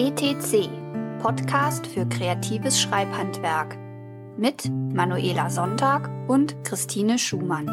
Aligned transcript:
ETC, 0.00 0.70
Podcast 1.20 1.84
für 1.84 2.06
kreatives 2.08 2.80
Schreibhandwerk 2.80 3.76
mit 4.36 4.70
Manuela 4.70 5.50
Sonntag 5.50 6.08
und 6.28 6.54
Christine 6.62 7.18
Schumann. 7.18 7.66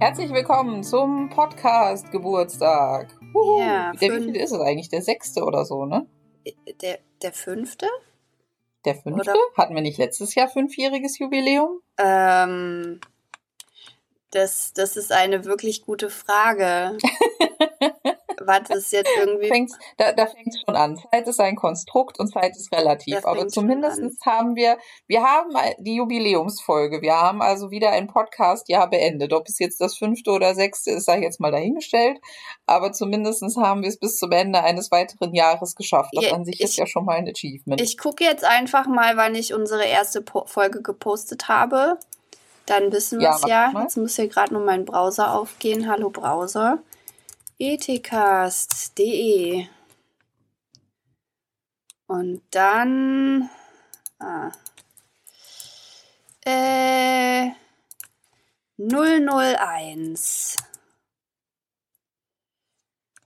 Herzlich 0.00 0.32
willkommen 0.32 0.84
zum 0.84 1.28
Podcast 1.28 2.10
Geburtstag. 2.10 3.14
Ja, 3.58 3.92
der 3.92 4.10
wie 4.10 4.24
viel 4.24 4.36
ist 4.36 4.52
es 4.52 4.60
eigentlich? 4.60 4.88
Der 4.88 5.02
sechste 5.02 5.44
oder 5.44 5.66
so, 5.66 5.84
ne? 5.84 6.06
Der, 6.80 7.00
der 7.20 7.32
fünfte? 7.32 7.88
Der 8.86 8.94
fünfte? 8.94 9.32
Oder? 9.32 9.38
Hatten 9.54 9.74
wir 9.74 9.82
nicht 9.82 9.98
letztes 9.98 10.34
Jahr 10.34 10.48
fünfjähriges 10.48 11.18
Jubiläum? 11.18 11.82
Ähm, 11.98 13.00
das, 14.36 14.72
das 14.74 14.96
ist 14.96 15.12
eine 15.12 15.44
wirklich 15.44 15.82
gute 15.82 16.10
Frage. 16.10 16.98
Was 18.38 18.70
ist 18.70 18.92
jetzt 18.92 19.10
irgendwie. 19.18 19.48
Fängt's, 19.48 19.76
da 19.96 20.12
da 20.12 20.26
fängt 20.26 20.54
es 20.54 20.60
schon 20.60 20.76
an. 20.76 21.00
Zeit 21.10 21.26
ist 21.26 21.40
ein 21.40 21.56
Konstrukt 21.56 22.20
und 22.20 22.28
Zeit 22.28 22.54
ist 22.54 22.70
relativ. 22.70 23.24
Aber 23.24 23.48
zumindest 23.48 24.00
haben 24.24 24.54
wir, 24.54 24.78
wir 25.08 25.22
haben 25.22 25.50
die 25.78 25.96
Jubiläumsfolge. 25.96 27.02
Wir 27.02 27.14
haben 27.14 27.42
also 27.42 27.70
wieder 27.70 27.90
ein 27.90 28.06
Podcast-Jahr 28.06 28.88
beendet. 28.88 29.32
Ob 29.32 29.48
es 29.48 29.58
jetzt 29.58 29.80
das 29.80 29.96
fünfte 29.96 30.30
oder 30.30 30.54
sechste 30.54 30.92
ist, 30.92 31.06
sei 31.06 31.22
jetzt 31.22 31.40
mal 31.40 31.50
dahingestellt. 31.50 32.20
Aber 32.66 32.92
zumindest 32.92 33.42
haben 33.56 33.82
wir 33.82 33.88
es 33.88 33.98
bis 33.98 34.16
zum 34.18 34.30
Ende 34.30 34.62
eines 34.62 34.92
weiteren 34.92 35.34
Jahres 35.34 35.74
geschafft. 35.74 36.10
Das 36.14 36.26
ja, 36.26 36.34
an 36.34 36.44
sich 36.44 36.56
ich, 36.56 36.64
ist 36.66 36.76
ja 36.76 36.86
schon 36.86 37.04
mal 37.04 37.16
ein 37.16 37.28
Achievement. 37.28 37.80
Ich 37.80 37.98
gucke 37.98 38.22
jetzt 38.22 38.44
einfach 38.44 38.86
mal, 38.86 39.16
wann 39.16 39.34
ich 39.34 39.54
unsere 39.54 39.84
erste 39.84 40.22
po 40.22 40.44
Folge 40.46 40.82
gepostet 40.82 41.48
habe. 41.48 41.98
Dann 42.66 42.92
wissen 42.92 43.20
wir 43.20 43.30
es 43.30 43.42
ja. 43.42 43.70
ja. 43.72 43.82
Jetzt 43.82 43.96
muss 43.96 44.16
hier 44.16 44.28
gerade 44.28 44.52
nur 44.52 44.64
mein 44.64 44.84
Browser 44.84 45.32
aufgehen. 45.32 45.88
Hallo 45.88 46.10
Browser. 46.10 46.80
etcast.de 47.58 48.98
Und 52.08 52.42
dann 52.50 53.48
ah, 54.18 54.50
äh, 56.44 57.50
001. 58.78 60.56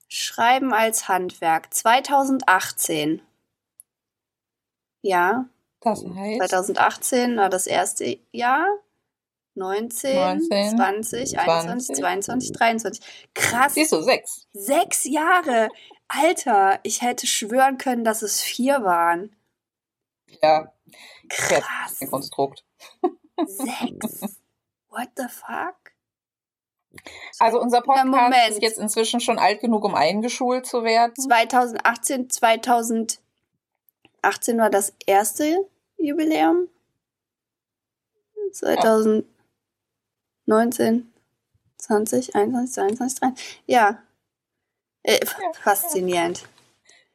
Schreiben 0.08 0.72
als 0.74 1.08
Handwerk 1.08 1.72
2018. 1.72 3.22
Ja. 5.02 5.46
Das 5.80 6.04
heißt. 6.04 6.38
2018 6.38 7.36
war 7.38 7.48
das 7.48 7.66
erste 7.66 8.18
Jahr. 8.32 8.66
19, 9.60 10.16
19 10.16 10.76
20, 10.76 11.38
21, 11.38 11.96
22, 11.96 12.52
23. 12.52 13.04
Krass. 13.34 13.74
Siehst 13.74 13.92
du, 13.92 14.00
sechs. 14.00 14.46
Sechs 14.54 15.04
Jahre. 15.04 15.68
Alter, 16.08 16.80
ich 16.82 17.02
hätte 17.02 17.26
schwören 17.26 17.76
können, 17.78 18.02
dass 18.02 18.22
es 18.22 18.40
vier 18.40 18.82
waren. 18.82 19.36
Ja. 20.42 20.72
Krass. 21.28 22.00
Ein 22.00 22.10
Konstrukt. 22.10 22.64
Sechs. 23.46 24.38
What 24.88 25.08
the 25.16 25.26
fuck? 25.28 25.76
Also 27.38 27.60
unser 27.60 27.82
Podcast 27.82 28.12
ja, 28.12 28.48
ist 28.48 28.62
jetzt 28.62 28.78
inzwischen 28.78 29.20
schon 29.20 29.38
alt 29.38 29.60
genug, 29.60 29.84
um 29.84 29.94
eingeschult 29.94 30.66
zu 30.66 30.82
werden. 30.82 31.14
2018, 31.14 32.30
2018 32.30 33.20
war 34.56 34.70
das 34.70 34.94
erste 35.06 35.68
Jubiläum. 35.98 36.68
2000. 38.52 39.24
Ja. 40.50 40.56
19, 40.56 41.12
20, 41.78 42.34
21, 42.34 42.74
22, 42.74 43.20
23. 43.20 43.62
Ja. 43.66 44.02
Äh, 45.02 45.24
faszinierend. 45.62 46.46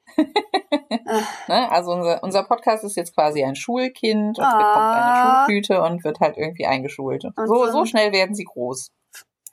ne? 0.18 1.72
Also 1.72 1.92
unser, 1.92 2.24
unser 2.24 2.44
Podcast 2.44 2.84
ist 2.84 2.96
jetzt 2.96 3.14
quasi 3.14 3.44
ein 3.44 3.56
Schulkind 3.56 4.40
und 4.40 4.46
ah. 4.46 4.58
bekommt 4.58 4.96
eine 4.96 5.46
Schultüte 5.46 5.82
und 5.84 6.04
wird 6.04 6.20
halt 6.20 6.38
irgendwie 6.38 6.66
eingeschult. 6.66 7.26
Und 7.26 7.36
so, 7.48 7.72
so 7.72 7.86
schnell 7.86 8.12
werden 8.12 8.36
sie 8.36 8.46
groß. 8.46 8.92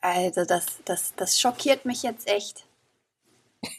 Also 0.01 0.45
das, 0.45 0.83
das, 0.85 1.15
das 1.17 1.41
schockiert 1.41 1.85
mich 1.85 2.03
jetzt 2.03 2.29
echt. 2.29 2.67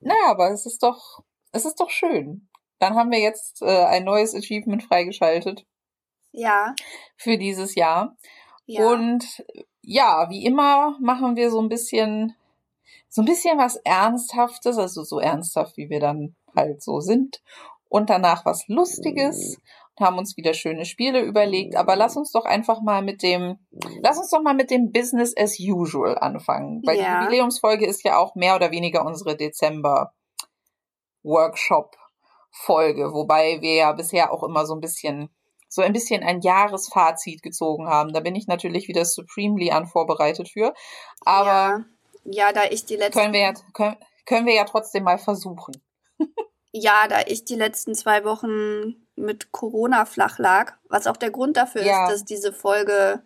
naja, 0.00 0.28
aber 0.28 0.50
es 0.50 0.66
ist 0.66 0.82
doch, 0.82 1.22
es 1.52 1.64
ist 1.64 1.80
doch 1.80 1.90
schön. 1.90 2.48
Dann 2.78 2.94
haben 2.94 3.10
wir 3.10 3.20
jetzt 3.20 3.62
äh, 3.62 3.84
ein 3.84 4.04
neues 4.04 4.34
Achievement 4.34 4.82
freigeschaltet. 4.82 5.66
Ja. 6.34 6.74
Für 7.16 7.38
dieses 7.38 7.74
Jahr. 7.74 8.16
Ja. 8.66 8.90
Und 8.90 9.44
ja, 9.82 10.28
wie 10.30 10.44
immer 10.44 10.96
machen 11.00 11.36
wir 11.36 11.50
so 11.50 11.60
ein 11.60 11.68
bisschen, 11.68 12.34
so 13.08 13.22
ein 13.22 13.26
bisschen 13.26 13.58
was 13.58 13.76
Ernsthaftes, 13.76 14.76
also 14.76 15.04
so 15.04 15.20
ernsthaft, 15.20 15.76
wie 15.76 15.88
wir 15.88 16.00
dann 16.00 16.34
halt 16.54 16.82
so 16.82 17.00
sind. 17.00 17.42
Und 17.88 18.10
danach 18.10 18.44
was 18.44 18.66
Lustiges 18.66 19.58
und 19.94 20.04
haben 20.04 20.18
uns 20.18 20.36
wieder 20.36 20.54
schöne 20.54 20.84
Spiele 20.84 21.20
überlegt. 21.20 21.76
Aber 21.76 21.94
lass 21.94 22.16
uns 22.16 22.32
doch 22.32 22.44
einfach 22.44 22.82
mal 22.82 23.02
mit 23.02 23.22
dem, 23.22 23.58
lass 24.02 24.18
uns 24.18 24.30
doch 24.30 24.42
mal 24.42 24.54
mit 24.54 24.70
dem 24.70 24.90
Business 24.90 25.32
as 25.36 25.58
usual 25.60 26.18
anfangen. 26.18 26.82
Weil 26.84 26.98
ja. 26.98 27.18
die 27.18 27.24
Jubiläumsfolge 27.24 27.86
ist 27.86 28.02
ja 28.02 28.18
auch 28.18 28.34
mehr 28.34 28.56
oder 28.56 28.72
weniger 28.72 29.06
unsere 29.06 29.36
Dezember 29.36 30.12
Workshop 31.22 31.96
Folge, 32.50 33.12
wobei 33.12 33.60
wir 33.60 33.74
ja 33.74 33.92
bisher 33.92 34.32
auch 34.32 34.42
immer 34.42 34.66
so 34.66 34.74
ein 34.74 34.80
bisschen 34.80 35.30
so 35.74 35.82
ein 35.82 35.92
bisschen 35.92 36.22
ein 36.22 36.40
Jahresfazit 36.40 37.42
gezogen 37.42 37.88
haben. 37.88 38.12
Da 38.12 38.20
bin 38.20 38.36
ich 38.36 38.46
natürlich 38.46 38.86
wieder 38.86 39.04
supremely 39.04 39.74
unvorbereitet 39.74 40.48
für. 40.48 40.72
Aber 41.24 41.84
ja, 42.24 42.46
ja 42.46 42.52
da 42.52 42.64
ich 42.70 42.86
die 42.86 42.94
letzten 42.94 43.18
können 43.18 43.32
wir 43.32 43.40
ja, 43.40 43.54
können, 43.72 43.96
können 44.24 44.46
wir 44.46 44.54
ja 44.54 44.64
trotzdem 44.64 45.02
mal 45.02 45.18
versuchen. 45.18 45.82
ja, 46.70 47.08
da 47.08 47.22
ich 47.26 47.44
die 47.44 47.56
letzten 47.56 47.96
zwei 47.96 48.24
Wochen 48.24 48.94
mit 49.16 49.50
Corona 49.50 50.04
flach 50.04 50.38
lag, 50.38 50.74
was 50.88 51.08
auch 51.08 51.16
der 51.16 51.32
Grund 51.32 51.56
dafür 51.56 51.82
ja. 51.82 52.04
ist, 52.04 52.12
dass 52.12 52.24
diese 52.24 52.52
Folge 52.52 53.22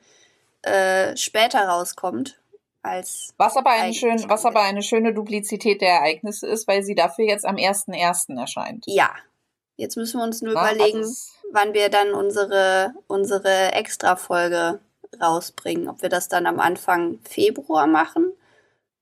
äh, 0.63 1.15
später 1.19 1.69
rauskommt. 1.69 2.41
Als 2.81 3.35
was 3.37 3.57
aber, 3.59 3.71
eine 3.71 3.93
schön, 3.93 4.25
was 4.29 4.47
aber 4.47 4.63
eine 4.63 4.83
schöne 4.83 5.13
Duplizität 5.13 5.83
der 5.83 5.95
Ereignisse 5.95 6.47
ist, 6.47 6.67
weil 6.67 6.83
sie 6.83 6.95
dafür 6.95 7.27
jetzt 7.27 7.45
am 7.45 7.57
1.1. 7.57 8.39
erscheint. 8.39 8.85
Ja, 8.87 9.11
Jetzt 9.78 9.97
müssen 9.97 10.19
wir 10.19 10.25
uns 10.25 10.43
nur 10.43 10.55
Na, 10.55 10.72
überlegen, 10.72 10.99
also 10.99 11.31
wann 11.53 11.72
wir 11.72 11.89
dann 11.89 12.12
unsere, 12.12 12.93
unsere 13.06 13.72
Extra-Folge 13.72 14.81
rausbringen. 15.22 15.89
Ob 15.89 16.03
wir 16.03 16.09
das 16.09 16.28
dann 16.28 16.47
am 16.47 16.59
Anfang 16.59 17.21
Februar 17.22 17.87
machen, 17.87 18.33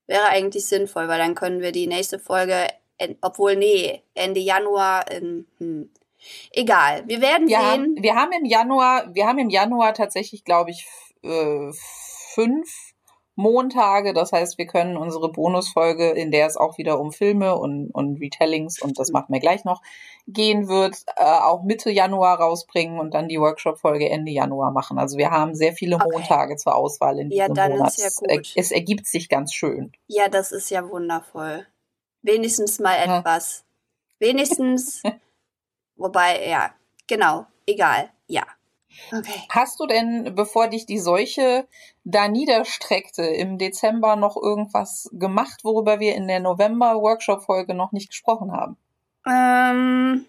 wäre 0.07 0.27
eigentlich 0.27 0.67
sinnvoll, 0.67 1.09
weil 1.09 1.19
dann 1.19 1.35
können 1.35 1.63
wir 1.63 1.73
die 1.73 1.87
nächste 1.87 2.19
Folge, 2.19 2.69
obwohl, 3.23 3.57
nee, 3.57 4.03
Ende 4.13 4.41
Januar, 4.41 5.11
in, 5.11 5.47
hm. 5.57 5.91
egal, 6.53 7.05
wir 7.09 7.23
werden 7.23 7.49
wir 7.49 7.57
sehen. 7.57 7.67
Haben, 7.67 8.03
wir 8.03 8.15
haben 8.15 8.33
im 8.33 8.45
Januar, 8.45 9.15
wir 9.15 9.27
haben 9.27 9.39
im 9.39 9.51
Januar 9.51 9.95
tatsächlich, 9.95 10.45
glaube 10.45 10.73
ich, 10.73 10.87
äh, 11.23 11.73
fünf 12.35 12.86
Montage. 13.37 14.15
Das 14.15 14.33
heißt, 14.33 14.59
wir 14.59 14.67
können 14.67 14.97
unsere 14.97 15.31
Bonusfolge, 15.31 16.11
in 16.11 16.31
der 16.31 16.47
es 16.47 16.57
auch 16.57 16.79
wieder 16.79 16.99
um 16.99 17.13
Filme 17.13 17.57
und, 17.57 17.91
und 17.91 18.21
Retellings 18.21 18.81
und 18.81 18.99
das 18.99 19.11
machen 19.11 19.33
wir 19.33 19.41
gleich 19.41 19.65
noch, 19.65 19.83
gehen 20.27 20.69
wird, 20.69 20.97
äh, 21.17 21.23
auch 21.23 21.63
Mitte 21.63 21.91
Januar 21.91 22.41
rausbringen 22.41 22.99
und 22.99 23.15
dann 23.15 23.29
die 23.29 23.39
Workshop-Folge 23.39 24.09
Ende 24.09 24.33
Januar 24.33 24.73
machen. 24.73 24.99
Also 24.99 25.19
wir 25.19 25.31
haben 25.31 25.55
sehr 25.55 25.75
viele 25.75 25.97
okay. 25.97 26.09
Montage 26.13 26.57
zur 26.57 26.75
Auswahl 26.75 27.19
in 27.19 27.29
diesem 27.29 27.47
ja, 27.47 27.49
dann 27.53 27.73
Monat. 27.73 27.89
Ist 27.89 27.99
ja 27.99 28.35
gut. 28.35 28.53
Es 28.57 28.71
ergibt 28.73 29.07
sich 29.07 29.29
ganz 29.29 29.53
schön. 29.53 29.93
Ja, 30.07 30.29
das 30.29 30.51
ist 30.51 30.71
ja 30.71 30.89
wundervoll. 30.89 31.67
Wenigstens 32.23 32.81
mal 32.81 32.97
etwas. 32.97 33.65
Ja. 34.19 34.29
Wenigstens. 34.29 35.03
wobei, 35.97 36.49
ja, 36.49 36.71
genau, 37.07 37.47
egal, 37.67 38.11
ja. 38.27 38.45
Okay. 39.13 39.43
Hast 39.51 39.81
du 39.81 39.87
denn, 39.87 40.35
bevor 40.35 40.69
dich 40.69 40.87
die 40.87 40.99
Seuche 40.99 41.67
da 42.05 42.29
niederstreckte, 42.29 43.23
im 43.23 43.59
Dezember 43.59 44.17
noch 44.17 44.37
irgendwas 44.37 45.09
gemacht, 45.13 45.65
worüber 45.65 46.01
wir 46.01 46.15
in 46.15 46.29
der 46.29 46.41
November-Workshop-Folge 46.41 47.75
noch 47.75 47.93
nicht 47.93 48.09
gesprochen 48.09 48.53
haben? 48.53 48.77
Ähm, 49.27 50.27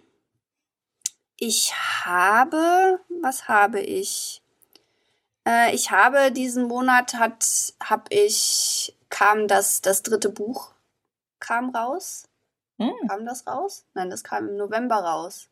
ich 1.38 1.74
habe, 2.06 3.00
was 3.22 3.48
habe 3.48 3.80
ich? 3.80 4.42
Äh, 5.48 5.74
ich 5.74 5.92
habe 5.92 6.32
diesen 6.32 6.68
Monat 6.68 7.14
hat, 7.14 7.74
habe 7.84 8.04
ich, 8.10 8.96
kam 9.10 9.48
das, 9.48 9.82
das 9.82 10.04
dritte 10.04 10.30
Buch 10.30 10.72
kam 11.40 11.70
raus. 11.70 12.28
Hm. 12.80 12.94
Kam 13.08 13.26
das 13.26 13.48
raus? 13.48 13.86
Nein, 13.94 14.10
das 14.10 14.24
kam 14.24 14.50
im 14.50 14.58
November 14.58 14.98
raus. 14.98 15.50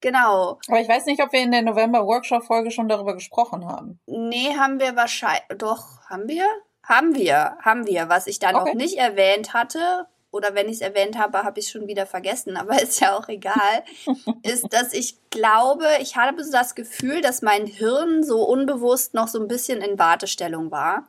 Genau. 0.00 0.58
Aber 0.68 0.80
ich 0.80 0.88
weiß 0.88 1.06
nicht, 1.06 1.22
ob 1.22 1.32
wir 1.32 1.40
in 1.40 1.52
der 1.52 1.62
November-Workshop-Folge 1.62 2.70
schon 2.70 2.88
darüber 2.88 3.14
gesprochen 3.14 3.66
haben. 3.66 4.00
Nee, 4.06 4.56
haben 4.56 4.80
wir 4.80 4.96
wahrscheinlich. 4.96 5.42
Doch, 5.58 6.00
haben 6.08 6.28
wir? 6.28 6.46
Haben 6.82 7.14
wir, 7.14 7.56
haben 7.60 7.86
wir. 7.86 8.08
Was 8.08 8.26
ich 8.26 8.38
da 8.38 8.48
okay. 8.48 8.70
noch 8.70 8.74
nicht 8.74 8.96
erwähnt 8.96 9.52
hatte, 9.52 10.06
oder 10.32 10.54
wenn 10.54 10.66
ich 10.66 10.76
es 10.76 10.80
erwähnt 10.80 11.18
habe, 11.18 11.42
habe 11.42 11.58
ich 11.58 11.66
es 11.66 11.72
schon 11.72 11.86
wieder 11.86 12.06
vergessen, 12.06 12.56
aber 12.56 12.80
ist 12.82 13.00
ja 13.00 13.16
auch 13.16 13.28
egal, 13.28 13.84
ist, 14.42 14.72
dass 14.72 14.92
ich 14.92 15.18
glaube, 15.30 15.86
ich 16.00 16.16
habe 16.16 16.42
so 16.44 16.52
das 16.52 16.74
Gefühl, 16.74 17.20
dass 17.20 17.42
mein 17.42 17.66
Hirn 17.66 18.22
so 18.22 18.42
unbewusst 18.42 19.14
noch 19.14 19.28
so 19.28 19.40
ein 19.40 19.48
bisschen 19.48 19.82
in 19.82 19.98
Wartestellung 19.98 20.70
war. 20.70 21.08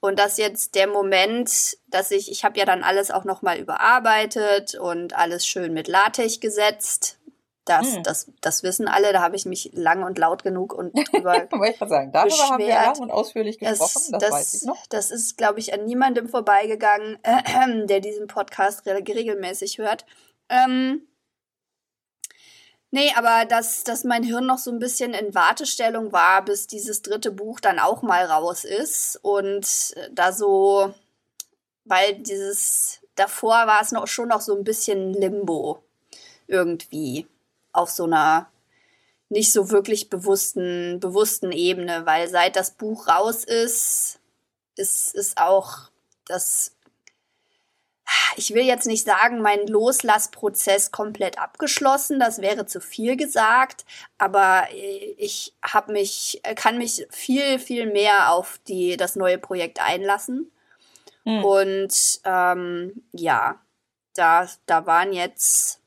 Und 0.00 0.18
das 0.18 0.36
jetzt 0.36 0.74
der 0.74 0.88
Moment, 0.88 1.76
dass 1.86 2.10
ich, 2.10 2.28
ich 2.28 2.44
habe 2.44 2.58
ja 2.58 2.64
dann 2.64 2.82
alles 2.82 3.12
auch 3.12 3.22
nochmal 3.22 3.58
überarbeitet 3.58 4.74
und 4.74 5.16
alles 5.16 5.46
schön 5.46 5.72
mit 5.72 5.86
LaTeX 5.86 6.40
gesetzt. 6.40 7.20
Das, 7.64 7.94
hm. 7.94 8.02
das, 8.02 8.26
das 8.40 8.64
wissen 8.64 8.88
alle, 8.88 9.12
da 9.12 9.22
habe 9.22 9.36
ich 9.36 9.46
mich 9.46 9.70
lang 9.72 10.02
und 10.02 10.18
laut 10.18 10.42
genug 10.42 10.74
und 10.74 10.92
drüber 11.12 11.46
Wollte 11.50 11.84
ich 11.84 11.88
sagen, 11.88 12.10
darüber 12.10 12.30
beschwert. 12.30 12.50
haben 12.50 12.58
wir 12.58 12.74
lang 12.74 12.98
und 12.98 13.10
ausführlich 13.10 13.58
gesprochen, 13.58 13.78
das, 13.78 14.10
das, 14.10 14.20
das 14.20 14.30
weiß 14.30 14.54
ich 14.54 14.62
noch. 14.62 14.86
Das 14.88 15.10
ist, 15.10 15.36
glaube 15.36 15.60
ich, 15.60 15.72
an 15.72 15.84
niemandem 15.84 16.28
vorbeigegangen, 16.28 17.18
äh, 17.22 17.86
der 17.86 18.00
diesen 18.00 18.26
Podcast 18.26 18.84
regelmäßig 18.86 19.78
hört. 19.78 20.04
Ähm, 20.48 21.06
Nee, 22.94 23.10
aber 23.16 23.46
dass, 23.46 23.84
dass 23.84 24.04
mein 24.04 24.22
Hirn 24.22 24.44
noch 24.44 24.58
so 24.58 24.70
ein 24.70 24.78
bisschen 24.78 25.14
in 25.14 25.34
Wartestellung 25.34 26.12
war, 26.12 26.44
bis 26.44 26.66
dieses 26.66 27.00
dritte 27.00 27.30
Buch 27.30 27.58
dann 27.58 27.78
auch 27.78 28.02
mal 28.02 28.26
raus 28.26 28.64
ist. 28.64 29.18
Und 29.22 29.94
da 30.12 30.30
so, 30.30 30.92
weil 31.84 32.16
dieses, 32.16 33.00
davor 33.14 33.66
war 33.66 33.80
es 33.80 33.92
noch 33.92 34.06
schon 34.08 34.28
noch 34.28 34.42
so 34.42 34.54
ein 34.54 34.62
bisschen 34.62 35.14
Limbo 35.14 35.82
irgendwie 36.46 37.26
auf 37.72 37.90
so 37.90 38.04
einer 38.04 38.48
nicht 39.28 39.52
so 39.52 39.70
wirklich 39.70 40.10
bewussten, 40.10 41.00
bewussten 41.00 41.52
Ebene, 41.52 42.04
weil 42.04 42.28
seit 42.28 42.56
das 42.56 42.72
Buch 42.72 43.08
raus 43.08 43.44
ist, 43.44 44.20
ist, 44.76 45.14
ist 45.14 45.38
auch 45.38 45.90
das 46.26 46.76
ich 48.36 48.54
will 48.54 48.64
jetzt 48.64 48.86
nicht 48.86 49.04
sagen, 49.04 49.40
mein 49.40 49.66
Loslassprozess 49.66 50.90
komplett 50.90 51.38
abgeschlossen, 51.38 52.18
das 52.18 52.40
wäre 52.40 52.66
zu 52.66 52.80
viel 52.80 53.16
gesagt, 53.16 53.84
aber 54.18 54.66
ich 54.72 55.54
habe 55.62 55.92
mich, 55.92 56.40
kann 56.56 56.78
mich 56.78 57.06
viel, 57.10 57.58
viel 57.58 57.86
mehr 57.86 58.32
auf 58.32 58.58
die, 58.66 58.96
das 58.96 59.16
neue 59.16 59.38
Projekt 59.38 59.80
einlassen. 59.80 60.50
Mhm. 61.24 61.44
Und 61.44 62.20
ähm, 62.24 63.02
ja, 63.12 63.60
da, 64.14 64.48
da 64.66 64.86
waren 64.86 65.12
jetzt, 65.12 65.80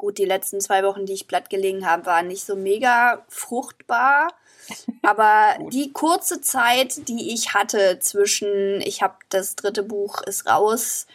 gut, 0.00 0.16
die 0.16 0.24
letzten 0.24 0.62
zwei 0.62 0.82
Wochen, 0.82 1.04
die 1.04 1.12
ich 1.12 1.28
platt 1.28 1.50
gelegen 1.50 1.86
habe, 1.86 2.06
waren 2.06 2.26
nicht 2.26 2.44
so 2.44 2.56
mega 2.56 3.22
fruchtbar. 3.28 4.32
Aber 5.02 5.56
die 5.70 5.92
kurze 5.92 6.40
Zeit, 6.40 7.06
die 7.06 7.34
ich 7.34 7.52
hatte 7.52 7.98
zwischen, 8.00 8.80
ich 8.80 9.02
habe 9.02 9.16
das 9.28 9.56
dritte 9.56 9.82
Buch 9.82 10.22
ist 10.22 10.46
raus 10.46 11.06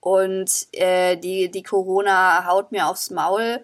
und 0.00 0.68
äh, 0.72 1.16
die, 1.16 1.50
die 1.50 1.62
Corona 1.62 2.46
haut 2.46 2.72
mir 2.72 2.88
aufs 2.88 3.10
Maul. 3.10 3.62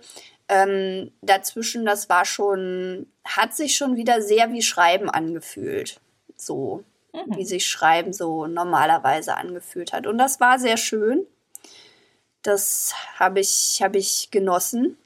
Ähm, 0.48 1.10
dazwischen, 1.22 1.86
das 1.86 2.10
war 2.10 2.26
schon, 2.26 3.06
hat 3.24 3.56
sich 3.56 3.76
schon 3.76 3.96
wieder 3.96 4.20
sehr 4.20 4.52
wie 4.52 4.62
Schreiben 4.62 5.08
angefühlt. 5.08 6.00
So, 6.36 6.84
mhm. 7.14 7.36
wie 7.36 7.46
sich 7.46 7.66
Schreiben 7.66 8.12
so 8.12 8.46
normalerweise 8.46 9.38
angefühlt 9.38 9.94
hat. 9.94 10.06
Und 10.06 10.18
das 10.18 10.38
war 10.38 10.58
sehr 10.58 10.76
schön. 10.76 11.26
Das 12.46 12.94
habe 13.18 13.40
ich, 13.40 13.80
hab 13.82 13.96
ich 13.96 14.30
genossen. 14.30 14.98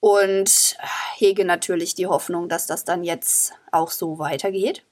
Und 0.00 0.76
hege 1.14 1.44
natürlich 1.44 1.94
die 1.94 2.08
Hoffnung, 2.08 2.48
dass 2.48 2.66
das 2.66 2.84
dann 2.84 3.04
jetzt 3.04 3.54
auch 3.70 3.90
so 3.90 4.18
weitergeht. 4.18 4.84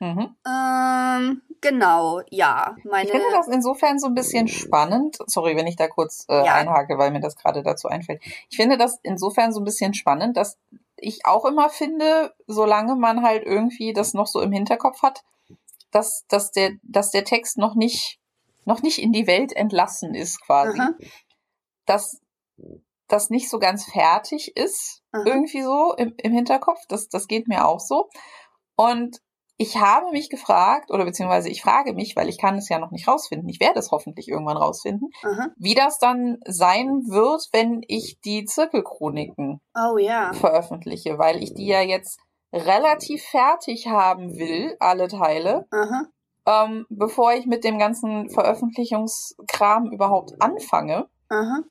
Mhm. 0.00 0.34
Ähm, 0.44 1.42
genau, 1.60 2.22
ja. 2.28 2.74
Meine 2.82 3.04
ich 3.04 3.12
finde 3.12 3.30
das 3.30 3.46
insofern 3.46 4.00
so 4.00 4.08
ein 4.08 4.16
bisschen 4.16 4.48
spannend. 4.48 5.18
Sorry, 5.26 5.56
wenn 5.56 5.68
ich 5.68 5.76
da 5.76 5.86
kurz 5.86 6.26
äh, 6.28 6.44
ja. 6.44 6.54
einhake, 6.54 6.98
weil 6.98 7.12
mir 7.12 7.20
das 7.20 7.36
gerade 7.36 7.62
dazu 7.62 7.86
einfällt. 7.86 8.20
Ich 8.50 8.56
finde 8.56 8.76
das 8.76 8.98
insofern 9.04 9.52
so 9.52 9.60
ein 9.60 9.64
bisschen 9.64 9.94
spannend, 9.94 10.36
dass 10.36 10.58
ich 10.96 11.24
auch 11.24 11.44
immer 11.44 11.70
finde, 11.70 12.34
solange 12.48 12.96
man 12.96 13.22
halt 13.22 13.44
irgendwie 13.44 13.92
das 13.92 14.12
noch 14.12 14.26
so 14.26 14.40
im 14.40 14.50
Hinterkopf 14.50 15.02
hat, 15.02 15.22
dass, 15.92 16.26
dass, 16.26 16.50
der, 16.50 16.72
dass 16.82 17.12
der 17.12 17.24
Text 17.24 17.58
noch 17.58 17.76
nicht, 17.76 18.18
noch 18.64 18.82
nicht 18.82 18.98
in 18.98 19.12
die 19.12 19.26
Welt 19.26 19.52
entlassen 19.52 20.14
ist, 20.14 20.40
quasi. 20.40 20.78
Mhm. 20.78 20.94
Dass 21.86 22.20
das 23.08 23.30
nicht 23.30 23.50
so 23.50 23.58
ganz 23.58 23.84
fertig 23.84 24.56
ist, 24.56 25.02
mhm. 25.12 25.26
irgendwie 25.26 25.62
so 25.62 25.94
im, 25.96 26.14
im 26.16 26.32
Hinterkopf. 26.32 26.80
Das, 26.88 27.08
das 27.08 27.28
geht 27.28 27.48
mir 27.48 27.66
auch 27.66 27.80
so. 27.80 28.08
Und 28.76 29.20
ich 29.58 29.76
habe 29.76 30.10
mich 30.10 30.30
gefragt, 30.30 30.90
oder 30.90 31.04
beziehungsweise 31.04 31.48
ich 31.48 31.62
frage 31.62 31.92
mich, 31.92 32.16
weil 32.16 32.28
ich 32.28 32.38
kann 32.38 32.56
es 32.56 32.68
ja 32.68 32.78
noch 32.78 32.90
nicht 32.90 33.06
rausfinden, 33.06 33.48
ich 33.48 33.60
werde 33.60 33.78
es 33.78 33.90
hoffentlich 33.90 34.28
irgendwann 34.28 34.56
rausfinden, 34.56 35.10
mhm. 35.22 35.52
wie 35.56 35.74
das 35.74 35.98
dann 35.98 36.38
sein 36.46 36.88
wird, 37.06 37.48
wenn 37.52 37.82
ich 37.86 38.18
die 38.24 38.44
Zirkelchroniken 38.44 39.60
oh, 39.76 39.98
ja. 39.98 40.32
veröffentliche, 40.32 41.18
weil 41.18 41.42
ich 41.42 41.54
die 41.54 41.66
ja 41.66 41.80
jetzt 41.80 42.18
relativ 42.52 43.22
fertig 43.22 43.86
haben 43.86 44.36
will, 44.36 44.76
alle 44.80 45.08
Teile, 45.08 45.66
mhm. 45.70 46.08
Ähm, 46.46 46.86
bevor 46.88 47.32
ich 47.34 47.46
mit 47.46 47.64
dem 47.64 47.78
ganzen 47.78 48.28
Veröffentlichungskram 48.30 49.92
überhaupt 49.92 50.40
anfange. 50.40 51.08
Mhm. 51.30 51.64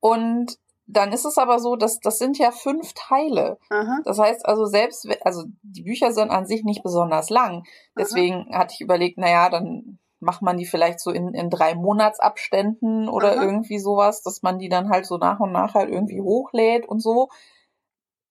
Und 0.00 0.58
dann 0.86 1.12
ist 1.12 1.24
es 1.24 1.36
aber 1.36 1.58
so, 1.58 1.74
dass 1.74 1.98
das 1.98 2.18
sind 2.18 2.38
ja 2.38 2.52
fünf 2.52 2.92
Teile. 2.94 3.58
Aha. 3.70 4.00
Das 4.04 4.18
heißt 4.18 4.46
also 4.46 4.66
selbst, 4.66 5.08
also 5.22 5.44
die 5.62 5.82
Bücher 5.82 6.12
sind 6.12 6.30
an 6.30 6.46
sich 6.46 6.62
nicht 6.62 6.82
besonders 6.82 7.28
lang. 7.28 7.64
Deswegen 7.98 8.46
Aha. 8.50 8.60
hatte 8.60 8.74
ich 8.74 8.80
überlegt, 8.80 9.18
naja, 9.18 9.48
dann 9.48 9.98
macht 10.20 10.42
man 10.42 10.56
die 10.56 10.66
vielleicht 10.66 11.00
so 11.00 11.10
in, 11.10 11.34
in 11.34 11.50
drei 11.50 11.74
Monatsabständen 11.74 13.08
oder 13.08 13.32
Aha. 13.32 13.42
irgendwie 13.42 13.78
sowas, 13.78 14.22
dass 14.22 14.42
man 14.42 14.58
die 14.58 14.68
dann 14.68 14.90
halt 14.90 15.06
so 15.06 15.18
nach 15.18 15.40
und 15.40 15.52
nach 15.52 15.74
halt 15.74 15.90
irgendwie 15.90 16.20
hochlädt 16.20 16.86
und 16.86 17.00
so. 17.00 17.28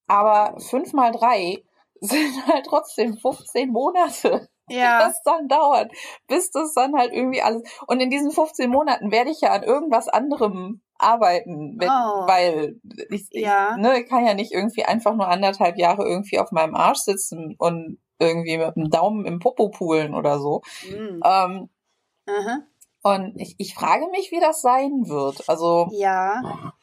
Aber 0.07 0.57
fünf 0.59 0.93
mal 0.93 1.11
drei 1.11 1.63
sind 1.99 2.47
halt 2.47 2.67
trotzdem 2.67 3.17
15 3.17 3.69
Monate 3.69 4.47
ja. 4.69 4.99
das 4.99 5.21
dann 5.23 5.47
dauert, 5.47 5.91
bis 6.27 6.51
das 6.51 6.73
dann 6.73 6.95
halt 6.95 7.13
irgendwie 7.13 7.41
alles. 7.41 7.63
Und 7.87 7.99
in 7.99 8.09
diesen 8.09 8.31
15 8.31 8.69
Monaten 8.69 9.11
werde 9.11 9.31
ich 9.31 9.41
ja 9.41 9.51
an 9.51 9.63
irgendwas 9.63 10.07
anderem 10.07 10.81
arbeiten, 10.97 11.75
wenn, 11.79 11.89
oh. 11.89 12.27
weil 12.27 12.79
ich, 13.09 13.27
ja. 13.31 13.75
ich 13.75 13.81
ne, 13.81 14.03
kann 14.05 14.25
ja 14.25 14.33
nicht 14.33 14.53
irgendwie 14.53 14.85
einfach 14.85 15.13
nur 15.13 15.27
anderthalb 15.27 15.77
Jahre 15.77 16.03
irgendwie 16.07 16.39
auf 16.39 16.51
meinem 16.51 16.75
Arsch 16.75 16.99
sitzen 16.99 17.55
und 17.57 17.99
irgendwie 18.17 18.57
mit 18.57 18.75
dem 18.75 18.89
Daumen 18.89 19.25
im 19.25 19.39
Popo 19.39 19.69
poolen 19.69 20.15
oder 20.15 20.39
so. 20.39 20.61
Mhm. 20.89 21.21
Ähm, 21.23 21.69
Und 23.03 23.39
ich, 23.39 23.55
ich 23.59 23.75
frage 23.75 24.07
mich, 24.09 24.31
wie 24.31 24.39
das 24.39 24.61
sein 24.61 25.07
wird. 25.07 25.47
Also 25.49 25.89
ja. 25.91 26.73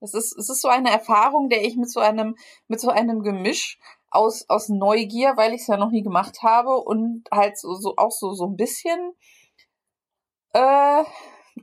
Es 0.00 0.14
ist, 0.14 0.36
es 0.36 0.48
ist 0.48 0.62
so 0.62 0.68
eine 0.68 0.90
Erfahrung, 0.90 1.48
der 1.48 1.62
ich 1.62 1.76
mit 1.76 1.90
so 1.90 2.00
einem, 2.00 2.36
mit 2.68 2.80
so 2.80 2.88
einem 2.88 3.22
Gemisch 3.22 3.78
aus, 4.10 4.44
aus 4.48 4.68
Neugier, 4.68 5.36
weil 5.36 5.54
ich 5.54 5.62
es 5.62 5.66
ja 5.68 5.76
noch 5.76 5.90
nie 5.90 6.02
gemacht 6.02 6.42
habe 6.42 6.76
und 6.76 7.24
halt 7.30 7.58
so, 7.58 7.74
so 7.74 7.94
auch 7.96 8.10
so, 8.10 8.32
so 8.34 8.46
ein 8.46 8.56
bisschen 8.56 9.12
äh, 10.52 11.04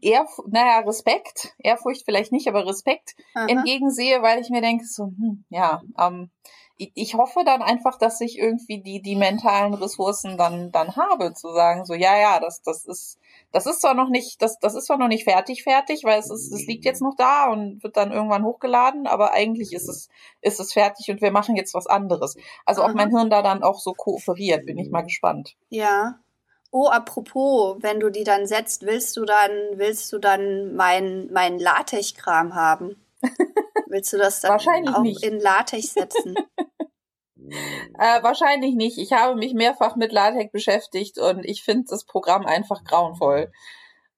eher, 0.02 0.26
naja, 0.48 0.80
Respekt, 0.80 1.54
Ehrfurcht 1.60 2.04
vielleicht 2.06 2.32
nicht, 2.32 2.48
aber 2.48 2.66
Respekt 2.66 3.16
Aha. 3.34 3.48
entgegensehe, 3.48 4.22
weil 4.22 4.40
ich 4.40 4.50
mir 4.50 4.62
denke, 4.62 4.86
so, 4.86 5.06
hm, 5.06 5.46
ja, 5.50 5.82
ähm, 6.00 6.32
ich, 6.78 6.92
ich 6.94 7.14
hoffe 7.16 7.44
dann 7.46 7.62
einfach, 7.62 7.98
dass 7.98 8.22
ich 8.22 8.38
irgendwie 8.38 8.82
die, 8.82 9.02
die 9.02 9.16
mentalen 9.16 9.74
Ressourcen 9.74 10.38
dann, 10.38 10.72
dann 10.72 10.96
habe, 10.96 11.34
zu 11.34 11.52
sagen, 11.54 11.86
so, 11.86 11.94
ja, 11.94 12.18
ja, 12.18 12.40
das, 12.40 12.62
das 12.62 12.86
ist, 12.86 13.20
das 13.52 13.66
ist 13.66 13.82
zwar 13.82 13.94
noch 13.94 14.10
nicht, 14.10 14.42
das, 14.42 14.60
das 14.60 14.76
ist 14.76 14.86
zwar 14.86 14.98
noch 14.98 15.08
nicht 15.08 15.24
fertig, 15.24 15.64
fertig, 15.64 16.04
weil 16.04 16.20
es 16.20 16.30
ist, 16.30 16.52
es 16.52 16.68
liegt 16.68 16.86
jetzt 16.86 17.02
noch 17.02 17.16
da 17.18 17.50
und 17.50 17.82
wird 17.84 17.96
dann 17.96 18.12
irgendwann 18.12 18.44
hochgeladen, 18.44 19.08
aber 19.08 19.34
eigentlich 19.34 19.74
ist 19.74 19.88
es, 19.88 20.10
ist 20.42 20.60
es 20.60 20.74
fertig 20.74 21.10
und 21.10 21.22
wir 21.22 21.32
machen 21.32 21.56
jetzt 21.56 21.74
was 21.74 21.88
anderes. 21.88 22.36
Also 22.66 22.84
ob 22.84 22.94
mein 22.94 23.10
Hirn 23.10 23.30
da 23.30 23.42
dann 23.42 23.64
auch 23.64 23.80
so 23.80 23.94
kooperiert, 23.94 24.66
bin 24.66 24.78
ich 24.78 24.90
mal 24.90 25.04
gespannt. 25.04 25.56
Ja. 25.70 26.20
Oh, 26.72 26.88
apropos, 26.90 27.78
wenn 27.80 28.00
du 28.00 28.10
die 28.10 28.26
dann 28.26 28.46
setzt, 28.46 28.84
willst 28.84 29.16
du 29.16 29.24
dann, 29.24 29.52
willst 29.76 30.12
du 30.12 30.20
dann 30.20 30.76
mein, 30.76 31.30
mein 31.32 31.60
Latex-Kram 31.60 32.56
haben? 32.56 33.02
willst 33.88 34.12
du 34.12 34.18
das 34.18 34.42
dann 34.42 34.60
auch 34.90 35.02
nicht. 35.02 35.24
in 35.24 35.40
Latex 35.40 35.94
setzen? 35.94 36.36
Äh, 37.50 38.24
wahrscheinlich 38.24 38.76
nicht. 38.76 38.98
Ich 38.98 39.14
habe 39.14 39.36
mich 39.36 39.54
mehrfach 39.54 39.96
mit 39.96 40.12
LaTeX 40.12 40.52
beschäftigt 40.52 41.18
und 41.18 41.44
ich 41.46 41.64
finde 41.64 41.86
das 41.90 42.06
Programm 42.06 42.46
einfach 42.46 42.84
grauenvoll. 42.84 43.52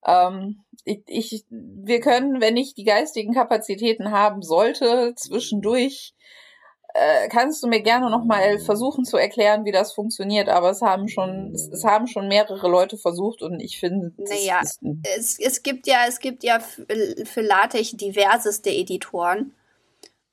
Ähm, 0.05 0.63
ich, 0.86 1.01
ich, 1.07 1.45
wir 1.50 2.00
können, 2.00 2.41
wenn 2.41 2.57
ich 2.57 2.74
die 2.74 2.83
geistigen 2.83 3.33
Kapazitäten 3.33 4.12
haben 4.12 4.41
sollte, 4.41 5.13
zwischendurch 5.15 6.13
äh, 6.93 7.27
kannst 7.29 7.62
du 7.62 7.67
mir 7.67 7.81
gerne 7.81 8.09
noch 8.09 8.25
mal 8.25 8.59
versuchen 8.59 9.05
zu 9.05 9.17
erklären, 9.17 9.63
wie 9.65 9.71
das 9.71 9.93
funktioniert, 9.93 10.50
aber 10.50 10.71
es 10.71 10.81
haben 10.81 11.07
schon 11.07 11.51
es, 11.53 11.67
es 11.67 11.83
haben 11.83 12.07
schon 12.07 12.27
mehrere 12.27 12.67
Leute 12.67 12.98
versucht 12.98 13.43
und 13.43 13.59
ich 13.59 13.79
finde 13.79 14.12
naja, 14.17 14.62
es, 15.17 15.38
es 15.39 15.62
gibt 15.62 15.86
ja 15.86 16.05
es 16.07 16.19
gibt 16.19 16.43
ja 16.43 16.59
für 16.59 17.41
LaTeX 17.41 17.91
diverseste 17.91 18.71
Editoren 18.71 19.53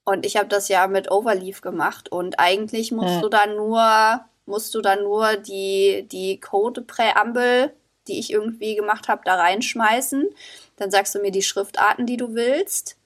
und 0.06 0.24
ich 0.24 0.38
habe 0.38 0.48
das 0.48 0.68
ja 0.68 0.86
mit 0.86 1.10
Overleaf 1.10 1.60
gemacht 1.60 2.10
und 2.10 2.38
eigentlich 2.38 2.92
musst 2.92 3.16
ja. 3.16 3.20
du 3.20 3.28
dann 3.28 3.56
nur 3.56 4.20
musst 4.46 4.74
du 4.74 4.80
dann 4.80 5.02
nur 5.02 5.36
die 5.36 6.06
die 6.10 6.40
Code 6.40 6.80
Präambel, 6.80 7.72
die 8.06 8.18
ich 8.18 8.32
irgendwie 8.32 8.76
gemacht 8.76 9.08
habe, 9.08 9.22
da 9.24 9.34
reinschmeißen. 9.34 10.30
Dann 10.76 10.90
sagst 10.90 11.14
du 11.14 11.18
mir 11.18 11.32
die 11.32 11.42
Schriftarten, 11.42 12.06
die 12.06 12.16
du 12.16 12.34
willst 12.34 12.96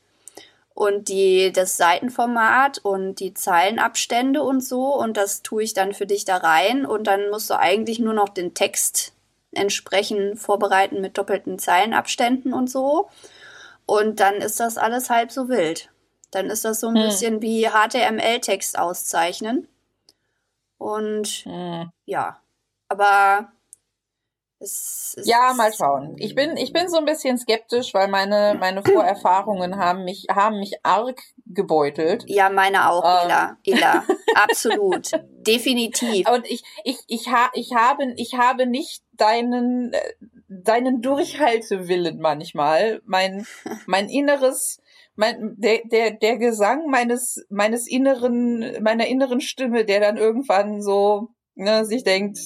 und 0.75 1.09
die, 1.09 1.52
das 1.52 1.76
Seitenformat 1.76 2.78
und 2.78 3.16
die 3.16 3.35
Zeilenabstände 3.35 4.42
und 4.42 4.62
so. 4.62 4.95
Und 4.95 5.16
das 5.16 5.42
tue 5.42 5.62
ich 5.62 5.75
dann 5.75 5.95
für 5.95 6.07
dich 6.07 6.25
da 6.25 6.37
rein. 6.37 6.85
Und 6.87 7.07
dann 7.07 7.30
musst 7.30 7.50
du 7.50 7.59
eigentlich 7.59 7.99
nur 7.99 8.14
noch 8.14 8.28
den 8.28 8.54
Text 8.54 9.12
entsprechend 9.52 10.38
vorbereiten 10.38 11.00
mit 11.00 11.19
doppelten 11.19 11.59
Zeilenabständen 11.59 12.52
und 12.52 12.71
so. 12.71 13.09
Und 13.87 14.21
dann 14.21 14.37
ist 14.37 14.61
das 14.61 14.78
alles 14.78 15.11
halb 15.11 15.33
so 15.33 15.49
wild. 15.49 15.90
Dann 16.30 16.50
ist 16.50 16.64
das 16.64 16.80
so 16.80 16.88
ein 16.88 16.96
hm. 16.96 17.02
bisschen 17.04 17.42
wie 17.42 17.68
HTML-Text 17.68 18.78
auszeichnen. 18.78 19.68
Und 20.78 21.26
hm. 21.44 21.90
ja, 22.06 22.40
aber 22.88 23.52
es, 24.60 25.14
es 25.16 25.26
ja, 25.26 25.54
mal 25.54 25.72
schauen. 25.72 26.16
Ich 26.18 26.34
bin, 26.34 26.56
ich 26.56 26.72
bin 26.72 26.88
so 26.88 26.99
ein 26.99 27.06
bisschen 27.06 27.38
skeptisch, 27.38 27.94
weil 27.94 28.08
meine, 28.08 28.56
meine 28.60 28.82
Vorerfahrungen 28.82 29.76
haben 29.76 30.04
mich, 30.04 30.26
haben 30.30 30.58
mich 30.58 30.75
arg 30.82 31.18
gebeutelt. 31.46 32.25
Ja, 32.26 32.50
meine 32.50 32.90
auch, 32.90 33.04
ähm. 33.04 33.30
Ela. 33.30 33.56
Ela. 33.64 34.04
Absolut. 34.34 35.12
Definitiv. 35.46 36.28
Und 36.28 36.46
ich, 36.49 36.62
ich, 36.84 36.99
ich, 37.06 37.28
ha, 37.28 37.50
ich 37.54 37.75
habe, 37.75 38.12
ich 38.16 38.34
habe 38.34 38.66
nicht 38.66 39.02
deinen, 39.12 39.92
deinen 40.49 41.00
Durchhaltewillen 41.00 42.20
manchmal. 42.20 43.00
Mein, 43.06 43.46
mein 43.87 44.10
inneres, 44.10 44.80
mein, 45.14 45.54
der, 45.58 45.80
der, 45.90 46.12
der 46.12 46.38
Gesang 46.38 46.86
meines, 46.88 47.44
meines 47.50 47.86
inneren, 47.86 48.82
meiner 48.82 49.06
inneren 49.06 49.40
Stimme, 49.40 49.84
der 49.84 50.00
dann 50.00 50.16
irgendwann 50.16 50.80
so, 50.82 51.28
ne, 51.54 51.84
sich 51.84 52.04
denkt, 52.04 52.38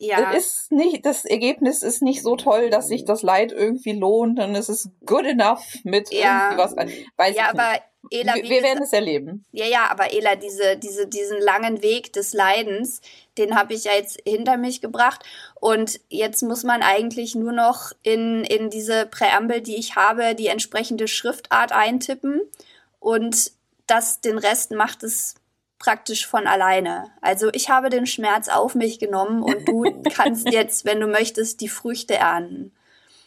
ja. 0.00 0.32
Es 0.32 0.46
ist 0.46 0.72
nicht, 0.72 1.04
das 1.04 1.24
Ergebnis 1.24 1.82
ist 1.82 2.02
nicht 2.02 2.22
so 2.22 2.36
toll, 2.36 2.70
dass 2.70 2.88
sich 2.88 3.04
das 3.04 3.22
Leid 3.22 3.52
irgendwie 3.52 3.92
lohnt 3.92 4.38
und 4.38 4.54
es 4.54 4.68
ist 4.68 4.90
good 5.04 5.24
enough 5.26 5.64
mit 5.84 6.12
ja. 6.12 6.52
irgendwie 6.52 6.58
was. 6.58 6.76
Weiß 7.16 7.36
ja, 7.36 7.50
aber 7.50 7.72
nicht. 7.72 7.82
Ela, 8.10 8.34
wir, 8.36 8.44
wir 8.44 8.62
werden 8.62 8.82
es 8.82 8.92
erleben. 8.92 9.44
Ja, 9.52 9.66
ja, 9.66 9.90
aber 9.90 10.12
Ela, 10.12 10.36
diese, 10.36 10.76
diese, 10.76 11.06
diesen 11.06 11.40
langen 11.40 11.82
Weg 11.82 12.12
des 12.12 12.32
Leidens, 12.32 13.00
den 13.36 13.56
habe 13.56 13.74
ich 13.74 13.84
ja 13.84 13.92
jetzt 13.92 14.20
hinter 14.24 14.56
mich 14.56 14.80
gebracht. 14.80 15.24
Und 15.60 16.00
jetzt 16.08 16.42
muss 16.42 16.64
man 16.64 16.82
eigentlich 16.82 17.34
nur 17.34 17.52
noch 17.52 17.92
in, 18.02 18.44
in 18.44 18.70
diese 18.70 19.06
Präambel, 19.06 19.60
die 19.60 19.76
ich 19.76 19.96
habe, 19.96 20.34
die 20.34 20.46
entsprechende 20.46 21.08
Schriftart 21.08 21.72
eintippen. 21.72 22.40
Und 23.00 23.52
das, 23.86 24.20
den 24.20 24.38
Rest 24.38 24.70
macht 24.70 25.02
es 25.02 25.34
praktisch 25.78 26.26
von 26.26 26.46
alleine. 26.46 27.10
Also 27.20 27.50
ich 27.52 27.70
habe 27.70 27.88
den 27.90 28.06
Schmerz 28.06 28.48
auf 28.48 28.74
mich 28.74 28.98
genommen 28.98 29.42
und 29.42 29.68
du 29.68 29.84
kannst 30.14 30.50
jetzt, 30.50 30.84
wenn 30.84 31.00
du 31.00 31.06
möchtest, 31.06 31.60
die 31.60 31.68
Früchte 31.68 32.14
ernten. 32.14 32.72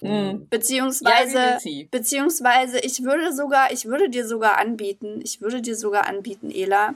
Mhm. 0.02 0.48
Beziehungsweise, 0.50 1.60
ja, 1.64 1.86
beziehungsweise, 1.92 2.80
ich 2.80 3.04
würde 3.04 3.34
sogar, 3.34 3.72
ich 3.72 3.86
würde 3.86 4.10
dir 4.10 4.28
sogar 4.28 4.58
anbieten, 4.58 5.22
ich 5.24 5.42
würde 5.42 5.62
dir 5.62 5.76
sogar 5.76 6.08
anbieten, 6.08 6.50
Ela, 6.50 6.96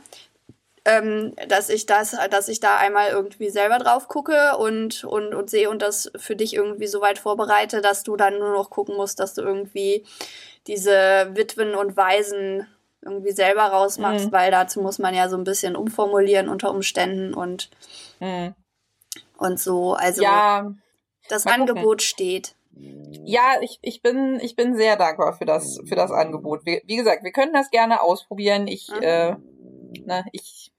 ähm, 0.86 1.34
dass 1.48 1.70
ich 1.70 1.86
das, 1.86 2.16
dass 2.32 2.48
ich 2.48 2.60
da 2.60 2.78
einmal 2.78 3.10
irgendwie 3.10 3.50
selber 3.50 3.78
drauf 3.78 4.08
gucke 4.08 4.58
und, 4.58 5.04
und, 5.04 5.34
und 5.34 5.50
sehe 5.50 5.70
und 5.70 5.82
das 5.82 6.12
für 6.16 6.36
dich 6.36 6.56
irgendwie 6.56 6.88
so 6.88 7.02
weit 7.02 7.20
vorbereite, 7.20 7.82
dass 7.82 8.04
du 8.04 8.16
dann 8.16 8.40
nur 8.40 8.54
noch 8.54 8.70
gucken 8.72 8.96
musst, 8.96 9.20
dass 9.20 9.36
du 9.36 9.42
irgendwie 9.42 10.04
diese 10.68 11.30
Witwen 11.34 11.76
und 11.76 11.96
Waisen 11.98 12.68
irgendwie 13.06 13.32
selber 13.32 13.64
rausmachst, 13.64 14.28
mhm. 14.28 14.32
weil 14.32 14.52
dazu 14.52 14.82
muss 14.82 15.00
man 15.00 15.14
ja 15.14 15.30
so 15.30 15.38
ein 15.38 15.44
bisschen 15.44 15.76
umformulieren 15.76 16.50
unter 16.50 16.72
Umständen 16.72 17.34
und, 17.34 17.70
mhm. 18.20 18.56
und 19.38 19.60
so. 19.60 19.94
Also 19.94 20.24
ja, 20.24 20.74
das 21.30 21.46
Angebot 21.46 22.02
steht. 22.02 22.56
Ja, 23.24 23.62
ich, 23.62 23.80
ich, 23.82 24.02
bin, 24.02 24.40
ich 24.42 24.56
bin 24.56 24.76
sehr 24.76 24.98
dankbar 24.98 25.34
für 25.34 25.46
das, 25.46 25.80
für 25.86 25.96
das 25.96 26.12
Angebot. 26.12 26.66
Wie, 26.66 26.82
wie 26.86 26.98
gesagt, 26.98 27.24
wir 27.24 27.32
können 27.32 27.54
das 27.54 27.70
gerne 27.70 28.02
ausprobieren. 28.02 28.68
Ich, 28.68 28.90
mhm. 28.90 29.02
äh, 29.02 29.36
na, 30.06 30.22
ne, 30.22 30.26
ich, 30.34 30.74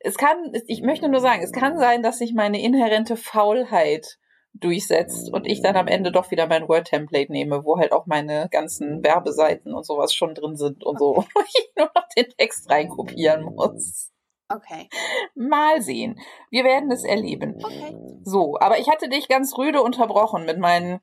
es 0.00 0.16
kann, 0.16 0.52
ich 0.66 0.82
möchte 0.82 1.08
nur 1.08 1.20
sagen, 1.20 1.42
es 1.42 1.52
kann 1.52 1.78
sein, 1.78 2.02
dass 2.02 2.18
sich 2.18 2.34
meine 2.34 2.60
inhärente 2.60 3.16
Faulheit 3.16 4.18
durchsetzt 4.54 5.32
und 5.32 5.46
ich 5.46 5.62
dann 5.62 5.76
am 5.76 5.86
Ende 5.86 6.10
doch 6.12 6.30
wieder 6.30 6.46
mein 6.46 6.68
Word-Template 6.68 7.32
nehme, 7.32 7.64
wo 7.64 7.78
halt 7.78 7.92
auch 7.92 8.04
meine 8.06 8.48
ganzen 8.50 9.02
Werbeseiten 9.02 9.74
und 9.74 9.86
sowas 9.86 10.14
schon 10.14 10.34
drin 10.34 10.56
sind 10.56 10.84
und 10.84 10.98
so, 10.98 11.16
wo 11.34 11.40
ich 11.40 11.70
nur 11.76 11.90
noch 11.94 12.06
den 12.16 12.28
Text 12.36 12.70
reinkopieren 12.70 13.44
muss. 13.44 14.10
Okay. 14.48 14.88
Mal 15.36 15.80
sehen. 15.80 16.18
Wir 16.50 16.64
werden 16.64 16.90
es 16.90 17.04
erleben. 17.04 17.62
Okay. 17.62 17.96
So, 18.24 18.58
aber 18.58 18.80
ich 18.80 18.90
hatte 18.90 19.08
dich 19.08 19.28
ganz 19.28 19.56
rüde 19.56 19.80
unterbrochen 19.82 20.44
mit 20.44 20.58
meinen 20.58 20.98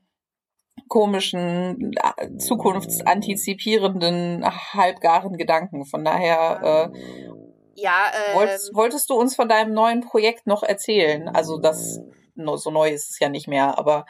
komischen, 0.89 1.93
äh, 1.93 2.35
zukunftsantizipierenden, 2.37 4.43
halbgaren 4.45 5.37
Gedanken. 5.37 5.85
Von 5.85 6.03
daher, 6.03 6.91
äh, 6.93 6.99
ja, 7.75 8.11
äh, 8.11 8.35
wolltest, 8.35 8.75
wolltest 8.75 9.09
du 9.09 9.13
uns 9.15 9.33
von 9.35 9.47
deinem 9.47 9.73
neuen 9.73 10.01
Projekt 10.01 10.45
noch 10.45 10.63
erzählen? 10.63 11.29
Also 11.29 11.57
das 11.57 12.01
so 12.57 12.71
neu 12.71 12.89
ist 12.89 13.09
es 13.09 13.19
ja 13.19 13.29
nicht 13.29 13.47
mehr, 13.47 13.77
aber 13.77 14.05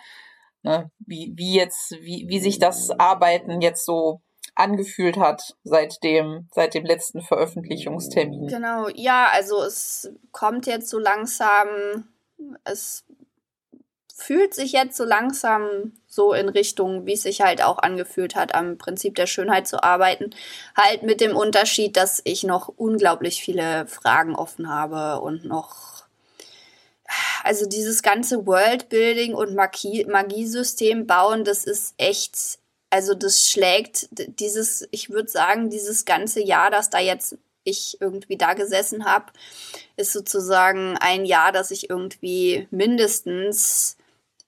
ne, 0.63 0.91
wie, 0.99 1.33
wie 1.35 1.55
jetzt, 1.55 1.91
wie, 2.01 2.25
wie 2.27 2.39
sich 2.39 2.59
das 2.59 2.89
Arbeiten 2.91 3.61
jetzt 3.61 3.85
so 3.85 4.21
angefühlt 4.55 5.17
hat 5.17 5.55
seit 5.63 6.03
dem, 6.03 6.47
seit 6.53 6.73
dem 6.73 6.85
letzten 6.85 7.21
Veröffentlichungstermin. 7.21 8.47
Genau, 8.47 8.87
ja, 8.89 9.27
also 9.31 9.61
es 9.61 10.11
kommt 10.31 10.65
jetzt 10.65 10.89
so 10.89 10.99
langsam, 10.99 12.07
es 12.63 13.05
fühlt 14.13 14.55
sich 14.55 14.71
jetzt 14.71 14.97
so 14.97 15.05
langsam 15.05 15.93
so 16.07 16.33
in 16.33 16.49
Richtung, 16.49 17.05
wie 17.05 17.13
es 17.13 17.21
sich 17.21 17.41
halt 17.41 17.63
auch 17.63 17.77
angefühlt 17.77 18.35
hat, 18.35 18.55
am 18.55 18.79
Prinzip 18.79 19.13
der 19.13 19.27
Schönheit 19.27 19.67
zu 19.67 19.83
arbeiten. 19.83 20.31
Halt 20.75 21.03
mit 21.03 21.21
dem 21.21 21.35
Unterschied, 21.35 21.95
dass 21.95 22.21
ich 22.23 22.43
noch 22.43 22.67
unglaublich 22.67 23.43
viele 23.43 23.85
Fragen 23.85 24.35
offen 24.35 24.69
habe 24.69 25.21
und 25.21 25.45
noch 25.45 25.96
also 27.43 27.65
dieses 27.65 28.01
ganze 28.01 28.45
Worldbuilding 28.45 29.33
und 29.33 29.55
Magie, 29.55 30.05
Magiesystem 30.05 31.07
bauen, 31.07 31.43
das 31.43 31.63
ist 31.63 31.93
echt, 31.97 32.59
also 32.89 33.13
das 33.13 33.49
schlägt 33.49 34.09
dieses, 34.39 34.87
ich 34.91 35.09
würde 35.09 35.29
sagen, 35.29 35.69
dieses 35.69 36.05
ganze 36.05 36.41
Jahr, 36.41 36.69
das 36.71 36.89
da 36.89 36.99
jetzt 36.99 37.37
ich 37.63 37.97
irgendwie 37.99 38.37
da 38.37 38.53
gesessen 38.53 39.05
habe, 39.05 39.25
ist 39.97 40.13
sozusagen 40.13 40.97
ein 40.97 41.25
Jahr, 41.25 41.51
das 41.51 41.71
ich 41.71 41.89
irgendwie 41.89 42.67
mindestens 42.71 43.97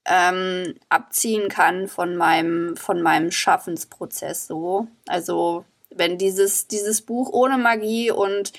ähm, 0.05 0.75
abziehen 0.87 1.49
kann 1.49 1.87
von 1.87 2.15
meinem, 2.15 2.77
von 2.77 3.01
meinem 3.01 3.31
Schaffensprozess 3.31 4.47
so. 4.47 4.87
Also 5.05 5.65
wenn 5.89 6.17
dieses, 6.17 6.67
dieses 6.67 7.01
Buch 7.01 7.29
ohne 7.31 7.57
Magie 7.57 8.09
und 8.11 8.53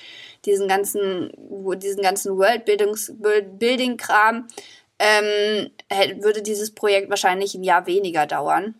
diesen 0.45 0.67
ganzen, 0.67 1.31
diesen 1.77 2.01
ganzen 2.01 2.37
World-Building-Kram, 2.37 4.47
ähm, 4.99 5.71
würde 6.21 6.41
dieses 6.41 6.73
Projekt 6.73 7.09
wahrscheinlich 7.09 7.55
ein 7.55 7.63
Jahr 7.63 7.87
weniger 7.87 8.27
dauern, 8.27 8.75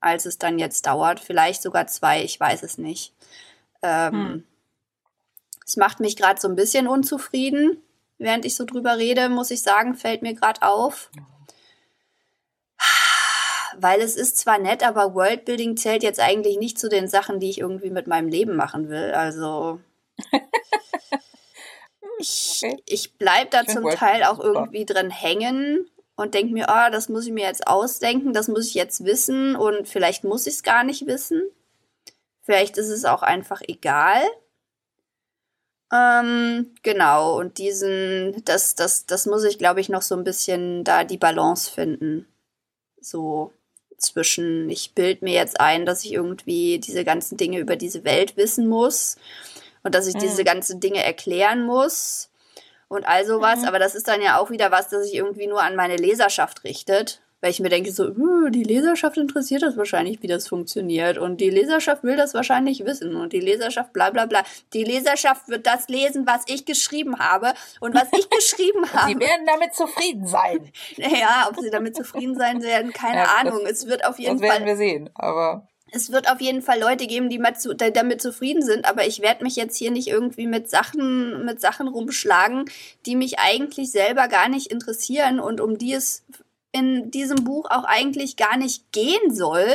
als 0.00 0.26
es 0.26 0.38
dann 0.38 0.58
jetzt 0.58 0.86
dauert. 0.86 1.20
Vielleicht 1.20 1.62
sogar 1.62 1.86
zwei, 1.86 2.22
ich 2.22 2.38
weiß 2.38 2.62
es 2.62 2.76
nicht. 2.78 3.14
Ähm, 3.82 4.12
hm. 4.12 4.44
Es 5.66 5.76
macht 5.76 6.00
mich 6.00 6.16
gerade 6.16 6.40
so 6.40 6.48
ein 6.48 6.56
bisschen 6.56 6.88
unzufrieden, 6.88 7.80
während 8.18 8.44
ich 8.44 8.56
so 8.56 8.64
drüber 8.64 8.98
rede, 8.98 9.28
muss 9.28 9.50
ich 9.50 9.62
sagen, 9.62 9.94
fällt 9.94 10.22
mir 10.22 10.34
gerade 10.34 10.62
auf. 10.62 11.10
Weil 13.76 14.00
es 14.00 14.16
ist 14.16 14.38
zwar 14.38 14.58
nett, 14.58 14.84
aber 14.84 15.14
Worldbuilding 15.14 15.76
zählt 15.76 16.02
jetzt 16.02 16.20
eigentlich 16.20 16.58
nicht 16.58 16.78
zu 16.78 16.88
den 16.88 17.08
Sachen, 17.08 17.40
die 17.40 17.50
ich 17.50 17.60
irgendwie 17.60 17.90
mit 17.90 18.08
meinem 18.08 18.28
Leben 18.28 18.56
machen 18.56 18.88
will. 18.88 19.12
Also 19.12 19.80
ich, 22.18 22.60
okay. 22.62 22.82
ich 22.86 23.14
bleibe 23.14 23.50
da 23.50 23.62
ich 23.62 23.68
zum 23.68 23.88
Teil 23.90 24.24
auch 24.24 24.38
irgendwie 24.38 24.84
drin 24.84 25.10
hängen 25.10 25.86
und 26.16 26.34
denke 26.34 26.52
mir, 26.52 26.68
ah, 26.68 26.90
das 26.90 27.08
muss 27.08 27.26
ich 27.26 27.32
mir 27.32 27.44
jetzt 27.44 27.66
ausdenken, 27.66 28.32
das 28.32 28.48
muss 28.48 28.68
ich 28.68 28.74
jetzt 28.74 29.04
wissen 29.04 29.56
und 29.56 29.88
vielleicht 29.88 30.24
muss 30.24 30.46
ich 30.46 30.54
es 30.54 30.62
gar 30.62 30.84
nicht 30.84 31.06
wissen. 31.06 31.42
Vielleicht 32.42 32.78
ist 32.78 32.88
es 32.88 33.04
auch 33.04 33.22
einfach 33.22 33.62
egal. 33.66 34.22
Ähm, 35.92 36.74
genau, 36.82 37.38
und 37.38 37.58
diesen, 37.58 38.44
das, 38.44 38.74
das, 38.74 39.06
das 39.06 39.26
muss 39.26 39.44
ich, 39.44 39.58
glaube 39.58 39.80
ich, 39.80 39.88
noch 39.88 40.02
so 40.02 40.14
ein 40.14 40.24
bisschen 40.24 40.84
da 40.84 41.04
die 41.04 41.18
Balance 41.18 41.70
finden. 41.70 42.26
So 43.00 43.52
zwischen, 43.96 44.70
ich 44.70 44.94
bild 44.94 45.22
mir 45.22 45.34
jetzt 45.34 45.60
ein, 45.60 45.86
dass 45.86 46.04
ich 46.04 46.12
irgendwie 46.12 46.78
diese 46.78 47.04
ganzen 47.04 47.36
Dinge 47.36 47.58
über 47.58 47.76
diese 47.76 48.04
Welt 48.04 48.36
wissen 48.36 48.68
muss 48.68 49.16
und 49.82 49.94
dass 49.94 50.06
ich 50.06 50.14
mhm. 50.14 50.20
diese 50.20 50.44
ganzen 50.44 50.80
Dinge 50.80 51.04
erklären 51.04 51.64
muss 51.64 52.30
und 52.88 53.06
all 53.06 53.24
sowas. 53.24 53.60
Mhm. 53.60 53.68
Aber 53.68 53.78
das 53.78 53.94
ist 53.94 54.08
dann 54.08 54.20
ja 54.20 54.38
auch 54.38 54.50
wieder 54.50 54.70
was, 54.70 54.88
das 54.88 55.04
sich 55.04 55.14
irgendwie 55.14 55.46
nur 55.46 55.62
an 55.62 55.76
meine 55.76 55.96
Leserschaft 55.96 56.64
richtet. 56.64 57.20
Weil 57.40 57.52
ich 57.52 57.60
mir 57.60 57.70
denke, 57.70 57.90
so, 57.90 58.10
die 58.50 58.62
Leserschaft 58.62 59.16
interessiert 59.16 59.62
das 59.62 59.78
wahrscheinlich, 59.78 60.22
wie 60.22 60.26
das 60.26 60.46
funktioniert. 60.46 61.16
Und 61.16 61.40
die 61.40 61.48
Leserschaft 61.48 62.04
will 62.04 62.16
das 62.16 62.34
wahrscheinlich 62.34 62.84
wissen. 62.84 63.16
Und 63.16 63.32
die 63.32 63.40
Leserschaft, 63.40 63.94
bla 63.94 64.10
bla 64.10 64.26
bla. 64.26 64.42
Die 64.74 64.84
Leserschaft 64.84 65.48
wird 65.48 65.66
das 65.66 65.88
lesen, 65.88 66.26
was 66.26 66.42
ich 66.48 66.66
geschrieben 66.66 67.18
habe. 67.18 67.54
Und 67.80 67.94
was 67.94 68.08
ich 68.12 68.28
geschrieben 68.28 68.84
habe. 68.92 69.12
Sie 69.12 69.18
werden 69.18 69.46
damit 69.46 69.74
zufrieden 69.74 70.26
sein. 70.26 70.70
naja, 70.98 71.48
ob 71.48 71.58
sie 71.58 71.70
damit 71.70 71.96
zufrieden 71.96 72.36
sein 72.36 72.62
werden, 72.62 72.92
keine 72.92 73.22
ja, 73.22 73.36
Ahnung. 73.40 73.60
Das, 73.62 73.72
es 73.72 73.86
wird 73.86 74.04
auf 74.04 74.18
jeden 74.18 74.38
das 74.38 74.46
Fall. 74.46 74.58
Das 74.58 74.66
werden 74.66 74.66
wir 74.66 74.76
sehen, 74.76 75.10
aber. 75.14 75.66
Es 75.92 76.12
wird 76.12 76.30
auf 76.30 76.40
jeden 76.40 76.62
Fall 76.62 76.78
Leute 76.78 77.06
geben, 77.06 77.28
die 77.28 77.42
damit 77.92 78.22
zufrieden 78.22 78.62
sind, 78.62 78.84
aber 78.84 79.06
ich 79.06 79.20
werde 79.20 79.44
mich 79.44 79.56
jetzt 79.56 79.76
hier 79.76 79.90
nicht 79.90 80.08
irgendwie 80.08 80.46
mit 80.46 80.70
Sachen, 80.70 81.44
mit 81.44 81.60
Sachen 81.60 81.88
rumschlagen, 81.88 82.64
die 83.06 83.16
mich 83.16 83.38
eigentlich 83.38 83.90
selber 83.90 84.28
gar 84.28 84.48
nicht 84.48 84.68
interessieren 84.68 85.40
und 85.40 85.60
um 85.60 85.78
die 85.78 85.92
es 85.92 86.24
in 86.72 87.10
diesem 87.10 87.44
Buch 87.44 87.66
auch 87.70 87.84
eigentlich 87.84 88.36
gar 88.36 88.56
nicht 88.56 88.92
gehen 88.92 89.34
soll, 89.34 89.66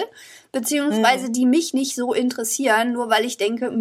beziehungsweise 0.52 1.26
hm. 1.26 1.34
die 1.34 1.46
mich 1.46 1.74
nicht 1.74 1.96
so 1.96 2.14
interessieren, 2.14 2.94
nur 2.94 3.10
weil 3.10 3.26
ich 3.26 3.38
denke, 3.38 3.72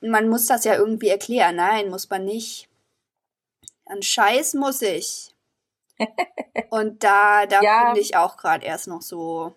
man 0.00 0.28
muss 0.28 0.46
das 0.46 0.64
ja 0.64 0.76
irgendwie 0.76 1.08
erklären. 1.08 1.56
Nein, 1.56 1.88
muss 1.88 2.08
man 2.08 2.24
nicht. 2.24 2.68
Ein 3.86 4.02
Scheiß 4.02 4.54
muss 4.54 4.80
ich. 4.82 5.34
Und 6.70 7.02
da, 7.02 7.46
da 7.46 7.60
ja. 7.60 7.86
finde 7.86 8.00
ich 8.00 8.16
auch 8.16 8.36
gerade 8.36 8.64
erst 8.64 8.86
noch 8.86 9.02
so 9.02 9.54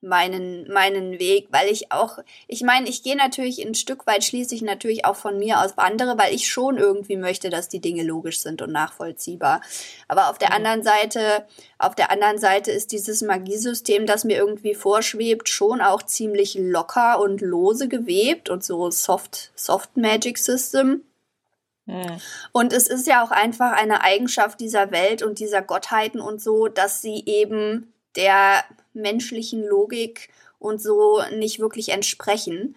meinen, 0.00 0.70
meinen 0.72 1.18
Weg, 1.18 1.48
weil 1.50 1.68
ich 1.68 1.90
auch, 1.90 2.18
ich 2.46 2.62
meine, 2.62 2.88
ich 2.88 3.02
gehe 3.02 3.16
natürlich 3.16 3.64
ein 3.64 3.74
Stück 3.74 4.06
weit, 4.06 4.22
schließe 4.22 4.54
ich 4.54 4.62
natürlich 4.62 5.04
auch 5.04 5.16
von 5.16 5.38
mir 5.38 5.60
aus 5.60 5.76
andere, 5.78 6.16
weil 6.18 6.34
ich 6.34 6.48
schon 6.48 6.78
irgendwie 6.78 7.16
möchte, 7.16 7.50
dass 7.50 7.68
die 7.68 7.80
Dinge 7.80 8.02
logisch 8.02 8.40
sind 8.40 8.62
und 8.62 8.70
nachvollziehbar. 8.70 9.60
Aber 10.06 10.30
auf 10.30 10.38
der 10.38 10.50
mhm. 10.50 10.56
anderen 10.56 10.82
Seite, 10.82 11.46
auf 11.78 11.94
der 11.94 12.10
anderen 12.10 12.38
Seite 12.38 12.70
ist 12.70 12.92
dieses 12.92 13.22
Magiesystem, 13.22 14.06
das 14.06 14.24
mir 14.24 14.36
irgendwie 14.36 14.74
vorschwebt, 14.74 15.48
schon 15.48 15.80
auch 15.80 16.02
ziemlich 16.02 16.54
locker 16.58 17.20
und 17.20 17.40
lose 17.40 17.88
gewebt 17.88 18.50
und 18.50 18.62
so 18.64 18.90
Soft, 18.90 19.52
Soft 19.56 19.96
Magic 19.96 20.38
System. 20.38 21.02
Mhm. 21.86 22.20
Und 22.52 22.72
es 22.72 22.86
ist 22.86 23.06
ja 23.06 23.24
auch 23.24 23.30
einfach 23.30 23.72
eine 23.72 24.02
Eigenschaft 24.02 24.60
dieser 24.60 24.90
Welt 24.90 25.22
und 25.22 25.38
dieser 25.38 25.62
Gottheiten 25.62 26.20
und 26.20 26.40
so, 26.40 26.68
dass 26.68 27.02
sie 27.02 27.24
eben 27.26 27.92
der 28.16 28.64
menschlichen 28.94 29.64
Logik 29.64 30.28
und 30.58 30.80
so 30.80 31.22
nicht 31.32 31.60
wirklich 31.60 31.90
entsprechen. 31.90 32.76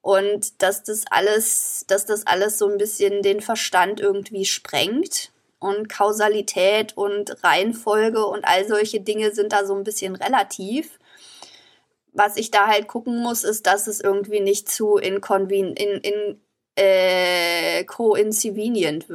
Und 0.00 0.62
dass 0.62 0.82
das 0.82 1.04
alles, 1.10 1.84
dass 1.86 2.06
das 2.06 2.26
alles 2.26 2.58
so 2.58 2.68
ein 2.68 2.78
bisschen 2.78 3.22
den 3.22 3.40
Verstand 3.40 4.00
irgendwie 4.00 4.44
sprengt. 4.44 5.30
Und 5.60 5.88
Kausalität 5.88 6.96
und 6.96 7.44
Reihenfolge 7.44 8.26
und 8.26 8.44
all 8.44 8.66
solche 8.66 9.00
Dinge 9.00 9.32
sind 9.32 9.52
da 9.52 9.64
so 9.64 9.76
ein 9.76 9.84
bisschen 9.84 10.16
relativ. 10.16 10.98
Was 12.12 12.36
ich 12.36 12.50
da 12.50 12.66
halt 12.66 12.88
gucken 12.88 13.22
muss, 13.22 13.44
ist, 13.44 13.66
dass 13.68 13.86
es 13.86 14.00
irgendwie 14.00 14.40
nicht 14.40 14.68
zu 14.68 14.96
inconven 14.96 15.76
in, 15.76 16.00
in, 16.00 16.40
äh, 16.74 17.84
co-inconvenient 17.84 19.08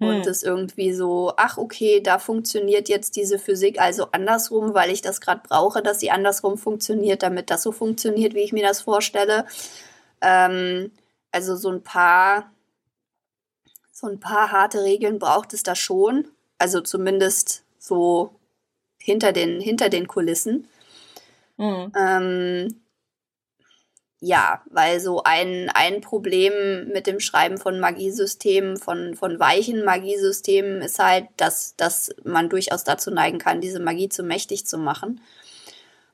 Und 0.00 0.26
es 0.26 0.42
hm. 0.42 0.48
irgendwie 0.48 0.92
so, 0.92 1.32
ach 1.36 1.56
okay, 1.56 2.00
da 2.00 2.18
funktioniert 2.18 2.88
jetzt 2.88 3.16
diese 3.16 3.38
Physik 3.38 3.80
also 3.80 4.08
andersrum, 4.10 4.74
weil 4.74 4.90
ich 4.90 5.02
das 5.02 5.20
gerade 5.20 5.42
brauche, 5.48 5.82
dass 5.82 6.00
sie 6.00 6.10
andersrum 6.10 6.58
funktioniert, 6.58 7.22
damit 7.22 7.50
das 7.50 7.62
so 7.62 7.70
funktioniert, 7.70 8.34
wie 8.34 8.42
ich 8.42 8.52
mir 8.52 8.66
das 8.66 8.82
vorstelle. 8.82 9.46
Ähm, 10.20 10.90
also 11.30 11.56
so 11.56 11.70
ein 11.70 11.82
paar, 11.82 12.52
so 13.92 14.08
ein 14.08 14.18
paar 14.18 14.50
harte 14.50 14.82
Regeln 14.82 15.18
braucht 15.18 15.54
es 15.54 15.62
da 15.62 15.74
schon. 15.74 16.28
Also 16.58 16.80
zumindest 16.80 17.64
so 17.78 18.34
hinter 18.98 19.32
den, 19.32 19.60
hinter 19.60 19.90
den 19.90 20.08
Kulissen. 20.08 20.68
Mhm. 21.56 21.92
Ähm, 21.96 22.83
ja, 24.24 24.62
weil 24.70 25.00
so 25.00 25.22
ein, 25.22 25.70
ein 25.74 26.00
Problem 26.00 26.88
mit 26.88 27.06
dem 27.06 27.20
Schreiben 27.20 27.58
von 27.58 27.78
Magiesystemen, 27.78 28.78
von, 28.78 29.14
von 29.14 29.38
weichen 29.38 29.84
Magiesystemen 29.84 30.80
ist 30.80 30.98
halt, 30.98 31.26
dass, 31.36 31.76
dass 31.76 32.14
man 32.24 32.48
durchaus 32.48 32.84
dazu 32.84 33.10
neigen 33.10 33.38
kann, 33.38 33.60
diese 33.60 33.80
Magie 33.80 34.08
zu 34.08 34.22
mächtig 34.22 34.66
zu 34.66 34.78
machen. 34.78 35.20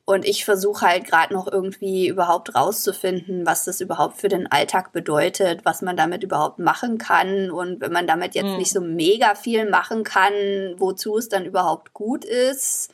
Und 0.03 0.25
ich 0.25 0.43
versuche 0.43 0.85
halt 0.85 1.05
gerade 1.05 1.33
noch 1.33 1.49
irgendwie 1.49 2.09
überhaupt 2.09 2.53
rauszufinden, 2.53 3.45
was 3.45 3.63
das 3.63 3.79
überhaupt 3.79 4.17
für 4.17 4.27
den 4.27 4.51
Alltag 4.51 4.91
bedeutet, 4.91 5.63
was 5.63 5.81
man 5.81 5.95
damit 5.95 6.21
überhaupt 6.21 6.59
machen 6.59 6.97
kann. 6.97 7.49
Und 7.49 7.79
wenn 7.79 7.93
man 7.93 8.07
damit 8.07 8.35
jetzt 8.35 8.47
mhm. 8.51 8.57
nicht 8.57 8.73
so 8.73 8.81
mega 8.81 9.35
viel 9.35 9.69
machen 9.69 10.03
kann, 10.03 10.33
wozu 10.75 11.17
es 11.17 11.29
dann 11.29 11.45
überhaupt 11.45 11.93
gut 11.93 12.25
ist. 12.25 12.93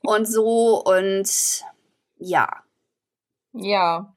Und 0.00 0.26
so 0.26 0.82
und 0.82 1.28
ja. 2.18 2.48
Ja, 3.52 4.14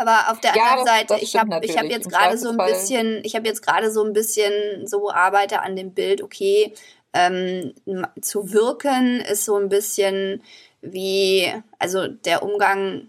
aber 0.00 0.30
auf 0.30 0.40
der 0.40 0.56
ja, 0.56 0.62
anderen 0.62 0.86
Seite, 0.86 1.18
ich 1.20 1.36
habe 1.36 1.60
ich 1.62 1.76
hab 1.76 1.84
jetzt 1.84 2.08
gerade 2.08 2.38
so 2.38 2.50
ein 2.50 2.56
bisschen, 2.56 3.20
ich 3.24 3.36
habe 3.36 3.46
jetzt 3.46 3.64
gerade 3.64 3.90
so 3.90 4.02
ein 4.02 4.12
bisschen 4.12 4.86
so 4.86 5.10
arbeite 5.10 5.60
an 5.60 5.76
dem 5.76 5.92
Bild, 5.92 6.22
okay, 6.22 6.72
ähm, 7.12 7.74
zu 8.20 8.52
wirken 8.52 9.20
ist 9.20 9.44
so 9.44 9.56
ein 9.56 9.68
bisschen 9.68 10.42
wie, 10.80 11.52
also 11.78 12.06
der 12.06 12.42
Umgang 12.42 13.08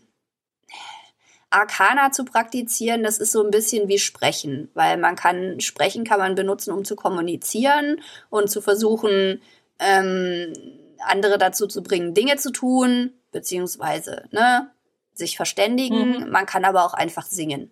Arcana 1.49 2.11
zu 2.11 2.25
praktizieren, 2.25 3.03
das 3.03 3.19
ist 3.19 3.31
so 3.31 3.43
ein 3.43 3.51
bisschen 3.51 3.87
wie 3.87 3.99
Sprechen, 3.99 4.69
weil 4.73 4.97
man 4.97 5.15
kann 5.15 5.59
Sprechen 5.59 6.03
kann 6.03 6.19
man 6.19 6.35
benutzen, 6.35 6.71
um 6.71 6.83
zu 6.85 6.95
kommunizieren 6.95 8.01
und 8.29 8.49
zu 8.49 8.61
versuchen, 8.61 9.41
ähm, 9.79 10.53
andere 10.99 11.37
dazu 11.37 11.67
zu 11.67 11.83
bringen, 11.83 12.13
Dinge 12.13 12.37
zu 12.37 12.51
tun, 12.51 13.13
beziehungsweise 13.31 14.25
ne, 14.31 14.71
sich 15.13 15.37
verständigen, 15.37 16.21
mhm. 16.21 16.29
man 16.29 16.45
kann 16.45 16.65
aber 16.65 16.85
auch 16.85 16.93
einfach 16.93 17.25
singen. 17.25 17.71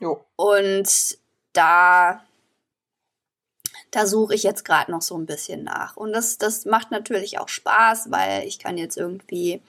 Jo. 0.00 0.24
Und 0.36 1.18
da, 1.52 2.22
da 3.90 4.06
suche 4.06 4.34
ich 4.34 4.42
jetzt 4.42 4.64
gerade 4.64 4.90
noch 4.90 5.02
so 5.02 5.16
ein 5.16 5.26
bisschen 5.26 5.64
nach. 5.64 5.96
Und 5.96 6.12
das, 6.12 6.38
das 6.38 6.64
macht 6.64 6.90
natürlich 6.90 7.38
auch 7.38 7.48
Spaß, 7.48 8.10
weil 8.10 8.46
ich 8.46 8.58
kann 8.58 8.78
jetzt 8.78 8.96
irgendwie 8.96 9.62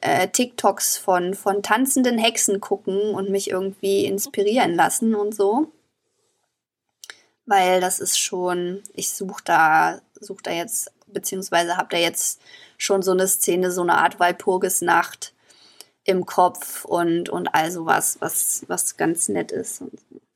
äh, 0.00 0.28
TikToks 0.28 0.96
von, 0.98 1.34
von 1.34 1.62
tanzenden 1.62 2.18
Hexen 2.18 2.60
gucken 2.60 3.14
und 3.14 3.30
mich 3.30 3.50
irgendwie 3.50 4.06
inspirieren 4.06 4.74
lassen 4.74 5.14
und 5.14 5.34
so. 5.34 5.72
Weil 7.44 7.80
das 7.80 8.00
ist 8.00 8.18
schon, 8.18 8.82
ich 8.94 9.12
suche 9.12 9.42
da, 9.44 10.00
suche 10.20 10.42
da 10.42 10.50
jetzt, 10.50 10.90
beziehungsweise 11.06 11.76
habe 11.76 11.88
da 11.90 11.98
jetzt 11.98 12.40
schon 12.76 13.02
so 13.02 13.12
eine 13.12 13.28
Szene, 13.28 13.70
so 13.70 13.82
eine 13.82 13.98
Art 13.98 14.18
Walpurgisnacht, 14.18 15.32
im 16.06 16.24
Kopf 16.24 16.84
und, 16.84 17.28
und 17.28 17.54
all 17.54 17.70
sowas, 17.70 18.16
was, 18.20 18.64
was 18.68 18.96
ganz 18.96 19.28
nett 19.28 19.52
ist. 19.52 19.82
Und, 19.82 19.92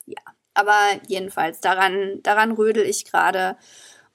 ja. 0.06 0.20
Aber 0.52 0.78
jedenfalls, 1.06 1.60
daran, 1.60 2.20
daran 2.22 2.52
rödel 2.52 2.84
ich 2.84 3.04
gerade. 3.04 3.56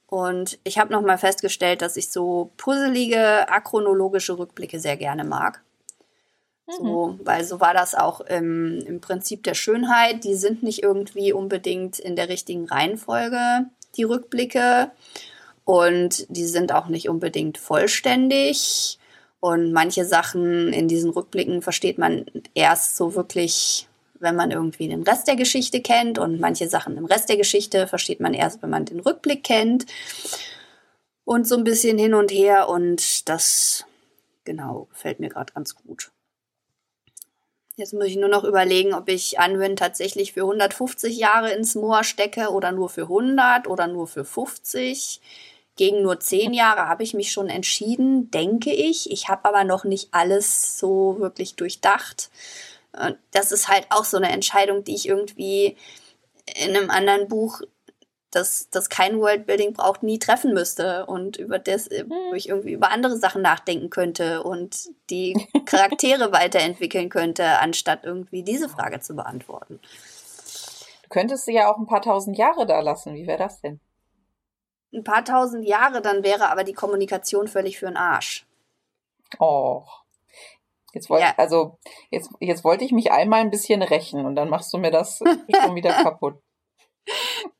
Und 0.06 0.58
ich 0.62 0.78
habe 0.78 0.92
nochmal 0.92 1.18
festgestellt, 1.18 1.82
dass 1.82 1.96
ich 1.96 2.10
so 2.10 2.52
puzzelige, 2.58 3.48
achronologische 3.48 4.38
Rückblicke 4.38 4.78
sehr 4.78 4.96
gerne 4.96 5.24
mag. 5.24 5.62
Mhm. 6.66 6.72
So, 6.72 7.18
weil 7.24 7.44
so 7.44 7.58
war 7.58 7.72
das 7.72 7.94
auch 7.94 8.20
im, 8.20 8.78
im 8.86 9.00
Prinzip 9.00 9.42
der 9.42 9.54
Schönheit. 9.54 10.24
Die 10.24 10.34
sind 10.34 10.62
nicht 10.62 10.82
irgendwie 10.82 11.32
unbedingt 11.32 11.98
in 11.98 12.16
der 12.16 12.28
richtigen 12.28 12.66
Reihenfolge, 12.66 13.66
die 13.96 14.04
Rückblicke. 14.04 14.90
Und 15.64 16.26
die 16.28 16.44
sind 16.44 16.72
auch 16.72 16.88
nicht 16.88 17.08
unbedingt 17.08 17.58
vollständig. 17.58 18.98
Und 19.46 19.70
manche 19.70 20.04
Sachen 20.04 20.72
in 20.72 20.88
diesen 20.88 21.10
Rückblicken 21.10 21.62
versteht 21.62 21.98
man 21.98 22.26
erst 22.54 22.96
so 22.96 23.14
wirklich, 23.14 23.86
wenn 24.18 24.34
man 24.34 24.50
irgendwie 24.50 24.88
den 24.88 25.04
Rest 25.04 25.28
der 25.28 25.36
Geschichte 25.36 25.80
kennt. 25.80 26.18
Und 26.18 26.40
manche 26.40 26.68
Sachen 26.68 26.96
im 26.96 27.04
Rest 27.04 27.28
der 27.28 27.36
Geschichte 27.36 27.86
versteht 27.86 28.18
man 28.18 28.34
erst, 28.34 28.60
wenn 28.60 28.70
man 28.70 28.86
den 28.86 28.98
Rückblick 28.98 29.44
kennt. 29.44 29.86
Und 31.22 31.46
so 31.46 31.56
ein 31.56 31.62
bisschen 31.62 31.96
hin 31.96 32.14
und 32.14 32.32
her. 32.32 32.68
Und 32.68 33.28
das, 33.28 33.84
genau, 34.42 34.88
gefällt 34.90 35.20
mir 35.20 35.28
gerade 35.28 35.52
ganz 35.52 35.76
gut. 35.76 36.10
Jetzt 37.76 37.94
muss 37.94 38.06
ich 38.06 38.16
nur 38.16 38.28
noch 38.28 38.42
überlegen, 38.42 38.94
ob 38.94 39.08
ich 39.08 39.38
Anwin 39.38 39.76
tatsächlich 39.76 40.32
für 40.32 40.40
150 40.40 41.16
Jahre 41.16 41.52
ins 41.52 41.76
Moor 41.76 42.02
stecke 42.02 42.50
oder 42.50 42.72
nur 42.72 42.88
für 42.88 43.02
100 43.02 43.68
oder 43.68 43.86
nur 43.86 44.08
für 44.08 44.24
50. 44.24 45.20
Gegen 45.76 46.02
nur 46.02 46.20
zehn 46.20 46.54
Jahre 46.54 46.88
habe 46.88 47.02
ich 47.02 47.12
mich 47.12 47.30
schon 47.30 47.48
entschieden, 47.48 48.30
denke 48.30 48.72
ich. 48.72 49.10
Ich 49.10 49.28
habe 49.28 49.44
aber 49.44 49.64
noch 49.64 49.84
nicht 49.84 50.08
alles 50.12 50.78
so 50.78 51.16
wirklich 51.18 51.54
durchdacht. 51.54 52.30
Das 53.30 53.52
ist 53.52 53.68
halt 53.68 53.86
auch 53.90 54.04
so 54.04 54.16
eine 54.16 54.30
Entscheidung, 54.30 54.84
die 54.84 54.94
ich 54.94 55.06
irgendwie 55.06 55.76
in 56.62 56.74
einem 56.74 56.88
anderen 56.88 57.28
Buch, 57.28 57.60
das, 58.30 58.70
das 58.70 58.88
kein 58.88 59.18
Worldbuilding 59.20 59.74
braucht, 59.74 60.02
nie 60.02 60.18
treffen 60.18 60.54
müsste 60.54 61.06
und 61.06 61.36
über 61.36 61.58
das, 61.58 61.88
wo 61.90 62.34
ich 62.34 62.48
irgendwie 62.48 62.72
über 62.72 62.90
andere 62.90 63.16
Sachen 63.18 63.42
nachdenken 63.42 63.90
könnte 63.90 64.42
und 64.42 64.88
die 65.10 65.46
Charaktere 65.66 66.32
weiterentwickeln 66.32 67.10
könnte, 67.10 67.44
anstatt 67.60 68.04
irgendwie 68.04 68.42
diese 68.42 68.68
Frage 68.68 69.00
zu 69.00 69.14
beantworten. 69.14 69.80
Du 71.02 71.08
könntest 71.10 71.44
sie 71.44 71.54
ja 71.54 71.70
auch 71.70 71.78
ein 71.78 71.86
paar 71.86 72.02
tausend 72.02 72.36
Jahre 72.36 72.66
da 72.66 72.80
lassen. 72.80 73.14
Wie 73.14 73.26
wäre 73.26 73.38
das 73.38 73.60
denn? 73.60 73.80
Ein 74.92 75.04
paar 75.04 75.24
tausend 75.24 75.66
Jahre, 75.66 76.00
dann 76.00 76.22
wäre 76.22 76.50
aber 76.50 76.64
die 76.64 76.72
Kommunikation 76.72 77.48
völlig 77.48 77.78
für 77.78 77.86
den 77.86 77.96
Arsch. 77.96 78.46
Oh. 79.38 79.84
Jetzt 80.92 81.10
wollte, 81.10 81.26
ja. 81.26 81.34
also, 81.36 81.78
jetzt, 82.10 82.30
jetzt 82.40 82.64
wollte 82.64 82.84
ich 82.84 82.92
mich 82.92 83.12
einmal 83.12 83.40
ein 83.40 83.50
bisschen 83.50 83.82
rächen 83.82 84.24
und 84.24 84.34
dann 84.34 84.48
machst 84.48 84.72
du 84.72 84.78
mir 84.78 84.90
das 84.90 85.18
schon 85.62 85.74
wieder 85.74 85.92
kaputt. 86.02 86.40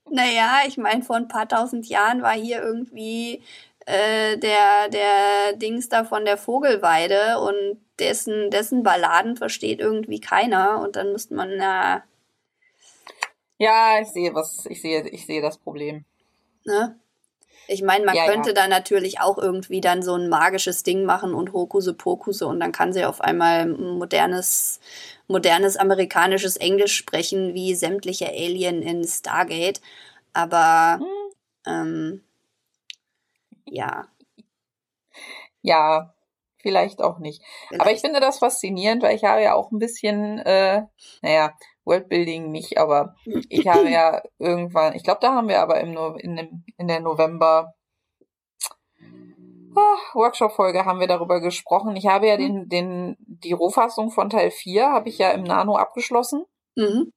Naja, 0.09 0.61
ich 0.67 0.79
meine, 0.79 1.03
vor 1.03 1.17
ein 1.17 1.29
paar 1.29 1.47
tausend 1.47 1.87
Jahren 1.87 2.23
war 2.23 2.33
hier 2.33 2.63
irgendwie 2.63 3.43
äh, 3.87 4.39
der, 4.39 4.89
der 4.89 5.53
Dings 5.55 5.89
da 5.89 6.05
von 6.05 6.25
der 6.25 6.37
Vogelweide 6.37 7.39
und 7.41 7.81
dessen, 7.99 8.51
dessen 8.51 8.83
Balladen 8.83 9.37
versteht 9.37 9.81
irgendwie 9.81 10.21
keiner 10.21 10.81
und 10.81 10.97
dann 10.97 11.13
müsste 11.13 11.35
man 11.35 11.51
ja. 11.51 12.03
Ja, 13.59 14.01
ich 14.01 14.09
sehe 14.09 14.35
was, 14.35 14.67
ich 14.67 14.83
sehe, 14.83 15.09
ich 15.09 15.25
sehe 15.27 15.41
das 15.41 15.59
Problem. 15.59 16.05
Ne? 16.65 16.99
Ich 17.69 17.83
meine, 17.83 18.05
man 18.05 18.15
ja, 18.15 18.27
könnte 18.27 18.51
ja. 18.51 18.55
da 18.55 18.69
natürlich 18.69 19.21
auch 19.21 19.39
irgendwie 19.39 19.81
dann 19.81 20.03
so 20.03 20.15
ein 20.15 20.29
magisches 20.29 20.83
Ding 20.83 21.05
machen 21.05 21.35
und 21.35 21.53
Hokuse 21.53 21.95
Pokuse 21.95 22.47
und 22.47 22.61
dann 22.61 22.73
kann 22.73 22.93
sie 22.93 23.05
auf 23.05 23.21
einmal 23.21 23.67
modernes, 23.67 24.81
modernes 25.27 25.77
amerikanisches 25.77 26.57
Englisch 26.57 26.97
sprechen, 26.97 27.55
wie 27.55 27.75
sämtliche 27.75 28.29
Alien 28.29 28.83
in 28.83 29.05
Stargate. 29.05 29.81
Aber 30.33 31.01
hm. 31.01 31.33
ähm, 31.67 32.25
ja. 33.67 34.07
Ja, 35.63 36.15
vielleicht 36.59 37.03
auch 37.03 37.19
nicht. 37.19 37.43
Vielleicht. 37.67 37.81
Aber 37.81 37.91
ich 37.91 38.01
finde 38.01 38.21
das 38.21 38.39
faszinierend, 38.39 39.03
weil 39.03 39.17
ich 39.17 39.25
habe 39.25 39.43
ja 39.43 39.55
auch 39.55 39.73
ein 39.73 39.81
bisschen, 39.81 40.39
äh, 40.39 40.83
naja, 41.21 41.55
Worldbuilding 41.87 42.51
nicht, 42.51 42.79
aber 42.79 43.15
ich 43.49 43.67
habe 43.67 43.89
ja 43.89 44.23
irgendwann, 44.39 44.95
ich 44.95 45.05
glaube, 45.05 45.21
da 45.23 45.33
haben 45.33 45.49
wir 45.49 45.61
aber 45.61 45.81
im 45.81 45.93
no 45.93 46.15
in, 46.17 46.37
dem, 46.37 46.65
in 46.77 46.89
der 46.89 47.01
November 47.01 47.73
ah, 49.77 49.97
Workshop-Folge 50.15 50.85
haben 50.85 51.01
wir 51.01 51.07
darüber 51.07 51.41
gesprochen. 51.41 51.97
Ich 51.97 52.07
habe 52.07 52.27
ja 52.27 52.37
den, 52.37 52.69
den, 52.69 53.17
die 53.19 53.53
Rohfassung 53.53 54.11
von 54.11 54.31
Teil 54.31 54.51
4 54.51 54.91
habe 54.91 55.09
ich 55.09 55.19
ja 55.19 55.31
im 55.31 55.45
Nano 55.45 55.77
abgeschlossen. 55.77 56.45
Mhm. 56.77 57.13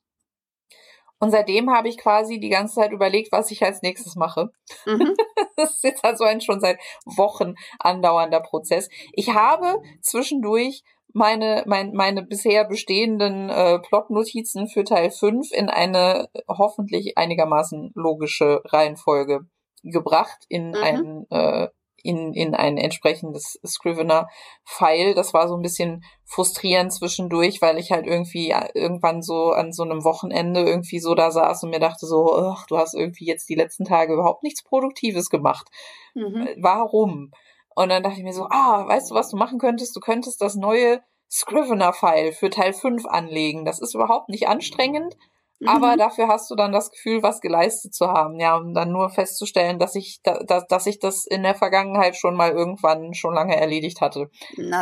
Und 1.22 1.32
seitdem 1.32 1.70
habe 1.70 1.90
ich 1.90 1.98
quasi 1.98 2.40
die 2.40 2.50
ganze 2.50 2.76
Zeit 2.76 2.92
überlegt, 2.92 3.32
was 3.32 3.52
ich 3.52 3.64
als 3.64 3.82
nächstes 3.82 4.16
mache. 4.16 4.52
Mhm. 4.86 5.16
das 5.58 5.76
ist 5.76 5.84
jetzt 5.84 6.06
also 6.06 6.24
ein 6.24 6.42
schon 6.42 6.62
seit 6.62 6.80
Wochen 7.06 7.56
andauernder 7.80 8.40
Prozess. 8.40 8.90
Ich 9.14 9.34
habe 9.34 9.82
zwischendurch 10.02 10.84
meine, 11.14 11.64
mein, 11.66 11.94
meine 11.94 12.24
bisher 12.24 12.66
bestehenden 12.66 13.50
äh, 13.50 13.80
Plotnotizen 13.80 14.68
für 14.68 14.84
Teil 14.84 15.12
5 15.12 15.52
in 15.52 15.70
eine 15.70 16.30
hoffentlich 16.48 17.18
einigermaßen 17.18 17.92
logische 17.96 18.62
Reihenfolge 18.66 19.42
gebracht, 19.84 20.46
in 20.50 20.70
mhm. 20.70 20.76
ein 20.76 21.26
äh, 21.30 21.68
in, 22.04 22.34
in 22.34 22.56
ein 22.56 22.78
entsprechendes 22.78 23.60
Scrivener-File. 23.66 25.16
Das 25.16 25.34
war 25.34 25.48
so 25.48 25.56
ein 25.56 25.62
bisschen 25.62 26.04
frustrierend 26.26 26.94
zwischendurch, 26.94 27.62
weil 27.62 27.78
ich 27.78 27.92
halt 27.92 28.08
irgendwie 28.08 28.54
irgendwann 28.74 29.22
so 29.22 29.52
an 29.52 29.74
so 29.74 29.84
einem 29.84 30.04
Wochenende 30.04 30.62
irgendwie 30.62 31.00
so 31.00 31.16
da 31.16 31.32
saß 31.32 31.64
und 31.64 31.72
mir 31.72 31.80
dachte 31.80 32.06
so, 32.06 32.36
ach, 32.36 32.66
du 32.68 32.78
hast 32.78 32.94
irgendwie 32.94 33.26
jetzt 33.26 33.50
die 33.50 33.56
letzten 33.56 33.86
Tage 33.86 34.14
überhaupt 34.14 34.44
nichts 34.44 34.64
Produktives 34.64 35.30
gemacht. 35.30 35.68
Mhm. 36.14 36.48
Warum? 36.58 37.32
Und 37.80 37.88
dann 37.88 38.04
dachte 38.04 38.18
ich 38.18 38.26
mir 38.26 38.34
so, 38.34 38.46
ah, 38.50 38.86
weißt 38.90 39.10
du, 39.10 39.16
was 39.16 39.30
du 39.30 39.38
machen 39.38 39.58
könntest? 39.58 39.96
Du 39.96 40.02
könntest 40.02 40.42
das 40.42 40.56
neue 40.56 41.02
Scrivener-File 41.32 42.34
für 42.34 42.50
Teil 42.50 42.74
5 42.74 43.06
anlegen. 43.06 43.64
Das 43.64 43.80
ist 43.80 43.96
überhaupt 43.96 44.28
nicht 44.28 44.50
anstrengend, 44.50 45.16
mhm. 45.62 45.70
aber 45.70 45.96
dafür 45.96 46.28
hast 46.28 46.52
du 46.52 46.56
dann 46.56 46.74
das 46.74 46.92
Gefühl, 46.92 47.24
was 47.24 47.40
geleistet 47.40 47.96
zu 47.96 48.10
haben. 48.10 48.38
Ja, 48.38 48.58
um 48.58 48.74
dann 48.74 48.92
nur 48.92 49.10
festzustellen, 49.10 49.80
dass 49.80 49.96
ich, 49.96 50.20
da, 50.24 50.40
dass 50.44 50.88
ich 50.88 51.00
das 51.00 51.26
in 51.26 51.42
der 51.42 51.56
Vergangenheit 51.56 52.18
schon 52.18 52.36
mal 52.36 52.52
irgendwann 52.52 53.14
schon 53.14 53.34
lange 53.34 53.56
erledigt 53.56 54.02
hatte. 54.02 54.30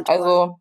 Also, 0.09 0.55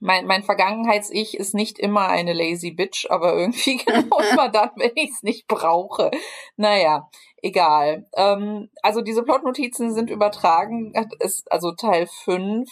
mein, 0.00 0.26
mein 0.26 0.42
Vergangenheits-Ich 0.42 1.36
ist 1.36 1.54
nicht 1.54 1.78
immer 1.78 2.08
eine 2.08 2.32
lazy 2.32 2.72
bitch, 2.72 3.06
aber 3.10 3.36
irgendwie 3.36 3.76
genau 3.86 4.18
immer 4.32 4.48
dann, 4.48 4.70
wenn 4.74 4.96
ich 4.96 5.10
es 5.10 5.22
nicht 5.22 5.46
brauche. 5.46 6.10
Naja, 6.56 7.08
egal. 7.42 8.06
Ähm, 8.14 8.70
also 8.82 9.00
diese 9.00 9.22
Plotnotizen 9.22 9.92
sind 9.92 10.10
übertragen, 10.10 10.92
ist 11.20 11.50
also 11.50 11.72
Teil 11.72 12.06
5 12.24 12.68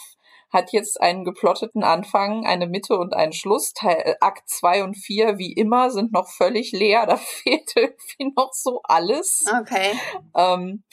hat 0.53 0.73
jetzt 0.73 1.01
einen 1.01 1.25
geplotteten 1.25 1.83
Anfang, 1.83 2.47
eine 2.47 2.67
Mitte 2.67 2.97
und 2.97 3.15
einen 3.15 3.33
Schluss. 3.33 3.73
Teil, 3.73 4.17
Akt 4.21 4.49
2 4.49 4.85
und 4.85 4.95
4, 4.95 5.39
wie 5.39 5.53
immer, 5.53 5.91
sind 5.91 6.13
noch 6.13 6.29
völlig 6.29 6.73
leer. 6.73 7.07
Da 7.07 7.17
fehlt 7.17 7.73
irgendwie 7.77 8.33
noch 8.37 8.53
so 8.53 8.81
alles. 8.85 9.45
Okay. 9.61 9.93
Ähm, 10.35 10.85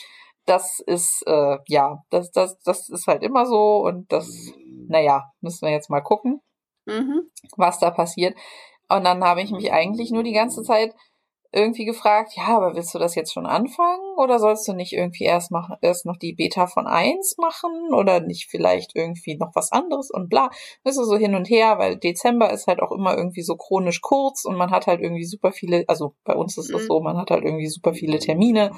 das 0.45 0.79
ist, 0.85 1.23
äh, 1.25 1.57
ja, 1.67 2.03
das, 2.09 2.31
das, 2.31 2.59
das 2.63 2.89
ist 2.89 3.07
halt 3.07 3.23
immer 3.23 3.45
so 3.45 3.85
und 3.85 4.11
das, 4.11 4.29
naja, 4.87 5.31
müssen 5.39 5.65
wir 5.65 5.71
jetzt 5.71 5.89
mal 5.89 6.01
gucken, 6.01 6.41
mhm. 6.85 7.29
was 7.55 7.79
da 7.79 7.91
passiert. 7.91 8.35
Und 8.89 9.05
dann 9.05 9.23
habe 9.23 9.41
ich 9.41 9.51
mich 9.51 9.71
eigentlich 9.71 10.11
nur 10.11 10.23
die 10.23 10.33
ganze 10.33 10.63
Zeit 10.63 10.93
irgendwie 11.53 11.85
gefragt, 11.85 12.33
ja, 12.35 12.57
aber 12.57 12.75
willst 12.75 12.93
du 12.93 12.99
das 12.99 13.15
jetzt 13.15 13.31
schon 13.31 13.45
anfangen 13.45 14.17
oder 14.17 14.39
sollst 14.39 14.67
du 14.67 14.73
nicht 14.73 14.93
irgendwie 14.93 15.25
erst 15.25 15.51
machen, 15.51 15.75
erst 15.81 16.05
noch 16.05 16.17
die 16.17 16.33
Beta 16.33 16.67
von 16.67 16.87
eins 16.87 17.35
machen 17.37 17.93
oder 17.93 18.19
nicht 18.19 18.49
vielleicht 18.49 18.95
irgendwie 18.95 19.37
noch 19.37 19.51
was 19.53 19.71
anderes 19.71 20.09
und 20.09 20.29
bla. 20.29 20.49
Das 20.83 20.97
ist 20.97 21.07
so 21.07 21.15
hin 21.15 21.35
und 21.35 21.49
her, 21.49 21.77
weil 21.77 21.97
Dezember 21.97 22.51
ist 22.51 22.67
halt 22.67 22.81
auch 22.81 22.91
immer 22.91 23.15
irgendwie 23.15 23.43
so 23.43 23.55
chronisch 23.55 24.01
kurz 24.01 24.45
und 24.45 24.57
man 24.57 24.71
hat 24.71 24.87
halt 24.87 25.01
irgendwie 25.01 25.25
super 25.25 25.51
viele, 25.51 25.85
also 25.87 26.15
bei 26.23 26.35
uns 26.35 26.57
ist 26.57 26.71
es 26.71 26.83
mhm. 26.83 26.87
so, 26.87 26.99
man 27.01 27.17
hat 27.17 27.29
halt 27.29 27.43
irgendwie 27.43 27.67
super 27.67 27.93
viele 27.93 28.19
Termine 28.19 28.71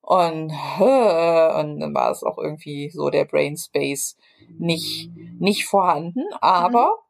und, 0.00 0.52
äh, 0.80 1.60
und 1.60 1.80
dann 1.80 1.94
war 1.94 2.10
es 2.10 2.22
auch 2.22 2.38
irgendwie 2.38 2.90
so 2.90 3.10
der 3.10 3.24
Brain 3.26 3.56
Space 3.56 4.16
nicht, 4.58 5.10
nicht 5.38 5.66
vorhanden, 5.66 6.24
aber 6.40 6.86
mhm 6.86 7.05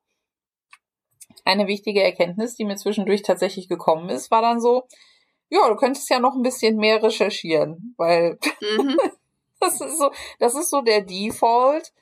eine 1.46 1.66
wichtige 1.66 2.02
Erkenntnis, 2.02 2.56
die 2.56 2.64
mir 2.64 2.76
zwischendurch 2.76 3.22
tatsächlich 3.22 3.68
gekommen 3.68 4.08
ist, 4.08 4.30
war 4.30 4.42
dann 4.42 4.60
so, 4.60 4.84
ja, 5.48 5.66
du 5.68 5.76
könntest 5.76 6.10
ja 6.10 6.18
noch 6.18 6.34
ein 6.34 6.42
bisschen 6.42 6.76
mehr 6.76 7.02
recherchieren, 7.02 7.94
weil 7.96 8.38
mhm. 8.60 8.96
das 9.60 9.80
ist 9.80 9.98
so, 9.98 10.10
das 10.38 10.54
ist 10.54 10.70
so 10.70 10.82
der 10.82 11.02
Default, 11.02 11.92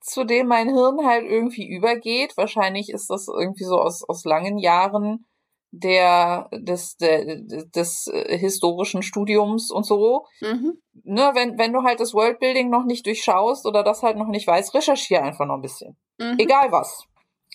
zu 0.00 0.24
dem 0.24 0.46
mein 0.46 0.72
Hirn 0.72 1.04
halt 1.04 1.26
irgendwie 1.26 1.68
übergeht. 1.68 2.36
Wahrscheinlich 2.36 2.90
ist 2.90 3.10
das 3.10 3.28
irgendwie 3.28 3.64
so 3.64 3.78
aus, 3.78 4.08
aus 4.08 4.24
langen 4.24 4.56
Jahren 4.58 5.26
der 5.72 6.48
des, 6.52 6.96
der, 6.96 7.42
des 7.42 8.08
äh, 8.08 8.38
historischen 8.38 9.02
Studiums 9.02 9.70
und 9.70 9.84
so. 9.84 10.26
Mhm. 10.40 10.80
Ne, 11.04 11.30
wenn, 11.34 11.58
wenn 11.58 11.72
du 11.72 11.82
halt 11.82 12.00
das 12.00 12.14
Worldbuilding 12.14 12.70
noch 12.70 12.84
nicht 12.84 13.06
durchschaust 13.06 13.66
oder 13.66 13.82
das 13.82 14.02
halt 14.02 14.16
noch 14.16 14.26
nicht 14.26 14.46
weißt, 14.46 14.74
recherchiere 14.74 15.22
einfach 15.22 15.46
noch 15.46 15.56
ein 15.56 15.62
bisschen. 15.62 15.96
Mhm. 16.18 16.36
Egal 16.38 16.72
was 16.72 17.06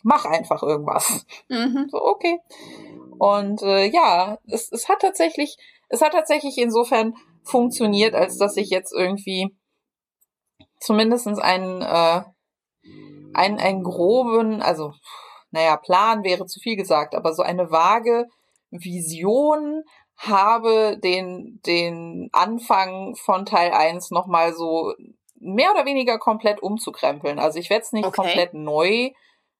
mach 0.03 0.25
einfach 0.25 0.63
irgendwas. 0.63 1.25
Mhm. 1.49 1.87
So, 1.89 2.01
okay. 2.01 2.39
Und 3.17 3.61
äh, 3.61 3.85
ja, 3.85 4.37
es, 4.47 4.71
es 4.71 4.89
hat 4.89 4.99
tatsächlich, 5.01 5.57
es 5.89 6.01
hat 6.01 6.13
tatsächlich 6.13 6.57
insofern 6.57 7.15
funktioniert, 7.43 8.15
als 8.15 8.37
dass 8.37 8.57
ich 8.57 8.69
jetzt 8.69 8.93
irgendwie 8.93 9.55
zumindestens 10.79 11.39
einen, 11.39 11.81
äh, 11.81 12.21
einen, 13.33 13.59
einen 13.59 13.83
groben, 13.83 14.61
also, 14.61 14.93
naja, 15.51 15.77
Plan 15.77 16.23
wäre 16.23 16.45
zu 16.45 16.59
viel 16.59 16.75
gesagt, 16.75 17.15
aber 17.15 17.33
so 17.33 17.43
eine 17.43 17.71
vage 17.71 18.25
Vision 18.71 19.83
habe, 20.17 20.97
den, 21.03 21.59
den 21.65 22.29
Anfang 22.31 23.15
von 23.15 23.45
Teil 23.45 23.71
1 23.71 24.11
nochmal 24.11 24.53
so 24.53 24.93
mehr 25.39 25.71
oder 25.71 25.85
weniger 25.85 26.17
komplett 26.17 26.61
umzukrempeln. 26.61 27.39
Also 27.39 27.59
ich 27.59 27.69
werde 27.69 27.83
es 27.83 27.91
nicht 27.91 28.05
okay. 28.05 28.21
komplett 28.21 28.53
neu 28.53 29.11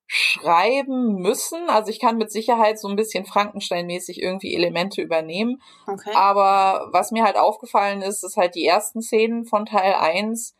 schreiben 0.08 1.16
müssen. 1.16 1.70
Also 1.70 1.90
ich 1.90 2.00
kann 2.00 2.18
mit 2.18 2.32
Sicherheit 2.32 2.80
so 2.80 2.88
ein 2.88 2.96
bisschen 2.96 3.26
Frankenstein-mäßig 3.26 4.22
irgendwie 4.22 4.54
Elemente 4.54 5.02
übernehmen. 5.02 5.62
Okay. 5.88 6.12
Aber 6.14 6.90
was 6.92 7.12
mir 7.12 7.24
halt 7.24 7.38
aufgefallen 7.38 8.02
ist, 8.02 8.24
ist 8.24 8.38
halt 8.38 8.56
die 8.56 8.66
ersten 8.66 9.02
Szenen 9.02 9.46
von 9.46 9.66
Teil 9.66 9.96
1 9.96 10.56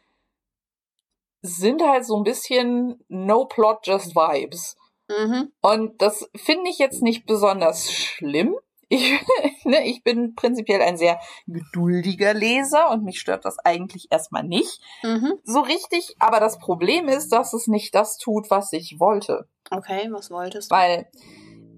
sind 1.42 1.84
halt 1.84 2.06
so 2.06 2.18
ein 2.18 2.24
bisschen 2.24 3.04
No 3.08 3.46
Plot, 3.46 3.86
just 3.86 4.16
Vibes. 4.16 4.76
Mhm. 5.08 5.52
Und 5.62 6.02
das 6.02 6.30
finde 6.36 6.70
ich 6.70 6.80
jetzt 6.80 7.04
nicht 7.04 7.28
besonders 7.28 7.92
schlimm. 7.92 8.56
Ich, 8.90 9.20
ne, 9.64 9.88
ich 9.88 10.04
bin 10.04 10.36
prinzipiell 10.36 10.82
ein 10.82 10.98
sehr 10.98 11.20
geduldiger 11.48 12.34
Leser 12.34 12.90
und 12.92 13.04
mich 13.04 13.20
stört 13.20 13.46
das 13.46 13.58
eigentlich 13.60 14.08
erstmal 14.12 14.44
nicht. 14.44 14.80
Mhm. 15.04 15.34
So 15.44 15.62
richtig, 15.62 16.16
aber 16.20 16.40
das 16.40 16.60
Problem 16.60 17.08
ist, 17.08 17.30
dass 17.30 17.54
es 17.54 17.68
nicht 17.68 17.96
das 17.96 18.18
tut, 18.18 18.50
was 18.50 18.74
ich 18.74 19.00
wollte. 19.00 19.48
Okay, 19.72 20.10
was 20.12 20.30
wolltest 20.30 20.72
du? 20.72 20.76
Weil 20.76 21.08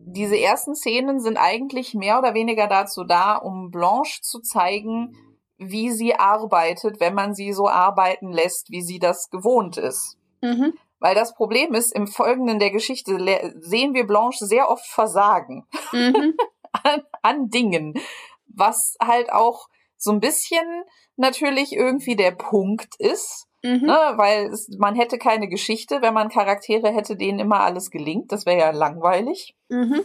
diese 0.09 0.39
ersten 0.39 0.75
Szenen 0.75 1.19
sind 1.19 1.37
eigentlich 1.37 1.93
mehr 1.93 2.17
oder 2.17 2.33
weniger 2.33 2.67
dazu 2.67 3.03
da, 3.03 3.35
um 3.35 3.71
Blanche 3.71 4.21
zu 4.21 4.39
zeigen, 4.39 5.15
wie 5.57 5.91
sie 5.91 6.15
arbeitet, 6.15 6.99
wenn 6.99 7.13
man 7.13 7.33
sie 7.33 7.51
so 7.51 7.67
arbeiten 7.67 8.31
lässt, 8.31 8.69
wie 8.69 8.81
sie 8.81 8.99
das 8.99 9.29
gewohnt 9.29 9.77
ist. 9.77 10.17
Mhm. 10.41 10.73
Weil 10.99 11.13
das 11.13 11.35
Problem 11.35 11.73
ist, 11.73 11.93
im 11.93 12.07
Folgenden 12.07 12.59
der 12.59 12.71
Geschichte 12.71 13.17
sehen 13.59 13.93
wir 13.93 14.07
Blanche 14.07 14.45
sehr 14.45 14.69
oft 14.69 14.85
versagen. 14.85 15.67
Mhm. 15.91 16.35
an, 16.83 17.03
an 17.21 17.49
Dingen, 17.49 17.93
was 18.47 18.95
halt 19.01 19.31
auch 19.31 19.67
so 19.97 20.11
ein 20.11 20.19
bisschen 20.19 20.83
natürlich 21.15 21.73
irgendwie 21.73 22.15
der 22.15 22.31
Punkt 22.31 22.95
ist, 22.99 23.47
mhm. 23.63 23.87
ne, 23.87 24.13
weil 24.15 24.47
es, 24.47 24.69
man 24.77 24.95
hätte 24.95 25.17
keine 25.17 25.47
Geschichte, 25.47 26.01
wenn 26.01 26.13
man 26.13 26.29
Charaktere 26.29 26.91
hätte, 26.91 27.17
denen 27.17 27.39
immer 27.39 27.61
alles 27.61 27.89
gelingt. 27.89 28.31
Das 28.31 28.45
wäre 28.45 28.59
ja 28.59 28.71
langweilig. 28.71 29.55
Mhm. 29.69 30.03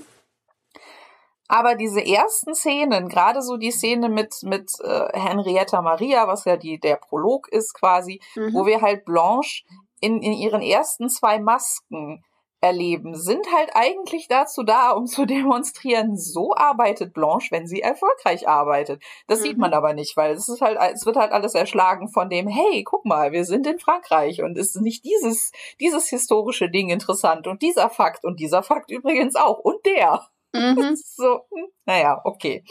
Aber 1.48 1.74
diese 1.74 2.02
ersten 2.02 2.54
Szenen, 2.54 3.08
gerade 3.08 3.42
so 3.42 3.58
die 3.58 3.72
Szene 3.72 4.08
mit, 4.08 4.36
mit 4.42 4.70
äh, 4.82 5.08
Henrietta 5.12 5.82
Maria, 5.82 6.26
was 6.26 6.46
ja 6.46 6.56
die, 6.56 6.80
der 6.80 6.96
Prolog 6.96 7.46
ist 7.48 7.74
quasi, 7.74 8.20
mhm. 8.34 8.54
wo 8.54 8.64
wir 8.64 8.80
halt 8.80 9.04
Blanche 9.04 9.62
in, 10.00 10.22
in 10.22 10.32
ihren 10.32 10.62
ersten 10.62 11.10
zwei 11.10 11.38
Masken 11.38 12.24
erleben, 12.62 13.14
sind 13.16 13.52
halt 13.52 13.70
eigentlich 13.74 14.28
dazu 14.28 14.62
da, 14.62 14.92
um 14.92 15.06
zu 15.06 15.26
demonstrieren, 15.26 16.16
so 16.16 16.54
arbeitet 16.54 17.12
Blanche, 17.12 17.50
wenn 17.50 17.66
sie 17.66 17.82
erfolgreich 17.82 18.48
arbeitet. 18.48 19.02
Das 19.26 19.40
mhm. 19.40 19.42
sieht 19.42 19.58
man 19.58 19.74
aber 19.74 19.92
nicht, 19.92 20.16
weil 20.16 20.32
es 20.32 20.48
ist 20.48 20.62
halt, 20.62 20.78
es 20.94 21.04
wird 21.04 21.16
halt 21.16 21.32
alles 21.32 21.54
erschlagen 21.54 22.08
von 22.08 22.30
dem, 22.30 22.46
hey, 22.46 22.84
guck 22.84 23.04
mal, 23.04 23.32
wir 23.32 23.44
sind 23.44 23.66
in 23.66 23.78
Frankreich 23.78 24.42
und 24.42 24.56
ist 24.56 24.80
nicht 24.80 25.04
dieses, 25.04 25.50
dieses 25.80 26.08
historische 26.08 26.70
Ding 26.70 26.88
interessant 26.88 27.46
und 27.46 27.62
dieser 27.62 27.90
Fakt 27.90 28.24
und 28.24 28.38
dieser 28.38 28.62
Fakt 28.62 28.90
übrigens 28.90 29.34
auch 29.34 29.58
und 29.58 29.84
der. 29.84 30.28
Mhm. 30.52 30.94
so, 31.04 31.40
hm, 31.50 31.66
naja, 31.84 32.20
okay. 32.24 32.64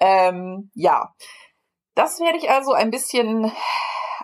Ähm, 0.00 0.70
ja. 0.74 1.14
Das 1.94 2.20
werde 2.20 2.36
ich 2.36 2.50
also 2.50 2.72
ein 2.72 2.90
bisschen 2.90 3.50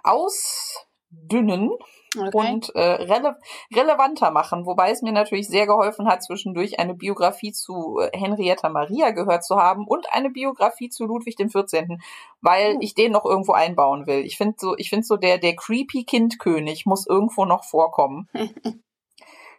ausdünnen 0.03 1.71
okay. 2.17 2.53
und 2.53 2.75
äh, 2.75 2.81
rele 2.81 3.39
relevanter 3.75 4.31
machen, 4.31 4.67
wobei 4.67 4.91
es 4.91 5.03
mir 5.03 5.13
natürlich 5.13 5.49
sehr 5.49 5.67
geholfen 5.67 6.09
hat, 6.09 6.23
zwischendurch 6.23 6.79
eine 6.79 6.95
Biografie 6.95 7.53
zu 7.53 7.99
äh, 8.01 8.17
Henrietta 8.17 8.69
Maria 8.69 9.11
gehört 9.11 9.45
zu 9.45 9.57
haben 9.57 9.87
und 9.87 10.13
eine 10.13 10.31
Biografie 10.31 10.89
zu 10.89 11.07
Ludwig 11.07 11.37
dem 11.37 11.51
14., 11.51 12.03
weil 12.41 12.77
oh. 12.77 12.79
ich 12.81 12.95
den 12.95 13.13
noch 13.13 13.25
irgendwo 13.25 13.53
einbauen 13.53 14.07
will. 14.07 14.25
Ich 14.25 14.37
finde 14.37 14.57
so, 14.59 14.77
ich 14.77 14.91
finde 14.91 15.05
so 15.05 15.17
der 15.17 15.39
der 15.39 15.57
creepy 15.57 16.05
Kindkönig 16.05 16.87
muss 16.87 17.07
irgendwo 17.07 17.45
noch 17.45 17.65
vorkommen. 17.65 18.29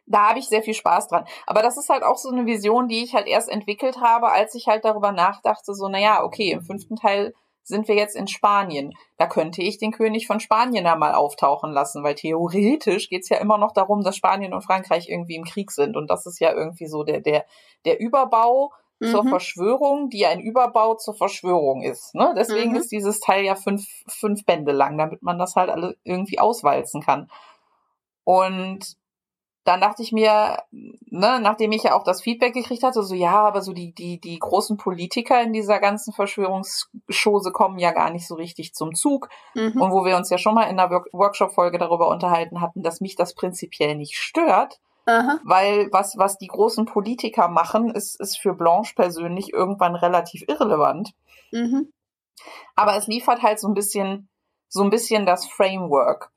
da 0.06 0.30
habe 0.30 0.40
ich 0.40 0.48
sehr 0.48 0.64
viel 0.64 0.74
Spaß 0.74 1.08
dran. 1.08 1.26
Aber 1.48 1.62
das 1.62 1.78
ist 1.78 1.90
halt 1.90 2.04
auch 2.04 2.18
so 2.18 2.30
eine 2.30 2.46
Vision, 2.46 2.88
die 2.88 3.04
ich 3.04 3.14
halt 3.14 3.28
erst 3.28 3.50
entwickelt 3.50 4.02
habe, 4.02 4.32
als 4.32 4.56
ich 4.56 4.68
halt 4.68 4.86
darüber 4.86 5.12
nachdachte, 5.12 5.74
so, 5.74 5.88
naja, 5.88 6.24
okay, 6.24 6.52
im 6.52 6.62
fünften 6.62 6.96
Teil 6.96 7.34
sind 7.64 7.88
wir 7.88 7.96
jetzt 7.96 8.16
in 8.16 8.28
Spanien. 8.28 8.94
Da 9.18 9.26
könnte 9.26 9.62
ich 9.62 9.78
den 9.78 9.92
König 9.92 10.28
von 10.28 10.40
Spanien 10.40 10.84
da 10.84 10.96
mal 10.96 11.14
auftauchen 11.14 11.72
lassen, 11.72 12.04
weil 12.04 12.16
theoretisch 12.16 13.10
geht's 13.10 13.30
ja 13.30 13.38
immer 13.38 13.58
noch 13.58 13.72
darum, 13.72 14.04
dass 14.04 14.18
Spanien 14.18 14.54
und 14.54 14.64
Frankreich 14.64 15.10
irgendwie 15.10 15.36
im 15.36 15.46
Krieg 15.46 15.72
sind. 15.72 15.96
Und 15.96 16.10
das 16.10 16.26
ist 16.26 16.40
ja 16.40 16.54
irgendwie 16.54 16.88
so 16.88 17.04
der, 17.04 17.22
der, 17.22 17.46
der 17.86 18.00
Überbau 18.00 18.72
mhm. 19.00 19.08
zur 19.08 19.28
Verschwörung, 19.28 20.10
die 20.10 20.26
ein 20.26 20.40
Überbau 20.40 20.96
zur 20.96 21.14
Verschwörung 21.14 21.82
ist. 21.84 22.14
Ne? 22.16 22.34
Deswegen 22.38 22.72
mhm. 22.72 22.78
ist 22.78 22.92
dieses 22.92 23.20
Teil 23.20 23.46
ja 23.46 23.56
fünf, 23.56 23.86
fünf 24.08 24.46
Bände 24.46 24.72
lang, 24.72 24.98
damit 24.98 25.24
man 25.24 25.40
das 25.40 25.56
halt 25.56 25.70
alle 25.70 25.96
irgendwie 26.04 26.40
auswalzen 26.40 27.02
kann. 27.02 27.30
Und 28.26 28.98
dann 29.64 29.80
dachte 29.80 30.04
ich 30.04 30.12
mir, 30.12 30.58
ne, 30.72 31.40
nachdem 31.40 31.72
ich 31.72 31.84
ja 31.84 31.96
auch 31.96 32.04
das 32.04 32.22
Feedback 32.22 32.54
gekriegt 32.54 32.84
hatte, 32.84 33.02
so 33.02 33.16
ja, 33.16 33.48
aber 33.48 33.62
so 33.62 33.72
die, 33.72 33.94
die, 33.94 34.20
die 34.20 34.38
großen 34.38 34.76
Politiker 34.76 35.42
in 35.42 35.54
dieser 35.54 35.80
ganzen 35.80 36.14
Verschwörungsschose 36.14 37.52
kommen 37.52 37.80
ja 37.80 37.92
gar 37.92 38.10
nicht 38.10 38.28
so 38.28 38.36
richtig 38.36 38.74
zum 38.74 38.94
Zug. 38.94 39.30
Mhm. 39.56 39.82
Und 39.82 39.92
wo 39.92 40.04
wir 40.04 40.18
uns 40.18 40.30
ja 40.30 40.38
schon 40.38 40.56
mal 40.56 40.66
in 40.66 40.78
der 40.78 40.90
Workshop-Folge 40.90 41.78
darüber 41.78 42.10
unterhalten 42.10 42.60
hatten, 42.60 42.84
dass 42.84 43.00
mich 43.00 43.16
das 43.16 43.34
prinzipiell 43.36 43.96
nicht 43.96 44.18
stört. 44.18 44.80
Aha. 45.06 45.40
Weil 45.44 45.90
was, 45.92 46.18
was 46.18 46.38
die 46.38 46.48
großen 46.48 46.86
Politiker 46.86 47.48
machen, 47.48 47.90
ist, 47.90 48.20
ist 48.20 48.38
für 48.38 48.54
Blanche 48.54 48.96
persönlich 48.96 49.54
irgendwann 49.54 49.96
relativ 49.96 50.44
irrelevant. 50.48 51.14
Mhm. 51.52 51.92
Aber 52.76 52.98
es 52.98 53.08
liefert 53.08 53.42
halt 53.42 53.60
so 53.60 53.68
ein 53.68 53.74
bisschen, 53.74 54.30
so 54.68 54.84
ein 54.84 54.90
bisschen 54.90 55.26
das 55.26 55.46
Framework 55.48 56.32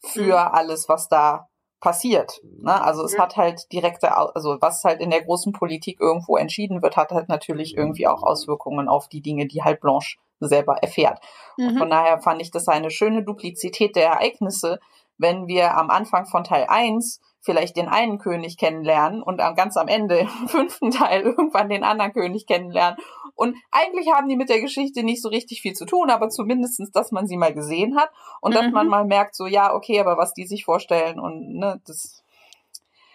für 0.00 0.38
mhm. 0.40 0.54
alles, 0.54 0.88
was 0.88 1.08
da 1.08 1.49
passiert. 1.80 2.40
Ne? 2.60 2.82
Also 2.82 3.04
es 3.04 3.14
mhm. 3.14 3.22
hat 3.22 3.36
halt 3.36 3.72
direkte, 3.72 4.16
also 4.16 4.58
was 4.60 4.84
halt 4.84 5.00
in 5.00 5.10
der 5.10 5.22
großen 5.22 5.52
Politik 5.52 6.00
irgendwo 6.00 6.36
entschieden 6.36 6.82
wird, 6.82 6.96
hat 6.96 7.10
halt 7.10 7.28
natürlich 7.28 7.76
irgendwie 7.76 8.06
auch 8.06 8.22
Auswirkungen 8.22 8.88
auf 8.88 9.08
die 9.08 9.22
Dinge, 9.22 9.46
die 9.46 9.62
halt 9.62 9.80
Blanche 9.80 10.18
selber 10.40 10.76
erfährt. 10.76 11.20
Mhm. 11.56 11.68
Und 11.68 11.78
von 11.78 11.90
daher 11.90 12.20
fand 12.20 12.42
ich 12.42 12.50
das 12.50 12.68
eine 12.68 12.90
schöne 12.90 13.22
Duplizität 13.22 13.96
der 13.96 14.06
Ereignisse, 14.06 14.78
wenn 15.18 15.46
wir 15.46 15.76
am 15.76 15.90
Anfang 15.90 16.26
von 16.26 16.44
Teil 16.44 16.66
1 16.68 17.20
vielleicht 17.42 17.76
den 17.76 17.88
einen 17.88 18.18
König 18.18 18.58
kennenlernen 18.58 19.22
und 19.22 19.38
ganz 19.38 19.76
am 19.76 19.88
Ende 19.88 20.18
im 20.40 20.48
fünften 20.48 20.90
Teil 20.90 21.22
irgendwann 21.22 21.68
den 21.68 21.84
anderen 21.84 22.12
König 22.12 22.46
kennenlernen. 22.46 22.98
Und 23.40 23.56
eigentlich 23.70 24.12
haben 24.12 24.28
die 24.28 24.36
mit 24.36 24.50
der 24.50 24.60
Geschichte 24.60 25.02
nicht 25.02 25.22
so 25.22 25.30
richtig 25.30 25.62
viel 25.62 25.72
zu 25.72 25.86
tun, 25.86 26.10
aber 26.10 26.28
zumindestens, 26.28 26.90
dass 26.90 27.10
man 27.10 27.26
sie 27.26 27.38
mal 27.38 27.54
gesehen 27.54 27.96
hat 27.96 28.10
und 28.42 28.50
mhm. 28.50 28.54
dass 28.56 28.70
man 28.70 28.86
mhm. 28.86 28.90
mal 28.90 29.04
merkt, 29.06 29.34
so 29.34 29.46
ja, 29.46 29.72
okay, 29.74 29.98
aber 29.98 30.18
was 30.18 30.34
die 30.34 30.46
sich 30.46 30.64
vorstellen 30.66 31.18
und 31.18 31.54
ne, 31.54 31.80
das 31.86 32.22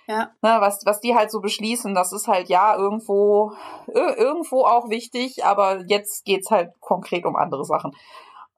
ja. 0.07 0.31
Ne, 0.41 0.57
was, 0.59 0.85
was 0.85 0.99
die 0.99 1.15
halt 1.15 1.29
so 1.29 1.41
beschließen, 1.41 1.93
das 1.93 2.11
ist 2.11 2.27
halt 2.27 2.49
ja 2.49 2.75
irgendwo, 2.75 3.53
irgendwo 3.87 4.65
auch 4.65 4.89
wichtig, 4.89 5.45
aber 5.45 5.83
jetzt 5.87 6.25
geht's 6.25 6.49
halt 6.49 6.73
konkret 6.79 7.25
um 7.25 7.35
andere 7.35 7.65
Sachen. 7.65 7.91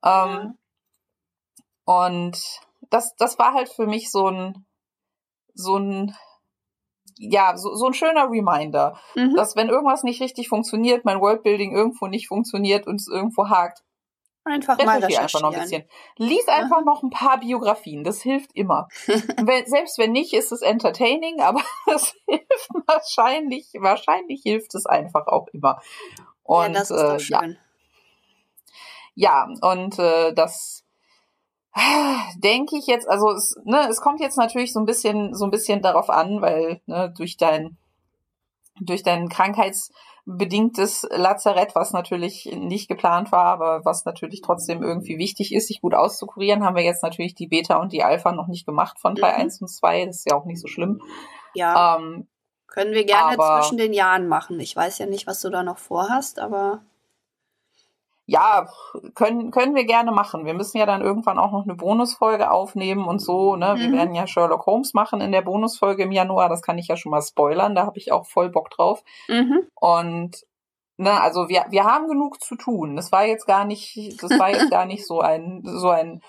Ähm, 0.03 0.57
Und 1.85 2.37
das, 2.89 3.15
das 3.15 3.39
war 3.39 3.53
halt 3.53 3.69
für 3.69 3.87
mich 3.87 4.11
so 4.11 4.27
ein, 4.27 4.65
so 5.53 5.77
ein 5.77 6.15
ja, 7.19 7.57
so, 7.57 7.75
so 7.75 7.87
ein 7.87 7.93
schöner 7.93 8.29
Reminder, 8.29 8.99
mhm. 9.15 9.35
dass 9.35 9.55
wenn 9.55 9.69
irgendwas 9.69 10.03
nicht 10.03 10.21
richtig 10.21 10.49
funktioniert, 10.49 11.05
mein 11.05 11.19
Worldbuilding 11.19 11.75
irgendwo 11.75 12.07
nicht 12.07 12.27
funktioniert 12.27 12.87
und 12.87 12.95
es 12.95 13.07
irgendwo 13.07 13.49
hakt, 13.49 13.83
einfach 14.47 14.77
mal 14.83 15.03
einfach 15.03 15.41
noch 15.41 15.53
ein 15.53 15.61
bisschen. 15.61 15.83
Lies 16.17 16.47
einfach 16.47 16.77
Aha. 16.77 16.85
noch 16.85 17.03
ein 17.03 17.09
paar 17.09 17.39
Biografien, 17.39 18.03
das 18.03 18.21
hilft 18.21 18.55
immer. 18.55 18.87
wenn, 19.07 19.65
selbst 19.65 19.97
wenn 19.97 20.11
nicht, 20.11 20.33
ist 20.33 20.51
es 20.51 20.61
entertaining, 20.61 21.41
aber 21.41 21.61
es 21.93 22.15
hilft 22.27 22.69
wahrscheinlich, 22.87 23.69
wahrscheinlich 23.77 24.41
hilft 24.43 24.73
es 24.75 24.85
einfach 24.85 25.27
auch 25.27 25.47
immer. 25.49 25.81
Und, 26.43 26.73
ja, 26.73 26.79
das 26.79 26.91
ist 26.91 27.01
äh, 27.01 27.19
schön. 27.19 27.57
Ja. 29.15 29.47
ja, 29.49 29.69
und 29.69 29.99
äh, 29.99 30.33
das 30.33 30.86
denke 32.37 32.77
ich 32.77 32.87
jetzt, 32.87 33.07
also 33.07 33.31
es, 33.31 33.55
ne, 33.63 33.87
es 33.89 34.01
kommt 34.01 34.19
jetzt 34.19 34.37
natürlich 34.37 34.73
so 34.73 34.79
ein 34.79 34.85
bisschen, 34.85 35.33
so 35.33 35.45
ein 35.45 35.51
bisschen 35.51 35.81
darauf 35.81 36.09
an, 36.09 36.41
weil 36.41 36.81
ne, 36.85 37.13
durch 37.15 37.37
dein, 37.37 37.77
durch 38.79 39.03
dein 39.03 39.29
krankheitsbedingtes 39.29 41.07
Lazarett, 41.11 41.75
was 41.75 41.93
natürlich 41.93 42.45
nicht 42.53 42.87
geplant 42.87 43.31
war, 43.31 43.45
aber 43.45 43.85
was 43.85 44.05
natürlich 44.05 44.41
trotzdem 44.41 44.83
irgendwie 44.83 45.17
wichtig 45.17 45.53
ist, 45.53 45.67
sich 45.67 45.81
gut 45.81 45.93
auszukurieren, 45.93 46.63
haben 46.63 46.75
wir 46.75 46.83
jetzt 46.83 47.03
natürlich 47.03 47.35
die 47.35 47.47
Beta 47.47 47.77
und 47.77 47.91
die 47.91 48.03
Alpha 48.03 48.31
noch 48.31 48.47
nicht 48.47 48.65
gemacht 48.65 48.99
von 48.99 49.15
Teil 49.15 49.33
mhm. 49.33 49.41
1 49.41 49.61
und 49.61 49.67
2. 49.67 50.05
Das 50.05 50.17
ist 50.17 50.29
ja 50.29 50.37
auch 50.37 50.45
nicht 50.45 50.61
so 50.61 50.67
schlimm. 50.67 51.01
Ja. 51.53 51.97
Ähm, 51.97 52.27
können 52.67 52.93
wir 52.93 53.05
gerne 53.05 53.39
aber, 53.39 53.61
zwischen 53.61 53.77
den 53.77 53.93
Jahren 53.93 54.27
machen. 54.27 54.59
Ich 54.59 54.75
weiß 54.75 54.99
ja 54.99 55.05
nicht, 55.05 55.25
was 55.25 55.41
du 55.41 55.49
da 55.49 55.63
noch 55.63 55.77
vorhast, 55.79 56.39
aber 56.39 56.81
ja, 58.29 58.67
können, 59.15 59.51
können 59.51 59.73
wir 59.73 59.85
gerne 59.85 60.11
machen. 60.11 60.45
Wir 60.45 60.53
müssen 60.53 60.77
ja 60.77 60.85
dann 60.85 61.01
irgendwann 61.01 61.39
auch 61.39 61.53
noch 61.53 61.63
eine 61.63 61.75
Bonusfolge 61.75 62.51
aufnehmen 62.51 63.05
und 63.05 63.19
so. 63.19 63.55
Ne? 63.55 63.75
Wir 63.77 63.87
mhm. 63.87 63.93
werden 63.93 64.15
ja 64.15 64.27
Sherlock 64.27 64.65
Holmes 64.65 64.93
machen 64.93 65.21
in 65.21 65.31
der 65.31 65.41
Bonusfolge 65.41 66.03
im 66.03 66.11
Januar. 66.11 66.49
Das 66.49 66.61
kann 66.61 66.77
ich 66.77 66.89
ja 66.89 66.97
schon 66.97 67.11
mal 67.11 67.21
spoilern. 67.21 67.73
Da 67.73 67.85
habe 67.85 67.97
ich 67.97 68.11
auch 68.11 68.25
voll 68.25 68.49
Bock 68.49 68.69
drauf. 68.69 69.01
Mhm. 69.29 69.61
Und 69.75 70.45
ne, 70.97 71.21
also 71.21 71.47
wir, 71.47 71.67
wir 71.69 71.85
haben 71.85 72.09
genug 72.09 72.43
zu 72.43 72.57
tun. 72.57 72.97
Das 72.97 73.13
war 73.13 73.25
jetzt 73.25 73.47
gar 73.47 73.63
nicht, 73.63 74.21
das 74.21 74.37
war 74.37 74.49
jetzt 74.49 74.69
gar 74.71 74.85
nicht 74.85 75.07
so 75.07 75.21
ein, 75.21 75.61
so 75.63 75.89
ein 75.89 76.21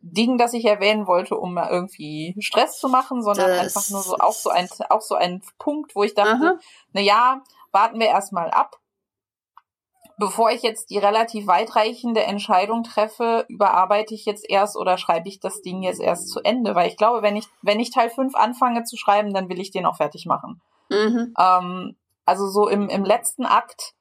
Ding, 0.00 0.38
das 0.38 0.54
ich 0.54 0.64
erwähnen 0.64 1.06
wollte, 1.06 1.36
um 1.36 1.54
mal 1.54 1.70
irgendwie 1.70 2.34
Stress 2.40 2.80
zu 2.80 2.88
machen, 2.88 3.22
sondern 3.22 3.48
das 3.48 3.76
einfach 3.76 3.90
nur 3.90 4.02
so 4.02 4.16
auch 4.18 4.32
so 4.32 4.50
ein, 4.50 4.68
auch 4.90 5.00
so 5.00 5.14
ein 5.14 5.40
Punkt, 5.60 5.94
wo 5.94 6.02
ich 6.02 6.14
dachte, 6.14 6.58
na 6.92 7.00
ja, 7.00 7.42
warten 7.70 8.00
wir 8.00 8.08
erstmal 8.08 8.50
ab 8.50 8.76
bevor 10.18 10.50
ich 10.50 10.62
jetzt 10.62 10.90
die 10.90 10.98
relativ 10.98 11.46
weitreichende 11.46 12.22
Entscheidung 12.22 12.82
treffe, 12.82 13.44
überarbeite 13.48 14.14
ich 14.14 14.24
jetzt 14.24 14.48
erst 14.48 14.76
oder 14.76 14.98
schreibe 14.98 15.28
ich 15.28 15.40
das 15.40 15.62
Ding 15.62 15.82
jetzt 15.82 16.00
erst 16.00 16.28
zu 16.30 16.40
Ende? 16.40 16.74
Weil 16.74 16.88
ich 16.88 16.96
glaube, 16.96 17.22
wenn 17.22 17.36
ich, 17.36 17.46
wenn 17.62 17.80
ich 17.80 17.90
Teil 17.90 18.10
5 18.10 18.34
anfange 18.34 18.84
zu 18.84 18.96
schreiben, 18.96 19.32
dann 19.32 19.48
will 19.48 19.60
ich 19.60 19.70
den 19.70 19.86
auch 19.86 19.96
fertig 19.96 20.26
machen. 20.26 20.60
Mhm. 20.90 21.34
Ähm, 21.38 21.96
also 22.26 22.48
so 22.48 22.68
im, 22.68 22.88
im 22.88 23.04
letzten 23.04 23.44
Akt 23.44 23.94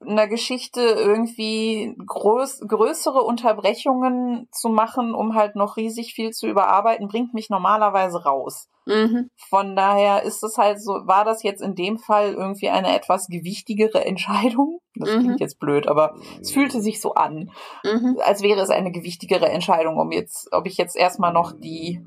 einer 0.00 0.28
Geschichte 0.28 0.80
irgendwie 0.80 1.96
groß, 2.06 2.60
größere 2.66 3.22
Unterbrechungen 3.22 4.48
zu 4.52 4.68
machen, 4.68 5.14
um 5.14 5.34
halt 5.34 5.56
noch 5.56 5.76
riesig 5.76 6.12
viel 6.14 6.30
zu 6.30 6.46
überarbeiten, 6.46 7.08
bringt 7.08 7.34
mich 7.34 7.48
normalerweise 7.48 8.22
raus. 8.22 8.68
Mhm. 8.84 9.30
Von 9.36 9.74
daher 9.74 10.22
ist 10.22 10.44
es 10.44 10.58
halt 10.58 10.80
so, 10.80 10.92
war 11.06 11.24
das 11.24 11.42
jetzt 11.42 11.60
in 11.60 11.74
dem 11.74 11.98
Fall 11.98 12.34
irgendwie 12.34 12.68
eine 12.68 12.94
etwas 12.94 13.26
gewichtigere 13.26 14.04
Entscheidung? 14.04 14.80
Das 14.94 15.10
mhm. 15.10 15.20
klingt 15.20 15.40
jetzt 15.40 15.58
blöd, 15.58 15.88
aber 15.88 16.14
es 16.40 16.52
fühlte 16.52 16.80
sich 16.80 17.00
so 17.00 17.14
an, 17.14 17.50
mhm. 17.82 18.18
als 18.24 18.42
wäre 18.42 18.60
es 18.60 18.70
eine 18.70 18.92
gewichtigere 18.92 19.48
Entscheidung, 19.48 19.96
um 19.98 20.12
jetzt, 20.12 20.48
ob 20.52 20.66
ich 20.66 20.76
jetzt 20.76 20.96
erstmal 20.96 21.32
noch 21.32 21.52
die, 21.52 22.00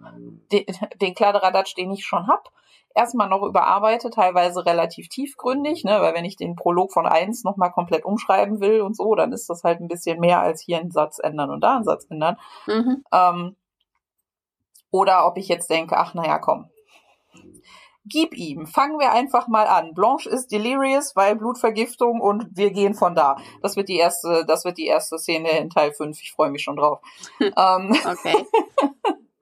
den, 0.51 0.65
den 1.01 1.13
Kladderadatsch, 1.13 1.75
den 1.75 1.91
ich 1.91 2.05
schon 2.05 2.27
hab, 2.27 2.49
erstmal 2.95 3.29
noch 3.29 3.43
überarbeitet, 3.43 4.13
teilweise 4.13 4.65
relativ 4.65 5.09
tiefgründig, 5.09 5.83
ne, 5.83 6.01
weil 6.01 6.13
wenn 6.13 6.25
ich 6.25 6.35
den 6.35 6.55
Prolog 6.55 6.91
von 6.91 7.05
eins 7.05 7.43
nochmal 7.43 7.71
komplett 7.71 8.05
umschreiben 8.05 8.59
will 8.59 8.81
und 8.81 8.95
so, 8.95 9.15
dann 9.15 9.31
ist 9.31 9.49
das 9.49 9.63
halt 9.63 9.79
ein 9.79 9.87
bisschen 9.87 10.19
mehr 10.19 10.41
als 10.41 10.61
hier 10.61 10.79
einen 10.79 10.91
Satz 10.91 11.19
ändern 11.19 11.51
und 11.51 11.61
da 11.61 11.75
einen 11.75 11.85
Satz 11.85 12.05
ändern. 12.09 12.37
Mhm. 12.67 13.03
Ähm, 13.11 13.55
oder 14.91 15.27
ob 15.27 15.37
ich 15.37 15.47
jetzt 15.47 15.69
denke, 15.69 15.97
ach 15.97 16.13
naja, 16.13 16.39
komm. 16.39 16.69
gib 18.05 18.35
ihm. 18.35 18.65
Fangen 18.65 18.99
wir 18.99 19.11
einfach 19.11 19.47
mal 19.47 19.67
an. 19.67 19.93
Blanche 19.93 20.29
ist 20.29 20.51
delirious, 20.51 21.15
weil 21.15 21.35
Blutvergiftung 21.35 22.19
und 22.19 22.47
wir 22.51 22.71
gehen 22.71 22.95
von 22.95 23.13
da. 23.13 23.37
Das 23.61 23.75
wird 23.75 23.87
die 23.87 23.97
erste, 23.97 24.45
das 24.47 24.65
wird 24.65 24.77
die 24.77 24.87
erste 24.87 25.19
Szene 25.19 25.59
in 25.59 25.69
Teil 25.69 25.93
5. 25.93 26.19
Ich 26.21 26.31
freue 26.31 26.49
mich 26.49 26.63
schon 26.63 26.75
drauf. 26.77 27.01
ähm, 27.39 27.95
okay. 28.05 28.45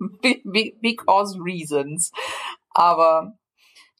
because 0.82 1.38
reasons. 1.40 2.12
Aber 2.78 3.34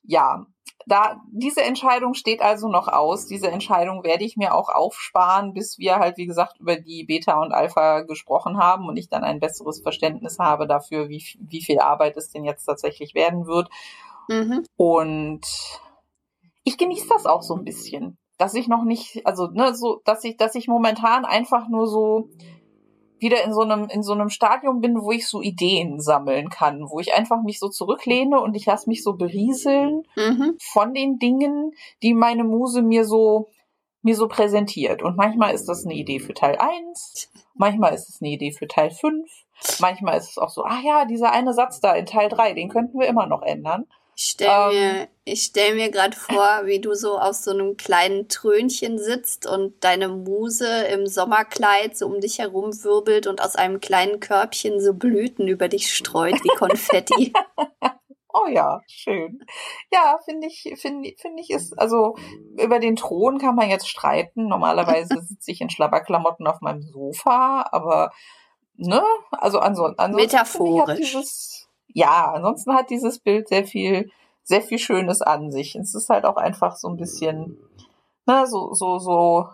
ja, 0.04 0.46
da, 0.86 1.20
diese 1.32 1.64
Entscheidung 1.64 2.14
steht 2.14 2.42
also 2.42 2.70
noch 2.70 2.88
aus. 2.88 3.26
Diese 3.26 3.50
Entscheidung 3.50 4.04
werde 4.04 4.24
ich 4.24 4.38
mir 4.38 4.54
auch 4.54 4.70
aufsparen, 4.70 5.54
bis 5.54 5.80
wir 5.80 5.98
halt, 5.98 6.18
wie 6.18 6.28
gesagt, 6.28 6.60
über 6.60 6.76
die 6.76 7.04
Beta 7.04 7.42
und 7.42 7.54
Alpha 7.54 8.02
gesprochen 8.02 8.60
haben 8.60 8.88
und 8.88 8.96
ich 8.96 9.10
dann 9.10 9.24
ein 9.24 9.40
besseres 9.40 9.82
Verständnis 9.82 10.38
habe 10.38 10.68
dafür, 10.68 11.10
wie, 11.10 11.24
wie 11.40 11.64
viel 11.64 11.80
Arbeit 11.80 12.16
es 12.18 12.30
denn 12.30 12.46
jetzt 12.46 12.66
tatsächlich 12.66 13.16
werden 13.16 13.48
wird. 13.48 13.68
Mhm. 14.30 14.64
Und 14.78 15.42
ich 16.64 16.78
genieße 16.78 17.08
das 17.10 17.26
auch 17.26 17.42
so 17.42 17.56
ein 17.56 17.64
bisschen, 17.64 18.20
dass 18.38 18.54
ich 18.54 18.68
noch 18.68 18.84
nicht, 18.84 19.26
also, 19.26 19.48
ne, 19.48 19.74
so, 19.74 20.02
dass 20.06 20.24
ich, 20.24 20.38
dass 20.38 20.54
ich 20.54 20.68
momentan 20.68 21.26
einfach 21.26 21.68
nur 21.68 21.88
so, 21.88 22.30
wieder 23.20 23.44
in 23.44 23.54
so 23.54 23.62
einem 23.62 23.90
in 23.90 24.04
so 24.04 24.14
einem 24.14 24.30
Stadium 24.30 24.82
bin, 24.82 25.02
wo 25.02 25.12
ich 25.12 25.28
so 25.28 25.42
Ideen 25.42 26.00
sammeln 26.00 26.50
kann, 26.50 26.90
wo 26.90 27.00
ich 27.00 27.14
einfach 27.14 27.42
mich 27.44 27.60
so 27.60 27.70
zurücklehne 27.70 28.40
und 28.40 28.56
ich 28.56 28.66
lasse 28.66 28.90
mich 28.90 29.04
so 29.04 29.14
berieseln 29.14 30.04
mhm. 30.16 30.56
von 30.60 30.94
den 30.94 31.20
Dingen, 31.20 31.74
die 32.02 32.14
meine 32.14 32.44
Muse 32.44 32.82
mir 32.82 33.06
so 33.06 33.50
mir 34.02 34.16
so 34.16 34.28
präsentiert. 34.28 35.04
Und 35.04 35.18
manchmal 35.18 35.54
ist 35.54 35.66
das 35.66 35.86
eine 35.86 35.96
Idee 35.96 36.20
für 36.20 36.34
Teil 36.34 36.58
1, 36.58 37.30
manchmal 37.56 37.94
ist 37.94 38.10
es 38.10 38.22
eine 38.22 38.32
Idee 38.32 38.52
für 38.52 38.68
Teil 38.68 38.92
5, 38.92 39.30
manchmal 39.80 40.18
ist 40.18 40.30
es 40.32 40.38
auch 40.38 40.50
so, 40.50 40.64
ah 40.64 40.80
ja, 40.84 41.06
dieser 41.06 41.32
eine 41.32 41.54
Satz 41.54 41.80
da 41.80 41.94
in 41.94 42.06
Teil 42.06 42.30
3, 42.30 42.54
den 42.54 42.70
könnten 42.70 43.00
wir 43.00 43.08
immer 43.08 43.28
noch 43.28 43.42
ändern. 43.42 43.86
Ich 44.20 44.32
stelle 44.32 44.72
ähm, 44.72 44.72
mir, 44.72 45.08
ich 45.26 45.44
stell 45.44 45.76
mir 45.76 45.92
gerade 45.92 46.18
vor, 46.18 46.62
wie 46.64 46.82
du 46.82 46.96
so 46.96 47.20
auf 47.20 47.36
so 47.36 47.52
einem 47.52 47.78
kleinen 47.78 48.28
Trönchen 48.28 48.98
sitzt 48.98 49.46
und 49.46 49.84
deine 49.84 50.10
Muse 50.10 50.86
im 50.88 51.06
Sommerkleid 51.06 51.96
so 51.96 52.08
um 52.08 52.20
dich 52.20 52.40
herum 52.40 52.72
wirbelt 52.84 53.28
und 53.28 53.44
aus 53.44 53.56
einem 53.56 53.80
kleinen 53.80 54.20
Körbchen 54.20 54.82
so 54.82 54.96
Blüten 54.96 55.48
über 55.48 55.68
dich 55.68 55.94
streut 55.94 56.34
wie 56.44 56.56
Konfetti. 56.58 57.32
oh 58.34 58.48
ja, 58.50 58.82
schön. 58.88 59.46
Ja, 59.92 60.18
finde 60.26 60.48
ich, 60.48 60.64
finde 60.78 61.14
finde 61.20 61.44
ich 61.44 61.52
ist, 61.52 61.78
also 61.78 62.16
über 62.60 62.80
den 62.80 62.96
Thron 62.96 63.38
kann 63.38 63.54
man 63.54 63.70
jetzt 63.70 63.88
streiten. 63.88 64.48
Normalerweise 64.48 65.22
sitze 65.22 65.52
ich 65.52 65.62
in 65.62 65.70
Schlabberklamotten 65.70 66.48
auf 66.48 66.60
meinem 66.62 66.82
Sofa, 66.82 67.68
aber 67.72 68.10
ne, 68.78 69.04
also 69.30 69.60
ansonsten 69.60 70.16
Metaphorisch 70.16 71.67
ja, 71.88 72.32
ansonsten 72.34 72.74
hat 72.74 72.90
dieses 72.90 73.20
Bild 73.20 73.48
sehr 73.48 73.66
viel, 73.66 74.12
sehr 74.44 74.62
viel 74.62 74.80
Schönes 74.80 75.22
an 75.22 75.52
sich. 75.52 75.76
Es 75.76 75.96
ist 75.96 76.10
halt 76.10 76.26
auch 76.26 76.38
einfach 76.38 76.76
so 76.76 76.88
ein 76.88 76.98
bisschen, 76.98 77.58
ne, 78.26 78.46
so, 78.48 78.74
so, 78.74 79.00
so 79.00 79.50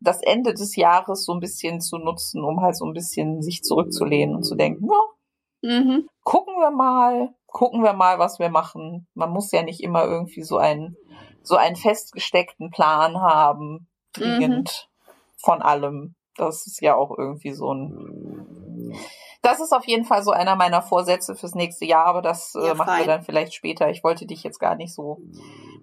das 0.00 0.22
Ende 0.22 0.54
des 0.54 0.76
Jahres 0.76 1.24
so 1.24 1.32
ein 1.32 1.40
bisschen 1.40 1.80
zu 1.80 1.98
nutzen, 1.98 2.44
um 2.44 2.60
halt 2.60 2.76
so 2.76 2.84
ein 2.84 2.92
bisschen 2.92 3.42
sich 3.42 3.62
zurückzulehnen 3.62 4.36
und 4.36 4.44
zu 4.44 4.54
denken, 4.54 4.88
ja, 4.88 5.80
mhm. 5.80 6.08
gucken 6.22 6.54
wir 6.56 6.70
mal, 6.70 7.34
gucken 7.46 7.82
wir 7.82 7.94
mal, 7.94 8.18
was 8.18 8.38
wir 8.38 8.48
machen. 8.48 9.06
Man 9.14 9.30
muss 9.30 9.50
ja 9.50 9.62
nicht 9.62 9.82
immer 9.82 10.04
irgendwie 10.04 10.42
so 10.42 10.58
einen, 10.58 10.96
so 11.42 11.56
einen 11.56 11.76
festgesteckten 11.76 12.70
Plan 12.70 13.20
haben, 13.20 13.88
dringend 14.12 14.88
mhm. 14.88 15.12
von 15.38 15.62
allem. 15.62 16.14
Das 16.36 16.66
ist 16.66 16.80
ja 16.80 16.94
auch 16.94 17.16
irgendwie 17.18 17.52
so 17.52 17.72
ein, 17.74 18.94
das 19.42 19.60
ist 19.60 19.72
auf 19.72 19.86
jeden 19.86 20.04
Fall 20.04 20.22
so 20.22 20.32
einer 20.32 20.56
meiner 20.56 20.82
Vorsätze 20.82 21.36
fürs 21.36 21.54
nächste 21.54 21.84
Jahr, 21.84 22.06
aber 22.06 22.22
das 22.22 22.54
äh, 22.54 22.66
ja, 22.66 22.74
machen 22.74 22.88
fein. 22.88 23.00
wir 23.00 23.06
dann 23.06 23.22
vielleicht 23.22 23.54
später. 23.54 23.88
Ich 23.90 24.02
wollte 24.02 24.26
dich 24.26 24.42
jetzt 24.42 24.58
gar 24.58 24.74
nicht 24.74 24.92
so, 24.92 25.20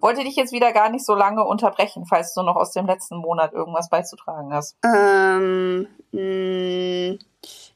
wollte 0.01 0.23
dich 0.23 0.35
jetzt 0.35 0.51
wieder 0.51 0.73
gar 0.73 0.89
nicht 0.89 1.05
so 1.05 1.15
lange 1.15 1.43
unterbrechen, 1.43 2.05
falls 2.05 2.33
du 2.33 2.41
noch 2.41 2.57
aus 2.57 2.71
dem 2.71 2.85
letzten 2.85 3.17
Monat 3.17 3.53
irgendwas 3.53 3.89
beizutragen 3.89 4.53
hast. 4.53 4.77
Ähm, 4.83 5.87
mh, 6.11 7.17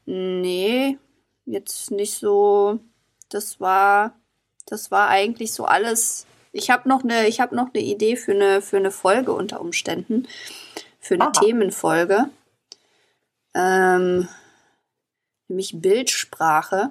nee, 0.06 0.98
jetzt 1.46 1.90
nicht 1.90 2.14
so. 2.14 2.78
Das 3.30 3.60
war, 3.60 4.12
das 4.66 4.90
war 4.90 5.08
eigentlich 5.08 5.54
so 5.54 5.64
alles. 5.64 6.26
Ich 6.52 6.68
habe 6.70 6.88
noch 6.88 7.04
eine, 7.04 7.26
ich 7.26 7.40
habe 7.40 7.54
noch 7.56 7.68
eine 7.72 7.82
Idee 7.82 8.16
für 8.16 8.32
eine, 8.32 8.60
für 8.60 8.76
eine 8.76 8.90
Folge 8.90 9.32
unter 9.32 9.60
Umständen, 9.60 10.28
für 10.98 11.14
eine 11.14 11.24
Aha. 11.24 11.32
Themenfolge. 11.32 12.26
Ähm, 13.54 14.28
nämlich 15.50 15.80
Bildsprache. 15.80 16.90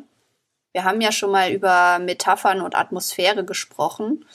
Wir 0.72 0.84
haben 0.84 1.02
ja 1.02 1.12
schon 1.12 1.32
mal 1.32 1.52
über 1.52 1.98
Metaphern 2.00 2.62
und 2.62 2.76
Atmosphäre 2.76 3.44
gesprochen, 3.44 4.26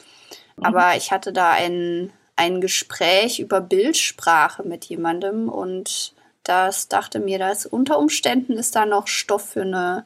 mhm. 0.56 0.64
aber 0.64 0.96
ich 0.96 1.12
hatte 1.12 1.32
da 1.32 1.52
ein, 1.52 2.12
ein 2.34 2.60
Gespräch 2.60 3.38
über 3.38 3.60
Bildsprache 3.60 4.64
mit 4.64 4.86
jemandem 4.86 5.48
und 5.48 6.14
das 6.42 6.88
dachte 6.88 7.20
mir, 7.20 7.38
da 7.38 7.50
ist 7.50 7.66
unter 7.66 7.98
Umständen 7.98 8.54
ist 8.54 8.76
da 8.76 8.84
noch 8.84 9.06
Stoff 9.06 9.50
für 9.50 9.62
eine, 9.62 10.04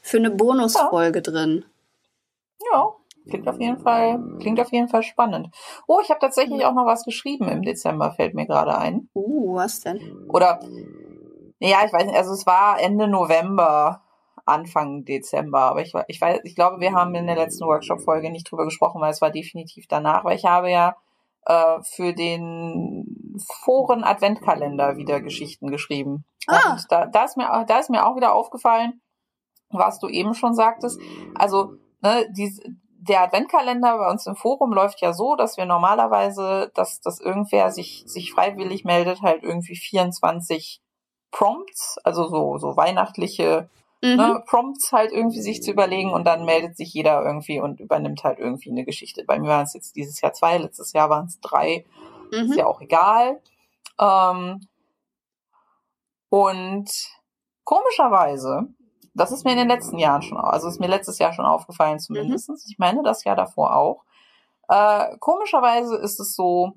für 0.00 0.16
eine 0.18 0.30
Bonusfolge 0.30 1.18
ja. 1.18 1.22
drin. 1.22 1.64
Ja, 2.72 2.94
klingt 3.28 3.48
auf 3.48 3.60
jeden 3.60 3.78
Fall, 3.78 4.18
klingt 4.40 4.60
auf 4.60 4.72
jeden 4.72 4.88
Fall 4.88 5.02
spannend. 5.02 5.48
Oh, 5.86 5.98
ich 6.02 6.08
habe 6.08 6.20
tatsächlich 6.20 6.64
auch 6.64 6.72
noch 6.72 6.86
was 6.86 7.04
geschrieben 7.04 7.48
im 7.48 7.62
Dezember, 7.62 8.12
fällt 8.12 8.34
mir 8.34 8.46
gerade 8.46 8.78
ein. 8.78 9.08
Uh, 9.14 9.56
was 9.56 9.80
denn? 9.80 10.26
Oder 10.28 10.60
ja, 11.68 11.84
ich 11.84 11.92
weiß 11.92 12.04
nicht, 12.04 12.16
also 12.16 12.32
es 12.32 12.46
war 12.46 12.80
Ende 12.80 13.08
November, 13.08 14.02
Anfang 14.44 15.04
Dezember, 15.04 15.60
aber 15.60 15.80
ich, 15.80 15.94
ich 16.08 16.20
weiß, 16.20 16.40
ich 16.44 16.54
glaube, 16.54 16.80
wir 16.80 16.92
haben 16.92 17.14
in 17.14 17.26
der 17.26 17.36
letzten 17.36 17.64
Workshop-Folge 17.64 18.30
nicht 18.30 18.50
drüber 18.50 18.64
gesprochen, 18.64 19.00
weil 19.00 19.10
es 19.10 19.22
war 19.22 19.30
definitiv 19.30 19.86
danach, 19.88 20.24
weil 20.24 20.36
ich 20.36 20.44
habe 20.44 20.70
ja 20.70 20.96
äh, 21.46 21.82
für 21.82 22.12
den 22.12 23.38
Foren 23.64 24.04
Adventkalender 24.04 24.98
wieder 24.98 25.20
Geschichten 25.20 25.70
geschrieben. 25.70 26.24
Ah. 26.46 26.72
Und 26.72 26.86
da, 26.90 27.06
da, 27.06 27.24
ist 27.24 27.38
mir, 27.38 27.64
da 27.66 27.78
ist 27.78 27.88
mir 27.88 28.06
auch 28.06 28.16
wieder 28.16 28.34
aufgefallen, 28.34 29.00
was 29.70 29.98
du 29.98 30.08
eben 30.08 30.34
schon 30.34 30.54
sagtest. 30.54 31.00
Also, 31.34 31.76
ne, 32.02 32.26
die, 32.36 32.52
der 32.98 33.22
Adventkalender 33.22 33.96
bei 33.96 34.10
uns 34.10 34.26
im 34.26 34.36
Forum 34.36 34.72
läuft 34.72 35.00
ja 35.00 35.14
so, 35.14 35.36
dass 35.36 35.56
wir 35.56 35.64
normalerweise, 35.64 36.70
dass, 36.74 37.00
dass 37.00 37.20
irgendwer 37.20 37.70
sich, 37.70 38.04
sich 38.06 38.32
freiwillig 38.32 38.84
meldet, 38.84 39.22
halt 39.22 39.42
irgendwie 39.42 39.76
24 39.76 40.82
Prompts, 41.34 41.98
also 42.04 42.28
so, 42.28 42.58
so 42.58 42.76
weihnachtliche 42.76 43.68
mhm. 44.00 44.16
ne, 44.16 44.42
Prompts 44.46 44.92
halt 44.92 45.10
irgendwie 45.10 45.40
sich 45.40 45.64
zu 45.64 45.72
überlegen 45.72 46.12
und 46.12 46.24
dann 46.24 46.44
meldet 46.44 46.76
sich 46.76 46.94
jeder 46.94 47.24
irgendwie 47.24 47.60
und 47.60 47.80
übernimmt 47.80 48.22
halt 48.22 48.38
irgendwie 48.38 48.70
eine 48.70 48.84
Geschichte. 48.84 49.24
Bei 49.26 49.40
mir 49.40 49.48
waren 49.48 49.64
es 49.64 49.74
jetzt 49.74 49.96
dieses 49.96 50.20
Jahr 50.20 50.32
zwei, 50.32 50.58
letztes 50.58 50.92
Jahr 50.92 51.10
waren 51.10 51.26
es 51.26 51.40
drei. 51.40 51.84
Mhm. 52.30 52.50
Ist 52.50 52.56
ja 52.56 52.66
auch 52.66 52.80
egal. 52.80 53.40
Ähm, 54.00 54.60
und 56.28 56.90
komischerweise, 57.64 58.68
das 59.12 59.32
ist 59.32 59.44
mir 59.44 59.52
in 59.52 59.58
den 59.58 59.68
letzten 59.68 59.98
Jahren 59.98 60.22
schon, 60.22 60.38
also 60.38 60.68
ist 60.68 60.78
mir 60.78 60.86
letztes 60.86 61.18
Jahr 61.18 61.32
schon 61.32 61.46
aufgefallen 61.46 61.98
zumindest. 61.98 62.48
Mhm. 62.48 62.56
Ich 62.68 62.78
meine 62.78 63.02
das 63.02 63.24
Jahr 63.24 63.36
davor 63.36 63.74
auch. 63.74 64.04
Äh, 64.68 65.18
komischerweise 65.18 65.96
ist 65.96 66.20
es 66.20 66.36
so, 66.36 66.74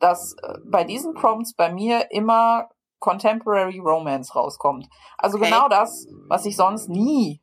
dass 0.00 0.34
äh, 0.42 0.58
bei 0.64 0.82
diesen 0.82 1.14
Prompts 1.14 1.54
bei 1.54 1.72
mir 1.72 2.10
immer 2.10 2.68
Contemporary 3.02 3.80
Romance 3.80 4.34
rauskommt. 4.34 4.88
Also 5.18 5.36
okay. 5.36 5.46
genau 5.46 5.68
das, 5.68 6.06
was 6.28 6.46
ich 6.46 6.56
sonst 6.56 6.88
nie 6.88 7.42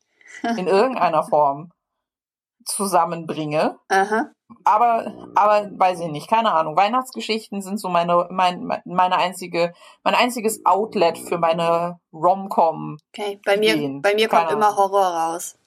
in 0.57 0.67
irgendeiner 0.67 1.23
Form 1.23 1.71
zusammenbringe. 2.65 3.77
Aha. 3.89 4.31
Aber, 4.63 5.13
aber 5.35 5.69
weiß 5.77 5.99
ich 5.99 6.07
nicht, 6.07 6.29
keine 6.29 6.53
Ahnung. 6.53 6.75
Weihnachtsgeschichten 6.75 7.61
sind 7.61 7.77
so 7.77 7.89
meine, 7.89 8.27
mein, 8.31 8.81
meine 8.85 9.17
einzige, 9.17 9.73
mein 10.03 10.15
einziges 10.15 10.65
Outlet 10.65 11.17
für 11.17 11.37
meine 11.37 11.99
Rom-Com. 12.13 12.97
Okay, 13.13 13.39
bei 13.45 13.57
mir, 13.57 13.75
bei 14.01 14.15
mir 14.15 14.27
kommt 14.27 14.51
immer 14.51 14.75
Horror 14.75 15.07
raus. 15.07 15.59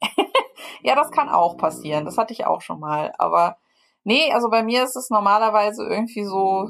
ja, 0.82 0.94
das 0.96 1.10
kann 1.10 1.28
auch 1.28 1.56
passieren. 1.56 2.04
Das 2.04 2.16
hatte 2.16 2.32
ich 2.32 2.46
auch 2.46 2.62
schon 2.62 2.80
mal. 2.80 3.12
Aber 3.18 3.58
nee, 4.02 4.32
also 4.32 4.48
bei 4.48 4.62
mir 4.62 4.82
ist 4.82 4.96
es 4.96 5.10
normalerweise 5.10 5.84
irgendwie 5.84 6.24
so, 6.24 6.68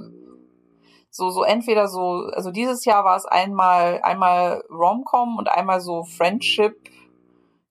so, 1.10 1.30
so 1.30 1.42
entweder 1.42 1.88
so, 1.88 2.30
also 2.32 2.50
dieses 2.50 2.84
Jahr 2.84 3.04
war 3.04 3.16
es 3.16 3.26
einmal, 3.26 4.00
einmal 4.02 4.64
Romcom 4.70 5.36
und 5.36 5.48
einmal 5.48 5.80
so 5.80 6.04
Friendship 6.04 6.76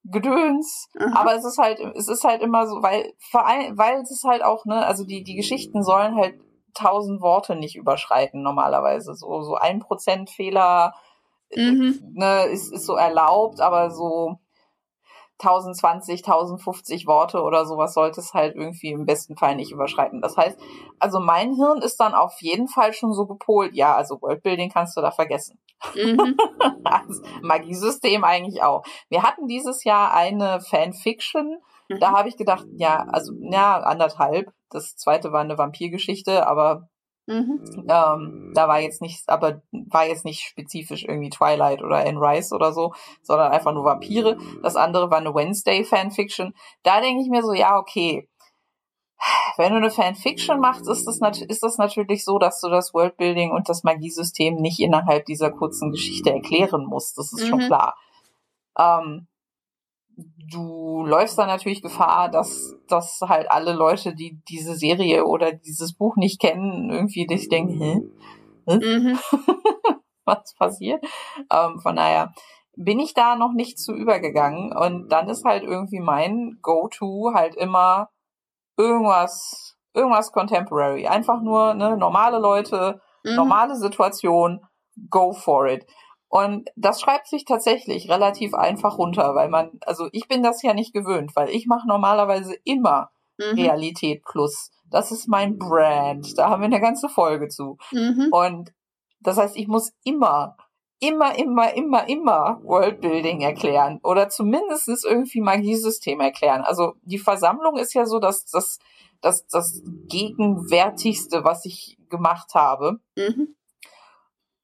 Gedöns, 0.03 0.89
mhm. 0.95 1.13
aber 1.13 1.35
es 1.35 1.45
ist 1.45 1.57
halt, 1.57 1.79
es 1.95 2.07
ist 2.07 2.23
halt 2.23 2.41
immer 2.41 2.67
so, 2.67 2.81
weil, 2.81 3.13
weil 3.31 4.01
es 4.01 4.11
ist 4.11 4.23
halt 4.23 4.43
auch, 4.43 4.65
ne, 4.65 4.85
also 4.85 5.05
die, 5.05 5.23
die 5.23 5.35
Geschichten 5.35 5.83
sollen 5.83 6.15
halt 6.15 6.39
tausend 6.73 7.21
Worte 7.21 7.55
nicht 7.55 7.75
überschreiten 7.75 8.41
normalerweise, 8.41 9.13
so, 9.13 9.41
so 9.41 9.55
ein 9.55 9.79
Prozent 9.79 10.29
Fehler, 10.29 10.95
mhm. 11.55 11.99
ne, 12.13 12.45
ist, 12.45 12.73
ist 12.73 12.85
so 12.85 12.95
erlaubt, 12.95 13.61
aber 13.61 13.91
so, 13.91 14.39
1020, 15.39 16.25
1050 16.25 17.07
Worte 17.07 17.41
oder 17.41 17.65
sowas 17.65 17.93
sollte 17.93 18.19
es 18.19 18.33
halt 18.33 18.55
irgendwie 18.55 18.91
im 18.91 19.05
besten 19.05 19.37
Fall 19.37 19.55
nicht 19.55 19.71
überschreiten. 19.71 20.21
Das 20.21 20.37
heißt, 20.37 20.59
also 20.99 21.19
mein 21.19 21.53
Hirn 21.53 21.81
ist 21.81 21.99
dann 21.99 22.13
auf 22.13 22.41
jeden 22.41 22.67
Fall 22.67 22.93
schon 22.93 23.13
so 23.13 23.25
gepolt, 23.25 23.73
ja, 23.73 23.95
also 23.95 24.21
Worldbuilding 24.21 24.69
kannst 24.69 24.97
du 24.97 25.01
da 25.01 25.11
vergessen. 25.11 25.59
Mhm. 25.95 26.35
also 26.83 27.21
Magiesystem 27.41 28.23
eigentlich 28.23 28.61
auch. 28.63 28.83
Wir 29.09 29.23
hatten 29.23 29.47
dieses 29.47 29.83
Jahr 29.83 30.13
eine 30.13 30.59
Fanfiction, 30.61 31.59
Mhm. 31.89 31.99
Da 31.99 32.11
habe 32.11 32.29
ich 32.29 32.37
gedacht, 32.37 32.65
ja, 32.77 33.05
also 33.11 33.33
ja, 33.41 33.79
anderthalb. 33.79 34.53
Das 34.69 34.95
zweite 34.95 35.31
war 35.31 35.41
eine 35.41 35.57
Vampirgeschichte, 35.57 36.47
aber 36.47 36.87
Mhm. 37.29 37.85
Ähm, 37.87 38.51
da 38.55 38.67
war 38.67 38.79
jetzt 38.79 39.03
nicht, 39.03 39.29
aber 39.29 39.61
war 39.71 40.07
jetzt 40.07 40.25
nicht 40.25 40.41
spezifisch 40.41 41.03
irgendwie 41.03 41.29
Twilight 41.29 41.83
oder 41.83 41.97
Anne 41.97 42.19
Rice 42.19 42.51
oder 42.53 42.73
so, 42.73 42.93
sondern 43.21 43.51
einfach 43.51 43.71
nur 43.71 43.83
Vampire. 43.83 44.35
Das 44.63 44.75
andere 44.75 45.11
war 45.11 45.19
eine 45.19 45.35
Wednesday 45.35 45.83
Fanfiction. 45.83 46.55
Da 46.81 47.01
denke 47.01 47.21
ich 47.21 47.29
mir 47.29 47.43
so, 47.43 47.53
ja, 47.53 47.77
okay. 47.77 48.27
Wenn 49.57 49.73
du 49.73 49.77
eine 49.77 49.91
Fanfiction 49.91 50.59
machst, 50.59 50.89
ist 50.89 51.05
das, 51.05 51.19
ist 51.41 51.61
das 51.61 51.77
natürlich 51.77 52.25
so, 52.25 52.39
dass 52.39 52.61
du 52.61 52.69
das 52.69 52.95
Worldbuilding 52.95 53.51
und 53.51 53.69
das 53.69 53.83
Magiesystem 53.83 54.55
nicht 54.55 54.79
innerhalb 54.79 55.25
dieser 55.25 55.51
kurzen 55.51 55.91
Geschichte 55.91 56.31
erklären 56.31 56.85
musst. 56.85 57.17
Das 57.19 57.31
ist 57.31 57.43
mhm. 57.43 57.49
schon 57.49 57.59
klar. 57.59 57.95
Ähm, 58.75 59.27
du 60.51 61.05
läufst 61.05 61.37
da 61.37 61.45
natürlich 61.45 61.81
Gefahr, 61.81 62.29
dass, 62.29 62.75
dass 62.87 63.19
halt 63.27 63.49
alle 63.51 63.73
Leute, 63.73 64.15
die 64.15 64.41
diese 64.49 64.75
Serie 64.75 65.25
oder 65.25 65.51
dieses 65.51 65.93
Buch 65.93 66.15
nicht 66.15 66.39
kennen, 66.39 66.89
irgendwie 66.89 67.27
dich 67.27 67.49
denken, 67.49 67.79
hä? 67.79 68.75
Mhm. 68.75 69.19
Was 70.25 70.53
passiert? 70.55 71.03
Ähm, 71.51 71.79
von 71.79 71.95
daher 71.95 72.33
bin 72.75 72.99
ich 72.99 73.13
da 73.13 73.35
noch 73.35 73.51
nicht 73.53 73.79
zu 73.79 73.93
übergegangen 73.93 74.71
und 74.71 75.09
dann 75.09 75.27
ist 75.27 75.43
halt 75.43 75.63
irgendwie 75.63 75.99
mein 75.99 76.59
Go-To 76.61 77.33
halt 77.33 77.55
immer 77.55 78.09
irgendwas, 78.77 79.75
irgendwas 79.93 80.31
Contemporary. 80.31 81.07
Einfach 81.07 81.41
nur 81.41 81.73
ne, 81.73 81.97
normale 81.97 82.39
Leute, 82.39 83.01
mhm. 83.23 83.35
normale 83.35 83.75
Situation, 83.75 84.61
go 85.09 85.33
for 85.33 85.67
it. 85.67 85.85
Und 86.29 86.69
das 86.75 87.01
schreibt 87.01 87.27
sich 87.27 87.43
tatsächlich 87.43 88.09
relativ 88.09 88.53
einfach 88.53 88.99
runter, 88.99 89.33
weil 89.33 89.49
man, 89.49 89.79
also 89.85 90.09
ich 90.11 90.27
bin 90.27 90.43
das 90.43 90.61
ja 90.61 90.75
nicht 90.75 90.93
gewöhnt, 90.93 91.35
weil 91.35 91.49
ich 91.49 91.65
mache 91.65 91.87
normalerweise 91.87 92.55
immer 92.63 93.09
mhm. 93.39 93.55
Realität 93.55 94.23
plus. 94.23 94.71
Das 94.91 95.11
ist 95.11 95.27
mein 95.27 95.57
Brand. 95.57 96.37
Da 96.37 96.49
haben 96.49 96.61
wir 96.61 96.67
eine 96.67 96.79
ganze 96.79 97.09
Folge 97.09 97.47
zu. 97.47 97.77
Mhm. 97.91 98.27
Und 98.31 98.73
das 99.21 99.37
heißt, 99.37 99.57
ich 99.57 99.67
muss 99.67 99.91
immer, 100.03 100.55
immer, 100.99 101.37
immer, 101.37 101.73
immer, 101.73 102.07
immer 102.07 102.59
Worldbuilding 102.63 103.41
erklären 103.41 103.99
oder 104.03 104.29
zumindest 104.29 104.87
irgendwie 105.05 105.41
Magiesystem 105.41 106.19
erklären. 106.19 106.61
Also 106.61 106.93
die 107.01 107.19
Versammlung 107.19 107.77
ist 107.77 107.93
ja 107.93 108.05
so, 108.05 108.19
dass 108.19 108.45
das, 108.45 108.77
das, 109.21 109.47
das 109.47 109.81
Gegenwärtigste, 110.07 111.43
was 111.43 111.65
ich 111.65 111.97
gemacht 112.09 112.53
habe. 112.53 112.99
Mhm. 113.17 113.55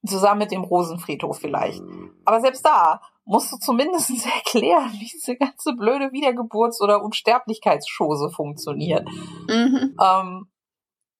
Zusammen 0.06 0.38
mit 0.38 0.50
dem 0.50 0.64
Rosenfriedhof 0.64 1.38
vielleicht. 1.38 1.82
Aber 2.24 2.40
selbst 2.40 2.64
da 2.64 3.00
musst 3.24 3.52
du 3.52 3.56
zumindest 3.56 4.10
erklären, 4.36 4.90
wie 4.92 5.10
diese 5.12 5.36
ganze 5.36 5.74
blöde 5.74 6.12
Wiedergeburts- 6.12 6.80
oder 6.80 7.02
Unsterblichkeitschose 7.02 8.30
funktioniert. 8.30 9.08
Mhm. 9.48 9.96
Ähm, 10.00 10.48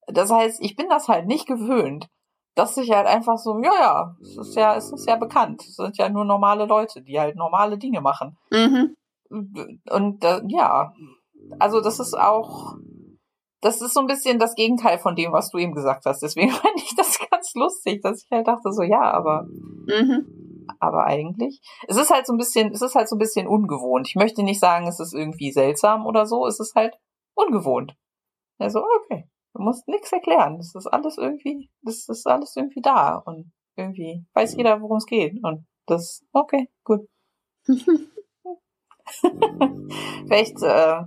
das 0.07 0.31
heißt, 0.31 0.61
ich 0.61 0.75
bin 0.75 0.89
das 0.89 1.07
halt 1.07 1.27
nicht 1.27 1.47
gewöhnt, 1.47 2.09
dass 2.55 2.75
ich 2.77 2.91
halt 2.91 3.05
einfach 3.05 3.37
so, 3.37 3.59
ja, 3.61 3.71
ja, 3.79 4.15
es 4.21 4.37
ist 4.37 4.55
ja, 4.55 4.75
es 4.75 4.91
ist 4.91 5.07
ja 5.07 5.15
bekannt. 5.15 5.61
Es 5.61 5.75
sind 5.75 5.97
ja 5.97 6.09
nur 6.09 6.25
normale 6.25 6.65
Leute, 6.65 7.03
die 7.03 7.19
halt 7.19 7.35
normale 7.35 7.77
Dinge 7.77 8.01
machen. 8.01 8.37
Mhm. 8.49 8.95
Und 9.29 10.23
äh, 10.23 10.41
ja, 10.47 10.93
also 11.59 11.81
das 11.81 11.99
ist 11.99 12.17
auch, 12.17 12.75
das 13.61 13.81
ist 13.81 13.93
so 13.93 13.99
ein 13.99 14.07
bisschen 14.07 14.39
das 14.39 14.55
Gegenteil 14.55 14.97
von 14.97 15.15
dem, 15.15 15.33
was 15.33 15.49
du 15.51 15.57
eben 15.57 15.73
gesagt 15.73 16.05
hast. 16.05 16.21
Deswegen 16.21 16.49
fand 16.51 16.77
ich 16.77 16.95
das 16.95 17.06
lustig, 17.57 18.01
dass 18.01 18.23
ich 18.23 18.31
halt 18.31 18.47
dachte 18.47 18.71
so, 18.71 18.83
ja, 18.83 19.01
aber, 19.01 19.43
mhm. 19.43 20.65
aber 20.79 21.05
eigentlich, 21.05 21.61
es 21.87 21.97
ist 21.97 22.11
halt 22.11 22.25
so 22.25 22.33
ein 22.33 22.37
bisschen, 22.37 22.71
es 22.71 22.81
ist 22.81 22.95
halt 22.95 23.09
so 23.09 23.15
ein 23.15 23.19
bisschen 23.19 23.47
ungewohnt. 23.47 24.07
Ich 24.07 24.15
möchte 24.15 24.43
nicht 24.43 24.59
sagen, 24.59 24.87
es 24.87 24.99
ist 24.99 25.13
irgendwie 25.13 25.51
seltsam 25.51 26.05
oder 26.05 26.25
so, 26.25 26.45
es 26.45 26.59
ist 26.59 26.75
halt 26.75 26.97
ungewohnt. 27.35 27.95
Also, 28.59 28.83
okay, 29.03 29.29
du 29.53 29.61
musst 29.61 29.87
nichts 29.87 30.11
erklären. 30.11 30.57
Das 30.57 30.73
ist 30.75 30.87
alles 30.87 31.17
irgendwie, 31.17 31.69
das 31.81 32.07
ist 32.07 32.25
alles 32.27 32.55
irgendwie 32.55 32.81
da 32.81 33.15
und 33.17 33.51
irgendwie 33.75 34.25
weiß 34.33 34.55
jeder, 34.55 34.81
worum 34.81 34.97
es 34.97 35.05
geht 35.05 35.43
und 35.43 35.65
das, 35.85 36.23
okay, 36.33 36.69
gut. 36.83 37.07
Vielleicht, 40.27 40.61
äh, 40.63 41.03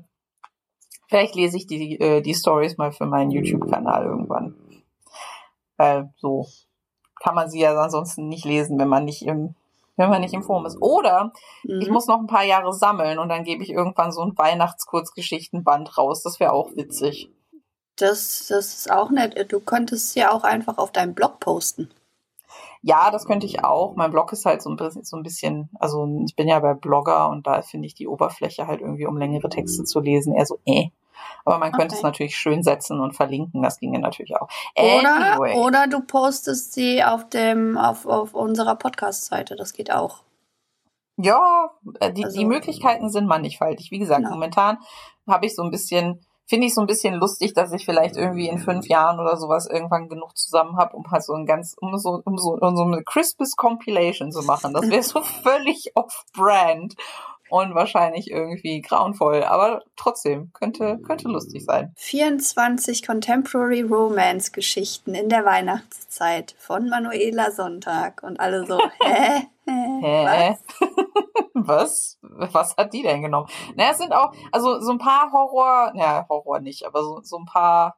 Vielleicht 1.11 1.35
lese 1.35 1.57
ich 1.57 1.67
die, 1.67 1.99
äh, 1.99 2.23
die 2.23 2.35
Stories 2.35 2.79
mal 2.79 2.93
für 2.93 3.05
meinen 3.05 3.33
YouTube-Kanal 3.33 4.05
irgendwann. 4.05 4.55
Weil 5.81 6.13
so 6.19 6.47
kann 7.23 7.35
man 7.35 7.49
sie 7.49 7.61
ja 7.61 7.75
ansonsten 7.75 8.29
nicht 8.29 8.45
lesen, 8.45 8.79
wenn 8.79 8.89
man 8.89 9.07
nicht 9.07 9.23
im, 9.23 9.55
wenn 9.97 10.11
man 10.11 10.21
nicht 10.21 10.35
im 10.35 10.43
Forum 10.43 10.67
ist. 10.67 10.77
Oder 10.83 11.33
mhm. 11.65 11.81
ich 11.81 11.89
muss 11.89 12.07
noch 12.07 12.19
ein 12.19 12.27
paar 12.27 12.45
Jahre 12.45 12.75
sammeln 12.75 13.19
und 13.19 13.31
dann 13.31 13.45
gebe 13.45 13.63
ich 13.63 13.71
irgendwann 13.71 14.13
so 14.13 14.21
ein 14.21 14.37
Weihnachtskurzgeschichtenband 14.37 15.97
raus. 15.97 16.23
Das 16.23 16.39
wäre 16.39 16.53
auch 16.53 16.77
witzig. 16.77 17.31
Das, 17.97 18.49
das 18.49 18.75
ist 18.75 18.93
auch 18.93 19.11
nett. 19.11 19.51
Du 19.51 19.61
könntest 19.61 20.15
ja 20.17 20.33
auch 20.33 20.45
einfach 20.45 20.77
auf 20.77 20.93
deinem 20.93 21.15
Blog 21.15 21.41
posten. 21.41 21.89
Ja, 22.83 23.11
das 23.11 23.25
könnte 23.25 23.47
ich 23.47 23.65
auch. 23.65 23.97
Mein 23.97 24.11
Blog 24.11 24.35
ist 24.35 24.45
halt 24.45 24.61
so 24.61 24.69
ein 24.69 24.77
bisschen, 24.77 25.05
so 25.05 25.17
ein 25.17 25.23
bisschen, 25.23 25.71
also 25.79 26.25
ich 26.27 26.37
bin 26.37 26.47
ja 26.47 26.61
bei 26.61 26.75
Blogger 26.75 27.31
und 27.31 27.47
da 27.47 27.63
finde 27.63 27.87
ich 27.87 27.95
die 27.95 28.07
Oberfläche 28.07 28.67
halt 28.67 28.83
irgendwie, 28.83 29.07
um 29.07 29.17
längere 29.17 29.49
Texte 29.49 29.85
zu 29.85 30.01
lesen, 30.01 30.35
eher 30.35 30.45
so 30.45 30.59
äh. 30.67 30.91
Aber 31.45 31.59
man 31.59 31.73
könnte 31.73 31.95
okay. 31.95 31.97
es 31.97 32.03
natürlich 32.03 32.37
schön 32.37 32.63
setzen 32.63 33.01
und 33.01 33.15
verlinken, 33.15 33.63
das 33.63 33.79
ginge 33.79 33.99
natürlich 33.99 34.37
auch. 34.37 34.49
Anyway. 34.77 35.55
Oder, 35.55 35.67
oder 35.67 35.87
du 35.87 36.01
postest 36.01 36.73
sie 36.73 37.03
auf 37.03 37.29
dem, 37.29 37.77
auf, 37.77 38.07
auf 38.07 38.35
unserer 38.35 38.77
Podcast-Seite, 38.77 39.57
das 39.57 39.73
geht 39.73 39.93
auch. 39.93 40.23
Ja, 41.23 41.71
äh, 42.01 42.13
die, 42.13 42.25
also, 42.25 42.39
die 42.39 42.45
Möglichkeiten 42.45 43.11
sind 43.11 43.27
mannigfaltig. 43.27 43.91
Wie 43.91 43.99
gesagt, 43.99 44.23
genau. 44.23 44.35
momentan 44.35 44.79
habe 45.29 45.47
ich 45.47 45.55
so 45.55 45.63
ein 45.63 45.71
bisschen, 45.71 46.25
finde 46.47 46.67
ich 46.67 46.75
so 46.75 46.81
ein 46.81 46.87
bisschen 46.87 47.15
lustig, 47.15 47.53
dass 47.53 47.73
ich 47.73 47.85
vielleicht 47.85 48.17
irgendwie 48.17 48.49
in 48.49 48.59
fünf 48.59 48.87
Jahren 48.89 49.21
oder 49.21 49.37
sowas 49.37 49.67
irgendwann 49.67 50.09
genug 50.09 50.37
zusammen 50.37 50.77
habe, 50.77 50.97
um 50.97 51.11
halt 51.11 51.23
so 51.23 51.35
ein 51.35 51.47
ganz, 51.47 51.77
um 51.81 51.97
so, 51.99 52.23
um 52.25 52.39
so, 52.39 52.57
um 52.59 52.77
so 52.77 52.85
eine 52.85 53.03
Crispus 53.03 53.57
Compilation 53.57 54.33
zu 54.33 54.43
machen. 54.43 54.73
Das 54.73 54.89
wäre 54.89 55.03
so 55.03 55.21
völlig 55.43 55.93
off-brand 55.95 56.95
und 57.51 57.75
wahrscheinlich 57.75 58.31
irgendwie 58.31 58.81
grauenvoll, 58.81 59.43
aber 59.43 59.83
trotzdem 59.97 60.53
könnte, 60.53 60.99
könnte 60.99 61.29
lustig 61.29 61.65
sein. 61.65 61.93
24 61.97 63.07
Contemporary 63.07 63.83
Romance 63.83 64.53
Geschichten 64.53 65.15
in 65.15 65.29
der 65.29 65.45
Weihnachtszeit 65.45 66.55
von 66.59 66.89
Manuela 66.89 67.51
Sonntag 67.51 68.23
und 68.23 68.41
alle 68.41 68.67
so, 68.67 68.79
hä? 69.03 69.47
Hä? 69.67 70.57
Was? 71.55 72.19
Was 72.23 72.77
hat 72.77 72.93
die 72.93 73.03
denn 73.03 73.23
genommen? 73.23 73.49
Na, 73.77 73.91
es 73.91 73.99
sind 73.99 74.13
auch, 74.13 74.33
also 74.51 74.81
so 74.81 74.93
ein 74.93 74.99
paar 74.99 75.31
Horror, 75.33 75.93
ja, 75.95 76.27
Horror 76.29 76.61
nicht, 76.61 76.87
aber 76.87 77.03
so, 77.03 77.21
so 77.23 77.39
ein 77.39 77.45
paar 77.45 77.97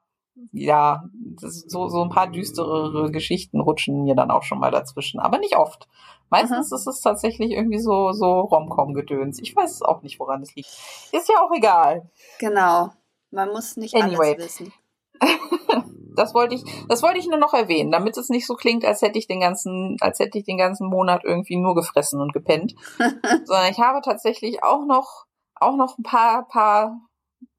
ja, 0.53 1.05
so, 1.37 1.89
so 1.89 2.03
ein 2.03 2.09
paar 2.09 2.27
düsterere 2.27 3.11
Geschichten 3.11 3.61
rutschen 3.61 4.05
mir 4.05 4.15
dann 4.15 4.31
auch 4.31 4.43
schon 4.43 4.59
mal 4.59 4.71
dazwischen, 4.71 5.21
aber 5.21 5.39
nicht 5.39 5.57
oft. 5.57 5.89
Meistens 6.33 6.73
Aha. 6.73 6.79
ist 6.79 6.87
es 6.87 7.03
tatsächlich 7.03 7.51
irgendwie 7.51 7.79
so, 7.79 8.13
so 8.13 8.41
Rom-Com-Gedöns. 8.41 9.39
Ich 9.43 9.55
weiß 9.55 9.71
es 9.71 9.83
auch 9.83 10.01
nicht, 10.01 10.19
woran 10.19 10.41
es 10.41 10.55
liegt. 10.55 10.71
Ist 11.13 11.29
ja 11.29 11.43
auch 11.43 11.53
egal. 11.55 12.11
Genau. 12.39 12.89
Man 13.31 13.51
muss 13.51 13.77
nicht 13.77 13.95
anyway. 13.95 14.35
alles 14.35 14.61
wissen. 14.61 14.73
das 16.17 16.33
wollte 16.33 16.55
ich, 16.55 16.65
das 16.89 17.03
wollte 17.03 17.19
ich 17.19 17.27
nur 17.27 17.37
noch 17.37 17.53
erwähnen, 17.53 17.93
damit 17.93 18.17
es 18.17 18.31
nicht 18.31 18.47
so 18.47 18.55
klingt, 18.55 18.83
als 18.83 19.03
hätte 19.03 19.19
ich 19.19 19.27
den 19.27 19.41
ganzen, 19.41 19.99
als 20.01 20.21
hätte 20.21 20.39
ich 20.39 20.45
den 20.45 20.57
ganzen 20.57 20.89
Monat 20.89 21.23
irgendwie 21.23 21.57
nur 21.57 21.75
gefressen 21.75 22.19
und 22.19 22.33
gepennt. 22.33 22.77
Sondern 23.45 23.71
ich 23.71 23.79
habe 23.79 24.01
tatsächlich 24.01 24.65
auch 24.65 24.87
noch, 24.87 25.27
auch 25.57 25.77
noch 25.77 25.99
ein 25.99 26.03
paar, 26.03 26.49
paar 26.49 26.99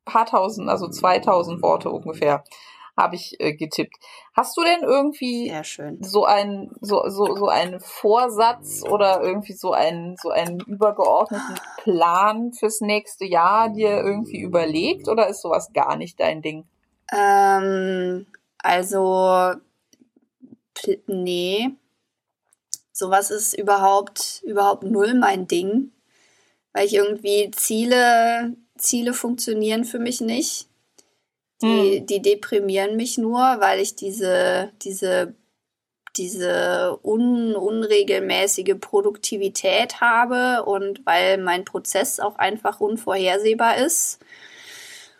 paar 0.05 0.25
tausend, 0.25 0.67
also 0.67 0.87
2000 0.87 1.61
Worte 1.61 1.91
ungefähr 1.91 2.43
habe 2.95 3.15
ich 3.15 3.39
äh, 3.39 3.53
getippt. 3.53 3.95
Hast 4.33 4.55
du 4.55 4.63
denn 4.63 4.81
irgendwie 4.83 5.51
so 6.01 6.25
einen 6.25 6.71
so 6.81 7.07
so 7.09 7.35
so 7.35 7.47
einen 7.47 7.79
Vorsatz 7.79 8.83
oder 8.83 9.21
irgendwie 9.21 9.53
so 9.53 9.71
einen 9.71 10.15
so 10.21 10.29
einen 10.29 10.59
übergeordneten 10.59 11.55
Plan 11.77 12.53
fürs 12.53 12.81
nächste 12.81 13.25
Jahr 13.25 13.69
dir 13.69 13.97
irgendwie 13.97 14.41
überlegt 14.41 15.07
oder 15.07 15.27
ist 15.27 15.41
sowas 15.41 15.73
gar 15.73 15.95
nicht 15.95 16.19
dein 16.19 16.41
Ding? 16.41 16.65
Ähm, 17.11 18.27
also 18.59 19.53
nee, 21.07 21.69
sowas 22.91 23.31
ist 23.31 23.53
überhaupt 23.53 24.41
überhaupt 24.45 24.83
null 24.83 25.15
mein 25.15 25.47
Ding, 25.47 25.91
weil 26.73 26.85
ich 26.85 26.93
irgendwie 26.93 27.49
Ziele 27.51 28.55
Ziele 28.77 29.13
funktionieren 29.13 29.85
für 29.85 29.99
mich 29.99 30.21
nicht. 30.21 30.67
Die, 31.61 31.99
hm. 31.99 32.05
die 32.05 32.21
deprimieren 32.21 32.95
mich 32.95 33.17
nur, 33.17 33.39
weil 33.39 33.79
ich 33.79 33.95
diese, 33.95 34.71
diese, 34.81 35.35
diese 36.15 36.99
un, 37.03 37.55
unregelmäßige 37.55 38.75
Produktivität 38.79 40.01
habe 40.01 40.63
und 40.65 41.05
weil 41.05 41.37
mein 41.37 41.65
Prozess 41.65 42.19
auch 42.19 42.35
einfach 42.35 42.79
unvorhersehbar 42.79 43.77
ist. 43.77 44.19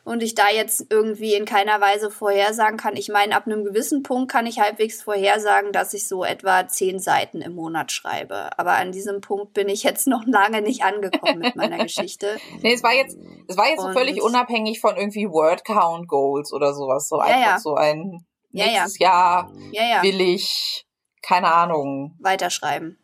Und 0.04 0.22
ich 0.22 0.36
da 0.36 0.50
jetzt 0.50 0.88
irgendwie 0.90 1.34
in 1.34 1.46
keiner 1.46 1.80
Weise 1.80 2.12
vorhersagen 2.12 2.78
kann. 2.78 2.98
Ich 2.98 3.10
meine, 3.10 3.36
ab 3.36 3.46
einem 3.46 3.64
gewissen 3.64 4.04
Punkt 4.04 4.32
kann 4.32 4.46
ich 4.46 4.60
halbwegs 4.60 5.02
vorhersagen, 5.02 5.72
dass 5.72 5.94
ich 5.94 6.08
so 6.08 6.26
etwa 6.26 6.68
zehn 6.68 7.00
Seiten 7.00 7.42
im 7.42 7.56
Monat 7.56 7.92
schreibe. 7.92 8.58
Aber 8.58 8.74
an 8.74 8.92
diesem 8.92 9.22
Punkt 9.22 9.54
bin 9.54 9.70
ich 9.70 9.84
jetzt 9.84 10.08
noch 10.08 10.26
lange 10.26 10.62
nicht 10.62 10.84
angekommen 10.84 11.40
mit 11.40 11.56
meiner 11.56 11.78
Geschichte. 11.84 12.38
Nee, 12.62 12.74
es 12.74 12.84
war 12.84 12.94
jetzt, 12.94 13.18
es 13.48 13.56
war 13.56 13.70
jetzt 13.70 13.82
so 13.82 13.92
völlig 13.94 14.22
unabhängig 14.22 14.82
von 14.82 14.98
irgendwie 14.98 15.30
Word 15.30 15.64
Count 15.64 16.08
Goals 16.10 16.52
oder 16.52 16.74
sowas. 16.74 17.08
So 17.08 17.18
ja, 17.18 17.24
einfach 17.24 17.52
ja. 17.52 17.60
so 17.60 17.76
ein 17.76 18.26
nächstes 18.52 19.00
ja, 19.00 19.50
Jahr 19.72 20.04
will 20.04 20.20
ich 20.20 20.86
keine 21.22 21.54
Ahnung. 21.54 22.18
Weiterschreiben. 22.20 23.00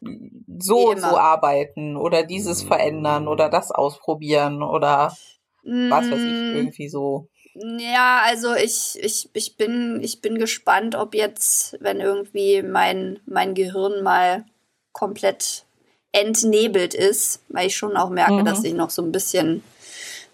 So 0.59 0.89
und 0.89 0.99
so 0.99 1.17
arbeiten 1.17 1.95
oder 1.95 2.23
dieses 2.23 2.61
verändern 2.63 3.29
oder 3.29 3.47
das 3.47 3.71
ausprobieren 3.71 4.61
oder 4.61 5.15
was 5.63 6.09
weiß 6.09 6.19
ich, 6.19 6.33
mm. 6.33 6.55
irgendwie 6.55 6.89
so. 6.89 7.27
Ja, 7.55 8.21
also 8.25 8.55
ich, 8.55 8.97
ich, 9.01 9.29
ich, 9.33 9.57
bin, 9.57 9.99
ich 10.01 10.21
bin 10.21 10.37
gespannt, 10.37 10.95
ob 10.95 11.13
jetzt, 11.13 11.77
wenn 11.81 11.99
irgendwie 11.99 12.61
mein, 12.61 13.19
mein 13.25 13.53
Gehirn 13.53 14.03
mal 14.03 14.45
komplett 14.93 15.65
entnebelt 16.11 16.93
ist, 16.93 17.43
weil 17.49 17.67
ich 17.67 17.75
schon 17.75 17.97
auch 17.97 18.09
merke, 18.09 18.33
mhm. 18.33 18.45
dass 18.45 18.63
ich 18.63 18.73
noch 18.73 18.89
so 18.89 19.01
ein 19.01 19.11
bisschen 19.11 19.63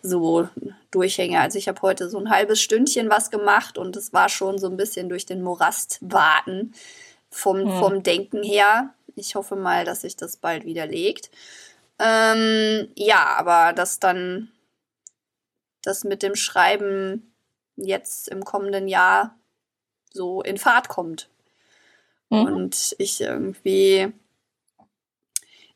so 0.02 0.48
durchhänge. 0.92 1.40
Also 1.40 1.58
ich 1.58 1.68
habe 1.68 1.82
heute 1.82 2.10
so 2.10 2.20
ein 2.20 2.30
halbes 2.30 2.62
Stündchen 2.62 3.10
was 3.10 3.32
gemacht 3.32 3.78
und 3.78 3.96
es 3.96 4.14
war 4.14 4.30
schon 4.30 4.60
so 4.60 4.68
ein 4.68 4.78
bisschen 4.78 5.10
durch 5.10 5.26
den 5.26 5.42
Morast 5.42 5.98
warten 6.02 6.74
vom, 7.30 7.64
mhm. 7.64 7.80
vom 7.80 8.04
Denken 8.04 8.44
her. 8.44 8.94
Ich 9.16 9.36
hoffe 9.36 9.56
mal, 9.56 9.84
dass 9.84 10.02
sich 10.02 10.16
das 10.16 10.38
bald 10.38 10.66
widerlegt. 10.66 11.32
Ähm, 12.00 12.90
ja, 12.96 13.36
aber 13.38 13.74
das 13.74 14.00
dann 14.00 14.52
das 15.86 16.04
mit 16.04 16.24
dem 16.24 16.36
Schreiben 16.36 17.36
jetzt 17.76 18.28
im 18.30 18.44
kommenden 18.44 18.88
Jahr 18.88 19.38
so 20.12 20.42
in 20.42 20.58
Fahrt 20.58 20.88
kommt. 20.88 21.30
Mhm. 22.30 22.46
Und 22.46 22.96
ich 22.98 23.22
irgendwie 23.22 24.12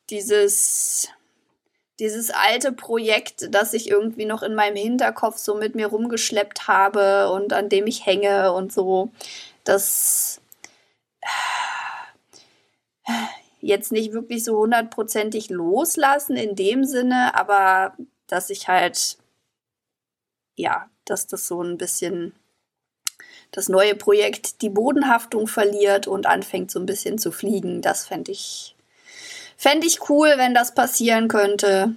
dieses, 0.09 1.09
dieses 1.99 2.31
alte 2.31 2.71
Projekt, 2.71 3.53
das 3.53 3.73
ich 3.73 3.89
irgendwie 3.89 4.25
noch 4.25 4.41
in 4.41 4.55
meinem 4.55 4.77
Hinterkopf 4.77 5.37
so 5.37 5.55
mit 5.55 5.75
mir 5.75 5.87
rumgeschleppt 5.87 6.67
habe 6.67 7.29
und 7.31 7.53
an 7.53 7.69
dem 7.69 7.85
ich 7.85 8.05
hänge 8.05 8.53
und 8.53 8.71
so, 8.73 9.11
das 9.63 10.41
jetzt 13.61 13.91
nicht 13.91 14.13
wirklich 14.13 14.43
so 14.43 14.57
hundertprozentig 14.57 15.49
loslassen 15.49 16.37
in 16.37 16.55
dem 16.55 16.85
Sinne, 16.85 17.35
aber 17.35 17.93
dass 18.27 18.49
ich 18.49 18.67
halt 18.67 19.17
ja, 20.59 20.89
dass 21.05 21.25
das 21.25 21.47
so 21.47 21.63
ein 21.63 21.77
bisschen 21.77 22.33
das 23.51 23.69
neue 23.69 23.95
Projekt 23.95 24.61
die 24.61 24.69
Bodenhaftung 24.69 25.47
verliert 25.47 26.05
und 26.05 26.25
anfängt 26.25 26.69
so 26.69 26.79
ein 26.79 26.85
bisschen 26.85 27.17
zu 27.17 27.31
fliegen. 27.31 27.81
Das 27.81 28.05
fände 28.05 28.31
ich, 28.31 28.75
fänd 29.55 29.85
ich 29.85 30.09
cool, 30.09 30.33
wenn 30.35 30.53
das 30.53 30.75
passieren 30.75 31.29
könnte. 31.29 31.95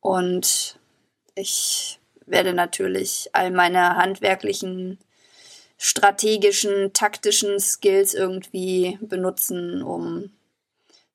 Und 0.00 0.78
ich 1.34 1.98
werde 2.24 2.54
natürlich 2.54 3.30
all 3.32 3.50
meine 3.50 3.96
handwerklichen, 3.96 4.98
strategischen, 5.76 6.92
taktischen 6.92 7.58
Skills 7.58 8.14
irgendwie 8.14 8.96
benutzen, 9.02 9.82
um 9.82 10.30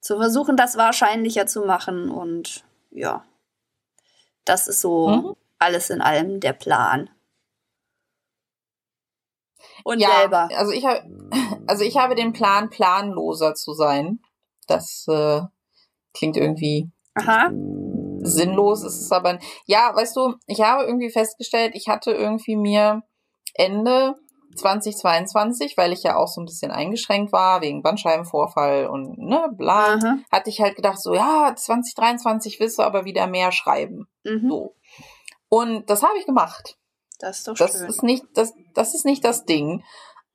zu 0.02 0.18
versuchen, 0.18 0.58
das 0.58 0.76
wahrscheinlicher 0.76 1.47
zu 1.47 1.62
machen. 1.62 2.12
Und 2.12 2.66
ja, 2.91 3.24
das 4.43 4.68
ist 4.68 4.82
so 4.82 5.08
mhm 5.08 5.41
alles 5.62 5.89
in 5.89 6.01
allem 6.01 6.39
der 6.39 6.53
Plan. 6.53 7.09
Und 9.84 9.99
ja, 9.99 10.09
selber. 10.20 10.49
Also 10.55 10.72
ich 10.72 10.86
habe, 10.86 11.01
also 11.68 11.84
ich 11.84 11.97
habe 11.97 12.16
den 12.16 12.34
Plan, 12.34 12.70
planloser 12.70 13.53
zu 13.53 13.74
sein. 13.74 14.20
Das 14.68 15.05
äh, 15.07 15.41
klingt 16.14 16.38
irgendwie 16.38 16.89
Aha. 17.16 17.51
sinnlos. 18.22 18.84
Es 18.84 18.99
ist 19.01 19.12
aber, 19.12 19.39
ja, 19.66 19.91
weißt 19.95 20.16
du, 20.16 20.36
ich 20.47 20.62
habe 20.62 20.84
irgendwie 20.84 21.09
festgestellt, 21.09 21.74
ich 21.76 21.88
hatte 21.88 22.12
irgendwie 22.12 22.55
mir 22.55 23.03
Ende 23.53 24.16
2022, 24.55 25.78
weil 25.78 25.93
ich 25.93 26.03
ja 26.03 26.16
auch 26.16 26.28
so 26.28 26.41
ein 26.41 26.45
bisschen 26.45 26.72
eingeschränkt 26.72 27.32
war 27.32 27.62
wegen 27.62 27.82
Bandscheibenvorfall 27.82 28.88
und 28.88 29.18
ne, 29.18 29.47
bla, 29.55 29.95
Aha. 29.95 30.18
hatte 30.32 30.49
ich 30.49 30.62
halt 30.62 30.76
gedacht 30.76 31.01
so, 31.01 31.14
ja, 31.14 31.53
2023 31.55 32.59
willst 32.59 32.78
du 32.80 32.84
aber 32.84 33.05
wieder 33.05 33.28
mehr 33.28 33.51
schreiben. 33.51 34.07
Mhm. 34.24 34.49
So. 34.49 34.76
Und 35.54 35.89
das 35.89 36.02
habe 36.02 36.18
ich 36.18 36.26
gemacht. 36.26 36.78
Das 37.20 37.39
ist 37.39 37.47
doch 37.49 37.56
das 37.56 37.74
schön. 37.74 37.88
Ist 37.88 38.04
nicht, 38.04 38.24
das, 38.34 38.54
das 38.74 38.95
ist 38.95 39.04
nicht 39.06 39.26
das 39.26 39.43
Ding. 39.45 39.84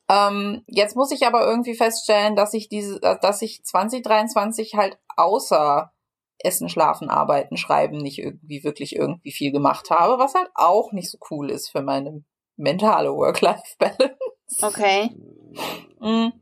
Ähm, 0.08 0.62
jetzt 0.66 0.94
muss 0.94 1.10
ich 1.10 1.26
aber 1.26 1.46
irgendwie 1.46 1.74
feststellen, 1.74 2.36
dass 2.36 2.52
ich 2.52 2.68
diese, 2.68 3.00
dass 3.00 3.40
ich 3.40 3.64
2023 3.64 4.74
halt 4.74 4.98
außer 5.16 5.90
Essen, 6.38 6.68
Schlafen, 6.68 7.08
Arbeiten, 7.08 7.56
Schreiben 7.56 7.96
nicht 7.96 8.18
irgendwie 8.18 8.62
wirklich 8.62 8.94
irgendwie 8.94 9.32
viel 9.32 9.52
gemacht 9.52 9.88
habe, 9.90 10.18
was 10.18 10.34
halt 10.34 10.50
auch 10.54 10.92
nicht 10.92 11.10
so 11.10 11.16
cool 11.30 11.50
ist 11.50 11.70
für 11.70 11.80
meine 11.80 12.22
mentale 12.56 13.14
Work-Life-Balance. 13.14 14.18
Okay. 14.60 15.16
Mhm. 15.98 16.34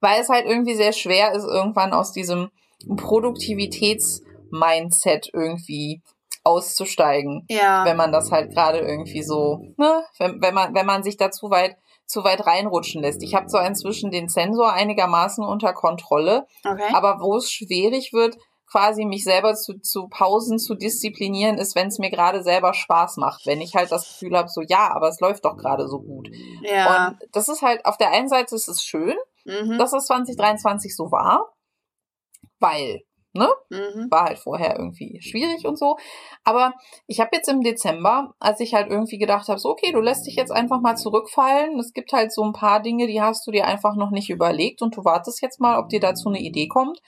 Weil 0.00 0.20
es 0.20 0.28
halt 0.28 0.46
irgendwie 0.46 0.74
sehr 0.74 0.92
schwer 0.92 1.32
ist, 1.32 1.44
irgendwann 1.44 1.92
aus 1.92 2.10
diesem 2.10 2.50
Produktivitäts-Mindset 2.96 5.30
irgendwie 5.32 6.02
auszusteigen, 6.44 7.44
ja. 7.48 7.84
wenn 7.84 7.96
man 7.96 8.12
das 8.12 8.30
halt 8.30 8.52
gerade 8.52 8.78
irgendwie 8.78 9.22
so, 9.22 9.60
ne, 9.76 10.04
wenn, 10.18 10.42
wenn 10.42 10.54
man 10.54 10.74
wenn 10.74 10.86
man 10.86 11.02
sich 11.02 11.16
da 11.16 11.30
zu 11.30 11.50
weit 11.50 11.76
zu 12.04 12.24
weit 12.24 12.46
reinrutschen 12.46 13.00
lässt. 13.00 13.22
Ich 13.22 13.34
habe 13.34 13.46
zwar 13.46 13.66
inzwischen 13.66 14.10
den 14.10 14.28
Sensor 14.28 14.72
einigermaßen 14.72 15.44
unter 15.44 15.72
Kontrolle, 15.72 16.46
okay. 16.64 16.92
aber 16.92 17.20
wo 17.20 17.36
es 17.36 17.50
schwierig 17.50 18.12
wird, 18.12 18.36
quasi 18.72 19.04
mich 19.04 19.22
selber 19.22 19.54
zu, 19.54 19.78
zu 19.80 20.08
Pausen 20.08 20.58
zu 20.58 20.74
disziplinieren, 20.74 21.58
ist, 21.58 21.76
wenn 21.76 21.88
es 21.88 21.98
mir 21.98 22.10
gerade 22.10 22.42
selber 22.42 22.72
Spaß 22.72 23.18
macht. 23.18 23.46
Wenn 23.46 23.60
ich 23.60 23.74
halt 23.74 23.92
das 23.92 24.08
Gefühl 24.08 24.36
habe, 24.36 24.48
so 24.48 24.62
ja, 24.62 24.90
aber 24.94 25.08
es 25.08 25.20
läuft 25.20 25.44
doch 25.44 25.58
gerade 25.58 25.88
so 25.88 26.00
gut. 26.00 26.30
Ja. 26.62 27.08
Und 27.08 27.18
das 27.32 27.48
ist 27.48 27.60
halt, 27.60 27.84
auf 27.84 27.98
der 27.98 28.12
einen 28.12 28.28
Seite 28.28 28.54
ist 28.54 28.68
es 28.68 28.82
schön, 28.82 29.14
mhm. 29.44 29.76
dass 29.76 29.92
es 29.92 30.06
2023 30.06 30.96
so 30.96 31.10
war, 31.12 31.52
weil 32.60 33.02
Ne? 33.34 33.48
Mhm. 33.70 34.10
War 34.10 34.26
halt 34.26 34.38
vorher 34.38 34.78
irgendwie 34.78 35.20
schwierig 35.22 35.66
und 35.66 35.78
so. 35.78 35.96
Aber 36.44 36.74
ich 37.06 37.20
habe 37.20 37.30
jetzt 37.32 37.48
im 37.48 37.62
Dezember, 37.62 38.34
als 38.38 38.60
ich 38.60 38.74
halt 38.74 38.90
irgendwie 38.90 39.18
gedacht 39.18 39.48
habe, 39.48 39.58
so, 39.58 39.70
okay, 39.70 39.90
du 39.92 40.00
lässt 40.00 40.26
dich 40.26 40.36
jetzt 40.36 40.52
einfach 40.52 40.80
mal 40.80 40.96
zurückfallen. 40.96 41.78
Es 41.78 41.92
gibt 41.92 42.12
halt 42.12 42.32
so 42.32 42.42
ein 42.42 42.52
paar 42.52 42.80
Dinge, 42.80 43.06
die 43.06 43.22
hast 43.22 43.46
du 43.46 43.50
dir 43.50 43.66
einfach 43.66 43.96
noch 43.96 44.10
nicht 44.10 44.28
überlegt 44.28 44.82
und 44.82 44.96
du 44.96 45.04
wartest 45.04 45.40
jetzt 45.40 45.60
mal, 45.60 45.78
ob 45.78 45.88
dir 45.88 46.00
dazu 46.00 46.28
eine 46.28 46.40
Idee 46.40 46.68
kommt. 46.68 47.00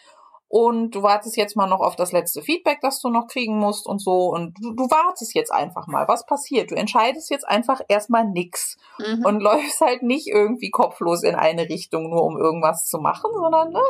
Und 0.57 0.93
du 0.93 1.03
wartest 1.03 1.37
jetzt 1.37 1.57
mal 1.57 1.67
noch 1.67 1.81
auf 1.81 1.97
das 1.97 2.13
letzte 2.13 2.41
Feedback, 2.41 2.79
das 2.81 3.01
du 3.01 3.09
noch 3.09 3.27
kriegen 3.27 3.59
musst 3.59 3.89
und 3.89 4.01
so. 4.01 4.29
Und 4.29 4.57
du, 4.63 4.73
du 4.73 4.85
wartest 4.85 5.35
jetzt 5.35 5.53
einfach 5.53 5.89
mal. 5.89 6.07
Was 6.07 6.27
passiert? 6.27 6.71
Du 6.71 6.77
entscheidest 6.77 7.29
jetzt 7.29 7.49
einfach 7.49 7.81
erstmal 7.89 8.25
nix 8.25 8.77
mhm. 9.01 9.25
und 9.25 9.41
läufst 9.43 9.81
halt 9.81 10.05
nicht 10.05 10.29
irgendwie 10.29 10.71
kopflos 10.71 11.25
in 11.25 11.35
eine 11.35 11.69
Richtung, 11.69 12.09
nur 12.09 12.23
um 12.23 12.39
irgendwas 12.39 12.87
zu 12.87 12.99
machen, 12.99 13.33
sondern 13.35 13.73
ne, 13.73 13.81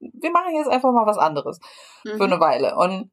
wir 0.00 0.32
machen 0.32 0.56
jetzt 0.56 0.68
einfach 0.68 0.90
mal 0.90 1.06
was 1.06 1.16
anderes 1.16 1.60
mhm. 2.02 2.16
für 2.16 2.24
eine 2.24 2.40
Weile. 2.40 2.74
Und 2.74 3.12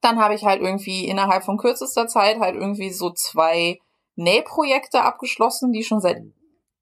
dann 0.00 0.18
habe 0.18 0.34
ich 0.34 0.44
halt 0.44 0.62
irgendwie 0.62 1.06
innerhalb 1.06 1.44
von 1.44 1.58
kürzester 1.58 2.08
Zeit 2.08 2.40
halt 2.40 2.56
irgendwie 2.56 2.90
so 2.90 3.12
zwei 3.12 3.78
Nähprojekte 4.16 5.02
abgeschlossen, 5.02 5.70
die 5.70 5.84
schon 5.84 6.00
seit 6.00 6.24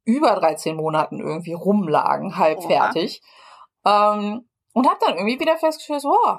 über 0.07 0.35
13 0.37 0.75
Monaten 0.75 1.21
irgendwie 1.21 1.53
rumlagen, 1.53 2.39
halb 2.39 2.63
fertig. 2.63 3.21
Ähm, 3.85 4.49
und 4.73 4.89
habe 4.89 4.99
dann 5.01 5.16
irgendwie 5.16 5.41
wieder 5.41 5.57
festgestellt, 5.57 6.03
so, 6.03 6.12
oh, 6.12 6.37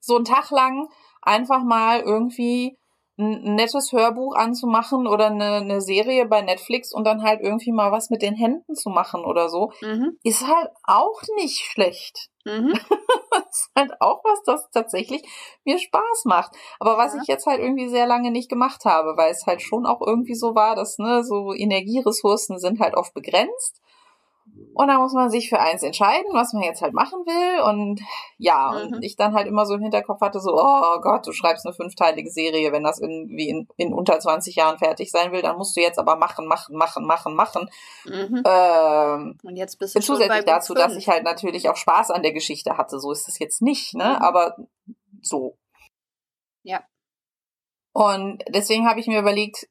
so 0.00 0.16
einen 0.16 0.24
Tag 0.24 0.50
lang 0.50 0.88
einfach 1.22 1.62
mal 1.62 2.00
irgendwie 2.00 2.78
ein 3.18 3.54
nettes 3.54 3.92
Hörbuch 3.92 4.34
anzumachen 4.34 5.06
oder 5.06 5.26
eine, 5.26 5.54
eine 5.54 5.80
Serie 5.80 6.26
bei 6.26 6.42
Netflix 6.42 6.92
und 6.92 7.04
dann 7.04 7.22
halt 7.22 7.40
irgendwie 7.40 7.72
mal 7.72 7.90
was 7.90 8.10
mit 8.10 8.20
den 8.20 8.34
Händen 8.34 8.74
zu 8.74 8.90
machen 8.90 9.24
oder 9.24 9.48
so, 9.48 9.72
mhm. 9.80 10.18
ist 10.22 10.46
halt 10.46 10.70
auch 10.84 11.22
nicht 11.36 11.60
schlecht. 11.60 12.28
Mhm. 12.44 12.78
ist 13.50 13.70
halt 13.74 13.92
auch 14.00 14.22
was, 14.22 14.42
das 14.44 14.70
tatsächlich 14.70 15.22
mir 15.64 15.78
Spaß 15.78 16.24
macht. 16.26 16.52
Aber 16.78 16.98
was 16.98 17.14
ja. 17.14 17.20
ich 17.22 17.28
jetzt 17.28 17.46
halt 17.46 17.60
irgendwie 17.60 17.88
sehr 17.88 18.06
lange 18.06 18.30
nicht 18.30 18.50
gemacht 18.50 18.84
habe, 18.84 19.16
weil 19.16 19.30
es 19.30 19.46
halt 19.46 19.62
schon 19.62 19.86
auch 19.86 20.00
irgendwie 20.06 20.34
so 20.34 20.54
war, 20.54 20.76
dass 20.76 20.98
ne, 20.98 21.24
so 21.24 21.54
Energieressourcen 21.54 22.58
sind 22.58 22.80
halt 22.80 22.94
oft 22.94 23.14
begrenzt. 23.14 23.80
Und 24.74 24.88
da 24.88 24.98
muss 24.98 25.14
man 25.14 25.30
sich 25.30 25.48
für 25.48 25.58
eins 25.58 25.82
entscheiden, 25.82 26.26
was 26.32 26.52
man 26.52 26.62
jetzt 26.62 26.82
halt 26.82 26.92
machen 26.92 27.20
will. 27.24 27.62
Und 27.62 28.00
ja, 28.36 28.72
mhm. 28.72 28.94
und 28.94 29.02
ich 29.02 29.16
dann 29.16 29.34
halt 29.34 29.46
immer 29.46 29.64
so 29.64 29.74
im 29.74 29.80
Hinterkopf 29.80 30.20
hatte, 30.20 30.38
so, 30.38 30.54
oh 30.54 31.00
Gott, 31.00 31.26
du 31.26 31.32
schreibst 31.32 31.64
eine 31.64 31.74
fünfteilige 31.74 32.30
Serie, 32.30 32.72
wenn 32.72 32.84
das 32.84 33.00
irgendwie 33.00 33.48
in, 33.48 33.68
in 33.76 33.94
unter 33.94 34.18
20 34.18 34.54
Jahren 34.54 34.78
fertig 34.78 35.10
sein 35.10 35.32
will, 35.32 35.40
dann 35.40 35.56
musst 35.56 35.76
du 35.76 35.80
jetzt 35.80 35.98
aber 35.98 36.16
machen, 36.16 36.46
machen, 36.46 36.76
machen, 36.76 37.06
machen, 37.06 37.34
machen. 37.34 37.70
Mhm. 38.04 38.42
Ähm, 38.44 39.38
und 39.42 39.56
jetzt 39.56 39.78
bist 39.78 39.96
du 39.96 40.02
schon 40.02 40.16
zusätzlich 40.16 40.44
dazu, 40.44 40.74
dass 40.74 40.94
ich 40.94 41.08
halt 41.08 41.24
natürlich 41.24 41.70
auch 41.70 41.76
Spaß 41.76 42.10
an 42.10 42.22
der 42.22 42.32
Geschichte 42.32 42.76
hatte. 42.76 43.00
So 43.00 43.12
ist 43.12 43.28
es 43.28 43.38
jetzt 43.38 43.62
nicht, 43.62 43.94
ne? 43.94 44.16
Mhm. 44.18 44.22
Aber 44.22 44.56
so. 45.22 45.56
Ja. 46.62 46.84
Und 47.92 48.44
deswegen 48.48 48.86
habe 48.86 49.00
ich 49.00 49.06
mir 49.06 49.20
überlegt, 49.20 49.68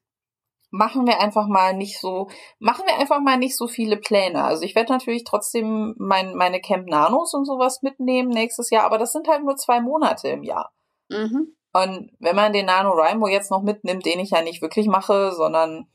machen 0.76 1.06
wir 1.06 1.20
einfach 1.20 1.46
mal 1.46 1.74
nicht 1.74 1.98
so, 2.00 2.28
machen 2.58 2.84
wir 2.86 2.98
einfach 2.98 3.20
mal 3.20 3.38
nicht 3.38 3.56
so 3.56 3.66
viele 3.66 3.96
Pläne. 3.96 4.44
Also 4.44 4.62
ich 4.62 4.74
werde 4.74 4.92
natürlich 4.92 5.24
trotzdem 5.24 5.94
mein, 5.98 6.34
meine 6.34 6.60
Camp 6.60 6.88
Nanos 6.88 7.34
und 7.34 7.46
sowas 7.46 7.82
mitnehmen 7.82 8.28
nächstes 8.28 8.70
Jahr, 8.70 8.84
aber 8.84 8.98
das 8.98 9.12
sind 9.12 9.28
halt 9.28 9.42
nur 9.42 9.56
zwei 9.56 9.80
Monate 9.80 10.28
im 10.28 10.42
Jahr. 10.42 10.72
Mhm. 11.08 11.56
Und 11.72 12.10
wenn 12.18 12.36
man 12.36 12.52
den 12.52 12.66
Nano 12.66 12.92
Rainbow 12.92 13.28
jetzt 13.28 13.50
noch 13.50 13.62
mitnimmt, 13.62 14.06
den 14.06 14.20
ich 14.20 14.30
ja 14.30 14.42
nicht 14.42 14.62
wirklich 14.62 14.86
mache, 14.86 15.32
sondern 15.32 15.88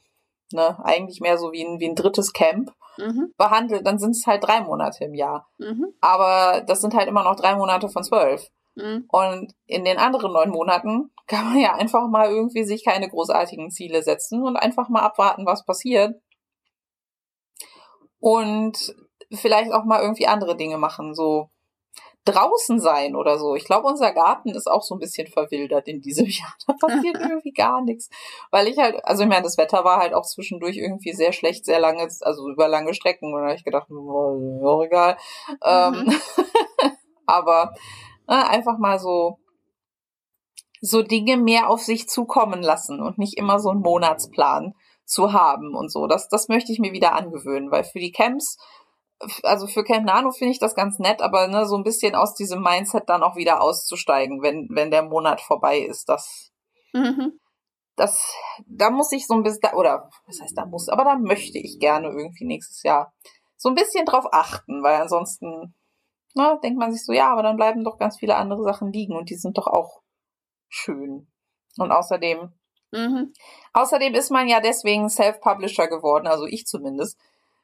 ne, 0.51 0.77
eigentlich 0.83 1.21
mehr 1.21 1.37
so 1.37 1.51
wie 1.51 1.63
ein, 1.63 1.79
wie 1.79 1.89
ein 1.89 1.95
drittes 1.95 2.33
Camp 2.33 2.71
mhm. 2.97 3.33
behandelt, 3.37 3.85
dann 3.85 3.97
sind 3.97 4.11
es 4.11 4.25
halt 4.27 4.43
drei 4.43 4.61
Monate 4.61 5.05
im 5.05 5.13
Jahr. 5.13 5.49
Mhm. 5.57 5.93
Aber 6.01 6.61
das 6.61 6.81
sind 6.81 6.93
halt 6.93 7.07
immer 7.07 7.23
noch 7.23 7.35
drei 7.35 7.55
Monate 7.55 7.89
von 7.89 8.03
zwölf. 8.03 8.47
Mhm. 8.75 9.05
Und 9.09 9.53
in 9.65 9.85
den 9.85 9.97
anderen 9.97 10.33
neun 10.33 10.49
Monaten 10.49 11.11
kann 11.27 11.45
man 11.45 11.59
ja 11.59 11.73
einfach 11.73 12.07
mal 12.07 12.29
irgendwie 12.29 12.63
sich 12.63 12.83
keine 12.83 13.09
großartigen 13.09 13.71
Ziele 13.71 14.03
setzen 14.03 14.43
und 14.43 14.57
einfach 14.57 14.89
mal 14.89 15.01
abwarten, 15.01 15.45
was 15.45 15.65
passiert. 15.65 16.15
Und 18.19 18.95
vielleicht 19.33 19.71
auch 19.71 19.83
mal 19.83 20.01
irgendwie 20.01 20.27
andere 20.27 20.55
Dinge 20.55 20.77
machen, 20.77 21.15
so 21.15 21.49
draußen 22.25 22.79
sein 22.79 23.15
oder 23.15 23.39
so. 23.39 23.55
Ich 23.55 23.65
glaube, 23.65 23.87
unser 23.87 24.11
Garten 24.13 24.49
ist 24.49 24.69
auch 24.69 24.83
so 24.83 24.95
ein 24.95 24.99
bisschen 24.99 25.27
verwildert 25.27 25.87
in 25.87 26.01
diesem 26.01 26.25
Jahr. 26.27 26.53
Da 26.67 26.73
passiert 26.73 27.17
irgendwie 27.19 27.51
gar 27.51 27.81
nichts. 27.81 28.09
Weil 28.51 28.67
ich 28.67 28.77
halt, 28.77 29.03
also 29.05 29.23
ich 29.23 29.29
meine, 29.29 29.43
das 29.43 29.57
Wetter 29.57 29.83
war 29.83 29.99
halt 29.99 30.13
auch 30.13 30.25
zwischendurch 30.25 30.77
irgendwie 30.77 31.13
sehr 31.13 31.33
schlecht, 31.33 31.65
sehr 31.65 31.79
lange, 31.79 32.07
also 32.21 32.49
über 32.49 32.67
lange 32.67 32.93
Strecken. 32.93 33.33
Und 33.33 33.41
da 33.41 33.47
habe 33.47 33.55
ich 33.55 33.63
gedacht, 33.63 33.89
oh, 33.89 34.83
egal. 34.83 35.17
Mhm. 35.47 35.55
Ähm, 35.63 36.13
aber 37.25 37.73
einfach 38.39 38.77
mal 38.77 38.99
so 38.99 39.37
so 40.81 41.03
Dinge 41.03 41.37
mehr 41.37 41.69
auf 41.69 41.81
sich 41.81 42.09
zukommen 42.09 42.63
lassen 42.63 43.01
und 43.01 43.19
nicht 43.19 43.37
immer 43.37 43.59
so 43.59 43.69
einen 43.69 43.81
Monatsplan 43.81 44.73
zu 45.05 45.31
haben 45.31 45.75
und 45.75 45.91
so. 45.91 46.07
Das, 46.07 46.27
das 46.27 46.47
möchte 46.47 46.71
ich 46.71 46.79
mir 46.79 46.91
wieder 46.91 47.13
angewöhnen, 47.13 47.69
weil 47.69 47.83
für 47.83 47.99
die 47.99 48.11
Camps, 48.11 48.57
also 49.43 49.67
für 49.67 49.83
Camp 49.83 50.05
Nano 50.05 50.31
finde 50.31 50.51
ich 50.51 50.59
das 50.59 50.73
ganz 50.73 50.97
nett, 50.97 51.21
aber 51.21 51.47
ne, 51.47 51.67
so 51.67 51.75
ein 51.77 51.83
bisschen 51.83 52.15
aus 52.15 52.33
diesem 52.33 52.63
Mindset 52.63 53.07
dann 53.07 53.21
auch 53.21 53.35
wieder 53.35 53.61
auszusteigen, 53.61 54.41
wenn, 54.41 54.67
wenn 54.71 54.89
der 54.89 55.03
Monat 55.03 55.39
vorbei 55.41 55.79
ist, 55.79 56.09
das, 56.09 56.51
mhm. 56.93 57.39
das, 57.95 58.33
da 58.65 58.89
muss 58.89 59.11
ich 59.11 59.27
so 59.27 59.35
ein 59.35 59.43
bisschen, 59.43 59.75
oder, 59.75 60.09
was 60.25 60.41
heißt 60.41 60.57
da 60.57 60.65
muss, 60.65 60.89
aber 60.89 61.03
da 61.03 61.15
möchte 61.15 61.59
ich 61.59 61.77
gerne 61.79 62.07
irgendwie 62.07 62.45
nächstes 62.45 62.81
Jahr 62.81 63.13
so 63.55 63.69
ein 63.69 63.75
bisschen 63.75 64.05
drauf 64.05 64.25
achten, 64.31 64.81
weil 64.81 64.99
ansonsten, 64.99 65.75
ne, 66.35 66.59
denkt 66.63 66.79
man 66.79 66.91
sich 66.91 67.05
so, 67.05 67.13
ja, 67.13 67.31
aber 67.31 67.43
dann 67.43 67.57
bleiben 67.57 67.83
doch 67.83 67.97
ganz 67.97 68.17
viele 68.17 68.35
andere 68.35 68.63
Sachen 68.63 68.91
liegen 68.91 69.15
und 69.15 69.29
die 69.29 69.35
sind 69.35 69.57
doch 69.57 69.67
auch 69.67 70.01
schön. 70.69 71.27
Und 71.77 71.91
außerdem, 71.91 72.51
mhm. 72.91 73.33
außerdem 73.73 74.13
ist 74.13 74.31
man 74.31 74.47
ja 74.47 74.59
deswegen 74.59 75.09
Self-Publisher 75.09 75.87
geworden, 75.87 76.27
also 76.27 76.45
ich 76.45 76.65
zumindest, 76.65 77.17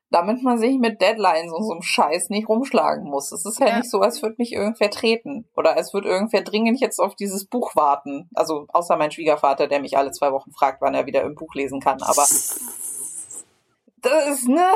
damit 0.10 0.42
man 0.42 0.58
sich 0.58 0.78
mit 0.78 1.02
Deadlines 1.02 1.52
und 1.52 1.66
so 1.66 1.72
einem 1.72 1.82
Scheiß 1.82 2.30
nicht 2.30 2.48
rumschlagen 2.48 3.10
muss. 3.10 3.34
Es 3.34 3.46
ist 3.46 3.60
ja, 3.60 3.68
ja, 3.68 3.78
nicht 3.78 3.90
so, 3.92 4.00
als 4.00 4.22
würde 4.22 4.36
mich 4.38 4.54
irgendwer 4.54 4.90
treten 4.90 5.50
oder 5.56 5.76
als 5.76 5.94
würde 5.94 6.08
irgendwer 6.08 6.42
dringend 6.42 6.80
jetzt 6.80 7.00
auf 7.00 7.16
dieses 7.16 7.46
Buch 7.46 7.76
warten. 7.76 8.30
Also 8.34 8.68
außer 8.70 8.96
mein 8.96 9.12
Schwiegervater, 9.12 9.68
der 9.68 9.82
mich 9.82 9.98
alle 9.98 10.12
zwei 10.12 10.32
Wochen 10.32 10.52
fragt, 10.52 10.82
wann 10.82 10.96
er 10.96 11.06
wieder 11.06 11.24
im 11.24 11.36
Buch 11.36 11.54
lesen 11.56 11.82
kann. 11.82 12.02
Aber 12.02 12.22
das 14.02 14.28
ist, 14.30 14.48
ne? 14.48 14.70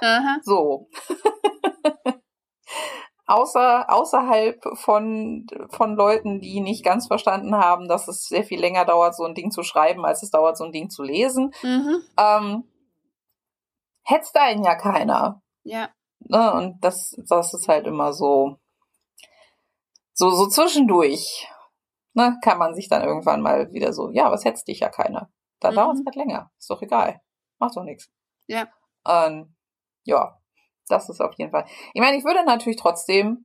Aha. 0.00 0.38
So. 0.42 0.88
außer, 3.26 3.90
außerhalb 3.90 4.62
von, 4.74 5.46
von 5.70 5.94
Leuten, 5.94 6.40
die 6.40 6.60
nicht 6.60 6.84
ganz 6.84 7.06
verstanden 7.06 7.56
haben, 7.56 7.88
dass 7.88 8.08
es 8.08 8.26
sehr 8.26 8.44
viel 8.44 8.60
länger 8.60 8.84
dauert, 8.84 9.16
so 9.16 9.24
ein 9.24 9.34
Ding 9.34 9.50
zu 9.50 9.62
schreiben, 9.62 10.04
als 10.04 10.22
es 10.22 10.30
dauert, 10.30 10.56
so 10.56 10.64
ein 10.64 10.72
Ding 10.72 10.90
zu 10.90 11.02
lesen, 11.02 11.52
mhm. 11.62 12.02
ähm, 12.18 12.64
hetzt 14.02 14.36
einen 14.36 14.64
ja 14.64 14.74
keiner. 14.74 15.42
Ja. 15.62 15.88
Ne? 16.20 16.52
Und 16.52 16.84
das, 16.84 17.16
das 17.28 17.54
ist 17.54 17.68
halt 17.68 17.86
immer 17.86 18.12
so, 18.12 18.58
so, 20.12 20.30
so 20.30 20.46
zwischendurch, 20.46 21.48
ne, 22.12 22.38
kann 22.42 22.58
man 22.58 22.74
sich 22.74 22.88
dann 22.88 23.02
irgendwann 23.02 23.40
mal 23.40 23.72
wieder 23.72 23.92
so, 23.92 24.10
ja, 24.10 24.30
was 24.30 24.44
hetzt 24.44 24.68
dich 24.68 24.80
ja 24.80 24.88
keiner. 24.90 25.30
Da 25.60 25.70
mhm. 25.70 25.76
dauert 25.76 25.96
es 25.96 26.04
halt 26.04 26.16
länger. 26.16 26.50
Ist 26.58 26.70
doch 26.70 26.82
egal. 26.82 27.20
Macht 27.58 27.76
doch 27.76 27.84
nichts. 27.84 28.10
Ja. 28.46 28.68
Ähm, 29.06 29.54
ja, 30.04 30.38
das 30.88 31.08
ist 31.08 31.20
auf 31.20 31.34
jeden 31.38 31.50
Fall. 31.50 31.64
Ich 31.92 32.00
meine, 32.00 32.16
ich 32.16 32.24
würde 32.24 32.44
natürlich 32.44 32.78
trotzdem, 32.78 33.44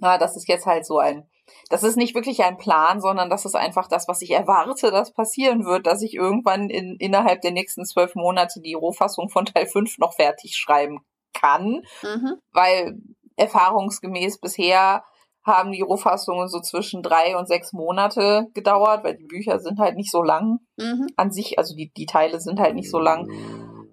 na, 0.00 0.18
das 0.18 0.36
ist 0.36 0.48
jetzt 0.48 0.66
halt 0.66 0.86
so 0.86 0.98
ein, 0.98 1.28
das 1.68 1.82
ist 1.82 1.96
nicht 1.96 2.14
wirklich 2.14 2.42
ein 2.42 2.56
Plan, 2.56 3.00
sondern 3.00 3.28
das 3.30 3.44
ist 3.44 3.54
einfach 3.54 3.88
das, 3.88 4.08
was 4.08 4.22
ich 4.22 4.30
erwarte, 4.30 4.90
dass 4.90 5.12
passieren 5.12 5.64
wird, 5.64 5.86
dass 5.86 6.02
ich 6.02 6.14
irgendwann 6.14 6.70
in, 6.70 6.96
innerhalb 6.98 7.42
der 7.42 7.52
nächsten 7.52 7.84
zwölf 7.84 8.14
Monate 8.14 8.60
die 8.60 8.74
Rohfassung 8.74 9.28
von 9.28 9.44
Teil 9.44 9.66
5 9.66 9.98
noch 9.98 10.14
fertig 10.14 10.56
schreiben 10.56 11.00
kann, 11.32 11.82
mhm. 12.02 12.36
weil 12.52 12.98
erfahrungsgemäß 13.36 14.38
bisher 14.40 15.04
haben 15.44 15.72
die 15.72 15.82
Rohfassungen 15.82 16.48
so 16.48 16.60
zwischen 16.60 17.02
drei 17.02 17.36
und 17.36 17.46
sechs 17.46 17.72
Monate 17.74 18.46
gedauert, 18.54 19.04
weil 19.04 19.16
die 19.16 19.26
Bücher 19.26 19.60
sind 19.60 19.78
halt 19.78 19.96
nicht 19.96 20.10
so 20.10 20.22
lang 20.22 20.60
mhm. 20.78 21.06
an 21.16 21.30
sich, 21.30 21.58
also 21.58 21.74
die, 21.74 21.92
die 21.94 22.06
Teile 22.06 22.40
sind 22.40 22.58
halt 22.58 22.74
nicht 22.74 22.90
so 22.90 22.98
lang. 22.98 23.28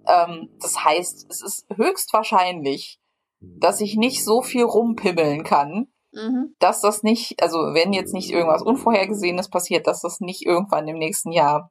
Ähm, 0.06 0.50
das 0.60 0.84
heißt, 0.84 1.26
es 1.30 1.42
ist 1.42 1.66
höchstwahrscheinlich, 1.74 3.00
dass 3.40 3.80
ich 3.80 3.96
nicht 3.96 4.24
so 4.24 4.42
viel 4.42 4.64
rumpimmeln 4.64 5.44
kann, 5.44 5.88
mhm. 6.12 6.54
dass 6.58 6.80
das 6.80 7.02
nicht, 7.02 7.42
also 7.42 7.58
wenn 7.58 7.92
jetzt 7.92 8.14
nicht 8.14 8.30
irgendwas 8.30 8.62
Unvorhergesehenes 8.62 9.48
passiert, 9.48 9.86
dass 9.86 10.00
das 10.02 10.20
nicht 10.20 10.44
irgendwann 10.46 10.88
im 10.88 10.98
nächsten 10.98 11.32
Jahr 11.32 11.70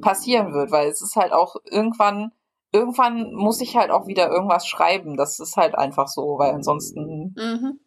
passieren 0.00 0.52
wird, 0.52 0.70
weil 0.70 0.88
es 0.88 1.02
ist 1.02 1.16
halt 1.16 1.32
auch 1.32 1.56
irgendwann, 1.64 2.32
irgendwann 2.72 3.32
muss 3.34 3.60
ich 3.60 3.76
halt 3.76 3.90
auch 3.90 4.06
wieder 4.06 4.30
irgendwas 4.30 4.66
schreiben. 4.66 5.16
Das 5.16 5.40
ist 5.40 5.56
halt 5.56 5.74
einfach 5.74 6.08
so, 6.08 6.38
weil 6.38 6.52
ansonsten, 6.52 7.34
mhm. 7.36 7.80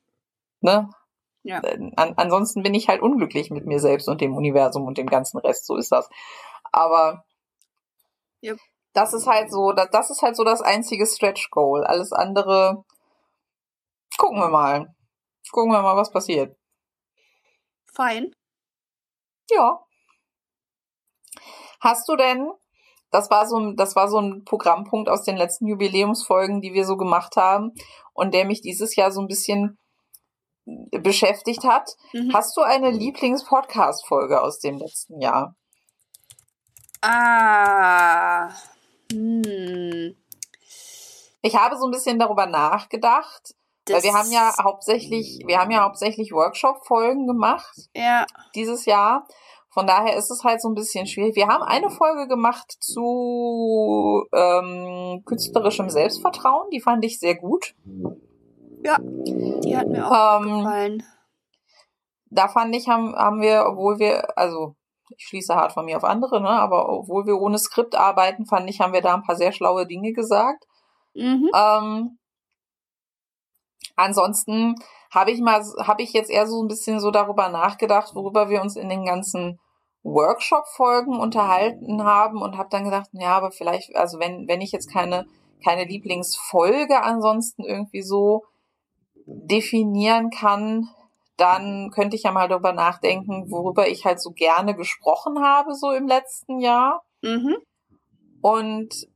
ne? 0.62 0.90
Ja. 1.44 1.60
An, 1.60 2.14
ansonsten 2.18 2.62
bin 2.62 2.74
ich 2.74 2.90
halt 2.90 3.02
unglücklich 3.02 3.52
mit 3.52 3.66
mir 3.66 3.80
selbst 3.80 4.10
und 4.10 4.20
dem 4.20 4.36
Universum 4.36 4.86
und 4.86 4.98
dem 4.98 5.08
ganzen 5.08 5.38
Rest. 5.38 5.66
So 5.66 5.78
ist 5.78 5.94
das. 5.94 6.10
Aber 6.74 7.24
yep 8.44 8.58
das 8.98 9.14
ist 9.14 9.28
halt 9.28 9.52
so, 9.52 9.74
das, 9.74 10.10
ist 10.10 10.24
halt 10.24 10.36
so 10.36 10.44
das 10.44 10.64
einzige 10.64 11.06
Stretch 11.06 11.52
Goal. 11.52 11.84
Alles 11.84 12.12
andere 12.12 12.84
gucken 14.18 14.40
wir 14.40 14.50
mal. 14.50 14.96
Gucken 15.52 15.72
wir 15.72 15.84
mal, 15.84 15.96
was 15.96 16.12
passiert. 16.12 16.58
Fein. 17.94 18.32
Ja. 19.52 19.86
Hast 21.80 22.10
du 22.10 22.16
denn, 22.16 22.52
das 23.12 23.30
war 23.30 23.48
so 23.48 23.60
ein, 23.60 23.76
das 23.76 23.96
war 23.96 24.08
so 24.08 24.20
ein 24.20 24.44
Programmpunkt 24.46 25.10
aus 25.10 25.22
den 25.22 25.38
letzten 25.38 25.68
Jubiläumsfolgen, 25.68 26.60
die 26.62 26.74
wir 26.74 26.84
so 26.84 26.98
gemacht 26.98 27.36
haben 27.36 27.74
und 28.14 28.34
der 28.34 28.46
mich 28.46 28.62
dieses 28.62 28.96
Jahr 28.96 29.12
so 29.12 29.22
ein 29.22 29.28
bisschen 29.28 29.78
beschäftigt 30.66 31.64
hat. 31.66 31.96
Mhm. 32.14 32.34
Hast 32.34 32.58
du 32.58 32.62
eine 32.62 32.90
Lieblings-Podcast-Folge 32.90 34.42
aus 34.42 34.58
dem 34.58 34.80
letzten 34.80 35.22
Jahr? 35.22 35.56
Ah, 37.02 38.50
hm. 39.12 40.16
Ich 41.42 41.56
habe 41.56 41.78
so 41.78 41.86
ein 41.86 41.92
bisschen 41.92 42.20
darüber 42.20 42.46
nachgedacht, 42.46 43.56
das 43.86 43.96
weil 43.96 44.04
wir 44.04 44.14
haben 44.14 44.32
ja 44.32 44.54
hauptsächlich, 44.62 45.40
wir 45.46 45.60
haben 45.60 45.72
ja 45.72 45.84
hauptsächlich 45.84 46.32
Workshop-Folgen 46.32 47.28
gemacht. 47.28 47.90
Ja. 47.96 48.26
Dieses 48.56 48.86
Jahr. 48.86 49.28
Von 49.70 49.86
daher 49.86 50.18
ist 50.18 50.32
es 50.32 50.44
halt 50.44 50.60
so 50.60 50.70
ein 50.70 50.74
bisschen 50.74 51.06
schwierig. 51.06 51.36
Wir 51.36 51.48
haben 51.48 51.62
eine 51.62 51.92
Folge 51.92 52.28
gemacht 52.28 52.76
zu 52.80 54.26
ähm, 54.34 55.22
künstlerischem 55.24 55.90
Selbstvertrauen. 55.90 56.70
Die 56.72 56.82
fand 56.82 57.06
ich 57.06 57.20
sehr 57.20 57.36
gut. 57.36 57.76
Ja, 58.84 58.98
die 59.00 59.78
hat 59.78 59.88
mir 59.88 60.08
auch 60.08 60.42
ähm, 60.42 60.64
gefallen. 60.64 61.04
Da 62.30 62.48
fand 62.48 62.76
ich, 62.76 62.88
haben, 62.88 63.16
haben 63.16 63.40
wir, 63.40 63.66
obwohl 63.68 64.00
wir, 64.00 64.38
also 64.38 64.77
ich 65.18 65.26
schließe 65.26 65.56
hart 65.56 65.74
von 65.74 65.86
mir 65.86 65.98
auf 65.98 66.04
andere, 66.04 66.40
ne? 66.40 66.50
aber 66.50 66.90
obwohl 66.90 67.26
wir 67.26 67.40
ohne 67.42 67.58
Skript 67.58 67.96
arbeiten, 67.96 68.46
fand 68.46 68.70
ich, 68.70 68.80
haben 68.80 68.94
wir 68.94 69.02
da 69.02 69.16
ein 69.16 69.24
paar 69.24 69.36
sehr 69.36 69.52
schlaue 69.52 69.88
Dinge 69.88 70.14
gesagt. 70.14 70.66
Mhm. 71.16 71.50
Ähm, 71.56 72.20
ansonsten 73.96 74.76
habe 75.12 75.32
ich 75.32 75.42
mal, 75.42 75.64
habe 75.80 76.04
ich 76.04 76.14
jetzt 76.14 76.30
eher 76.30 76.46
so 76.46 76.62
ein 76.62 76.68
bisschen 76.68 77.00
so 77.00 77.10
darüber 77.10 77.50
nachgedacht, 77.50 78.14
worüber 78.14 78.50
wir 78.50 78.62
uns 78.62 78.76
in 78.76 78.90
den 78.90 79.06
ganzen 79.06 79.60
Workshop-Folgen 80.04 81.20
unterhalten 81.20 82.04
haben 82.04 82.42
und 82.42 82.58
habe 82.58 82.70
dann 82.70 82.86
gedacht, 82.86 83.10
ja, 83.14 83.36
aber 83.36 83.52
vielleicht, 83.52 83.96
also 83.96 84.20
wenn, 84.20 84.48
wenn 84.48 84.62
ich 84.62 84.72
jetzt 84.72 84.92
keine, 84.92 85.26
keine 85.64 85.86
Lieblingsfolge 85.86 87.02
ansonsten 87.02 87.64
irgendwie 87.64 88.04
so 88.04 88.44
definieren 89.26 90.30
kann, 90.30 90.90
dann 91.38 91.92
könnte 91.92 92.16
ich 92.16 92.24
ja 92.24 92.32
mal 92.32 92.48
darüber 92.48 92.74
nachdenken, 92.74 93.50
worüber 93.50 93.88
ich 93.88 94.06
halt 94.06 94.20
so 94.20 94.32
gerne 94.32 94.76
gesprochen 94.76 95.42
habe, 95.42 95.76
so 95.76 95.92
im 95.92 96.08
letzten 96.08 96.60
Jahr. 96.60 97.04
Mhm. 97.22 97.58
Und 98.42 99.08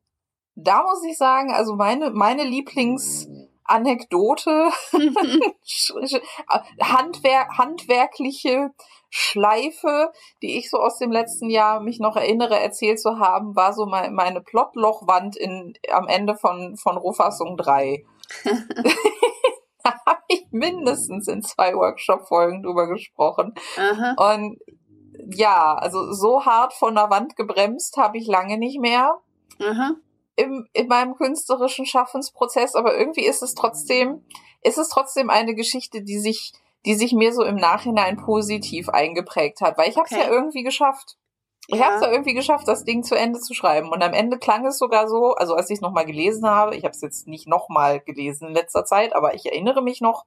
da 0.56 0.84
muss 0.84 1.04
ich 1.04 1.18
sagen, 1.18 1.52
also 1.52 1.76
meine, 1.76 2.12
meine 2.12 2.44
Lieblings 2.44 3.28
Anekdote, 3.64 4.70
Handwer 6.82 7.48
handwerkliche 7.58 8.72
Schleife, 9.10 10.12
die 10.42 10.58
ich 10.58 10.70
so 10.70 10.78
aus 10.78 10.98
dem 10.98 11.12
letzten 11.12 11.50
Jahr 11.50 11.82
mich 11.82 12.00
noch 12.00 12.16
erinnere, 12.16 12.60
erzählt 12.60 13.00
zu 13.00 13.20
haben, 13.20 13.56
war 13.56 13.74
so 13.74 13.86
mein, 13.86 14.14
meine 14.14 14.42
Plotlochwand 14.42 15.36
in, 15.36 15.74
am 15.92 16.08
Ende 16.08 16.36
von, 16.36 16.78
von 16.78 16.98
Rohfassung 16.98 17.58
3. 17.58 18.06
da 19.84 19.94
habe 20.06 20.22
ich 20.28 20.48
mindestens 20.52 21.28
in 21.28 21.42
zwei 21.42 21.74
Workshop-Folgen 21.74 22.64
drüber 22.64 22.88
gesprochen. 22.88 23.54
Aha. 23.78 24.34
Und 24.34 24.60
ja, 25.34 25.76
also 25.76 26.14
so 26.14 26.46
hart 26.46 26.74
von 26.74 26.96
der 26.96 27.10
Wand 27.10 27.36
gebremst 27.36 27.98
habe 27.98 28.18
ich 28.18 28.28
lange 28.28 28.58
nicht 28.58 28.80
mehr. 28.80 29.20
Aha 29.60 29.96
im, 30.36 30.68
in 30.74 30.88
meinem 30.88 31.16
künstlerischen 31.16 31.86
Schaffensprozess, 31.86 32.76
aber 32.76 32.98
irgendwie 32.98 33.26
ist 33.26 33.42
es 33.42 33.54
trotzdem, 33.54 34.26
ist 34.64 34.78
es 34.78 34.90
trotzdem 34.90 35.30
eine 35.30 35.56
Geschichte, 35.56 36.02
die 36.02 36.20
sich, 36.20 36.54
die 36.86 36.96
sich 36.96 37.14
mir 37.14 37.34
so 37.34 37.44
im 37.44 37.56
Nachhinein 37.56 38.18
positiv 38.18 38.90
eingeprägt 38.90 39.62
hat, 39.62 39.78
weil 39.78 39.90
ich 39.90 39.98
habe 39.98 40.08
es 40.10 40.16
okay. 40.16 40.24
ja 40.24 40.32
irgendwie 40.32 40.64
geschafft. 40.64 41.18
Ich 41.68 41.78
ja. 41.78 41.86
habe 41.86 41.96
es 41.96 42.02
ja 42.02 42.12
irgendwie 42.12 42.34
geschafft, 42.34 42.68
das 42.68 42.84
Ding 42.84 43.04
zu 43.04 43.16
Ende 43.16 43.40
zu 43.40 43.54
schreiben. 43.54 43.90
Und 43.90 44.04
am 44.04 44.14
Ende 44.14 44.38
klang 44.38 44.66
es 44.66 44.78
sogar 44.78 45.08
so, 45.08 45.34
also 45.36 45.56
als 45.56 45.70
ich 45.70 45.76
es 45.76 45.82
nochmal 45.82 46.06
gelesen 46.06 46.48
habe, 46.50 46.76
ich 46.76 46.84
habe 46.84 46.92
es 46.92 47.02
jetzt 47.02 47.28
nicht 47.28 47.48
nochmal 47.48 48.00
gelesen 48.02 48.48
in 48.48 48.54
letzter 48.54 48.84
Zeit, 48.84 49.16
aber 49.16 49.36
ich 49.36 49.46
erinnere 49.46 49.82
mich 49.82 50.02
noch, 50.02 50.26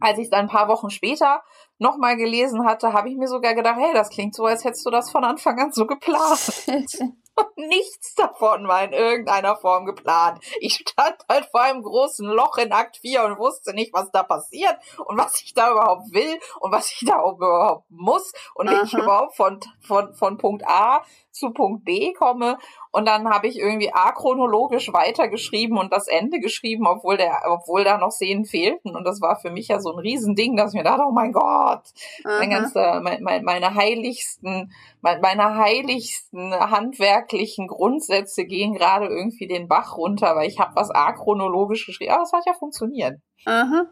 als 0.00 0.18
ich 0.18 0.26
es 0.26 0.32
ein 0.32 0.48
paar 0.48 0.68
Wochen 0.68 0.90
später 0.90 1.42
nochmal 1.78 2.16
gelesen 2.16 2.66
hatte, 2.66 2.92
habe 2.92 3.08
ich 3.08 3.16
mir 3.16 3.28
sogar 3.28 3.54
gedacht, 3.54 3.78
hey, 3.78 3.92
das 3.94 4.10
klingt 4.10 4.34
so, 4.34 4.44
als 4.44 4.64
hättest 4.64 4.84
du 4.84 4.90
das 4.90 5.10
von 5.10 5.24
Anfang 5.24 5.58
an 5.58 5.72
so 5.72 5.86
geplant. 5.86 6.66
Nichts 7.56 8.14
davon 8.14 8.68
war 8.68 8.84
in 8.84 8.92
irgendeiner 8.92 9.56
Form 9.56 9.86
geplant. 9.86 10.40
Ich 10.60 10.74
stand 10.74 11.16
halt 11.28 11.46
vor 11.46 11.62
einem 11.62 11.82
großen 11.82 12.26
Loch 12.26 12.58
in 12.58 12.72
Akt 12.72 12.98
4 12.98 13.24
und 13.24 13.38
wusste 13.38 13.74
nicht, 13.74 13.92
was 13.92 14.10
da 14.10 14.22
passiert 14.22 14.76
und 15.04 15.18
was 15.18 15.40
ich 15.42 15.54
da 15.54 15.72
überhaupt 15.72 16.12
will 16.12 16.38
und 16.60 16.72
was 16.72 16.90
ich 16.92 17.06
da 17.06 17.18
überhaupt 17.28 17.90
muss 17.90 18.32
und 18.54 18.70
wie 18.70 18.84
ich 18.84 18.94
überhaupt 18.94 19.36
von, 19.36 19.60
von, 19.80 20.14
von 20.14 20.38
Punkt 20.38 20.66
A 20.66 21.04
zu 21.34 21.50
Punkt 21.50 21.84
B 21.84 22.12
komme. 22.12 22.58
Und 22.90 23.06
dann 23.06 23.28
habe 23.28 23.48
ich 23.48 23.58
irgendwie 23.58 23.92
achronologisch 23.92 24.92
weitergeschrieben 24.92 25.76
und 25.76 25.92
das 25.92 26.06
Ende 26.06 26.38
geschrieben, 26.38 26.86
obwohl 26.86 27.16
der, 27.16 27.42
obwohl 27.46 27.84
da 27.84 27.98
noch 27.98 28.12
Szenen 28.12 28.44
fehlten. 28.44 28.94
Und 28.94 29.04
das 29.04 29.20
war 29.20 29.36
für 29.36 29.50
mich 29.50 29.68
ja 29.68 29.80
so 29.80 29.92
ein 29.92 29.98
Riesending, 29.98 30.56
dass 30.56 30.72
ich 30.72 30.78
mir 30.78 30.84
dachte, 30.84 31.02
oh 31.06 31.12
mein 31.12 31.32
Gott, 31.32 31.82
mein 32.22 32.50
ganzer, 32.50 33.00
mein, 33.00 33.22
mein, 33.22 33.44
meine 33.44 33.74
heiligsten, 33.74 34.72
mein, 35.00 35.20
meine 35.20 35.56
heiligsten 35.56 36.54
handwerklichen 36.54 37.66
Grundsätze 37.66 38.44
gehen 38.44 38.74
gerade 38.74 39.06
irgendwie 39.06 39.48
den 39.48 39.66
Bach 39.68 39.96
runter, 39.96 40.36
weil 40.36 40.48
ich 40.48 40.60
habe 40.60 40.76
was 40.76 40.90
achronologisch 40.90 41.86
geschrieben. 41.86 42.12
Aber 42.12 42.22
es 42.22 42.32
hat 42.32 42.46
ja 42.46 42.54
funktioniert. 42.54 43.18
Aha. 43.44 43.86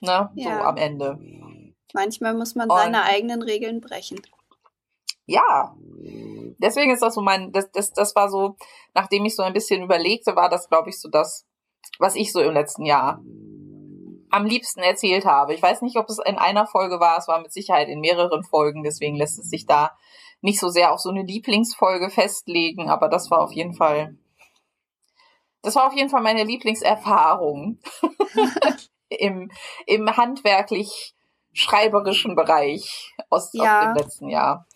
Ne, 0.00 0.30
ja. 0.34 0.58
so 0.58 0.64
am 0.64 0.76
Ende. 0.76 1.18
Manchmal 1.94 2.34
muss 2.34 2.54
man 2.54 2.68
seine 2.68 2.98
und, 2.98 3.08
eigenen 3.08 3.42
Regeln 3.42 3.80
brechen 3.80 4.20
ja, 5.28 5.76
deswegen 6.58 6.90
ist 6.90 7.02
das 7.02 7.14
so 7.14 7.20
mein, 7.20 7.52
das, 7.52 7.70
das, 7.70 7.92
das 7.92 8.16
war 8.16 8.30
so, 8.30 8.56
nachdem 8.94 9.26
ich 9.26 9.36
so 9.36 9.42
ein 9.42 9.52
bisschen 9.52 9.82
überlegte, 9.82 10.34
war 10.34 10.48
das, 10.48 10.68
glaube 10.68 10.88
ich, 10.88 10.98
so 10.98 11.08
das, 11.08 11.46
was 11.98 12.16
ich 12.16 12.32
so 12.32 12.40
im 12.40 12.54
letzten 12.54 12.84
Jahr 12.84 13.20
am 14.30 14.44
liebsten 14.46 14.80
erzählt 14.80 15.26
habe. 15.26 15.54
Ich 15.54 15.62
weiß 15.62 15.82
nicht, 15.82 15.96
ob 15.96 16.08
es 16.08 16.18
in 16.18 16.36
einer 16.36 16.66
Folge 16.66 16.98
war, 16.98 17.18
es 17.18 17.28
war 17.28 17.40
mit 17.40 17.52
Sicherheit 17.52 17.88
in 17.88 18.00
mehreren 18.00 18.42
Folgen, 18.42 18.82
deswegen 18.82 19.16
lässt 19.16 19.38
es 19.38 19.50
sich 19.50 19.66
da 19.66 19.96
nicht 20.40 20.60
so 20.60 20.68
sehr 20.68 20.92
auf 20.92 21.00
so 21.00 21.10
eine 21.10 21.22
Lieblingsfolge 21.22 22.08
festlegen, 22.10 22.88
aber 22.88 23.08
das 23.08 23.30
war 23.30 23.42
auf 23.42 23.52
jeden 23.52 23.74
Fall, 23.74 24.16
das 25.60 25.76
war 25.76 25.86
auf 25.86 25.94
jeden 25.94 26.08
Fall 26.08 26.22
meine 26.22 26.44
Lieblingserfahrung 26.44 27.80
im, 29.08 29.50
im 29.86 30.16
handwerklich 30.16 31.14
schreiberischen 31.52 32.34
Bereich 32.34 33.14
aus, 33.28 33.50
ja. 33.52 33.80
aus 33.80 33.84
dem 33.84 33.94
letzten 33.94 34.28
Jahr. 34.30 34.66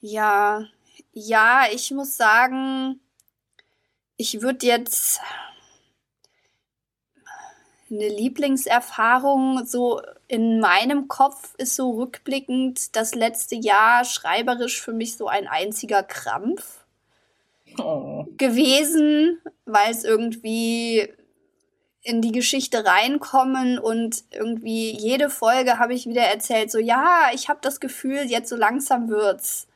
Ja, 0.00 0.66
ja, 1.12 1.64
ich 1.72 1.90
muss 1.90 2.16
sagen, 2.16 3.00
ich 4.16 4.42
würde 4.42 4.66
jetzt 4.66 5.20
eine 7.90 8.08
Lieblingserfahrung 8.08 9.64
so 9.64 10.02
in 10.26 10.60
meinem 10.60 11.08
Kopf 11.08 11.54
ist 11.56 11.74
so 11.74 11.92
rückblickend 11.92 12.94
das 12.96 13.14
letzte 13.14 13.54
Jahr 13.54 14.04
schreiberisch 14.04 14.80
für 14.80 14.92
mich 14.92 15.16
so 15.16 15.26
ein 15.26 15.46
einziger 15.46 16.02
Krampf 16.02 16.84
oh. 17.78 18.26
gewesen, 18.36 19.40
weil 19.64 19.90
es 19.90 20.04
irgendwie 20.04 21.08
in 22.02 22.20
die 22.20 22.32
Geschichte 22.32 22.84
reinkommen 22.84 23.78
und 23.78 24.24
irgendwie 24.30 24.90
jede 24.90 25.30
Folge 25.30 25.78
habe 25.78 25.94
ich 25.94 26.06
wieder 26.06 26.22
erzählt, 26.22 26.70
so 26.70 26.78
ja, 26.78 27.30
ich 27.34 27.48
habe 27.48 27.60
das 27.62 27.80
Gefühl, 27.80 28.24
jetzt 28.24 28.48
so 28.48 28.56
langsam 28.56 29.08
wird's. 29.08 29.67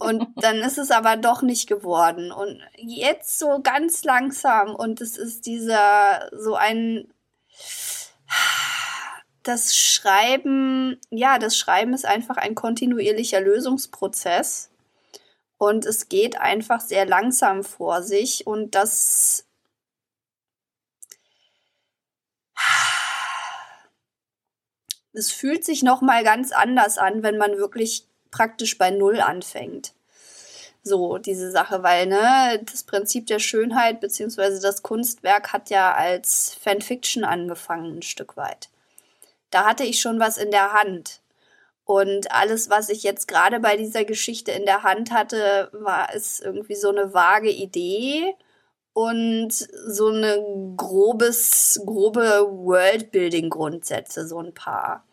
Und 0.00 0.26
dann 0.36 0.56
ist 0.56 0.78
es 0.78 0.90
aber 0.90 1.16
doch 1.16 1.42
nicht 1.42 1.68
geworden. 1.68 2.32
Und 2.32 2.60
jetzt 2.76 3.38
so 3.38 3.60
ganz 3.62 4.04
langsam. 4.04 4.74
Und 4.74 5.00
es 5.00 5.16
ist 5.16 5.46
dieser 5.46 6.28
so 6.32 6.54
ein 6.54 7.08
das 9.42 9.76
Schreiben, 9.76 10.98
ja, 11.10 11.38
das 11.38 11.56
Schreiben 11.56 11.92
ist 11.92 12.06
einfach 12.06 12.38
ein 12.38 12.54
kontinuierlicher 12.54 13.40
Lösungsprozess. 13.40 14.70
Und 15.58 15.86
es 15.86 16.08
geht 16.08 16.40
einfach 16.40 16.80
sehr 16.80 17.06
langsam 17.06 17.62
vor 17.62 18.02
sich. 18.02 18.46
Und 18.46 18.74
das 18.74 19.46
es 25.12 25.30
fühlt 25.30 25.64
sich 25.64 25.82
noch 25.82 26.00
mal 26.00 26.24
ganz 26.24 26.52
anders 26.52 26.98
an, 26.98 27.22
wenn 27.22 27.38
man 27.38 27.56
wirklich 27.56 28.06
praktisch 28.34 28.78
bei 28.78 28.90
Null 28.90 29.20
anfängt. 29.20 29.92
So, 30.82 31.18
diese 31.18 31.52
Sache, 31.52 31.84
weil, 31.84 32.06
ne, 32.06 32.60
das 32.70 32.82
Prinzip 32.82 33.28
der 33.28 33.38
Schönheit 33.38 34.00
beziehungsweise 34.00 34.60
das 34.60 34.82
Kunstwerk 34.82 35.52
hat 35.52 35.70
ja 35.70 35.94
als 35.94 36.58
Fanfiction 36.60 37.24
angefangen, 37.24 37.98
ein 37.98 38.02
Stück 38.02 38.36
weit. 38.36 38.68
Da 39.50 39.64
hatte 39.64 39.84
ich 39.84 40.00
schon 40.00 40.18
was 40.18 40.36
in 40.36 40.50
der 40.50 40.72
Hand. 40.72 41.20
Und 41.84 42.32
alles, 42.32 42.70
was 42.70 42.88
ich 42.88 43.04
jetzt 43.04 43.28
gerade 43.28 43.60
bei 43.60 43.76
dieser 43.76 44.04
Geschichte 44.04 44.50
in 44.50 44.64
der 44.66 44.82
Hand 44.82 45.12
hatte, 45.12 45.68
war 45.72 46.08
es 46.12 46.40
irgendwie 46.40 46.74
so 46.74 46.88
eine 46.88 47.14
vage 47.14 47.50
Idee 47.50 48.34
und 48.94 49.52
so 49.52 50.08
eine 50.08 50.74
grobes, 50.76 51.80
grobe 51.86 52.48
Worldbuilding-Grundsätze, 52.50 54.26
so 54.26 54.40
ein 54.40 54.54
paar 54.54 55.04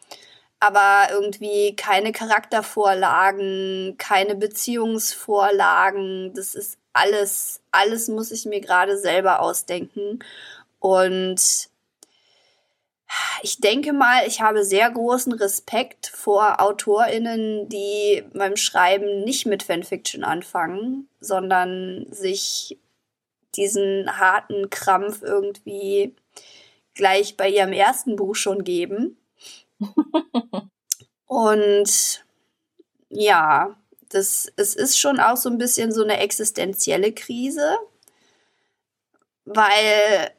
aber 0.62 1.08
irgendwie 1.12 1.76
keine 1.76 2.12
Charaktervorlagen, 2.12 3.96
keine 3.98 4.36
Beziehungsvorlagen. 4.36 6.34
Das 6.36 6.54
ist 6.54 6.78
alles, 6.94 7.62
alles 7.72 8.08
muss 8.08 8.32
ich 8.32 8.46
mir 8.46 8.62
gerade 8.62 8.98
selber 9.00 9.42
ausdenken. 9.42 10.20
Und 10.80 11.70
ich 13.42 13.60
denke 13.60 13.92
mal, 13.92 14.28
ich 14.28 14.42
habe 14.42 14.64
sehr 14.64 14.90
großen 14.92 15.34
Respekt 15.34 16.08
vor 16.08 16.62
AutorInnen, 16.62 17.68
die 17.68 18.24
beim 18.32 18.56
Schreiben 18.56 19.24
nicht 19.24 19.48
mit 19.48 19.64
Fanfiction 19.64 20.24
anfangen, 20.24 21.10
sondern 21.20 22.06
sich 22.12 22.78
diesen 23.56 24.20
harten 24.20 24.70
Krampf 24.70 25.24
irgendwie 25.24 26.16
gleich 26.94 27.36
bei 27.36 27.50
ihrem 27.50 27.74
ersten 27.74 28.16
Buch 28.16 28.36
schon 28.36 28.64
geben. 28.64 29.18
Und 31.26 32.26
ja, 33.10 33.76
das, 34.10 34.52
es 34.58 34.76
ist 34.76 35.00
schon 35.00 35.20
auch 35.20 35.38
so 35.38 35.50
ein 35.50 35.58
bisschen 35.58 35.92
so 35.92 36.04
eine 36.04 36.20
existenzielle 36.20 37.14
Krise, 37.14 37.78
weil 39.46 40.32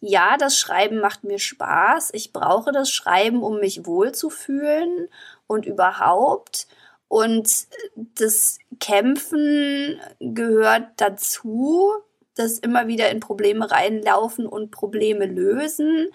ja, 0.00 0.36
das 0.36 0.56
Schreiben 0.56 1.00
macht 1.00 1.24
mir 1.24 1.38
Spaß. 1.38 2.10
Ich 2.12 2.32
brauche 2.32 2.70
das 2.72 2.90
Schreiben, 2.90 3.42
um 3.42 3.58
mich 3.58 3.84
wohlzufühlen 3.86 5.08
und 5.46 5.66
überhaupt. 5.66 6.68
Und 7.08 7.66
das 7.96 8.58
Kämpfen 8.80 10.00
gehört 10.20 10.88
dazu, 10.98 11.92
das 12.36 12.58
immer 12.58 12.86
wieder 12.86 13.10
in 13.10 13.20
Probleme 13.20 13.70
reinlaufen 13.70 14.46
und 14.46 14.70
Probleme 14.70 15.26
lösen. 15.26 16.08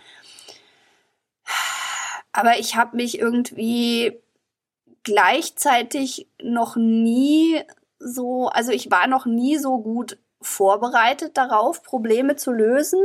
Aber 2.34 2.60
ich 2.60 2.76
habe 2.76 2.98
mich 2.98 3.20
irgendwie 3.20 4.20
gleichzeitig 5.04 6.28
noch 6.42 6.76
nie 6.76 7.62
so, 8.00 8.48
also 8.48 8.72
ich 8.72 8.92
war 8.92 9.08
noch 9.08 9.26
nie 9.26 9.58
so 9.58 9.78
gut 9.80 10.18
vorbereitet 10.42 11.38
darauf, 11.38 11.84
Probleme 11.84 12.36
zu 12.36 12.52
lösen, 12.52 13.00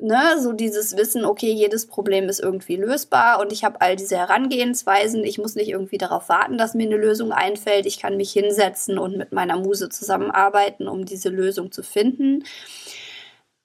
ne, 0.00 0.40
so 0.40 0.52
dieses 0.52 0.96
Wissen, 0.96 1.24
okay, 1.24 1.52
jedes 1.52 1.86
Problem 1.86 2.28
ist 2.28 2.40
irgendwie 2.40 2.76
lösbar 2.76 3.40
und 3.40 3.52
ich 3.52 3.64
habe 3.64 3.80
all 3.80 3.96
diese 3.96 4.16
Herangehensweisen. 4.16 5.24
Ich 5.24 5.38
muss 5.38 5.54
nicht 5.54 5.68
irgendwie 5.68 5.98
darauf 5.98 6.28
warten, 6.28 6.58
dass 6.58 6.74
mir 6.74 6.86
eine 6.86 6.96
Lösung 6.96 7.32
einfällt. 7.32 7.86
Ich 7.86 8.00
kann 8.00 8.16
mich 8.16 8.32
hinsetzen 8.32 8.98
und 8.98 9.16
mit 9.16 9.32
meiner 9.32 9.58
Muse 9.58 9.88
zusammenarbeiten, 9.88 10.88
um 10.88 11.04
diese 11.04 11.28
Lösung 11.28 11.72
zu 11.72 11.82
finden. 11.82 12.44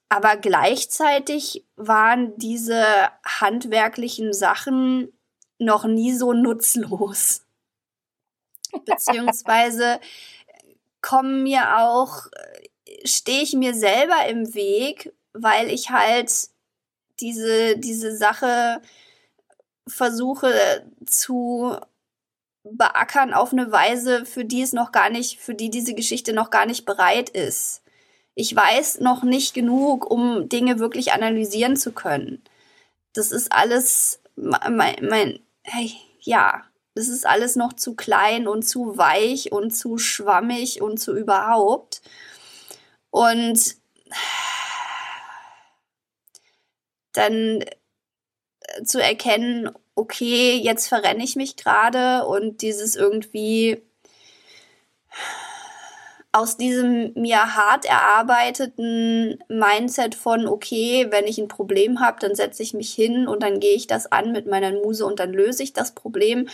Aber 0.09 0.37
gleichzeitig 0.37 1.63
waren 1.75 2.35
diese 2.37 2.83
handwerklichen 3.23 4.33
Sachen 4.33 5.13
noch 5.59 5.85
nie 5.85 6.13
so 6.13 6.33
nutzlos. 6.33 7.45
Beziehungsweise 8.85 9.99
kommen 11.01 11.43
mir 11.43 11.77
auch, 11.79 12.27
stehe 13.03 13.43
ich 13.43 13.53
mir 13.53 13.73
selber 13.75 14.27
im 14.27 14.53
Weg, 14.55 15.13
weil 15.33 15.69
ich 15.69 15.91
halt 15.91 16.49
diese, 17.19 17.77
diese 17.77 18.15
Sache 18.15 18.81
versuche 19.87 20.85
zu 21.05 21.77
beackern 22.63 23.33
auf 23.33 23.53
eine 23.53 23.71
Weise, 23.71 24.25
für 24.25 24.45
die 24.45 24.61
es 24.61 24.73
noch 24.73 24.91
gar 24.91 25.09
nicht, 25.09 25.39
für 25.39 25.55
die 25.55 25.69
diese 25.69 25.93
Geschichte 25.93 26.33
noch 26.33 26.49
gar 26.49 26.65
nicht 26.65 26.85
bereit 26.85 27.29
ist. 27.29 27.81
Ich 28.35 28.55
weiß 28.55 29.01
noch 29.01 29.23
nicht 29.23 29.53
genug, 29.53 30.09
um 30.09 30.47
Dinge 30.49 30.79
wirklich 30.79 31.11
analysieren 31.13 31.75
zu 31.75 31.91
können. 31.91 32.41
Das 33.13 33.31
ist 33.31 33.51
alles 33.51 34.21
mein, 34.35 34.97
mein 35.01 35.39
hey, 35.63 35.91
ja, 36.21 36.63
das 36.95 37.07
ist 37.07 37.25
alles 37.25 37.55
noch 37.55 37.73
zu 37.73 37.95
klein 37.95 38.47
und 38.47 38.63
zu 38.63 38.97
weich 38.97 39.51
und 39.51 39.71
zu 39.71 39.97
schwammig 39.97 40.81
und 40.81 40.97
zu 40.97 41.15
überhaupt. 41.15 42.01
Und 43.11 43.75
dann 47.13 47.61
äh, 47.61 48.83
zu 48.83 49.01
erkennen, 49.01 49.71
okay, 49.95 50.57
jetzt 50.57 50.87
verrenne 50.87 51.23
ich 51.23 51.35
mich 51.35 51.57
gerade 51.57 52.25
und 52.25 52.61
dieses 52.61 52.95
irgendwie 52.95 53.81
aus 56.31 56.57
diesem 56.57 57.11
mir 57.15 57.55
hart 57.55 57.85
erarbeiteten 57.85 59.39
Mindset 59.47 60.13
von, 60.13 60.47
okay, 60.47 61.07
wenn 61.09 61.25
ich 61.25 61.39
ein 61.39 61.47
Problem 61.47 61.99
habe, 62.01 62.19
dann 62.19 62.35
setze 62.35 62.61
ich 62.61 62.73
mich 62.73 62.93
hin 62.93 63.27
und 63.27 63.41
dann 63.41 63.59
gehe 63.59 63.75
ich 63.75 63.87
das 63.87 64.11
an 64.11 64.31
mit 64.31 64.45
meiner 64.45 64.71
Muse 64.71 65.05
und 65.05 65.19
dann 65.19 65.33
löse 65.33 65.63
ich 65.63 65.73
das 65.73 65.93
Problem, 65.93 66.47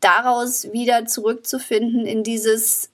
daraus 0.00 0.72
wieder 0.72 1.04
zurückzufinden 1.06 2.06
in 2.06 2.22
dieses 2.22 2.91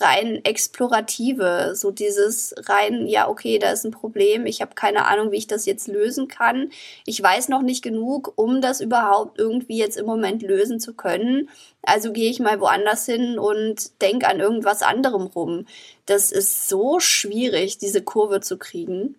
rein 0.00 0.44
explorative, 0.44 1.72
so 1.74 1.90
dieses 1.90 2.54
rein, 2.66 3.06
ja, 3.06 3.28
okay, 3.28 3.58
da 3.58 3.70
ist 3.72 3.84
ein 3.84 3.90
Problem, 3.90 4.46
ich 4.46 4.60
habe 4.60 4.74
keine 4.74 5.06
Ahnung, 5.06 5.30
wie 5.30 5.36
ich 5.36 5.46
das 5.46 5.66
jetzt 5.66 5.88
lösen 5.88 6.28
kann. 6.28 6.70
Ich 7.04 7.22
weiß 7.22 7.48
noch 7.48 7.62
nicht 7.62 7.82
genug, 7.82 8.32
um 8.36 8.60
das 8.60 8.80
überhaupt 8.80 9.38
irgendwie 9.38 9.78
jetzt 9.78 9.96
im 9.96 10.06
Moment 10.06 10.42
lösen 10.42 10.80
zu 10.80 10.94
können. 10.94 11.48
Also 11.82 12.12
gehe 12.12 12.30
ich 12.30 12.40
mal 12.40 12.60
woanders 12.60 13.06
hin 13.06 13.38
und 13.38 14.00
denke 14.02 14.28
an 14.28 14.40
irgendwas 14.40 14.82
anderem 14.82 15.26
rum. 15.26 15.66
Das 16.06 16.32
ist 16.32 16.68
so 16.68 17.00
schwierig, 17.00 17.78
diese 17.78 18.02
Kurve 18.02 18.40
zu 18.40 18.58
kriegen. 18.58 19.16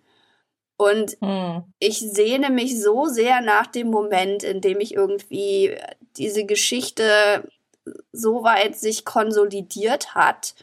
Und 0.76 1.18
hm. 1.20 1.64
ich 1.78 1.98
sehne 1.98 2.48
mich 2.48 2.80
so 2.80 3.04
sehr 3.04 3.42
nach 3.42 3.66
dem 3.66 3.88
Moment, 3.88 4.42
in 4.42 4.62
dem 4.62 4.80
ich 4.80 4.94
irgendwie 4.94 5.76
diese 6.16 6.44
Geschichte 6.46 7.44
so 8.12 8.42
weit 8.42 8.76
sich 8.76 9.04
konsolidiert 9.04 10.14
hat, 10.14 10.54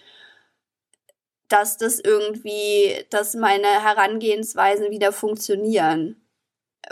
dass 1.48 1.78
das 1.78 2.00
irgendwie, 2.00 3.06
dass 3.10 3.36
meine 3.36 3.84
Herangehensweisen 3.84 4.92
wieder 4.92 5.12
funktionieren. 5.12 6.22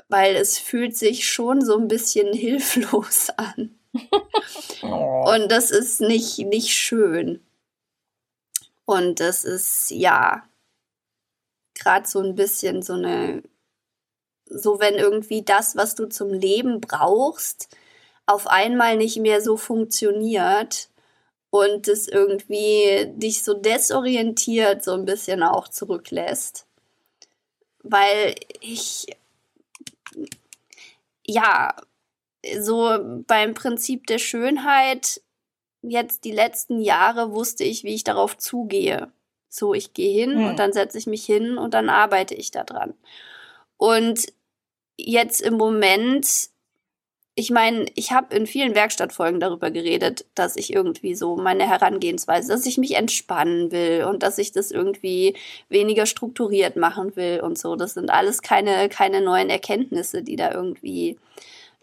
Weil 0.10 0.36
es 0.36 0.58
fühlt 0.58 0.96
sich 0.98 1.30
schon 1.30 1.64
so 1.64 1.78
ein 1.78 1.88
bisschen 1.88 2.34
hilflos 2.34 3.30
an. 3.38 3.78
oh. 4.84 5.34
Und 5.34 5.50
das 5.52 5.72
ist 5.72 6.02
nicht, 6.02 6.40
nicht 6.40 6.74
schön. 6.74 7.46
Und 8.86 9.20
das 9.20 9.46
ist, 9.46 9.90
ja, 9.92 10.48
gerade 11.74 12.08
so 12.08 12.20
ein 12.20 12.36
bisschen 12.36 12.82
so 12.82 12.94
eine, 12.94 13.44
so 14.46 14.80
wenn 14.80 14.96
irgendwie 14.96 15.44
das, 15.44 15.76
was 15.76 15.96
du 15.96 16.08
zum 16.08 16.30
Leben 16.30 16.82
brauchst, 16.82 17.76
auf 18.26 18.48
einmal 18.48 18.98
nicht 18.98 19.18
mehr 19.18 19.42
so 19.42 19.58
funktioniert 19.58 20.90
und 21.50 21.88
es 21.88 22.08
irgendwie 22.08 23.14
dich 23.16 23.44
so 23.44 23.54
desorientiert 23.54 24.84
so 24.84 24.94
ein 24.94 25.06
bisschen 25.06 25.44
auch 25.44 25.68
zurücklässt. 25.68 26.68
Weil 27.84 28.36
ich, 28.62 29.06
ja, 31.26 31.76
so 32.60 32.98
beim 33.28 33.54
Prinzip 33.54 34.08
der 34.08 34.18
Schönheit 34.18 35.22
jetzt 35.82 36.26
die 36.26 36.32
letzten 36.32 36.80
Jahre 36.80 37.32
wusste 37.32 37.64
ich, 37.64 37.84
wie 37.84 37.94
ich 37.94 38.04
darauf 38.04 38.38
zugehe. 38.38 39.12
So, 39.50 39.74
ich 39.74 39.94
gehe 39.94 40.14
hin 40.14 40.40
hm. 40.40 40.48
und 40.48 40.60
dann 40.60 40.74
setze 40.74 40.98
ich 40.98 41.08
mich 41.08 41.26
hin 41.26 41.58
und 41.58 41.74
dann 41.74 41.90
arbeite 41.90 42.36
ich 42.36 42.52
daran. 42.52 42.94
Und 43.78 44.26
jetzt 44.98 45.42
im 45.42 45.56
Moment 45.56 46.50
ich 47.38 47.52
meine, 47.52 47.86
ich 47.96 48.14
habe 48.14 48.34
in 48.34 48.48
vielen 48.48 48.76
Werkstattfolgen 48.76 49.42
darüber 49.42 49.70
geredet, 49.70 50.26
dass 50.36 50.56
ich 50.56 50.74
irgendwie 50.74 51.16
so 51.16 51.36
meine 51.36 51.68
Herangehensweise, 51.68 52.48
dass 52.48 52.66
ich 52.66 52.78
mich 52.78 52.96
entspannen 52.96 53.72
will 53.74 54.06
und 54.06 54.24
dass 54.24 54.38
ich 54.38 54.54
das 54.54 54.72
irgendwie 54.72 55.36
weniger 55.68 56.06
strukturiert 56.06 56.78
machen 56.78 57.16
will 57.18 57.42
und 57.42 57.58
so. 57.58 57.76
Das 57.76 57.94
sind 57.94 58.10
alles 58.10 58.42
keine, 58.42 58.88
keine 58.88 59.22
neuen 59.22 59.50
Erkenntnisse, 59.50 60.24
die 60.24 60.38
da 60.38 60.52
irgendwie 60.54 61.20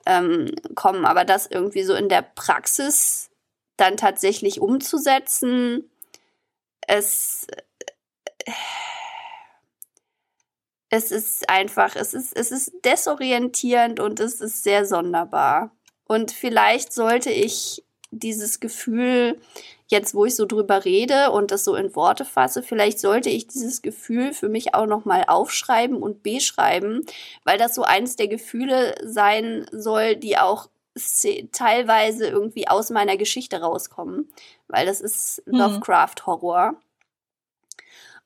ähm, 0.07 0.55
kommen. 0.75 1.05
Aber 1.05 1.27
das 1.27 1.47
irgendwie 1.47 1.83
so 1.83 1.95
in 1.95 2.09
der 2.09 2.23
Praxis 2.23 3.29
dann 3.77 3.99
tatsächlich 3.99 4.61
umzusetzen, 4.61 5.91
es. 6.87 7.47
Äh, 8.47 8.53
es 10.93 11.11
ist 11.11 11.49
einfach, 11.49 11.97
es 11.97 12.13
ist, 12.13 12.37
es 12.37 12.53
ist 12.53 12.71
desorientierend 12.85 13.99
und 13.99 14.21
es 14.21 14.43
ist 14.43 14.63
sehr 14.63 14.85
sonderbar. 14.85 15.71
Und 16.07 16.33
vielleicht 16.33 16.93
sollte 16.93 17.31
ich 17.31 17.83
dieses 18.11 18.61
Gefühl, 18.61 19.41
jetzt 19.87 20.15
wo 20.15 20.27
ich 20.27 20.37
so 20.37 20.45
drüber 20.45 20.85
rede 20.85 21.31
und 21.31 21.51
das 21.51 21.65
so 21.65 21.77
in 21.77 21.97
Worte 21.97 22.27
fasse, 22.27 22.63
vielleicht 22.63 23.01
sollte 23.01 23.31
ich 23.31 23.47
dieses 23.47 23.81
Gefühl 23.81 24.35
für 24.35 24.51
mich 24.51 24.75
auch 24.75 24.85
nochmal 24.85 25.25
aufschreiben 25.29 25.97
und 25.97 26.23
beschreiben, 26.23 27.07
weil 27.45 27.57
das 27.57 27.75
so 27.75 27.85
eins 27.85 28.17
der 28.17 28.29
Gefühle 28.29 28.95
sein 29.03 29.65
soll, 29.73 30.17
die 30.17 30.37
auch 30.37 30.69
teilweise 31.53 32.27
irgendwie 32.27 32.69
aus 32.69 32.91
meiner 32.91 33.17
Geschichte 33.17 33.63
rauskommen, 33.63 34.31
weil 34.69 34.85
das 34.85 35.01
ist 35.01 35.43
mhm. 35.47 35.57
Lovecraft 35.57 36.27
Horror. 36.27 36.75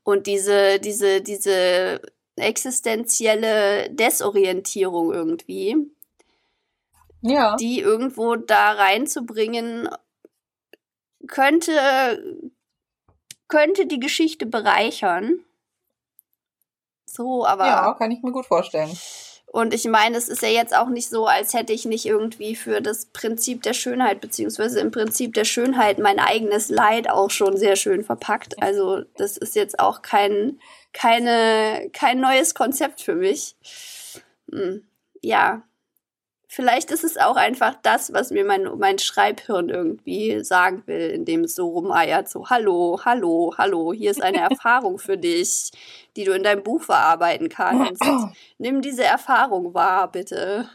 Und 0.02 0.26
diese, 0.26 0.80
diese, 0.80 1.20
diese 1.20 2.00
existenzielle 2.36 3.90
Desorientierung 3.90 5.12
irgendwie. 5.12 5.76
Ja. 7.22 7.56
Die 7.56 7.80
irgendwo 7.80 8.36
da 8.36 8.72
reinzubringen, 8.72 9.88
könnte, 11.26 12.42
könnte 13.48 13.86
die 13.86 14.00
Geschichte 14.00 14.46
bereichern. 14.46 15.40
So, 17.04 17.46
aber. 17.46 17.66
Ja, 17.66 17.94
kann 17.94 18.10
ich 18.10 18.22
mir 18.22 18.32
gut 18.32 18.46
vorstellen. 18.46 18.96
Und 19.46 19.72
ich 19.72 19.84
meine, 19.86 20.18
es 20.18 20.28
ist 20.28 20.42
ja 20.42 20.48
jetzt 20.48 20.76
auch 20.76 20.88
nicht 20.88 21.08
so, 21.08 21.26
als 21.26 21.54
hätte 21.54 21.72
ich 21.72 21.86
nicht 21.86 22.04
irgendwie 22.04 22.56
für 22.56 22.82
das 22.82 23.06
Prinzip 23.06 23.62
der 23.62 23.72
Schönheit, 23.72 24.20
beziehungsweise 24.20 24.80
im 24.80 24.90
Prinzip 24.90 25.32
der 25.34 25.44
Schönheit 25.44 25.98
mein 25.98 26.18
eigenes 26.18 26.68
Leid 26.68 27.08
auch 27.08 27.30
schon 27.30 27.56
sehr 27.56 27.76
schön 27.76 28.04
verpackt. 28.04 28.62
Also, 28.62 29.02
das 29.16 29.36
ist 29.36 29.54
jetzt 29.56 29.78
auch 29.78 30.02
kein, 30.02 30.60
keine, 30.96 31.90
kein 31.92 32.20
neues 32.20 32.54
Konzept 32.54 33.02
für 33.02 33.14
mich. 33.14 33.54
Hm, 34.50 34.82
ja, 35.20 35.62
vielleicht 36.48 36.90
ist 36.90 37.04
es 37.04 37.18
auch 37.18 37.36
einfach 37.36 37.74
das, 37.82 38.14
was 38.14 38.30
mir 38.30 38.46
mein, 38.46 38.66
mein 38.78 38.98
Schreibhirn 38.98 39.68
irgendwie 39.68 40.42
sagen 40.42 40.82
will, 40.86 41.10
indem 41.10 41.44
es 41.44 41.54
so 41.54 41.68
rumeiert, 41.68 42.30
so 42.30 42.48
hallo, 42.48 43.00
hallo, 43.04 43.54
hallo, 43.58 43.92
hier 43.92 44.10
ist 44.10 44.22
eine 44.22 44.38
Erfahrung 44.50 44.98
für 44.98 45.18
dich, 45.18 45.70
die 46.16 46.24
du 46.24 46.32
in 46.32 46.42
deinem 46.42 46.62
Buch 46.62 46.82
verarbeiten 46.82 47.50
kannst. 47.50 48.02
Nimm 48.58 48.80
diese 48.80 49.04
Erfahrung 49.04 49.74
wahr, 49.74 50.10
bitte. 50.10 50.70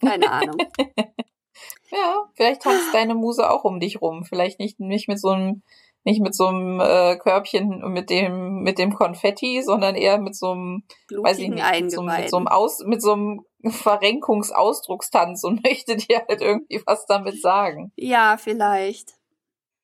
Keine 0.00 0.32
Ahnung. 0.32 0.56
ja, 1.92 2.28
vielleicht 2.34 2.62
tanzt 2.62 2.92
deine 2.92 3.14
Muse 3.14 3.48
auch 3.48 3.62
um 3.62 3.78
dich 3.78 4.02
rum. 4.02 4.24
Vielleicht 4.24 4.58
nicht, 4.58 4.80
nicht 4.80 5.06
mit 5.06 5.20
so 5.20 5.28
einem 5.28 5.62
nicht 6.08 6.22
mit 6.22 6.34
so 6.34 6.46
einem 6.46 6.80
äh, 6.80 7.16
Körbchen 7.16 7.82
mit 7.92 8.08
dem 8.08 8.62
mit 8.62 8.78
dem 8.78 8.94
Konfetti, 8.94 9.62
sondern 9.62 9.94
eher 9.94 10.18
mit 10.18 10.34
so 10.34 10.52
einem 10.52 10.82
Blutigen 11.06 11.24
weiß 11.24 11.38
ich 11.38 11.50
nicht, 11.50 11.82
mit 11.82 11.92
so, 11.92 12.02
mit 12.02 12.30
so 12.30 12.36
einem 12.38 12.48
Aus 12.48 12.82
mit 12.84 13.02
so 13.02 13.12
einem 13.12 13.44
Verrenkungsausdruckstanz 13.68 15.44
und 15.44 15.62
möchte 15.68 15.96
dir 15.96 16.24
halt 16.26 16.40
irgendwie 16.40 16.80
was 16.86 17.04
damit 17.06 17.40
sagen. 17.42 17.92
Ja, 17.96 18.38
vielleicht. 18.38 19.14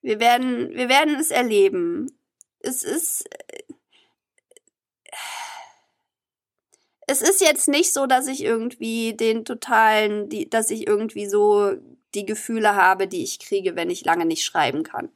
Wir 0.01 0.19
werden 0.19 0.71
wir 0.75 0.89
werden 0.89 1.17
es 1.17 1.31
erleben. 1.31 2.07
Es 2.61 2.83
ist 2.83 3.29
es 7.07 7.21
ist 7.21 7.43
jetzt 7.43 7.69
nicht 7.69 7.93
so, 7.93 8.07
dass 8.07 8.29
ich 8.29 8.43
irgendwie 8.43 9.13
den 9.13 9.45
totalen, 9.45 10.31
die, 10.31 10.49
dass 10.49 10.71
ich 10.71 10.87
irgendwie 10.87 11.27
so 11.27 11.73
die 12.15 12.25
Gefühle 12.25 12.77
habe, 12.77 13.09
die 13.09 13.23
ich 13.23 13.39
kriege, 13.41 13.77
wenn 13.77 13.91
ich 13.91 14.07
lange 14.07 14.25
nicht 14.25 14.43
schreiben 14.43 14.85
kann. 14.85 15.11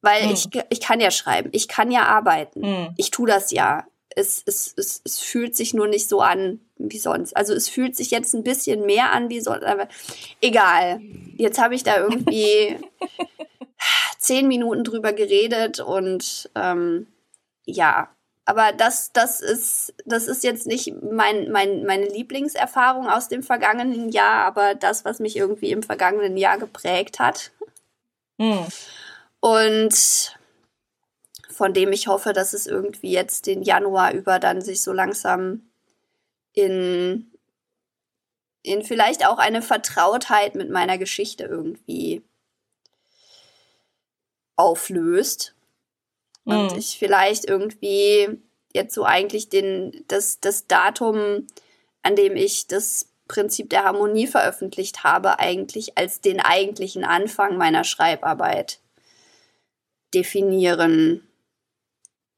Weil 0.00 0.24
hm. 0.24 0.32
ich, 0.32 0.48
ich 0.70 0.80
kann 0.80 1.00
ja 1.00 1.10
schreiben, 1.10 1.50
ich 1.52 1.68
kann 1.68 1.90
ja 1.90 2.04
arbeiten. 2.04 2.64
Hm. 2.64 2.88
Ich 2.96 3.10
tue 3.10 3.28
das 3.28 3.50
ja. 3.50 3.86
Es, 4.14 4.42
es, 4.46 4.74
es, 4.76 5.00
es 5.04 5.20
fühlt 5.20 5.54
sich 5.54 5.74
nur 5.74 5.86
nicht 5.86 6.08
so 6.08 6.20
an 6.20 6.60
wie 6.76 6.98
sonst. 6.98 7.36
Also 7.36 7.54
es 7.54 7.68
fühlt 7.68 7.96
sich 7.96 8.10
jetzt 8.10 8.34
ein 8.34 8.42
bisschen 8.42 8.86
mehr 8.86 9.12
an 9.12 9.28
wie 9.28 9.40
sonst, 9.40 9.64
aber 9.64 9.88
egal. 10.40 11.00
Jetzt 11.36 11.60
habe 11.60 11.74
ich 11.74 11.82
da 11.84 11.98
irgendwie 11.98 12.76
zehn 14.18 14.48
Minuten 14.48 14.84
drüber 14.84 15.12
geredet 15.12 15.80
und 15.80 16.50
ähm, 16.54 17.06
ja, 17.64 18.08
aber 18.48 18.72
das, 18.72 19.12
das 19.12 19.42
ist, 19.42 19.92
das 20.06 20.26
ist 20.26 20.42
jetzt 20.42 20.66
nicht 20.66 20.94
mein, 21.02 21.50
mein, 21.50 21.84
meine 21.84 22.06
Lieblingserfahrung 22.06 23.06
aus 23.06 23.28
dem 23.28 23.42
vergangenen 23.42 24.08
Jahr, 24.08 24.46
aber 24.46 24.74
das, 24.74 25.04
was 25.04 25.18
mich 25.18 25.36
irgendwie 25.36 25.70
im 25.70 25.82
vergangenen 25.82 26.38
Jahr 26.38 26.56
geprägt 26.56 27.18
hat. 27.18 27.50
Mhm. 28.38 28.66
Und 29.40 30.38
von 31.48 31.74
dem 31.74 31.92
ich 31.92 32.06
hoffe, 32.06 32.32
dass 32.32 32.52
es 32.52 32.66
irgendwie 32.66 33.10
jetzt 33.10 33.46
den 33.46 33.62
Januar 33.62 34.12
über 34.12 34.38
dann 34.38 34.60
sich 34.60 34.82
so 34.82 34.92
langsam 34.92 35.70
in, 36.52 37.32
in 38.62 38.82
vielleicht 38.84 39.26
auch 39.26 39.38
eine 39.38 39.62
Vertrautheit 39.62 40.54
mit 40.54 40.70
meiner 40.70 40.98
Geschichte 40.98 41.44
irgendwie 41.44 42.22
auflöst 44.56 45.54
und 46.44 46.72
mhm. 46.72 46.78
ich 46.78 46.98
vielleicht 46.98 47.44
irgendwie 47.44 48.40
jetzt 48.72 48.94
so 48.94 49.04
eigentlich 49.04 49.48
den, 49.48 50.04
das, 50.08 50.40
das 50.40 50.66
Datum, 50.66 51.46
an 52.02 52.16
dem 52.16 52.36
ich 52.36 52.66
das 52.66 53.08
Prinzip 53.28 53.70
der 53.70 53.84
Harmonie 53.84 54.26
veröffentlicht 54.26 55.04
habe, 55.04 55.38
eigentlich 55.38 55.98
als 55.98 56.20
den 56.20 56.40
eigentlichen 56.40 57.04
Anfang 57.04 57.56
meiner 57.56 57.84
Schreibarbeit 57.84 58.80
definieren 60.14 61.26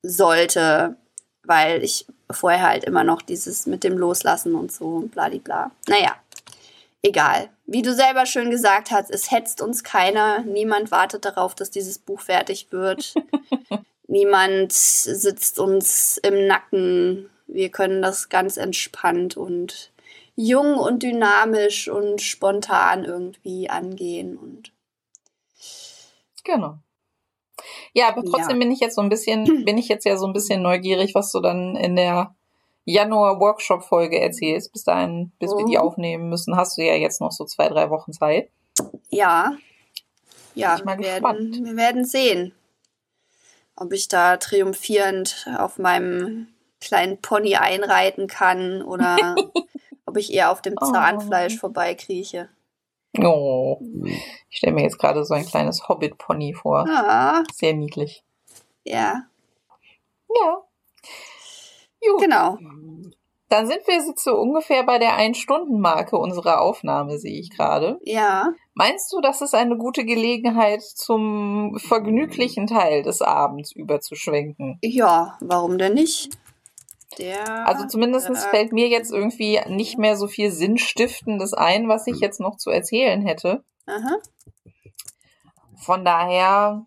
sollte, 0.03 0.97
weil 1.45 1.83
ich 1.83 2.07
vorher 2.31 2.63
halt 2.63 2.85
immer 2.85 3.05
noch 3.05 3.23
dieses 3.23 3.67
mit 3.67 3.85
dem 3.85 3.99
Loslassen 3.99 4.55
und 4.55 4.73
so 4.73 4.87
und 4.97 5.11
bladibla. 5.11 5.71
Naja, 5.89 6.17
egal. 7.03 7.51
Wie 7.67 7.83
du 7.83 7.95
selber 7.95 8.27
schön 8.27 8.51
gesagt 8.51 8.91
hast, 8.91 9.11
es 9.11 9.31
hetzt 9.31 9.61
uns 9.61 9.85
keiner. 9.85 10.41
Niemand 10.41 10.91
wartet 10.91 11.25
darauf, 11.25 11.55
dass 11.55 11.71
dieses 11.71 11.99
Buch 11.99 12.21
fertig 12.21 12.69
wird. 12.71 13.15
Niemand 14.07 14.73
sitzt 14.73 15.59
uns 15.59 16.19
im 16.19 16.47
Nacken. 16.47 17.31
Wir 17.47 17.71
können 17.71 18.03
das 18.03 18.29
ganz 18.29 18.57
entspannt 18.57 19.37
und 19.37 19.93
jung 20.35 20.79
und 20.79 21.03
dynamisch 21.03 21.89
und 21.89 22.21
spontan 22.21 23.05
irgendwie 23.05 23.69
angehen 23.69 24.37
und 24.37 24.73
genau. 26.45 26.79
Ja, 27.93 28.09
aber 28.09 28.23
trotzdem 28.23 28.57
ja. 28.57 28.65
bin 28.65 28.71
ich 28.71 28.81
jetzt 28.81 28.97
so 28.97 29.03
ein 29.03 29.09
bisschen, 29.09 29.65
bin 29.65 29.79
ich 29.79 29.89
jetzt 29.89 30.05
ja 30.05 30.17
so 30.17 30.27
ein 30.27 30.33
bisschen 30.33 30.63
neugierig, 30.63 31.15
was 31.15 31.33
du 31.33 31.41
dann 31.41 31.77
in 31.77 31.97
der 31.97 32.35
Januar-Workshop-Folge 32.85 34.21
erzählst. 34.21 34.73
Bis 34.73 34.85
dahin, 34.85 35.33
bis 35.39 35.53
oh. 35.53 35.59
wir 35.59 35.65
die 35.67 35.79
oh. 35.79 35.83
aufnehmen 35.83 36.29
müssen, 36.29 36.57
hast 36.57 36.79
du 36.79 36.83
ja 36.83 36.95
jetzt 36.95 37.21
noch 37.21 37.33
so 37.33 37.45
zwei, 37.45 37.69
drei 37.69 37.91
Wochen 37.91 38.13
Zeit. 38.13 38.51
Ja. 39.11 39.53
Ja, 40.55 40.79
wir 40.85 40.99
werden, 40.99 41.65
wir 41.65 41.77
werden 41.77 42.05
sehen 42.05 42.53
ob 43.81 43.93
ich 43.95 44.09
da 44.09 44.37
triumphierend 44.37 45.47
auf 45.59 45.79
meinem 45.79 46.49
kleinen 46.81 47.21
Pony 47.21 47.57
einreiten 47.57 48.27
kann 48.27 48.83
oder 48.83 49.35
ob 50.07 50.17
ich 50.19 50.33
eher 50.33 50.53
auf 50.53 50.63
dem 50.63 50.75
oh. 50.81 50.93
Zahnfleisch 50.93 51.55
oh. 51.57 51.61
vorbeikrieche. 51.61 52.49
Oh, 53.19 53.81
ich 54.49 54.57
stelle 54.57 54.75
mir 54.75 54.83
jetzt 54.83 54.99
gerade 54.99 55.25
so 55.25 55.35
ein 55.35 55.47
kleines 55.47 55.89
Hobbit-Pony 55.89 56.55
vor. 56.55 56.87
Ah. 56.89 57.43
Sehr 57.53 57.75
niedlich. 57.75 58.23
Ja. 58.85 59.25
Ja. 60.29 60.63
Gut. 62.01 62.21
Genau. 62.21 62.57
Dann 63.49 63.67
sind 63.67 63.85
wir 63.89 63.95
jetzt 63.95 64.23
so 64.23 64.37
ungefähr 64.37 64.85
bei 64.85 64.99
der 64.99 65.17
Ein-Stunden-Marke 65.17 66.17
unserer 66.17 66.61
Aufnahme, 66.61 67.19
sehe 67.19 67.41
ich 67.41 67.51
gerade. 67.51 67.99
Ja. 68.05 68.53
Meinst 68.75 69.13
du, 69.13 69.21
das 69.21 69.43
ist 69.43 69.57
eine 69.57 69.77
gute 69.77 70.05
Gelegenheit, 70.05 70.83
zum 70.83 71.77
vergnüglichen 71.79 72.69
Teil 72.69 73.03
des 73.03 73.23
Abends 73.23 73.73
überzuschwenken? 73.73 74.79
Ja, 74.83 75.37
warum 75.41 75.79
denn 75.79 75.95
nicht? 75.95 76.39
Der, 77.21 77.67
also 77.67 77.87
zumindest 77.87 78.31
äh, 78.31 78.35
fällt 78.35 78.73
mir 78.73 78.89
jetzt 78.89 79.13
irgendwie 79.13 79.61
nicht 79.69 79.99
mehr 79.99 80.17
so 80.17 80.27
viel 80.27 80.51
Sinnstiftendes 80.51 81.55
ein, 81.55 81.89
was 81.89 82.07
ich 82.07 82.21
jetzt 82.21 82.41
noch 82.41 82.57
zu 82.57 82.71
erzählen 82.71 83.23
hätte. 83.23 83.65
Aha. 83.87 84.19
Von 85.77 86.05
daher 86.05 86.87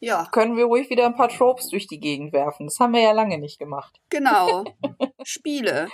ja. 0.00 0.26
können 0.30 0.56
wir 0.56 0.66
ruhig 0.66 0.90
wieder 0.90 1.06
ein 1.06 1.16
paar 1.16 1.28
Tropes 1.28 1.68
durch 1.68 1.86
die 1.86 2.00
Gegend 2.00 2.32
werfen. 2.32 2.66
Das 2.66 2.78
haben 2.78 2.92
wir 2.92 3.02
ja 3.02 3.12
lange 3.12 3.38
nicht 3.38 3.58
gemacht. 3.58 4.00
Genau. 4.10 4.64
Spiele. 5.24 5.88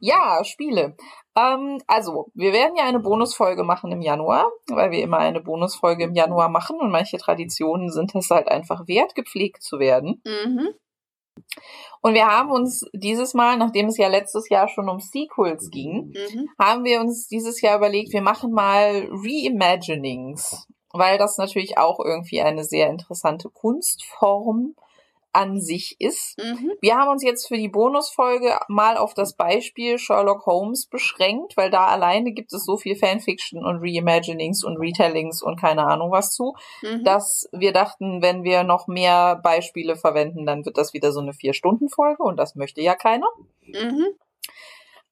Ja, 0.00 0.44
Spiele. 0.44 0.96
Ähm, 1.36 1.80
also, 1.86 2.30
wir 2.34 2.52
werden 2.52 2.76
ja 2.76 2.84
eine 2.84 3.00
Bonusfolge 3.00 3.64
machen 3.64 3.90
im 3.90 4.00
Januar, 4.00 4.50
weil 4.68 4.92
wir 4.92 5.02
immer 5.02 5.18
eine 5.18 5.40
Bonusfolge 5.40 6.04
im 6.04 6.14
Januar 6.14 6.48
machen 6.48 6.78
und 6.78 6.90
manche 6.90 7.18
Traditionen 7.18 7.90
sind 7.90 8.14
es 8.14 8.30
halt 8.30 8.48
einfach 8.48 8.86
wert, 8.86 9.14
gepflegt 9.14 9.62
zu 9.62 9.78
werden. 9.80 10.22
Mhm. 10.24 10.68
Und 12.00 12.14
wir 12.14 12.26
haben 12.26 12.50
uns 12.50 12.84
dieses 12.92 13.32
Mal, 13.32 13.56
nachdem 13.56 13.86
es 13.86 13.96
ja 13.96 14.08
letztes 14.08 14.48
Jahr 14.48 14.68
schon 14.68 14.88
um 14.88 15.00
Sequels 15.00 15.70
ging, 15.70 16.12
mhm. 16.14 16.48
haben 16.58 16.84
wir 16.84 17.00
uns 17.00 17.28
dieses 17.28 17.60
Jahr 17.60 17.78
überlegt, 17.78 18.12
wir 18.12 18.22
machen 18.22 18.52
mal 18.52 19.08
Reimaginings 19.10 20.66
weil 20.94 21.18
das 21.18 21.38
natürlich 21.38 21.76
auch 21.76 21.98
irgendwie 21.98 22.40
eine 22.40 22.64
sehr 22.64 22.88
interessante 22.88 23.50
Kunstform 23.50 24.76
an 25.34 25.60
sich 25.60 25.96
ist. 26.00 26.38
Mhm. 26.38 26.72
Wir 26.80 26.96
haben 26.96 27.10
uns 27.10 27.22
jetzt 27.22 27.48
für 27.48 27.56
die 27.56 27.68
Bonusfolge 27.68 28.58
mal 28.68 28.96
auf 28.96 29.14
das 29.14 29.36
Beispiel 29.36 29.98
Sherlock 29.98 30.46
Holmes 30.46 30.86
beschränkt, 30.86 31.56
weil 31.56 31.70
da 31.70 31.86
alleine 31.86 32.32
gibt 32.32 32.52
es 32.52 32.64
so 32.64 32.76
viel 32.76 32.96
Fanfiction 32.96 33.64
und 33.64 33.78
Reimaginings 33.82 34.64
und 34.64 34.76
Retellings 34.76 35.42
und 35.42 35.60
keine 35.60 35.86
Ahnung 35.86 36.10
was 36.10 36.32
zu, 36.32 36.54
mhm. 36.82 37.04
dass 37.04 37.48
wir 37.52 37.72
dachten, 37.72 38.22
wenn 38.22 38.44
wir 38.44 38.62
noch 38.62 38.86
mehr 38.86 39.36
Beispiele 39.42 39.96
verwenden, 39.96 40.46
dann 40.46 40.64
wird 40.64 40.78
das 40.78 40.94
wieder 40.94 41.12
so 41.12 41.20
eine 41.20 41.32
Vier-Stunden-Folge 41.32 42.22
und 42.22 42.36
das 42.36 42.54
möchte 42.54 42.80
ja 42.80 42.94
keiner. 42.94 43.26
Mhm. 43.62 44.06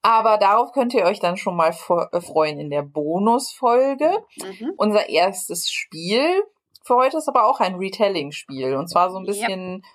Aber 0.03 0.37
darauf 0.37 0.73
könnt 0.73 0.95
ihr 0.95 1.05
euch 1.05 1.21
dann 1.21 1.37
schon 1.37 1.57
mal 1.57 1.75
äh, 2.13 2.21
freuen 2.21 2.59
in 2.59 2.71
der 2.71 2.83
Bonusfolge. 2.83 4.11
Mhm. 4.37 4.73
Unser 4.77 5.09
erstes 5.09 5.71
Spiel 5.71 6.43
für 6.85 6.97
heute 6.97 7.19
ist 7.19 7.29
aber 7.29 7.47
auch 7.47 7.61
ein 7.61 7.77
Retelling-Spiel. 7.77 8.75
Und 8.75 8.89
zwar 8.89 9.11
so 9.11 9.19
ein 9.19 9.25
bisschen, 9.25 9.83
ja. 9.83 9.89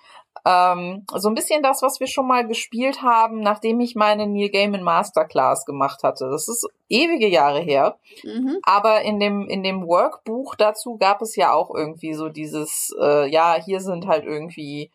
Ähm, 0.48 1.04
so 1.14 1.28
ein 1.28 1.34
bisschen 1.34 1.62
das, 1.62 1.82
was 1.82 2.00
wir 2.00 2.06
schon 2.06 2.26
mal 2.26 2.46
gespielt 2.46 3.02
haben, 3.02 3.40
nachdem 3.40 3.80
ich 3.80 3.94
meine 3.94 4.26
Neil 4.26 4.48
Gaiman 4.48 4.82
Masterclass 4.82 5.66
gemacht 5.66 6.02
hatte. 6.02 6.30
Das 6.30 6.48
ist 6.48 6.66
ewige 6.88 7.28
Jahre 7.28 7.60
her. 7.60 7.98
Mhm. 8.24 8.58
Aber 8.62 9.02
in 9.02 9.20
dem, 9.20 9.46
in 9.48 9.62
dem 9.62 9.86
Workbuch 9.86 10.54
dazu 10.54 10.96
gab 10.96 11.20
es 11.20 11.36
ja 11.36 11.52
auch 11.52 11.74
irgendwie 11.74 12.14
so 12.14 12.30
dieses, 12.30 12.96
äh, 12.98 13.28
ja, 13.30 13.56
hier 13.62 13.80
sind 13.80 14.06
halt 14.06 14.24
irgendwie 14.24 14.90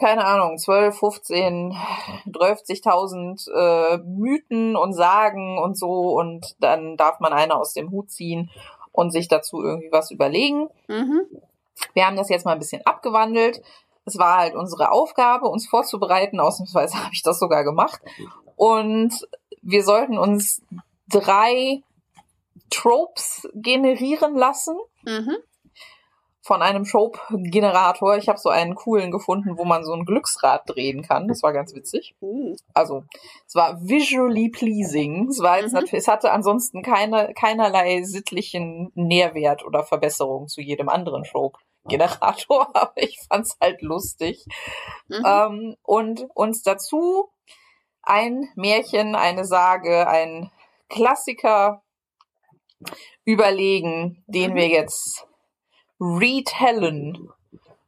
keine 0.00 0.24
Ahnung, 0.24 0.58
12, 0.58 0.98
15, 0.98 1.76
30.000 2.26 3.50
äh, 3.52 3.98
Mythen 3.98 4.76
und 4.76 4.94
Sagen 4.94 5.58
und 5.58 5.78
so 5.78 6.18
und 6.18 6.56
dann 6.60 6.96
darf 6.96 7.20
man 7.20 7.32
eine 7.32 7.56
aus 7.56 7.74
dem 7.74 7.90
Hut 7.90 8.10
ziehen 8.10 8.50
und 8.92 9.12
sich 9.12 9.28
dazu 9.28 9.62
irgendwie 9.62 9.92
was 9.92 10.10
überlegen. 10.10 10.68
Mhm. 10.88 11.26
Wir 11.94 12.06
haben 12.06 12.16
das 12.16 12.28
jetzt 12.28 12.44
mal 12.44 12.52
ein 12.52 12.58
bisschen 12.58 12.84
abgewandelt. 12.84 13.62
Es 14.10 14.18
war 14.18 14.38
halt 14.38 14.54
unsere 14.54 14.90
Aufgabe, 14.90 15.46
uns 15.46 15.68
vorzubereiten. 15.68 16.40
Ausnahmsweise 16.40 16.96
habe 17.04 17.14
ich 17.14 17.22
das 17.22 17.38
sogar 17.38 17.64
gemacht. 17.64 18.00
Und 18.56 19.26
wir 19.62 19.84
sollten 19.84 20.18
uns 20.18 20.62
drei 21.08 21.82
Tropes 22.70 23.48
generieren 23.54 24.34
lassen. 24.34 24.76
Mhm 25.04 25.36
von 26.50 26.62
einem 26.62 26.82
Trope-Generator. 26.82 28.16
Ich 28.16 28.28
habe 28.28 28.38
so 28.38 28.48
einen 28.48 28.74
coolen 28.74 29.12
gefunden, 29.12 29.56
wo 29.56 29.64
man 29.64 29.84
so 29.84 29.92
ein 29.92 30.04
Glücksrad 30.04 30.68
drehen 30.68 31.02
kann. 31.02 31.28
Das 31.28 31.44
war 31.44 31.52
ganz 31.52 31.74
witzig. 31.76 32.16
Uh. 32.20 32.56
Also, 32.74 33.04
es 33.46 33.54
war 33.54 33.78
visually 33.80 34.48
pleasing. 34.48 35.28
Es 35.28 35.40
war 35.40 35.62
mhm. 35.62 35.70
natürlich, 35.70 36.02
es 36.02 36.08
hatte 36.08 36.32
ansonsten 36.32 36.82
keine, 36.82 37.34
keinerlei 37.34 38.02
sittlichen 38.02 38.90
Nährwert 38.94 39.64
oder 39.64 39.84
Verbesserung 39.84 40.48
zu 40.48 40.60
jedem 40.60 40.88
anderen 40.88 41.24
Trope-Generator, 41.98 42.70
aber 42.74 42.92
ich 42.96 43.18
fand's 43.28 43.56
halt 43.60 43.82
lustig. 43.82 44.44
Mhm. 45.08 45.24
Ähm, 45.24 45.76
und 45.82 46.26
uns 46.34 46.62
dazu 46.62 47.30
ein 48.02 48.48
Märchen, 48.54 49.14
eine 49.14 49.44
Sage, 49.44 50.08
ein 50.08 50.50
Klassiker 50.88 51.82
überlegen, 53.24 54.24
den 54.26 54.52
mhm. 54.52 54.56
wir 54.56 54.68
jetzt 54.68 55.26
retellen 56.00 57.30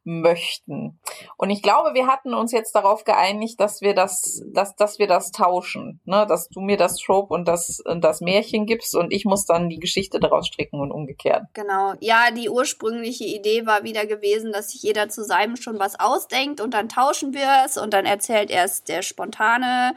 möchten. 0.05 1.00
Und 1.36 1.50
ich 1.50 1.62
glaube, 1.62 1.94
wir 1.94 2.07
hatten 2.07 2.34
uns 2.34 2.53
jetzt 2.53 2.74
darauf 2.74 3.05
geeinigt, 3.05 3.61
dass 3.61 3.80
wir 3.80 3.94
das, 3.94 4.42
dass, 4.53 4.74
dass 4.74 4.98
wir 4.98 5.07
das 5.07 5.30
tauschen, 5.30 6.00
ne? 6.05 6.26
dass 6.28 6.48
du 6.48 6.61
mir 6.61 6.76
das 6.76 6.96
Trope 6.96 7.32
und 7.32 7.46
das, 7.46 7.80
und 7.84 8.03
das 8.03 8.20
Märchen 8.20 8.66
gibst 8.66 8.94
und 8.94 9.12
ich 9.12 9.24
muss 9.24 9.46
dann 9.46 9.68
die 9.68 9.78
Geschichte 9.78 10.18
daraus 10.20 10.46
stricken 10.46 10.80
und 10.80 10.90
umgekehrt. 10.90 11.44
Genau. 11.55 11.94
Ja, 12.00 12.30
die 12.30 12.48
ursprüngliche 12.48 13.24
Idee 13.24 13.66
war 13.66 13.84
wieder 13.84 14.07
gewesen, 14.07 14.53
dass 14.53 14.70
sich 14.70 14.82
jeder 14.82 15.09
zu 15.09 15.24
seinem 15.24 15.57
schon 15.57 15.78
was 15.78 15.98
ausdenkt 15.98 16.61
und 16.61 16.74
dann 16.74 16.88
tauschen 16.88 17.32
wir 17.32 17.64
es 17.64 17.76
und 17.76 17.92
dann 17.94 18.07
erzählt 18.07 18.50
erst 18.50 18.88
der 18.88 19.03
spontane 19.03 19.94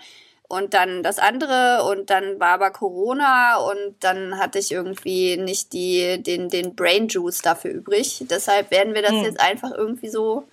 und 0.48 0.74
dann 0.74 1.02
das 1.02 1.18
andere 1.18 1.84
und 1.90 2.10
dann 2.10 2.40
war 2.40 2.50
aber 2.50 2.72
Corona 2.72 3.58
und 3.58 3.96
dann 4.02 4.38
hatte 4.38 4.60
ich 4.60 4.72
irgendwie 4.72 5.38
nicht 5.38 5.74
die, 5.74 6.22
den, 6.22 6.50
den 6.50 6.76
Brain 6.76 7.08
Juice 7.08 7.42
dafür 7.42 7.72
übrig. 7.72 8.26
Deshalb 8.30 8.72
werden 8.72 8.94
wir 8.94 9.02
das 9.02 9.12
hm. 9.12 9.24
jetzt 9.24 9.40
einfach 9.40 9.72
irgendwie 9.72 10.10
so 10.10 10.48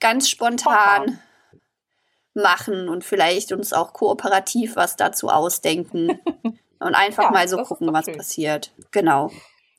ganz 0.00 0.28
spontan 0.28 1.18
machen 2.34 2.88
und 2.88 3.04
vielleicht 3.04 3.52
uns 3.52 3.72
auch 3.72 3.92
kooperativ 3.92 4.76
was 4.76 4.96
dazu 4.96 5.28
ausdenken 5.28 6.18
und 6.80 6.94
einfach 6.94 7.24
ja, 7.24 7.30
mal 7.30 7.48
so 7.48 7.58
gucken, 7.58 7.92
was 7.92 8.06
passiert. 8.06 8.72
Genau. 8.90 9.30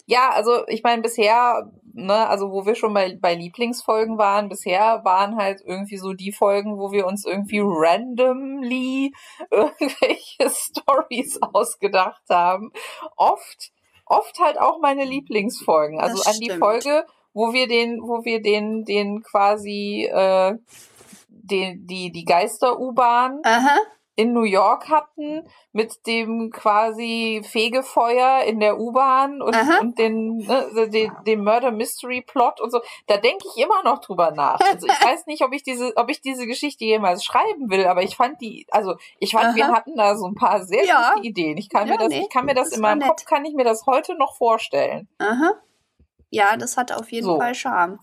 Ja, 0.07 0.29
also 0.31 0.65
ich 0.67 0.83
meine, 0.83 1.01
bisher, 1.01 1.71
ne, 1.95 2.27
also 2.27 2.51
wo 2.51 2.65
wir 2.65 2.75
schon 2.75 2.93
bei, 2.93 3.17
bei 3.19 3.33
Lieblingsfolgen 3.33 4.17
waren, 4.17 4.49
bisher 4.49 5.01
waren 5.03 5.37
halt 5.37 5.61
irgendwie 5.65 5.97
so 5.97 6.13
die 6.13 6.31
Folgen, 6.31 6.77
wo 6.77 6.91
wir 6.91 7.07
uns 7.07 7.25
irgendwie 7.25 7.61
randomly 7.63 9.13
irgendwelche 9.51 10.49
Stories 10.49 11.39
ausgedacht 11.41 12.23
haben. 12.29 12.71
Oft, 13.15 13.71
oft 14.05 14.39
halt 14.39 14.59
auch 14.59 14.79
meine 14.79 15.05
Lieblingsfolgen. 15.05 15.99
Also 15.99 16.21
an 16.29 16.39
die 16.39 16.51
Folge, 16.51 17.05
wo 17.33 17.53
wir 17.53 17.67
den, 17.67 18.01
wo 18.01 18.25
wir 18.25 18.41
den, 18.41 18.83
den 18.83 19.23
quasi 19.23 20.09
äh, 20.11 20.57
den, 21.29 21.85
die, 21.87 22.11
die 22.11 22.25
Geister-U-Bahn 22.25 23.41
in 24.15 24.33
New 24.33 24.43
York 24.43 24.89
hatten 24.89 25.47
mit 25.73 26.07
dem 26.07 26.49
quasi 26.51 27.41
Fegefeuer 27.43 28.43
in 28.43 28.59
der 28.59 28.79
U-Bahn 28.79 29.41
und, 29.41 29.55
und 29.81 29.99
den, 29.99 30.37
ne, 30.37 30.89
den, 30.89 31.11
den 31.25 31.43
Murder 31.43 31.71
Mystery 31.71 32.21
Plot 32.21 32.61
und 32.61 32.71
so. 32.71 32.81
Da 33.07 33.17
denke 33.17 33.45
ich 33.53 33.61
immer 33.61 33.83
noch 33.83 33.99
drüber 33.99 34.31
nach. 34.31 34.59
Also 34.61 34.87
ich 34.87 34.93
weiß 35.05 35.25
nicht, 35.25 35.43
ob 35.43 35.53
ich 35.53 35.63
diese, 35.63 35.95
ob 35.97 36.09
ich 36.09 36.21
diese 36.21 36.47
Geschichte 36.47 36.85
jemals 36.85 37.25
schreiben 37.25 37.69
will, 37.69 37.85
aber 37.87 38.03
ich 38.03 38.15
fand 38.15 38.39
die, 38.39 38.65
also 38.71 38.95
ich 39.19 39.31
fand, 39.31 39.47
Aha. 39.47 39.55
wir 39.55 39.67
hatten 39.67 39.95
da 39.95 40.15
so 40.15 40.27
ein 40.27 40.35
paar 40.35 40.63
sehr 40.63 40.85
ja. 40.85 41.13
gute 41.15 41.27
Ideen. 41.27 41.57
Ich 41.57 41.69
kann 41.69 41.87
ja, 41.87 41.93
mir 41.93 41.99
das, 41.99 42.09
nee, 42.09 42.21
ich 42.21 42.29
kann 42.29 42.45
mir 42.45 42.55
das, 42.55 42.69
das 42.69 42.77
in 42.77 42.81
meinem 42.81 42.99
nett. 42.99 43.09
Kopf, 43.09 43.25
kann 43.25 43.43
ich 43.43 43.53
mir 43.53 43.65
das 43.65 43.85
heute 43.85 44.15
noch 44.15 44.35
vorstellen. 44.37 45.09
Aha. 45.17 45.55
Ja, 46.29 46.55
das 46.55 46.77
hat 46.77 46.91
auf 46.93 47.11
jeden 47.11 47.25
so. 47.25 47.37
Fall 47.37 47.53
Charme. 47.53 47.99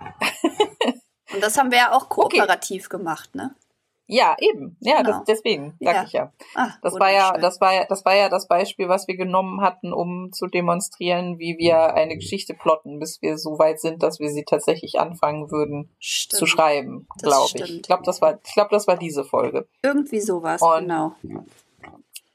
und 1.32 1.42
das 1.42 1.56
haben 1.58 1.70
wir 1.70 1.78
ja 1.78 1.92
auch 1.92 2.08
kooperativ 2.10 2.86
okay. 2.86 2.96
gemacht, 2.98 3.34
ne? 3.34 3.54
Ja, 4.12 4.36
eben. 4.40 4.76
Ja, 4.80 5.02
genau. 5.02 5.18
das, 5.18 5.24
deswegen 5.26 5.74
sag 5.80 5.94
ja. 5.94 6.02
ich 6.04 6.12
ja. 6.12 6.32
Ach, 6.56 6.78
das 6.82 6.98
war 6.98 7.12
ja, 7.12 7.38
das 7.38 7.60
war 7.60 7.74
ja, 7.74 7.84
das 7.84 8.04
war 8.04 8.16
ja 8.16 8.28
das 8.28 8.48
Beispiel, 8.48 8.88
was 8.88 9.06
wir 9.06 9.16
genommen 9.16 9.60
hatten, 9.60 9.92
um 9.92 10.32
zu 10.32 10.48
demonstrieren, 10.48 11.38
wie 11.38 11.56
wir 11.58 11.94
eine 11.94 12.16
Geschichte 12.16 12.54
plotten, 12.54 12.98
bis 12.98 13.22
wir 13.22 13.38
so 13.38 13.58
weit 13.58 13.80
sind, 13.80 14.02
dass 14.02 14.18
wir 14.18 14.30
sie 14.30 14.44
tatsächlich 14.44 14.98
anfangen 14.98 15.50
würden 15.52 15.90
stimmt. 16.00 16.38
zu 16.38 16.46
schreiben, 16.46 17.06
glaube 17.22 17.50
ich. 17.54 17.76
Ich 17.76 17.82
glaube, 17.82 18.02
das 18.04 18.20
war, 18.20 18.40
ich 18.44 18.52
glaube, 18.52 18.70
das 18.70 18.88
war 18.88 18.96
diese 18.96 19.24
Folge. 19.24 19.68
Irgendwie 19.82 20.20
sowas, 20.20 20.60
Und 20.60 20.80
genau. 20.80 21.14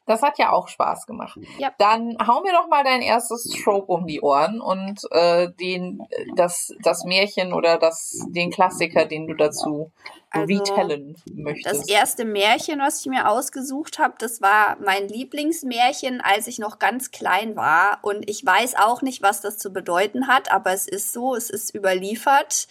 Das 0.06 0.22
hat 0.22 0.38
ja 0.38 0.52
auch 0.52 0.68
Spaß 0.68 1.08
gemacht. 1.08 1.40
Ja. 1.58 1.74
Dann 1.80 2.18
hau 2.26 2.42
mir 2.42 2.54
doch 2.54 2.68
mal 2.68 2.84
dein 2.84 3.02
erstes 3.02 3.44
Trope 3.64 3.92
um 3.92 4.06
die 4.06 4.22
Ohren 4.22 4.62
und 4.62 5.02
äh, 5.12 5.50
den, 5.60 6.00
das, 6.36 6.74
das 6.84 7.04
Märchen 7.06 7.54
oder 7.54 7.78
das, 7.78 8.26
den 8.30 8.52
Klassiker, 8.52 9.06
den 9.06 9.28
du 9.28 9.34
dazu 9.34 9.92
also, 10.30 10.54
retellen 10.54 11.16
möchtest. 11.34 11.82
Das 11.82 11.90
erste 11.90 12.26
Märchen, 12.26 12.80
was 12.80 13.00
ich 13.02 13.08
mir 13.08 13.30
ausgesucht 13.30 14.00
habe, 14.00 14.16
das 14.20 14.42
war 14.42 14.78
mein 14.84 15.08
Lieblingsmärchen, 15.08 16.22
als 16.22 16.48
ich 16.48 16.60
noch 16.60 16.78
ganz 16.78 17.12
klein 17.12 17.56
war. 17.56 18.00
Und 18.02 18.30
ich 18.30 18.46
weiß 18.46 18.76
auch 18.76 19.02
nicht, 19.02 19.24
was 19.24 19.42
das 19.42 19.58
zu 19.58 19.72
bedeuten 19.72 20.28
hat, 20.28 20.52
aber 20.52 20.72
es 20.74 20.88
ist 20.88 21.14
so, 21.14 21.36
es 21.36 21.50
ist 21.50 21.74
überliefert. 21.74 22.68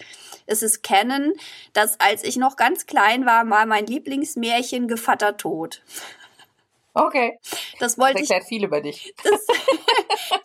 Es 0.47 0.63
ist 0.63 0.83
Canon, 0.83 1.33
dass 1.73 1.99
als 2.01 2.23
ich 2.23 2.37
noch 2.37 2.57
ganz 2.57 2.87
klein 2.87 3.25
war, 3.25 3.49
war 3.49 3.67
mein 3.67 3.87
Lieblingsmärchen 3.87 4.89
Gevatter 4.89 5.37
tot. 5.37 5.83
Okay. 6.95 7.41
Das 7.81 7.99
wollte 7.99 8.21
das 8.21 8.31
erklärt 8.31 8.43
ich, 8.45 8.49
viel 8.49 8.65
über 8.65 8.81
dich. 8.81 9.15
Das, 9.25 9.47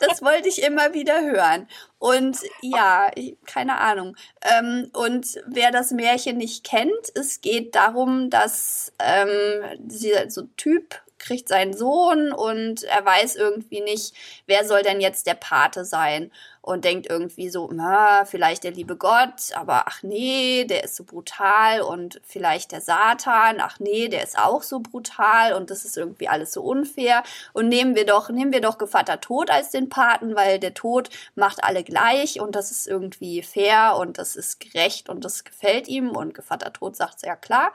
das, 0.00 0.22
wollte 0.22 0.48
ich 0.48 0.62
immer 0.62 0.92
wieder 0.92 1.22
hören. 1.22 1.68
Und 1.98 2.38
ja, 2.60 3.10
keine 3.46 3.78
Ahnung. 3.78 4.16
Ähm, 4.42 4.90
und 4.92 5.40
wer 5.46 5.70
das 5.70 5.92
Märchen 5.92 6.38
nicht 6.38 6.64
kennt, 6.64 7.12
es 7.14 7.40
geht 7.40 7.76
darum, 7.76 8.30
dass 8.30 8.92
ähm, 8.98 9.62
dieser 9.78 10.28
so 10.28 10.42
Typ 10.56 11.00
kriegt 11.20 11.48
seinen 11.48 11.76
Sohn 11.76 12.32
und 12.32 12.82
er 12.82 13.04
weiß 13.04 13.36
irgendwie 13.36 13.82
nicht, 13.82 14.14
wer 14.46 14.64
soll 14.66 14.82
denn 14.82 15.00
jetzt 15.00 15.26
der 15.26 15.34
Pate 15.34 15.84
sein 15.84 16.32
und 16.62 16.84
denkt 16.84 17.08
irgendwie 17.08 17.48
so, 17.48 17.70
na, 17.72 18.24
vielleicht 18.26 18.64
der 18.64 18.72
liebe 18.72 18.96
Gott, 18.96 19.52
aber 19.54 19.84
ach 19.86 20.02
nee, 20.02 20.64
der 20.64 20.84
ist 20.84 20.96
so 20.96 21.04
brutal 21.04 21.80
und 21.80 22.20
vielleicht 22.24 22.72
der 22.72 22.82
Satan, 22.82 23.60
ach 23.60 23.78
nee, 23.80 24.08
der 24.08 24.22
ist 24.22 24.38
auch 24.38 24.62
so 24.62 24.80
brutal 24.80 25.54
und 25.54 25.70
das 25.70 25.84
ist 25.84 25.96
irgendwie 25.96 26.28
alles 26.28 26.52
so 26.52 26.62
unfair 26.62 27.22
und 27.54 27.68
nehmen 27.68 27.94
wir 27.94 28.04
doch, 28.04 28.28
nehmen 28.28 28.52
wir 28.52 28.60
doch 28.60 28.76
Gevatter 28.76 29.20
Tod 29.20 29.50
als 29.50 29.70
den 29.70 29.88
Paten, 29.88 30.36
weil 30.36 30.58
der 30.58 30.74
Tod 30.74 31.08
macht 31.34 31.64
alle 31.64 31.82
gleich 31.82 32.40
und 32.40 32.54
das 32.54 32.70
ist 32.70 32.86
irgendwie 32.86 33.42
fair 33.42 33.96
und 33.98 34.18
das 34.18 34.36
ist 34.36 34.60
gerecht 34.60 35.08
und 35.08 35.24
das 35.24 35.44
gefällt 35.44 35.88
ihm 35.88 36.10
und 36.10 36.34
Gevatter 36.34 36.72
Tod 36.72 36.94
sagt 36.94 37.20
sehr 37.20 37.36
klar. 37.36 37.72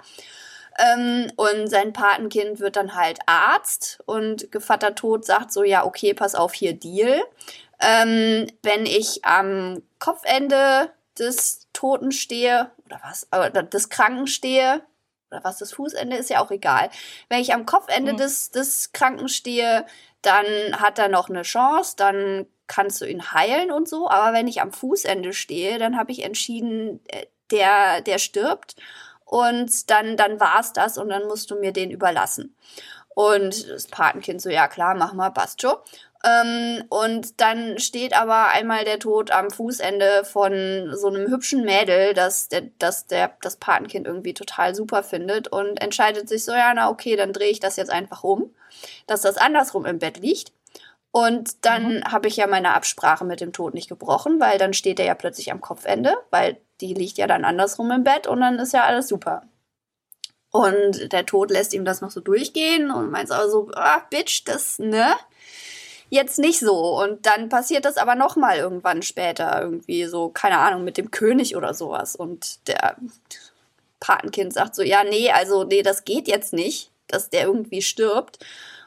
Ähm, 0.77 1.31
und 1.37 1.69
sein 1.69 1.93
Patenkind 1.93 2.59
wird 2.59 2.75
dann 2.75 2.95
halt 2.95 3.19
Arzt 3.25 3.99
und 4.05 4.51
Gevatter 4.51 4.93
Tod 4.93 5.23
sagt 5.25 5.53
so, 5.53 5.63
ja, 5.63 5.85
okay, 5.85 6.13
pass 6.13 6.35
auf, 6.35 6.53
hier 6.53 6.73
Deal. 6.73 7.23
Ähm, 7.79 8.47
wenn 8.63 8.85
ich 8.85 9.25
am 9.25 9.81
Kopfende 9.99 10.91
des 11.17 11.67
Toten 11.73 12.11
stehe, 12.11 12.71
oder 12.85 12.99
was, 13.03 13.27
oder 13.31 13.63
des 13.63 13.89
Kranken 13.89 14.27
stehe, 14.27 14.81
oder 15.31 15.43
was 15.43 15.57
das 15.57 15.73
Fußende 15.73 16.15
ist 16.15 16.29
ja 16.29 16.43
auch 16.43 16.51
egal. 16.51 16.89
Wenn 17.29 17.39
ich 17.39 17.53
am 17.53 17.65
Kopfende 17.65 18.13
mhm. 18.13 18.17
des, 18.17 18.51
des 18.51 18.91
Kranken 18.93 19.27
stehe, 19.27 19.85
dann 20.21 20.45
hat 20.79 20.99
er 20.99 21.09
noch 21.09 21.29
eine 21.29 21.43
Chance, 21.43 21.95
dann 21.97 22.47
kannst 22.67 23.01
du 23.01 23.05
ihn 23.05 23.31
heilen 23.31 23.71
und 23.71 23.87
so. 23.87 24.09
Aber 24.09 24.33
wenn 24.33 24.47
ich 24.47 24.61
am 24.61 24.71
Fußende 24.71 25.33
stehe, 25.33 25.77
dann 25.77 25.97
habe 25.97 26.11
ich 26.11 26.23
entschieden, 26.23 26.99
äh, 27.07 27.25
der, 27.51 28.01
der 28.01 28.17
stirbt 28.17 28.75
und 29.23 29.89
dann, 29.89 30.17
dann 30.17 30.39
war's 30.39 30.73
das 30.73 30.97
und 30.97 31.09
dann 31.09 31.27
musst 31.27 31.51
du 31.51 31.55
mir 31.55 31.71
den 31.71 31.91
überlassen. 31.91 32.55
Und 33.09 33.69
das 33.69 33.87
Patenkind 33.87 34.41
so, 34.41 34.49
ja 34.49 34.67
klar, 34.67 34.95
mach 34.95 35.13
mal, 35.13 35.29
passt 35.29 35.61
schon. 35.61 35.75
Ähm, 36.25 36.83
und 36.89 37.39
dann 37.39 37.77
steht 37.77 38.17
aber 38.17 38.47
einmal 38.47 38.83
der 38.83 38.97
Tod 38.97 39.29
am 39.29 39.51
Fußende 39.51 40.23
von 40.25 40.91
so 40.95 41.07
einem 41.07 41.29
hübschen 41.29 41.63
Mädel, 41.63 42.15
das 42.15 42.49
der, 42.49 42.63
das, 42.79 43.05
der, 43.05 43.37
das 43.41 43.57
Patenkind 43.57 44.07
irgendwie 44.07 44.33
total 44.33 44.73
super 44.73 45.03
findet 45.03 45.47
und 45.49 45.79
entscheidet 45.81 46.27
sich 46.27 46.43
so, 46.43 46.51
ja, 46.51 46.73
na 46.73 46.89
okay, 46.89 47.15
dann 47.15 47.31
drehe 47.31 47.51
ich 47.51 47.59
das 47.59 47.75
jetzt 47.75 47.91
einfach 47.91 48.23
um, 48.23 48.49
dass 49.05 49.21
das 49.21 49.37
andersrum 49.37 49.85
im 49.85 49.99
Bett 49.99 50.17
liegt. 50.17 50.51
Und 51.11 51.63
dann 51.63 51.97
mhm. 51.97 52.03
habe 52.05 52.27
ich 52.27 52.37
ja 52.37 52.47
meine 52.47 52.73
Absprache 52.73 53.23
mit 53.23 53.39
dem 53.39 53.53
Tod 53.53 53.73
nicht 53.73 53.87
gebrochen, 53.87 54.39
weil 54.39 54.57
dann 54.57 54.73
steht 54.73 54.99
er 54.99 55.05
ja 55.05 55.15
plötzlich 55.15 55.51
am 55.51 55.61
Kopfende, 55.61 56.15
weil 56.31 56.57
die 56.81 56.93
liegt 56.93 57.17
ja 57.17 57.27
dann 57.27 57.45
andersrum 57.45 57.91
im 57.91 58.03
Bett 58.03 58.25
und 58.25 58.41
dann 58.41 58.57
ist 58.59 58.73
ja 58.73 58.83
alles 58.83 59.07
super. 59.07 59.43
Und 60.49 61.11
der 61.13 61.25
Tod 61.25 61.51
lässt 61.51 61.73
ihm 61.73 61.85
das 61.85 62.01
noch 62.01 62.11
so 62.11 62.19
durchgehen 62.19 62.89
und 62.89 63.11
meint 63.11 63.31
aber 63.31 63.49
so, 63.49 63.69
ah, 63.75 63.99
Bitch, 64.09 64.43
das, 64.45 64.79
ne? 64.79 65.13
Jetzt 66.09 66.39
nicht 66.39 66.59
so. 66.59 67.01
Und 67.01 67.25
dann 67.25 67.49
passiert 67.49 67.85
das 67.85 67.97
aber 67.97 68.15
nochmal 68.15 68.57
irgendwann 68.57 69.01
später, 69.01 69.61
irgendwie 69.61 70.05
so, 70.05 70.29
keine 70.29 70.59
Ahnung, 70.59 70.83
mit 70.83 70.97
dem 70.97 71.11
König 71.11 71.55
oder 71.55 71.73
sowas. 71.73 72.15
Und 72.15 72.67
der 72.67 72.97
Patenkind 73.99 74.53
sagt 74.53 74.75
so, 74.75 74.83
ja, 74.83 75.03
nee, 75.03 75.31
also, 75.31 75.63
nee, 75.63 75.81
das 75.81 76.05
geht 76.05 76.27
jetzt 76.27 76.53
nicht, 76.53 76.91
dass 77.07 77.29
der 77.29 77.45
irgendwie 77.45 77.81
stirbt. 77.81 78.39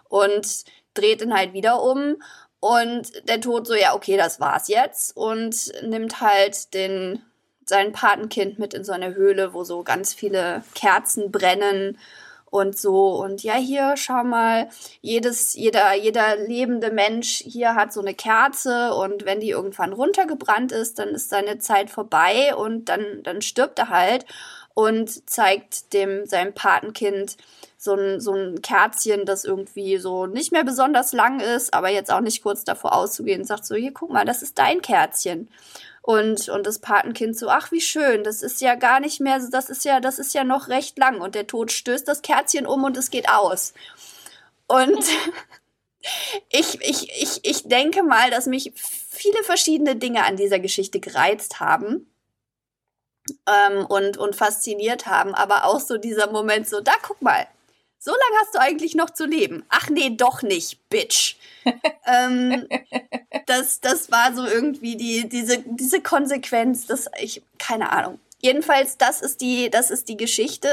Und 0.08 0.64
dreht 0.94 1.22
ihn 1.22 1.34
halt 1.34 1.52
wieder 1.52 1.82
um 1.82 2.16
und 2.60 3.28
der 3.28 3.40
Tod 3.40 3.66
so, 3.66 3.74
ja, 3.74 3.94
okay, 3.94 4.16
das 4.16 4.40
war's 4.40 4.68
jetzt 4.68 5.16
und 5.16 5.72
nimmt 5.82 6.20
halt 6.20 6.74
den, 6.74 7.22
sein 7.64 7.92
Patenkind 7.92 8.58
mit 8.58 8.74
in 8.74 8.84
so 8.84 8.92
eine 8.92 9.14
Höhle, 9.14 9.54
wo 9.54 9.62
so 9.64 9.82
ganz 9.82 10.12
viele 10.12 10.62
Kerzen 10.74 11.30
brennen 11.30 11.98
und 12.50 12.78
so 12.78 13.22
und 13.22 13.42
ja 13.42 13.54
hier 13.54 13.94
schau 13.96 14.24
mal 14.24 14.68
jedes 15.00 15.54
jeder 15.54 15.94
jeder 15.94 16.36
lebende 16.36 16.90
Mensch 16.90 17.42
hier 17.44 17.74
hat 17.74 17.92
so 17.92 18.00
eine 18.00 18.14
Kerze 18.14 18.94
und 18.94 19.24
wenn 19.24 19.40
die 19.40 19.50
irgendwann 19.50 19.92
runtergebrannt 19.92 20.72
ist 20.72 20.98
dann 20.98 21.08
ist 21.08 21.30
seine 21.30 21.58
Zeit 21.58 21.90
vorbei 21.90 22.54
und 22.54 22.88
dann 22.88 23.22
dann 23.22 23.42
stirbt 23.42 23.78
er 23.78 23.88
halt 23.88 24.24
und 24.74 25.28
zeigt 25.28 25.92
dem 25.92 26.24
seinem 26.26 26.52
Patenkind 26.54 27.36
so 27.78 27.94
ein, 27.94 28.20
so 28.20 28.34
ein 28.34 28.60
Kerzchen, 28.60 29.24
das 29.24 29.44
irgendwie 29.44 29.98
so 29.98 30.26
nicht 30.26 30.52
mehr 30.52 30.64
besonders 30.64 31.12
lang 31.12 31.40
ist, 31.40 31.72
aber 31.72 31.88
jetzt 31.88 32.12
auch 32.12 32.20
nicht 32.20 32.42
kurz 32.42 32.64
davor 32.64 32.92
auszugehen, 32.92 33.44
sagt 33.44 33.64
so, 33.64 33.76
hier, 33.76 33.92
guck 33.92 34.10
mal, 34.10 34.24
das 34.24 34.42
ist 34.42 34.58
dein 34.58 34.82
Kerzchen. 34.82 35.48
Und, 36.02 36.48
und 36.48 36.66
das 36.66 36.78
Patenkind 36.78 37.36
so, 37.36 37.48
ach, 37.48 37.70
wie 37.70 37.80
schön, 37.80 38.24
das 38.24 38.42
ist 38.42 38.60
ja 38.60 38.76
gar 38.76 39.00
nicht 39.00 39.20
mehr, 39.20 39.40
das 39.50 39.68
ist 39.68 39.84
ja, 39.84 40.00
das 40.00 40.18
ist 40.18 40.32
ja 40.32 40.44
noch 40.44 40.68
recht 40.68 40.98
lang. 40.98 41.20
Und 41.20 41.34
der 41.34 41.46
Tod 41.46 41.70
stößt 41.70 42.08
das 42.08 42.22
Kerzchen 42.22 42.66
um 42.66 42.84
und 42.84 42.96
es 42.96 43.10
geht 43.10 43.28
aus. 43.28 43.74
Und 44.66 45.04
ich, 46.50 46.80
ich, 46.80 47.10
ich, 47.20 47.40
ich 47.42 47.68
denke 47.68 48.02
mal, 48.02 48.30
dass 48.30 48.46
mich 48.46 48.72
viele 48.74 49.42
verschiedene 49.42 49.96
Dinge 49.96 50.24
an 50.24 50.36
dieser 50.36 50.60
Geschichte 50.60 51.00
gereizt 51.00 51.60
haben 51.60 52.10
ähm, 53.46 53.84
und, 53.86 54.16
und 54.16 54.36
fasziniert 54.36 55.06
haben, 55.06 55.34
aber 55.34 55.64
auch 55.64 55.80
so 55.80 55.98
dieser 55.98 56.30
Moment 56.30 56.68
so, 56.68 56.80
da 56.80 56.92
guck 57.02 57.20
mal, 57.20 57.46
so 57.98 58.12
lange 58.12 58.40
hast 58.40 58.54
du 58.54 58.60
eigentlich 58.60 58.94
noch 58.94 59.10
zu 59.10 59.26
leben. 59.26 59.64
Ach 59.68 59.90
nee, 59.90 60.10
doch 60.10 60.42
nicht, 60.42 60.88
Bitch. 60.88 61.36
ähm, 62.06 62.68
das, 63.46 63.80
das 63.80 64.10
war 64.10 64.34
so 64.34 64.46
irgendwie 64.46 64.96
die, 64.96 65.28
diese, 65.28 65.58
diese 65.66 66.00
Konsequenz, 66.00 66.86
das 66.86 67.10
ich, 67.20 67.42
keine 67.58 67.92
Ahnung. 67.92 68.20
Jedenfalls, 68.40 68.96
das 68.98 69.20
ist 69.20 69.40
die, 69.40 69.68
das 69.68 69.90
ist 69.90 70.08
die 70.08 70.16
Geschichte, 70.16 70.68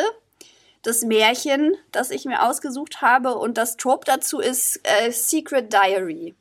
das 0.84 1.02
Märchen, 1.02 1.76
das 1.92 2.12
ich 2.12 2.26
mir 2.26 2.44
ausgesucht 2.44 3.02
habe. 3.02 3.36
Und 3.36 3.58
das 3.58 3.76
Trope 3.76 4.06
dazu 4.06 4.40
ist 4.40 4.80
äh, 4.84 5.12
Secret 5.12 5.74
Diary. 5.74 6.36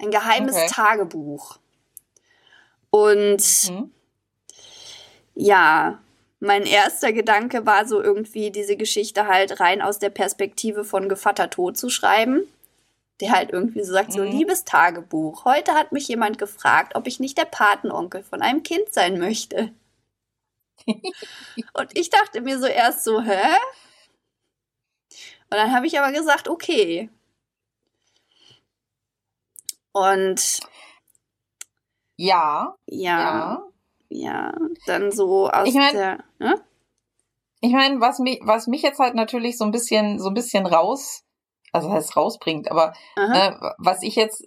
Ein 0.00 0.10
geheimes 0.10 0.56
okay. 0.56 0.68
Tagebuch. 0.70 1.58
Und 2.90 3.42
mhm. 3.70 3.90
ja, 5.34 5.98
mein 6.44 6.66
erster 6.66 7.12
Gedanke 7.12 7.66
war 7.66 7.86
so 7.86 8.02
irgendwie, 8.02 8.50
diese 8.50 8.76
Geschichte 8.76 9.26
halt 9.26 9.60
rein 9.60 9.80
aus 9.82 9.98
der 9.98 10.10
Perspektive 10.10 10.84
von 10.84 11.08
Gevatter 11.08 11.50
Tod 11.50 11.76
zu 11.76 11.88
schreiben. 11.90 12.42
Der 13.20 13.30
halt 13.30 13.50
irgendwie 13.50 13.82
so 13.84 13.92
sagt, 13.92 14.10
mhm. 14.10 14.14
so 14.14 14.22
liebes 14.24 14.64
Tagebuch, 14.64 15.44
heute 15.44 15.72
hat 15.74 15.92
mich 15.92 16.08
jemand 16.08 16.36
gefragt, 16.36 16.96
ob 16.96 17.06
ich 17.06 17.20
nicht 17.20 17.38
der 17.38 17.44
Patenonkel 17.44 18.24
von 18.24 18.42
einem 18.42 18.62
Kind 18.62 18.92
sein 18.92 19.18
möchte. 19.18 19.72
Und 20.86 21.96
ich 21.96 22.10
dachte 22.10 22.40
mir 22.40 22.58
so 22.58 22.66
erst 22.66 23.04
so, 23.04 23.22
hä? 23.22 23.56
Und 25.50 25.58
dann 25.58 25.72
habe 25.72 25.86
ich 25.86 25.98
aber 25.98 26.12
gesagt, 26.12 26.48
okay. 26.48 27.08
Und 29.92 30.60
ja, 32.16 32.76
ja, 32.86 33.18
ja, 33.18 33.66
ja, 34.08 34.54
dann 34.86 35.10
so 35.10 35.48
aus 35.48 35.68
ich 35.68 35.74
mein, 35.74 35.94
der. 35.94 36.24
Ne? 36.38 36.60
Ich 37.60 37.72
meine, 37.72 38.00
was 38.00 38.18
mich, 38.18 38.40
was 38.42 38.66
mich 38.66 38.82
jetzt 38.82 38.98
halt 38.98 39.14
natürlich 39.14 39.56
so 39.56 39.64
ein 39.64 39.70
bisschen, 39.70 40.18
so 40.18 40.28
ein 40.28 40.34
bisschen 40.34 40.66
raus, 40.66 41.24
also 41.72 41.90
heißt 41.90 42.16
rausbringt, 42.16 42.70
aber 42.70 42.92
äh, 43.16 43.52
was 43.78 44.02
ich 44.02 44.16
jetzt, 44.16 44.46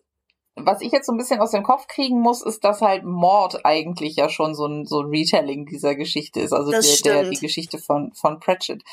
was 0.56 0.82
ich 0.82 0.92
jetzt 0.92 1.06
so 1.06 1.12
ein 1.12 1.18
bisschen 1.18 1.40
aus 1.40 1.52
dem 1.52 1.64
Kopf 1.64 1.88
kriegen 1.88 2.20
muss, 2.22 2.42
ist, 2.42 2.64
dass 2.64 2.82
halt 2.82 3.04
Mord 3.04 3.66
eigentlich 3.66 4.16
ja 4.16 4.30
schon 4.30 4.56
so 4.56 4.66
ein, 4.66 4.86
so 4.86 5.02
ein 5.02 5.10
Retelling 5.10 5.66
dieser 5.66 5.96
Geschichte 5.96 6.40
ist, 6.40 6.54
also 6.54 6.72
der, 6.72 6.82
der, 7.04 7.30
die 7.30 7.38
Geschichte 7.38 7.78
von, 7.80 8.14
von 8.14 8.40
Pratchett. 8.40 8.84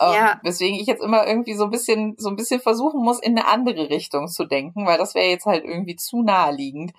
Ähm, 0.00 0.12
ja. 0.14 0.40
Weswegen 0.42 0.78
ich 0.78 0.86
jetzt 0.86 1.02
immer 1.02 1.26
irgendwie 1.26 1.54
so 1.54 1.64
ein 1.64 1.70
bisschen, 1.70 2.14
so 2.18 2.28
ein 2.28 2.36
bisschen 2.36 2.60
versuchen 2.60 3.02
muss, 3.02 3.20
in 3.20 3.38
eine 3.38 3.46
andere 3.48 3.90
Richtung 3.90 4.28
zu 4.28 4.44
denken, 4.44 4.86
weil 4.86 4.98
das 4.98 5.14
wäre 5.14 5.28
jetzt 5.28 5.46
halt 5.46 5.64
irgendwie 5.64 5.96
zu 5.96 6.22
naheliegend. 6.22 6.92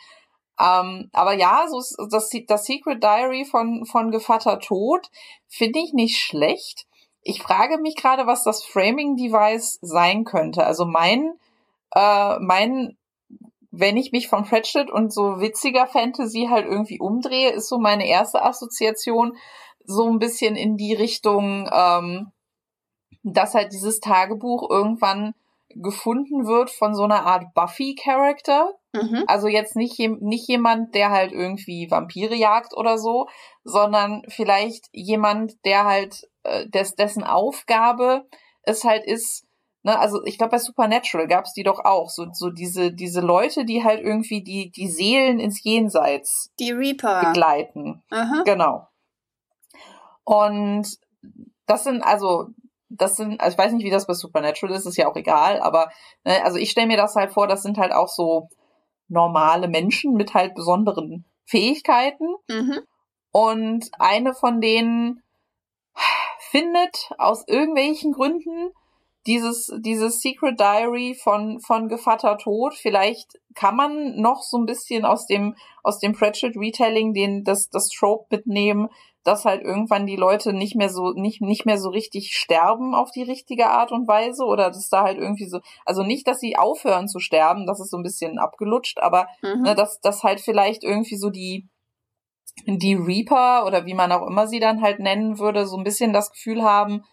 Ähm, 0.59 1.09
aber 1.13 1.33
ja, 1.33 1.65
so 1.67 1.79
ist 1.79 1.97
das, 2.11 2.29
das 2.47 2.65
Secret 2.65 3.03
Diary 3.03 3.45
von, 3.45 3.85
von 3.85 4.11
Gevatter 4.11 4.59
Tod 4.59 5.09
finde 5.47 5.79
ich 5.79 5.93
nicht 5.93 6.19
schlecht. 6.19 6.85
Ich 7.21 7.41
frage 7.41 7.77
mich 7.77 7.95
gerade, 7.95 8.27
was 8.27 8.43
das 8.43 8.63
Framing 8.63 9.15
Device 9.15 9.79
sein 9.81 10.25
könnte. 10.25 10.65
Also 10.65 10.85
mein, 10.85 11.33
äh, 11.95 12.39
mein, 12.39 12.97
wenn 13.71 13.97
ich 13.97 14.11
mich 14.11 14.27
von 14.27 14.43
Pratchett 14.43 14.91
und 14.91 15.11
so 15.11 15.39
witziger 15.39 15.87
Fantasy 15.87 16.47
halt 16.49 16.65
irgendwie 16.65 16.99
umdrehe, 16.99 17.51
ist 17.51 17.69
so 17.69 17.79
meine 17.79 18.07
erste 18.07 18.43
Assoziation 18.43 19.35
so 19.85 20.09
ein 20.09 20.19
bisschen 20.19 20.55
in 20.55 20.77
die 20.77 20.93
Richtung, 20.93 21.69
ähm, 21.71 22.31
dass 23.23 23.53
halt 23.53 23.73
dieses 23.73 23.99
Tagebuch 23.99 24.69
irgendwann 24.69 25.33
gefunden 25.75 26.45
wird 26.45 26.69
von 26.69 26.93
so 26.95 27.03
einer 27.03 27.25
Art 27.25 27.53
Buffy-Charakter. 27.53 28.73
Mhm. 28.93 29.23
Also 29.27 29.47
jetzt 29.47 29.75
nicht, 29.75 29.99
nicht 29.99 30.47
jemand, 30.47 30.93
der 30.95 31.09
halt 31.11 31.31
irgendwie 31.31 31.89
Vampire 31.89 32.35
jagt 32.35 32.75
oder 32.75 32.97
so, 32.97 33.27
sondern 33.63 34.23
vielleicht 34.27 34.87
jemand, 34.91 35.53
der 35.65 35.85
halt, 35.85 36.27
äh, 36.43 36.67
des, 36.69 36.95
dessen 36.95 37.23
Aufgabe 37.23 38.25
es 38.63 38.83
halt 38.83 39.05
ist, 39.05 39.45
ne, 39.83 39.97
also 39.97 40.23
ich 40.25 40.37
glaube 40.37 40.51
bei 40.51 40.59
Supernatural 40.59 41.27
gab 41.27 41.45
es 41.45 41.53
die 41.53 41.63
doch 41.63 41.83
auch, 41.83 42.09
so, 42.09 42.27
so 42.33 42.49
diese, 42.49 42.93
diese 42.93 43.21
Leute, 43.21 43.65
die 43.65 43.83
halt 43.83 44.01
irgendwie 44.01 44.43
die, 44.43 44.71
die 44.71 44.87
Seelen 44.87 45.39
ins 45.39 45.63
Jenseits 45.63 46.51
die 46.59 46.71
Reaper. 46.71 47.25
begleiten. 47.25 48.03
Mhm. 48.11 48.43
Genau. 48.45 48.87
Und 50.23 50.87
das 51.65 51.83
sind 51.83 52.01
also 52.01 52.49
das 52.97 53.15
sind, 53.15 53.39
also 53.41 53.53
ich 53.53 53.57
weiß 53.57 53.73
nicht, 53.73 53.83
wie 53.83 53.89
das 53.89 54.07
bei 54.07 54.13
Supernatural 54.13 54.75
ist, 54.75 54.85
ist 54.85 54.97
ja 54.97 55.07
auch 55.07 55.15
egal, 55.15 55.59
aber 55.61 55.89
ne, 56.23 56.43
also 56.43 56.57
ich 56.57 56.71
stelle 56.71 56.87
mir 56.87 56.97
das 56.97 57.15
halt 57.15 57.31
vor, 57.31 57.47
das 57.47 57.63
sind 57.63 57.77
halt 57.77 57.91
auch 57.91 58.07
so 58.07 58.49
normale 59.07 59.67
Menschen 59.67 60.13
mit 60.13 60.33
halt 60.33 60.55
besonderen 60.55 61.25
Fähigkeiten. 61.45 62.35
Mhm. 62.49 62.79
Und 63.31 63.89
eine 63.99 64.33
von 64.33 64.61
denen 64.61 65.23
findet 66.51 67.09
aus 67.17 67.43
irgendwelchen 67.47 68.11
Gründen 68.13 68.71
dieses, 69.25 69.71
dieses 69.79 70.21
Secret 70.21 70.59
Diary 70.59 71.15
von, 71.15 71.59
von 71.61 71.87
Gevatter 71.87 72.37
Tod. 72.37 72.73
Vielleicht 72.73 73.39
kann 73.55 73.75
man 73.75 74.19
noch 74.19 74.41
so 74.43 74.57
ein 74.57 74.65
bisschen 74.65 75.05
aus 75.05 75.25
dem, 75.27 75.55
aus 75.81 75.99
dem 75.99 76.13
Pratchett 76.13 76.57
Retelling 76.57 77.13
den, 77.13 77.43
das, 77.43 77.69
das 77.69 77.87
Trope 77.87 78.27
mitnehmen, 78.29 78.89
dass 79.23 79.45
halt 79.45 79.61
irgendwann 79.61 80.05
die 80.05 80.15
Leute 80.15 80.53
nicht 80.53 80.75
mehr 80.75 80.89
so, 80.89 81.11
nicht, 81.13 81.41
nicht 81.41 81.65
mehr 81.65 81.77
so 81.77 81.89
richtig 81.89 82.33
sterben 82.35 82.93
auf 82.93 83.11
die 83.11 83.23
richtige 83.23 83.67
Art 83.67 83.91
und 83.91 84.07
Weise 84.07 84.45
oder 84.45 84.69
dass 84.69 84.89
da 84.89 85.03
halt 85.03 85.17
irgendwie 85.17 85.47
so, 85.47 85.59
also 85.85 86.03
nicht, 86.03 86.27
dass 86.27 86.39
sie 86.39 86.57
aufhören 86.57 87.07
zu 87.07 87.19
sterben, 87.19 87.65
das 87.65 87.79
ist 87.79 87.89
so 87.89 87.97
ein 87.97 88.03
bisschen 88.03 88.37
abgelutscht, 88.37 88.99
aber 88.99 89.27
mhm. 89.41 89.61
ne, 89.61 89.75
dass, 89.75 89.99
dass 90.01 90.23
halt 90.23 90.41
vielleicht 90.41 90.83
irgendwie 90.83 91.15
so 91.15 91.29
die, 91.29 91.67
die 92.65 92.95
Reaper 92.95 93.65
oder 93.65 93.85
wie 93.85 93.93
man 93.93 94.11
auch 94.11 94.27
immer 94.27 94.47
sie 94.47 94.59
dann 94.59 94.81
halt 94.81 94.99
nennen 94.99 95.39
würde, 95.39 95.65
so 95.65 95.77
ein 95.77 95.83
bisschen 95.83 96.13
das 96.13 96.31
Gefühl 96.31 96.63
haben, 96.63 97.03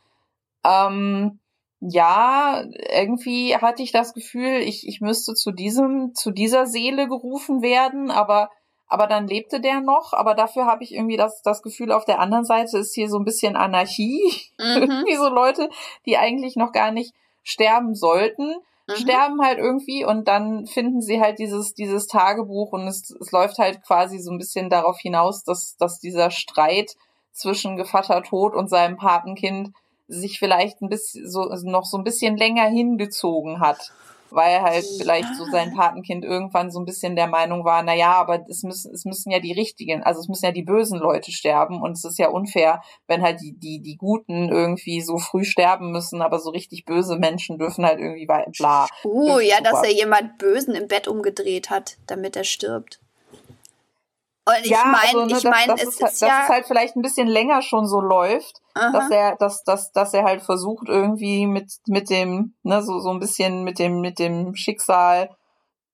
ähm, 0.64 1.40
ja, 1.80 2.62
irgendwie 2.92 3.56
hatte 3.56 3.82
ich 3.82 3.90
das 3.90 4.12
Gefühl, 4.12 4.58
ich, 4.58 4.86
ich 4.86 5.00
müsste 5.00 5.32
zu 5.32 5.50
diesem, 5.50 6.12
zu 6.14 6.30
dieser 6.30 6.66
Seele 6.66 7.08
gerufen 7.08 7.62
werden, 7.62 8.10
aber 8.10 8.50
aber 8.90 9.06
dann 9.06 9.28
lebte 9.28 9.60
der 9.60 9.80
noch, 9.80 10.12
aber 10.12 10.34
dafür 10.34 10.66
habe 10.66 10.82
ich 10.82 10.92
irgendwie 10.92 11.16
das, 11.16 11.42
das 11.42 11.62
Gefühl, 11.62 11.92
auf 11.92 12.04
der 12.04 12.18
anderen 12.18 12.44
Seite 12.44 12.76
ist 12.76 12.92
hier 12.92 13.08
so 13.08 13.18
ein 13.18 13.24
bisschen 13.24 13.54
Anarchie. 13.54 14.20
Mhm. 14.58 14.82
irgendwie 14.82 15.14
so 15.14 15.28
Leute, 15.28 15.70
die 16.06 16.18
eigentlich 16.18 16.56
noch 16.56 16.72
gar 16.72 16.90
nicht 16.90 17.14
sterben 17.44 17.94
sollten, 17.94 18.48
mhm. 18.88 18.94
sterben 18.94 19.40
halt 19.42 19.58
irgendwie 19.58 20.04
und 20.04 20.26
dann 20.26 20.66
finden 20.66 21.02
sie 21.02 21.20
halt 21.20 21.38
dieses, 21.38 21.72
dieses 21.72 22.08
Tagebuch 22.08 22.72
und 22.72 22.88
es, 22.88 23.14
es 23.20 23.30
läuft 23.30 23.58
halt 23.58 23.80
quasi 23.86 24.18
so 24.18 24.32
ein 24.32 24.38
bisschen 24.38 24.68
darauf 24.68 24.98
hinaus, 24.98 25.44
dass, 25.44 25.76
dass 25.76 26.00
dieser 26.00 26.32
Streit 26.32 26.96
zwischen 27.30 27.76
Gevatter 27.76 28.24
Tod 28.24 28.56
und 28.56 28.68
seinem 28.68 28.96
Patenkind 28.96 29.70
sich 30.08 30.40
vielleicht 30.40 30.82
ein 30.82 30.88
bisschen 30.88 31.30
so 31.30 31.44
noch 31.62 31.84
so 31.84 31.96
ein 31.96 32.02
bisschen 32.02 32.36
länger 32.36 32.66
hingezogen 32.66 33.60
hat 33.60 33.92
weil 34.32 34.62
halt 34.62 34.84
ja. 34.84 34.98
vielleicht 34.98 35.34
so 35.36 35.44
sein 35.46 35.74
Patenkind 35.74 36.24
irgendwann 36.24 36.70
so 36.70 36.80
ein 36.80 36.84
bisschen 36.84 37.16
der 37.16 37.26
Meinung 37.26 37.64
war, 37.64 37.82
na 37.82 37.94
ja, 37.94 38.12
aber 38.14 38.44
es 38.48 38.62
müssen, 38.62 38.92
es 38.94 39.04
müssen 39.04 39.30
ja 39.30 39.40
die 39.40 39.52
richtigen, 39.52 40.02
also 40.02 40.20
es 40.20 40.28
müssen 40.28 40.44
ja 40.44 40.52
die 40.52 40.62
bösen 40.62 40.98
Leute 40.98 41.32
sterben 41.32 41.82
und 41.82 41.92
es 41.92 42.04
ist 42.04 42.18
ja 42.18 42.28
unfair, 42.28 42.82
wenn 43.06 43.22
halt 43.22 43.40
die, 43.40 43.56
die, 43.58 43.80
die 43.80 43.96
Guten 43.96 44.48
irgendwie 44.48 45.00
so 45.00 45.18
früh 45.18 45.44
sterben 45.44 45.92
müssen, 45.92 46.22
aber 46.22 46.38
so 46.38 46.50
richtig 46.50 46.84
böse 46.84 47.16
Menschen 47.16 47.58
dürfen 47.58 47.84
halt 47.84 47.98
irgendwie 47.98 48.26
bla. 48.26 48.86
Oh, 49.04 49.38
ja, 49.38 49.58
super. 49.58 49.70
dass 49.70 49.82
er 49.82 49.92
jemand 49.92 50.38
Bösen 50.38 50.74
im 50.74 50.88
Bett 50.88 51.08
umgedreht 51.08 51.70
hat, 51.70 51.96
damit 52.06 52.36
er 52.36 52.44
stirbt. 52.44 53.00
Und 54.46 54.64
ich 54.64 54.70
ja, 54.70 54.84
meine, 54.84 55.22
also, 55.22 55.26
ne, 55.26 55.38
ich 55.38 55.44
meine, 55.44 55.74
es 55.74 55.82
ist, 55.82 56.02
halt, 56.02 56.12
ist 56.12 56.20
ja, 56.22 56.28
dass 56.28 56.44
es 56.44 56.48
halt 56.48 56.66
vielleicht 56.66 56.96
ein 56.96 57.02
bisschen 57.02 57.28
länger 57.28 57.62
schon 57.62 57.86
so 57.86 58.00
läuft, 58.00 58.60
Aha. 58.74 58.90
dass 58.92 59.10
er, 59.10 59.36
dass, 59.36 59.64
dass, 59.64 59.92
dass 59.92 60.14
er 60.14 60.24
halt 60.24 60.42
versucht 60.42 60.88
irgendwie 60.88 61.46
mit 61.46 61.70
mit 61.86 62.10
dem, 62.10 62.54
ne, 62.62 62.82
so 62.82 63.00
so 63.00 63.10
ein 63.10 63.20
bisschen 63.20 63.64
mit 63.64 63.78
dem 63.78 64.00
mit 64.00 64.18
dem 64.18 64.54
Schicksal 64.54 65.28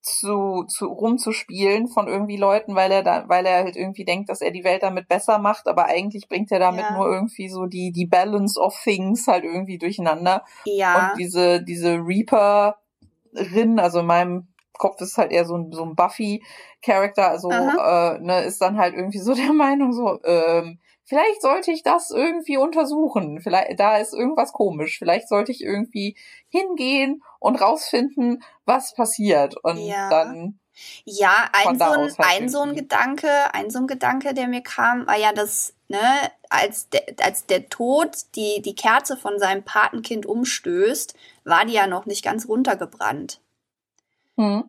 zu, 0.06 0.64
zu 0.68 0.86
rumzuspielen 0.86 1.88
von 1.88 2.06
irgendwie 2.06 2.36
Leuten, 2.36 2.76
weil 2.76 2.92
er 2.92 3.02
da, 3.02 3.24
weil 3.28 3.44
er 3.44 3.64
halt 3.64 3.74
irgendwie 3.74 4.04
denkt, 4.04 4.30
dass 4.30 4.40
er 4.40 4.52
die 4.52 4.62
Welt 4.62 4.84
damit 4.84 5.08
besser 5.08 5.38
macht, 5.38 5.66
aber 5.66 5.86
eigentlich 5.86 6.28
bringt 6.28 6.52
er 6.52 6.60
damit 6.60 6.84
ja. 6.84 6.96
nur 6.96 7.12
irgendwie 7.12 7.48
so 7.48 7.66
die 7.66 7.90
die 7.90 8.06
Balance 8.06 8.58
of 8.60 8.78
Things 8.84 9.26
halt 9.26 9.42
irgendwie 9.42 9.78
durcheinander. 9.78 10.44
Ja. 10.64 11.10
Und 11.10 11.18
diese 11.18 11.62
diese 11.62 11.96
Reaperin, 11.96 13.80
also 13.80 13.98
in 14.00 14.06
meinem 14.06 14.48
Kopf 14.78 15.00
ist 15.00 15.18
halt 15.18 15.32
eher 15.32 15.44
so 15.44 15.56
ein, 15.56 15.72
so 15.72 15.82
ein 15.84 15.94
Buffy-Charakter, 15.94 17.28
also 17.28 17.50
äh, 17.50 18.18
ne, 18.20 18.44
ist 18.44 18.60
dann 18.60 18.78
halt 18.78 18.94
irgendwie 18.94 19.18
so 19.18 19.34
der 19.34 19.52
Meinung, 19.52 19.92
so, 19.92 20.18
ähm, 20.24 20.78
vielleicht 21.06 21.40
sollte 21.40 21.70
ich 21.70 21.82
das 21.82 22.10
irgendwie 22.10 22.58
untersuchen. 22.58 23.40
Vielleicht, 23.40 23.78
da 23.80 23.96
ist 23.96 24.12
irgendwas 24.12 24.52
komisch. 24.52 24.98
Vielleicht 24.98 25.28
sollte 25.28 25.52
ich 25.52 25.62
irgendwie 25.62 26.16
hingehen 26.48 27.22
und 27.38 27.56
rausfinden, 27.56 28.42
was 28.64 28.94
passiert. 28.94 29.56
Und 29.62 29.78
ja. 29.78 30.10
dann. 30.10 30.58
Ja, 31.06 31.48
ein, 31.52 31.78
so 31.78 31.84
ein, 31.84 32.00
halt 32.00 32.18
ein 32.18 32.48
so 32.50 32.60
ein 32.60 32.74
Gedanke, 32.74 33.30
ein 33.54 33.70
so 33.70 33.78
ein 33.78 33.86
Gedanke, 33.86 34.34
der 34.34 34.46
mir 34.46 34.60
kam, 34.60 35.06
war 35.06 35.16
ja, 35.16 35.32
dass, 35.32 35.72
ne, 35.88 35.98
als 36.50 36.90
der, 36.90 37.02
als 37.22 37.46
der 37.46 37.70
Tod 37.70 38.14
die, 38.34 38.60
die 38.60 38.74
Kerze 38.74 39.16
von 39.16 39.38
seinem 39.38 39.64
Patenkind 39.64 40.26
umstößt, 40.26 41.14
war 41.44 41.64
die 41.64 41.72
ja 41.72 41.86
noch 41.86 42.04
nicht 42.04 42.22
ganz 42.22 42.46
runtergebrannt. 42.46 43.40
Hm. 44.36 44.68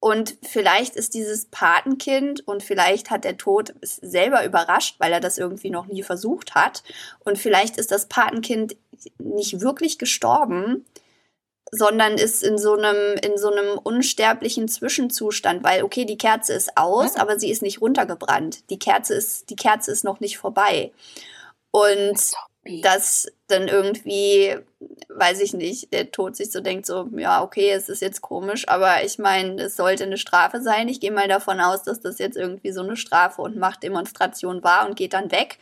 Und 0.00 0.36
vielleicht 0.42 0.96
ist 0.96 1.14
dieses 1.14 1.46
Patenkind 1.46 2.46
und 2.48 2.64
vielleicht 2.64 3.10
hat 3.10 3.22
der 3.22 3.36
Tod 3.36 3.72
es 3.82 3.96
selber 3.96 4.44
überrascht, 4.44 4.96
weil 4.98 5.12
er 5.12 5.20
das 5.20 5.38
irgendwie 5.38 5.70
noch 5.70 5.86
nie 5.86 6.02
versucht 6.02 6.56
hat. 6.56 6.82
Und 7.20 7.38
vielleicht 7.38 7.76
ist 7.76 7.92
das 7.92 8.06
Patenkind 8.06 8.76
nicht 9.18 9.60
wirklich 9.60 9.98
gestorben, 9.98 10.84
sondern 11.70 12.14
ist 12.14 12.42
in 12.42 12.58
so 12.58 12.74
einem, 12.74 13.16
in 13.18 13.38
so 13.38 13.52
einem 13.52 13.78
unsterblichen 13.78 14.66
Zwischenzustand, 14.66 15.62
weil, 15.62 15.84
okay, 15.84 16.04
die 16.04 16.18
Kerze 16.18 16.52
ist 16.52 16.76
aus, 16.76 17.14
aber 17.14 17.38
sie 17.38 17.52
ist 17.52 17.62
nicht 17.62 17.80
runtergebrannt. 17.80 18.68
Die 18.70 18.80
Kerze 18.80 19.14
ist, 19.14 19.50
die 19.50 19.56
Kerze 19.56 19.92
ist 19.92 20.02
noch 20.02 20.18
nicht 20.18 20.36
vorbei. 20.36 20.90
Und 21.70 22.18
dass 22.64 23.26
dann 23.48 23.66
irgendwie, 23.66 24.56
weiß 25.08 25.40
ich 25.40 25.52
nicht, 25.52 25.92
der 25.92 26.12
Tod 26.12 26.36
sich 26.36 26.52
so 26.52 26.60
denkt, 26.60 26.86
so, 26.86 27.08
ja, 27.16 27.42
okay, 27.42 27.70
es 27.70 27.88
ist 27.88 28.00
jetzt 28.02 28.20
komisch, 28.20 28.68
aber 28.68 29.04
ich 29.04 29.18
meine, 29.18 29.62
es 29.62 29.76
sollte 29.76 30.04
eine 30.04 30.16
Strafe 30.16 30.62
sein. 30.62 30.88
Ich 30.88 31.00
gehe 31.00 31.10
mal 31.10 31.26
davon 31.26 31.60
aus, 31.60 31.82
dass 31.82 32.00
das 32.00 32.18
jetzt 32.18 32.36
irgendwie 32.36 32.70
so 32.70 32.82
eine 32.82 32.96
Strafe 32.96 33.42
und 33.42 33.56
Machtdemonstration 33.56 34.62
war 34.62 34.86
und 34.88 34.96
geht 34.96 35.12
dann 35.12 35.32
weg. 35.32 35.58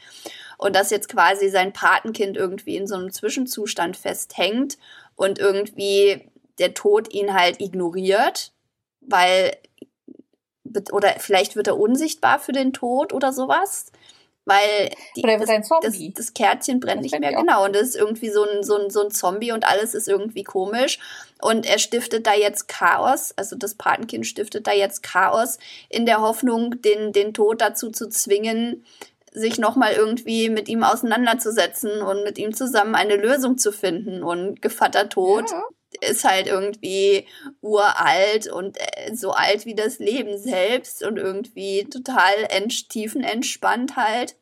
Und 0.59 0.77
dass 0.77 0.91
jetzt 0.91 1.09
quasi 1.09 1.49
sein 1.49 1.73
Patenkind 1.73 2.37
irgendwie 2.37 2.77
in 2.77 2.87
so 2.87 2.97
einem 2.97 3.13
Zwischenzustand 3.13 3.97
festhängt 3.97 4.77
und 5.17 5.39
irgendwie 5.39 6.29
der 6.59 6.75
Tod 6.75 7.13
ihn 7.15 7.33
halt 7.33 7.63
ignoriert, 7.63 8.53
weil, 9.01 9.57
oder 10.93 11.15
vielleicht 11.19 11.57
wird 11.57 11.69
er 11.69 11.79
unsichtbar 11.79 12.39
für 12.39 12.53
den 12.53 12.75
Tod 12.75 13.15
oder 13.15 13.33
sowas 13.33 13.91
weil 14.51 14.91
die, 15.15 15.23
das, 15.23 15.69
das, 15.83 15.99
das, 16.15 16.35
Kärtchen 16.35 16.81
brennt 16.81 17.05
das 17.05 17.13
nicht 17.13 17.21
mehr, 17.21 17.33
genau. 17.33 17.65
Und 17.65 17.77
das 17.77 17.83
ist 17.83 17.97
irgendwie 17.97 18.31
so 18.31 18.43
ein, 18.43 18.65
so, 18.65 18.77
ein, 18.77 18.91
so 18.91 19.05
ein 19.05 19.13
Zombie 19.13 19.53
und 19.53 19.65
alles 19.65 19.95
ist 19.95 20.09
irgendwie 20.09 20.43
komisch. 20.43 20.99
Und 21.41 21.67
er 21.67 21.79
stiftet 21.79 22.27
da 22.27 22.35
jetzt 22.35 22.67
Chaos, 22.67 23.33
also 23.37 23.57
das 23.57 23.77
Patenkind 23.77 24.27
stiftet 24.27 24.67
da 24.67 24.73
jetzt 24.73 25.05
Chaos 25.05 25.59
in 25.89 26.05
der 26.05 26.21
Hoffnung, 26.21 26.83
den, 26.83 27.13
den 27.13 27.33
Tod 27.33 27.61
dazu 27.61 27.91
zu 27.91 28.09
zwingen, 28.09 28.85
sich 29.33 29.59
nochmal 29.59 29.93
irgendwie 29.93 30.51
mit 30.51 30.69
ihm 30.69 30.83
auseinanderzusetzen 30.83 32.03
und 32.03 32.25
mit 32.25 32.37
ihm 32.39 32.53
zusammen 32.53 32.97
eine 32.97 33.15
Lösung 33.15 33.57
zu 33.57 33.73
finden. 33.73 34.25
Und 34.25 34.61
Gevatter 34.61 35.09
Tod 35.09 35.49
ja. 35.49 35.63
ist 36.11 36.25
halt 36.25 36.49
irgendwie 36.49 37.27
uralt 37.61 38.51
und 38.51 38.79
äh, 38.79 39.15
so 39.15 39.31
alt 39.31 39.65
wie 39.65 39.77
das 39.77 40.01
Leben 40.01 40.37
selbst 40.37 41.05
und 41.05 41.19
irgendwie 41.19 41.85
total 41.85 42.35
ent 42.49 42.91
tiefenentspannt 42.91 43.95
halt. 43.95 44.35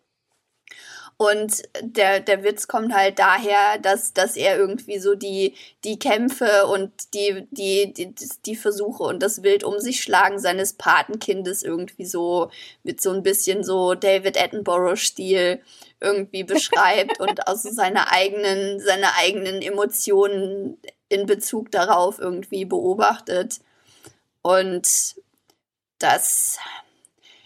Und 1.20 1.65
der, 1.81 2.20
der 2.20 2.45
Witz 2.45 2.69
kommt 2.69 2.95
halt 2.95 3.19
daher, 3.19 3.78
dass, 3.82 4.12
dass 4.12 4.36
er 4.36 4.57
irgendwie 4.57 5.01
so 5.01 5.16
die, 5.16 5.55
die 5.82 5.99
Kämpfe 5.99 6.66
und 6.66 6.93
die, 7.12 7.45
die, 7.51 7.93
die, 7.93 8.15
die 8.47 8.55
Versuche 8.55 9.03
und 9.03 9.20
das 9.20 9.43
Wild 9.43 9.65
um 9.65 9.81
sich 9.81 10.01
schlagen 10.01 10.39
seines 10.39 10.74
Patenkindes 10.74 11.65
irgendwie 11.65 12.05
so 12.05 12.53
mit 12.85 13.01
so 13.01 13.11
ein 13.11 13.24
bisschen 13.24 13.65
so 13.65 13.95
David 13.95 14.40
Attenborough-Stil 14.40 15.61
irgendwie 16.01 16.45
beschreibt 16.45 17.19
und 17.20 17.49
aus 17.49 17.65
seiner 17.65 18.12
eigenen, 18.12 18.78
seine 18.78 19.16
eigenen 19.16 19.61
Emotionen 19.61 20.78
in 21.09 21.27
Bezug 21.27 21.73
darauf 21.73 22.20
irgendwie 22.20 22.65
beobachtet. 22.65 23.59
Und 24.43 25.16
das, 25.99 26.59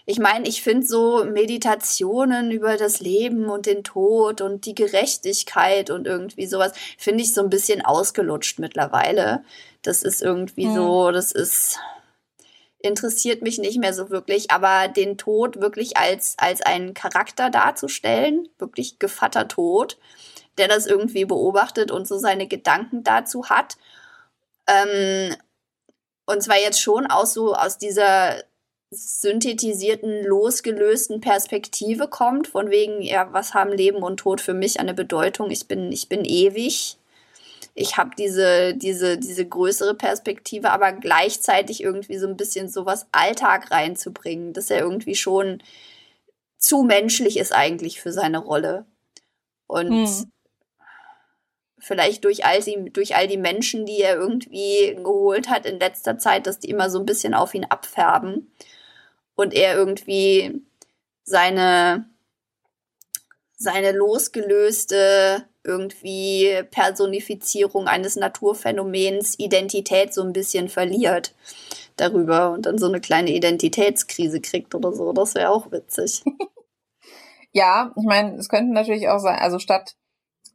ich 0.05 0.19
meine, 0.19 0.47
ich 0.47 0.61
finde 0.61 0.85
so 0.85 1.23
Meditationen 1.23 2.51
über 2.51 2.75
das 2.75 2.99
Leben 2.99 3.49
und 3.49 3.65
den 3.65 3.83
Tod 3.83 4.41
und 4.41 4.65
die 4.65 4.75
Gerechtigkeit 4.75 5.89
und 5.89 6.07
irgendwie 6.07 6.45
sowas, 6.45 6.73
finde 6.97 7.23
ich 7.23 7.33
so 7.33 7.41
ein 7.41 7.49
bisschen 7.49 7.83
ausgelutscht 7.83 8.59
mittlerweile. 8.59 9.43
Das 9.81 10.03
ist 10.03 10.21
irgendwie 10.21 10.65
hm. 10.65 10.75
so, 10.75 11.11
das 11.11 11.31
ist, 11.31 11.79
interessiert 12.79 13.41
mich 13.43 13.59
nicht 13.59 13.79
mehr 13.79 13.93
so 13.93 14.09
wirklich, 14.09 14.51
aber 14.51 14.89
den 14.89 15.17
Tod 15.17 15.61
wirklich 15.61 15.95
als, 15.95 16.35
als 16.37 16.61
einen 16.61 16.93
Charakter 16.93 17.49
darzustellen, 17.49 18.49
wirklich 18.59 18.99
gevatter 18.99 19.47
Tod, 19.47 19.97
der 20.57 20.67
das 20.67 20.85
irgendwie 20.85 21.23
beobachtet 21.23 21.91
und 21.91 22.09
so 22.09 22.17
seine 22.17 22.47
Gedanken 22.47 23.03
dazu 23.05 23.49
hat. 23.49 23.77
Ähm, 24.67 25.33
und 26.25 26.43
zwar 26.43 26.59
jetzt 26.59 26.81
schon 26.81 27.07
aus 27.07 27.33
so 27.33 27.53
aus 27.53 27.77
dieser 27.77 28.43
synthetisierten, 28.93 30.23
losgelösten 30.23 31.21
Perspektive 31.21 32.07
kommt, 32.07 32.47
von 32.47 32.69
wegen, 32.69 33.01
ja, 33.01 33.31
was 33.31 33.53
haben 33.53 33.71
Leben 33.71 34.03
und 34.03 34.17
Tod 34.17 34.41
für 34.41 34.53
mich 34.53 34.79
eine 34.79 34.93
Bedeutung? 34.93 35.51
Ich 35.51 35.67
bin, 35.67 35.91
ich 35.91 36.09
bin 36.09 36.25
ewig. 36.25 36.97
Ich 37.75 37.97
habe 37.97 38.11
diese, 38.17 38.75
diese, 38.75 39.17
diese 39.17 39.47
größere 39.47 39.95
Perspektive, 39.95 40.69
aber 40.71 40.91
gleichzeitig 40.91 41.81
irgendwie 41.81 42.17
so 42.17 42.27
ein 42.27 42.37
bisschen 42.37 42.69
sowas 42.69 43.07
Alltag 43.11 43.71
reinzubringen, 43.71 44.53
dass 44.53 44.69
er 44.69 44.79
irgendwie 44.79 45.15
schon 45.15 45.61
zu 46.57 46.83
menschlich 46.83 47.37
ist 47.37 47.51
eigentlich 47.51 47.99
für 47.99 48.11
seine 48.11 48.37
Rolle. 48.37 48.85
Und 49.67 49.89
hm. 49.89 50.31
vielleicht 51.79 52.23
durch 52.25 52.45
all, 52.45 52.61
die, 52.61 52.91
durch 52.91 53.15
all 53.15 53.27
die 53.27 53.37
Menschen, 53.37 53.85
die 53.85 54.01
er 54.01 54.15
irgendwie 54.15 54.95
geholt 54.95 55.49
hat 55.49 55.65
in 55.65 55.79
letzter 55.79 56.19
Zeit, 56.19 56.45
dass 56.45 56.59
die 56.59 56.69
immer 56.69 56.89
so 56.89 56.99
ein 56.99 57.05
bisschen 57.05 57.33
auf 57.33 57.53
ihn 57.55 57.65
abfärben 57.65 58.51
und 59.35 59.53
er 59.53 59.75
irgendwie 59.75 60.61
seine, 61.23 62.05
seine 63.55 63.91
losgelöste 63.91 65.45
irgendwie 65.63 66.63
Personifizierung 66.71 67.87
eines 67.87 68.15
Naturphänomens 68.15 69.39
Identität 69.39 70.13
so 70.13 70.21
ein 70.21 70.33
bisschen 70.33 70.67
verliert 70.67 71.33
darüber 71.95 72.51
und 72.51 72.65
dann 72.65 72.77
so 72.77 72.87
eine 72.87 72.99
kleine 72.99 73.31
Identitätskrise 73.31 74.41
kriegt 74.41 74.75
oder 74.75 74.91
so. 74.91 75.13
Das 75.13 75.35
wäre 75.35 75.49
auch 75.49 75.71
witzig. 75.71 76.23
ja, 77.51 77.93
ich 77.95 78.03
meine, 78.03 78.35
es 78.35 78.49
könnte 78.49 78.73
natürlich 78.73 79.07
auch 79.07 79.19
sein, 79.19 79.39
also 79.39 79.59
statt 79.59 79.95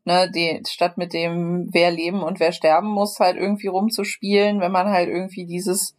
ne, 0.09 0.31
die, 0.31 0.63
statt 0.67 0.99
mit 0.99 1.13
dem 1.13 1.69
wer 1.73 1.91
leben 1.91 2.23
und 2.23 2.41
wer 2.41 2.53
sterben 2.53 2.89
muss, 2.89 3.21
halt 3.21 3.37
irgendwie 3.37 3.69
rumzuspielen, 3.69 4.61
wenn 4.61 4.73
man 4.73 4.89
halt 4.89 5.09
irgendwie 5.09 5.47
dieses 5.47 5.95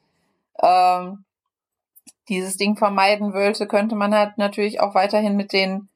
ähm, 0.61 1.23
dieses 2.30 2.57
Ding 2.57 2.77
vermeiden 2.77 3.34
wollte, 3.34 3.68
könnte 3.68 3.95
man 3.95 4.15
halt 4.15 4.38
natürlich 4.38 4.80
auch 4.81 4.95
weiterhin 4.95 5.35
mit 5.35 5.53
den 5.53 5.89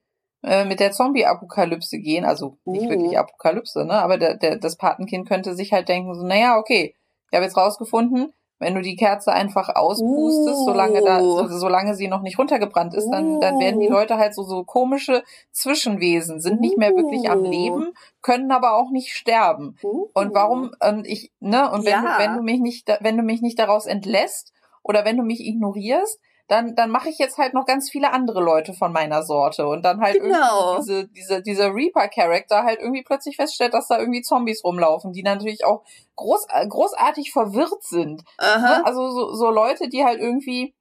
äh, 0.44 0.66
mit 0.66 0.82
der 0.82 0.92
Zombie-Apokalypse 0.92 2.00
gehen, 2.00 2.26
also 2.26 2.58
nicht 2.66 2.88
uh. 2.88 2.90
wirklich 2.90 3.18
Apokalypse, 3.18 3.86
ne? 3.86 3.94
Aber 3.94 4.18
der, 4.18 4.36
der, 4.36 4.58
das 4.58 4.76
Patenkind 4.76 5.28
könnte 5.28 5.56
sich 5.56 5.72
halt 5.72 5.88
denken, 5.88 6.14
so, 6.14 6.26
naja, 6.26 6.58
okay, 6.58 6.96
ich 7.32 7.36
habe 7.36 7.46
jetzt 7.46 7.56
rausgefunden, 7.56 8.34
wenn 8.60 8.76
du 8.76 8.82
die 8.82 8.98
Kerze 8.98 9.32
einfach 9.32 9.70
auspustest, 9.74 10.60
uh. 10.60 10.66
solange 10.66 11.02
da, 11.02 11.22
so, 11.22 11.48
solange 11.48 11.96
sie 11.96 12.10
noch 12.10 12.22
nicht 12.22 12.38
runtergebrannt 12.38 12.94
ist, 12.94 13.10
dann, 13.10 13.40
dann 13.40 13.58
werden 13.60 13.80
die 13.80 13.88
uh. 13.88 13.94
Leute 13.94 14.18
halt 14.18 14.36
so, 14.36 14.44
so 14.44 14.66
komische 14.66 15.24
Zwischenwesen, 15.54 16.42
sind 16.42 16.60
nicht 16.60 16.78
mehr 16.78 16.94
wirklich 16.94 17.30
am 17.30 17.46
uh. 17.46 17.50
Leben, 17.50 17.94
können 18.22 18.52
aber 18.52 18.74
auch 18.74 18.90
nicht 18.90 19.14
sterben. 19.14 19.78
Und 19.82 20.34
warum, 20.34 20.72
und 20.86 21.08
ich, 21.08 21.32
ne, 21.40 21.72
und 21.72 21.86
wenn 21.86 22.04
ja. 22.04 22.18
du, 22.18 22.24
wenn 22.24 22.36
du 22.36 22.44
mich 22.44 22.60
nicht, 22.60 22.98
wenn 23.00 23.16
du 23.16 23.24
mich 23.24 23.42
nicht 23.42 23.60
daraus 23.60 23.86
entlässt, 23.86 24.52
oder 24.84 25.06
wenn 25.06 25.18
du 25.18 25.24
mich 25.24 25.40
ignorierst, 25.40 26.20
dann, 26.48 26.76
dann 26.76 26.90
mache 26.90 27.10
ich 27.10 27.18
jetzt 27.18 27.38
halt 27.38 27.54
noch 27.54 27.66
ganz 27.66 27.90
viele 27.90 28.12
andere 28.12 28.42
Leute 28.42 28.74
von 28.74 28.92
meiner 28.92 29.24
Sorte 29.24 29.66
und 29.68 29.84
dann 29.84 30.02
halt 30.02 30.22
genau. 30.22 30.74
irgendwie 30.74 30.82
diese, 30.82 31.08
diese, 31.08 31.42
dieser 31.42 31.74
Reaper-Charakter 31.74 32.64
halt 32.64 32.80
irgendwie 32.80 33.04
plötzlich 33.04 33.38
feststellt, 33.38 33.74
dass 33.74 33.88
da 33.88 33.98
irgendwie 33.98 34.22
Zombies 34.22 34.64
rumlaufen, 34.64 35.14
die 35.14 35.24
natürlich 35.24 35.64
auch 35.64 35.84
groß, 36.16 36.48
großartig 36.70 37.32
verwirrt 37.32 37.84
sind. 37.84 38.24
Aha. 38.38 38.80
Ne? 38.80 38.86
Also 38.86 39.10
so, 39.10 39.34
so 39.34 39.52
Leute, 39.52 39.88
die 39.88 40.04
halt 40.04 40.20
irgendwie 40.20 40.76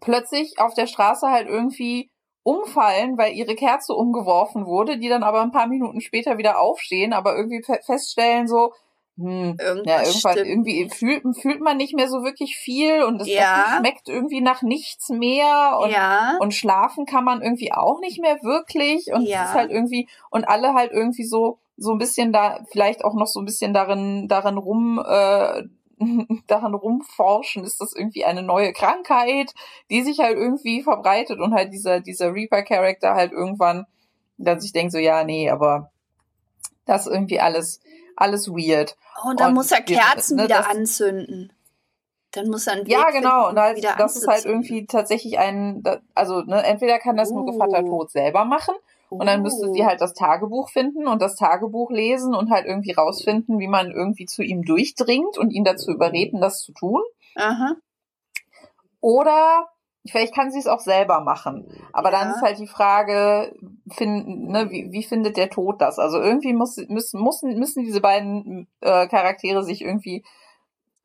plötzlich 0.00 0.58
auf 0.58 0.74
der 0.74 0.86
Straße 0.86 1.28
halt 1.28 1.48
irgendwie 1.48 2.10
umfallen, 2.42 3.16
weil 3.16 3.34
ihre 3.34 3.54
Kerze 3.54 3.94
umgeworfen 3.94 4.66
wurde, 4.66 4.98
die 4.98 5.08
dann 5.08 5.22
aber 5.22 5.42
ein 5.42 5.52
paar 5.52 5.66
Minuten 5.66 6.00
später 6.00 6.38
wieder 6.38 6.58
aufstehen, 6.58 7.12
aber 7.12 7.36
irgendwie 7.36 7.62
feststellen 7.62 8.48
so, 8.48 8.72
hm, 9.18 9.56
ja, 9.84 10.02
irgendwann 10.02 10.32
stimmt. 10.32 10.46
irgendwie 10.46 10.88
fühlt, 10.90 11.22
fühlt 11.40 11.60
man 11.60 11.76
nicht 11.76 11.94
mehr 11.94 12.08
so 12.08 12.22
wirklich 12.22 12.56
viel 12.56 13.02
und 13.02 13.20
es 13.20 13.28
ja. 13.28 13.76
schmeckt 13.78 14.08
irgendwie 14.08 14.40
nach 14.40 14.62
nichts 14.62 15.08
mehr 15.08 15.78
und, 15.82 15.90
ja. 15.90 16.36
und 16.40 16.54
schlafen 16.54 17.04
kann 17.04 17.24
man 17.24 17.42
irgendwie 17.42 17.72
auch 17.72 18.00
nicht 18.00 18.20
mehr 18.20 18.42
wirklich 18.42 19.12
und 19.12 19.22
ja. 19.22 19.42
es 19.42 19.48
ist 19.50 19.54
halt 19.54 19.70
irgendwie 19.70 20.08
und 20.30 20.48
alle 20.48 20.74
halt 20.74 20.92
irgendwie 20.92 21.24
so 21.24 21.58
so 21.76 21.92
ein 21.92 21.98
bisschen 21.98 22.32
da 22.32 22.60
vielleicht 22.70 23.04
auch 23.04 23.14
noch 23.14 23.26
so 23.26 23.40
ein 23.40 23.44
bisschen 23.44 23.74
darin 23.74 24.28
darin 24.28 24.56
rum 24.56 25.02
äh, 25.04 25.64
daran 26.46 26.74
rumforschen, 26.74 27.64
ist 27.64 27.80
das 27.80 27.94
irgendwie 27.94 28.24
eine 28.24 28.42
neue 28.42 28.72
Krankheit, 28.72 29.52
die 29.90 30.02
sich 30.02 30.20
halt 30.20 30.36
irgendwie 30.36 30.82
verbreitet 30.82 31.40
und 31.40 31.54
halt 31.54 31.72
dieser, 31.72 32.00
dieser 32.00 32.32
Reaper-Charakter 32.32 33.14
halt 33.14 33.32
irgendwann 33.32 33.86
dann 34.38 34.60
sich 34.60 34.72
denkt 34.72 34.92
so, 34.92 34.98
ja, 34.98 35.24
nee, 35.24 35.50
aber 35.50 35.90
das 36.86 37.06
irgendwie 37.06 37.40
alles, 37.40 37.80
alles 38.20 38.48
weird. 38.48 38.96
Oh, 39.22 39.30
und 39.30 39.40
dann 39.40 39.48
und 39.48 39.54
muss 39.54 39.72
er 39.72 39.82
Kerzen 39.82 40.36
ne, 40.36 40.44
wieder 40.44 40.68
anzünden. 40.70 41.52
Dann 42.32 42.48
muss 42.48 42.66
er 42.66 42.74
einen 42.74 42.86
Weg 42.86 42.92
Ja, 42.92 43.10
genau. 43.10 43.48
Und 43.48 43.58
halt, 43.58 43.82
das 43.98 44.16
ist 44.16 44.26
halt 44.26 44.44
irgendwie 44.44 44.86
tatsächlich 44.86 45.38
ein, 45.38 45.82
also 46.14 46.42
ne, 46.42 46.62
entweder 46.62 46.98
kann 46.98 47.16
das 47.16 47.30
uh. 47.30 47.34
nur 47.34 47.46
Gevatter 47.46 47.84
Tod 47.84 48.10
selber 48.10 48.44
machen 48.44 48.74
und 49.10 49.26
dann 49.26 49.42
müsste 49.42 49.72
sie 49.72 49.82
oh. 49.82 49.86
halt 49.86 50.00
das 50.00 50.12
Tagebuch 50.12 50.68
finden 50.68 51.06
und 51.06 51.22
das 51.22 51.36
Tagebuch 51.36 51.90
lesen 51.90 52.34
und 52.34 52.50
halt 52.50 52.66
irgendwie 52.66 52.92
rausfinden, 52.92 53.58
wie 53.58 53.68
man 53.68 53.90
irgendwie 53.90 54.26
zu 54.26 54.42
ihm 54.42 54.64
durchdringt 54.64 55.38
und 55.38 55.50
ihn 55.50 55.64
dazu 55.64 55.90
überreden, 55.90 56.40
das 56.40 56.60
zu 56.60 56.72
tun. 56.72 57.02
Aha. 57.34 57.76
Oder 59.00 59.68
vielleicht 60.10 60.34
kann 60.34 60.50
sie 60.50 60.58
es 60.58 60.66
auch 60.66 60.80
selber 60.80 61.20
machen. 61.20 61.66
Aber 61.92 62.10
ja. 62.12 62.20
dann 62.20 62.34
ist 62.34 62.42
halt 62.42 62.58
die 62.58 62.66
Frage, 62.66 63.54
find, 63.90 64.48
ne, 64.48 64.70
wie, 64.70 64.90
wie 64.90 65.02
findet 65.02 65.36
der 65.36 65.50
Tod 65.50 65.80
das? 65.80 65.98
Also 65.98 66.20
irgendwie 66.20 66.52
muss, 66.52 66.76
müssen, 66.88 67.22
müssen, 67.22 67.58
müssen 67.58 67.84
diese 67.84 68.00
beiden 68.00 68.68
äh, 68.80 69.06
Charaktere 69.08 69.62
sich 69.62 69.82
irgendwie 69.82 70.24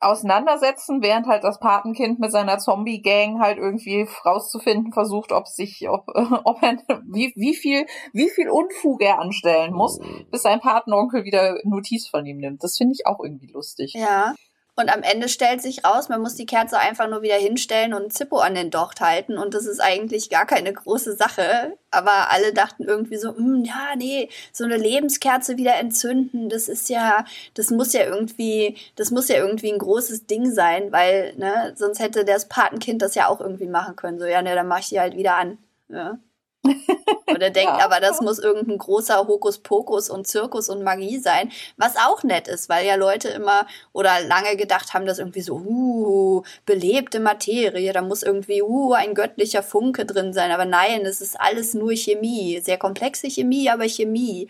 auseinandersetzen, 0.03 1.01
während 1.01 1.27
halt 1.27 1.43
das 1.43 1.59
Patenkind 1.59 2.19
mit 2.19 2.31
seiner 2.31 2.57
Zombie-Gang 2.57 3.39
halt 3.39 3.57
irgendwie 3.57 4.07
rauszufinden 4.25 4.93
versucht, 4.93 5.31
ob 5.31 5.47
sich, 5.47 5.87
ob, 5.89 6.07
ob 6.43 6.61
er, 6.61 6.77
wie, 7.05 7.33
wie 7.35 7.55
viel, 7.55 7.85
wie 8.11 8.29
viel 8.29 8.49
Unfug 8.49 9.01
er 9.01 9.19
anstellen 9.19 9.73
muss, 9.73 9.99
bis 10.31 10.43
sein 10.43 10.59
Patenonkel 10.59 11.23
wieder 11.23 11.59
Notiz 11.63 12.07
von 12.07 12.25
ihm 12.25 12.37
nimmt. 12.37 12.63
Das 12.63 12.77
finde 12.77 12.93
ich 12.93 13.07
auch 13.07 13.19
irgendwie 13.23 13.51
lustig. 13.51 13.93
Ja. 13.93 14.33
Und 14.75 14.89
am 14.91 15.03
Ende 15.03 15.29
stellt 15.29 15.61
sich 15.61 15.85
raus, 15.85 16.09
man 16.09 16.21
muss 16.21 16.33
die 16.33 16.47
Kerze 16.47 16.79
einfach 16.79 17.07
nur 17.07 17.21
wieder 17.21 17.35
hinstellen 17.35 17.93
und 17.93 18.11
Zippo 18.11 18.39
an 18.39 18.55
den 18.55 18.71
Docht 18.71 19.01
halten. 19.01 19.37
Und 19.37 19.53
das 19.53 19.67
ist 19.67 19.79
eigentlich 19.79 20.31
gar 20.31 20.47
keine 20.47 20.73
große 20.73 21.15
Sache. 21.15 21.77
Aber 21.91 22.31
alle 22.31 22.53
dachten 22.53 22.83
irgendwie 22.83 23.17
so, 23.17 23.35
hm, 23.35 23.63
ja, 23.65 23.95
nee, 23.95 24.29
so 24.51 24.63
eine 24.63 24.77
Lebenskerze 24.77 25.57
wieder 25.57 25.75
entzünden, 25.75 26.49
das 26.49 26.67
ist 26.69 26.89
ja, 26.89 27.23
das 27.53 27.69
muss 27.69 27.93
ja 27.93 28.03
irgendwie, 28.03 28.75
das 28.95 29.11
muss 29.11 29.27
ja 29.27 29.35
irgendwie 29.37 29.71
ein 29.71 29.77
großes 29.77 30.25
Ding 30.25 30.51
sein, 30.51 30.91
weil, 30.91 31.35
ne, 31.37 31.73
sonst 31.75 31.99
hätte 31.99 32.25
das 32.25 32.47
Patenkind 32.49 33.01
das 33.03 33.13
ja 33.13 33.27
auch 33.27 33.41
irgendwie 33.41 33.67
machen 33.67 33.95
können. 33.95 34.17
So, 34.19 34.25
ja, 34.25 34.41
ne, 34.41 34.55
dann 34.55 34.67
mach 34.67 34.79
ich 34.79 34.89
die 34.89 34.99
halt 34.99 35.15
wieder 35.15 35.35
an. 35.37 35.59
Ja. 35.89 36.17
Und 36.63 37.41
er 37.41 37.49
denkt 37.49 37.77
ja. 37.77 37.85
aber, 37.85 37.99
das 37.99 38.21
muss 38.21 38.39
irgendein 38.39 38.77
großer 38.77 39.27
Hokuspokus 39.27 40.09
und 40.09 40.27
Zirkus 40.27 40.69
und 40.69 40.83
Magie 40.83 41.19
sein, 41.19 41.51
was 41.77 41.95
auch 41.97 42.23
nett 42.23 42.47
ist, 42.47 42.69
weil 42.69 42.85
ja 42.85 42.95
Leute 42.95 43.29
immer 43.29 43.67
oder 43.91 44.21
lange 44.21 44.55
gedacht 44.55 44.93
haben, 44.93 45.05
dass 45.05 45.19
irgendwie 45.19 45.41
so, 45.41 45.55
uh, 45.55 46.43
belebte 46.65 47.19
Materie, 47.19 47.91
da 47.91 48.01
muss 48.01 48.23
irgendwie, 48.23 48.61
uh, 48.61 48.93
ein 48.93 49.13
göttlicher 49.13 49.63
Funke 49.63 50.05
drin 50.05 50.33
sein. 50.33 50.51
Aber 50.51 50.65
nein, 50.65 51.05
es 51.05 51.21
ist 51.21 51.39
alles 51.39 51.73
nur 51.73 51.93
Chemie. 51.93 52.61
Sehr 52.63 52.77
komplexe 52.77 53.29
Chemie, 53.29 53.69
aber 53.69 53.87
Chemie. 53.89 54.49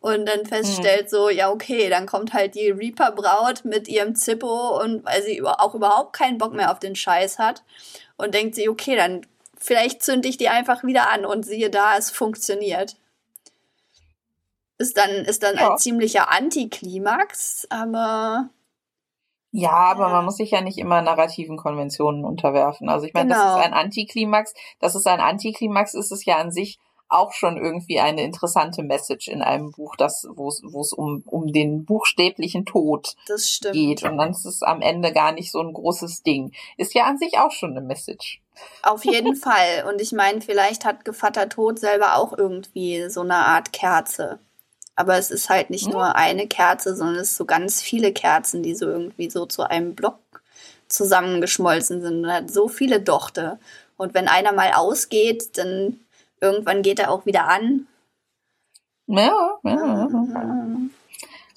Und 0.00 0.26
dann 0.26 0.46
feststellt 0.46 1.04
hm. 1.04 1.08
so, 1.08 1.30
ja, 1.30 1.50
okay, 1.50 1.88
dann 1.88 2.06
kommt 2.06 2.32
halt 2.32 2.54
die 2.54 2.70
Reaper-Braut 2.70 3.64
mit 3.64 3.88
ihrem 3.88 4.14
Zippo 4.14 4.80
und 4.82 5.04
weil 5.04 5.22
sie 5.22 5.42
auch 5.42 5.74
überhaupt 5.74 6.12
keinen 6.12 6.38
Bock 6.38 6.52
mehr 6.52 6.70
auf 6.70 6.78
den 6.78 6.96
Scheiß 6.96 7.38
hat 7.38 7.62
und 8.16 8.34
denkt 8.34 8.54
sie, 8.54 8.68
okay, 8.68 8.96
dann 8.96 9.22
vielleicht 9.58 10.02
zünde 10.02 10.28
ich 10.28 10.36
die 10.36 10.48
einfach 10.48 10.84
wieder 10.84 11.10
an 11.10 11.24
und 11.24 11.44
siehe 11.44 11.70
da, 11.70 11.96
es 11.96 12.10
funktioniert. 12.10 12.96
Ist 14.78 14.96
dann, 14.96 15.10
ist 15.10 15.42
dann 15.42 15.56
ja. 15.56 15.70
ein 15.70 15.78
ziemlicher 15.78 16.30
Antiklimax, 16.30 17.66
aber. 17.70 18.50
Ja, 19.52 19.70
aber 19.70 20.10
man 20.10 20.24
muss 20.26 20.36
sich 20.36 20.50
ja 20.50 20.60
nicht 20.60 20.76
immer 20.76 21.00
narrativen 21.00 21.56
Konventionen 21.56 22.24
unterwerfen. 22.24 22.90
Also 22.90 23.06
ich 23.06 23.14
meine, 23.14 23.32
genau. 23.32 23.42
das 23.42 23.56
ist 23.56 23.64
ein 23.64 23.72
Antiklimax. 23.72 24.52
Das 24.80 24.94
ist 24.94 25.06
ein 25.06 25.20
Antiklimax, 25.20 25.94
ist 25.94 26.12
es 26.12 26.26
ja 26.26 26.36
an 26.36 26.50
sich 26.50 26.78
auch 27.08 27.32
schon 27.32 27.56
irgendwie 27.56 28.00
eine 28.00 28.22
interessante 28.22 28.82
Message 28.82 29.28
in 29.28 29.42
einem 29.42 29.70
Buch, 29.70 29.96
das, 29.96 30.26
wo 30.28 30.48
es, 30.48 30.92
um, 30.92 31.22
um 31.26 31.52
den 31.52 31.84
buchstäblichen 31.84 32.64
Tod 32.64 33.14
geht. 33.72 34.02
Und 34.02 34.18
dann 34.18 34.30
ist 34.30 34.44
es 34.44 34.62
am 34.62 34.82
Ende 34.82 35.12
gar 35.12 35.32
nicht 35.32 35.52
so 35.52 35.60
ein 35.60 35.72
großes 35.72 36.22
Ding. 36.22 36.52
Ist 36.76 36.94
ja 36.94 37.04
an 37.04 37.18
sich 37.18 37.38
auch 37.38 37.52
schon 37.52 37.70
eine 37.72 37.80
Message. 37.80 38.42
Auf 38.82 39.04
jeden 39.04 39.36
Fall. 39.36 39.84
Und 39.88 40.00
ich 40.00 40.12
meine, 40.12 40.40
vielleicht 40.40 40.84
hat 40.84 41.04
Gevatter 41.04 41.48
Tod 41.48 41.78
selber 41.78 42.16
auch 42.16 42.36
irgendwie 42.36 43.08
so 43.08 43.20
eine 43.20 43.36
Art 43.36 43.72
Kerze. 43.72 44.40
Aber 44.96 45.16
es 45.16 45.30
ist 45.30 45.50
halt 45.50 45.70
nicht 45.70 45.86
hm. 45.86 45.92
nur 45.92 46.16
eine 46.16 46.48
Kerze, 46.48 46.96
sondern 46.96 47.16
es 47.16 47.32
ist 47.32 47.36
so 47.36 47.44
ganz 47.44 47.82
viele 47.82 48.12
Kerzen, 48.12 48.62
die 48.62 48.74
so 48.74 48.86
irgendwie 48.86 49.30
so 49.30 49.46
zu 49.46 49.62
einem 49.68 49.94
Block 49.94 50.18
zusammengeschmolzen 50.88 52.00
sind 52.00 52.24
und 52.24 52.32
hat 52.32 52.50
so 52.50 52.68
viele 52.68 53.00
Dochte. 53.00 53.58
Und 53.96 54.14
wenn 54.14 54.28
einer 54.28 54.52
mal 54.52 54.72
ausgeht, 54.72 55.58
dann 55.58 56.00
irgendwann 56.40 56.82
geht 56.82 56.98
er 56.98 57.10
auch 57.10 57.26
wieder 57.26 57.48
an. 57.48 57.86
Ja, 59.06 59.58
ja. 59.62 60.08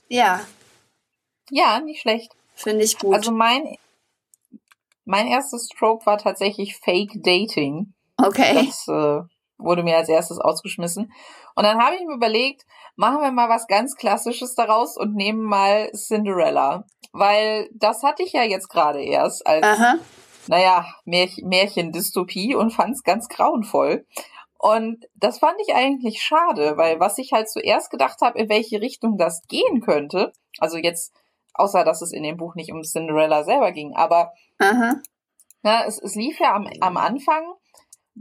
Ja. 0.08 0.42
Ja, 1.52 1.80
nicht 1.80 2.02
schlecht. 2.02 2.32
Finde 2.56 2.84
ich 2.84 2.98
gut. 3.00 3.16
Also 3.16 3.32
mein, 3.32 3.78
mein 5.06 5.28
erstes 5.28 5.68
Trope 5.68 6.06
war 6.06 6.18
tatsächlich 6.18 6.78
Fake 6.78 7.24
Dating. 7.24 7.94
Okay. 8.18 8.68
Das 8.68 8.88
äh, 8.88 9.22
wurde 9.58 9.84
mir 9.84 9.98
als 9.98 10.10
erstes 10.10 10.40
ausgeschmissen. 10.40 11.12
Und 11.56 11.64
dann 11.64 11.84
habe 11.84 11.96
ich 11.96 12.06
mir 12.06 12.14
überlegt, 12.14 12.66
machen 12.96 13.22
wir 13.22 13.32
mal 13.32 13.50
was 13.50 13.68
ganz 13.68 13.96
Klassisches 13.96 14.56
daraus 14.56 14.98
und 14.98 15.16
nehmen 15.16 15.44
mal 15.44 15.92
Cinderella. 15.94 16.86
Weil 17.12 17.70
das 17.74 18.04
hatte 18.04 18.24
ich 18.24 18.34
ja 18.34 18.44
jetzt 18.44 18.70
gerade 18.70 19.02
erst 19.02 19.48
als, 19.48 19.64
Aha. 19.64 19.96
naja, 20.48 20.86
Märch 21.06 21.42
Märchen-Dystopie 21.44 22.56
und 22.56 22.72
fand 22.72 22.94
es 22.94 23.04
ganz 23.04 23.30
grauenvoll. 23.30 24.06
Und 24.62 25.08
das 25.16 25.40
fand 25.40 25.56
ich 25.66 25.74
eigentlich 25.74 26.22
schade, 26.22 26.76
weil 26.76 27.00
was 27.00 27.18
ich 27.18 27.32
halt 27.32 27.50
zuerst 27.50 27.90
gedacht 27.90 28.20
habe, 28.22 28.38
in 28.38 28.50
welche 28.50 28.82
Richtung 28.82 29.18
das 29.18 29.42
gehen 29.48 29.80
könnte, 29.80 30.34
also 30.60 30.78
jetzt, 30.78 31.14
außer 31.54 31.86
dass 31.86 32.02
es 32.02 32.12
in 32.12 32.24
dem 32.24 32.36
Buch 32.36 32.56
nicht 32.56 32.74
um 32.74 32.84
Cinderella 32.84 33.44
selber 33.44 33.72
ging, 33.72 33.96
aber. 33.96 34.34
Na, 35.62 35.86
es, 35.86 35.98
es 36.02 36.16
lief 36.16 36.40
ja 36.40 36.56
am, 36.56 36.70
am 36.82 36.98
Anfang 36.98 37.54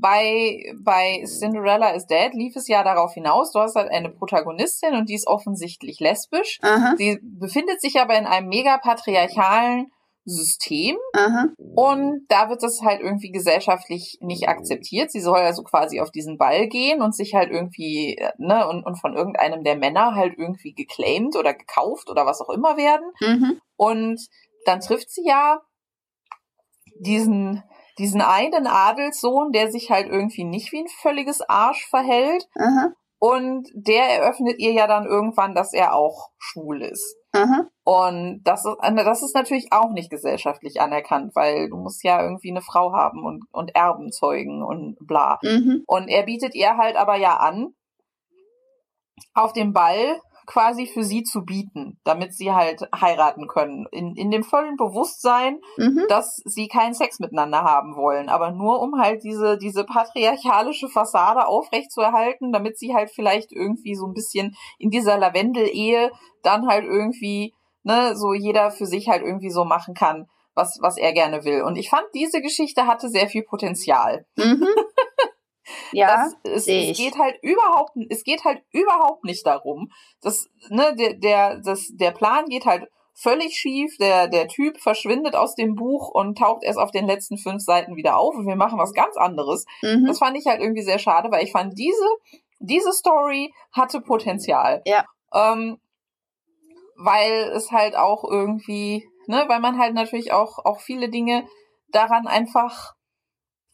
bei, 0.01 0.73
bei 0.81 1.25
Cinderella 1.27 1.91
is 1.91 2.07
Dead 2.07 2.33
lief 2.33 2.55
es 2.57 2.69
ja 2.69 2.85
darauf 2.85 3.15
hinaus, 3.15 3.53
du 3.53 3.59
hast 3.59 3.75
halt 3.75 3.91
eine 3.91 4.11
Protagonistin 4.11 4.95
und 4.95 5.09
die 5.09 5.15
ist 5.15 5.27
offensichtlich 5.27 5.99
lesbisch. 5.99 6.59
Aha. 6.63 6.95
Sie 6.97 7.19
befindet 7.23 7.81
sich 7.81 8.01
aber 8.01 8.17
in 8.17 8.27
einem 8.27 8.49
mega 8.49 8.79
patriarchalen 8.79 9.91
System. 10.29 10.97
Aha. 11.15 11.49
Und 11.57 12.27
da 12.29 12.49
wird 12.49 12.63
das 12.63 12.83
halt 12.83 13.01
irgendwie 13.01 13.31
gesellschaftlich 13.31 14.19
nicht 14.21 14.49
akzeptiert. 14.49 15.11
Sie 15.11 15.21
soll 15.21 15.39
also 15.39 15.63
quasi 15.63 16.01
auf 16.01 16.11
diesen 16.11 16.39
Ball 16.39 16.69
gehen 16.69 17.03
und 17.03 17.15
sich 17.15 17.35
halt 17.35 17.51
irgendwie, 17.51 18.21
ne, 18.37 18.69
und, 18.69 18.85
und 18.85 18.97
von 18.97 19.17
irgendeinem 19.17 19.65
der 19.65 19.77
Männer 19.77 20.15
halt 20.15 20.35
irgendwie 20.37 20.73
geclaimed 20.73 21.37
oder 21.37 21.55
gekauft 21.55 22.11
oder 22.11 22.27
was 22.27 22.41
auch 22.41 22.51
immer 22.51 22.77
werden. 22.77 23.11
Mhm. 23.21 23.61
Und 23.77 24.21
dann 24.65 24.81
trifft 24.81 25.11
sie 25.11 25.25
ja 25.25 25.61
diesen, 27.01 27.63
diesen 27.99 28.21
einen 28.21 28.67
Adelssohn, 28.67 29.53
der 29.53 29.71
sich 29.71 29.91
halt 29.91 30.09
irgendwie 30.09 30.45
nicht 30.45 30.73
wie 30.73 30.81
ein 30.81 30.89
völliges 30.89 31.41
Arsch 31.41 31.87
verhält. 31.89 32.49
Aha. 32.59 32.93
Und 33.19 33.69
der 33.75 34.05
eröffnet 34.05 34.59
ihr 34.59 34.73
ja 34.73 34.87
dann 34.87 35.07
irgendwann, 35.07 35.55
dass 35.55 35.73
er 35.73 35.95
auch 35.95 36.31
schwul 36.39 36.83
ist. 36.83 37.18
Aha. 37.33 37.69
Und 37.85 38.43
das 38.45 38.65
ist, 38.65 38.77
äh, 38.83 38.95
das 38.95 39.23
ist 39.23 39.35
natürlich 39.35 39.69
auch 39.71 39.91
nicht 39.91 40.11
gesellschaftlich 40.11 40.81
anerkannt, 40.81 41.35
weil 41.35 41.69
du 41.69 41.77
musst 41.77 42.03
ja 42.03 42.23
irgendwie 42.23 42.51
eine 42.51 42.63
Frau 42.63 42.93
haben 42.93 43.25
und, 43.25 43.45
und 43.53 43.75
Erben 43.75 44.13
zeugen 44.13 44.63
und 44.63 44.97
bla. 45.01 45.39
Mhm. 45.43 45.85
Und 45.87 46.09
er 46.09 46.23
bietet 46.25 46.55
ihr 46.55 46.77
halt 46.77 46.97
aber 46.97 47.17
ja 47.17 47.37
an, 47.37 47.75
auf 49.35 49.53
dem 49.53 49.73
Ball 49.73 50.21
quasi 50.49 50.87
für 50.87 51.05
sie 51.05 51.23
zu 51.25 51.45
bieten, 51.45 52.01
damit 52.05 52.35
sie 52.35 52.53
halt 52.53 52.89
heiraten 52.99 53.47
können. 53.49 53.87
In, 53.93 54.17
in 54.17 54.31
dem 54.31 54.43
vollen 54.43 54.77
Bewusstsein, 54.77 55.61
mhm. 55.77 56.07
dass 56.09 56.41
sie 56.47 56.69
keinen 56.69 56.95
Sex 56.95 57.21
miteinander 57.21 57.63
haben 57.63 57.97
wollen, 57.97 58.31
aber 58.31 58.51
nur 58.51 58.81
um 58.81 58.99
halt 58.99 59.23
diese, 59.25 59.59
diese 59.59 59.85
patriarchalische 59.85 60.89
Fassade 60.89 61.47
aufrechtzuerhalten, 61.47 62.51
damit 62.51 62.79
sie 62.79 62.95
halt 62.95 63.11
vielleicht 63.11 63.53
irgendwie 63.53 63.95
so 63.95 64.07
ein 64.07 64.15
bisschen 64.15 64.57
in 64.79 64.89
dieser 64.89 65.19
Lavendel-Ehe 65.19 66.11
dann 66.43 66.67
halt 66.67 66.85
irgendwie, 66.85 67.53
ne, 67.83 68.17
so 68.17 68.33
jeder 68.33 68.71
für 68.71 68.87
sich 68.87 69.09
halt 69.09 69.23
irgendwie 69.23 69.51
so 69.51 69.67
machen 69.67 69.93
kann, 69.93 70.29
was, 70.55 70.79
was 70.81 70.97
er 70.97 71.13
gerne 71.13 71.45
will. 71.45 71.61
Und 71.61 71.77
ich 71.77 71.91
fand, 71.91 72.07
diese 72.15 72.41
Geschichte 72.41 72.87
hatte 72.87 73.11
sehr 73.11 73.29
viel 73.29 73.43
Potenzial. 73.43 74.25
Mhm. 74.37 74.67
Ja, 75.93 76.31
das, 76.43 76.67
es, 76.67 76.69
es 76.69 76.97
geht 76.97 77.19
halt 77.19 77.37
überhaupt, 77.43 77.93
es 78.11 78.25
geht 78.25 78.45
halt 78.45 78.63
überhaupt 78.73 79.25
nicht 79.25 79.47
darum, 79.47 79.91
dass, 80.23 80.49
ne, 80.69 80.95
der, 80.97 81.15
der, 81.15 81.61
das, 81.61 81.89
der 81.95 82.11
Plan 82.11 82.47
geht 82.47 82.67
halt 82.67 82.89
völlig 83.15 83.55
schief, 83.57 83.97
der, 83.99 84.29
der 84.29 84.47
Typ 84.49 84.79
verschwindet 84.81 85.35
aus 85.35 85.55
dem 85.55 85.75
Buch 85.75 86.09
und 86.09 86.39
taucht 86.39 86.63
erst 86.63 86.79
auf 86.79 86.93
den 86.93 87.07
letzten 87.07 87.37
fünf 87.37 87.63
Seiten 87.63 87.97
wieder 87.97 88.17
auf 88.17 88.35
und 88.37 88.47
wir 88.47 88.57
machen 88.57 88.79
was 88.79 88.93
ganz 88.93 89.17
anderes. 89.17 89.65
Mhm. 89.83 90.07
Das 90.07 90.19
fand 90.19 90.37
ich 90.37 90.47
halt 90.47 90.61
irgendwie 90.61 90.83
sehr 90.83 91.01
schade, 91.01 91.31
weil 91.31 91.45
ich 91.45 91.53
fand, 91.53 91.77
diese, 91.77 92.07
diese 92.61 92.93
Story 92.93 93.53
hatte 93.73 94.01
Potenzial. 94.01 94.83
Ja. 94.87 95.05
Ähm, 95.35 95.79
weil 96.97 97.53
es 97.55 97.71
halt 97.73 97.97
auch 97.97 98.25
irgendwie 98.25 99.05
ne, 99.29 99.45
weil 99.47 99.61
man 99.61 99.79
halt 99.79 99.95
natürlich 99.95 100.33
auch, 100.33 100.59
auch 100.65 100.81
viele 100.81 101.09
Dinge 101.09 101.47
daran 101.93 102.27
einfach 102.27 102.95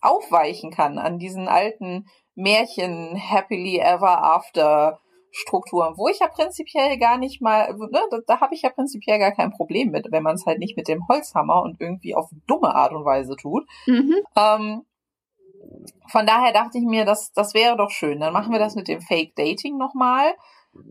aufweichen 0.04 0.70
kann, 0.70 0.98
an 0.98 1.18
diesen 1.18 1.48
alten 1.48 2.06
Märchen, 2.34 3.16
happily 3.16 3.78
ever 3.78 4.22
after 4.22 5.00
Strukturen, 5.30 5.94
wo 5.96 6.06
ich 6.08 6.20
ja 6.20 6.28
prinzipiell 6.28 6.96
gar 6.96 7.18
nicht 7.18 7.42
mal, 7.42 7.74
ne, 7.74 8.00
da, 8.10 8.18
da 8.24 8.40
habe 8.40 8.54
ich 8.54 8.62
ja 8.62 8.70
prinzipiell 8.70 9.18
gar 9.18 9.32
kein 9.32 9.50
Problem 9.50 9.90
mit, 9.90 10.06
wenn 10.12 10.22
man 10.22 10.36
es 10.36 10.46
halt 10.46 10.60
nicht 10.60 10.76
mit 10.76 10.86
dem 10.86 11.08
Holzhammer 11.08 11.60
und 11.62 11.80
irgendwie 11.80 12.14
auf 12.14 12.30
dumme 12.46 12.72
Art 12.72 12.92
und 12.92 13.04
Weise 13.04 13.34
tut. 13.34 13.64
Mhm. 13.86 14.14
Ähm, 14.36 14.82
von 16.06 16.26
daher 16.26 16.52
dachte 16.52 16.78
ich 16.78 16.84
mir, 16.84 17.04
das, 17.04 17.32
das 17.32 17.54
wäre 17.54 17.76
doch 17.76 17.90
schön. 17.90 18.20
Dann 18.20 18.32
machen 18.32 18.52
wir 18.52 18.60
das 18.60 18.76
mit 18.76 18.86
dem 18.86 19.00
Fake 19.00 19.34
Dating 19.34 19.76
nochmal. 19.76 20.34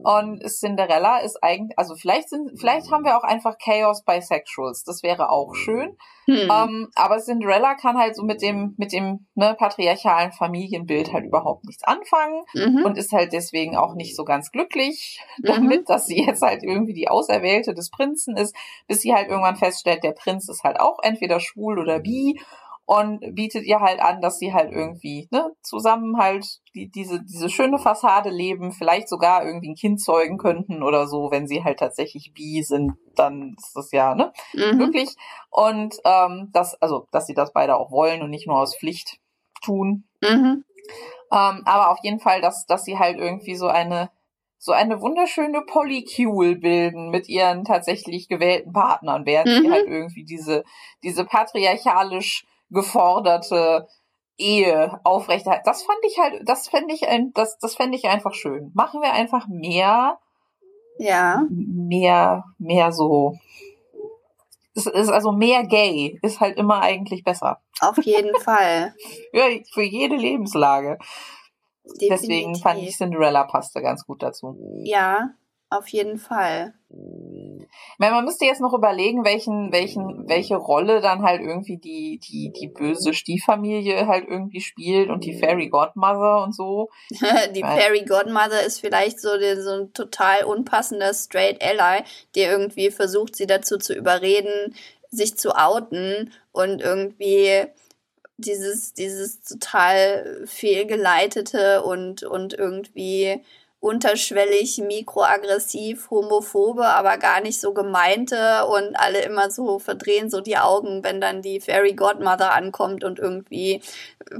Und 0.04 0.44
Cinderella 0.50 1.20
ist 1.20 1.44
eigentlich, 1.44 1.78
also 1.78 1.96
vielleicht 1.96 2.30
sind, 2.30 2.60
vielleicht 2.60 2.92
haben 2.92 3.06
wir 3.06 3.18
auch 3.18 3.24
einfach 3.24 3.58
Chaos 3.58 4.04
Bisexuals. 4.04 4.84
Das 4.84 5.04
wäre 5.04 5.30
auch 5.30 5.56
schön. 5.56 5.98
Hm. 6.26 6.50
Ähm, 6.50 6.90
aber 6.96 7.20
Cinderella 7.20 7.76
kann 7.76 7.98
halt 7.98 8.16
so 8.16 8.24
mit 8.24 8.42
dem, 8.42 8.76
mit 8.78 8.94
dem 8.94 9.26
ne, 9.36 9.56
patriarchalen 9.58 10.32
Familienbild 10.32 11.12
halt 11.12 11.26
überhaupt 11.26 11.66
nichts 11.66 11.84
anfangen 11.84 12.44
mhm. 12.54 12.86
und 12.86 12.98
ist 12.98 13.12
halt 13.12 13.34
deswegen 13.34 13.76
auch 13.76 13.94
nicht 13.96 14.16
so 14.16 14.24
ganz 14.24 14.52
glücklich 14.52 15.22
mhm. 15.38 15.48
damit, 15.48 15.90
dass 15.90 16.06
sie 16.06 16.24
jetzt 16.26 16.42
halt 16.42 16.64
irgendwie 16.64 16.94
die 16.94 17.10
Auserwählte 17.10 17.74
des 17.74 17.90
Prinzen 17.90 18.38
ist, 18.38 18.56
bis 18.88 19.02
sie 19.02 19.14
halt 19.14 19.28
irgendwann 19.28 19.58
feststellt, 19.58 20.04
der 20.04 20.14
Prinz 20.14 20.48
ist 20.48 20.64
halt 20.64 20.80
auch 20.80 21.00
entweder 21.04 21.40
schwul 21.40 21.80
oder 21.80 22.00
bi 22.00 22.40
und 22.86 23.36
bietet 23.36 23.64
ihr 23.64 23.80
halt 23.80 24.02
an, 24.02 24.20
dass 24.22 24.40
sie 24.40 24.54
halt 24.54 24.72
irgendwie 24.72 25.28
ne, 25.32 25.52
zusammen 25.62 26.18
halt 26.18 26.60
die, 26.76 26.92
diese, 26.92 27.24
diese 27.24 27.50
schöne 27.50 27.80
Fassade 27.80 28.30
leben, 28.30 28.72
vielleicht 28.74 29.08
sogar 29.08 29.46
irgendwie 29.46 29.70
ein 29.70 29.76
Kind 29.76 30.02
zeugen 30.02 30.38
könnten 30.38 30.84
oder 30.84 31.08
so, 31.08 31.32
wenn 31.32 31.48
sie 31.48 31.64
halt 31.64 31.80
tatsächlich 31.80 32.34
bi 32.34 32.62
sind, 32.62 32.94
dann 33.16 33.56
ist 33.58 33.76
das 33.76 33.92
ja 33.92 34.16
ne, 34.16 34.34
mhm. 34.54 34.78
möglich. 34.78 35.16
Und 35.50 35.96
ähm, 36.04 36.50
das, 36.52 36.76
also, 36.82 37.08
dass 37.12 37.26
sie 37.26 37.34
das 37.34 37.54
beide 37.54 37.78
auch 37.78 37.92
wollen 37.92 38.22
und 38.22 38.30
nicht 38.30 38.48
nur 38.48 38.60
aus 38.60 38.76
Pflicht 38.76 39.20
tun. 39.64 40.04
Mhm. 40.22 40.66
Ähm, 41.32 41.62
aber 41.66 41.90
auf 41.90 42.00
jeden 42.04 42.20
Fall, 42.20 42.42
dass, 42.42 42.66
dass 42.66 42.84
sie 42.84 43.00
halt 43.00 43.18
irgendwie 43.18 43.56
so 43.56 43.68
eine 43.68 44.10
so 44.64 44.72
eine 44.72 45.02
wunderschöne 45.02 45.62
Polycule 45.64 46.56
bilden 46.56 47.10
mit 47.10 47.28
ihren 47.28 47.66
tatsächlich 47.66 48.30
gewählten 48.30 48.72
Partnern, 48.72 49.26
während 49.26 49.48
mhm. 49.50 49.62
sie 49.62 49.72
halt 49.72 49.88
irgendwie 49.88 50.24
diese, 50.24 50.64
diese 51.04 51.26
patriarchalisch 51.26 52.46
geforderte 52.74 53.88
Ehe 54.38 55.00
aufrechterhalten. 55.04 55.64
Das 55.66 55.84
fand 55.84 56.00
ich 56.06 56.20
halt, 56.20 56.42
das 56.48 56.68
fände 56.68 56.94
ich 56.94 57.08
ein, 57.08 57.32
das, 57.34 57.58
das 57.60 57.76
fände 57.76 57.98
ich 57.98 58.08
einfach 58.08 58.34
schön. 58.34 58.72
Machen 58.74 59.02
wir 59.02 59.14
einfach 59.14 59.48
mehr. 59.48 60.18
Ja. 60.98 61.44
Mehr, 61.50 62.44
mehr 62.58 62.92
so. 62.92 63.38
Es 64.76 64.88
ist 64.88 65.10
also 65.10 65.32
mehr 65.32 65.64
gay, 65.64 66.20
ist 66.24 66.40
halt 66.40 66.58
immer 66.58 66.82
eigentlich 66.82 67.24
besser. 67.24 67.62
Auf 67.80 67.98
jeden 68.04 68.36
Fall. 68.42 68.96
ja, 69.32 69.46
für 69.72 69.84
jede 69.84 70.16
Lebenslage. 70.16 70.98
Definitiv. 71.84 72.10
Deswegen 72.10 72.56
fand 72.56 72.82
ich 72.82 72.98
Cinderella 72.98 73.44
passte 73.44 73.82
ganz 73.82 74.06
gut 74.06 74.24
dazu. 74.24 74.58
Ja, 74.84 75.32
auf 75.74 75.88
jeden 75.88 76.18
Fall. 76.18 76.74
Ich 76.90 78.00
meine, 78.00 78.16
man 78.16 78.26
müsste 78.26 78.46
jetzt 78.46 78.62
noch 78.62 78.74
überlegen, 78.74 79.26
welchen, 79.26 79.72
welchen, 79.72 80.28
welche 80.30 80.56
Rolle 80.56 81.02
dann 81.02 81.24
halt 81.24 81.42
irgendwie 81.42 81.78
die, 81.78 82.20
die, 82.20 82.52
die 82.52 82.68
böse 82.68 83.14
Stieffamilie 83.14 84.06
halt 84.08 84.28
irgendwie 84.28 84.62
spielt 84.62 85.10
und 85.10 85.24
die 85.24 85.38
Fairy 85.38 85.70
Godmother 85.70 86.44
und 86.44 86.56
so. 86.56 86.90
die 87.56 87.62
Fairy 87.62 88.06
Godmother 88.06 88.64
ist 88.64 88.80
vielleicht 88.80 89.20
so, 89.20 89.38
die, 89.38 89.60
so 89.60 89.72
ein 89.72 89.94
total 89.94 90.44
unpassender 90.44 91.14
Straight 91.14 91.64
Ally, 91.64 92.04
der 92.36 92.52
irgendwie 92.52 92.92
versucht, 92.92 93.36
sie 93.36 93.48
dazu 93.48 93.78
zu 93.78 93.94
überreden, 93.94 94.76
sich 95.10 95.38
zu 95.38 95.56
outen 95.56 96.32
und 96.52 96.82
irgendwie 96.82 97.66
dieses, 98.38 98.94
dieses 98.94 99.42
total 99.42 100.44
fehlgeleitete 100.46 101.84
und, 101.84 102.24
und 102.24 102.54
irgendwie 102.54 103.44
unterschwellig, 103.84 104.78
mikroaggressiv, 104.78 106.10
homophobe, 106.10 106.86
aber 106.86 107.18
gar 107.18 107.42
nicht 107.42 107.60
so 107.60 107.74
gemeinte 107.74 108.66
und 108.66 108.96
alle 108.96 109.22
immer 109.24 109.52
so 109.52 109.78
verdrehen 109.78 110.30
so 110.30 110.40
die 110.40 110.58
Augen, 110.58 111.04
wenn 111.04 111.20
dann 111.20 111.42
die 111.42 111.60
Fairy 111.60 111.92
Godmother 111.92 112.54
ankommt 112.54 113.04
und 113.04 113.20
irgendwie 113.20 113.82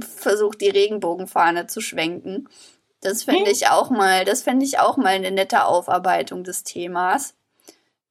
versucht, 0.00 0.62
die 0.62 0.70
Regenbogenfahne 0.70 1.66
zu 1.66 1.82
schwenken. 1.82 2.48
Das 3.02 3.24
fände 3.24 3.44
hm. 3.44 3.52
ich 3.52 3.68
auch 3.68 3.90
mal, 3.90 4.24
das 4.24 4.42
fände 4.42 4.64
ich 4.64 4.78
auch 4.78 4.96
mal 4.96 5.08
eine 5.08 5.30
nette 5.30 5.66
Aufarbeitung 5.66 6.42
des 6.42 6.64
Themas. 6.64 7.34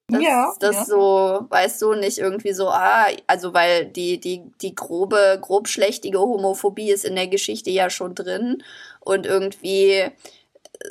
Das, 0.10 0.22
ja, 0.22 0.54
das 0.60 0.76
ja. 0.76 0.86
so, 0.86 1.46
weißt 1.50 1.82
du, 1.82 1.96
nicht 1.96 2.20
irgendwie 2.20 2.54
so, 2.54 2.70
ah, 2.70 3.08
also 3.26 3.56
weil 3.56 3.86
die, 3.88 4.20
die, 4.20 4.44
die 4.62 4.76
grobe, 4.76 5.40
grobschlächtige 5.42 6.20
Homophobie 6.20 6.92
ist 6.92 7.06
in 7.06 7.16
der 7.16 7.28
Geschichte 7.28 7.72
ja 7.72 7.90
schon 7.90 8.14
drin 8.14 8.62
und 9.00 9.26
irgendwie 9.26 10.12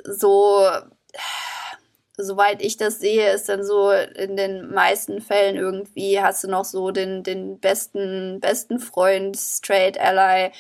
so, 0.05 0.67
soweit 2.17 2.63
ich 2.63 2.77
das 2.77 3.01
sehe, 3.01 3.33
ist 3.33 3.49
dann 3.49 3.65
so 3.65 3.91
in 3.91 4.37
den 4.37 4.73
meisten 4.73 5.21
Fällen 5.21 5.57
irgendwie 5.57 6.21
hast 6.21 6.45
du 6.45 6.49
noch 6.49 6.65
so 6.65 6.91
den, 6.91 7.23
den 7.23 7.59
besten, 7.59 8.41
besten 8.41 8.79
Freund, 8.79 9.37
Straight 9.37 9.99
Ally, 9.99 10.53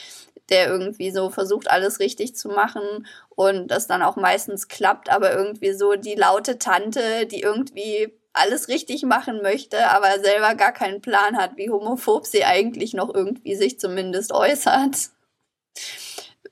der 0.49 0.69
irgendwie 0.69 1.11
so 1.11 1.31
versucht, 1.31 1.71
alles 1.71 2.01
richtig 2.01 2.37
zu 2.37 2.49
machen 2.49 3.07
und 3.31 3.69
das 3.69 3.87
dann 3.87 4.03
auch 4.03 4.17
meistens 4.17 4.69
klappt, 4.69 5.11
aber 5.11 5.33
irgendwie 5.33 5.73
so 5.73 5.95
die 5.95 6.15
laute 6.15 6.59
Tante, 6.59 7.27
die 7.27 7.41
irgendwie 7.41 8.13
alles 8.33 8.69
richtig 8.69 9.03
machen 9.03 9.43
möchte, 9.43 9.89
aber 9.91 10.21
selber 10.21 10.55
gar 10.55 10.73
keinen 10.73 11.01
Plan 11.01 11.37
hat, 11.37 11.57
wie 11.57 11.71
homophob 11.71 12.27
sie 12.27 12.45
eigentlich 12.45 12.95
noch 12.95 13.15
irgendwie 13.15 13.55
sich 13.55 13.79
zumindest 13.79 14.33
äußert. 14.33 15.11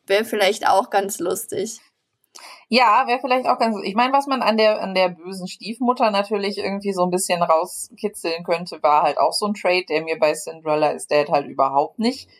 Wäre 0.06 0.24
vielleicht 0.24 0.66
auch 0.66 0.90
ganz 0.90 1.18
lustig. 1.18 1.80
Ja, 2.72 3.08
wäre 3.08 3.18
vielleicht 3.18 3.48
auch 3.48 3.58
ganz. 3.58 3.76
Ich 3.82 3.96
meine, 3.96 4.12
was 4.12 4.28
man 4.28 4.42
an 4.42 4.56
der 4.56 4.80
an 4.80 4.94
der 4.94 5.08
bösen 5.08 5.48
Stiefmutter 5.48 6.12
natürlich 6.12 6.56
irgendwie 6.56 6.92
so 6.92 7.02
ein 7.02 7.10
bisschen 7.10 7.42
rauskitzeln 7.42 8.44
könnte, 8.44 8.80
war 8.80 9.02
halt 9.02 9.18
auch 9.18 9.32
so 9.32 9.46
ein 9.46 9.54
Trade, 9.54 9.86
der 9.88 10.04
mir 10.04 10.20
bei 10.20 10.34
Cinderella 10.34 10.90
ist 10.90 11.10
Dad 11.10 11.30
halt 11.30 11.48
überhaupt 11.48 11.98
nicht, 11.98 12.30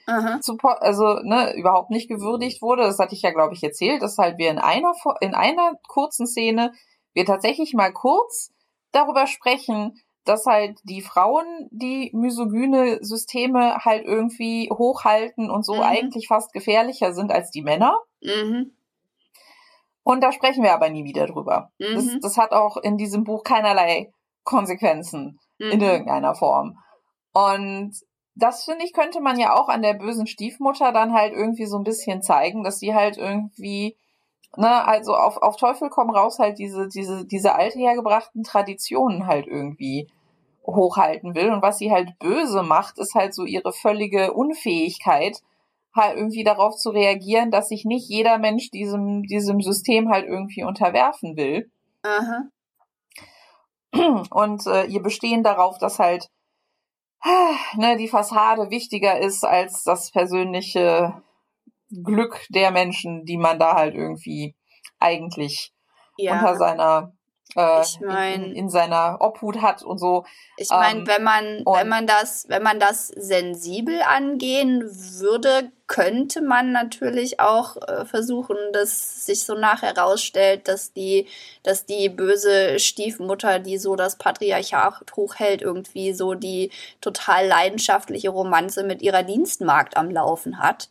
support, 0.41 0.83
also 0.83 1.19
ne, 1.25 1.53
überhaupt 1.57 1.91
nicht 1.91 2.09
gewürdigt 2.09 2.63
wurde. 2.63 2.85
Das 2.85 3.01
hatte 3.01 3.17
ich 3.17 3.23
ja, 3.23 3.33
glaube 3.33 3.55
ich, 3.55 3.65
erzählt, 3.65 4.03
dass 4.03 4.19
halt 4.19 4.39
wir 4.39 4.53
in 4.53 4.61
einer 4.61 4.93
in 5.21 5.35
einer 5.35 5.73
kurzen 5.89 6.29
Szene 6.29 6.75
wir 7.13 7.27
tatsächlich 7.27 7.75
mal 7.75 7.93
kurz 7.93 8.53
darüber 8.93 9.27
sprechen, 9.27 10.01
dass 10.25 10.47
halt 10.47 10.79
die 10.85 11.03
Frauen 11.03 11.45
die 11.73 12.13
misogyne 12.15 12.99
Systeme 13.03 13.79
halt 13.85 14.05
irgendwie 14.07 14.71
hochhalten 14.71 15.51
und 15.51 15.67
so 15.67 15.75
mhm. 15.75 15.83
eigentlich 15.83 16.29
fast 16.29 16.53
gefährlicher 16.53 17.15
sind 17.15 17.33
als 17.33 17.51
die 17.51 17.63
Männer. 17.63 17.99
Mhm. 18.23 18.71
Und 20.11 20.23
da 20.23 20.33
sprechen 20.33 20.65
wir 20.65 20.75
aber 20.75 20.91
nie 20.91 21.05
wieder 21.05 21.29
drüber. 21.29 21.71
Mhm. 21.79 21.95
Das, 21.95 22.19
das, 22.21 22.37
hat 22.37 22.51
auch 22.51 22.77
in 22.77 22.97
diesem 22.97 23.23
Buch 23.23 23.45
keinerlei 23.45 24.11
Konsequenzen 24.43 25.39
mhm. 25.61 25.71
in 25.71 25.81
irgendeiner 25.81 26.35
Form. 26.35 26.77
Und 27.33 27.93
das 28.35 28.65
finde 28.65 28.85
ich, 28.85 28.93
könnte 28.93 29.21
man 29.21 29.39
ja 29.39 29.55
auch 29.55 29.69
an 29.69 29.83
der 29.83 29.95
bösen 29.95 30.27
Stiefmutter 30.27 30.91
dann 30.91 31.13
halt 31.13 31.33
irgendwie 31.33 31.67
so 31.67 31.77
ein 31.77 31.85
bisschen 31.85 32.23
zeigen, 32.23 32.65
dass 32.65 32.81
sie 32.81 32.93
halt 32.93 33.19
irgendwie, 33.19 33.97
ne, 34.57 34.85
also 34.85 35.15
auf, 35.15 35.37
auf 35.37 35.55
Teufel 35.55 35.91
komm 35.91 36.11
raus 36.11 36.41
halt 36.41 36.59
diese, 36.59 36.89
diese, 36.89 37.25
diese 37.25 37.55
alte 37.55 37.79
hergebrachten 37.79 38.43
Traditionen 38.43 39.29
halt 39.29 39.47
irgendwie 39.47 40.09
hochhalten 40.67 41.37
will. 41.37 41.53
Und 41.53 41.63
was 41.63 41.79
sie 41.79 41.93
halt 41.93 42.19
böse 42.19 42.65
macht, 42.65 42.99
ist 42.99 43.15
halt 43.15 43.33
so 43.33 43.45
ihre 43.45 43.73
völlige 43.73 44.33
Unfähigkeit, 44.33 45.41
halt 45.95 46.17
irgendwie 46.17 46.45
darauf 46.45 46.77
zu 46.77 46.91
reagieren, 46.91 47.51
dass 47.51 47.69
sich 47.69 47.85
nicht 47.85 48.09
jeder 48.09 48.39
Mensch 48.39 48.71
diesem, 48.71 49.25
diesem 49.25 49.61
System 49.61 50.09
halt 50.11 50.27
irgendwie 50.27 50.65
unterwerfen 50.65 51.37
will. 51.37 51.71
Aha. 52.03 52.49
Und 54.31 54.67
äh, 54.67 54.85
ihr 54.85 55.03
bestehen 55.03 55.43
darauf, 55.43 55.79
dass 55.79 55.99
halt 55.99 56.31
ne, 57.77 57.97
die 57.97 58.09
Fassade 58.09 58.71
wichtiger 58.71 59.19
ist 59.19 59.45
als 59.45 59.83
das 59.83 60.11
persönliche 60.11 61.23
Glück 61.91 62.47
der 62.51 62.71
Menschen, 62.71 63.25
die 63.25 63.37
man 63.37 63.59
da 63.59 63.75
halt 63.75 63.95
irgendwie 63.95 64.55
eigentlich 64.99 65.73
ja. 66.17 66.35
unter 66.35 66.57
seiner 66.57 67.13
äh, 67.57 67.83
ich 67.83 68.01
mein, 68.01 68.45
in, 68.45 68.55
in, 68.55 68.71
seiner 68.71 69.19
Obhut 69.21 69.61
hat 69.61 69.83
und 69.83 69.99
so. 69.99 70.25
Ich 70.57 70.71
meine, 70.71 71.01
ähm, 71.01 71.07
wenn 71.07 71.23
man 71.23 71.65
wenn 71.65 71.89
man 71.89 72.07
das 72.07 72.49
wenn 72.49 72.63
man 72.63 72.79
das 72.79 73.09
sensibel 73.09 74.01
angehen 74.03 74.83
würde, 75.19 75.73
könnte 75.87 76.43
man 76.43 76.73
natürlich 76.73 77.41
auch 77.41 77.77
äh, 77.77 78.05
versuchen, 78.05 78.57
dass 78.73 79.27
sich 79.27 79.45
so 79.45 79.55
nachher 79.55 79.95
herausstellt, 79.95 80.69
dass 80.69 80.93
die 80.93 81.27
dass 81.63 81.87
die 81.87 82.09
böse 82.09 82.79
Stiefmutter, 82.79 83.59
die 83.59 83.79
so 83.79 83.97
das 83.97 84.17
Patriarchat 84.17 85.05
hochhält, 85.17 85.63
irgendwie 85.63 86.13
so 86.13 86.35
die 86.35 86.71
total 87.01 87.47
leidenschaftliche 87.47 88.31
Romanze 88.31 88.85
mit 88.85 89.03
ihrer 89.03 89.23
Dienstmagd 89.23 89.97
am 89.97 90.11
Laufen 90.11 90.59
hat 90.59 90.89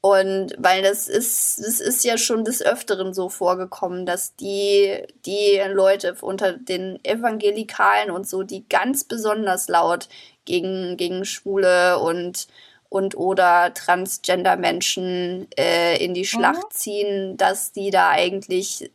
Und 0.00 0.54
weil 0.58 0.82
das 0.82 1.08
ist, 1.08 1.58
das 1.58 1.80
ist 1.80 2.04
ja 2.04 2.18
schon 2.18 2.44
des 2.44 2.62
Öfteren 2.62 3.12
so 3.12 3.28
vorgekommen, 3.28 4.06
dass 4.06 4.36
die, 4.36 5.02
die 5.26 5.60
Leute 5.72 6.16
unter 6.20 6.52
den 6.52 7.04
Evangelikalen 7.04 8.12
und 8.12 8.28
so, 8.28 8.44
die 8.44 8.68
ganz 8.68 9.02
besonders 9.04 9.66
laut 9.68 10.08
gegen, 10.44 10.96
gegen 10.96 11.24
Schwule 11.24 11.98
und, 11.98 12.46
und 12.88 13.16
oder 13.16 13.74
Transgender-Menschen 13.74 15.48
äh, 15.58 16.02
in 16.02 16.14
die 16.14 16.26
Schlacht 16.26 16.62
mhm. 16.62 16.70
ziehen, 16.70 17.36
dass 17.36 17.72
die 17.72 17.90
da 17.90 18.10
eigentlich 18.10 18.92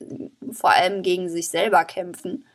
vor 0.53 0.71
allem 0.71 1.03
gegen 1.03 1.27
sich 1.27 1.49
selber 1.49 1.83
kämpfen. 1.83 2.45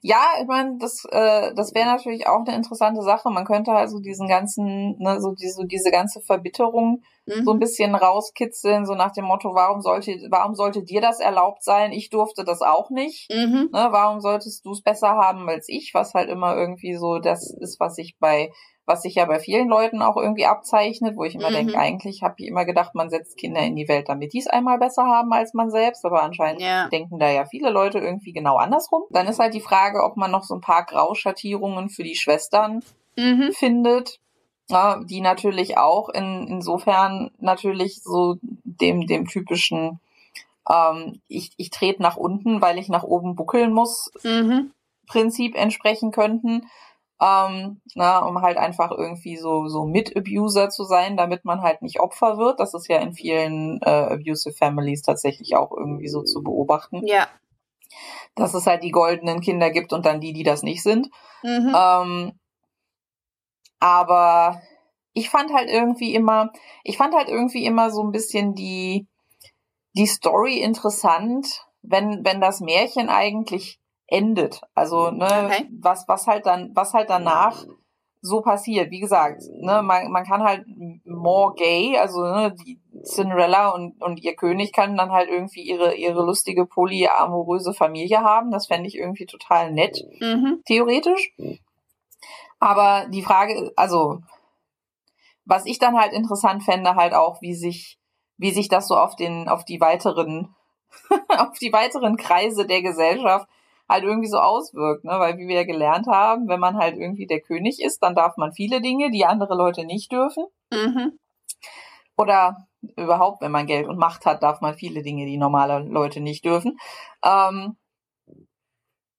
Ja, 0.00 0.22
ich 0.40 0.46
meine, 0.46 0.76
das, 0.78 1.04
äh, 1.10 1.54
das 1.54 1.74
wäre 1.74 1.86
natürlich 1.86 2.26
auch 2.26 2.44
eine 2.46 2.56
interessante 2.56 3.02
Sache. 3.02 3.30
Man 3.30 3.44
könnte 3.44 3.72
also 3.72 4.00
diesen 4.00 4.28
ganzen, 4.28 4.96
ne, 4.98 5.20
so, 5.20 5.32
die, 5.32 5.48
so 5.50 5.64
diese 5.64 5.90
ganze 5.90 6.20
Verbitterung 6.20 7.02
mhm. 7.26 7.44
so 7.44 7.52
ein 7.52 7.58
bisschen 7.58 7.94
rauskitzeln, 7.94 8.86
so 8.86 8.94
nach 8.94 9.12
dem 9.12 9.24
Motto, 9.24 9.54
warum 9.54 9.80
sollte, 9.80 10.12
warum 10.30 10.54
sollte 10.54 10.82
dir 10.82 11.00
das 11.00 11.20
erlaubt 11.20 11.62
sein? 11.62 11.92
Ich 11.92 12.10
durfte 12.10 12.44
das 12.44 12.62
auch 12.62 12.90
nicht. 12.90 13.30
Mhm. 13.32 13.70
Ne, 13.72 13.88
warum 13.90 14.20
solltest 14.20 14.64
du 14.64 14.72
es 14.72 14.82
besser 14.82 15.10
haben 15.10 15.48
als 15.48 15.68
ich? 15.68 15.92
Was 15.94 16.14
halt 16.14 16.28
immer 16.28 16.56
irgendwie 16.56 16.96
so 16.96 17.18
das 17.18 17.54
ist, 17.60 17.80
was 17.80 17.98
ich 17.98 18.16
bei 18.18 18.50
was 18.86 19.02
sich 19.02 19.14
ja 19.14 19.24
bei 19.24 19.38
vielen 19.38 19.68
Leuten 19.68 20.02
auch 20.02 20.16
irgendwie 20.16 20.44
abzeichnet, 20.44 21.16
wo 21.16 21.24
ich 21.24 21.34
immer 21.34 21.50
mhm. 21.50 21.54
denke, 21.54 21.78
eigentlich 21.78 22.22
habe 22.22 22.34
ich 22.38 22.46
immer 22.46 22.64
gedacht, 22.64 22.94
man 22.94 23.08
setzt 23.08 23.38
Kinder 23.38 23.62
in 23.62 23.76
die 23.76 23.88
Welt, 23.88 24.08
damit 24.08 24.32
die 24.34 24.38
es 24.38 24.46
einmal 24.46 24.78
besser 24.78 25.04
haben 25.04 25.32
als 25.32 25.54
man 25.54 25.70
selbst, 25.70 26.04
aber 26.04 26.22
anscheinend 26.22 26.60
ja. 26.60 26.88
denken 26.88 27.18
da 27.18 27.30
ja 27.30 27.46
viele 27.46 27.70
Leute 27.70 27.98
irgendwie 27.98 28.32
genau 28.32 28.56
andersrum. 28.56 29.04
Dann 29.10 29.26
ist 29.26 29.38
halt 29.38 29.54
die 29.54 29.60
Frage, 29.60 30.02
ob 30.02 30.16
man 30.16 30.30
noch 30.30 30.44
so 30.44 30.54
ein 30.54 30.60
paar 30.60 30.84
Grauschattierungen 30.84 31.88
für 31.88 32.02
die 32.02 32.16
Schwestern 32.16 32.82
mhm. 33.16 33.52
findet, 33.52 34.20
ja, 34.68 35.00
die 35.02 35.20
natürlich 35.20 35.78
auch 35.78 36.10
in, 36.10 36.46
insofern 36.48 37.30
natürlich 37.38 38.02
so 38.02 38.36
dem, 38.42 39.06
dem 39.06 39.26
typischen 39.26 40.00
ähm, 40.68 41.20
ich, 41.28 41.52
ich 41.56 41.70
trete 41.70 42.02
nach 42.02 42.16
unten, 42.16 42.60
weil 42.60 42.78
ich 42.78 42.88
nach 42.88 43.02
oben 43.02 43.34
buckeln 43.34 43.72
muss, 43.72 44.10
mhm. 44.22 44.72
Prinzip 45.06 45.54
entsprechen 45.54 46.10
könnten 46.10 46.66
ähm, 47.24 47.80
na, 47.94 48.18
um 48.18 48.42
halt 48.42 48.58
einfach 48.58 48.90
irgendwie 48.90 49.36
so, 49.36 49.66
so 49.68 49.86
Mit-Abuser 49.86 50.68
zu 50.68 50.84
sein, 50.84 51.16
damit 51.16 51.44
man 51.44 51.62
halt 51.62 51.80
nicht 51.80 52.00
Opfer 52.00 52.36
wird. 52.36 52.60
Das 52.60 52.74
ist 52.74 52.88
ja 52.88 52.98
in 52.98 53.14
vielen 53.14 53.80
äh, 53.82 53.90
abusive 53.90 54.54
Families 54.54 55.02
tatsächlich 55.02 55.56
auch 55.56 55.72
irgendwie 55.72 56.08
so 56.08 56.22
zu 56.22 56.42
beobachten. 56.42 57.06
Ja. 57.06 57.28
Dass 58.34 58.52
es 58.52 58.66
halt 58.66 58.82
die 58.82 58.90
goldenen 58.90 59.40
Kinder 59.40 59.70
gibt 59.70 59.92
und 59.92 60.04
dann 60.04 60.20
die, 60.20 60.32
die 60.32 60.42
das 60.42 60.62
nicht 60.62 60.82
sind. 60.82 61.08
Mhm. 61.42 61.74
Ähm, 61.74 62.32
aber 63.78 64.60
ich 65.12 65.30
fand 65.30 65.52
halt 65.52 65.70
irgendwie 65.70 66.14
immer, 66.14 66.52
ich 66.82 66.98
fand 66.98 67.14
halt 67.14 67.28
irgendwie 67.28 67.64
immer 67.64 67.90
so 67.90 68.02
ein 68.02 68.12
bisschen 68.12 68.54
die, 68.54 69.06
die 69.96 70.06
Story 70.06 70.58
interessant, 70.58 71.64
wenn, 71.82 72.24
wenn 72.24 72.40
das 72.40 72.60
Märchen 72.60 73.08
eigentlich 73.08 73.78
endet. 74.06 74.60
Also, 74.74 75.10
ne, 75.10 75.24
okay. 75.24 75.68
was, 75.80 76.06
was 76.08 76.26
halt 76.26 76.46
dann, 76.46 76.70
was 76.74 76.92
halt 76.92 77.10
danach 77.10 77.64
so 78.24 78.40
passiert. 78.40 78.90
Wie 78.90 79.00
gesagt, 79.00 79.42
ne, 79.60 79.82
man, 79.82 80.10
man 80.10 80.24
kann 80.24 80.42
halt 80.42 80.64
more 81.04 81.54
gay, 81.54 81.98
also 81.98 82.22
ne, 82.22 82.54
die 82.54 82.80
Cinderella 83.04 83.68
und, 83.68 84.00
und 84.02 84.22
ihr 84.22 84.34
König 84.34 84.72
kann 84.72 84.96
dann 84.96 85.12
halt 85.12 85.28
irgendwie 85.28 85.60
ihre, 85.60 85.94
ihre 85.94 86.24
lustige 86.24 86.64
polyamoröse 86.64 87.74
Familie 87.74 88.22
haben. 88.22 88.50
Das 88.50 88.66
fände 88.66 88.88
ich 88.88 88.96
irgendwie 88.96 89.26
total 89.26 89.72
nett, 89.72 90.02
mhm. 90.20 90.62
theoretisch. 90.64 91.34
Aber 92.60 93.06
die 93.10 93.22
Frage, 93.22 93.72
also, 93.76 94.20
was 95.44 95.66
ich 95.66 95.78
dann 95.78 95.98
halt 95.98 96.14
interessant 96.14 96.62
fände, 96.62 96.94
halt 96.94 97.12
auch, 97.12 97.42
wie 97.42 97.54
sich, 97.54 97.98
wie 98.38 98.52
sich 98.52 98.68
das 98.68 98.88
so 98.88 98.96
auf 98.96 99.16
den, 99.16 99.50
auf 99.50 99.66
die 99.66 99.82
weiteren, 99.82 100.54
auf 101.28 101.58
die 101.60 101.74
weiteren 101.74 102.16
Kreise 102.16 102.66
der 102.66 102.80
Gesellschaft 102.80 103.46
halt 103.88 104.04
irgendwie 104.04 104.28
so 104.28 104.38
auswirkt, 104.38 105.04
ne? 105.04 105.12
Weil 105.18 105.36
wie 105.38 105.46
wir 105.46 105.56
ja 105.56 105.64
gelernt 105.64 106.06
haben, 106.06 106.48
wenn 106.48 106.60
man 106.60 106.76
halt 106.76 106.96
irgendwie 106.96 107.26
der 107.26 107.40
König 107.40 107.80
ist, 107.82 108.02
dann 108.02 108.14
darf 108.14 108.36
man 108.36 108.52
viele 108.52 108.80
Dinge, 108.80 109.10
die 109.10 109.26
andere 109.26 109.54
Leute 109.54 109.84
nicht 109.84 110.10
dürfen. 110.12 110.44
Mhm. 110.72 111.18
Oder 112.16 112.66
überhaupt, 112.96 113.40
wenn 113.40 113.50
man 113.52 113.66
Geld 113.66 113.88
und 113.88 113.98
Macht 113.98 114.26
hat, 114.26 114.42
darf 114.42 114.60
man 114.60 114.74
viele 114.74 115.02
Dinge, 115.02 115.26
die 115.26 115.36
normale 115.36 115.80
Leute 115.80 116.20
nicht 116.20 116.44
dürfen. 116.44 116.78
Ähm, 117.24 117.76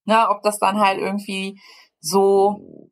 na, 0.05 0.29
ob 0.29 0.43
das 0.43 0.59
dann 0.59 0.79
halt 0.79 0.99
irgendwie 0.99 1.59
so 1.99 2.91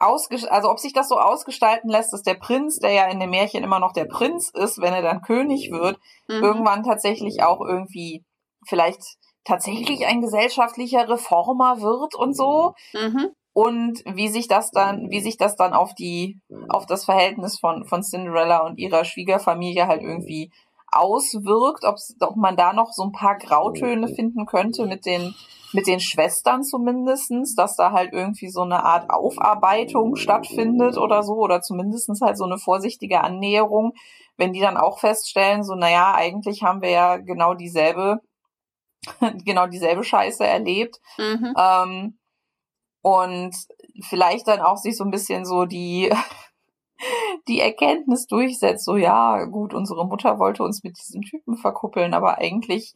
ausgestalten, 0.00 0.54
also 0.54 0.70
ob 0.70 0.78
sich 0.78 0.92
das 0.92 1.08
so 1.08 1.18
ausgestalten 1.18 1.88
lässt, 1.88 2.12
dass 2.12 2.22
der 2.22 2.34
Prinz, 2.34 2.78
der 2.78 2.92
ja 2.92 3.06
in 3.08 3.20
dem 3.20 3.30
Märchen 3.30 3.62
immer 3.62 3.78
noch 3.78 3.92
der 3.92 4.06
Prinz 4.06 4.50
ist, 4.50 4.80
wenn 4.80 4.94
er 4.94 5.02
dann 5.02 5.22
König 5.22 5.70
wird, 5.70 5.98
mhm. 6.28 6.42
irgendwann 6.42 6.82
tatsächlich 6.82 7.42
auch 7.42 7.60
irgendwie 7.60 8.24
vielleicht 8.66 9.02
tatsächlich 9.44 10.06
ein 10.06 10.20
gesellschaftlicher 10.20 11.08
Reformer 11.08 11.80
wird 11.80 12.14
und 12.14 12.36
so. 12.36 12.74
Mhm. 12.92 13.30
Und 13.52 14.02
wie 14.06 14.28
sich 14.28 14.46
das 14.46 14.70
dann, 14.70 15.10
wie 15.10 15.20
sich 15.20 15.36
das 15.36 15.56
dann 15.56 15.72
auf 15.72 15.94
die, 15.94 16.40
auf 16.68 16.86
das 16.86 17.04
Verhältnis 17.04 17.58
von, 17.58 17.84
von 17.84 18.02
Cinderella 18.02 18.58
und 18.58 18.78
ihrer 18.78 19.04
Schwiegerfamilie 19.04 19.86
halt 19.86 20.02
irgendwie 20.02 20.52
auswirkt, 20.92 21.84
ob 21.84 22.36
man 22.36 22.56
da 22.56 22.72
noch 22.72 22.92
so 22.92 23.04
ein 23.04 23.12
paar 23.12 23.38
Grautöne 23.38 24.08
finden 24.08 24.46
könnte 24.46 24.86
mit 24.86 25.06
den, 25.06 25.34
mit 25.72 25.86
den 25.86 26.00
Schwestern 26.00 26.62
zumindestens, 26.62 27.54
dass 27.54 27.76
da 27.76 27.92
halt 27.92 28.12
irgendwie 28.12 28.50
so 28.50 28.62
eine 28.62 28.84
Art 28.84 29.10
Aufarbeitung 29.10 30.16
stattfindet 30.16 30.96
oder 30.96 31.22
so, 31.22 31.34
oder 31.34 31.60
zumindestens 31.60 32.20
halt 32.20 32.36
so 32.36 32.44
eine 32.44 32.58
vorsichtige 32.58 33.22
Annäherung, 33.22 33.92
wenn 34.36 34.52
die 34.52 34.60
dann 34.60 34.76
auch 34.76 34.98
feststellen, 34.98 35.62
so, 35.62 35.74
naja, 35.74 36.14
eigentlich 36.14 36.62
haben 36.62 36.82
wir 36.82 36.90
ja 36.90 37.16
genau 37.18 37.54
dieselbe 37.54 38.20
genau 39.44 39.66
dieselbe 39.66 40.04
Scheiße 40.04 40.46
erlebt. 40.46 41.00
Mhm. 41.18 41.54
Ähm, 41.56 42.18
und 43.02 43.56
vielleicht 44.02 44.46
dann 44.48 44.60
auch 44.60 44.76
sich 44.76 44.96
so 44.96 45.04
ein 45.04 45.10
bisschen 45.10 45.44
so 45.44 45.64
die, 45.64 46.12
die 47.48 47.60
Erkenntnis 47.60 48.26
durchsetzt, 48.26 48.84
so 48.84 48.96
ja, 48.96 49.44
gut, 49.44 49.72
unsere 49.72 50.06
Mutter 50.06 50.38
wollte 50.38 50.62
uns 50.62 50.84
mit 50.84 50.98
diesem 50.98 51.22
Typen 51.22 51.56
verkuppeln, 51.56 52.12
aber 52.12 52.38
eigentlich 52.38 52.94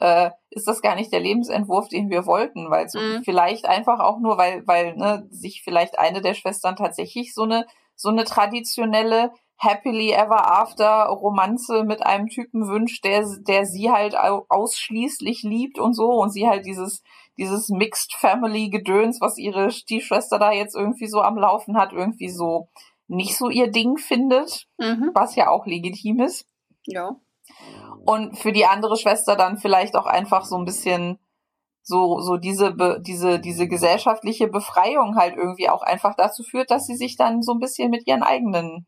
äh, 0.00 0.30
ist 0.50 0.66
das 0.66 0.82
gar 0.82 0.96
nicht 0.96 1.12
der 1.12 1.20
Lebensentwurf, 1.20 1.88
den 1.88 2.10
wir 2.10 2.26
wollten, 2.26 2.68
weil 2.68 2.88
so 2.88 2.98
mhm. 2.98 3.22
vielleicht 3.24 3.66
einfach 3.66 4.00
auch 4.00 4.18
nur, 4.18 4.36
weil, 4.38 4.66
weil 4.66 4.96
ne, 4.96 5.26
sich 5.30 5.62
vielleicht 5.62 5.98
eine 6.00 6.20
der 6.20 6.34
Schwestern 6.34 6.74
tatsächlich 6.74 7.32
so 7.32 7.42
eine 7.44 7.66
so 7.96 8.08
eine 8.08 8.24
traditionelle 8.24 9.32
happily 9.56 10.12
ever 10.12 10.60
after 10.60 11.06
Romanze 11.06 11.84
mit 11.84 12.04
einem 12.04 12.28
Typen 12.28 12.68
wünscht, 12.68 13.04
der, 13.04 13.24
der 13.46 13.66
sie 13.66 13.90
halt 13.90 14.16
ausschließlich 14.16 15.42
liebt 15.42 15.78
und 15.78 15.94
so 15.94 16.10
und 16.10 16.30
sie 16.30 16.48
halt 16.48 16.66
dieses, 16.66 17.02
dieses 17.38 17.68
Mixed 17.68 18.14
Family 18.14 18.68
Gedöns, 18.68 19.20
was 19.20 19.38
ihre 19.38 19.70
Stiefschwester 19.70 20.38
da 20.38 20.52
jetzt 20.52 20.76
irgendwie 20.76 21.06
so 21.06 21.20
am 21.20 21.38
Laufen 21.38 21.76
hat, 21.76 21.92
irgendwie 21.92 22.30
so 22.30 22.68
nicht 23.06 23.36
so 23.36 23.48
ihr 23.48 23.70
Ding 23.70 23.96
findet, 23.96 24.66
mhm. 24.78 25.10
was 25.14 25.36
ja 25.36 25.48
auch 25.48 25.66
legitim 25.66 26.20
ist. 26.20 26.46
Ja. 26.86 27.16
Und 28.04 28.38
für 28.38 28.52
die 28.52 28.66
andere 28.66 28.96
Schwester 28.96 29.36
dann 29.36 29.58
vielleicht 29.58 29.94
auch 29.96 30.06
einfach 30.06 30.44
so 30.44 30.56
ein 30.56 30.64
bisschen 30.64 31.18
so, 31.82 32.20
so 32.20 32.38
diese, 32.38 32.74
diese, 33.00 33.38
diese 33.38 33.68
gesellschaftliche 33.68 34.48
Befreiung 34.48 35.16
halt 35.16 35.36
irgendwie 35.36 35.68
auch 35.68 35.82
einfach 35.82 36.14
dazu 36.16 36.42
führt, 36.42 36.70
dass 36.70 36.86
sie 36.86 36.96
sich 36.96 37.16
dann 37.16 37.42
so 37.42 37.52
ein 37.52 37.60
bisschen 37.60 37.90
mit 37.90 38.06
ihren 38.06 38.22
eigenen 38.22 38.86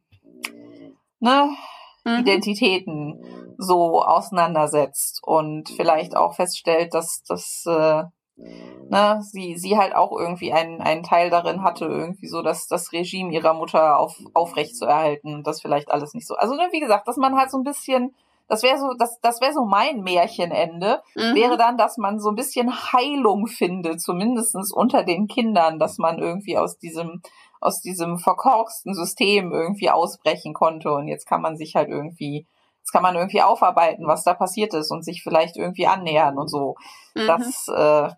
ne, 1.21 1.51
mhm. 2.05 2.19
Identitäten 2.19 3.55
so 3.59 4.03
auseinandersetzt 4.03 5.21
und 5.23 5.69
vielleicht 5.71 6.17
auch 6.17 6.35
feststellt, 6.35 6.95
dass 6.95 7.23
dass 7.25 7.65
äh, 7.67 8.05
ne, 8.37 9.21
sie, 9.23 9.57
sie 9.57 9.77
halt 9.77 9.95
auch 9.95 10.13
irgendwie 10.13 10.53
einen, 10.53 10.81
einen 10.81 11.03
Teil 11.03 11.31
darin 11.31 11.63
hatte, 11.63 11.87
irgendwie 11.87 12.29
so 12.29 12.43
dass 12.43 12.69
das 12.69 12.93
Regime 12.93 13.33
ihrer 13.33 13.55
Mutter 13.55 13.99
auf, 13.99 14.17
aufrecht 14.35 14.77
zu 14.77 14.85
erhalten. 14.85 15.43
Das 15.43 15.63
vielleicht 15.63 15.91
alles 15.91 16.15
nicht 16.15 16.27
so. 16.27 16.35
Also, 16.37 16.55
ne, 16.55 16.69
wie 16.73 16.81
gesagt, 16.81 17.09
dass 17.09 17.17
man 17.17 17.37
halt 17.37 17.51
so 17.51 17.59
ein 17.59 17.65
bisschen, 17.65 18.15
das 18.49 18.63
wäre 18.63 18.79
so, 18.79 18.93
das, 18.99 19.19
das 19.21 19.41
wäre 19.41 19.53
so 19.53 19.65
mein 19.65 20.03
Märchenende, 20.03 21.03
mhm. 21.15 21.35
wäre 21.35 21.57
dann, 21.57 21.79
dass 21.79 21.97
man 21.97 22.21
so 22.21 22.29
ein 22.31 22.37
bisschen 22.37 22.71
Heilung 22.93 23.47
findet, 23.47 24.01
zumindestens 24.01 24.73
unter 24.73 25.03
den 25.03 25.27
Kindern, 25.29 25.79
dass 25.79 25.99
man 25.99 26.19
irgendwie 26.19 26.59
aus 26.59 26.79
diesem 26.79 27.23
aus 27.61 27.81
diesem 27.81 28.19
verkorksten 28.19 28.95
System 28.95 29.53
irgendwie 29.53 29.91
ausbrechen 29.91 30.55
konnte. 30.55 30.93
Und 30.93 31.09
jetzt 31.09 31.27
kann 31.27 31.43
man 31.43 31.57
sich 31.57 31.75
halt 31.75 31.89
irgendwie, 31.89 32.47
jetzt 32.79 32.93
kann 32.93 33.03
man 33.03 33.15
irgendwie 33.15 33.43
aufarbeiten, 33.43 34.07
was 34.07 34.25
da 34.25 34.35
passiert 34.35 34.75
ist 34.75 34.91
und 34.91 35.05
sich 35.05 35.23
vielleicht 35.23 35.57
irgendwie 35.57 35.87
annähern 35.87 36.39
und 36.39 36.49
so. 36.49 36.77
Mhm. 37.15 37.27
Das, 37.27 37.69
äh, 37.69 38.11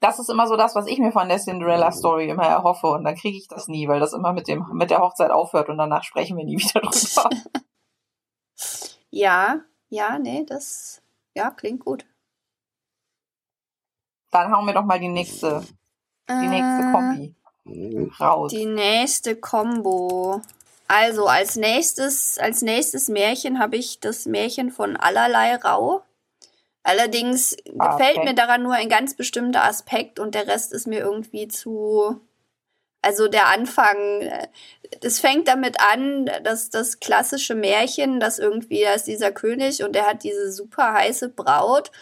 das 0.00 0.18
ist 0.18 0.30
immer 0.30 0.46
so 0.46 0.56
das, 0.56 0.74
was 0.74 0.86
ich 0.86 0.98
mir 0.98 1.12
von 1.12 1.28
der 1.28 1.38
Cinderella 1.38 1.92
Story 1.92 2.28
immer 2.28 2.46
erhoffe. 2.46 2.88
Und 2.88 3.04
dann 3.04 3.16
kriege 3.16 3.36
ich 3.36 3.48
das 3.48 3.68
nie, 3.68 3.88
weil 3.88 4.00
das 4.00 4.12
immer 4.12 4.32
mit 4.32 4.48
dem, 4.48 4.66
mit 4.72 4.90
der 4.90 5.00
Hochzeit 5.00 5.30
aufhört 5.30 5.68
und 5.68 5.78
danach 5.78 6.04
sprechen 6.04 6.36
wir 6.36 6.44
nie 6.44 6.58
wieder 6.58 6.80
drüber. 6.80 7.30
ja, 9.10 9.60
ja, 9.88 10.18
nee, 10.18 10.44
das, 10.44 11.02
ja, 11.34 11.50
klingt 11.50 11.84
gut. 11.84 12.06
Dann 14.30 14.52
hauen 14.52 14.66
wir 14.66 14.74
doch 14.74 14.84
mal 14.84 15.00
die 15.00 15.08
nächste, 15.08 15.64
die 16.28 16.48
nächste 16.48 16.88
äh, 16.88 16.92
Kombi 16.92 17.34
raus. 18.18 18.50
Die 18.52 18.66
nächste 18.66 19.36
Combo. 19.36 20.42
Also 20.88 21.26
als 21.26 21.56
nächstes, 21.56 22.38
als 22.38 22.62
nächstes 22.62 23.08
Märchen 23.08 23.58
habe 23.58 23.76
ich 23.76 24.00
das 24.00 24.24
Märchen 24.24 24.70
von 24.70 24.96
Allerlei 24.96 25.54
Rau. 25.56 26.02
Allerdings 26.82 27.54
ah, 27.78 27.94
okay. 27.94 28.12
gefällt 28.12 28.24
mir 28.24 28.34
daran 28.34 28.62
nur 28.62 28.72
ein 28.72 28.88
ganz 28.88 29.14
bestimmter 29.14 29.64
Aspekt 29.64 30.18
und 30.18 30.34
der 30.34 30.46
Rest 30.46 30.72
ist 30.72 30.86
mir 30.86 31.00
irgendwie 31.00 31.46
zu. 31.46 32.20
Also 33.02 33.28
der 33.28 33.48
Anfang, 33.48 33.96
das 35.02 35.20
fängt 35.20 35.46
damit 35.46 35.78
an, 35.80 36.30
dass 36.42 36.70
das 36.70 36.98
klassische 36.98 37.54
Märchen, 37.54 38.18
dass 38.18 38.38
irgendwie, 38.38 38.82
da 38.82 38.94
ist 38.94 39.06
dieser 39.06 39.30
König 39.30 39.84
und 39.84 39.94
der 39.94 40.06
hat 40.06 40.24
diese 40.24 40.50
super 40.50 40.94
heiße 40.94 41.28
Braut 41.28 41.92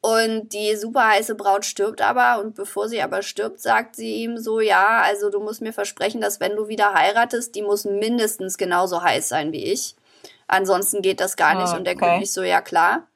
und 0.00 0.52
die 0.52 0.76
super 0.76 1.08
heiße 1.08 1.34
Braut 1.34 1.64
stirbt 1.64 2.00
aber 2.00 2.40
und 2.40 2.54
bevor 2.54 2.88
sie 2.88 3.02
aber 3.02 3.22
stirbt, 3.22 3.60
sagt 3.60 3.96
sie 3.96 4.16
ihm 4.16 4.38
so, 4.38 4.60
ja, 4.60 5.02
also 5.02 5.30
du 5.30 5.40
musst 5.40 5.62
mir 5.62 5.72
versprechen, 5.72 6.20
dass 6.20 6.38
wenn 6.38 6.54
du 6.54 6.68
wieder 6.68 6.94
heiratest, 6.94 7.54
die 7.54 7.62
muss 7.62 7.84
mindestens 7.84 8.56
genauso 8.56 9.02
heiß 9.02 9.28
sein 9.28 9.52
wie 9.52 9.64
ich. 9.64 9.96
Ansonsten 10.46 11.02
geht 11.02 11.20
das 11.20 11.36
gar 11.36 11.54
nicht. 11.56 11.72
Oh, 11.72 11.76
und 11.76 11.84
der 11.84 11.96
König 11.96 12.32
so, 12.32 12.42
ja 12.42 12.60
klar. 12.60 13.08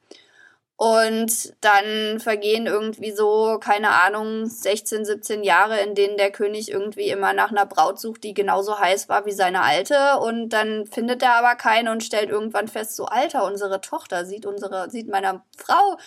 Und 0.75 1.53
dann 1.61 2.19
vergehen 2.19 2.65
irgendwie 2.65 3.11
so, 3.11 3.59
keine 3.59 3.91
Ahnung, 3.91 4.47
16, 4.47 5.05
17 5.05 5.43
Jahre, 5.43 5.79
in 5.81 5.93
denen 5.93 6.17
der 6.17 6.31
König 6.31 6.71
irgendwie 6.71 7.09
immer 7.09 7.33
nach 7.33 7.51
einer 7.51 7.67
Braut 7.67 7.99
sucht, 7.99 8.23
die 8.23 8.33
genauso 8.33 8.79
heiß 8.79 9.07
war 9.07 9.27
wie 9.27 9.31
seine 9.31 9.61
alte. 9.61 10.17
Und 10.19 10.49
dann 10.49 10.87
findet 10.87 11.21
er 11.21 11.35
aber 11.35 11.53
keine 11.53 11.91
und 11.91 12.03
stellt 12.03 12.31
irgendwann 12.31 12.67
fest, 12.67 12.95
so 12.95 13.05
Alter, 13.05 13.45
unsere 13.45 13.79
Tochter 13.79 14.25
sieht 14.25 14.47
unsere, 14.47 14.89
sieht 14.89 15.07
meiner 15.07 15.45
Frau 15.55 15.97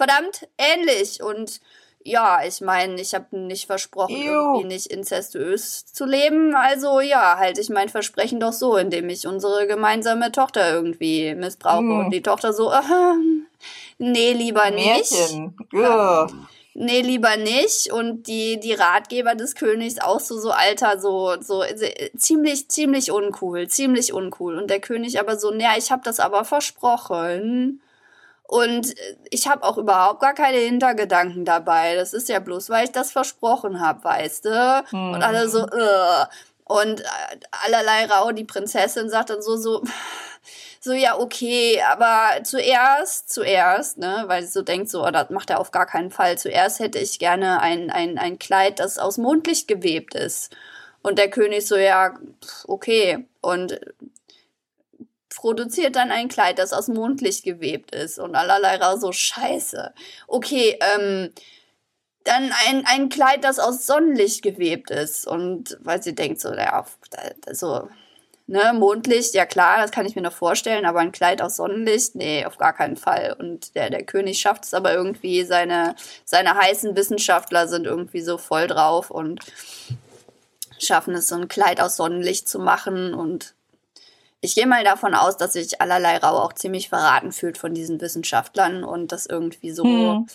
verdammt 0.00 0.48
ähnlich. 0.56 1.22
Und 1.22 1.60
ja, 2.02 2.40
ich 2.42 2.62
meine, 2.62 2.98
ich 2.98 3.14
habe 3.14 3.36
nicht 3.36 3.66
versprochen, 3.66 4.16
Ew. 4.16 4.32
irgendwie 4.32 4.68
nicht 4.68 4.86
inzestuös 4.86 5.84
zu 5.84 6.06
leben. 6.06 6.54
Also 6.54 7.00
ja, 7.00 7.36
halte 7.36 7.60
ich 7.60 7.68
mein 7.68 7.90
Versprechen 7.90 8.40
doch 8.40 8.54
so, 8.54 8.78
indem 8.78 9.10
ich 9.10 9.26
unsere 9.26 9.66
gemeinsame 9.66 10.32
Tochter 10.32 10.72
irgendwie 10.72 11.34
missbrauche. 11.34 11.82
Mm. 11.82 12.00
Und 12.00 12.10
die 12.12 12.22
Tochter 12.22 12.54
so, 12.54 12.70
äh, 12.72 12.80
nee, 13.98 14.32
lieber 14.32 14.70
Märchen. 14.70 15.54
nicht. 15.58 15.72
Ja. 15.74 16.28
Nee, 16.72 17.02
lieber 17.02 17.36
nicht. 17.36 17.92
Und 17.92 18.26
die, 18.26 18.58
die 18.58 18.72
Ratgeber 18.72 19.34
des 19.34 19.54
Königs 19.54 20.00
auch 20.00 20.20
so, 20.20 20.38
so 20.38 20.52
alter, 20.52 20.98
so, 20.98 21.34
so 21.42 21.62
ziemlich, 22.16 22.70
ziemlich 22.70 23.12
uncool, 23.12 23.68
ziemlich 23.68 24.14
uncool. 24.14 24.56
Und 24.56 24.70
der 24.70 24.80
König 24.80 25.20
aber 25.20 25.38
so, 25.38 25.50
naja, 25.50 25.74
ich 25.76 25.90
habe 25.90 26.00
das 26.02 26.20
aber 26.20 26.46
versprochen. 26.46 27.82
Und 28.50 28.96
ich 29.30 29.46
habe 29.46 29.62
auch 29.62 29.78
überhaupt 29.78 30.18
gar 30.18 30.34
keine 30.34 30.58
Hintergedanken 30.58 31.44
dabei. 31.44 31.94
Das 31.94 32.12
ist 32.12 32.28
ja 32.28 32.40
bloß, 32.40 32.68
weil 32.68 32.82
ich 32.82 32.90
das 32.90 33.12
versprochen 33.12 33.80
habe, 33.80 34.02
weißt 34.02 34.44
du? 34.44 34.84
Mhm. 34.90 35.12
Und 35.12 35.22
alle 35.22 35.48
so, 35.48 35.62
Ugh. 35.62 36.26
und 36.64 37.04
allerlei 37.64 38.06
Rau, 38.06 38.32
die 38.32 38.42
Prinzessin 38.42 39.08
sagt 39.08 39.30
dann 39.30 39.40
so, 39.40 39.56
so, 39.56 39.84
so, 40.80 40.92
ja, 40.92 41.16
okay, 41.16 41.80
aber 41.88 42.42
zuerst, 42.42 43.32
zuerst, 43.32 43.98
ne, 43.98 44.24
weil 44.26 44.42
sie 44.42 44.50
so 44.50 44.62
denkt, 44.62 44.90
so, 44.90 45.06
oh, 45.06 45.12
das 45.12 45.30
macht 45.30 45.50
er 45.50 45.60
auf 45.60 45.70
gar 45.70 45.86
keinen 45.86 46.10
Fall. 46.10 46.36
Zuerst 46.36 46.80
hätte 46.80 46.98
ich 46.98 47.20
gerne 47.20 47.60
ein, 47.60 47.88
ein, 47.88 48.18
ein 48.18 48.40
Kleid, 48.40 48.80
das 48.80 48.98
aus 48.98 49.16
Mondlicht 49.16 49.68
gewebt 49.68 50.16
ist. 50.16 50.52
Und 51.02 51.18
der 51.18 51.30
König 51.30 51.68
so, 51.68 51.76
ja, 51.76 52.14
okay. 52.66 53.28
Und 53.42 53.78
produziert 55.34 55.96
dann 55.96 56.10
ein 56.10 56.28
Kleid, 56.28 56.58
das 56.58 56.72
aus 56.72 56.88
Mondlicht 56.88 57.44
gewebt 57.44 57.94
ist 57.94 58.18
und 58.18 58.34
allerlei 58.34 58.78
so 58.96 59.12
scheiße. 59.12 59.92
Okay, 60.26 60.78
ähm, 60.80 61.32
dann 62.24 62.52
ein, 62.68 62.84
ein 62.86 63.08
Kleid, 63.08 63.44
das 63.44 63.58
aus 63.58 63.86
Sonnenlicht 63.86 64.42
gewebt 64.42 64.90
ist 64.90 65.26
und 65.26 65.78
weil 65.80 66.02
sie 66.02 66.14
denkt 66.14 66.40
so, 66.40 66.52
ja, 66.52 66.84
so, 67.52 67.88
ne, 68.46 68.72
Mondlicht, 68.74 69.34
ja 69.34 69.46
klar, 69.46 69.78
das 69.78 69.90
kann 69.90 70.06
ich 70.06 70.16
mir 70.16 70.22
noch 70.22 70.32
vorstellen, 70.32 70.84
aber 70.84 71.00
ein 71.00 71.12
Kleid 71.12 71.40
aus 71.40 71.56
Sonnenlicht, 71.56 72.16
nee, 72.16 72.44
auf 72.44 72.58
gar 72.58 72.74
keinen 72.74 72.96
Fall. 72.96 73.34
Und 73.38 73.74
der, 73.74 73.90
der 73.90 74.04
König 74.04 74.40
schafft 74.40 74.64
es 74.64 74.74
aber 74.74 74.92
irgendwie, 74.92 75.44
seine, 75.44 75.94
seine 76.24 76.54
heißen 76.54 76.96
Wissenschaftler 76.96 77.68
sind 77.68 77.86
irgendwie 77.86 78.20
so 78.20 78.36
voll 78.36 78.66
drauf 78.66 79.10
und 79.10 79.40
schaffen 80.78 81.14
es, 81.14 81.28
so 81.28 81.36
ein 81.36 81.48
Kleid 81.48 81.80
aus 81.80 81.96
Sonnenlicht 81.96 82.48
zu 82.48 82.58
machen 82.58 83.14
und 83.14 83.54
ich 84.40 84.54
gehe 84.54 84.66
mal 84.66 84.84
davon 84.84 85.14
aus, 85.14 85.36
dass 85.36 85.52
sich 85.52 85.80
allerlei 85.80 86.16
Rau 86.18 86.38
auch 86.38 86.52
ziemlich 86.52 86.88
verraten 86.88 87.32
fühlt 87.32 87.58
von 87.58 87.74
diesen 87.74 88.00
Wissenschaftlern 88.00 88.84
und 88.84 89.12
das 89.12 89.26
irgendwie 89.26 89.70
so 89.70 89.84
hm 89.84 90.26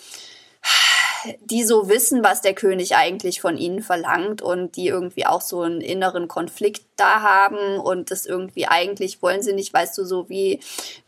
die 1.44 1.64
so 1.64 1.88
wissen, 1.88 2.22
was 2.24 2.40
der 2.40 2.54
König 2.54 2.96
eigentlich 2.96 3.40
von 3.40 3.56
ihnen 3.56 3.82
verlangt 3.82 4.42
und 4.42 4.76
die 4.76 4.88
irgendwie 4.88 5.26
auch 5.26 5.40
so 5.40 5.62
einen 5.62 5.80
inneren 5.80 6.28
Konflikt 6.28 6.82
da 6.96 7.20
haben 7.20 7.78
und 7.78 8.10
das 8.10 8.26
irgendwie 8.26 8.66
eigentlich 8.66 9.22
wollen 9.22 9.42
sie 9.42 9.52
nicht, 9.52 9.72
weißt 9.72 9.96
du, 9.98 10.04
so 10.04 10.28
wie 10.28 10.60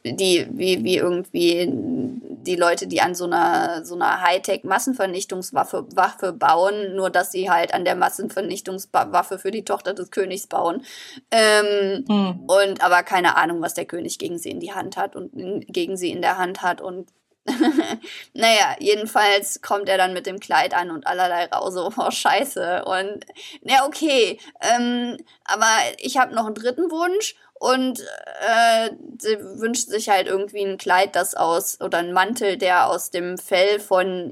die, 0.04 0.46
wie, 0.50 0.84
wie 0.84 0.96
irgendwie 0.96 1.68
die 1.70 2.56
Leute, 2.56 2.86
die 2.86 3.00
an 3.00 3.14
so 3.14 3.24
einer, 3.24 3.84
so 3.84 3.94
einer 3.94 4.20
Hightech-Massenvernichtungswaffe 4.22 5.86
Waffe 5.94 6.32
bauen, 6.32 6.94
nur 6.94 7.10
dass 7.10 7.32
sie 7.32 7.50
halt 7.50 7.74
an 7.74 7.84
der 7.84 7.94
Massenvernichtungswaffe 7.94 9.38
für 9.38 9.50
die 9.50 9.64
Tochter 9.64 9.94
des 9.94 10.10
Königs 10.10 10.46
bauen. 10.46 10.84
Ähm, 11.30 12.04
hm. 12.06 12.40
Und 12.46 12.82
aber 12.82 13.02
keine 13.02 13.36
Ahnung, 13.36 13.60
was 13.62 13.74
der 13.74 13.86
König 13.86 14.18
gegen 14.18 14.38
sie 14.38 14.50
in 14.50 14.60
die 14.60 14.72
Hand 14.72 14.96
hat 14.96 15.16
und 15.16 15.34
in, 15.34 15.60
gegen 15.60 15.96
sie 15.96 16.10
in 16.10 16.22
der 16.22 16.38
Hand 16.38 16.62
hat 16.62 16.80
und 16.80 17.08
naja, 18.34 18.76
jedenfalls 18.78 19.60
kommt 19.62 19.88
er 19.88 19.98
dann 19.98 20.12
mit 20.12 20.26
dem 20.26 20.40
Kleid 20.40 20.74
an 20.74 20.90
und 20.90 21.06
allerlei 21.06 21.46
rau 21.46 21.70
so, 21.70 21.92
oh 21.96 22.10
scheiße. 22.10 22.84
Und 22.84 23.24
na 23.62 23.86
okay, 23.86 24.38
ähm, 24.60 25.16
aber 25.44 25.68
ich 25.98 26.16
habe 26.18 26.34
noch 26.34 26.46
einen 26.46 26.54
dritten 26.54 26.90
Wunsch 26.90 27.34
und 27.54 28.00
äh, 28.00 28.90
sie 29.18 29.38
wünscht 29.38 29.88
sich 29.88 30.08
halt 30.08 30.28
irgendwie 30.28 30.64
ein 30.64 30.78
Kleid, 30.78 31.16
das 31.16 31.34
aus, 31.34 31.80
oder 31.80 31.98
ein 31.98 32.12
Mantel, 32.12 32.56
der 32.56 32.88
aus 32.88 33.10
dem 33.10 33.36
Fell 33.36 33.80
von 33.80 34.30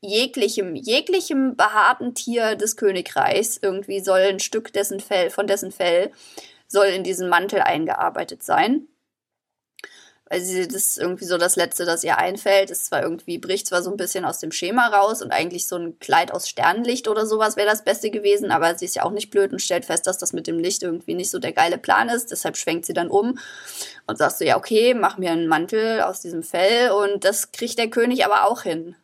jeglichem, 0.00 0.76
jeglichem 0.76 1.56
behaarten 1.56 2.14
Tier 2.14 2.54
des 2.54 2.76
Königreichs, 2.76 3.58
irgendwie 3.60 4.00
soll 4.00 4.20
ein 4.20 4.40
Stück 4.40 4.72
dessen 4.72 5.00
Fell, 5.00 5.30
von 5.30 5.46
dessen 5.46 5.72
Fell, 5.72 6.12
soll 6.68 6.86
in 6.86 7.02
diesen 7.02 7.28
Mantel 7.28 7.62
eingearbeitet 7.62 8.42
sein 8.42 8.86
weil 10.28 10.40
sie 10.40 10.66
das 10.66 10.74
ist 10.74 10.98
irgendwie 10.98 11.24
so 11.24 11.38
das 11.38 11.56
Letzte, 11.56 11.84
das 11.84 12.04
ihr 12.04 12.18
einfällt. 12.18 12.70
Es 12.70 12.84
zwar 12.84 13.02
irgendwie, 13.02 13.38
bricht 13.38 13.66
zwar 13.66 13.82
so 13.82 13.90
ein 13.90 13.96
bisschen 13.96 14.24
aus 14.24 14.38
dem 14.38 14.52
Schema 14.52 14.88
raus 14.88 15.22
und 15.22 15.32
eigentlich 15.32 15.66
so 15.66 15.76
ein 15.76 15.98
Kleid 15.98 16.32
aus 16.32 16.48
Sternenlicht 16.48 17.08
oder 17.08 17.26
sowas 17.26 17.56
wäre 17.56 17.68
das 17.68 17.84
Beste 17.84 18.10
gewesen, 18.10 18.50
aber 18.50 18.76
sie 18.76 18.84
ist 18.84 18.96
ja 18.96 19.04
auch 19.04 19.10
nicht 19.10 19.30
blöd 19.30 19.52
und 19.52 19.60
stellt 19.60 19.84
fest, 19.84 20.06
dass 20.06 20.18
das 20.18 20.32
mit 20.32 20.46
dem 20.46 20.58
Licht 20.58 20.82
irgendwie 20.82 21.14
nicht 21.14 21.30
so 21.30 21.38
der 21.38 21.52
geile 21.52 21.78
Plan 21.78 22.08
ist. 22.08 22.30
Deshalb 22.30 22.56
schwenkt 22.56 22.86
sie 22.86 22.94
dann 22.94 23.08
um 23.08 23.38
und 24.06 24.18
sagt 24.18 24.38
so, 24.38 24.44
ja, 24.44 24.56
okay, 24.56 24.94
mach 24.94 25.18
mir 25.18 25.30
einen 25.30 25.48
Mantel 25.48 26.02
aus 26.02 26.20
diesem 26.20 26.42
Fell 26.42 26.90
und 26.90 27.24
das 27.24 27.52
kriegt 27.52 27.78
der 27.78 27.90
König 27.90 28.24
aber 28.24 28.46
auch 28.46 28.62
hin 28.62 28.96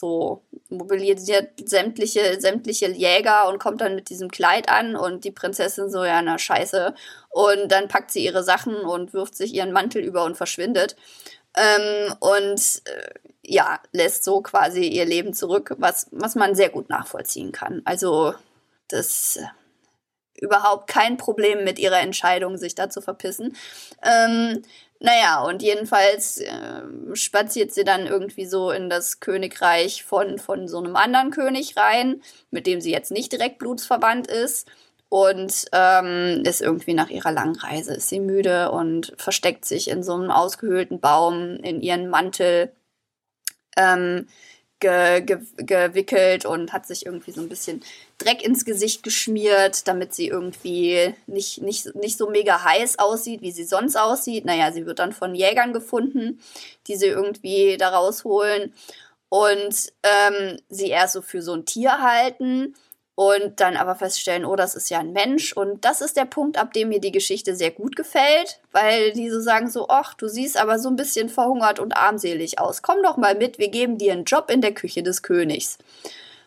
so 0.00 0.42
mobilisiert 0.68 1.50
sämtliche, 1.68 2.40
sämtliche 2.40 2.90
Jäger 2.90 3.48
und 3.48 3.58
kommt 3.58 3.80
dann 3.80 3.94
mit 3.94 4.08
diesem 4.10 4.30
Kleid 4.30 4.68
an 4.68 4.96
und 4.96 5.24
die 5.24 5.30
Prinzessin 5.30 5.90
so, 5.90 6.04
ja, 6.04 6.20
na 6.22 6.38
scheiße. 6.38 6.94
Und 7.28 7.70
dann 7.70 7.88
packt 7.88 8.10
sie 8.10 8.24
ihre 8.24 8.42
Sachen 8.42 8.74
und 8.76 9.12
wirft 9.12 9.36
sich 9.36 9.54
ihren 9.54 9.72
Mantel 9.72 10.02
über 10.02 10.24
und 10.24 10.36
verschwindet. 10.36 10.96
Ähm, 11.56 12.14
und 12.20 12.82
äh, 12.84 13.10
ja, 13.42 13.80
lässt 13.92 14.24
so 14.24 14.40
quasi 14.40 14.86
ihr 14.86 15.04
Leben 15.04 15.34
zurück, 15.34 15.74
was, 15.78 16.06
was 16.12 16.34
man 16.34 16.54
sehr 16.54 16.70
gut 16.70 16.88
nachvollziehen 16.88 17.52
kann. 17.52 17.82
Also 17.84 18.34
das 18.88 19.36
äh, 19.36 19.46
überhaupt 20.40 20.88
kein 20.88 21.16
Problem 21.16 21.64
mit 21.64 21.78
ihrer 21.78 22.00
Entscheidung, 22.00 22.56
sich 22.56 22.74
da 22.74 22.88
zu 22.88 23.00
verpissen. 23.00 23.56
Ähm, 24.02 24.62
naja, 25.02 25.42
und 25.42 25.62
jedenfalls 25.62 26.38
äh, 26.38 26.82
spaziert 27.14 27.72
sie 27.72 27.84
dann 27.84 28.06
irgendwie 28.06 28.44
so 28.44 28.70
in 28.70 28.90
das 28.90 29.18
Königreich 29.18 30.04
von, 30.04 30.38
von 30.38 30.68
so 30.68 30.78
einem 30.78 30.94
anderen 30.94 31.30
König 31.30 31.76
rein, 31.78 32.22
mit 32.50 32.66
dem 32.66 32.82
sie 32.82 32.90
jetzt 32.90 33.10
nicht 33.10 33.32
direkt 33.32 33.58
blutsverwandt 33.58 34.26
ist. 34.26 34.68
Und 35.08 35.66
ähm, 35.72 36.42
ist 36.44 36.60
irgendwie 36.60 36.94
nach 36.94 37.08
ihrer 37.10 37.32
langen 37.32 37.56
Reise, 37.56 37.94
ist 37.94 38.10
sie 38.10 38.20
müde 38.20 38.70
und 38.70 39.12
versteckt 39.16 39.64
sich 39.64 39.88
in 39.88 40.04
so 40.04 40.14
einem 40.14 40.30
ausgehöhlten 40.30 41.00
Baum 41.00 41.56
in 41.56 41.80
ihren 41.80 42.08
Mantel. 42.08 42.72
Ähm, 43.76 44.28
ge, 44.80 45.22
ge, 45.22 45.38
gewickelt 45.56 46.44
und 46.44 46.72
hat 46.72 46.86
sich 46.86 47.06
irgendwie 47.06 47.32
so 47.32 47.40
ein 47.40 47.48
bisschen 47.48 47.82
Dreck 48.20 48.42
ins 48.42 48.64
Gesicht 48.64 49.02
geschmiert, 49.02 49.88
damit 49.88 50.14
sie 50.14 50.28
irgendwie 50.28 51.14
nicht, 51.26 51.62
nicht, 51.62 51.94
nicht 51.94 52.18
so 52.18 52.28
mega 52.28 52.62
heiß 52.62 52.98
aussieht, 52.98 53.42
wie 53.42 53.52
sie 53.52 53.64
sonst 53.64 53.96
aussieht. 53.96 54.44
Naja, 54.44 54.72
sie 54.72 54.86
wird 54.86 54.98
dann 54.98 55.12
von 55.12 55.34
Jägern 55.34 55.72
gefunden, 55.72 56.40
die 56.86 56.96
sie 56.96 57.06
irgendwie 57.06 57.76
da 57.78 57.88
rausholen 57.88 58.74
und 59.30 59.92
ähm, 60.02 60.58
sie 60.68 60.88
erst 60.88 61.14
so 61.14 61.22
für 61.22 61.40
so 61.40 61.54
ein 61.54 61.64
Tier 61.64 62.02
halten 62.02 62.74
und 63.14 63.60
dann 63.60 63.76
aber 63.76 63.94
feststellen, 63.94 64.44
oh, 64.44 64.56
das 64.56 64.74
ist 64.74 64.90
ja 64.90 64.98
ein 64.98 65.12
Mensch. 65.12 65.52
Und 65.52 65.84
das 65.84 66.00
ist 66.00 66.16
der 66.16 66.24
Punkt, 66.24 66.58
ab 66.58 66.72
dem 66.72 66.88
mir 66.88 67.00
die 67.00 67.12
Geschichte 67.12 67.54
sehr 67.54 67.70
gut 67.70 67.94
gefällt, 67.94 68.60
weil 68.72 69.12
die 69.12 69.30
so 69.30 69.40
sagen 69.40 69.70
so, 69.70 69.88
ach, 69.88 70.14
du 70.14 70.26
siehst 70.26 70.56
aber 70.56 70.78
so 70.78 70.88
ein 70.88 70.96
bisschen 70.96 71.28
verhungert 71.28 71.78
und 71.78 71.96
armselig 71.96 72.58
aus. 72.58 72.82
Komm 72.82 73.02
doch 73.02 73.16
mal 73.16 73.34
mit, 73.34 73.58
wir 73.58 73.68
geben 73.68 73.98
dir 73.98 74.12
einen 74.12 74.24
Job 74.24 74.50
in 74.50 74.62
der 74.62 74.72
Küche 74.74 75.02
des 75.02 75.22
Königs. 75.22 75.78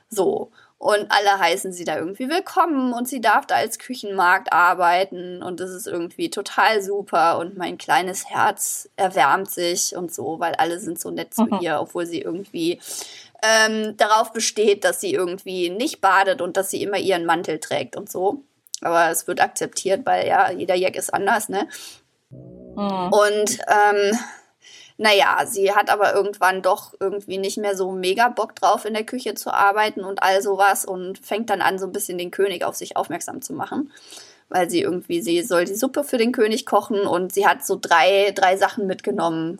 So. 0.09 0.51
Und 0.83 1.09
alle 1.11 1.39
heißen 1.39 1.71
sie 1.71 1.85
da 1.85 1.97
irgendwie 1.97 2.27
willkommen 2.27 2.91
und 2.91 3.07
sie 3.07 3.21
darf 3.21 3.45
da 3.45 3.55
als 3.55 3.79
Küchenmarkt 3.79 4.51
arbeiten 4.51 5.41
und 5.41 5.61
das 5.61 5.69
ist 5.69 5.87
irgendwie 5.87 6.29
total 6.29 6.81
super 6.81 7.37
und 7.39 7.55
mein 7.55 7.77
kleines 7.77 8.29
Herz 8.29 8.89
erwärmt 8.97 9.49
sich 9.49 9.95
und 9.95 10.13
so, 10.13 10.41
weil 10.41 10.55
alle 10.55 10.81
sind 10.81 10.99
so 10.99 11.09
nett 11.09 11.33
zu 11.33 11.43
mhm. 11.43 11.59
ihr, 11.61 11.79
obwohl 11.79 12.05
sie 12.05 12.19
irgendwie 12.19 12.81
ähm, 13.41 13.95
darauf 13.95 14.33
besteht, 14.33 14.83
dass 14.83 14.99
sie 14.99 15.13
irgendwie 15.13 15.69
nicht 15.69 16.01
badet 16.01 16.41
und 16.41 16.57
dass 16.57 16.69
sie 16.69 16.83
immer 16.83 16.97
ihren 16.97 17.25
Mantel 17.25 17.61
trägt 17.61 17.95
und 17.95 18.11
so. 18.11 18.41
Aber 18.81 19.09
es 19.09 19.25
wird 19.25 19.39
akzeptiert, 19.39 20.05
weil 20.05 20.27
ja, 20.27 20.51
jeder 20.51 20.75
Jack 20.75 20.97
ist 20.97 21.13
anders, 21.13 21.47
ne? 21.47 21.69
Mhm. 22.29 23.09
Und 23.09 23.57
ähm, 23.69 24.19
naja, 24.97 25.45
sie 25.45 25.73
hat 25.73 25.89
aber 25.89 26.13
irgendwann 26.13 26.61
doch 26.61 26.93
irgendwie 26.99 27.37
nicht 27.37 27.57
mehr 27.57 27.75
so 27.75 27.91
mega 27.91 28.29
Bock 28.29 28.55
drauf, 28.55 28.85
in 28.85 28.93
der 28.93 29.05
Küche 29.05 29.33
zu 29.33 29.51
arbeiten 29.51 30.03
und 30.03 30.21
all 30.21 30.41
sowas 30.41 30.85
und 30.85 31.17
fängt 31.17 31.49
dann 31.49 31.61
an, 31.61 31.79
so 31.79 31.85
ein 31.85 31.91
bisschen 31.91 32.17
den 32.17 32.31
König 32.31 32.63
auf 32.63 32.75
sich 32.75 32.95
aufmerksam 32.95 33.41
zu 33.41 33.53
machen. 33.53 33.91
Weil 34.49 34.69
sie 34.69 34.81
irgendwie, 34.81 35.21
sie 35.21 35.41
soll 35.41 35.65
die 35.65 35.75
Suppe 35.75 36.03
für 36.03 36.17
den 36.17 36.31
König 36.31 36.65
kochen 36.65 37.01
und 37.01 37.33
sie 37.33 37.47
hat 37.47 37.65
so 37.65 37.77
drei, 37.79 38.31
drei 38.35 38.55
Sachen 38.57 38.85
mitgenommen. 38.85 39.59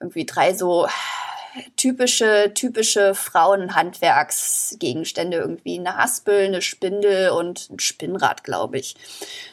Irgendwie 0.00 0.24
drei 0.24 0.54
so 0.54 0.86
typische, 1.76 2.52
typische 2.54 3.14
Frauenhandwerksgegenstände. 3.14 5.36
Irgendwie 5.38 5.78
eine 5.78 5.96
Haspel, 5.96 6.46
eine 6.46 6.62
Spindel 6.62 7.30
und 7.30 7.70
ein 7.70 7.78
Spinnrad, 7.78 8.42
glaube 8.44 8.78
ich. 8.78 8.96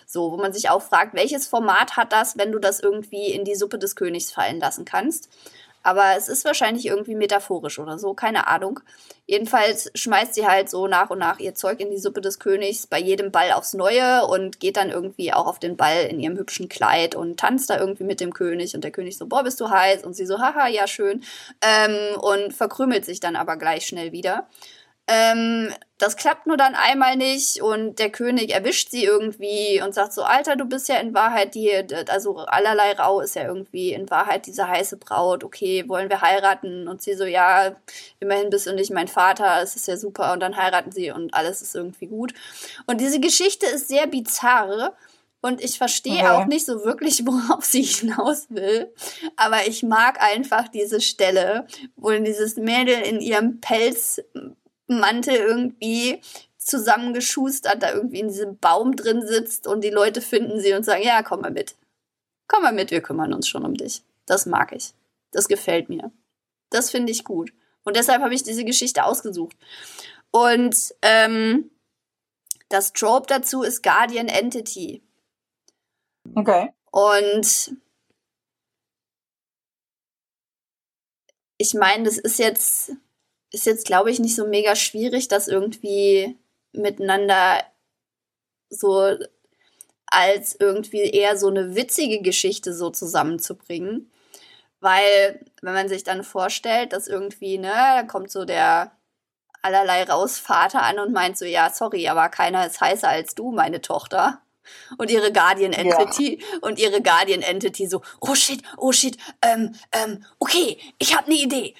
So, 0.05 0.31
wo 0.31 0.37
man 0.37 0.53
sich 0.53 0.69
auch 0.69 0.81
fragt, 0.81 1.13
welches 1.15 1.47
Format 1.47 1.97
hat 1.97 2.13
das, 2.13 2.37
wenn 2.37 2.51
du 2.51 2.59
das 2.59 2.79
irgendwie 2.79 3.31
in 3.31 3.45
die 3.45 3.55
Suppe 3.55 3.79
des 3.79 3.95
Königs 3.95 4.31
fallen 4.31 4.59
lassen 4.59 4.85
kannst? 4.85 5.29
Aber 5.83 6.15
es 6.17 6.29
ist 6.29 6.45
wahrscheinlich 6.45 6.85
irgendwie 6.85 7.15
metaphorisch 7.15 7.77
oder 7.77 7.99
so, 7.99 8.13
keine 8.13 8.47
Ahnung. 8.47 8.79
Jedenfalls 9.25 9.91
schmeißt 9.93 10.33
sie 10.33 10.47
halt 10.47 10.69
so 10.69 10.87
nach 10.87 11.09
und 11.09 11.19
nach 11.19 11.39
ihr 11.39 11.55
Zeug 11.55 11.79
in 11.79 11.91
die 11.91 11.97
Suppe 11.97 12.21
des 12.21 12.39
Königs, 12.39 12.87
bei 12.87 12.99
jedem 12.99 13.31
Ball 13.31 13.51
aufs 13.51 13.73
Neue 13.73 14.25
und 14.25 14.59
geht 14.59 14.77
dann 14.77 14.89
irgendwie 14.89 15.33
auch 15.33 15.45
auf 15.45 15.59
den 15.59 15.77
Ball 15.77 16.05
in 16.09 16.19
ihrem 16.19 16.37
hübschen 16.37 16.69
Kleid 16.69 17.15
und 17.15 17.39
tanzt 17.39 17.69
da 17.69 17.77
irgendwie 17.77 18.05
mit 18.05 18.21
dem 18.21 18.33
König. 18.33 18.73
Und 18.75 18.83
der 18.83 18.91
König 18.91 19.17
so, 19.17 19.27
boah, 19.27 19.43
bist 19.43 19.59
du 19.59 19.69
heiß? 19.69 20.03
Und 20.03 20.15
sie 20.15 20.25
so, 20.25 20.39
haha, 20.39 20.67
ja, 20.67 20.87
schön. 20.87 21.23
Ähm, 21.61 22.19
und 22.19 22.53
verkrümelt 22.53 23.05
sich 23.05 23.19
dann 23.19 23.35
aber 23.35 23.57
gleich 23.57 23.85
schnell 23.85 24.13
wieder. 24.13 24.47
Ähm, 25.07 25.73
das 25.97 26.15
klappt 26.15 26.47
nur 26.47 26.55
dann 26.55 26.75
einmal 26.75 27.17
nicht 27.17 27.61
und 27.61 27.99
der 27.99 28.09
König 28.09 28.53
erwischt 28.53 28.89
sie 28.89 29.03
irgendwie 29.03 29.81
und 29.81 29.93
sagt 29.93 30.13
so, 30.13 30.23
Alter, 30.23 30.55
du 30.55 30.65
bist 30.65 30.87
ja 30.87 30.97
in 30.97 31.13
Wahrheit 31.13 31.55
die, 31.55 31.71
also 32.09 32.37
allerlei 32.37 32.93
Rau 32.93 33.19
ist 33.19 33.35
ja 33.35 33.43
irgendwie 33.43 33.93
in 33.93 34.09
Wahrheit 34.09 34.45
diese 34.45 34.67
heiße 34.67 34.97
Braut, 34.97 35.43
okay, 35.43 35.87
wollen 35.87 36.09
wir 36.09 36.21
heiraten? 36.21 36.87
Und 36.87 37.01
sie 37.01 37.15
so, 37.15 37.25
ja, 37.25 37.75
immerhin 38.19 38.49
bist 38.49 38.65
du 38.67 38.73
nicht 38.73 38.91
mein 38.91 39.07
Vater, 39.09 39.61
es 39.61 39.75
ist 39.75 39.87
ja 39.87 39.97
super 39.97 40.33
und 40.33 40.39
dann 40.39 40.55
heiraten 40.55 40.91
sie 40.91 41.11
und 41.11 41.33
alles 41.33 41.61
ist 41.61 41.75
irgendwie 41.75 42.07
gut. 42.07 42.33
Und 42.85 43.01
diese 43.01 43.19
Geschichte 43.19 43.65
ist 43.65 43.87
sehr 43.87 44.07
bizarr. 44.07 44.93
Und 45.41 45.61
ich 45.61 45.77
verstehe 45.77 46.31
auch 46.31 46.45
nicht 46.45 46.65
so 46.65 46.85
wirklich, 46.85 47.25
worauf 47.25 47.65
sie 47.65 47.81
hinaus 47.81 48.45
will. 48.49 48.93
Aber 49.35 49.67
ich 49.67 49.83
mag 49.83 50.21
einfach 50.21 50.69
diese 50.69 51.01
Stelle, 51.01 51.67
wo 51.97 52.11
dieses 52.11 52.55
Mädel 52.55 53.01
in 53.01 53.19
ihrem 53.19 53.59
Pelz 53.59 54.21
Mantel 54.87 55.35
irgendwie 55.35 56.21
zusammengeschustert 56.57 57.83
da 57.83 57.93
irgendwie 57.93 58.19
in 58.19 58.29
diesem 58.29 58.57
Baum 58.57 58.95
drin 58.95 59.25
sitzt 59.25 59.67
und 59.67 59.81
die 59.81 59.89
Leute 59.89 60.21
finden 60.21 60.59
sie 60.59 60.73
und 60.73 60.83
sagen, 60.83 61.03
ja, 61.03 61.21
komm 61.23 61.41
mal 61.41 61.51
mit. 61.51 61.75
Komm 62.47 62.63
mal 62.63 62.73
mit, 62.73 62.91
wir 62.91 63.01
kümmern 63.01 63.33
uns 63.33 63.47
schon 63.47 63.65
um 63.65 63.75
dich. 63.75 64.03
Das 64.25 64.45
mag 64.45 64.71
ich. 64.73 64.93
Das 65.31 65.47
gefällt 65.47 65.89
mir. 65.89 66.11
Das 66.69 66.89
finde 66.89 67.11
ich 67.11 67.23
gut. 67.23 67.53
Und 67.83 67.97
deshalb 67.97 68.21
habe 68.21 68.33
ich 68.33 68.43
diese 68.43 68.63
Geschichte 68.63 69.03
ausgesucht. 69.03 69.57
Und 70.31 70.95
ähm, 71.01 71.69
das 72.69 72.93
Trope 72.93 73.27
dazu 73.27 73.61
ist 73.63 73.83
Guardian 73.83 74.27
Entity. 74.27 75.03
Okay. 76.35 76.73
Und 76.91 77.75
ich 81.57 81.73
meine, 81.73 82.03
das 82.03 82.17
ist 82.17 82.39
jetzt 82.39 82.93
ist 83.53 83.67
jetzt, 83.67 83.85
glaube 83.85 84.11
ich, 84.11 84.19
nicht 84.19 84.35
so 84.35 84.45
mega 84.45 84.75
schwierig, 84.75 85.29
das 85.29 85.47
irgendwie 85.47 86.37
miteinander 86.73 87.63
so 88.69 89.15
als 90.07 90.55
irgendwie 90.59 91.01
eher 91.01 91.37
so 91.37 91.47
eine 91.47 91.75
witzige 91.75 92.21
Geschichte 92.21 92.73
so 92.73 92.89
zusammenzubringen. 92.89 94.11
Weil, 94.79 95.45
wenn 95.61 95.73
man 95.73 95.87
sich 95.87 96.03
dann 96.03 96.23
vorstellt, 96.23 96.91
dass 96.91 97.07
irgendwie, 97.07 97.57
ne, 97.57 97.71
da 97.71 98.03
kommt 98.03 98.31
so 98.31 98.43
der 98.43 98.91
allerlei 99.61 100.03
Rausvater 100.03 100.81
an 100.81 100.99
und 100.99 101.13
meint 101.13 101.37
so, 101.37 101.45
ja, 101.45 101.69
sorry, 101.69 102.07
aber 102.09 102.27
keiner 102.29 102.67
ist 102.67 102.81
heißer 102.81 103.07
als 103.07 103.33
du, 103.33 103.51
meine 103.51 103.81
Tochter. 103.81 104.41
Und 104.97 105.11
ihre 105.11 105.31
Guardian 105.31 105.73
Entity 105.73 106.39
ja. 106.39 106.57
und 106.61 106.79
ihre 106.79 107.01
Guardian 107.01 107.41
Entity 107.41 107.87
so, 107.87 108.01
oh 108.19 108.35
shit, 108.35 108.61
oh 108.77 108.91
shit, 108.91 109.17
ähm, 109.41 109.75
ähm, 109.91 110.25
okay, 110.39 110.77
ich 110.99 111.15
habe 111.15 111.27
eine 111.27 111.35
Idee 111.35 111.75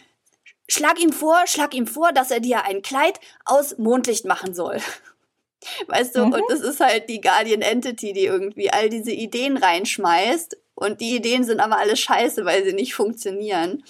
schlag 0.68 1.00
ihm 1.00 1.12
vor, 1.12 1.46
schlag 1.48 1.74
ihm 1.74 1.88
vor, 1.88 2.12
dass 2.12 2.32
er 2.32 2.40
dir 2.40 2.66
ein 2.66 2.82
Kleid 2.82 3.20
aus 3.46 3.78
Mondlicht 3.78 4.26
machen 4.26 4.54
soll. 4.54 4.80
Weißt 5.88 6.16
du, 6.16 6.26
mhm. 6.26 6.34
und 6.34 6.44
das 6.50 6.60
ist 6.60 6.80
halt 6.80 7.10
die 7.10 7.22
Guardian 7.22 7.62
Entity, 7.62 8.14
die 8.14 8.26
irgendwie 8.26 8.70
all 8.70 8.90
diese 8.90 9.12
Ideen 9.12 9.58
reinschmeißt. 9.58 10.58
Und 10.76 11.00
die 11.02 11.16
Ideen 11.16 11.44
sind 11.44 11.60
aber 11.60 11.78
alle 11.78 11.96
scheiße, 11.96 12.46
weil 12.46 12.66
sie 12.66 12.74
nicht 12.74 12.96
funktionieren. 12.96 13.84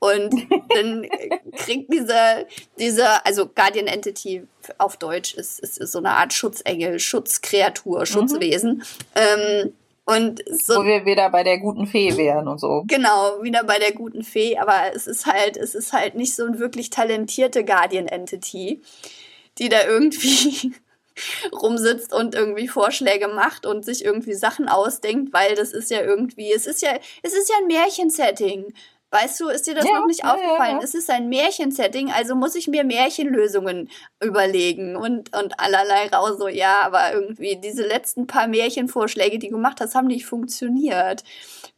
Und 0.00 0.34
dann 0.74 1.06
kriegt 1.56 1.92
dieser, 1.92 2.46
dieser, 2.78 3.24
also 3.26 3.46
Guardian 3.46 3.86
Entity 3.86 4.46
auf 4.78 4.96
Deutsch 4.96 5.34
ist, 5.34 5.60
ist, 5.60 5.78
ist 5.78 5.92
so 5.92 5.98
eine 5.98 6.10
Art 6.10 6.32
Schutzengel, 6.32 6.98
Schutzkreatur, 6.98 8.00
mhm. 8.00 8.06
Schutzwesen. 8.06 8.72
Mhm. 8.76 8.84
Ähm, 9.14 9.72
und 10.10 10.42
so, 10.50 10.76
Wo 10.76 10.84
wir 10.84 11.04
wieder 11.04 11.30
bei 11.30 11.42
der 11.42 11.58
guten 11.58 11.86
Fee 11.86 12.16
wären 12.16 12.48
und 12.48 12.58
so. 12.58 12.84
Genau, 12.86 13.42
wieder 13.42 13.64
bei 13.64 13.78
der 13.78 13.92
guten 13.92 14.22
Fee, 14.22 14.58
aber 14.58 14.94
es 14.94 15.06
ist 15.06 15.26
halt, 15.26 15.56
es 15.56 15.74
ist 15.74 15.92
halt 15.92 16.14
nicht 16.14 16.34
so 16.34 16.44
ein 16.44 16.58
wirklich 16.58 16.90
talentierte 16.90 17.64
Guardian 17.64 18.06
Entity, 18.06 18.82
die 19.58 19.68
da 19.68 19.84
irgendwie 19.86 20.72
rumsitzt 21.52 22.12
und 22.12 22.34
irgendwie 22.34 22.68
Vorschläge 22.68 23.28
macht 23.28 23.66
und 23.66 23.84
sich 23.84 24.04
irgendwie 24.04 24.34
Sachen 24.34 24.68
ausdenkt, 24.68 25.32
weil 25.32 25.54
das 25.54 25.72
ist 25.72 25.90
ja 25.90 26.00
irgendwie, 26.02 26.52
es 26.52 26.66
ist 26.66 26.82
ja, 26.82 26.90
es 27.22 27.32
ist 27.32 27.48
ja 27.48 27.56
ein 27.60 27.66
Märchensetting. 27.66 28.72
Weißt 29.12 29.40
du, 29.40 29.48
ist 29.48 29.66
dir 29.66 29.74
das 29.74 29.86
ja, 29.86 29.98
noch 29.98 30.06
nicht 30.06 30.22
ja, 30.22 30.34
aufgefallen? 30.34 30.78
Ja, 30.78 30.84
es 30.84 30.94
ist 30.94 31.10
ein 31.10 31.28
Märchensetting, 31.28 32.12
also 32.12 32.36
muss 32.36 32.54
ich 32.54 32.68
mir 32.68 32.84
Märchenlösungen 32.84 33.90
überlegen 34.22 34.94
und, 34.94 35.36
und 35.36 35.58
allerlei 35.58 36.06
raus. 36.08 36.38
So, 36.38 36.46
ja, 36.46 36.82
aber 36.82 37.12
irgendwie 37.12 37.56
diese 37.56 37.84
letzten 37.84 38.28
paar 38.28 38.46
Märchenvorschläge, 38.46 39.40
die 39.40 39.48
du 39.48 39.56
gemacht 39.56 39.80
hast, 39.80 39.96
haben 39.96 40.06
nicht 40.06 40.26
funktioniert. 40.26 41.24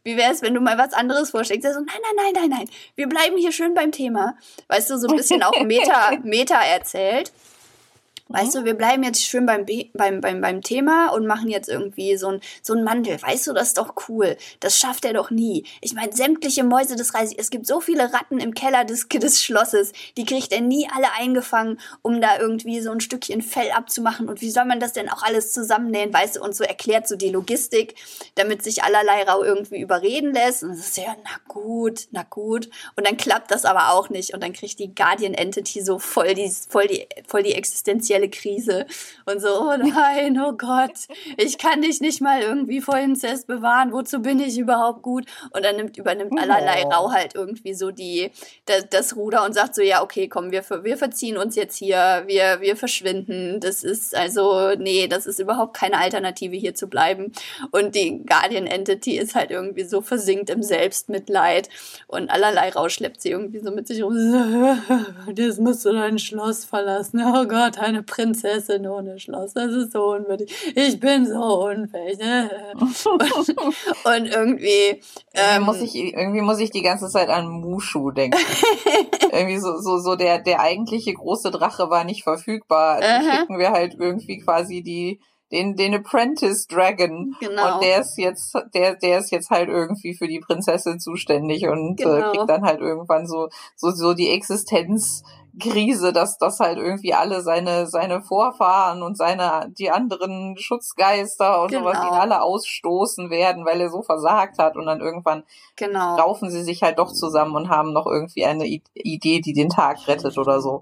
Wie 0.03 0.15
wäre 0.15 0.31
es, 0.31 0.43
wenn 0.43 0.53
du 0.53 0.61
mal 0.61 0.77
was 0.77 0.93
anderes 0.93 1.31
vorschlägst? 1.31 1.65
Also, 1.65 1.79
nein, 1.79 1.87
nein, 2.03 2.15
nein, 2.15 2.33
nein, 2.33 2.49
nein. 2.59 2.69
Wir 2.95 3.07
bleiben 3.07 3.37
hier 3.37 3.51
schön 3.51 3.73
beim 3.73 3.91
Thema. 3.91 4.37
Weißt 4.67 4.91
du, 4.91 4.97
so 4.99 5.07
ein 5.07 5.15
bisschen 5.15 5.41
auch 5.41 5.59
Meta, 5.63 6.11
Meta 6.23 6.61
erzählt. 6.61 7.31
Weißt 8.33 8.55
du, 8.55 8.65
wir 8.65 8.73
bleiben 8.73 9.03
jetzt 9.03 9.23
schön 9.23 9.45
beim, 9.45 9.63
beim, 9.93 10.19
beim, 10.19 10.41
beim 10.41 10.61
Thema 10.63 11.09
und 11.09 11.27
machen 11.27 11.49
jetzt 11.49 11.69
irgendwie 11.69 12.17
so 12.17 12.29
ein, 12.29 12.41
so 12.63 12.73
ein 12.73 12.83
Mandel. 12.83 13.21
Weißt 13.21 13.45
du, 13.45 13.53
das 13.53 13.67
ist 13.67 13.77
doch 13.77 13.93
cool. 14.09 14.37
Das 14.59 14.79
schafft 14.79 15.05
er 15.05 15.13
doch 15.13 15.29
nie. 15.29 15.65
Ich 15.81 15.93
meine, 15.93 16.13
sämtliche 16.13 16.63
Mäuse 16.63 16.95
des 16.95 17.13
Reises. 17.13 17.35
Es 17.37 17.51
gibt 17.51 17.67
so 17.67 17.79
viele 17.79 18.11
Ratten 18.11 18.39
im 18.39 18.55
Keller 18.55 18.85
des, 18.85 19.07
des 19.13 19.43
Schlosses. 19.43 19.91
Die 20.17 20.25
kriegt 20.25 20.51
er 20.51 20.61
nie 20.61 20.87
alle 20.95 21.13
eingefangen, 21.13 21.79
um 22.01 22.21
da 22.21 22.39
irgendwie 22.39 22.81
so 22.81 22.89
ein 22.89 23.01
Stückchen 23.01 23.43
Fell 23.43 23.69
abzumachen. 23.69 24.27
Und 24.27 24.41
wie 24.41 24.49
soll 24.49 24.65
man 24.65 24.79
das 24.79 24.93
denn 24.93 25.09
auch 25.09 25.21
alles 25.21 25.51
zusammennähen? 25.51 26.11
Weißt 26.11 26.37
du, 26.37 26.41
und 26.41 26.55
so 26.55 26.63
erklärt 26.63 27.07
so 27.07 27.15
die 27.15 27.29
Logistik, 27.29 27.93
damit 28.33 28.63
sich 28.63 28.83
allerlei 28.83 29.21
Rau 29.25 29.43
irgendwie 29.43 29.79
überreden 29.79 30.33
lässt. 30.33 30.63
Und 30.63 30.71
das 30.71 30.87
ist 30.87 30.97
ja, 30.97 31.15
na 31.23 31.39
gut, 31.47 32.07
na 32.09 32.23
gut. 32.23 32.67
Und 32.95 33.05
dann 33.05 33.17
klappt 33.17 33.51
das 33.51 33.63
aber 33.63 33.91
auch 33.91 34.09
nicht. 34.09 34.33
Und 34.33 34.41
dann 34.41 34.53
kriegt 34.53 34.79
die 34.79 34.95
Guardian 34.95 35.35
Entity 35.35 35.83
so 35.83 35.99
voll 35.99 36.33
die, 36.33 36.51
voll 36.67 36.87
die, 36.87 37.05
voll 37.27 37.43
die 37.43 37.53
existenzielle 37.53 38.22
existenzielle 38.23 38.29
Krise 38.29 38.85
und 39.25 39.41
so, 39.41 39.47
oh 39.47 39.75
nein, 39.77 40.39
oh 40.39 40.53
Gott, 40.53 41.07
ich 41.37 41.57
kann 41.57 41.81
dich 41.81 42.01
nicht 42.01 42.21
mal 42.21 42.41
irgendwie 42.41 42.81
vor 42.81 42.97
Inzest 42.97 43.47
bewahren, 43.47 43.91
wozu 43.91 44.21
bin 44.21 44.39
ich 44.39 44.57
überhaupt 44.57 45.01
gut? 45.01 45.25
Und 45.51 45.63
dann 45.63 45.75
nimmt, 45.75 45.97
übernimmt 45.97 46.39
allerlei 46.39 46.83
Rau 46.83 47.11
halt 47.11 47.35
irgendwie 47.35 47.73
so 47.73 47.91
die, 47.91 48.31
das, 48.65 48.87
das 48.89 49.15
Ruder 49.15 49.45
und 49.45 49.53
sagt 49.53 49.75
so, 49.75 49.81
ja, 49.81 50.01
okay, 50.01 50.27
komm, 50.27 50.51
wir, 50.51 50.63
wir 50.83 50.97
verziehen 50.97 51.37
uns 51.37 51.55
jetzt 51.55 51.77
hier, 51.77 52.23
wir, 52.27 52.61
wir 52.61 52.75
verschwinden, 52.75 53.59
das 53.59 53.83
ist 53.83 54.15
also, 54.15 54.73
nee, 54.77 55.07
das 55.07 55.25
ist 55.25 55.39
überhaupt 55.39 55.75
keine 55.75 55.97
Alternative 55.97 56.55
hier 56.55 56.75
zu 56.75 56.87
bleiben. 56.87 57.31
Und 57.71 57.95
die 57.95 58.23
Guardian 58.25 58.67
Entity 58.67 59.17
ist 59.17 59.35
halt 59.35 59.51
irgendwie 59.51 59.83
so 59.83 60.01
versinkt 60.01 60.49
im 60.49 60.63
Selbstmitleid 60.63 61.69
und 62.07 62.29
allerlei 62.29 62.69
Rau 62.69 62.89
schleppt 62.89 63.21
sie 63.21 63.29
irgendwie 63.29 63.59
so 63.59 63.71
mit 63.71 63.87
sich 63.87 64.03
rum. 64.03 64.13
Das 65.33 65.57
musst 65.57 65.85
du 65.85 65.91
dein 65.91 66.19
Schloss 66.19 66.65
verlassen. 66.65 67.21
Oh 67.25 67.45
Gott, 67.47 67.77
eine 67.79 68.02
Prinzessin 68.05 68.87
ohne 68.87 69.19
Schloss, 69.19 69.53
das 69.53 69.71
ist 69.71 69.91
so 69.91 70.11
unwürdig. 70.11 70.53
Ich 70.75 70.99
bin 70.99 71.25
so 71.25 71.65
unfähig. 71.65 72.19
und, 72.75 73.05
und 74.05 74.25
irgendwie. 74.25 75.01
Ähm, 75.33 75.63
muss 75.63 75.81
ich, 75.81 75.95
irgendwie 75.95 76.41
muss 76.41 76.59
ich 76.59 76.71
die 76.71 76.81
ganze 76.81 77.09
Zeit 77.09 77.29
an 77.29 77.47
Mushu 77.47 78.11
denken. 78.11 78.37
irgendwie 79.31 79.57
so, 79.57 79.77
so, 79.77 79.97
so 79.97 80.15
der, 80.15 80.39
der 80.39 80.59
eigentliche 80.59 81.13
große 81.13 81.51
Drache 81.51 81.89
war 81.89 82.03
nicht 82.03 82.23
verfügbar. 82.23 83.01
Also 83.01 83.31
schicken 83.31 83.59
wir 83.59 83.71
halt 83.71 83.95
irgendwie 83.99 84.39
quasi 84.39 84.83
die 84.83 85.19
den, 85.53 85.75
den 85.75 85.93
Apprentice 85.93 86.67
Dragon. 86.67 87.35
Genau. 87.39 87.75
Und 87.75 87.83
der 87.83 88.01
ist 88.01 88.17
jetzt, 88.17 88.55
der, 88.73 88.95
der 88.95 89.19
ist 89.19 89.31
jetzt 89.31 89.51
halt 89.51 89.69
irgendwie 89.69 90.15
für 90.15 90.27
die 90.27 90.39
Prinzessin 90.39 90.99
zuständig 90.99 91.67
und 91.67 92.01
äh, 92.01 92.03
genau. 92.03 92.17
äh, 92.17 92.21
kriegt 92.31 92.49
dann 92.49 92.63
halt 92.63 92.81
irgendwann 92.81 93.27
so, 93.27 93.49
so, 93.75 93.91
so 93.91 94.13
die 94.13 94.29
Existenzkrise, 95.53 96.13
dass 96.13 96.37
das 96.37 96.59
halt 96.59 96.77
irgendwie 96.77 97.13
alle 97.13 97.41
seine, 97.41 97.87
seine 97.87 98.21
Vorfahren 98.21 99.03
und 99.03 99.17
seine, 99.17 99.71
die 99.77 99.91
anderen 99.91 100.57
Schutzgeister 100.57 101.61
und 101.61 101.69
genau. 101.69 101.83
sowas 101.83 101.97
ihn 101.99 102.13
alle 102.13 102.41
ausstoßen 102.41 103.29
werden, 103.29 103.65
weil 103.65 103.81
er 103.81 103.89
so 103.89 104.01
versagt 104.01 104.57
hat 104.57 104.75
und 104.75 104.85
dann 104.85 105.01
irgendwann 105.01 105.43
genau. 105.75 106.15
raufen 106.15 106.49
sie 106.49 106.63
sich 106.63 106.83
halt 106.83 106.99
doch 106.99 107.11
zusammen 107.11 107.55
und 107.55 107.69
haben 107.69 107.93
noch 107.93 108.07
irgendwie 108.07 108.45
eine 108.45 108.65
Idee, 108.65 109.39
die 109.39 109.53
den 109.53 109.69
Tag 109.69 110.07
rettet 110.07 110.37
oder 110.37 110.61
so. 110.61 110.81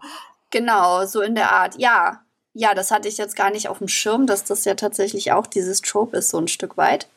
Genau, 0.49 1.06
so 1.06 1.22
in 1.22 1.35
der 1.35 1.52
Art, 1.52 1.77
ja. 1.77 2.22
Ja, 2.53 2.73
das 2.73 2.91
hatte 2.91 3.07
ich 3.07 3.18
jetzt 3.18 3.38
gar 3.38 3.49
nicht 3.49 3.69
auf 3.69 3.77
dem 3.77 3.88
Schirm, 3.88 4.27
dass 4.27 4.43
das 4.43 4.65
ja 4.65 4.73
tatsächlich 4.76 5.31
auch 5.31 5.48
dieses 5.48 5.81
Trope 5.81 6.18
ist, 6.18 6.30
so 6.30 6.38
ein 6.38 6.49
Stück 6.49 6.76
weit. 6.76 7.07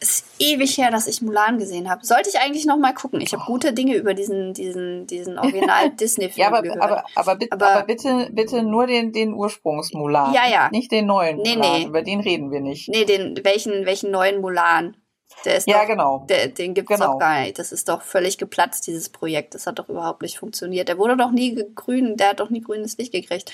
Ist 0.00 0.24
ewig 0.38 0.78
her, 0.78 0.90
dass 0.90 1.06
ich 1.06 1.20
Mulan 1.20 1.58
gesehen 1.58 1.90
habe. 1.90 2.04
Sollte 2.04 2.30
ich 2.30 2.40
eigentlich 2.40 2.64
noch 2.64 2.78
mal 2.78 2.94
gucken. 2.94 3.20
Ich 3.20 3.34
habe 3.34 3.44
gute 3.44 3.74
Dinge 3.74 3.96
über 3.96 4.14
diesen, 4.14 4.54
diesen, 4.54 5.06
diesen 5.06 5.38
Original-Disney-Film 5.38 6.32
ja, 6.36 6.48
aber, 6.48 6.62
gehört. 6.62 6.80
Aber, 6.80 7.04
aber, 7.14 7.36
bitte, 7.36 7.52
aber, 7.52 7.66
aber, 7.70 7.82
bitte, 7.84 8.28
bitte 8.32 8.62
nur 8.62 8.86
den, 8.86 9.12
den 9.12 9.34
Ursprungs-Mulan. 9.34 10.32
Ja, 10.32 10.48
ja. 10.50 10.70
Nicht 10.70 10.90
den 10.90 11.06
neuen 11.06 11.38
nee, 11.38 11.54
Mulan. 11.54 11.80
Nee. 11.80 11.86
Über 11.86 12.02
den 12.02 12.20
reden 12.20 12.50
wir 12.50 12.60
nicht. 12.60 12.88
Nee, 12.88 13.04
den, 13.04 13.38
welchen, 13.44 13.84
welchen 13.84 14.10
neuen 14.10 14.40
Mulan? 14.40 14.96
Der 15.44 15.56
ist 15.56 15.66
ja, 15.66 15.80
doch, 15.80 15.86
genau. 15.86 16.24
Der, 16.28 16.48
den 16.48 16.74
gibt's 16.74 16.92
genau. 16.92 17.12
doch 17.12 17.18
gar 17.18 17.40
nicht. 17.40 17.58
Das 17.58 17.72
ist 17.72 17.88
doch 17.88 18.02
völlig 18.02 18.38
geplatzt, 18.38 18.86
dieses 18.86 19.08
Projekt. 19.08 19.54
Das 19.54 19.66
hat 19.66 19.78
doch 19.78 19.88
überhaupt 19.88 20.22
nicht 20.22 20.38
funktioniert. 20.38 20.88
Der 20.88 20.98
wurde 20.98 21.16
doch 21.16 21.30
nie 21.30 21.64
grün, 21.74 22.16
der 22.16 22.30
hat 22.30 22.40
doch 22.40 22.50
nie 22.50 22.60
grünes 22.60 22.96
Licht 22.98 23.12
gekriegt. 23.12 23.52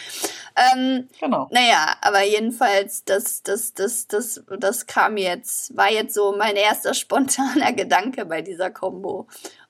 Ähm, 0.56 1.08
genau. 1.20 1.48
Naja, 1.50 1.96
aber 2.00 2.22
jedenfalls, 2.22 3.04
das, 3.04 3.42
das, 3.42 3.74
das, 3.74 4.06
das, 4.06 4.42
das 4.58 4.86
kam 4.86 5.16
jetzt, 5.16 5.76
war 5.76 5.90
jetzt 5.90 6.14
so 6.14 6.34
mein 6.36 6.56
erster 6.56 6.94
spontaner 7.06 7.72
Gedanke 7.72 8.24
bei 8.24 8.42
dieser 8.42 8.70
Combo. 8.70 9.26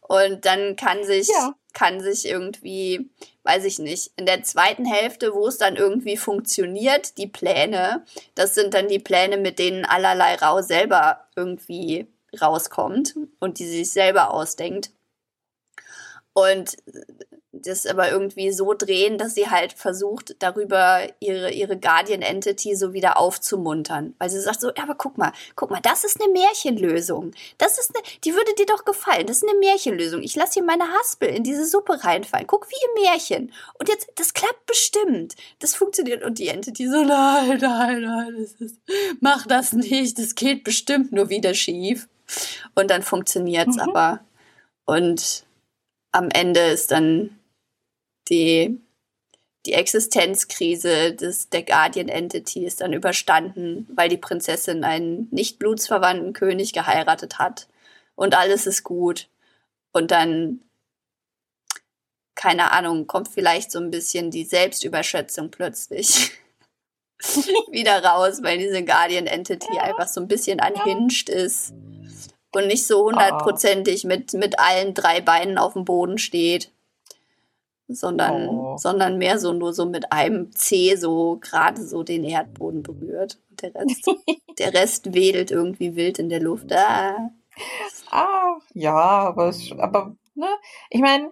Und 0.08 0.44
dann 0.44 0.76
kann 0.76 1.04
sich, 1.04 1.28
ja. 1.28 1.54
Kann 1.76 2.00
sich 2.00 2.26
irgendwie, 2.26 3.10
weiß 3.42 3.66
ich 3.66 3.78
nicht, 3.78 4.10
in 4.16 4.24
der 4.24 4.42
zweiten 4.42 4.86
Hälfte, 4.86 5.34
wo 5.34 5.46
es 5.46 5.58
dann 5.58 5.76
irgendwie 5.76 6.16
funktioniert, 6.16 7.18
die 7.18 7.26
Pläne, 7.26 8.02
das 8.34 8.54
sind 8.54 8.72
dann 8.72 8.88
die 8.88 8.98
Pläne, 8.98 9.36
mit 9.36 9.58
denen 9.58 9.84
allerlei 9.84 10.36
Rau 10.36 10.62
selber 10.62 11.28
irgendwie 11.36 12.06
rauskommt 12.40 13.14
und 13.40 13.58
die 13.58 13.66
sich 13.66 13.90
selber 13.90 14.32
ausdenkt. 14.32 14.90
Und 16.32 16.78
das 17.62 17.86
aber 17.86 18.10
irgendwie 18.10 18.52
so 18.52 18.74
drehen, 18.74 19.18
dass 19.18 19.34
sie 19.34 19.48
halt 19.48 19.72
versucht, 19.72 20.36
darüber 20.40 21.06
ihre, 21.20 21.50
ihre 21.52 21.78
Guardian 21.78 22.22
Entity 22.22 22.76
so 22.76 22.92
wieder 22.92 23.18
aufzumuntern. 23.18 24.14
Weil 24.18 24.30
sie 24.30 24.40
sagt 24.40 24.60
so, 24.60 24.68
ja, 24.68 24.82
aber 24.82 24.94
guck 24.94 25.18
mal, 25.18 25.32
guck 25.54 25.70
mal, 25.70 25.80
das 25.80 26.04
ist 26.04 26.20
eine 26.20 26.32
Märchenlösung. 26.32 27.32
Das 27.58 27.78
ist 27.78 27.94
eine, 27.94 28.04
die 28.24 28.34
würde 28.34 28.54
dir 28.58 28.66
doch 28.66 28.84
gefallen. 28.84 29.26
Das 29.26 29.38
ist 29.38 29.48
eine 29.48 29.58
Märchenlösung. 29.58 30.22
Ich 30.22 30.36
lasse 30.36 30.54
hier 30.54 30.64
meine 30.64 30.84
Haspel 30.92 31.28
in 31.28 31.42
diese 31.42 31.66
Suppe 31.66 32.02
reinfallen. 32.04 32.46
Guck, 32.46 32.68
wie 32.70 32.74
im 32.74 33.02
Märchen. 33.02 33.52
Und 33.78 33.88
jetzt, 33.88 34.08
das 34.16 34.34
klappt 34.34 34.66
bestimmt. 34.66 35.34
Das 35.58 35.74
funktioniert. 35.74 36.22
Und 36.22 36.38
die 36.38 36.48
Entity 36.48 36.88
so, 36.88 37.04
nein, 37.04 37.58
nein, 37.60 38.02
nein, 38.02 38.36
das 38.38 38.52
ist, 38.60 38.80
mach 39.20 39.46
das 39.46 39.72
nicht. 39.72 40.18
Das 40.18 40.34
geht 40.34 40.64
bestimmt 40.64 41.12
nur 41.12 41.30
wieder 41.30 41.54
schief. 41.54 42.08
Und 42.74 42.90
dann 42.90 43.02
funktioniert's 43.02 43.76
mhm. 43.76 43.82
aber. 43.82 44.20
Und 44.84 45.44
am 46.12 46.30
Ende 46.30 46.60
ist 46.60 46.90
dann 46.90 47.38
die, 48.28 48.80
die 49.66 49.72
Existenzkrise 49.72 51.12
des, 51.14 51.48
der 51.48 51.62
Guardian 51.62 52.08
Entity 52.08 52.64
ist 52.64 52.80
dann 52.80 52.92
überstanden, 52.92 53.88
weil 53.94 54.08
die 54.08 54.16
Prinzessin 54.16 54.84
einen 54.84 55.28
nicht 55.30 55.58
blutsverwandten 55.58 56.32
König 56.32 56.72
geheiratet 56.72 57.38
hat. 57.38 57.68
Und 58.14 58.36
alles 58.36 58.66
ist 58.66 58.84
gut. 58.84 59.28
Und 59.92 60.10
dann, 60.10 60.60
keine 62.34 62.72
Ahnung, 62.72 63.06
kommt 63.06 63.28
vielleicht 63.28 63.70
so 63.72 63.78
ein 63.78 63.90
bisschen 63.90 64.30
die 64.30 64.44
Selbstüberschätzung 64.44 65.50
plötzlich 65.50 66.32
wieder 67.70 68.04
raus, 68.04 68.42
weil 68.42 68.58
diese 68.58 68.84
Guardian 68.84 69.26
Entity 69.26 69.78
einfach 69.78 70.08
so 70.08 70.20
ein 70.20 70.28
bisschen 70.28 70.60
anhinscht 70.60 71.28
ist 71.28 71.72
und 72.54 72.66
nicht 72.66 72.86
so 72.86 73.04
hundertprozentig 73.04 74.04
mit, 74.04 74.32
mit 74.32 74.58
allen 74.58 74.94
drei 74.94 75.20
Beinen 75.20 75.58
auf 75.58 75.74
dem 75.74 75.84
Boden 75.84 76.18
steht 76.18 76.70
sondern, 77.88 78.48
oh. 78.48 78.76
sondern 78.78 79.18
mehr 79.18 79.38
so 79.38 79.52
nur 79.52 79.72
so 79.72 79.86
mit 79.86 80.12
einem 80.12 80.52
C 80.52 80.96
so 80.96 81.38
gerade 81.40 81.82
so 81.84 82.02
den 82.02 82.24
Erdboden 82.24 82.82
berührt. 82.82 83.38
Und 83.50 83.62
der 83.62 83.74
Rest, 83.74 84.10
der 84.58 84.74
Rest 84.74 85.14
wedelt 85.14 85.50
irgendwie 85.50 85.96
wild 85.96 86.18
in 86.18 86.28
der 86.28 86.40
Luft. 86.40 86.72
Ah, 86.72 87.30
ah 88.10 88.56
ja, 88.74 88.94
aber, 88.94 89.54
aber 89.78 90.16
ne, 90.34 90.48
ich 90.90 91.00
meine, 91.00 91.30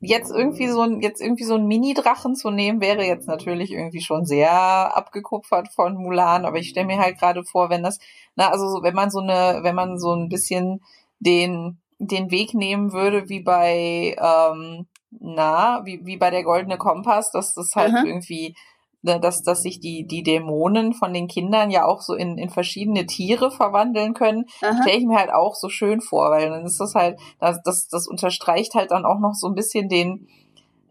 jetzt 0.00 0.30
irgendwie 0.30 0.68
so 0.68 0.80
ein, 0.82 1.00
jetzt 1.00 1.20
irgendwie 1.20 1.44
so 1.44 1.54
ein 1.54 1.66
Mini-Drachen 1.66 2.34
zu 2.34 2.50
nehmen, 2.50 2.80
wäre 2.80 3.04
jetzt 3.04 3.26
natürlich 3.26 3.72
irgendwie 3.72 4.02
schon 4.02 4.26
sehr 4.26 4.50
abgekupfert 4.96 5.68
von 5.68 5.94
Mulan, 5.94 6.44
aber 6.44 6.58
ich 6.58 6.68
stelle 6.68 6.86
mir 6.86 6.98
halt 6.98 7.18
gerade 7.18 7.44
vor, 7.44 7.70
wenn 7.70 7.82
das, 7.82 7.98
na, 8.34 8.50
also 8.50 8.68
so, 8.68 8.82
wenn 8.82 8.94
man 8.94 9.10
so 9.10 9.20
eine, 9.20 9.60
wenn 9.62 9.74
man 9.74 9.98
so 9.98 10.12
ein 10.12 10.28
bisschen 10.28 10.82
den, 11.18 11.78
den 11.98 12.30
Weg 12.30 12.52
nehmen 12.52 12.92
würde, 12.92 13.28
wie 13.28 13.40
bei 13.40 14.16
ähm, 14.18 14.86
na, 15.10 15.84
wie, 15.84 16.04
wie 16.04 16.16
bei 16.16 16.30
der 16.30 16.44
Goldene 16.44 16.78
Kompass, 16.78 17.30
dass 17.30 17.54
das 17.54 17.72
halt 17.74 17.94
Aha. 17.94 18.04
irgendwie, 18.04 18.54
ne, 19.02 19.20
dass, 19.20 19.42
dass 19.42 19.62
sich 19.62 19.80
die, 19.80 20.06
die 20.06 20.22
Dämonen 20.22 20.92
von 20.92 21.12
den 21.12 21.28
Kindern 21.28 21.70
ja 21.70 21.84
auch 21.84 22.00
so 22.00 22.14
in, 22.14 22.38
in 22.38 22.50
verschiedene 22.50 23.06
Tiere 23.06 23.50
verwandeln 23.50 24.14
können, 24.14 24.46
stelle 24.58 24.98
ich 24.98 25.06
mir 25.06 25.18
halt 25.18 25.32
auch 25.32 25.54
so 25.54 25.68
schön 25.68 26.00
vor, 26.00 26.30
weil 26.30 26.50
dann 26.50 26.64
ist 26.64 26.80
das 26.80 26.94
halt, 26.94 27.18
das, 27.40 27.62
das, 27.62 27.88
das 27.88 28.08
unterstreicht 28.08 28.74
halt 28.74 28.90
dann 28.90 29.04
auch 29.04 29.18
noch 29.18 29.34
so 29.34 29.46
ein 29.48 29.54
bisschen 29.54 29.88
den, 29.88 30.28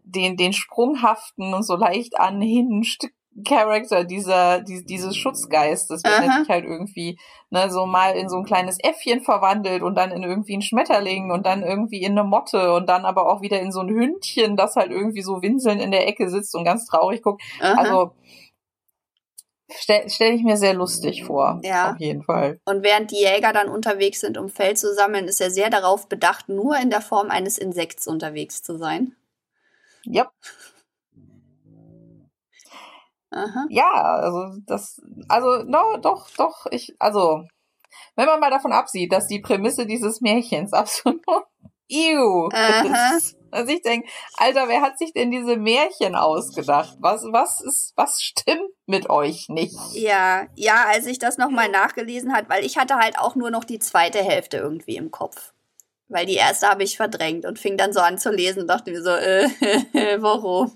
den, 0.04 0.36
den 0.36 0.52
sprunghaften 0.52 1.52
und 1.52 1.64
so 1.64 1.76
leicht 1.76 2.18
anhinscht 2.18 3.06
Charakter 3.44 4.04
dieser, 4.04 4.62
die, 4.62 4.84
dieses 4.84 5.16
Schutzgeistes, 5.16 6.02
wenn 6.04 6.30
er 6.30 6.38
sich 6.40 6.48
halt 6.48 6.64
irgendwie 6.64 7.18
ne, 7.50 7.70
so 7.70 7.86
mal 7.86 8.16
in 8.16 8.28
so 8.28 8.38
ein 8.38 8.44
kleines 8.44 8.78
Äffchen 8.82 9.20
verwandelt 9.20 9.82
und 9.82 9.94
dann 9.94 10.10
in 10.10 10.22
irgendwie 10.22 10.56
ein 10.56 10.62
Schmetterling 10.62 11.30
und 11.30 11.44
dann 11.44 11.62
irgendwie 11.62 12.02
in 12.02 12.12
eine 12.12 12.24
Motte 12.24 12.72
und 12.72 12.88
dann 12.88 13.04
aber 13.04 13.30
auch 13.30 13.42
wieder 13.42 13.60
in 13.60 13.72
so 13.72 13.80
ein 13.80 13.88
Hündchen, 13.88 14.56
das 14.56 14.76
halt 14.76 14.90
irgendwie 14.90 15.22
so 15.22 15.42
winseln 15.42 15.80
in 15.80 15.90
der 15.90 16.06
Ecke 16.08 16.30
sitzt 16.30 16.54
und 16.54 16.64
ganz 16.64 16.86
traurig 16.86 17.22
guckt. 17.22 17.42
Aha. 17.60 17.74
Also 17.78 18.12
stelle 19.70 20.08
stell 20.08 20.34
ich 20.34 20.42
mir 20.42 20.56
sehr 20.56 20.74
lustig 20.74 21.24
vor. 21.24 21.60
Ja. 21.62 21.92
Auf 21.92 22.00
jeden 22.00 22.22
Fall. 22.22 22.60
Und 22.64 22.82
während 22.82 23.10
die 23.10 23.22
Jäger 23.22 23.52
dann 23.52 23.68
unterwegs 23.68 24.20
sind, 24.20 24.38
um 24.38 24.48
Fell 24.48 24.76
zu 24.76 24.94
sammeln, 24.94 25.28
ist 25.28 25.40
er 25.40 25.50
sehr 25.50 25.70
darauf 25.70 26.08
bedacht, 26.08 26.48
nur 26.48 26.78
in 26.78 26.90
der 26.90 27.00
Form 27.00 27.30
eines 27.30 27.58
Insekts 27.58 28.06
unterwegs 28.06 28.62
zu 28.62 28.78
sein. 28.78 29.14
Ja. 30.04 30.30
Aha. 33.36 33.66
Ja, 33.68 33.90
also 33.90 34.58
das, 34.66 35.00
also 35.28 35.62
no, 35.64 35.98
doch, 35.98 36.30
doch, 36.36 36.66
ich, 36.70 36.94
also 36.98 37.42
wenn 38.14 38.26
man 38.26 38.40
mal 38.40 38.50
davon 38.50 38.72
absieht, 38.72 39.12
dass 39.12 39.26
die 39.26 39.40
Prämisse 39.40 39.86
dieses 39.86 40.20
Märchens 40.20 40.72
absolut 40.72 41.22
Ew. 41.88 42.48
Also 43.52 43.72
ich 43.72 43.82
denke, 43.82 44.08
Alter, 44.38 44.68
wer 44.68 44.82
hat 44.82 44.98
sich 44.98 45.12
denn 45.12 45.30
diese 45.30 45.56
Märchen 45.56 46.16
ausgedacht? 46.16 46.96
Was, 46.98 47.22
was 47.30 47.60
ist, 47.60 47.92
was 47.94 48.20
stimmt 48.20 48.70
mit 48.86 49.08
euch 49.08 49.48
nicht? 49.48 49.78
Ja, 49.92 50.46
ja, 50.56 50.84
als 50.88 51.06
ich 51.06 51.18
das 51.18 51.38
nochmal 51.38 51.68
nachgelesen 51.68 52.32
hat, 52.34 52.48
weil 52.48 52.64
ich 52.64 52.76
hatte 52.76 52.96
halt 52.96 53.18
auch 53.18 53.36
nur 53.36 53.50
noch 53.50 53.64
die 53.64 53.78
zweite 53.78 54.18
Hälfte 54.18 54.56
irgendwie 54.56 54.96
im 54.96 55.10
Kopf. 55.10 55.52
Weil 56.08 56.26
die 56.26 56.34
erste 56.34 56.68
habe 56.68 56.82
ich 56.82 56.96
verdrängt 56.96 57.46
und 57.46 57.58
fing 57.58 57.76
dann 57.76 57.92
so 57.92 58.00
an 58.00 58.18
zu 58.18 58.30
lesen 58.30 58.62
und 58.62 58.68
dachte 58.68 58.90
mir 58.90 59.02
so, 59.02 59.10
äh, 59.10 59.48
warum? 60.20 60.72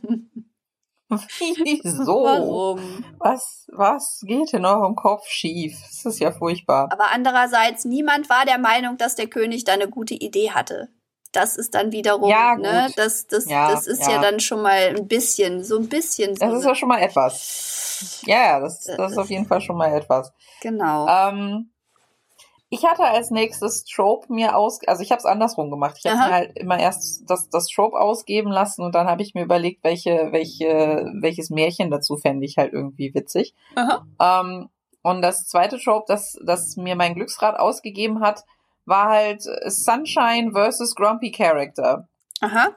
Wieso? 1.10 2.24
Warum? 2.24 3.04
Was, 3.18 3.66
was 3.72 4.20
geht 4.24 4.52
in 4.52 4.64
eurem 4.64 4.94
Kopf 4.94 5.26
schief? 5.26 5.78
Das 5.82 6.04
ist 6.06 6.20
ja 6.20 6.32
furchtbar. 6.32 6.88
Aber 6.92 7.12
andererseits, 7.12 7.84
niemand 7.84 8.30
war 8.30 8.44
der 8.44 8.58
Meinung, 8.58 8.96
dass 8.96 9.14
der 9.14 9.26
König 9.26 9.64
da 9.64 9.72
eine 9.72 9.88
gute 9.88 10.14
Idee 10.14 10.50
hatte. 10.52 10.88
Das 11.32 11.56
ist 11.56 11.74
dann 11.74 11.92
wiederum, 11.92 12.28
ja, 12.28 12.56
ne, 12.56 12.88
das, 12.96 13.28
das, 13.28 13.48
ja, 13.48 13.70
das 13.70 13.86
ist 13.86 14.02
ja. 14.02 14.14
ja. 14.14 14.20
dann 14.20 14.40
schon 14.40 14.62
mal 14.62 14.96
ein 14.96 15.06
bisschen, 15.06 15.62
so 15.62 15.78
ein 15.78 15.88
bisschen. 15.88 16.34
So 16.34 16.44
das 16.44 16.58
ist 16.58 16.64
ja 16.64 16.74
schon 16.74 16.88
mal 16.88 17.00
etwas. 17.00 18.22
Ja, 18.26 18.58
das, 18.58 18.84
das 18.84 19.12
ist 19.12 19.18
auf 19.18 19.30
jeden 19.30 19.46
Fall 19.46 19.60
schon 19.60 19.76
mal 19.76 19.94
etwas. 19.94 20.32
Genau. 20.60 21.06
Ähm, 21.06 21.70
Ich 22.72 22.84
hatte 22.84 23.02
als 23.02 23.30
nächstes 23.30 23.84
Trope 23.84 24.32
mir 24.32 24.56
aus, 24.56 24.78
also 24.86 25.02
ich 25.02 25.10
habe 25.10 25.18
es 25.18 25.26
andersrum 25.26 25.70
gemacht. 25.70 25.96
Ich 25.98 26.08
habe 26.08 26.18
mir 26.28 26.34
halt 26.34 26.56
immer 26.56 26.78
erst 26.78 27.28
das, 27.28 27.48
das 27.50 27.66
Trope 27.66 27.98
ausgeben 27.98 28.50
lassen 28.50 28.82
und 28.82 28.94
dann 28.94 29.08
habe 29.08 29.22
ich 29.22 29.34
mir 29.34 29.42
überlegt, 29.42 29.82
welche, 29.82 30.28
welche, 30.30 31.10
welches 31.20 31.50
Märchen 31.50 31.90
dazu 31.90 32.16
fände 32.16 32.46
ich 32.46 32.58
halt 32.58 32.72
irgendwie 32.72 33.12
witzig. 33.12 33.54
Ähm, 34.20 34.68
und 35.02 35.22
das 35.22 35.46
zweite 35.46 35.78
Trope, 35.78 36.04
das, 36.06 36.38
das 36.44 36.76
mir 36.76 36.94
mein 36.94 37.14
Glücksrad 37.14 37.58
ausgegeben 37.58 38.20
hat, 38.20 38.44
war 38.84 39.08
halt 39.08 39.42
Sunshine 39.66 40.52
versus 40.52 40.94
Grumpy 40.94 41.32
Character. 41.32 42.08
Aha. 42.40 42.68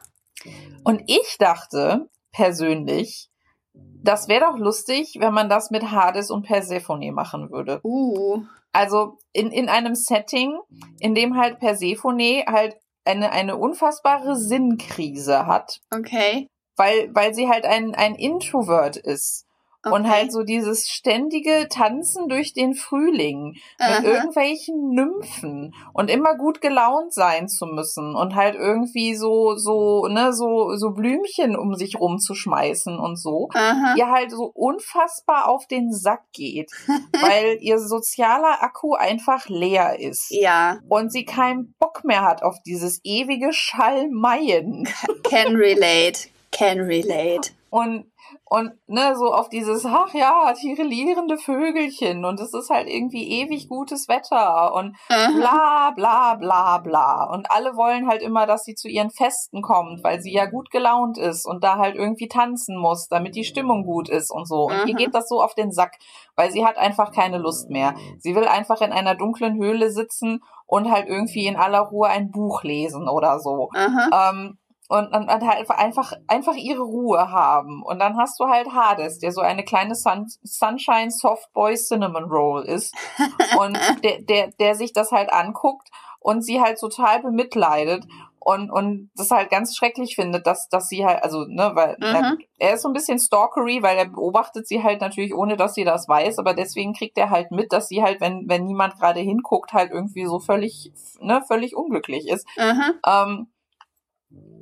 Und 0.84 1.04
ich 1.06 1.38
dachte 1.38 2.10
persönlich, 2.32 3.30
das 3.74 4.28
wäre 4.28 4.46
doch 4.46 4.58
lustig, 4.58 5.18
wenn 5.20 5.34
man 5.34 5.50
das 5.50 5.72
mit 5.72 5.92
Hades 5.92 6.32
und 6.32 6.44
Persephone 6.48 7.12
machen 7.12 7.52
würde. 7.52 7.80
Uh. 7.84 8.44
Also 8.74 9.18
in, 9.32 9.52
in 9.52 9.70
einem 9.70 9.96
Setting, 9.96 10.60
in 11.00 11.16
dem 11.16 11.38
halt 11.38 11.60
Persephone 11.60 12.44
halt 12.48 12.76
eine, 13.06 13.32
eine 13.32 13.58
unfassbare 13.58 14.36
Sinnkrise 14.36 15.46
hat. 15.46 15.80
Okay. 15.94 16.48
Weil, 16.76 17.14
weil 17.14 17.34
sie 17.34 17.48
halt 17.48 17.66
ein, 17.66 17.94
ein 17.94 18.16
Introvert 18.16 18.98
ist. 18.98 19.46
Okay. 19.86 19.94
Und 19.94 20.10
halt 20.10 20.32
so 20.32 20.44
dieses 20.44 20.88
ständige 20.88 21.68
Tanzen 21.68 22.30
durch 22.30 22.54
den 22.54 22.74
Frühling 22.74 23.58
Aha. 23.80 24.00
mit 24.00 24.08
irgendwelchen 24.08 24.92
Nymphen 24.92 25.74
und 25.92 26.10
immer 26.10 26.38
gut 26.38 26.62
gelaunt 26.62 27.14
sein 27.14 27.50
zu 27.50 27.66
müssen 27.66 28.16
und 28.16 28.34
halt 28.34 28.56
irgendwie 28.56 29.14
so, 29.16 29.58
so, 29.58 30.08
ne, 30.08 30.32
so, 30.32 30.78
so 30.78 30.92
Blümchen 30.92 31.58
um 31.58 31.76
sich 31.76 32.00
rumzuschmeißen 32.00 32.98
und 32.98 33.18
so. 33.18 33.50
Aha. 33.54 33.96
Ihr 33.98 34.10
halt 34.10 34.32
so 34.32 34.46
unfassbar 34.54 35.50
auf 35.50 35.68
den 35.68 35.92
Sack 35.92 36.24
geht, 36.32 36.72
weil 37.22 37.58
ihr 37.60 37.78
sozialer 37.78 38.64
Akku 38.64 38.94
einfach 38.94 39.50
leer 39.50 40.00
ist. 40.00 40.28
Ja. 40.30 40.80
Und 40.88 41.12
sie 41.12 41.26
keinen 41.26 41.76
Bock 41.78 42.06
mehr 42.06 42.22
hat 42.22 42.42
auf 42.42 42.56
dieses 42.66 43.02
ewige 43.04 43.52
Schallmeien. 43.52 44.88
Can 45.24 45.58
relate. 45.58 46.30
Can 46.54 46.80
relate. 46.80 47.52
Und 47.70 48.06
und 48.46 48.74
ne, 48.88 49.16
so 49.16 49.34
auf 49.34 49.50
dieses, 49.50 49.86
ach 49.86 50.14
ja, 50.14 50.54
tirillierende 50.54 51.38
Vögelchen 51.38 52.24
und 52.26 52.40
es 52.40 52.54
ist 52.54 52.70
halt 52.70 52.88
irgendwie 52.88 53.42
ewig 53.42 53.68
gutes 53.68 54.08
Wetter 54.08 54.74
und 54.76 54.96
bla 55.08 55.92
bla 55.96 56.36
bla 56.36 56.78
bla. 56.78 57.24
Und 57.32 57.50
alle 57.50 57.76
wollen 57.76 58.08
halt 58.08 58.22
immer, 58.22 58.46
dass 58.46 58.64
sie 58.64 58.76
zu 58.76 58.88
ihren 58.88 59.10
Festen 59.10 59.62
kommt, 59.62 60.04
weil 60.04 60.22
sie 60.22 60.34
ja 60.34 60.46
gut 60.46 60.70
gelaunt 60.72 61.18
ist 61.18 61.46
und 61.46 61.64
da 61.64 61.78
halt 61.78 61.96
irgendwie 61.96 62.28
tanzen 62.28 62.78
muss, 62.78 63.08
damit 63.08 63.36
die 63.36 63.44
Stimmung 63.44 63.86
gut 63.86 64.10
ist 64.10 64.30
und 64.30 64.48
so. 64.48 64.66
Und 64.66 64.88
ihr 64.88 64.96
geht 64.96 65.16
das 65.16 65.28
so 65.30 65.42
auf 65.42 65.56
den 65.56 65.72
Sack, 65.72 65.98
weil 66.36 66.52
sie 66.52 66.66
hat 66.66 66.78
einfach 66.78 67.12
keine 67.12 67.38
Lust 67.38 67.70
mehr. 67.70 67.96
Sie 68.20 68.36
will 68.36 68.48
einfach 68.48 68.82
in 68.82 68.92
einer 68.92 69.16
dunklen 69.16 69.56
Höhle 69.56 69.90
sitzen 69.90 70.44
und 70.68 70.92
halt 70.92 71.08
irgendwie 71.08 71.48
in 71.48 71.56
aller 71.56 71.80
Ruhe 71.82 72.08
ein 72.08 72.32
Buch 72.32 72.64
lesen 72.64 73.08
oder 73.08 73.40
so. 73.40 73.70
Ähm, 74.12 74.58
und, 74.90 75.08
und, 75.08 75.30
und 75.30 75.48
halt 75.48 75.70
einfach, 75.70 76.14
einfach 76.28 76.56
ihre 76.56 76.84
Ruhe 76.84 77.32
haben. 77.32 77.84
Und 77.84 78.00
dann 78.00 78.18
hast 78.18 78.40
du 78.40 78.46
halt 78.46 78.72
Hades, 78.74 79.20
der 79.20 79.32
so 79.32 79.42
eine 79.42 79.64
kleine 79.64 79.96
Sun, 79.96 80.28
Sunshine 80.44 81.10
Softboy 81.10 81.76
Cinnamon 81.76 82.26
Roll 82.26 82.64
ist. 82.64 82.94
und 83.60 83.78
der, 84.04 84.22
der, 84.22 84.52
der 84.60 84.76
sich 84.76 84.94
das 84.94 85.12
halt 85.12 85.32
anguckt 85.32 85.90
und 86.20 86.44
sie 86.44 86.62
halt 86.62 86.80
total 86.80 87.22
bemitleidet 87.22 88.06
und, 88.46 88.72
und 88.72 89.10
das 89.16 89.32
halt 89.32 89.50
ganz 89.50 89.76
schrecklich 89.76 90.16
findet, 90.16 90.46
dass, 90.46 90.68
dass 90.68 90.90
sie 90.90 91.06
halt, 91.06 91.24
also, 91.24 91.46
ne, 91.46 91.72
weil 91.76 91.96
mhm. 92.00 92.04
er, 92.04 92.38
er 92.60 92.74
ist 92.74 92.82
so 92.82 92.90
ein 92.90 92.94
bisschen 92.94 93.20
stalkery, 93.20 93.82
weil 93.82 93.98
er 93.98 94.06
beobachtet 94.06 94.68
sie 94.68 94.84
halt 94.84 95.00
natürlich, 95.00 95.34
ohne 95.34 95.56
dass 95.56 95.76
sie 95.76 95.86
das 95.86 96.10
weiß, 96.10 96.40
aber 96.40 96.54
deswegen 96.54 96.94
kriegt 96.94 97.18
er 97.18 97.30
halt 97.30 97.52
mit, 97.52 97.72
dass 97.72 97.88
sie 97.88 98.04
halt, 98.04 98.20
wenn, 98.20 98.50
wenn 98.50 98.66
niemand 98.66 99.00
gerade 99.00 99.22
hinguckt, 99.22 99.72
halt 99.72 99.92
irgendwie 99.92 100.26
so 100.26 100.40
völlig, 100.40 100.92
ne, 101.22 101.42
völlig 101.48 101.76
unglücklich 101.76 102.28
ist. 102.28 102.46
Mhm. 102.58 102.94
Ähm, 103.08 103.48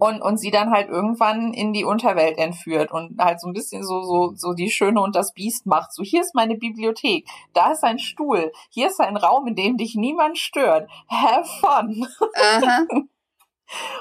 und, 0.01 0.19
und 0.19 0.37
sie 0.37 0.49
dann 0.49 0.71
halt 0.71 0.89
irgendwann 0.89 1.53
in 1.53 1.73
die 1.73 1.85
Unterwelt 1.85 2.39
entführt 2.39 2.91
und 2.91 3.19
halt 3.19 3.39
so 3.39 3.47
ein 3.47 3.53
bisschen 3.53 3.83
so, 3.83 4.01
so, 4.01 4.33
so 4.35 4.53
die 4.53 4.71
Schöne 4.71 4.99
und 4.99 5.15
das 5.15 5.31
Biest 5.31 5.67
macht. 5.67 5.93
So, 5.93 6.01
hier 6.01 6.21
ist 6.21 6.33
meine 6.33 6.55
Bibliothek, 6.55 7.27
da 7.53 7.71
ist 7.71 7.83
ein 7.83 7.99
Stuhl, 7.99 8.51
hier 8.71 8.87
ist 8.87 8.99
ein 8.99 9.15
Raum, 9.15 9.45
in 9.45 9.55
dem 9.55 9.77
dich 9.77 9.93
niemand 9.93 10.39
stört. 10.39 10.89
Have 11.07 11.47
fun. 11.59 12.07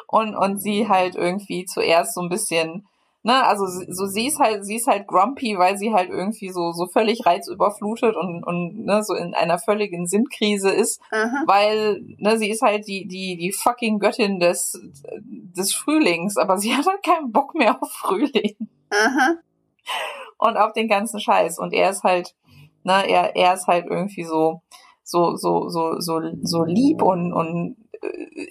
und, 0.08 0.34
und 0.34 0.56
sie 0.56 0.88
halt 0.88 1.16
irgendwie 1.16 1.66
zuerst 1.66 2.14
so 2.14 2.22
ein 2.22 2.30
bisschen 2.30 2.86
ne, 3.22 3.44
also 3.44 3.66
so 3.66 4.06
sie 4.06 4.26
ist 4.26 4.38
halt, 4.38 4.64
sie 4.64 4.76
ist 4.76 4.86
halt 4.86 5.06
grumpy, 5.06 5.58
weil 5.58 5.76
sie 5.76 5.92
halt 5.92 6.10
irgendwie 6.10 6.50
so 6.50 6.72
so 6.72 6.86
völlig 6.86 7.26
reizüberflutet 7.26 8.16
und 8.16 8.44
und 8.44 8.84
ne, 8.84 9.02
so 9.02 9.14
in 9.14 9.34
einer 9.34 9.58
völligen 9.58 10.06
Sinnkrise 10.06 10.70
ist, 10.70 11.00
Aha. 11.10 11.44
weil 11.46 12.02
ne, 12.18 12.38
sie 12.38 12.50
ist 12.50 12.62
halt 12.62 12.86
die 12.86 13.06
die 13.06 13.36
die 13.36 13.52
fucking 13.52 13.98
Göttin 13.98 14.40
des 14.40 14.80
des 15.20 15.74
Frühlings, 15.74 16.36
aber 16.36 16.58
sie 16.58 16.74
hat 16.76 16.86
halt 16.86 17.02
keinen 17.02 17.32
Bock 17.32 17.54
mehr 17.54 17.82
auf 17.82 17.90
Frühling. 17.92 18.56
Aha. 18.90 19.36
Und 20.38 20.56
auf 20.56 20.72
den 20.72 20.88
ganzen 20.88 21.20
Scheiß 21.20 21.58
und 21.58 21.72
er 21.72 21.90
ist 21.90 22.02
halt 22.02 22.34
ne, 22.84 23.06
er 23.06 23.36
er 23.36 23.54
ist 23.54 23.66
halt 23.66 23.86
irgendwie 23.86 24.24
so 24.24 24.62
so 25.02 25.36
so 25.36 25.68
so 25.68 26.00
so 26.00 26.20
so 26.42 26.64
lieb 26.64 27.02
und 27.02 27.32
und 27.32 27.76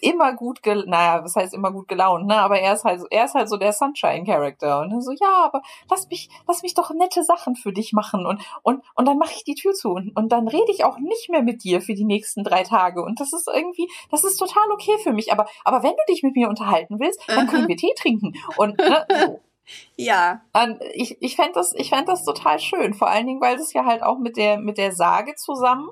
immer 0.01 0.34
gut, 0.34 0.59
naja, 0.65 1.23
was 1.23 1.35
heißt 1.35 1.53
immer 1.53 1.71
gut 1.71 1.88
gelaunt, 1.88 2.27
ne? 2.27 2.38
Aber 2.38 2.59
er 2.59 2.73
ist 2.73 2.84
halt, 2.84 3.01
er 3.09 3.26
ist 3.26 3.34
halt 3.34 3.49
so 3.49 3.57
der 3.57 3.73
Sunshine-Character 3.73 4.81
und 4.81 5.01
so, 5.01 5.11
ja, 5.11 5.43
aber 5.43 5.61
lass 5.89 6.07
mich, 6.09 6.30
lass 6.47 6.61
mich 6.61 6.73
doch 6.73 6.91
nette 6.91 7.23
Sachen 7.23 7.55
für 7.55 7.73
dich 7.73 7.93
machen 7.93 8.26
und 8.26 8.41
und 8.63 8.84
und 8.95 9.07
dann 9.07 9.17
mache 9.17 9.34
ich 9.35 9.43
die 9.43 9.55
Tür 9.55 9.73
zu 9.73 9.91
und, 9.91 10.15
und 10.15 10.31
dann 10.31 10.47
rede 10.47 10.71
ich 10.71 10.85
auch 10.85 10.99
nicht 10.99 11.30
mehr 11.30 11.41
mit 11.41 11.63
dir 11.63 11.81
für 11.81 11.93
die 11.93 12.05
nächsten 12.05 12.43
drei 12.43 12.63
Tage 12.63 13.03
und 13.03 13.19
das 13.19 13.34
ist 13.34 13.47
irgendwie, 13.47 13.89
das 14.11 14.23
ist 14.23 14.38
total 14.38 14.71
okay 14.71 14.97
für 15.03 15.13
mich. 15.13 15.31
Aber 15.31 15.47
aber 15.63 15.84
wenn 15.84 15.91
du 15.91 16.13
dich 16.13 16.23
mit 16.23 16.35
mir 16.35 16.49
unterhalten 16.49 16.99
willst, 16.99 17.21
dann 17.27 17.47
können 17.47 17.67
wir 17.67 17.77
Tee 17.80 17.93
trinken 17.97 18.34
und 18.57 18.77
ne, 18.77 19.05
so. 19.09 19.39
Ja. 19.95 20.41
Und 20.53 20.80
ich, 20.93 21.21
ich 21.21 21.35
fände 21.35 21.53
das, 21.53 21.73
ich 21.76 21.89
fänd 21.89 22.07
das 22.07 22.26
total 22.26 22.59
schön. 22.59 22.93
Vor 22.93 23.07
allen 23.07 23.27
Dingen, 23.27 23.41
weil 23.41 23.57
das 23.57 23.73
ja 23.73 23.85
halt 23.85 24.01
auch 24.01 24.17
mit 24.17 24.35
der, 24.35 24.57
mit 24.57 24.80
der 24.80 24.93
Sage 24.93 25.35
zusammen 25.35 25.89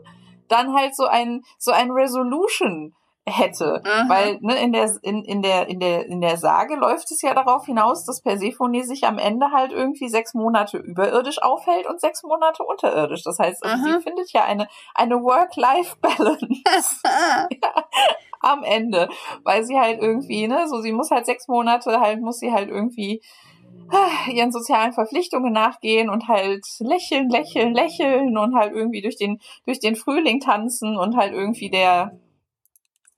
dann 0.48 0.74
halt 0.74 0.96
so 0.96 1.06
ein, 1.06 1.44
so 1.58 1.72
ein 1.72 1.92
Resolution 1.92 2.96
hätte. 3.28 3.82
Mhm. 3.84 4.10
Weil 4.10 4.38
ne, 4.42 4.56
in, 4.62 4.72
der, 4.72 4.90
in, 5.02 5.24
in, 5.24 5.42
der, 5.42 5.68
in, 5.68 5.80
der, 5.80 6.06
in 6.06 6.22
der 6.22 6.38
Sage 6.38 6.76
läuft 6.76 7.12
es 7.12 7.22
ja 7.22 7.34
darauf 7.34 7.66
hinaus, 7.66 8.06
dass 8.06 8.22
Persephone 8.22 8.84
sich 8.84 9.04
am 9.04 9.18
Ende 9.18 9.52
halt 9.52 9.72
irgendwie 9.72 10.08
sechs 10.08 10.34
Monate 10.34 10.78
überirdisch 10.78 11.42
aufhält 11.42 11.88
und 11.88 12.00
sechs 12.00 12.24
Monate 12.24 12.64
unterirdisch. 12.64 13.24
Das 13.24 13.38
heißt, 13.40 13.64
mhm. 13.64 13.84
sie 13.84 14.02
findet 14.02 14.32
ja 14.32 14.46
eine, 14.46 14.68
eine 14.96 15.22
Work-Life-Balance 15.22 17.02
ja, 17.04 17.48
am 18.40 18.64
Ende. 18.64 19.10
Weil 19.44 19.64
sie 19.64 19.78
halt 19.78 20.02
irgendwie, 20.02 20.48
ne, 20.48 20.68
so 20.68 20.82
sie 20.82 20.94
muss 20.94 21.12
halt 21.12 21.26
sechs 21.26 21.48
Monate 21.48 22.00
halt, 22.00 22.22
muss 22.22 22.40
sie 22.40 22.54
halt 22.54 22.70
irgendwie 22.70 23.22
ihren 24.32 24.52
sozialen 24.52 24.94
Verpflichtungen 24.94 25.52
nachgehen 25.52 26.10
und 26.10 26.28
halt 26.28 26.66
lächeln, 26.80 27.30
lächeln, 27.30 27.74
lächeln 27.74 28.38
und 28.38 28.56
halt 28.56 28.74
irgendwie 28.74 29.02
durch 29.02 29.18
den, 29.18 29.40
durch 29.66 29.80
den 29.80 29.96
Frühling 29.96 30.40
tanzen 30.40 30.98
und 30.98 31.18
halt 31.18 31.34
irgendwie 31.34 31.70
der, 31.70 32.18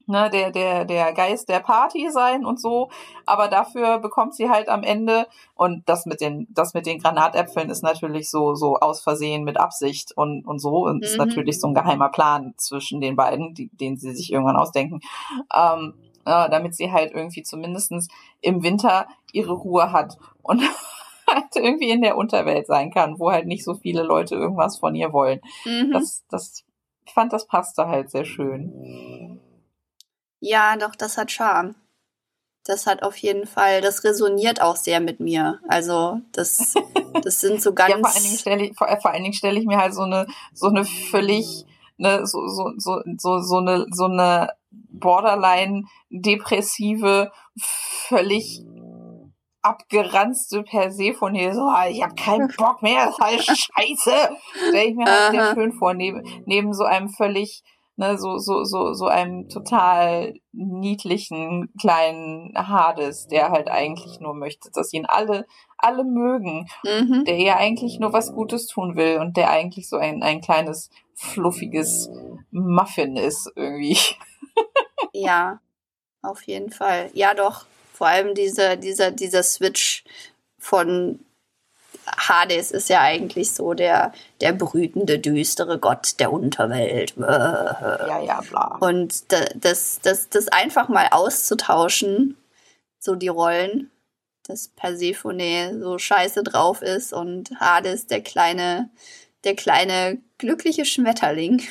ne, 0.10 0.30
der, 0.30 0.52
der, 0.52 0.86
der 0.86 1.14
Geist 1.14 1.48
der 1.48 1.60
Party 1.60 2.10
sein 2.12 2.46
und 2.46 2.60
so. 2.60 2.90
Aber 3.26 3.48
dafür 3.48 4.00
bekommt 4.00 4.36
sie 4.36 4.50
halt 4.50 4.68
am 4.68 4.84
Ende, 4.84 5.28
und 5.56 5.88
das 5.88 6.06
mit 6.06 6.20
den, 6.20 6.48
das 6.50 6.74
mit 6.74 6.86
den 6.86 7.00
Granatäpfeln 7.00 7.70
ist 7.70 7.84
natürlich 7.84 8.30
so, 8.30 8.56
so 8.56 8.78
aus 8.78 9.02
Versehen 9.02 9.44
mit 9.44 9.60
Absicht 9.60 10.12
und, 10.18 10.46
und 10.46 10.60
so. 10.60 10.86
Und 10.86 10.98
mhm. 10.98 11.04
ist 11.04 11.18
natürlich 11.18 11.60
so 11.62 11.68
ein 11.68 11.74
geheimer 11.74 12.10
Plan 12.10 12.54
zwischen 12.58 13.00
den 13.00 13.16
beiden, 13.16 13.54
die, 13.54 13.70
den 13.70 13.98
sie 13.98 14.14
sich 14.14 14.34
irgendwann 14.34 14.58
ausdenken. 14.58 15.00
Ähm, 15.56 15.94
äh, 16.26 16.50
damit 16.50 16.76
sie 16.76 16.92
halt 16.92 17.14
irgendwie 17.14 17.44
zumindestens 17.44 18.10
im 18.42 18.64
Winter 18.64 19.08
ihre 19.32 19.54
Ruhe 19.54 19.92
hat 19.92 20.18
und 20.42 20.62
halt 21.28 21.56
irgendwie 21.56 21.92
in 21.92 22.02
der 22.02 22.18
Unterwelt 22.18 22.68
sein 22.68 22.92
kann, 22.92 23.20
wo 23.20 23.32
halt 23.32 23.46
nicht 23.46 23.64
so 23.64 23.76
viele 23.76 24.04
Leute 24.04 24.36
irgendwas 24.36 24.80
von 24.80 24.96
ihr 24.96 25.14
wollen. 25.14 25.40
Mhm. 25.66 25.92
Das, 25.92 26.26
das, 26.30 26.66
ich 27.06 27.14
fand, 27.14 27.32
das 27.32 27.48
passte 27.48 27.88
halt 27.88 28.10
sehr 28.12 28.26
schön. 28.26 29.40
Ja, 30.40 30.76
doch, 30.78 30.96
das 30.96 31.18
hat 31.18 31.32
Charme. 31.32 31.76
Das 32.66 32.86
hat 32.86 33.04
auf 33.04 33.18
jeden 33.18 33.48
Fall, 33.48 33.82
das 33.82 34.04
resoniert 34.04 34.62
auch 34.62 34.76
sehr 34.76 35.00
mit 35.00 35.20
mir. 35.20 35.60
Also, 35.68 36.22
das, 36.34 36.76
das 37.24 37.40
sind 37.42 37.62
so 37.62 37.74
ganz. 37.74 37.92
ja, 37.92 37.98
vor 37.98 38.14
allen 38.14 38.24
Dingen 38.24 38.38
stelle 38.38 38.66
ich, 38.66 38.78
vor, 38.78 38.88
vor 39.02 39.12
allen 39.12 39.24
Dingen 39.24 39.34
stelle 39.34 39.60
ich 39.60 39.66
mir 39.66 39.78
halt 39.78 39.94
so 39.94 40.04
eine, 40.04 40.28
so 40.54 40.68
eine 40.68 40.86
völlig, 40.86 41.66
ne, 41.98 42.26
so, 42.26 42.48
so, 42.48 42.74
so, 42.78 43.02
so, 43.18 43.40
so 43.40 43.58
eine, 43.58 43.86
so 43.92 44.06
eine 44.06 44.52
borderline 44.72 45.86
depressive, 46.10 47.32
völlig 47.60 48.64
abgeranzte 49.62 50.64
Persephone, 50.64 51.54
so, 51.54 51.62
ah, 51.62 51.88
ich 51.90 52.02
habe 52.02 52.16
keinen 52.16 52.48
Bock 52.58 52.82
mehr, 52.82 53.06
das 53.06 53.16
ist 53.16 53.22
alles 53.22 53.46
scheiße. 53.46 54.30
Stelle 54.70 54.86
ich 54.86 54.96
mir 54.96 55.06
halt 55.06 55.32
sehr 55.32 55.54
schön 55.54 55.74
vor, 55.74 55.94
neben, 55.94 56.24
neben 56.46 56.74
so 56.74 56.84
einem 56.84 57.10
völlig 57.10 57.64
ne, 58.00 58.18
so, 58.18 58.38
so, 58.38 58.64
so, 58.64 58.94
so 58.94 59.08
einem 59.08 59.50
total 59.50 60.34
niedlichen 60.54 61.70
kleinen 61.80 62.54
Hades, 62.56 63.28
der 63.28 63.52
halt 63.52 63.70
eigentlich 63.70 64.22
nur 64.22 64.34
möchte, 64.34 64.72
dass 64.72 64.94
ihn 64.94 65.06
alle, 65.06 65.46
alle 65.78 66.06
mögen, 66.06 66.70
mhm. 66.86 67.26
der 67.26 67.38
ja 67.38 67.58
eigentlich 67.58 68.00
nur 68.00 68.14
was 68.14 68.32
Gutes 68.34 68.68
tun 68.68 68.96
will 68.96 69.18
und 69.18 69.36
der 69.36 69.50
eigentlich 69.50 69.90
so 69.90 69.98
ein, 69.98 70.24
ein 70.24 70.40
kleines, 70.40 70.90
fluffiges 71.14 72.10
Muffin 72.52 73.18
ist 73.18 73.52
irgendwie. 73.58 73.98
ja, 75.14 75.60
auf 76.22 76.44
jeden 76.44 76.72
Fall. 76.72 77.10
Ja, 77.14 77.34
doch. 77.34 77.66
Vor 77.94 78.08
allem 78.08 78.34
dieser, 78.34 78.78
dieser, 78.78 79.12
dieser 79.12 79.44
Switch 79.44 80.06
von 80.58 81.20
Hades 82.18 82.72
ist 82.72 82.90
ja 82.90 83.02
eigentlich 83.02 83.52
so 83.52 83.74
der, 83.74 84.14
der 84.42 84.54
brütende, 84.54 85.20
düstere 85.20 85.80
Gott 85.80 86.20
der 86.20 86.32
Unterwelt. 86.32 87.16
Ja, 87.18 88.20
ja, 88.22 88.42
bla. 88.50 88.78
Und 88.80 89.32
das, 89.32 90.00
das, 90.02 90.30
das 90.30 90.48
einfach 90.50 90.90
mal 90.90 91.08
auszutauschen, 91.12 92.38
so 93.00 93.16
die 93.16 93.28
Rollen, 93.28 93.92
dass 94.48 94.70
Persephone 94.70 95.80
so 95.80 95.98
scheiße 95.98 96.44
drauf 96.44 96.82
ist 96.82 97.14
und 97.14 97.52
Hades 97.60 98.08
der 98.08 98.22
kleine, 98.22 98.90
der 99.44 99.56
kleine 99.56 100.20
glückliche 100.38 100.86
Schmetterling. 100.86 101.62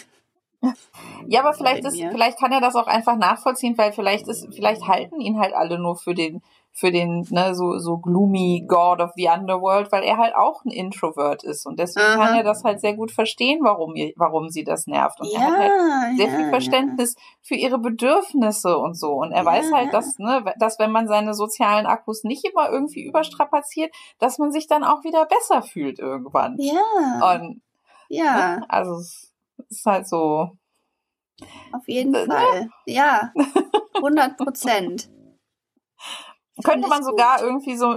Ja, 1.27 1.41
aber 1.41 1.55
vielleicht 1.55 1.85
ist, 1.85 1.97
vielleicht 1.97 2.39
kann 2.39 2.53
er 2.53 2.61
das 2.61 2.75
auch 2.75 2.87
einfach 2.87 3.17
nachvollziehen, 3.17 3.79
weil 3.79 3.93
vielleicht 3.93 4.27
ist, 4.29 4.49
vielleicht 4.55 4.87
halten 4.87 5.21
ihn 5.21 5.39
halt 5.39 5.55
alle 5.55 5.79
nur 5.79 5.97
für 5.97 6.15
den, 6.15 6.43
für 6.79 6.93
den, 6.93 7.27
ne, 7.31 7.57
so, 7.57 7.77
so 7.79 7.99
gloomy 7.99 8.65
God 8.69 9.01
of 9.01 9.11
the 9.17 9.29
Underworld, 9.29 9.91
weil 9.91 10.05
er 10.05 10.17
halt 10.17 10.37
auch 10.37 10.65
ein 10.65 10.71
Introvert 10.71 11.43
ist. 11.43 11.67
Und 11.67 11.81
deswegen 11.81 12.07
Aha. 12.07 12.25
kann 12.25 12.35
er 12.37 12.45
das 12.45 12.63
halt 12.63 12.81
sehr 12.81 12.95
gut 12.95 13.11
verstehen, 13.11 13.59
warum, 13.65 13.97
ihr, 13.97 14.13
warum 14.15 14.49
sie 14.49 14.63
das 14.63 14.87
nervt. 14.87 15.21
Und 15.21 15.27
ja, 15.33 15.41
er 15.41 15.47
hat 15.47 15.59
halt 15.59 16.17
sehr 16.19 16.29
ja, 16.29 16.37
viel 16.37 16.49
Verständnis 16.51 17.15
ja. 17.17 17.23
für 17.43 17.55
ihre 17.57 17.79
Bedürfnisse 17.79 18.79
und 18.79 18.97
so. 18.97 19.15
Und 19.15 19.33
er 19.33 19.45
weiß 19.45 19.73
halt, 19.73 19.93
dass, 19.93 20.21
ne, 20.21 20.45
dass 20.61 20.79
wenn 20.79 20.93
man 20.93 21.09
seine 21.09 21.35
sozialen 21.35 21.87
Akkus 21.87 22.23
nicht 22.23 22.45
immer 22.45 22.71
irgendwie 22.71 23.03
überstrapaziert, 23.03 23.93
dass 24.21 24.39
man 24.39 24.53
sich 24.53 24.69
dann 24.69 24.85
auch 24.85 25.03
wieder 25.03 25.27
besser 25.27 25.63
fühlt 25.63 25.99
irgendwann. 25.99 26.55
Ja. 26.59 27.35
Und, 27.35 27.61
ja. 28.09 28.59
Ne, 28.59 28.67
also, 28.69 29.01
ist 29.69 29.85
halt 29.85 30.07
so. 30.07 30.53
Auf 31.73 31.89
jeden 31.89 32.13
ne? 32.13 32.25
Fall. 32.27 32.69
Ja. 32.87 33.33
100 33.97 34.37
Prozent. 34.37 35.11
Könnte 36.65 36.89
man 36.89 37.03
sogar 37.03 37.39
gut. 37.39 37.47
irgendwie 37.47 37.77
so, 37.77 37.97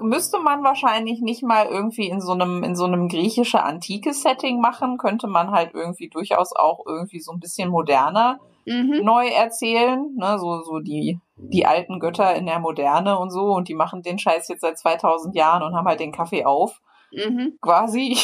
müsste 0.00 0.38
man 0.40 0.64
wahrscheinlich 0.64 1.20
nicht 1.20 1.42
mal 1.42 1.66
irgendwie 1.66 2.08
in 2.08 2.20
so 2.20 2.32
einem, 2.32 2.64
in 2.64 2.74
so 2.74 2.84
einem 2.84 3.08
griechische 3.08 3.62
antike 3.62 4.12
Setting 4.12 4.60
machen, 4.60 4.98
könnte 4.98 5.28
man 5.28 5.50
halt 5.50 5.74
irgendwie 5.74 6.08
durchaus 6.08 6.54
auch 6.54 6.84
irgendwie 6.86 7.20
so 7.20 7.32
ein 7.32 7.40
bisschen 7.40 7.70
moderner 7.70 8.40
mhm. 8.66 9.00
neu 9.02 9.28
erzählen, 9.28 10.14
ne, 10.16 10.38
so, 10.38 10.62
so 10.62 10.78
die, 10.80 11.18
die 11.36 11.66
alten 11.66 12.00
Götter 12.00 12.34
in 12.34 12.46
der 12.46 12.58
Moderne 12.58 13.18
und 13.18 13.30
so 13.30 13.52
und 13.54 13.68
die 13.68 13.74
machen 13.74 14.02
den 14.02 14.18
Scheiß 14.18 14.48
jetzt 14.48 14.62
seit 14.62 14.78
2000 14.78 15.34
Jahren 15.34 15.62
und 15.62 15.74
haben 15.74 15.86
halt 15.86 16.00
den 16.00 16.12
Kaffee 16.12 16.44
auf, 16.44 16.80
mhm. 17.12 17.58
quasi. 17.60 18.16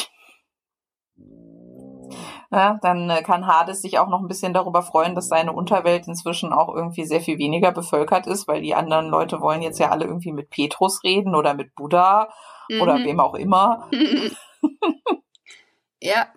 Ja, 2.51 2.79
dann 2.81 3.09
äh, 3.11 3.21
kann 3.21 3.45
Hades 3.45 3.81
sich 3.81 3.99
auch 3.99 4.07
noch 4.07 4.21
ein 4.21 4.27
bisschen 4.27 4.53
darüber 4.53 4.81
freuen, 4.81 5.13
dass 5.13 5.27
seine 5.27 5.53
Unterwelt 5.53 6.07
inzwischen 6.07 6.51
auch 6.51 6.73
irgendwie 6.73 7.05
sehr 7.05 7.21
viel 7.21 7.37
weniger 7.37 7.71
bevölkert 7.71 8.25
ist, 8.25 8.47
weil 8.47 8.61
die 8.61 8.73
anderen 8.73 9.07
Leute 9.07 9.39
wollen 9.39 9.61
jetzt 9.61 9.79
ja 9.79 9.91
alle 9.91 10.05
irgendwie 10.05 10.31
mit 10.31 10.49
Petrus 10.49 11.03
reden 11.03 11.35
oder 11.35 11.53
mit 11.53 11.75
Buddha 11.75 12.29
mhm. 12.69 12.81
oder 12.81 12.95
wem 13.03 13.19
auch 13.19 13.35
immer. 13.35 13.87
ja. 16.01 16.27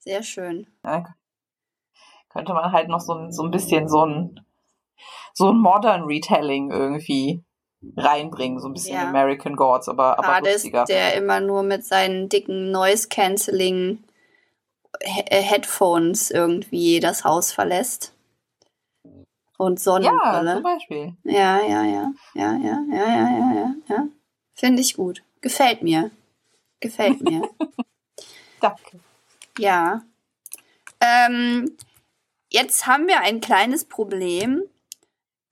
Sehr 0.00 0.24
schön. 0.24 0.66
Ja, 0.84 1.04
könnte 2.36 2.52
man 2.52 2.72
halt 2.72 2.88
noch 2.88 3.00
so, 3.00 3.30
so 3.30 3.44
ein 3.44 3.50
bisschen 3.50 3.88
so 3.88 4.04
ein, 4.04 4.40
so 5.32 5.50
ein 5.50 5.58
Modern 5.58 6.04
Retelling 6.04 6.70
irgendwie 6.70 7.42
reinbringen, 7.96 8.60
so 8.60 8.68
ein 8.68 8.74
bisschen 8.74 8.96
ja. 8.96 9.08
American 9.08 9.56
Gods, 9.56 9.88
aber, 9.88 10.18
aber 10.18 10.36
Hades, 10.36 10.54
lustiger. 10.54 10.84
der 10.84 11.14
immer 11.14 11.40
nur 11.40 11.62
mit 11.62 11.84
seinen 11.84 12.28
dicken 12.28 12.70
Noise-Canceling 12.70 13.98
äh, 13.98 14.05
Headphones 15.00 16.30
irgendwie 16.30 17.00
das 17.00 17.24
Haus 17.24 17.52
verlässt. 17.52 18.12
Und 19.58 19.80
Sonnenbrille. 19.80 20.50
Ja, 20.50 20.54
zum 20.54 20.62
Beispiel. 20.62 21.16
Ja, 21.24 21.62
ja, 21.62 21.82
ja. 21.82 22.12
Ja, 22.34 22.52
ja, 22.56 22.84
ja, 22.90 23.08
ja, 23.08 23.30
ja, 23.30 23.54
ja. 23.54 23.74
ja. 23.88 24.08
Finde 24.54 24.82
ich 24.82 24.94
gut. 24.94 25.22
Gefällt 25.40 25.82
mir. 25.82 26.10
Gefällt 26.80 27.22
mir. 27.22 27.42
Danke. 28.60 29.00
Ja. 29.58 30.02
Ähm, 31.00 31.76
jetzt 32.50 32.86
haben 32.86 33.06
wir 33.06 33.20
ein 33.20 33.40
kleines 33.40 33.84
Problem, 33.84 34.62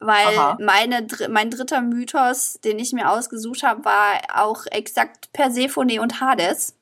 weil 0.01 0.57
meine, 0.59 1.07
mein 1.31 1.51
dritter 1.51 1.81
Mythos, 1.81 2.59
den 2.63 2.79
ich 2.79 2.93
mir 2.93 3.11
ausgesucht 3.11 3.63
habe, 3.63 3.85
war 3.85 4.21
auch 4.35 4.67
exakt 4.67 5.33
Persephone 5.33 5.99
und 6.01 6.21
Hades. 6.21 6.77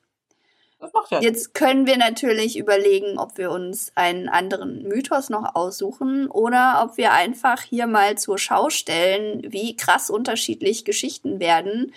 Das 0.82 0.92
macht 0.92 1.12
ja. 1.12 1.20
Jetzt 1.20 1.54
können 1.54 1.86
wir 1.86 1.96
natürlich 1.96 2.58
überlegen, 2.58 3.16
ob 3.16 3.38
wir 3.38 3.52
uns 3.52 3.92
einen 3.94 4.28
anderen 4.28 4.82
Mythos 4.82 5.30
noch 5.30 5.54
aussuchen 5.54 6.26
oder 6.28 6.82
ob 6.84 6.96
wir 6.96 7.12
einfach 7.12 7.62
hier 7.62 7.86
mal 7.86 8.18
zur 8.18 8.36
Schau 8.36 8.68
stellen, 8.68 9.44
wie 9.52 9.76
krass 9.76 10.10
unterschiedlich 10.10 10.84
Geschichten 10.84 11.38
werden, 11.38 11.94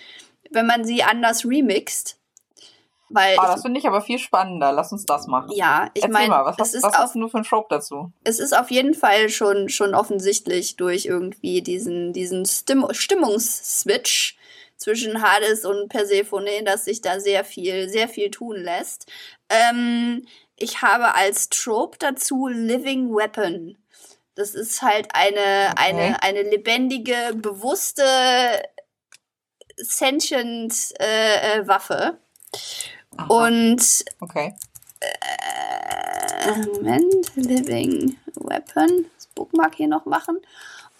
wenn 0.52 0.68
man 0.68 0.84
sie 0.84 1.02
anders 1.02 1.44
remixt. 1.44 2.16
Weil 3.08 3.36
oh, 3.40 3.42
das 3.42 3.62
finde 3.62 3.80
ich 3.80 3.88
aber 3.88 4.02
viel 4.02 4.20
spannender. 4.20 4.70
Lass 4.70 4.92
uns 4.92 5.04
das 5.04 5.26
machen. 5.26 5.50
Ja, 5.52 5.90
ich 5.94 6.06
meine, 6.06 6.30
was, 6.30 6.56
hast, 6.56 6.80
was 6.80 6.96
hast 6.96 7.14
du 7.16 7.28
für 7.28 7.38
ein 7.38 7.44
Trope 7.44 7.66
dazu? 7.70 8.12
Es 8.22 8.38
ist 8.38 8.56
auf 8.56 8.70
jeden 8.70 8.94
Fall 8.94 9.30
schon, 9.30 9.68
schon 9.68 9.96
offensichtlich 9.96 10.76
durch 10.76 11.06
irgendwie 11.06 11.60
diesen, 11.60 12.12
diesen 12.12 12.46
Stimm 12.46 12.86
Stimmungsswitch, 12.92 14.36
zwischen 14.76 15.22
Hades 15.22 15.64
und 15.64 15.88
Persephone, 15.88 16.64
dass 16.64 16.84
sich 16.84 17.00
da 17.00 17.20
sehr 17.20 17.44
viel, 17.44 17.88
sehr 17.88 18.08
viel 18.08 18.30
tun 18.30 18.56
lässt. 18.56 19.06
Ähm, 19.48 20.26
ich 20.56 20.82
habe 20.82 21.14
als 21.14 21.48
Trope 21.48 21.98
dazu 21.98 22.46
Living 22.48 23.14
Weapon. 23.14 23.76
Das 24.34 24.54
ist 24.54 24.82
halt 24.82 25.08
eine, 25.14 25.72
okay. 25.72 25.74
eine, 25.76 26.22
eine 26.22 26.42
lebendige, 26.42 27.32
bewusste, 27.34 28.04
sentient 29.76 30.74
äh, 31.00 31.58
äh, 31.58 31.66
Waffe. 31.68 32.18
Aha. 33.16 33.26
Und 33.28 34.04
okay. 34.20 34.54
Äh, 35.00 36.56
Moment, 36.66 37.34
Living 37.36 38.18
Weapon. 38.34 39.06
Das 39.16 39.26
Bookmark 39.28 39.74
hier 39.74 39.88
noch 39.88 40.04
machen. 40.04 40.38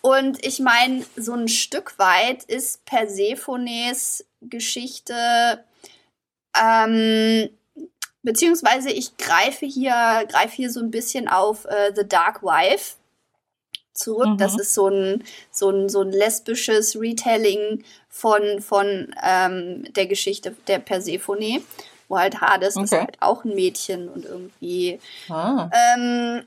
Und 0.07 0.47
ich 0.47 0.61
meine, 0.61 1.05
so 1.16 1.33
ein 1.33 1.49
Stück 1.49 1.99
weit 1.99 2.45
ist 2.45 2.85
Persephones 2.85 4.24
Geschichte, 4.41 5.65
ähm, 6.57 7.51
beziehungsweise 8.23 8.91
ich 8.91 9.16
greife 9.16 9.66
hier, 9.66 10.24
greife 10.28 10.55
hier 10.55 10.70
so 10.70 10.78
ein 10.78 10.93
bisschen 10.93 11.27
auf 11.27 11.65
äh, 11.65 11.93
The 11.93 12.07
Dark 12.07 12.45
Wife 12.45 12.95
zurück. 13.95 14.28
Mhm. 14.28 14.39
Das 14.39 14.57
ist 14.57 14.74
so 14.74 14.87
ein, 14.87 15.24
so 15.51 15.70
ein, 15.70 15.89
so 15.89 16.03
ein 16.03 16.12
lesbisches 16.12 16.95
Retelling 16.95 17.83
von, 18.09 18.61
von 18.61 19.12
ähm, 19.24 19.93
der 19.95 20.07
Geschichte 20.07 20.55
der 20.69 20.78
Persephone, 20.78 21.65
wo 22.07 22.16
halt 22.16 22.41
Hades 22.41 22.77
okay. 22.77 22.85
ist 22.85 22.93
halt 22.93 23.16
auch 23.19 23.43
ein 23.43 23.57
Mädchen 23.57 24.09
und 24.09 24.24
irgendwie. 24.24 25.01
Ah. 25.28 25.69
Ähm, 25.97 26.45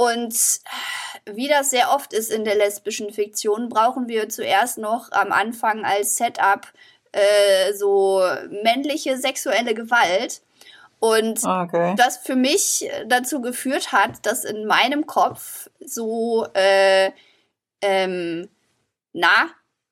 und 0.00 0.60
wie 1.26 1.46
das 1.46 1.68
sehr 1.68 1.92
oft 1.92 2.14
ist 2.14 2.32
in 2.32 2.44
der 2.44 2.54
lesbischen 2.54 3.12
Fiktion, 3.12 3.68
brauchen 3.68 4.08
wir 4.08 4.30
zuerst 4.30 4.78
noch 4.78 5.12
am 5.12 5.30
Anfang 5.30 5.84
als 5.84 6.16
Setup 6.16 6.66
äh, 7.12 7.74
so 7.74 8.22
männliche 8.62 9.18
sexuelle 9.18 9.74
Gewalt. 9.74 10.40
Und 11.00 11.44
okay. 11.44 11.94
das 11.98 12.16
für 12.16 12.34
mich 12.34 12.90
dazu 13.08 13.42
geführt 13.42 13.92
hat, 13.92 14.24
dass 14.24 14.44
in 14.44 14.64
meinem 14.64 15.06
Kopf 15.06 15.68
so, 15.80 16.46
äh, 16.54 17.10
ähm, 17.82 18.48
na, 19.12 19.50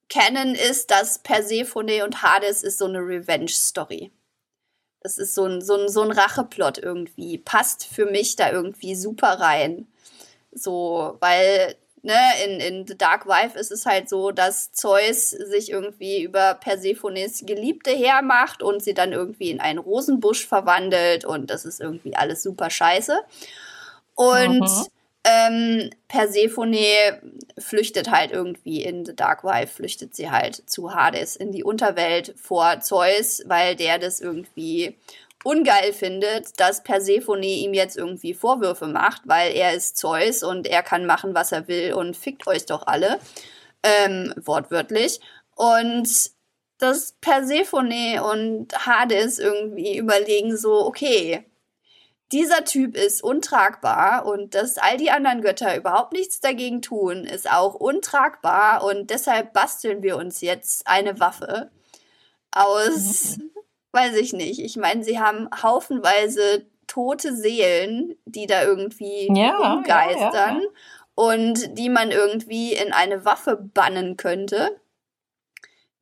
Canon 0.08 0.54
ist, 0.54 0.90
dass 0.90 1.18
Persephone 1.18 2.02
und 2.02 2.22
Hades 2.22 2.62
ist 2.62 2.78
so 2.78 2.86
eine 2.86 3.00
Revenge-Story. 3.00 4.10
Das 5.02 5.18
ist 5.18 5.34
so 5.34 5.44
ein, 5.44 5.60
so 5.60 5.74
ein, 5.74 5.90
so 5.90 6.00
ein 6.00 6.12
Racheplot 6.12 6.78
irgendwie. 6.78 7.36
Passt 7.36 7.84
für 7.84 8.06
mich 8.06 8.36
da 8.36 8.50
irgendwie 8.50 8.94
super 8.94 9.38
rein. 9.38 9.86
So, 10.62 11.16
weil, 11.20 11.74
ne, 12.02 12.18
in, 12.44 12.60
in 12.60 12.86
The 12.86 12.96
Dark 12.96 13.26
Wife 13.26 13.58
ist 13.58 13.70
es 13.70 13.86
halt 13.86 14.08
so, 14.08 14.30
dass 14.30 14.72
Zeus 14.72 15.30
sich 15.30 15.70
irgendwie 15.70 16.22
über 16.22 16.54
Persephones 16.54 17.44
Geliebte 17.46 17.90
hermacht 17.90 18.62
und 18.62 18.82
sie 18.82 18.94
dann 18.94 19.12
irgendwie 19.12 19.50
in 19.50 19.60
einen 19.60 19.78
Rosenbusch 19.78 20.46
verwandelt 20.46 21.24
und 21.24 21.50
das 21.50 21.64
ist 21.64 21.80
irgendwie 21.80 22.16
alles 22.16 22.42
super 22.42 22.70
scheiße. 22.70 23.18
Und 24.14 24.60
mhm. 24.60 24.86
ähm, 25.24 25.90
Persephone 26.08 27.20
flüchtet 27.56 28.10
halt 28.10 28.32
irgendwie 28.32 28.82
in 28.82 29.04
The 29.04 29.14
Dark 29.14 29.44
Wife, 29.44 29.74
flüchtet 29.76 30.16
sie 30.16 30.30
halt 30.30 30.68
zu 30.68 30.92
Hades 30.92 31.36
in 31.36 31.52
die 31.52 31.62
Unterwelt 31.62 32.34
vor 32.36 32.80
Zeus, 32.80 33.42
weil 33.46 33.76
der 33.76 33.98
das 33.98 34.20
irgendwie 34.20 34.96
ungeil 35.44 35.92
findet, 35.92 36.58
dass 36.58 36.82
Persephone 36.82 37.42
ihm 37.42 37.74
jetzt 37.74 37.96
irgendwie 37.96 38.34
Vorwürfe 38.34 38.86
macht, 38.86 39.22
weil 39.26 39.52
er 39.54 39.74
ist 39.74 39.96
Zeus 39.96 40.42
und 40.42 40.66
er 40.66 40.82
kann 40.82 41.06
machen, 41.06 41.34
was 41.34 41.52
er 41.52 41.68
will 41.68 41.94
und 41.94 42.16
fickt 42.16 42.46
euch 42.46 42.66
doch 42.66 42.86
alle. 42.86 43.18
Ähm, 43.82 44.34
wortwörtlich. 44.36 45.20
Und 45.54 46.08
dass 46.78 47.12
Persephone 47.20 48.20
und 48.20 48.86
Hades 48.86 49.38
irgendwie 49.38 49.96
überlegen 49.96 50.56
so, 50.56 50.86
okay, 50.86 51.44
dieser 52.32 52.64
Typ 52.64 52.96
ist 52.96 53.22
untragbar 53.22 54.26
und 54.26 54.54
dass 54.54 54.76
all 54.76 54.96
die 54.96 55.10
anderen 55.10 55.40
Götter 55.40 55.76
überhaupt 55.76 56.12
nichts 56.12 56.40
dagegen 56.40 56.82
tun, 56.82 57.24
ist 57.24 57.50
auch 57.50 57.74
untragbar 57.74 58.84
und 58.84 59.10
deshalb 59.10 59.52
basteln 59.52 60.02
wir 60.02 60.16
uns 60.16 60.40
jetzt 60.40 60.86
eine 60.86 61.18
Waffe 61.20 61.70
aus, 62.50 63.38
mhm. 63.38 63.50
Weiß 63.92 64.16
ich 64.16 64.32
nicht. 64.32 64.60
Ich 64.60 64.76
meine, 64.76 65.02
sie 65.04 65.18
haben 65.18 65.48
haufenweise 65.62 66.66
tote 66.86 67.34
Seelen, 67.34 68.16
die 68.24 68.46
da 68.46 68.62
irgendwie 68.62 69.28
ja, 69.34 69.74
umgeistern 69.74 70.56
ja, 70.56 70.62
ja, 70.62 70.68
und 71.14 71.78
die 71.78 71.88
man 71.88 72.10
irgendwie 72.10 72.72
in 72.72 72.92
eine 72.92 73.24
Waffe 73.24 73.56
bannen 73.56 74.16
könnte 74.16 74.80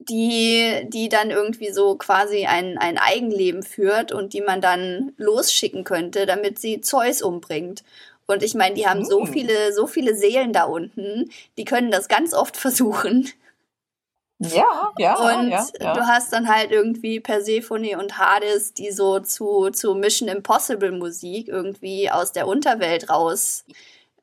die, 0.09 0.87
die 0.89 1.09
dann 1.09 1.31
irgendwie 1.31 1.71
so 1.71 1.97
quasi 1.97 2.47
ein, 2.47 2.79
ein 2.79 2.99
Eigenleben 2.99 3.63
führt 3.63 4.13
und 4.13 4.33
die 4.33 4.41
man 4.41 4.61
dann 4.61 5.13
losschicken 5.17 5.85
könnte, 5.85 6.27
damit 6.27 6.59
sie 6.59 6.81
Zeus 6.81 7.23
umbringt. 7.23 7.83
Und 8.27 8.43
ich 8.43 8.55
meine, 8.55 8.75
die 8.75 8.87
haben 8.87 9.05
so 9.05 9.23
hm. 9.23 9.33
viele, 9.33 9.73
so 9.73 9.87
viele 9.87 10.15
Seelen 10.15 10.53
da 10.53 10.65
unten, 10.65 11.31
die 11.59 11.65
können 11.65 11.91
das 11.91 12.09
ganz 12.09 12.35
oft 12.35 12.57
versuchen. 12.57 13.31
Ja, 14.39 14.93
ja. 14.99 15.15
Und 15.15 15.51
ja, 15.51 15.67
ja. 15.81 15.95
du 15.95 16.07
hast 16.07 16.33
dann 16.33 16.49
halt 16.49 16.71
irgendwie 16.71 17.21
Persephone 17.21 17.97
und 17.97 18.19
Hades, 18.19 18.75
die 18.75 18.91
so 18.91 19.21
zu, 19.21 19.71
zu 19.71 19.95
Mission 19.95 20.29
Impossible 20.29 20.93
Musik 20.93 21.49
irgendwie 21.49 22.11
aus 22.11 22.33
der 22.33 22.47
Unterwelt 22.47 23.09
raus 23.09 23.65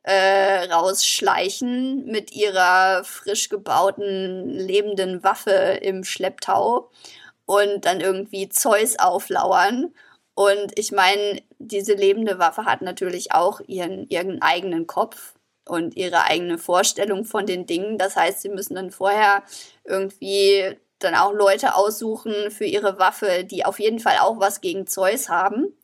äh, 0.04 0.66
rausschleichen 0.66 2.06
mit 2.06 2.34
ihrer 2.34 3.04
frisch 3.06 3.50
gebauten 3.50 4.50
lebenden 4.50 5.24
Waffe 5.24 5.52
im 5.82 6.04
Schlepptau 6.04 6.92
und 7.46 7.86
dann 7.86 8.02
irgendwie 8.02 8.50
Zeus 8.50 9.00
auflauern. 9.00 9.94
Und 10.36 10.78
ich 10.78 10.92
meine, 10.92 11.42
diese 11.60 11.94
lebende 11.94 12.40
Waffe 12.40 12.66
hat 12.66 12.82
natürlich 12.82 13.32
auch 13.34 13.62
ihren, 13.68 14.08
ihren 14.10 14.42
eigenen 14.42 14.88
Kopf 14.88 15.34
und 15.66 15.96
ihre 15.96 16.24
eigene 16.26 16.58
Vorstellung 16.58 17.24
von 17.26 17.46
den 17.46 17.66
Dingen. 17.66 17.98
Das 17.98 18.16
heißt, 18.16 18.42
sie 18.42 18.50
müssen 18.50 18.76
dann 18.76 18.92
vorher 18.92 19.44
irgendwie 19.84 20.78
dann 21.00 21.16
auch 21.16 21.34
Leute 21.34 21.76
aussuchen 21.76 22.52
für 22.52 22.66
ihre 22.66 22.98
Waffe, 22.98 23.44
die 23.44 23.66
auf 23.66 23.80
jeden 23.80 24.00
Fall 24.00 24.18
auch 24.20 24.40
was 24.40 24.62
gegen 24.62 24.88
Zeus 24.88 25.30
haben, 25.30 25.78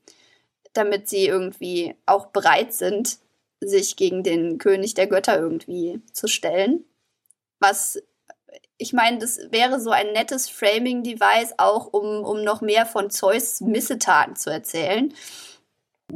damit 0.74 1.10
sie 1.10 1.28
irgendwie 1.28 1.96
auch 2.06 2.28
bereit 2.28 2.74
sind, 2.74 3.18
sich 3.62 3.96
gegen 3.96 4.24
den 4.24 4.58
König 4.58 4.94
der 4.94 5.08
Götter 5.08 5.38
irgendwie 5.38 6.02
zu 6.14 6.28
stellen. 6.28 6.86
Was, 7.60 8.02
ich 8.78 8.94
meine, 8.94 9.18
das 9.18 9.40
wäre 9.52 9.82
so 9.82 9.92
ein 9.92 10.14
nettes 10.14 10.50
Framing-Device 10.50 11.56
auch, 11.58 11.88
um, 11.88 12.24
um 12.24 12.44
noch 12.44 12.62
mehr 12.62 12.86
von 12.86 13.10
Zeus 13.10 13.60
Missetaten 13.60 14.36
zu 14.38 14.50
erzählen. 14.50 15.14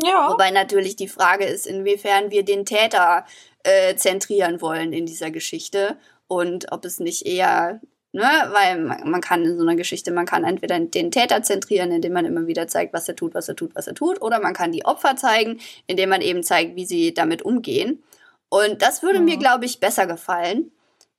Ja. 0.02 0.32
Wobei 0.32 0.52
natürlich 0.52 0.96
die 0.96 1.10
Frage 1.10 1.46
ist, 1.46 1.68
inwiefern 1.68 2.32
wir 2.32 2.44
den 2.44 2.66
Täter 2.66 3.26
äh, 3.64 3.96
zentrieren 3.96 4.62
wollen 4.62 4.94
in 4.94 5.06
dieser 5.06 5.30
Geschichte 5.30 5.98
und 6.28 6.72
ob 6.72 6.86
es 6.86 7.00
nicht 7.00 7.26
eher 7.26 7.82
Ne? 8.16 8.22
Weil 8.22 8.80
man, 8.80 9.10
man, 9.10 9.22
kann 9.22 9.44
in 9.44 9.58
so 9.58 9.64
einer 9.64 9.76
Geschichte, 9.76 10.12
man 10.12 10.28
kann 10.28 10.44
entweder 10.44 10.80
den 10.80 11.10
Täter 11.10 11.42
zentrieren, 11.42 11.92
indem 11.92 12.14
man 12.14 12.26
immer 12.26 12.46
wieder 12.46 12.68
zeigt, 12.68 12.94
was 12.94 13.10
er 13.10 13.16
tut, 13.16 13.34
was 13.34 13.50
er 13.50 13.56
tut, 13.56 13.76
was 13.76 13.88
er 13.88 13.96
tut, 13.96 14.22
oder 14.22 14.40
man 14.40 14.54
kann 14.54 14.72
die 14.72 14.86
Opfer 14.86 15.16
zeigen, 15.16 15.60
indem 15.88 16.10
man 16.10 16.22
eben 16.22 16.44
zeigt, 16.44 16.76
wie 16.76 16.86
sie 16.86 17.16
damit 17.16 17.42
umgehen. 17.42 18.04
Und 18.50 18.84
das 18.84 19.02
würde 19.02 19.18
mhm. 19.18 19.26
mir, 19.26 19.38
glaube 19.38 19.66
ich, 19.66 19.80
besser 19.80 20.06
gefallen, 20.06 20.72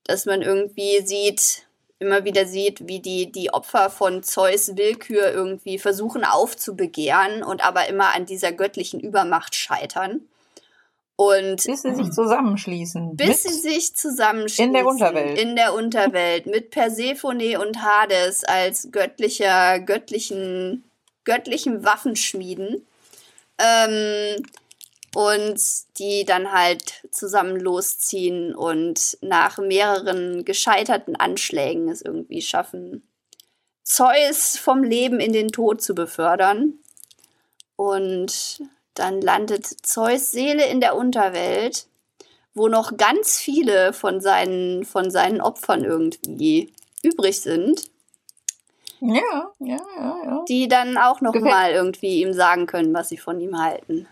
dass 0.04 0.24
man 0.24 0.40
irgendwie 0.40 1.04
sieht, 1.04 1.66
immer 1.98 2.24
wieder 2.24 2.46
sieht, 2.46 2.86
wie 2.86 3.00
die, 3.00 3.32
die 3.32 3.52
Opfer 3.52 3.90
von 3.90 4.22
Zeus 4.22 4.76
Willkür 4.76 5.32
irgendwie 5.32 5.80
versuchen 5.80 6.22
aufzubegehren 6.22 7.42
und 7.42 7.66
aber 7.66 7.88
immer 7.88 8.14
an 8.14 8.24
dieser 8.24 8.52
göttlichen 8.52 9.00
Übermacht 9.00 9.56
scheitern. 9.56 10.28
Und 11.16 11.64
bis 11.64 11.82
sie 11.82 11.94
sich 11.94 12.10
zusammenschließen. 12.10 13.16
Bis 13.16 13.44
sie 13.44 13.52
sich 13.52 13.94
zusammenschließen. 13.94 14.66
In 14.66 14.72
der 14.72 14.86
Unterwelt. 14.86 15.38
In 15.38 15.56
der 15.56 15.74
Unterwelt. 15.74 16.46
mit 16.46 16.70
Persephone 16.70 17.56
und 17.56 17.82
Hades 17.82 18.42
als 18.44 18.88
göttlicher, 18.90 19.78
göttlichen, 19.78 20.84
göttlichen 21.24 21.84
Waffenschmieden. 21.84 22.84
Ähm, 23.58 24.42
und 25.14 25.60
die 25.98 26.24
dann 26.24 26.52
halt 26.52 27.04
zusammen 27.12 27.60
losziehen 27.60 28.52
und 28.52 29.16
nach 29.20 29.58
mehreren 29.58 30.44
gescheiterten 30.44 31.14
Anschlägen 31.14 31.88
es 31.88 32.02
irgendwie 32.02 32.42
schaffen, 32.42 33.06
Zeus 33.84 34.56
vom 34.56 34.82
Leben 34.82 35.20
in 35.20 35.32
den 35.32 35.48
Tod 35.48 35.82
zu 35.82 35.94
befördern. 35.94 36.74
Und 37.76 38.60
dann 38.94 39.20
landet 39.20 39.66
Zeus 39.66 40.30
Seele 40.30 40.66
in 40.66 40.80
der 40.80 40.96
Unterwelt, 40.96 41.86
wo 42.54 42.68
noch 42.68 42.96
ganz 42.96 43.38
viele 43.38 43.92
von 43.92 44.20
seinen, 44.20 44.84
von 44.84 45.10
seinen 45.10 45.40
Opfern 45.40 45.84
irgendwie 45.84 46.72
übrig 47.02 47.40
sind. 47.40 47.82
Ja, 49.00 49.50
ja, 49.58 49.76
ja, 49.98 50.16
ja. 50.24 50.44
Die 50.48 50.68
dann 50.68 50.96
auch 50.96 51.20
noch 51.20 51.32
Gefällt. 51.32 51.52
mal 51.52 51.70
irgendwie 51.72 52.22
ihm 52.22 52.32
sagen 52.32 52.66
können, 52.66 52.94
was 52.94 53.08
sie 53.08 53.18
von 53.18 53.40
ihm 53.40 53.58
halten. 53.58 54.06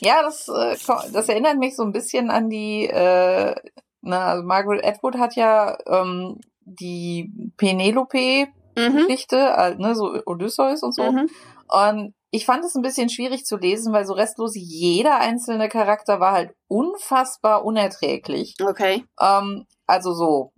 Ja, 0.00 0.22
das, 0.22 0.48
äh, 0.48 0.76
das 1.12 1.28
erinnert 1.28 1.58
mich 1.58 1.76
so 1.76 1.82
ein 1.82 1.92
bisschen 1.92 2.30
an 2.30 2.48
die, 2.48 2.86
äh, 2.86 3.54
na, 4.00 4.26
also 4.26 4.42
Margaret 4.46 4.84
Atwood 4.84 5.18
hat 5.18 5.36
ja 5.36 5.76
ähm, 5.86 6.40
die 6.64 7.30
Penelope-Geschichte, 7.58 9.36
mhm. 9.36 9.58
äh, 9.58 9.74
ne, 9.74 9.94
so 9.94 10.18
Odysseus 10.24 10.82
und 10.82 10.94
so. 10.94 11.12
Mhm. 11.12 11.28
Und 11.68 12.14
ich 12.30 12.46
fand 12.46 12.64
es 12.64 12.74
ein 12.74 12.82
bisschen 12.82 13.08
schwierig 13.08 13.44
zu 13.44 13.56
lesen, 13.56 13.92
weil 13.92 14.06
so 14.06 14.12
restlos 14.12 14.52
jeder 14.54 15.18
einzelne 15.18 15.68
Charakter 15.68 16.20
war 16.20 16.32
halt 16.32 16.54
unfassbar 16.68 17.64
unerträglich. 17.64 18.54
Okay. 18.62 19.04
Ähm, 19.20 19.66
also 19.86 20.12
so 20.12 20.52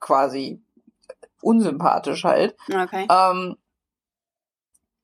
quasi 0.00 0.60
unsympathisch 1.42 2.24
halt. 2.24 2.56
Okay. 2.68 3.06
Ähm, 3.08 3.56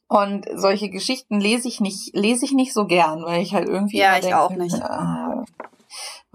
und 0.08 0.46
solche 0.54 0.88
Geschichten 0.88 1.40
lese 1.40 1.68
ich 1.68 1.80
nicht, 1.80 2.14
lese 2.14 2.44
ich 2.44 2.52
nicht 2.52 2.72
so 2.72 2.86
gern, 2.86 3.24
weil 3.24 3.42
ich 3.42 3.54
halt 3.54 3.68
irgendwie. 3.68 3.98
Ja, 3.98 4.14
ich 4.14 4.20
denke, 4.20 4.38
auch 4.38 4.50
nicht. 4.50 4.74
Äh, 4.74 5.44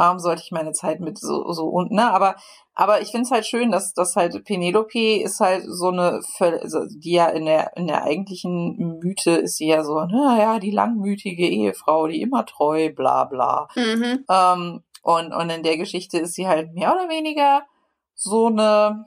warum 0.02 0.18
sollte 0.18 0.42
ich 0.44 0.52
meine 0.52 0.72
Zeit 0.72 1.00
mit 1.00 1.20
so, 1.20 1.52
so 1.52 1.68
und, 1.68 1.92
ne, 1.92 2.12
aber 2.12 2.36
aber 2.74 3.02
ich 3.02 3.12
finde 3.12 3.26
es 3.26 3.32
halt 3.32 3.46
schön, 3.46 3.70
dass, 3.70 3.94
dass 3.94 4.16
halt 4.16 4.44
Penelope 4.46 5.22
ist 5.22 5.40
halt 5.40 5.64
so 5.68 5.90
eine, 5.90 6.22
die 6.40 7.12
ja 7.12 7.28
in 7.28 7.46
der, 7.46 7.78
in 7.78 7.86
der 7.86 8.04
eigentlichen 8.04 9.00
Mythe 9.00 9.32
ist 9.32 9.58
sie 9.58 9.68
ja 9.68 9.84
so, 9.84 10.04
naja, 10.06 10.58
die 10.58 10.72
langmütige 10.72 11.48
Ehefrau, 11.48 12.08
die 12.08 12.22
immer 12.22 12.48
treu, 12.48 12.92
bla 12.92 13.26
bla. 13.26 13.68
Mhm. 13.76 14.26
Ähm, 14.28 14.84
und, 15.04 15.34
und 15.34 15.50
in 15.52 15.62
der 15.62 15.78
Geschichte 15.78 16.18
ist 16.18 16.34
sie 16.34 16.48
halt 16.48 16.74
mehr 16.74 16.92
oder 16.92 17.08
weniger 17.08 17.62
so 18.16 18.48
eine, 18.48 19.06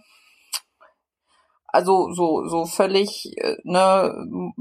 also 1.66 2.12
so, 2.12 2.46
so 2.46 2.66
völlig, 2.66 3.36
äh, 3.38 3.56
ne, 3.64 4.52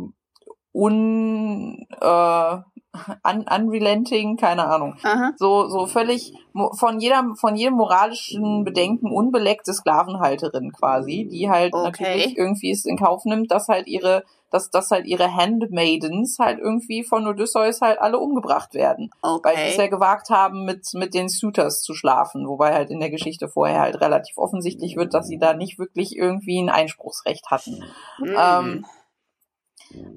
un, 0.71 1.85
äh, 2.01 2.57
un 3.23 3.45
unrelenting, 3.47 4.37
keine 4.37 4.67
Ahnung. 4.67 4.95
Aha. 5.03 5.33
So, 5.37 5.67
so 5.67 5.87
völlig 5.87 6.33
von 6.77 6.99
jeder, 6.99 7.33
von 7.35 7.55
jedem 7.55 7.73
moralischen 7.75 8.63
Bedenken 8.63 9.11
unbeleckte 9.11 9.73
Sklavenhalterin 9.73 10.71
quasi, 10.71 11.27
die 11.31 11.49
halt 11.49 11.73
okay. 11.73 11.83
natürlich 11.85 12.37
irgendwie 12.37 12.71
es 12.71 12.85
in 12.85 12.97
Kauf 12.97 13.25
nimmt, 13.25 13.51
dass 13.51 13.67
halt 13.67 13.87
ihre, 13.87 14.23
dass, 14.51 14.69
dass 14.69 14.91
halt 14.91 15.07
ihre 15.07 15.33
Handmaidens 15.33 16.37
halt 16.39 16.59
irgendwie 16.59 17.03
von 17.03 17.25
Odysseus 17.25 17.81
halt 17.81 17.99
alle 17.99 18.19
umgebracht 18.19 18.75
werden. 18.75 19.09
Okay. 19.23 19.49
Weil 19.49 19.57
sie 19.57 19.71
es 19.71 19.77
ja 19.77 19.87
gewagt 19.87 20.29
haben, 20.29 20.65
mit, 20.65 20.87
mit 20.93 21.15
den 21.15 21.29
Suitors 21.29 21.81
zu 21.81 21.95
schlafen, 21.95 22.47
wobei 22.47 22.73
halt 22.73 22.91
in 22.91 22.99
der 22.99 23.09
Geschichte 23.09 23.47
vorher 23.47 23.81
halt 23.81 23.99
relativ 24.01 24.37
offensichtlich 24.37 24.95
wird, 24.95 25.15
dass 25.15 25.27
sie 25.27 25.39
da 25.39 25.55
nicht 25.55 25.79
wirklich 25.79 26.15
irgendwie 26.15 26.61
ein 26.61 26.69
Einspruchsrecht 26.69 27.49
hatten. 27.49 27.83
Mhm. 28.19 28.35
Ähm, 28.37 28.85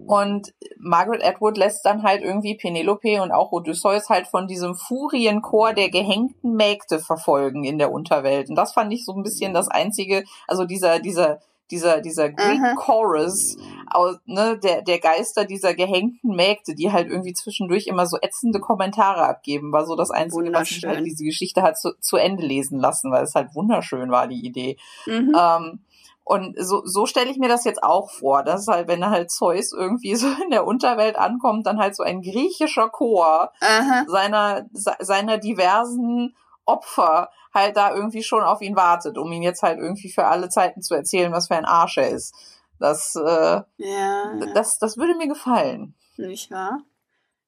und 0.07 0.55
Margaret 0.78 1.24
Atwood 1.24 1.57
lässt 1.57 1.85
dann 1.85 2.03
halt 2.03 2.23
irgendwie 2.23 2.57
Penelope 2.57 3.23
und 3.23 3.32
auch 3.32 3.53
Odysseus 3.53 4.09
halt 4.09 4.27
von 4.28 4.47
diesem 4.47 4.74
Furienchor 4.74 5.73
der 5.73 5.90
gehängten 5.90 6.55
Mägde 6.55 6.98
verfolgen 6.98 7.65
in 7.65 7.78
der 7.78 7.93
Unterwelt. 7.93 8.48
Und 8.48 8.57
das 8.57 8.73
fand 8.73 8.93
ich 8.93 9.05
so 9.05 9.12
ein 9.12 9.23
bisschen 9.23 9.53
das 9.53 9.69
einzige, 9.69 10.24
also 10.47 10.65
dieser, 10.65 11.01
dieser, 11.01 11.40
dieser, 11.70 12.01
dieser 12.01 12.31
Greek 12.31 12.61
Aha. 12.61 12.74
Chorus, 12.77 13.57
aus, 13.89 14.16
ne, 14.27 14.59
der, 14.62 14.82
der 14.82 15.01
Geister 15.01 15.44
dieser 15.44 15.74
gehängten 15.74 16.35
Mägde, 16.36 16.74
die 16.74 16.93
halt 16.93 17.09
irgendwie 17.09 17.32
zwischendurch 17.32 17.86
immer 17.86 18.07
so 18.07 18.19
ätzende 18.20 18.61
Kommentare 18.61 19.27
abgeben, 19.27 19.73
war 19.73 19.86
so 19.86 19.97
das 19.97 20.11
Einzige, 20.11 20.53
was 20.53 20.70
ich 20.70 20.85
halt 20.85 21.05
diese 21.05 21.24
Geschichte 21.24 21.62
hat 21.62 21.78
zu, 21.78 21.93
zu 22.01 22.16
Ende 22.16 22.47
lesen 22.47 22.78
lassen, 22.78 23.11
weil 23.11 23.24
es 23.24 23.35
halt 23.35 23.55
wunderschön 23.55 24.11
war, 24.11 24.28
die 24.28 24.47
Idee. 24.47 24.77
Mhm. 25.07 25.35
Ähm, 25.36 25.81
und 26.28 26.57
so, 26.59 26.85
so 26.85 27.07
stelle 27.07 27.31
ich 27.31 27.39
mir 27.39 27.48
das 27.48 27.62
jetzt 27.62 27.85
auch 27.85 28.11
vor, 28.11 28.43
dass 28.43 28.66
halt, 28.66 28.89
wenn 28.89 29.09
halt 29.09 29.31
Zeus 29.31 29.73
irgendwie 29.73 30.15
so 30.16 30.27
in 30.43 30.51
der 30.51 30.66
Unterwelt 30.66 31.15
ankommt, 31.16 31.66
dann 31.66 31.78
halt 31.78 31.94
so 31.94 32.03
ein 32.03 32.20
griechischer 32.20 32.89
Chor 32.89 33.53
Aha. 33.61 34.05
seiner, 34.09 34.66
seiner 34.73 35.39
diversen 35.39 36.35
Opfer 36.65 37.31
halt 37.55 37.77
da 37.77 37.94
irgendwie 37.94 38.24
schon 38.24 38.43
auf 38.43 38.61
ihn 38.61 38.74
wartet, 38.74 39.19
um 39.19 39.31
ihn 39.31 39.43
jetzt 39.43 39.62
halt 39.62 39.78
irgendwie 39.78 40.11
für 40.11 40.27
alle 40.27 40.48
Zeiten 40.48 40.82
zu 40.82 40.94
erzählen, 40.94 41.31
was 41.31 41.47
für 41.47 41.55
ein 41.55 41.65
Arsch 41.65 41.97
er 41.97 42.11
ist. 42.11 42.35
Das, 42.81 43.15
äh, 43.15 43.61
ja. 43.77 44.35
das, 44.53 44.81
das 44.81 44.97
würde 44.97 45.15
mir 45.15 45.28
gefallen. 45.28 45.94
Nicht 46.16 46.51
wahr? 46.51 46.81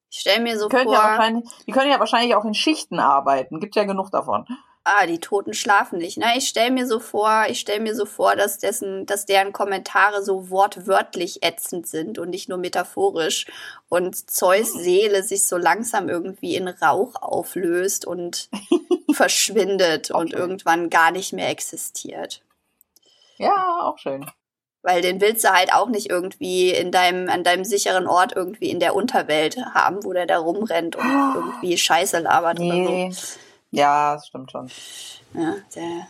Ich 0.09 0.21
stelle 0.21 0.41
mir 0.41 0.57
so 0.57 0.69
die 0.69 0.77
vor. 0.77 0.93
Ja 0.93 1.31
die 1.67 1.71
können 1.73 1.91
ja 1.91 1.99
wahrscheinlich 1.99 2.33
auch 2.33 2.45
in 2.45 2.53
Schichten 2.53 2.97
arbeiten. 2.97 3.59
Gibt 3.59 3.75
ja 3.75 3.83
genug 3.83 4.09
davon. 4.09 4.45
Ah, 4.91 5.05
die 5.05 5.19
Toten 5.19 5.53
schlafen 5.53 5.99
nicht. 5.99 6.17
Na, 6.17 6.35
ich 6.35 6.47
stelle 6.47 6.71
mir 6.71 6.87
so 6.87 6.99
vor, 6.99 7.45
ich 7.47 7.59
stelle 7.59 7.79
mir 7.79 7.93
so 7.93 8.05
vor, 8.07 8.35
dass 8.35 8.57
dessen, 8.57 9.05
dass 9.05 9.27
deren 9.27 9.53
Kommentare 9.53 10.23
so 10.23 10.49
wortwörtlich 10.49 11.43
ätzend 11.43 11.87
sind 11.87 12.17
und 12.17 12.31
nicht 12.31 12.49
nur 12.49 12.57
metaphorisch 12.57 13.45
und 13.87 14.31
Zeus 14.31 14.73
hm. 14.73 14.81
Seele 14.81 15.23
sich 15.23 15.45
so 15.45 15.57
langsam 15.57 16.09
irgendwie 16.09 16.55
in 16.55 16.67
Rauch 16.67 17.21
auflöst 17.21 18.05
und 18.05 18.49
verschwindet 19.13 20.09
okay. 20.09 20.19
und 20.19 20.33
irgendwann 20.33 20.89
gar 20.89 21.11
nicht 21.11 21.33
mehr 21.33 21.49
existiert. 21.49 22.41
Ja, 23.37 23.81
auch 23.83 23.99
schön. 23.99 24.25
Weil 24.81 25.03
den 25.03 25.21
willst 25.21 25.43
du 25.43 25.49
halt 25.49 25.71
auch 25.71 25.89
nicht 25.89 26.09
irgendwie 26.09 26.71
in 26.71 26.91
deinem, 26.91 27.29
an 27.29 27.43
deinem 27.43 27.63
sicheren 27.63 28.07
Ort 28.07 28.33
irgendwie 28.35 28.71
in 28.71 28.79
der 28.79 28.95
Unterwelt 28.95 29.57
haben, 29.75 30.03
wo 30.03 30.13
der 30.13 30.25
da 30.25 30.39
rumrennt 30.39 30.95
und 30.95 31.05
irgendwie 31.35 31.77
Scheiße 31.77 32.17
labert 32.17 32.57
nee. 32.57 33.07
oder 33.07 33.11
so. 33.11 33.21
Ja, 33.71 34.15
das 34.15 34.27
stimmt 34.27 34.51
schon. 34.51 34.69
Ja, 35.33 35.55
der. 35.75 36.07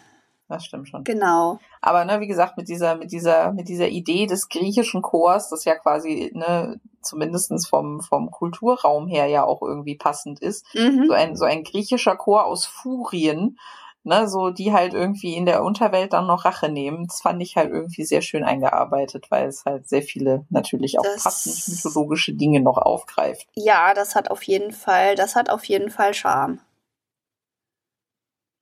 Das 0.50 0.66
stimmt 0.66 0.90
schon. 0.90 1.04
Genau. 1.04 1.60
Aber 1.80 2.06
ne, 2.06 2.20
wie 2.20 2.28
gesagt, 2.28 2.58
mit 2.58 2.68
dieser, 2.68 2.96
mit 2.96 3.12
dieser, 3.12 3.54
mit 3.54 3.70
dieser 3.70 3.88
Idee 3.88 4.26
des 4.26 4.50
griechischen 4.50 5.04
Chors, 5.04 5.50
das 5.50 5.64
ja 5.64 5.76
quasi, 5.76 6.32
ne, 6.34 6.80
zumindestens 7.02 7.68
vom, 7.68 8.02
vom 8.02 8.32
Kulturraum 8.32 9.08
her 9.08 9.28
ja 9.28 9.44
auch 9.44 9.62
irgendwie 9.62 9.96
passend 9.96 10.40
ist, 10.40 10.66
mhm. 10.74 11.06
so 11.08 11.14
ein, 11.14 11.36
so 11.36 11.46
ein 11.46 11.64
griechischer 11.64 12.16
Chor 12.16 12.48
aus 12.48 12.66
Furien, 12.66 13.60
ne, 14.04 14.28
so 14.28 14.50
die 14.50 14.74
halt 14.74 14.96
irgendwie 14.96 15.36
in 15.36 15.46
der 15.46 15.64
Unterwelt 15.64 16.14
dann 16.14 16.26
noch 16.26 16.46
Rache 16.46 16.70
nehmen. 16.70 17.06
Das 17.08 17.22
fand 17.22 17.42
ich 17.44 17.56
halt 17.56 17.72
irgendwie 17.72 18.04
sehr 18.04 18.22
schön 18.22 18.44
eingearbeitet, 18.44 19.30
weil 19.30 19.48
es 19.48 19.66
halt 19.66 19.88
sehr 19.88 20.02
viele 20.02 20.46
natürlich 20.50 20.98
auch 20.98 21.04
das, 21.04 21.24
passend 21.24 21.68
mythologische 21.68 22.34
Dinge 22.34 22.60
noch 22.60 22.78
aufgreift. 22.78 23.48
Ja, 23.54 23.94
das 23.94 24.16
hat 24.16 24.32
auf 24.32 24.42
jeden 24.44 24.72
Fall, 24.72 25.16
das 25.16 25.36
hat 25.36 25.52
auf 25.52 25.64
jeden 25.66 25.92
Fall 25.92 26.16
Charme. 26.16 26.60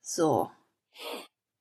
So. 0.08 0.50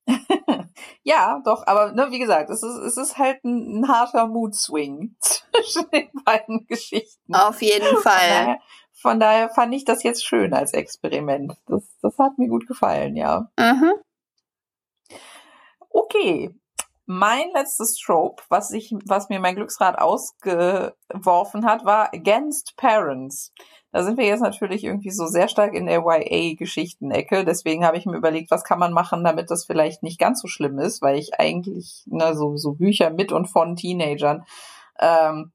ja, 1.02 1.42
doch, 1.44 1.66
aber 1.66 1.90
ne, 1.92 2.12
wie 2.12 2.20
gesagt, 2.20 2.48
es 2.48 2.62
ist, 2.62 2.76
es 2.76 2.96
ist 2.96 3.18
halt 3.18 3.42
ein, 3.44 3.80
ein 3.80 3.88
harter 3.88 4.28
Mood-Swing 4.28 5.16
zwischen 5.20 5.90
den 5.90 6.08
beiden 6.24 6.64
Geschichten. 6.68 7.34
Auf 7.34 7.60
jeden 7.60 7.96
Fall. 7.98 8.58
Von 8.92 9.18
daher 9.18 9.48
fand 9.48 9.74
ich 9.74 9.84
das 9.84 10.04
jetzt 10.04 10.24
schön 10.24 10.54
als 10.54 10.74
Experiment. 10.74 11.54
Das, 11.66 11.82
das 12.00 12.16
hat 12.18 12.38
mir 12.38 12.48
gut 12.48 12.68
gefallen, 12.68 13.16
ja. 13.16 13.50
Mhm. 13.58 13.94
Okay. 15.90 16.54
Mein 17.06 17.50
letztes 17.54 17.96
Trope, 17.96 18.42
was 18.48 18.72
ich, 18.72 18.92
was 19.06 19.28
mir 19.28 19.38
mein 19.38 19.54
Glücksrad 19.54 19.98
ausgeworfen 19.98 21.64
hat, 21.64 21.84
war 21.84 22.12
Against 22.12 22.76
Parents. 22.76 23.52
Da 23.92 24.02
sind 24.02 24.18
wir 24.18 24.26
jetzt 24.26 24.42
natürlich 24.42 24.82
irgendwie 24.82 25.10
so 25.10 25.26
sehr 25.26 25.48
stark 25.48 25.72
in 25.74 25.86
der 25.86 26.00
YA-Geschichten-Ecke. 26.00 27.44
Deswegen 27.44 27.86
habe 27.86 27.96
ich 27.96 28.06
mir 28.06 28.16
überlegt, 28.16 28.50
was 28.50 28.64
kann 28.64 28.80
man 28.80 28.92
machen, 28.92 29.22
damit 29.22 29.50
das 29.50 29.64
vielleicht 29.64 30.02
nicht 30.02 30.18
ganz 30.18 30.42
so 30.42 30.48
schlimm 30.48 30.78
ist, 30.80 31.00
weil 31.00 31.16
ich 31.16 31.38
eigentlich 31.38 32.02
ne, 32.06 32.34
so, 32.34 32.56
so 32.56 32.72
Bücher 32.72 33.10
mit 33.10 33.30
und 33.30 33.46
von 33.46 33.76
Teenagern 33.76 34.44
ähm, 34.98 35.52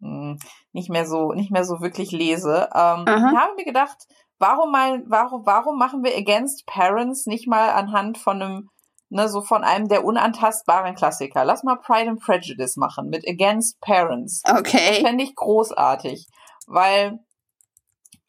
hm, 0.00 0.38
nicht 0.72 0.90
mehr 0.90 1.06
so 1.06 1.32
nicht 1.32 1.50
mehr 1.50 1.64
so 1.64 1.80
wirklich 1.80 2.10
lese. 2.12 2.68
Ähm, 2.74 3.04
ich 3.06 3.38
habe 3.38 3.54
mir 3.56 3.64
gedacht, 3.64 4.06
warum 4.38 4.72
mal 4.72 5.02
warum 5.06 5.46
warum 5.46 5.78
machen 5.78 6.02
wir 6.02 6.16
Against 6.16 6.66
Parents 6.66 7.26
nicht 7.26 7.46
mal 7.46 7.70
anhand 7.70 8.18
von 8.18 8.42
einem 8.42 8.70
ne, 9.14 9.28
so 9.28 9.40
von 9.40 9.62
einem 9.62 9.88
der 9.88 10.04
unantastbaren 10.04 10.96
Klassiker. 10.96 11.44
Lass 11.44 11.62
mal 11.62 11.76
Pride 11.76 12.10
and 12.10 12.20
Prejudice 12.20 12.76
machen 12.76 13.08
mit 13.08 13.26
Against 13.26 13.80
Parents. 13.80 14.42
Okay. 14.44 15.00
Fände 15.00 15.22
ich 15.22 15.36
großartig, 15.36 16.26
weil 16.66 17.20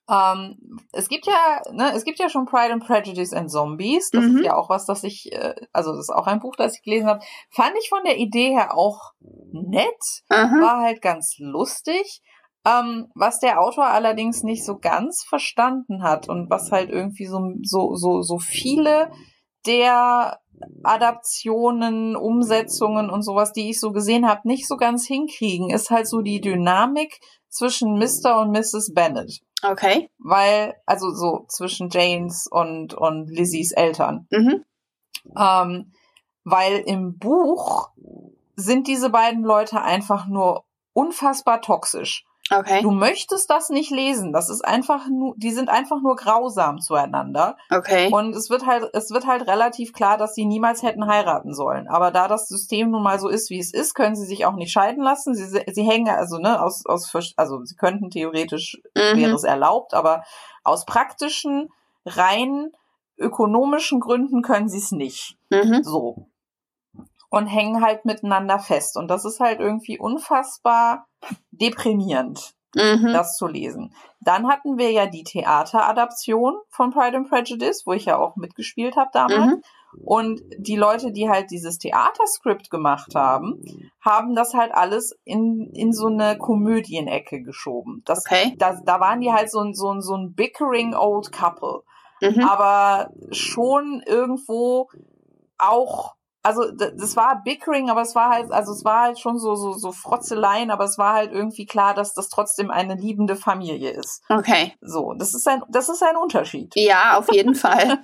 ähm, 0.08 0.80
es 0.92 1.10
gibt 1.10 1.26
ja, 1.26 1.62
ne, 1.72 1.92
es 1.96 2.06
gibt 2.06 2.20
ja 2.20 2.30
schon 2.30 2.46
Pride 2.46 2.72
and 2.72 2.86
Prejudice 2.86 3.34
and 3.34 3.50
Zombies. 3.50 4.12
Das 4.12 4.24
mhm. 4.24 4.38
ist 4.38 4.46
ja 4.46 4.56
auch 4.56 4.70
was, 4.70 4.86
das 4.86 5.04
ich, 5.04 5.32
äh, 5.34 5.56
also 5.74 5.92
das 5.92 6.02
ist 6.02 6.14
auch 6.14 6.28
ein 6.28 6.40
Buch, 6.40 6.56
das 6.56 6.76
ich 6.76 6.84
gelesen 6.84 7.08
habe. 7.08 7.26
Fand 7.50 7.74
ich 7.82 7.90
von 7.90 8.04
der 8.06 8.18
Idee 8.18 8.52
her 8.52 8.78
auch 8.78 9.14
nett, 9.20 9.90
mhm. 10.30 10.62
war 10.62 10.84
halt 10.84 11.02
ganz 11.02 11.36
lustig. 11.40 12.22
Ähm, 12.68 13.08
was 13.16 13.40
der 13.40 13.60
Autor 13.62 13.86
allerdings 13.86 14.44
nicht 14.44 14.66
so 14.66 14.78
ganz 14.78 15.24
verstanden 15.28 16.04
hat 16.04 16.30
und 16.30 16.50
was 16.50 16.72
halt 16.72 16.90
irgendwie 16.90 17.26
so, 17.26 17.40
so, 17.62 17.96
so, 17.96 18.22
so 18.22 18.40
viele 18.40 19.12
der 19.66 20.40
Adaptionen, 20.84 22.16
Umsetzungen 22.16 23.10
und 23.10 23.24
sowas, 23.24 23.52
die 23.52 23.70
ich 23.70 23.80
so 23.80 23.92
gesehen 23.92 24.28
habe, 24.28 24.48
nicht 24.48 24.68
so 24.68 24.78
ganz 24.78 25.06
hinkriegen, 25.06 25.70
ist 25.70 25.90
halt 25.90 26.08
so 26.08 26.22
die 26.22 26.42
Dynamik 26.42 27.20
zwischen 27.50 27.98
Mr. 27.98 28.40
und 28.42 28.52
Mrs. 28.52 28.94
Bennet. 28.94 29.42
Okay. 29.64 30.10
Weil, 30.20 30.76
also 30.86 31.12
so 31.12 31.46
zwischen 31.48 31.90
Janes 31.90 32.48
und, 32.50 32.94
und 32.94 33.30
Lizzies 33.30 33.72
Eltern. 33.72 34.28
Mhm. 34.30 34.64
Ähm, 35.38 35.92
weil 36.44 36.80
im 36.86 37.18
Buch 37.18 37.90
sind 38.56 38.88
diese 38.88 39.10
beiden 39.10 39.44
Leute 39.44 39.82
einfach 39.82 40.28
nur 40.28 40.66
unfassbar 40.94 41.62
toxisch. 41.62 42.26
Okay. 42.52 42.82
Du 42.84 42.92
möchtest 42.92 43.50
das 43.50 43.70
nicht 43.70 43.90
lesen. 43.90 44.32
Das 44.32 44.50
ist 44.50 44.64
einfach 44.64 45.08
nur, 45.10 45.34
die 45.36 45.52
sind 45.52 45.68
einfach 45.70 46.02
nur 46.02 46.16
grausam 46.16 46.80
zueinander. 46.80 47.58
Okay. 47.72 48.12
Und 48.12 48.36
es 48.36 48.52
wird 48.52 48.68
halt, 48.68 48.88
es 48.94 49.10
wird 49.10 49.26
halt 49.26 49.48
relativ 49.48 49.94
klar, 49.94 50.18
dass 50.18 50.36
sie 50.36 50.46
niemals 50.46 50.84
hätten 50.84 51.08
heiraten 51.08 51.56
sollen. 51.56 51.88
Aber 51.88 52.12
da 52.12 52.28
das 52.28 52.48
System 52.48 52.92
nun 52.92 53.02
mal 53.02 53.20
so 53.20 53.30
ist, 53.30 53.50
wie 53.50 53.60
es 53.60 53.74
ist, 53.74 53.96
können 53.96 54.16
sie 54.16 54.28
sich 54.28 54.46
auch 54.46 54.56
nicht 54.56 54.72
scheiden 54.72 55.04
lassen. 55.04 55.34
Sie, 55.34 55.46
sie 55.46 55.84
hängen 55.84 56.10
also, 56.10 56.38
ne, 56.38 56.62
aus, 56.62 56.86
aus, 56.86 57.12
also 57.36 57.64
sie 57.64 57.76
könnten 57.76 58.12
theoretisch, 58.12 58.80
mhm. 58.96 59.18
wäre 59.18 59.34
es 59.34 59.44
erlaubt, 59.44 59.96
aber 59.96 60.24
aus 60.64 60.86
praktischen, 60.86 61.70
rein 62.06 62.72
ökonomischen 63.18 64.00
Gründen 64.00 64.44
können 64.44 64.70
sie 64.70 64.78
es 64.78 64.92
nicht. 64.92 65.38
Mhm. 65.50 65.84
So 65.84 66.28
und 67.30 67.48
hängen 67.48 67.84
halt 67.84 68.06
miteinander 68.06 68.60
fest. 68.60 68.98
Und 68.98 69.10
das 69.10 69.26
ist 69.26 69.40
halt 69.40 69.60
irgendwie 69.60 70.00
unfassbar 70.00 71.08
deprimierend, 71.52 72.54
mhm. 72.76 73.12
das 73.14 73.36
zu 73.36 73.48
lesen. 73.48 73.94
Dann 74.20 74.48
hatten 74.48 74.78
wir 74.78 74.92
ja 74.92 75.06
die 75.06 75.24
Theateradaption 75.24 76.56
von 76.70 76.92
Pride 76.92 77.18
and 77.18 77.30
Prejudice, 77.30 77.84
wo 77.86 77.94
ich 77.94 78.06
ja 78.06 78.18
auch 78.18 78.36
mitgespielt 78.36 78.96
habe 78.96 79.10
damals. 79.14 79.56
Mhm. 79.56 79.62
Und 80.04 80.42
die 80.58 80.76
Leute, 80.76 81.12
die 81.12 81.30
halt 81.30 81.52
dieses 81.52 81.78
Theaterskript 81.78 82.70
gemacht 82.70 83.16
haben, 83.16 83.62
haben 84.02 84.36
das 84.36 84.54
halt 84.54 84.74
alles 84.74 85.18
in, 85.24 85.72
in 85.74 85.94
so 85.94 86.08
eine 86.08 86.38
Komödienecke 86.38 87.42
geschoben. 87.42 88.02
Das, 88.06 88.26
okay. 88.26 88.56
da, 88.58 88.78
da 88.84 89.00
waren 89.00 89.22
die 89.22 89.32
halt 89.32 89.50
so 89.50 89.60
ein, 89.60 89.74
so 89.74 89.92
ein, 89.92 90.02
so 90.02 90.16
ein 90.16 90.34
bickering 90.34 90.96
old 90.96 91.32
couple. 91.32 91.84
Mhm. 92.22 92.42
Aber 92.42 93.12
schon 93.32 94.04
irgendwo 94.06 94.90
auch 95.58 96.16
also 96.46 96.72
das 96.72 97.16
war 97.16 97.42
Bickering, 97.44 97.90
aber 97.90 98.02
es 98.02 98.14
war 98.14 98.30
halt, 98.30 98.52
also 98.52 98.72
es 98.72 98.86
war 98.86 99.02
halt 99.02 99.20
schon 99.20 99.40
so, 99.40 99.56
so, 99.56 99.74
so 99.74 99.92
Frotzeleien, 99.92 100.70
aber 100.70 100.84
es 100.84 100.98
war 100.98 101.16
halt 101.16 101.32
irgendwie 101.32 101.66
klar, 101.66 101.96
dass 101.96 102.14
das 102.14 102.30
trotzdem 102.30 102.70
eine 102.70 102.96
liebende 102.96 103.36
Familie 103.36 103.90
ist. 103.90 104.24
Okay. 104.30 104.74
So, 104.80 105.14
das 105.14 105.34
ist 105.34 105.48
ein, 105.48 105.64
das 105.70 105.90
ist 105.90 106.04
ein 106.04 106.16
Unterschied. 106.16 106.72
Ja, 106.76 107.18
auf 107.18 107.32
jeden 107.32 107.56
Fall. 107.56 107.98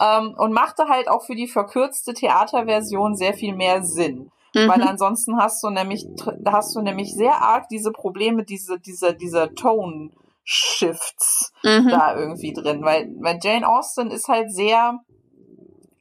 ähm, 0.00 0.34
und 0.38 0.52
machte 0.52 0.88
halt 0.88 1.08
auch 1.08 1.26
für 1.26 1.34
die 1.34 1.48
verkürzte 1.48 2.14
Theaterversion 2.14 3.14
sehr 3.14 3.34
viel 3.34 3.54
mehr 3.54 3.82
Sinn. 3.82 4.30
Mhm. 4.54 4.68
Weil 4.68 4.82
ansonsten 4.82 5.36
hast 5.36 5.62
du 5.62 5.68
nämlich, 5.68 6.06
hast 6.46 6.74
du 6.74 6.80
nämlich 6.80 7.12
sehr 7.14 7.42
arg 7.42 7.68
diese 7.68 7.92
Probleme, 7.92 8.44
diese, 8.44 8.80
diese, 8.80 9.14
diese 9.14 9.54
Tone 9.54 10.10
Shifts 10.44 11.52
mhm. 11.62 11.88
da 11.88 12.16
irgendwie 12.16 12.52
drin, 12.52 12.82
weil, 12.82 13.10
weil 13.20 13.38
Jane 13.42 13.68
Austen 13.68 14.10
ist 14.10 14.28
halt 14.28 14.52
sehr, 14.52 14.98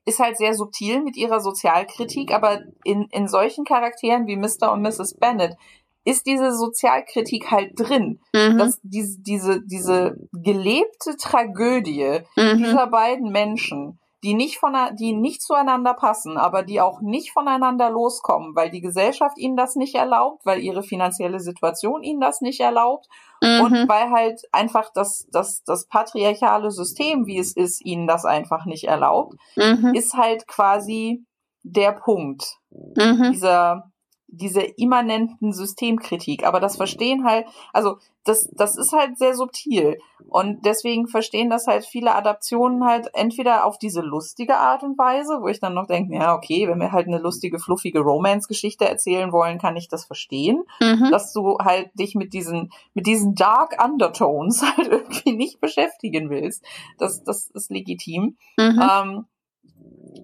ist 0.06 0.20
halt 0.20 0.38
sehr 0.38 0.54
subtil 0.56 1.02
mit 1.02 1.16
ihrer 1.16 1.40
Sozialkritik, 1.40 2.32
aber 2.34 2.62
in, 2.84 3.08
in 3.12 3.28
solchen 3.28 3.66
Charakteren 3.66 4.28
wie 4.28 4.36
Mr. 4.36 4.72
und 4.72 4.82
Mrs. 4.82 5.18
Bennet 5.20 5.56
ist 6.04 6.26
diese 6.26 6.56
Sozialkritik 6.56 7.52
halt 7.52 7.74
drin. 7.76 8.20
Mhm. 8.34 8.58
Dass 8.58 8.80
diese, 8.82 9.20
diese, 9.22 9.62
diese 9.62 10.18
gelebte 10.32 11.16
Tragödie 11.18 12.22
mhm. 12.36 12.58
dieser 12.58 12.88
beiden 12.88 13.32
Menschen, 13.32 14.00
die 14.24 14.36
nicht 14.36 14.60
von, 14.60 14.76
die 14.96 15.14
nicht 15.14 15.42
zueinander 15.42 15.94
passen, 15.94 16.38
aber 16.38 16.64
die 16.64 16.80
auch 16.80 17.02
nicht 17.02 17.32
voneinander 17.32 17.90
loskommen, 17.90 18.56
weil 18.56 18.70
die 18.70 18.82
Gesellschaft 18.82 19.38
ihnen 19.38 19.58
das 19.58 19.76
nicht 19.76 19.96
erlaubt, 19.96 20.46
weil 20.46 20.60
ihre 20.60 20.84
finanzielle 20.84 21.40
Situation 21.40 22.04
ihnen 22.04 22.22
das 22.22 22.42
nicht 22.42 22.60
erlaubt 22.60 23.08
mhm. 23.42 23.62
und 23.62 23.90
weil 23.90 24.12
halt 24.12 24.42
einfach 24.52 24.92
das, 24.94 25.28
das, 25.32 25.64
das 25.64 25.88
patriarchale 25.88 26.70
System, 26.72 27.26
wie 27.26 27.40
es 27.40 27.54
ist, 27.56 27.84
ihnen 27.84 28.08
das 28.08 28.26
einfach 28.26 28.66
nicht 28.66 28.84
erlaubt, 28.84 29.36
mhm. 29.56 29.94
ist 29.96 30.14
halt 30.14 30.48
quasi 30.48 31.26
der 31.64 31.92
Punkt 31.92 32.58
mhm. 32.70 33.32
dieser 33.32 33.91
diese 34.32 34.62
immanenten 34.62 35.54
Systemkritik. 35.54 36.46
Aber 36.46 36.60
das 36.60 36.78
verstehen 36.78 37.26
halt, 37.26 37.46
also 37.74 37.98
das, 38.24 38.50
das 38.54 38.78
ist 38.78 38.94
halt 38.94 39.18
sehr 39.18 39.36
subtil. 39.36 40.00
Und 40.30 40.66
deswegen 40.66 41.08
verstehen 41.08 41.50
das 41.50 41.68
halt 41.68 41.86
viele 41.86 42.16
Adaptionen 42.16 42.86
halt 42.86 43.10
entweder 43.14 43.66
auf 43.66 43.78
diese 43.78 44.02
lustige 44.02 44.58
Art 44.58 44.84
und 44.84 44.98
Weise, 44.98 45.40
wo 45.42 45.48
ich 45.48 45.60
dann 45.60 45.74
noch 45.74 45.88
denke, 45.88 46.16
ja, 46.16 46.36
okay, 46.36 46.68
wenn 46.68 46.80
wir 46.80 46.92
halt 46.92 47.08
eine 47.08 47.18
lustige, 47.18 47.60
fluffige 47.60 48.00
Romance-Geschichte 48.00 48.88
erzählen 48.88 49.32
wollen, 49.32 49.58
kann 49.58 49.76
ich 49.76 49.90
das 49.90 50.06
verstehen. 50.06 50.64
Mhm. 50.80 51.10
Dass 51.12 51.34
du 51.34 51.58
halt 51.60 51.90
dich 51.96 52.16
mit 52.16 52.34
diesen, 52.34 52.72
mit 52.94 53.08
diesen 53.08 53.36
Dark 53.36 53.84
Undertones 53.84 54.62
halt 54.78 54.88
irgendwie 54.88 55.34
nicht 55.34 55.60
beschäftigen 55.60 56.30
willst. 56.30 56.64
Das, 56.98 57.24
das 57.24 57.50
ist 57.50 57.72
legitim. 57.72 58.38
Mhm. 58.58 58.82
Ähm, 58.82 59.26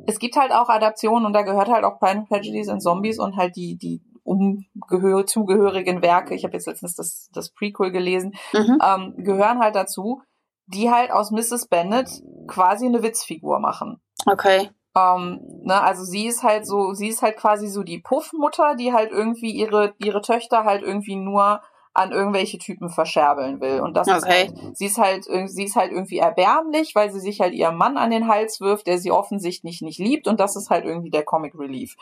es 0.05 0.19
gibt 0.19 0.35
halt 0.35 0.51
auch 0.51 0.69
Adaptionen 0.69 1.26
und 1.26 1.34
da 1.34 1.41
gehört 1.41 1.69
halt 1.69 1.84
auch 1.84 1.99
Pride 1.99 2.19
and 2.19 2.30
Prejudice 2.30 2.69
und 2.69 2.81
Zombies 2.81 3.19
und 3.19 3.35
halt 3.38 3.55
die, 3.55 3.77
die 3.77 4.01
umgehör 4.23 5.26
zugehörigen 5.26 6.01
Werke, 6.01 6.35
ich 6.35 6.43
habe 6.43 6.53
jetzt 6.53 6.68
letztens 6.68 6.95
das, 6.95 7.30
das 7.34 7.49
Prequel 7.49 7.91
gelesen, 7.91 8.34
mhm. 8.53 8.80
ähm, 8.84 9.14
gehören 9.18 9.59
halt 9.59 9.76
dazu, 9.76 10.22
die 10.65 10.91
halt 10.91 11.11
aus 11.11 11.31
Mrs. 11.31 11.68
Bennet 11.68 12.09
quasi 12.47 12.85
eine 12.85 13.03
Witzfigur 13.03 13.59
machen. 13.59 14.01
Okay. 14.26 14.69
Ähm, 14.97 15.39
ne, 15.64 15.81
also 15.81 16.03
sie 16.03 16.27
ist 16.27 16.43
halt 16.43 16.65
so, 16.65 16.93
sie 16.93 17.07
ist 17.07 17.22
halt 17.22 17.38
quasi 17.38 17.68
so 17.68 17.84
die 17.84 17.99
Puffmutter, 17.99 18.76
die 18.76 18.91
halt 18.91 19.11
irgendwie 19.11 19.51
ihre, 19.51 19.93
ihre 19.97 20.22
Töchter 20.22 20.65
halt 20.65 20.84
irgendwie 20.84 21.15
nur 21.15 21.61
an 21.98 22.11
irgendwelche 22.11 22.60
Typen 22.60 22.90
verscherbeln 22.90 23.60
will. 23.60 23.82
Und 23.82 23.98
das 23.98 24.07
okay. 24.07 24.18
ist 24.18 24.28
halt, 24.28 24.78
sie 24.78 24.86
ist 24.86 24.98
halt, 24.99 25.26
sie 25.49 25.64
ist 25.64 25.76
halt 25.76 25.91
irgendwie 25.91 26.19
erbärmlich, 26.19 26.94
weil 26.94 27.11
sie 27.11 27.19
sich 27.19 27.41
halt 27.41 27.53
ihrem 27.53 27.76
Mann 27.76 27.98
an 27.98 28.11
den 28.11 28.28
Hals 28.28 28.61
wirft, 28.61 28.86
der 28.86 28.99
sie 28.99 29.11
offensichtlich 29.11 29.82
nicht 29.82 29.98
liebt. 29.98 30.28
Und 30.28 30.40
das 30.40 30.56
ist 30.56 30.69
halt 30.69 30.86
irgendwie 30.86 31.10
der 31.10 31.24
Comic 31.24 31.57
Relief. 31.57 31.95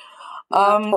Ja, 0.52 0.78
ähm. 0.78 0.96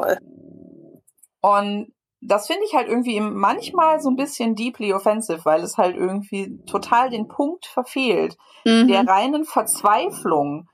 Und 1.41 1.93
das 2.21 2.49
finde 2.49 2.65
ich 2.67 2.75
halt 2.75 2.89
irgendwie 2.89 3.21
manchmal 3.21 4.01
so 4.01 4.11
ein 4.11 4.17
bisschen 4.17 4.57
deeply 4.57 4.93
offensive, 4.93 5.45
weil 5.45 5.63
es 5.63 5.79
halt 5.79 5.97
irgendwie 5.97 6.59
total 6.67 7.11
den 7.11 7.29
Punkt 7.29 7.67
verfehlt, 7.67 8.37
mhm. 8.65 8.89
der 8.89 9.07
reinen 9.07 9.45
Verzweiflung 9.45 10.69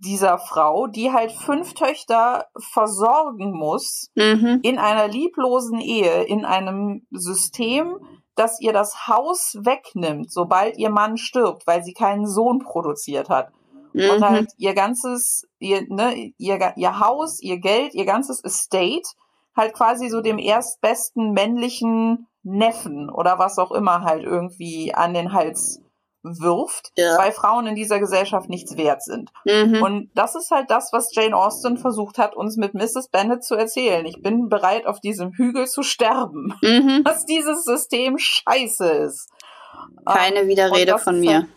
dieser 0.00 0.38
Frau, 0.38 0.86
die 0.86 1.12
halt 1.12 1.32
fünf 1.32 1.74
Töchter 1.74 2.46
versorgen 2.72 3.52
muss 3.52 4.10
mhm. 4.14 4.60
in 4.62 4.78
einer 4.78 5.08
lieblosen 5.08 5.80
Ehe, 5.80 6.22
in 6.24 6.44
einem 6.44 7.06
System, 7.10 7.96
das 8.34 8.60
ihr 8.60 8.72
das 8.72 9.08
Haus 9.08 9.56
wegnimmt, 9.60 10.30
sobald 10.30 10.76
ihr 10.76 10.90
Mann 10.90 11.16
stirbt, 11.16 11.66
weil 11.66 11.82
sie 11.82 11.94
keinen 11.94 12.26
Sohn 12.26 12.58
produziert 12.60 13.28
hat. 13.28 13.50
Mhm. 13.92 14.10
Und 14.10 14.28
halt 14.28 14.52
ihr 14.58 14.74
ganzes, 14.74 15.46
ihr, 15.58 15.86
ne, 15.88 16.32
ihr, 16.36 16.72
ihr 16.76 17.00
Haus, 17.00 17.40
ihr 17.40 17.58
Geld, 17.58 17.94
ihr 17.94 18.04
ganzes 18.04 18.44
Estate 18.44 19.08
halt 19.56 19.72
quasi 19.72 20.08
so 20.10 20.20
dem 20.20 20.38
erstbesten 20.38 21.32
männlichen 21.32 22.26
Neffen 22.42 23.10
oder 23.10 23.38
was 23.38 23.58
auch 23.58 23.72
immer 23.72 24.02
halt 24.02 24.22
irgendwie 24.22 24.94
an 24.94 25.14
den 25.14 25.32
Hals 25.32 25.80
wirft, 26.26 26.92
ja. 26.96 27.16
weil 27.18 27.32
Frauen 27.32 27.66
in 27.66 27.74
dieser 27.74 27.98
Gesellschaft 27.98 28.48
nichts 28.48 28.76
wert 28.76 29.02
sind. 29.02 29.30
Mhm. 29.44 29.82
Und 29.82 30.10
das 30.14 30.34
ist 30.34 30.50
halt 30.50 30.70
das, 30.70 30.92
was 30.92 31.14
Jane 31.14 31.36
Austen 31.36 31.78
versucht 31.78 32.18
hat, 32.18 32.34
uns 32.34 32.56
mit 32.56 32.74
Mrs. 32.74 33.08
Bennet 33.10 33.44
zu 33.44 33.54
erzählen. 33.54 34.04
Ich 34.06 34.22
bin 34.22 34.48
bereit, 34.48 34.86
auf 34.86 35.00
diesem 35.00 35.32
Hügel 35.32 35.66
zu 35.66 35.82
sterben, 35.82 36.54
mhm. 36.62 37.02
dass 37.04 37.24
dieses 37.24 37.64
System 37.64 38.18
scheiße 38.18 38.86
ist. 38.86 39.30
Keine 40.04 40.40
ähm, 40.40 40.48
Widerrede 40.48 40.98
von 40.98 41.20
mir. 41.20 41.34
Halt, 41.34 41.48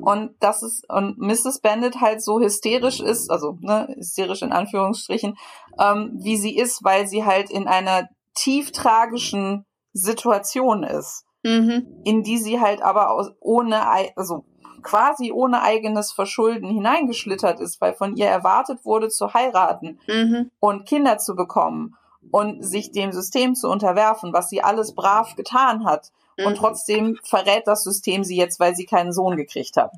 und 0.00 0.34
das 0.40 0.62
ist, 0.62 0.88
und 0.88 1.18
Mrs. 1.18 1.60
Bennet 1.60 2.00
halt 2.00 2.22
so 2.22 2.40
hysterisch 2.40 3.00
ist, 3.00 3.30
also 3.30 3.58
ne, 3.60 3.88
hysterisch 3.96 4.42
in 4.42 4.52
Anführungsstrichen, 4.52 5.36
ähm, 5.78 6.12
wie 6.14 6.36
sie 6.36 6.56
ist, 6.56 6.84
weil 6.84 7.08
sie 7.08 7.24
halt 7.24 7.50
in 7.50 7.66
einer 7.66 8.08
tief 8.34 8.70
tragischen 8.70 9.64
Situation 9.92 10.84
ist 10.84 11.24
mhm. 11.44 11.86
in 12.04 12.22
die 12.22 12.38
sie 12.38 12.60
halt 12.60 12.82
aber 12.82 13.10
aus, 13.10 13.30
ohne, 13.40 13.86
also 14.16 14.44
quasi 14.82 15.32
ohne 15.32 15.62
eigenes 15.62 16.12
Verschulden 16.12 16.68
hineingeschlittert 16.68 17.60
ist, 17.60 17.80
weil 17.80 17.94
von 17.94 18.16
ihr 18.16 18.26
erwartet 18.26 18.84
wurde 18.84 19.08
zu 19.08 19.32
heiraten 19.34 19.98
mhm. 20.06 20.50
und 20.60 20.86
Kinder 20.86 21.18
zu 21.18 21.36
bekommen 21.36 21.96
und 22.30 22.64
sich 22.64 22.92
dem 22.92 23.12
System 23.12 23.54
zu 23.54 23.68
unterwerfen, 23.68 24.32
was 24.32 24.48
sie 24.48 24.62
alles 24.62 24.94
brav 24.94 25.36
getan 25.36 25.84
hat. 25.84 26.12
Mhm. 26.36 26.46
Und 26.46 26.56
trotzdem 26.56 27.18
verrät 27.22 27.66
das 27.66 27.84
System 27.84 28.24
sie 28.24 28.36
jetzt, 28.36 28.60
weil 28.60 28.74
sie 28.74 28.86
keinen 28.86 29.12
Sohn 29.12 29.36
gekriegt 29.36 29.76
hat. 29.76 29.92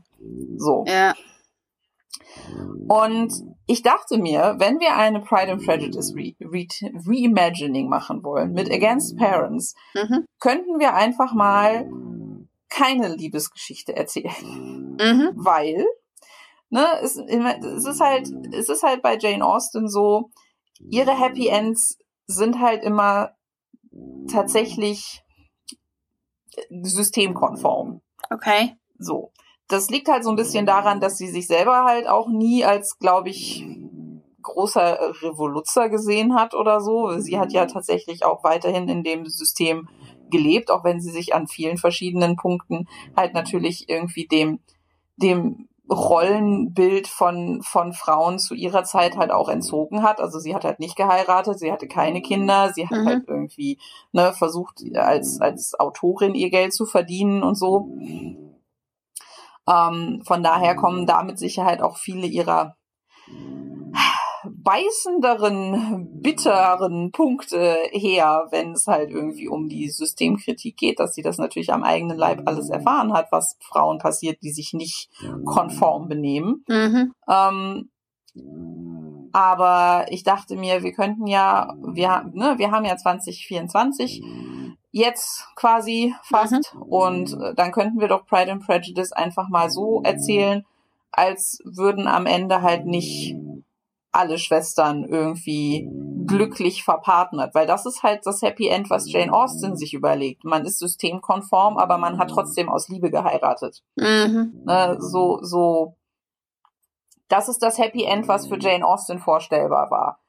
So. 0.56 0.85
Ja. 0.86 1.14
Und 2.88 3.32
ich 3.66 3.82
dachte 3.82 4.18
mir, 4.18 4.56
wenn 4.59 4.78
wir 4.80 4.97
eine 4.97 5.20
Pride 5.20 5.52
and 5.52 5.64
Prejudice 5.64 6.14
Re 6.14 6.34
Re 6.40 6.66
Reimagining 7.06 7.88
machen 7.88 8.22
wollen 8.22 8.52
mit 8.52 8.70
Against 8.70 9.16
Parents, 9.16 9.74
mhm. 9.94 10.24
könnten 10.38 10.78
wir 10.78 10.94
einfach 10.94 11.32
mal 11.34 11.90
keine 12.68 13.14
Liebesgeschichte 13.14 13.97
erzählen. 13.97 14.97
Mhm. 15.01 15.32
Weil, 15.34 15.84
ne, 16.70 16.86
es, 17.02 17.16
es 17.16 17.86
ist 17.86 18.01
halt, 18.01 18.30
es 18.52 18.68
ist 18.68 18.82
halt 18.82 19.02
bei 19.02 19.16
Jane 19.18 19.44
Austen 19.44 19.88
so, 19.88 20.30
ihre 20.78 21.18
Happy 21.18 21.48
Ends 21.48 21.98
sind 22.26 22.60
halt 22.60 22.82
immer 22.82 23.32
tatsächlich 24.30 25.22
systemkonform. 26.70 28.01
Okay. 28.30 28.76
So 28.98 29.32
das 29.68 29.90
liegt 29.90 30.09
halt 30.09 30.24
so 30.24 30.30
ein 30.30 30.36
bisschen 30.36 30.66
daran, 30.66 31.01
dass 31.01 31.18
sie 31.18 31.28
sich 31.28 31.47
selber 31.47 31.84
halt 31.84 32.09
auch 32.09 32.28
nie 32.28 32.64
als, 32.64 32.98
glaube 32.98 33.30
ich, 33.30 33.66
großer 34.43 35.12
Revoluzer 35.22 35.88
gesehen 35.88 36.34
hat 36.34 36.55
oder 36.55 36.80
so. 36.80 37.18
Sie 37.18 37.38
hat 37.38 37.52
ja 37.52 37.66
tatsächlich 37.66 38.24
auch 38.24 38.44
weiterhin 38.44 38.88
in 38.88 39.02
dem 39.02 39.26
System 39.26 39.88
gelebt, 40.30 40.70
auch 40.70 40.84
wenn 40.84 41.01
sie 41.01 41.10
sich 41.10 41.34
an 41.34 41.48
vielen 41.48 41.78
verschiedenen 41.78 42.36
Punkten 42.36 42.88
halt 43.16 43.34
natürlich 43.34 43.88
irgendwie 43.88 44.26
dem, 44.26 44.60
dem 45.16 45.68
Rollenbild 45.88 47.06
von, 47.06 47.62
von 47.62 47.93
Frauen 47.93 48.38
zu 48.38 48.55
ihrer 48.55 48.82
Zeit 48.82 49.16
halt 49.16 49.30
auch 49.30 49.48
entzogen 49.48 50.02
hat. 50.02 50.20
Also 50.20 50.38
sie 50.40 50.55
hat 50.55 50.64
halt 50.64 50.80
nicht 50.80 50.97
geheiratet, 50.97 51.59
sie 51.60 51.70
hatte 51.70 51.86
keine 51.86 52.22
Kinder, 52.22 52.72
sie 52.74 52.88
hat 52.88 52.98
mhm. 52.98 53.06
halt 53.06 53.24
irgendwie 53.28 53.78
ne, 54.12 54.32
versucht, 54.32 54.82
als, 54.94 55.40
als 55.40 55.78
Autorin 55.78 56.34
ihr 56.34 56.51
Geld 56.51 56.74
zu 56.74 56.86
verdienen 56.86 57.43
und 57.43 57.56
so. 57.56 57.88
Ähm, 59.68 60.22
von 60.24 60.43
daher 60.43 60.76
kommen 60.76 61.06
da 61.06 61.22
mit 61.22 61.38
Sicherheit 61.38 61.82
auch 61.82 61.97
viele 61.97 62.26
ihrer 62.26 62.76
beißenderen, 64.48 66.20
bitteren 66.22 67.10
Punkte 67.12 67.76
her, 67.90 68.47
wenn 68.51 68.72
es 68.72 68.86
halt 68.86 69.10
irgendwie 69.10 69.48
um 69.48 69.68
die 69.68 69.88
Systemkritik 69.88 70.76
geht, 70.76 71.01
dass 71.01 71.14
sie 71.14 71.22
das 71.22 71.38
natürlich 71.38 71.72
am 71.72 71.82
eigenen 71.82 72.16
Leib 72.16 72.43
alles 72.47 72.70
erfahren 72.70 73.12
hat, 73.12 73.28
was 73.30 73.56
Frauen 73.60 73.98
passiert, 73.98 74.38
die 74.43 74.51
sich 74.51 74.72
nicht 74.72 75.10
konform 75.44 76.09
benehmen. 76.09 76.64
Mhm. 76.68 77.12
Ähm, 77.28 77.90
aber 79.32 80.06
ich 80.10 80.22
dachte 80.22 80.56
mir, 80.56 80.82
wir 80.82 80.93
könnten 80.93 81.26
ja, 81.26 81.74
wir, 81.82 82.30
ne, 82.32 82.55
wir 82.59 82.70
haben 82.70 82.84
ja 82.84 82.97
2024 82.97 84.22
jetzt 84.97 85.47
quasi 85.56 86.14
fast. 86.23 86.74
Mhm. 86.74 86.82
Und 86.82 87.32
äh, 87.35 87.55
dann 87.55 87.73
könnten 87.73 88.01
wir 88.01 88.09
doch 88.09 88.27
Pride 88.27 88.52
and 88.52 88.66
Prejudice 88.66 89.12
einfach 89.12 89.48
mal 89.48 89.70
so 89.70 90.02
erzählen, 90.02 90.64
als 91.12 91.59
würden 91.64 92.09
am 92.09 92.27
Ende 92.27 92.62
halt 92.62 92.86
nicht 92.86 93.36
alle 94.10 94.39
Schwestern 94.39 95.05
irgendwie 95.05 95.90
glücklich 96.27 96.82
verpartnert, 96.82 97.55
weil 97.55 97.66
das 97.66 97.85
ist 97.85 98.02
halt 98.02 98.24
das 98.24 98.40
Happy 98.40 98.68
End, 98.68 98.89
was 98.89 99.12
Jane 99.12 99.32
Austen 99.32 99.77
sich 99.77 99.93
überlegt. 99.93 100.44
Man 100.44 100.64
ist 100.64 100.78
systemkonform, 100.78 101.77
aber 101.77 101.98
man 101.98 102.18
hat 102.18 102.31
trotzdem 102.31 102.70
aus 102.70 102.89
Liebe 102.89 103.10
geheiratet. 103.10 103.82
Mhm. 103.97 104.62
Ne, 104.64 104.97
so, 104.98 105.40
so, 105.43 105.97
das 107.28 107.48
ist 107.51 107.62
das 107.62 107.77
Happy 107.77 108.05
End, 108.05 108.27
was 108.27 108.47
für 108.47 108.59
Jane 108.59 108.86
Austen 108.86 109.18
vorstellbar 109.18 109.90
war. 109.90 110.20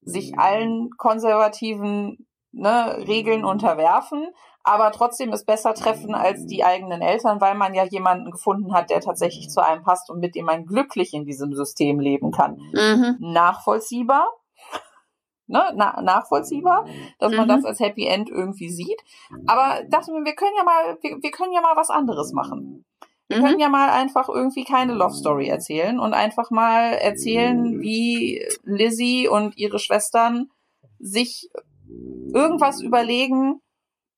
Sich 0.00 0.38
allen 0.38 0.90
konservativen 0.96 2.26
ne, 2.54 2.96
Regeln 3.06 3.44
unterwerfen, 3.44 4.28
aber 4.62 4.90
trotzdem 4.92 5.32
es 5.32 5.44
besser 5.44 5.74
treffen 5.74 6.14
als 6.14 6.46
die 6.46 6.64
eigenen 6.64 7.02
Eltern, 7.02 7.40
weil 7.40 7.54
man 7.54 7.74
ja 7.74 7.84
jemanden 7.84 8.30
gefunden 8.30 8.72
hat, 8.72 8.88
der 8.90 9.00
tatsächlich 9.00 9.50
zu 9.50 9.64
einem 9.64 9.82
passt 9.82 10.10
und 10.10 10.20
mit 10.20 10.34
dem 10.34 10.46
man 10.46 10.64
glücklich 10.64 11.12
in 11.12 11.26
diesem 11.26 11.54
System 11.54 12.00
leben 12.00 12.30
kann. 12.30 12.56
Mhm. 12.72 13.16
Nachvollziehbar. 13.20 14.28
Ne, 15.46 15.62
na, 15.74 16.00
nachvollziehbar, 16.00 16.86
dass 17.18 17.32
mhm. 17.32 17.36
man 17.36 17.48
das 17.48 17.66
als 17.66 17.78
Happy 17.78 18.06
End 18.06 18.30
irgendwie 18.30 18.70
sieht. 18.70 18.98
Aber 19.46 19.82
dachte 19.90 20.10
mir, 20.10 20.24
wir 20.24 20.34
können 20.34 20.54
ja 20.56 20.64
mal, 20.64 20.96
wir, 21.02 21.22
wir 21.22 21.30
können 21.32 21.52
ja 21.52 21.60
mal 21.60 21.76
was 21.76 21.90
anderes 21.90 22.32
machen. 22.32 22.86
Wir 23.28 23.40
mhm. 23.40 23.42
können 23.44 23.60
ja 23.60 23.68
mal 23.68 23.90
einfach 23.90 24.30
irgendwie 24.30 24.64
keine 24.64 24.94
Love 24.94 25.12
Story 25.12 25.48
erzählen 25.48 26.00
und 26.00 26.14
einfach 26.14 26.50
mal 26.50 26.94
erzählen, 26.94 27.78
wie 27.82 28.42
Lizzie 28.62 29.28
und 29.28 29.58
ihre 29.58 29.78
Schwestern 29.78 30.48
sich 30.98 31.50
irgendwas 32.32 32.80
überlegen, 32.80 33.60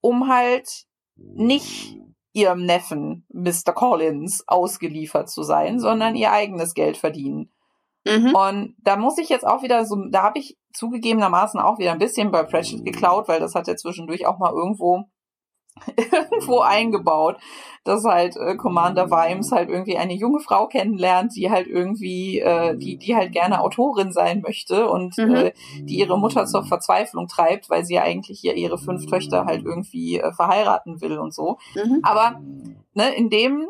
um 0.01 0.29
halt 0.29 0.85
nicht 1.17 1.99
ihrem 2.33 2.65
Neffen 2.65 3.27
Mr. 3.33 3.73
Collins 3.73 4.45
ausgeliefert 4.47 5.31
zu 5.31 5.43
sein, 5.43 5.81
sondern 5.81 6.15
ihr 6.15 6.33
eigenes 6.33 6.75
Geld 6.75 6.97
verdienen. 6.97 7.51
Mhm. 8.07 8.35
Und 8.35 8.77
da 8.79 8.97
muss 8.97 9.19
ich 9.19 9.29
jetzt 9.29 9.47
auch 9.47 9.63
wieder 9.63 9.85
so, 9.85 9.97
da 10.11 10.23
habe 10.23 10.39
ich 10.39 10.57
zugegebenermaßen 10.73 11.59
auch 11.59 11.79
wieder 11.79 11.93
ein 11.93 11.99
bisschen 11.99 12.31
bei 12.31 12.43
Pratchett 12.43 12.85
geklaut, 12.85 13.27
weil 13.29 13.41
das 13.41 13.55
hat 13.55 13.69
er 13.69 13.77
zwischendurch 13.77 14.27
auch 14.27 14.39
mal 14.39 14.53
irgendwo 14.53 15.05
irgendwo 15.97 16.61
eingebaut, 16.61 17.37
dass 17.85 18.05
halt 18.05 18.37
äh, 18.37 18.57
Commander 18.57 19.11
Vimes 19.11 19.53
halt 19.53 19.69
irgendwie 19.69 19.97
eine 19.97 20.15
junge 20.15 20.41
Frau 20.41 20.67
kennenlernt, 20.67 21.37
die 21.37 21.51
halt 21.51 21.67
irgendwie, 21.69 22.41
äh, 22.41 22.77
die, 22.77 22.97
die 22.97 23.15
halt 23.15 23.33
gerne 23.33 23.61
Autorin 23.61 24.13
sein 24.13 24.41
möchte 24.41 24.89
und 24.89 25.17
mhm. 25.19 25.35
äh, 25.35 25.53
die 25.81 25.99
ihre 25.99 26.19
Mutter 26.19 26.47
zur 26.47 26.65
Verzweiflung 26.65 27.29
treibt, 27.29 27.71
weil 27.71 27.85
sie 27.85 27.99
eigentlich 27.99 28.41
hier 28.41 28.55
ihre 28.55 28.79
fünf 28.79 29.07
Töchter 29.07 29.45
halt 29.45 29.65
irgendwie 29.65 30.19
äh, 30.19 30.33
verheiraten 30.33 31.01
will 31.01 31.19
und 31.19 31.33
so. 31.33 31.59
Mhm. 31.75 32.01
Aber 32.03 32.41
ne, 32.95 33.15
in 33.15 33.31
dem 33.31 33.69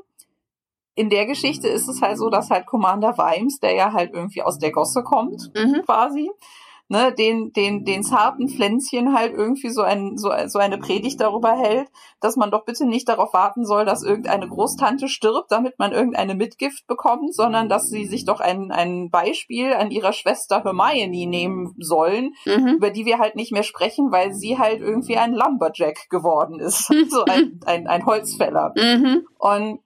in 0.96 1.10
der 1.10 1.26
Geschichte 1.26 1.68
ist 1.68 1.88
es 1.88 2.00
halt 2.00 2.16
so, 2.16 2.30
dass 2.30 2.50
halt 2.50 2.64
Commander 2.64 3.18
Vimes, 3.18 3.60
der 3.60 3.74
ja 3.74 3.92
halt 3.92 4.14
irgendwie 4.14 4.42
aus 4.42 4.58
der 4.58 4.72
Gosse 4.72 5.02
kommt, 5.02 5.52
mhm. 5.54 5.82
quasi, 5.84 6.30
ne, 6.88 7.12
den, 7.12 7.52
den, 7.52 7.84
den 7.84 8.02
zarten 8.02 8.48
Pflänzchen 8.48 9.14
halt 9.14 9.32
irgendwie 9.34 9.70
so, 9.70 9.82
ein, 9.82 10.16
so, 10.16 10.30
so 10.46 10.58
eine 10.58 10.78
Predigt 10.78 11.20
darüber 11.20 11.52
hält, 11.52 11.88
dass 12.20 12.36
man 12.36 12.50
doch 12.50 12.64
bitte 12.64 12.86
nicht 12.86 13.08
darauf 13.08 13.32
warten 13.32 13.64
soll, 13.64 13.84
dass 13.84 14.02
irgendeine 14.02 14.48
Großtante 14.48 15.08
stirbt, 15.08 15.50
damit 15.50 15.78
man 15.78 15.92
irgendeine 15.92 16.34
Mitgift 16.34 16.86
bekommt, 16.86 17.34
sondern 17.34 17.68
dass 17.68 17.88
sie 17.88 18.06
sich 18.06 18.24
doch 18.24 18.40
ein, 18.40 18.70
ein 18.70 19.10
Beispiel 19.10 19.72
an 19.72 19.90
ihrer 19.90 20.12
Schwester 20.12 20.62
Hermione 20.62 21.26
nehmen 21.26 21.74
sollen, 21.78 22.34
mhm. 22.44 22.76
über 22.76 22.90
die 22.90 23.06
wir 23.06 23.18
halt 23.18 23.36
nicht 23.36 23.52
mehr 23.52 23.62
sprechen, 23.62 24.12
weil 24.12 24.32
sie 24.32 24.58
halt 24.58 24.80
irgendwie 24.80 25.16
ein 25.16 25.32
Lumberjack 25.32 26.08
geworden 26.10 26.60
ist. 26.60 26.86
so 27.10 27.24
ein, 27.24 27.60
ein, 27.66 27.86
ein 27.86 28.06
Holzfäller. 28.06 28.72
Mhm. 28.76 29.26
Und 29.38 29.80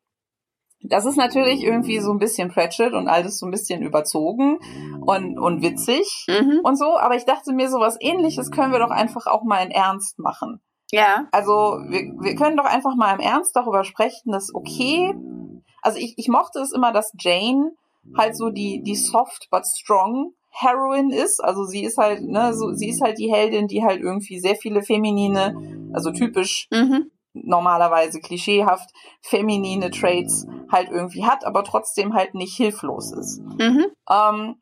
das 0.83 1.05
ist 1.05 1.17
natürlich 1.17 1.63
irgendwie 1.63 2.01
so 2.01 2.11
ein 2.11 2.19
bisschen 2.19 2.49
Pratchett 2.49 2.95
und 2.95 3.09
alles 3.09 3.39
so 3.39 3.47
ein 3.47 3.51
bisschen 3.51 3.83
überzogen 3.83 4.59
und, 5.01 5.39
und 5.39 5.63
witzig 5.63 6.27
mhm. 6.29 6.61
und 6.63 6.77
so. 6.77 6.97
Aber 6.97 7.15
ich 7.17 7.25
dachte 7.25 7.53
mir, 7.53 7.69
so 7.69 7.81
was 7.81 7.97
ähnliches 8.01 8.51
können 8.51 8.73
wir 8.73 8.79
doch 8.79 8.91
einfach 8.91 9.27
auch 9.27 9.43
mal 9.45 9.65
in 9.65 9.71
Ernst 9.71 10.19
machen. 10.19 10.61
Ja. 10.91 11.27
Also 11.33 11.53
wir, 11.53 12.13
wir 12.21 12.35
können 12.35 12.57
doch 12.57 12.65
einfach 12.65 12.97
mal 12.97 13.15
im 13.15 13.21
Ernst 13.21 13.55
darüber 13.55 13.85
sprechen, 13.85 14.33
dass 14.33 14.55
okay. 14.55 15.15
Also 15.83 15.99
ich, 15.99 16.15
ich 16.17 16.29
mochte 16.29 16.61
es 16.61 16.73
immer, 16.73 16.93
dass 16.93 17.13
Jane 17.19 17.73
halt 18.17 18.37
so 18.37 18.49
die, 18.49 18.83
die 18.83 18.97
soft 18.97 19.49
but 19.51 19.67
strong 19.67 20.33
Heroine 20.51 21.15
ist. 21.15 21.43
Also 21.45 21.65
sie 21.65 21.85
ist 21.85 21.99
halt, 21.99 22.23
ne, 22.23 22.55
so, 22.55 22.73
sie 22.73 22.89
ist 22.89 23.03
halt 23.03 23.19
die 23.19 23.31
Heldin, 23.31 23.69
die 23.69 23.85
halt 23.85 24.01
irgendwie 24.01 24.41
sehr 24.41 24.57
viele 24.57 24.83
feminine, 24.83 25.91
also 25.93 26.11
typisch 26.11 26.69
mhm 26.71 27.11
normalerweise 27.33 28.21
klischeehaft 28.21 28.91
feminine 29.23 29.91
Traits 29.91 30.47
halt 30.71 30.91
irgendwie 30.91 31.25
hat, 31.25 31.45
aber 31.45 31.65
trotzdem 31.65 32.15
halt 32.15 32.35
nicht 32.35 32.57
hilflos 32.57 33.13
ist. 33.13 33.41
Mhm. 33.59 33.87
Ähm, 34.11 34.57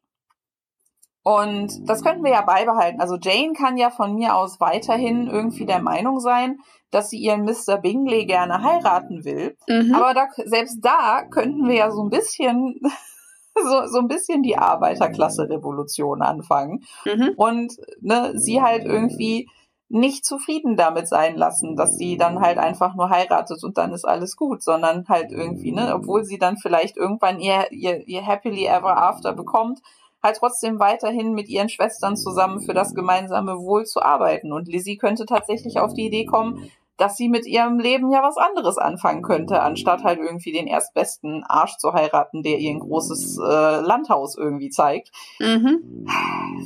und 1.22 1.88
das 1.88 2.02
könnten 2.02 2.24
wir 2.24 2.30
ja 2.30 2.42
beibehalten. 2.42 3.00
Also 3.00 3.18
Jane 3.20 3.52
kann 3.52 3.76
ja 3.76 3.90
von 3.90 4.14
mir 4.14 4.34
aus 4.34 4.60
weiterhin 4.60 5.26
irgendwie 5.26 5.66
der 5.66 5.82
Meinung 5.82 6.20
sein, 6.20 6.58
dass 6.90 7.10
sie 7.10 7.18
ihren 7.18 7.44
Mr. 7.44 7.76
Bingley 7.76 8.24
gerne 8.24 8.62
heiraten 8.62 9.24
will. 9.24 9.56
Mhm. 9.68 9.94
Aber 9.94 10.14
da, 10.14 10.28
selbst 10.46 10.78
da 10.80 11.24
könnten 11.24 11.68
wir 11.68 11.74
ja 11.74 11.90
so 11.90 12.02
ein 12.02 12.08
bisschen 12.08 12.80
so, 13.54 13.86
so 13.86 13.98
ein 13.98 14.08
bisschen 14.08 14.42
die 14.42 14.56
Arbeiterklasse-Revolution 14.56 16.22
anfangen. 16.22 16.84
Mhm. 17.04 17.34
Und 17.36 17.76
ne, 18.00 18.32
sie 18.34 18.62
halt 18.62 18.84
irgendwie 18.84 19.48
nicht 19.88 20.26
zufrieden 20.26 20.76
damit 20.76 21.08
sein 21.08 21.36
lassen, 21.36 21.76
dass 21.76 21.96
sie 21.96 22.18
dann 22.18 22.40
halt 22.40 22.58
einfach 22.58 22.94
nur 22.94 23.08
heiratet 23.08 23.64
und 23.64 23.78
dann 23.78 23.92
ist 23.92 24.04
alles 24.04 24.36
gut, 24.36 24.62
sondern 24.62 25.06
halt 25.08 25.32
irgendwie, 25.32 25.72
ne, 25.72 25.94
obwohl 25.94 26.24
sie 26.24 26.38
dann 26.38 26.58
vielleicht 26.58 26.96
irgendwann 26.96 27.40
ihr, 27.40 27.70
ihr, 27.72 28.06
ihr 28.06 28.26
Happily 28.26 28.66
Ever 28.66 28.98
After 28.98 29.32
bekommt, 29.32 29.80
halt 30.22 30.36
trotzdem 30.36 30.78
weiterhin 30.78 31.32
mit 31.32 31.48
ihren 31.48 31.68
Schwestern 31.68 32.16
zusammen 32.16 32.60
für 32.60 32.74
das 32.74 32.94
gemeinsame 32.94 33.58
Wohl 33.58 33.86
zu 33.86 34.02
arbeiten. 34.02 34.52
Und 34.52 34.68
Lizzie 34.68 34.98
könnte 34.98 35.26
tatsächlich 35.26 35.78
auf 35.78 35.94
die 35.94 36.06
Idee 36.06 36.26
kommen, 36.26 36.70
dass 36.98 37.16
sie 37.16 37.28
mit 37.28 37.46
ihrem 37.46 37.78
Leben 37.78 38.10
ja 38.10 38.22
was 38.22 38.36
anderes 38.36 38.76
anfangen 38.76 39.22
könnte, 39.22 39.62
anstatt 39.62 40.04
halt 40.04 40.18
irgendwie 40.18 40.52
den 40.52 40.66
erstbesten 40.66 41.44
Arsch 41.44 41.78
zu 41.78 41.92
heiraten, 41.92 42.42
der 42.42 42.58
ihr 42.58 42.70
ein 42.70 42.80
großes 42.80 43.38
äh, 43.38 43.80
Landhaus 43.80 44.36
irgendwie 44.36 44.68
zeigt. 44.68 45.10
Mhm. 45.38 46.06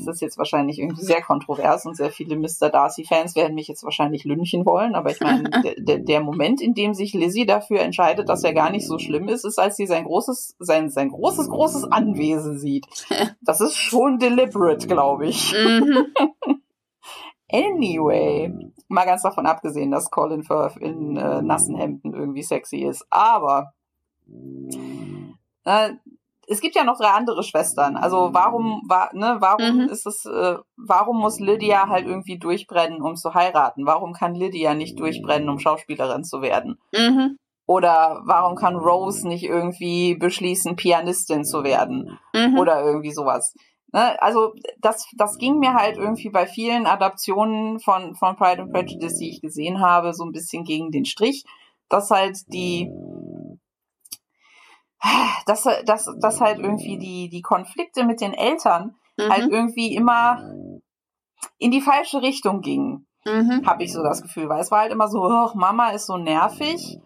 Das 0.05 0.17
ist 0.17 0.23
jetzt 0.23 0.39
wahrscheinlich 0.39 0.79
irgendwie 0.79 1.05
sehr 1.05 1.23
kontrovers 1.23 1.85
und 1.87 1.97
sehr 1.97 2.11
viele 2.11 2.37
Mr. 2.37 2.71
Darcy-Fans 2.71 3.37
werden 3.37 3.55
mich 3.55 3.69
jetzt 3.69 3.85
wahrscheinlich 3.85 4.25
lünchen 4.25 4.65
wollen, 4.65 4.95
aber 4.95 5.11
ich 5.11 5.21
meine, 5.21 5.51
der, 5.77 5.99
der 5.99 6.21
Moment, 6.21 6.61
in 6.63 6.75
dem 6.75 6.95
sich 6.95 7.13
Lizzie 7.13 7.47
dafür 7.47 7.81
entscheidet, 7.81 8.29
dass 8.29 8.43
er 8.43 8.55
gar 8.55 8.71
nicht 8.71 8.87
so 8.87 8.99
schlimm 8.99 9.29
ist, 9.29 9.45
ist, 9.45 9.59
als 9.59 9.77
sie 9.77 9.87
sein 9.87 10.05
großes, 10.05 10.57
sein, 10.59 10.89
sein 10.89 11.11
großes, 11.11 11.49
großes 11.49 11.85
Anwesen 11.85 12.59
sieht. 12.59 12.87
Das 13.45 13.61
ist 13.61 13.77
schon 13.77 14.19
deliberate, 14.19 14.87
glaube 14.87 15.27
ich. 15.27 15.53
Mhm. 15.53 16.07
Anyway, 17.53 18.51
mal 18.93 19.06
ganz 19.06 19.23
davon 19.23 19.47
abgesehen, 19.47 19.90
dass 19.90 20.10
Colin 20.10 20.44
Firth 20.44 20.77
in 20.77 21.16
äh, 21.16 21.43
nassen 21.43 21.77
Hemden 21.77 22.14
irgendwie 22.14 22.43
sexy 22.43 22.78
ist. 22.78 23.06
Aber 23.10 23.73
äh, 25.64 25.90
es 26.48 26.60
gibt 26.60 26.74
ja 26.74 26.85
noch 26.85 26.98
drei 26.98 27.10
andere 27.10 27.43
Schwestern. 27.43 27.97
Also 27.97 28.31
warum, 28.32 28.82
wa, 28.86 29.10
ne, 29.12 29.36
warum 29.39 29.85
mhm. 29.85 29.89
ist 29.89 30.06
es, 30.06 30.27
äh, 30.27 30.56
warum 30.77 31.19
muss 31.19 31.40
Lydia 31.40 31.89
halt 31.89 32.06
irgendwie 32.06 32.39
durchbrennen, 32.39 33.01
um 33.01 33.16
zu 33.16 33.35
heiraten? 33.35 33.86
Warum 33.86 34.12
kann 34.12 34.35
Lydia 34.35 34.74
nicht 34.74 34.98
durchbrennen, 34.98 35.48
um 35.48 35.59
Schauspielerin 35.59 36.24
zu 36.24 36.43
werden? 36.43 36.78
Mhm. 36.93 37.39
Oder 37.66 38.20
warum 38.24 38.56
kann 38.56 38.77
Rose 38.77 39.27
nicht 39.27 39.44
irgendwie 39.44 40.16
beschließen, 40.16 40.77
Pianistin 40.77 41.44
zu 41.44 41.62
werden? 41.64 42.19
Mhm. 42.35 42.59
Oder 42.59 42.85
irgendwie 42.85 43.12
sowas. 43.12 43.55
Ne, 43.93 44.20
also 44.23 44.55
das, 44.81 45.06
das 45.16 45.36
ging 45.36 45.59
mir 45.59 45.74
halt 45.74 45.98
irgendwie 45.98 46.31
bei 46.31 46.47
vielen 46.47 46.86
Adaptionen 46.86 47.78
von, 47.78 48.14
von 48.14 48.36
Pride 48.36 48.62
and 48.62 48.73
Prejudice, 48.73 49.19
die 49.19 49.28
ich 49.28 49.43
gesehen 49.43 49.81
habe, 49.81 50.14
so 50.14 50.24
ein 50.24 50.32
bisschen 50.32 50.64
gegen 50.64 50.90
den 50.90 51.05
Strich, 51.05 51.44
dass 51.90 52.10
halt 52.10 52.39
die, 52.48 52.90
dass, 55.47 55.69
dass, 55.85 56.10
dass 56.19 56.40
halt 56.40 56.59
irgendwie 56.59 56.98
die, 56.98 57.28
die 57.28 57.43
Konflikte 57.43 58.05
mit 58.05 58.23
den 58.23 58.32
Eltern 58.32 58.97
mhm. 59.19 59.28
halt 59.28 59.51
irgendwie 59.51 59.94
immer 59.94 60.43
in 61.59 61.70
die 61.70 61.82
falsche 61.82 62.23
Richtung 62.23 62.62
gingen, 62.62 63.06
mhm. 63.27 63.66
habe 63.66 63.85
ich 63.85 63.93
so 63.93 64.02
das 64.02 64.23
Gefühl, 64.23 64.48
weil 64.48 64.60
es 64.60 64.70
war 64.70 64.81
halt 64.81 64.93
immer 64.93 65.09
so, 65.09 65.51
Mama 65.55 65.90
ist 65.90 66.06
so 66.06 66.16
nervig 66.16 66.98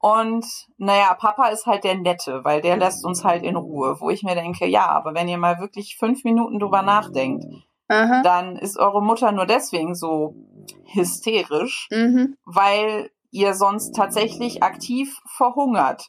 und 0.00 0.46
naja, 0.78 1.12
Papa 1.12 1.48
ist 1.48 1.66
halt 1.66 1.84
der 1.84 1.94
Nette, 1.94 2.42
weil 2.42 2.62
der 2.62 2.78
lässt 2.78 3.04
uns 3.04 3.22
halt 3.22 3.42
in 3.42 3.56
Ruhe, 3.56 4.00
wo 4.00 4.08
ich 4.08 4.22
mir 4.22 4.34
denke, 4.34 4.66
ja, 4.66 4.88
aber 4.88 5.14
wenn 5.14 5.28
ihr 5.28 5.36
mal 5.36 5.60
wirklich 5.60 5.98
fünf 5.98 6.24
Minuten 6.24 6.58
drüber 6.58 6.80
nachdenkt, 6.80 7.44
Aha. 7.88 8.22
dann 8.22 8.56
ist 8.56 8.78
eure 8.78 9.02
Mutter 9.02 9.30
nur 9.30 9.44
deswegen 9.44 9.94
so 9.94 10.34
hysterisch, 10.86 11.88
mhm. 11.90 12.38
weil 12.46 13.10
ihr 13.30 13.52
sonst 13.52 13.94
tatsächlich 13.94 14.62
aktiv 14.62 15.20
verhungert. 15.26 16.08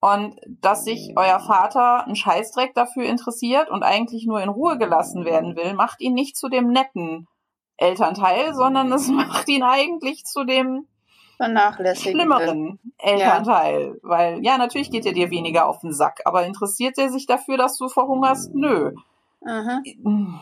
Und 0.00 0.40
dass 0.48 0.82
sich 0.82 1.12
euer 1.14 1.38
Vater 1.38 2.04
einen 2.04 2.16
Scheißdreck 2.16 2.74
dafür 2.74 3.04
interessiert 3.04 3.70
und 3.70 3.84
eigentlich 3.84 4.26
nur 4.26 4.42
in 4.42 4.48
Ruhe 4.48 4.76
gelassen 4.78 5.24
werden 5.24 5.54
will, 5.54 5.74
macht 5.74 6.00
ihn 6.00 6.14
nicht 6.14 6.36
zu 6.36 6.48
dem 6.48 6.72
netten 6.72 7.28
Elternteil, 7.76 8.52
sondern 8.52 8.90
es 8.90 9.06
macht 9.08 9.48
ihn 9.48 9.62
eigentlich 9.62 10.24
zu 10.24 10.42
dem 10.42 10.88
vernachlässigen. 11.36 12.12
Schlimmeren 12.12 12.78
Elternteil. 12.98 13.88
Ja. 13.88 13.94
Weil, 14.02 14.44
ja, 14.44 14.58
natürlich 14.58 14.90
geht 14.90 15.06
er 15.06 15.12
dir 15.12 15.30
weniger 15.30 15.66
auf 15.66 15.80
den 15.80 15.92
Sack, 15.92 16.20
aber 16.24 16.46
interessiert 16.46 16.98
er 16.98 17.10
sich 17.10 17.26
dafür, 17.26 17.56
dass 17.56 17.76
du 17.76 17.88
verhungerst? 17.88 18.54
Nö. 18.54 18.92
Mhm. 19.40 19.82
Ne? 20.02 20.40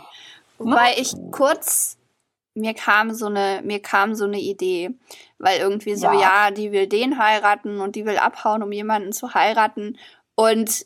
Wobei 0.58 0.94
ich 0.98 1.14
kurz 1.30 1.96
mir 2.54 2.74
kam 2.74 3.14
so 3.14 3.26
eine 3.26 3.62
mir 3.64 3.80
kam 3.80 4.14
so 4.14 4.24
eine 4.24 4.40
Idee, 4.40 4.90
weil 5.38 5.60
irgendwie 5.60 5.94
so 5.94 6.06
ja. 6.06 6.20
ja, 6.20 6.50
die 6.50 6.72
will 6.72 6.86
den 6.86 7.18
heiraten 7.18 7.80
und 7.80 7.96
die 7.96 8.04
will 8.04 8.18
abhauen, 8.18 8.62
um 8.62 8.72
jemanden 8.72 9.12
zu 9.12 9.34
heiraten 9.34 9.96
und 10.34 10.84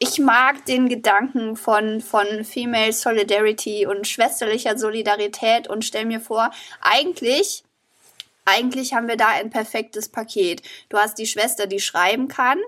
ich 0.00 0.20
mag 0.20 0.64
den 0.66 0.88
Gedanken 0.88 1.56
von, 1.56 2.00
von 2.00 2.44
Female 2.44 2.92
Solidarity 2.92 3.84
und 3.84 4.06
schwesterlicher 4.06 4.78
Solidarität 4.78 5.68
und 5.68 5.84
stell 5.84 6.04
mir 6.04 6.20
vor, 6.20 6.50
eigentlich 6.80 7.64
eigentlich 8.48 8.94
haben 8.94 9.08
wir 9.08 9.16
da 9.16 9.28
ein 9.28 9.50
perfektes 9.50 10.08
Paket. 10.08 10.62
Du 10.88 10.96
hast 10.98 11.18
die 11.18 11.26
Schwester, 11.26 11.66
die 11.66 11.80
schreiben 11.80 12.28
kann. 12.28 12.58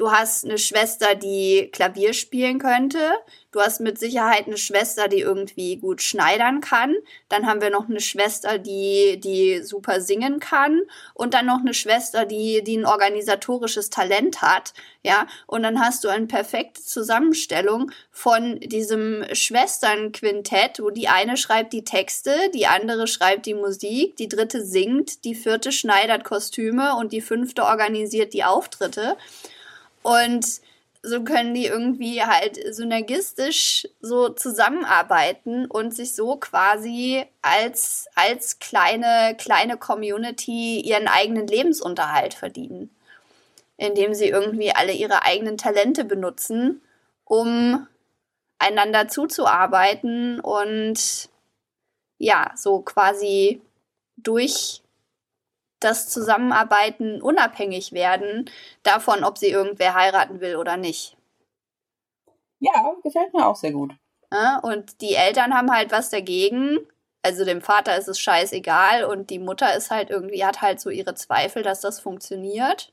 Du 0.00 0.10
hast 0.10 0.46
eine 0.46 0.56
Schwester, 0.56 1.14
die 1.14 1.68
Klavier 1.74 2.14
spielen 2.14 2.58
könnte. 2.58 3.18
Du 3.50 3.60
hast 3.60 3.82
mit 3.82 3.98
Sicherheit 3.98 4.46
eine 4.46 4.56
Schwester, 4.56 5.08
die 5.08 5.20
irgendwie 5.20 5.76
gut 5.76 6.00
schneidern 6.00 6.62
kann. 6.62 6.94
Dann 7.28 7.46
haben 7.46 7.60
wir 7.60 7.68
noch 7.68 7.86
eine 7.86 8.00
Schwester, 8.00 8.56
die, 8.56 9.20
die 9.22 9.62
super 9.62 10.00
singen 10.00 10.40
kann. 10.40 10.80
Und 11.12 11.34
dann 11.34 11.44
noch 11.44 11.60
eine 11.60 11.74
Schwester, 11.74 12.24
die, 12.24 12.64
die 12.64 12.78
ein 12.78 12.86
organisatorisches 12.86 13.90
Talent 13.90 14.40
hat. 14.40 14.72
Ja, 15.02 15.26
und 15.46 15.64
dann 15.64 15.78
hast 15.78 16.02
du 16.02 16.08
eine 16.08 16.26
perfekte 16.26 16.82
Zusammenstellung 16.82 17.90
von 18.10 18.58
diesem 18.60 19.26
Schwesternquintett, 19.34 20.80
wo 20.80 20.88
die 20.88 21.08
eine 21.08 21.36
schreibt 21.36 21.74
die 21.74 21.84
Texte, 21.84 22.34
die 22.54 22.66
andere 22.66 23.06
schreibt 23.06 23.44
die 23.44 23.52
Musik, 23.52 24.16
die 24.16 24.28
dritte 24.28 24.64
singt, 24.64 25.26
die 25.26 25.34
vierte 25.34 25.72
schneidert 25.72 26.24
Kostüme 26.24 26.96
und 26.96 27.12
die 27.12 27.20
fünfte 27.20 27.64
organisiert 27.64 28.32
die 28.32 28.44
Auftritte. 28.44 29.18
Und 30.02 30.60
so 31.02 31.24
können 31.24 31.54
die 31.54 31.66
irgendwie 31.66 32.22
halt 32.22 32.58
synergistisch 32.74 33.88
so 34.00 34.28
zusammenarbeiten 34.28 35.66
und 35.66 35.94
sich 35.94 36.14
so 36.14 36.36
quasi 36.36 37.24
als, 37.40 38.06
als 38.14 38.58
kleine, 38.58 39.34
kleine 39.38 39.78
Community 39.78 40.80
ihren 40.80 41.08
eigenen 41.08 41.46
Lebensunterhalt 41.46 42.34
verdienen. 42.34 42.90
Indem 43.78 44.12
sie 44.12 44.28
irgendwie 44.28 44.72
alle 44.72 44.92
ihre 44.92 45.22
eigenen 45.22 45.56
Talente 45.56 46.04
benutzen, 46.04 46.82
um 47.24 47.86
einander 48.58 49.08
zuzuarbeiten 49.08 50.38
und 50.40 51.30
ja, 52.18 52.52
so 52.56 52.80
quasi 52.80 53.62
durch 54.18 54.79
das 55.80 56.08
Zusammenarbeiten 56.08 57.20
unabhängig 57.20 57.92
werden 57.92 58.48
davon, 58.82 59.24
ob 59.24 59.38
sie 59.38 59.48
irgendwer 59.48 59.94
heiraten 59.94 60.40
will 60.40 60.56
oder 60.56 60.76
nicht. 60.76 61.16
Ja, 62.60 62.94
gefällt 63.02 63.32
mir 63.32 63.46
auch 63.46 63.56
sehr 63.56 63.72
gut. 63.72 63.94
Ja, 64.32 64.58
und 64.58 65.00
die 65.00 65.14
Eltern 65.14 65.54
haben 65.54 65.72
halt 65.72 65.90
was 65.90 66.10
dagegen. 66.10 66.78
Also 67.22 67.44
dem 67.44 67.60
Vater 67.60 67.96
ist 67.98 68.08
es 68.08 68.18
scheißegal 68.18 69.04
und 69.04 69.30
die 69.30 69.38
Mutter 69.38 69.74
ist 69.74 69.90
halt 69.90 70.10
irgendwie, 70.10 70.44
hat 70.44 70.62
halt 70.62 70.80
so 70.80 70.90
ihre 70.90 71.14
Zweifel, 71.14 71.62
dass 71.62 71.80
das 71.80 72.00
funktioniert. 72.00 72.92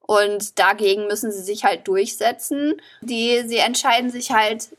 Und 0.00 0.58
dagegen 0.58 1.06
müssen 1.06 1.32
sie 1.32 1.42
sich 1.42 1.64
halt 1.64 1.88
durchsetzen. 1.88 2.80
Die, 3.00 3.42
sie 3.46 3.58
entscheiden 3.58 4.10
sich 4.10 4.32
halt, 4.32 4.76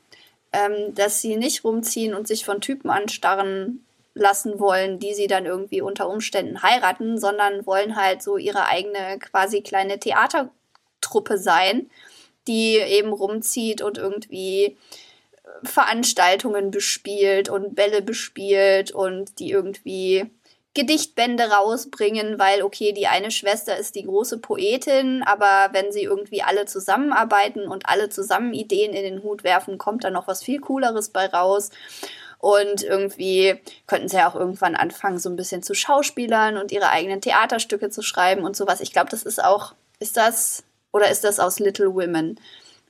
ähm, 0.52 0.94
dass 0.96 1.22
sie 1.22 1.38
nicht 1.38 1.64
rumziehen 1.64 2.14
und 2.14 2.28
sich 2.28 2.46
von 2.46 2.62
Typen 2.62 2.90
anstarren 2.90 3.86
lassen 4.16 4.60
wollen, 4.60 5.00
die 5.00 5.14
sie 5.14 5.28
dann 5.28 5.46
irgendwie 5.46 5.82
unter 5.82 6.08
Umständen 6.08 6.62
heiraten, 6.62 7.18
sondern 7.20 7.66
wollen 7.66 7.96
halt 7.96 8.22
so 8.22 8.38
ihre 8.38 8.68
eigene 8.68 9.18
quasi 9.20 9.62
kleine 9.62 10.00
Theatertruppe 10.00 11.38
sein, 11.38 11.90
die 12.48 12.78
eben 12.78 13.12
rumzieht 13.12 13.82
und 13.82 13.98
irgendwie 13.98 14.66
äh, 14.66 14.76
Veranstaltungen 15.64 16.72
bespielt 16.72 17.50
und 17.50 17.76
Bälle 17.76 18.02
bespielt 18.02 18.92
und 18.92 19.40
die 19.40 19.50
irgendwie 19.50 20.30
Gedichtbände 20.76 21.44
rausbringen, 21.52 22.40
weil 22.40 22.64
okay, 22.64 22.94
die 22.94 23.06
eine 23.06 23.30
Schwester 23.30 23.78
ist 23.78 23.94
die 23.94 24.06
große 24.06 24.40
Poetin, 24.40 25.22
aber 25.24 25.70
wenn 25.72 25.92
sie 25.92 26.02
irgendwie 26.02 26.42
alle 26.42 26.66
zusammenarbeiten 26.66 27.68
und 27.68 27.88
alle 27.88 28.10
zusammen 28.10 28.54
Ideen 28.54 28.94
in 28.94 29.04
den 29.04 29.24
Hut 29.24 29.44
werfen, 29.44 29.78
kommt 29.78 30.04
da 30.04 30.10
noch 30.10 30.28
was 30.28 30.44
viel 30.44 30.60
cooleres 30.60 31.10
bei 31.10 31.28
raus. 31.28 31.70
Und 32.44 32.84
irgendwie 32.84 33.58
könnten 33.88 34.10
sie 34.10 34.18
ja 34.18 34.30
auch 34.30 34.36
irgendwann 34.36 34.76
anfangen, 34.76 35.18
so 35.18 35.30
ein 35.30 35.38
bisschen 35.38 35.64
zu 35.64 35.74
Schauspielern 35.74 36.58
und 36.58 36.74
ihre 36.74 36.90
eigenen 36.90 37.22
Theaterstücke 37.22 37.90
zu 37.90 38.02
schreiben 38.02 38.44
und 38.44 38.58
sowas. 38.58 38.82
Ich 38.82 38.92
glaube, 38.92 39.10
das 39.10 39.24
ist 39.24 39.42
auch, 39.42 39.76
ist 40.00 40.18
das, 40.18 40.66
oder 40.92 41.10
ist 41.10 41.24
das 41.24 41.40
aus 41.40 41.60
Little 41.60 41.96
Women? 41.96 42.38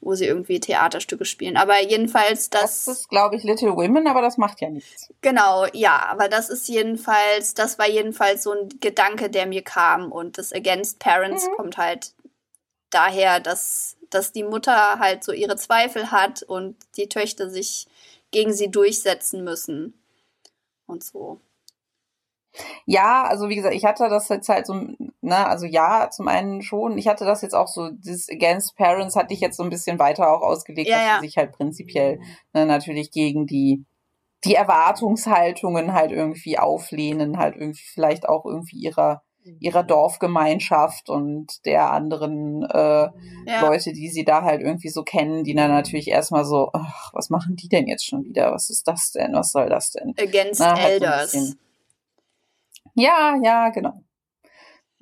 wo 0.02 0.16
sie 0.16 0.26
irgendwie 0.26 0.60
Theaterstücke 0.60 1.24
spielen. 1.24 1.56
Aber 1.56 1.82
jedenfalls 1.82 2.50
das. 2.50 2.84
Das 2.84 2.98
ist, 2.98 3.10
glaube 3.10 3.38
ich, 3.38 3.44
Little 3.44 3.78
Women, 3.78 4.06
aber 4.08 4.22
das 4.22 4.38
macht 4.38 4.60
ja 4.60 4.70
nichts. 4.70 5.08
Genau, 5.22 5.66
ja, 5.72 6.08
aber 6.10 6.28
das 6.28 6.50
ist 6.50 6.68
jedenfalls, 6.68 7.54
das 7.54 7.80
war 7.80 7.88
jedenfalls 7.88 8.44
so 8.44 8.52
ein 8.52 8.68
Gedanke, 8.82 9.30
der 9.30 9.46
mir 9.46 9.62
kam. 9.62 10.12
Und 10.12 10.38
das 10.38 10.52
Against 10.52 11.00
Parents 11.00 11.48
mhm. 11.48 11.52
kommt 11.56 11.78
halt 11.78 12.12
daher, 12.90 13.40
dass, 13.40 13.96
dass 14.10 14.34
die 14.34 14.44
Mutter 14.44 15.00
halt 15.00 15.24
so 15.24 15.32
ihre 15.32 15.56
Zweifel 15.56 16.12
hat 16.12 16.44
und 16.44 16.76
die 16.98 17.08
Töchter 17.08 17.50
sich 17.50 17.88
gegen 18.34 18.54
sie 18.54 18.70
durchsetzen 18.70 19.44
müssen. 19.44 19.94
Und 20.86 21.04
so. 21.04 21.40
Ja, 22.86 23.24
also 23.24 23.50
wie 23.50 23.56
gesagt, 23.56 23.74
ich 23.74 23.86
hatte 23.86 24.10
das 24.10 24.30
jetzt 24.30 24.50
halt 24.50 24.68
so, 24.68 24.74
ne, 25.22 25.48
also 25.48 25.66
ja, 25.66 26.10
zum 26.12 26.28
einen 26.28 26.62
schon. 26.62 26.98
Ich 26.98 27.08
hatte 27.08 27.26
das 27.26 27.42
jetzt 27.42 27.56
auch 27.56 27.68
so, 27.68 27.90
dieses 27.90 28.30
Against 28.30 28.76
Parents 28.76 29.16
hatte 29.16 29.34
ich 29.34 29.40
jetzt 29.40 29.58
so 29.58 29.64
ein 29.64 29.70
bisschen 29.70 29.98
weiter 29.98 30.32
auch 30.32 30.42
ausgelegt, 30.42 30.90
ja, 30.90 30.98
dass 30.98 31.06
ja. 31.06 31.20
sie 31.20 31.28
sich 31.28 31.38
halt 31.38 31.54
prinzipiell 31.54 32.20
ne, 32.54 32.66
natürlich 32.66 33.12
gegen 33.12 33.48
die 33.48 33.86
die 34.44 34.56
Erwartungshaltungen 34.56 35.94
halt 35.94 36.12
irgendwie 36.12 36.60
auflehnen, 36.60 37.38
halt 37.38 37.56
irgendwie 37.56 37.86
vielleicht 37.86 38.28
auch 38.28 38.46
irgendwie 38.46 38.76
ihrer 38.78 39.24
ihrer 39.60 39.84
Dorfgemeinschaft 39.84 41.10
und 41.10 41.66
der 41.66 41.92
anderen 41.92 42.64
äh, 42.64 43.10
ja. 43.46 43.62
Leute, 43.62 43.94
die 43.94 44.10
sie 44.10 44.24
da 44.24 44.44
halt 44.44 44.62
irgendwie 44.62 44.90
so 44.90 45.04
kennen, 45.04 45.44
die 45.44 45.56
dann 45.56 45.72
natürlich 45.72 46.08
erstmal 46.08 46.46
so, 46.46 46.70
ach, 46.74 47.12
was 47.14 47.30
machen 47.30 47.56
die 47.56 47.68
denn 47.68 47.88
jetzt 47.88 48.06
schon 48.06 48.24
wieder? 48.24 48.52
Was 48.52 48.70
ist 48.70 48.88
das 48.88 49.12
denn? 49.12 49.34
Was 49.34 49.52
soll 49.52 49.70
das 49.70 49.92
denn? 49.92 50.14
Against 50.18 50.60
Na, 50.60 50.76
halt 50.76 50.94
Elders. 50.94 51.32
So 51.32 51.54
ja, 52.96 53.40
ja, 53.44 53.70
genau. 53.70 54.02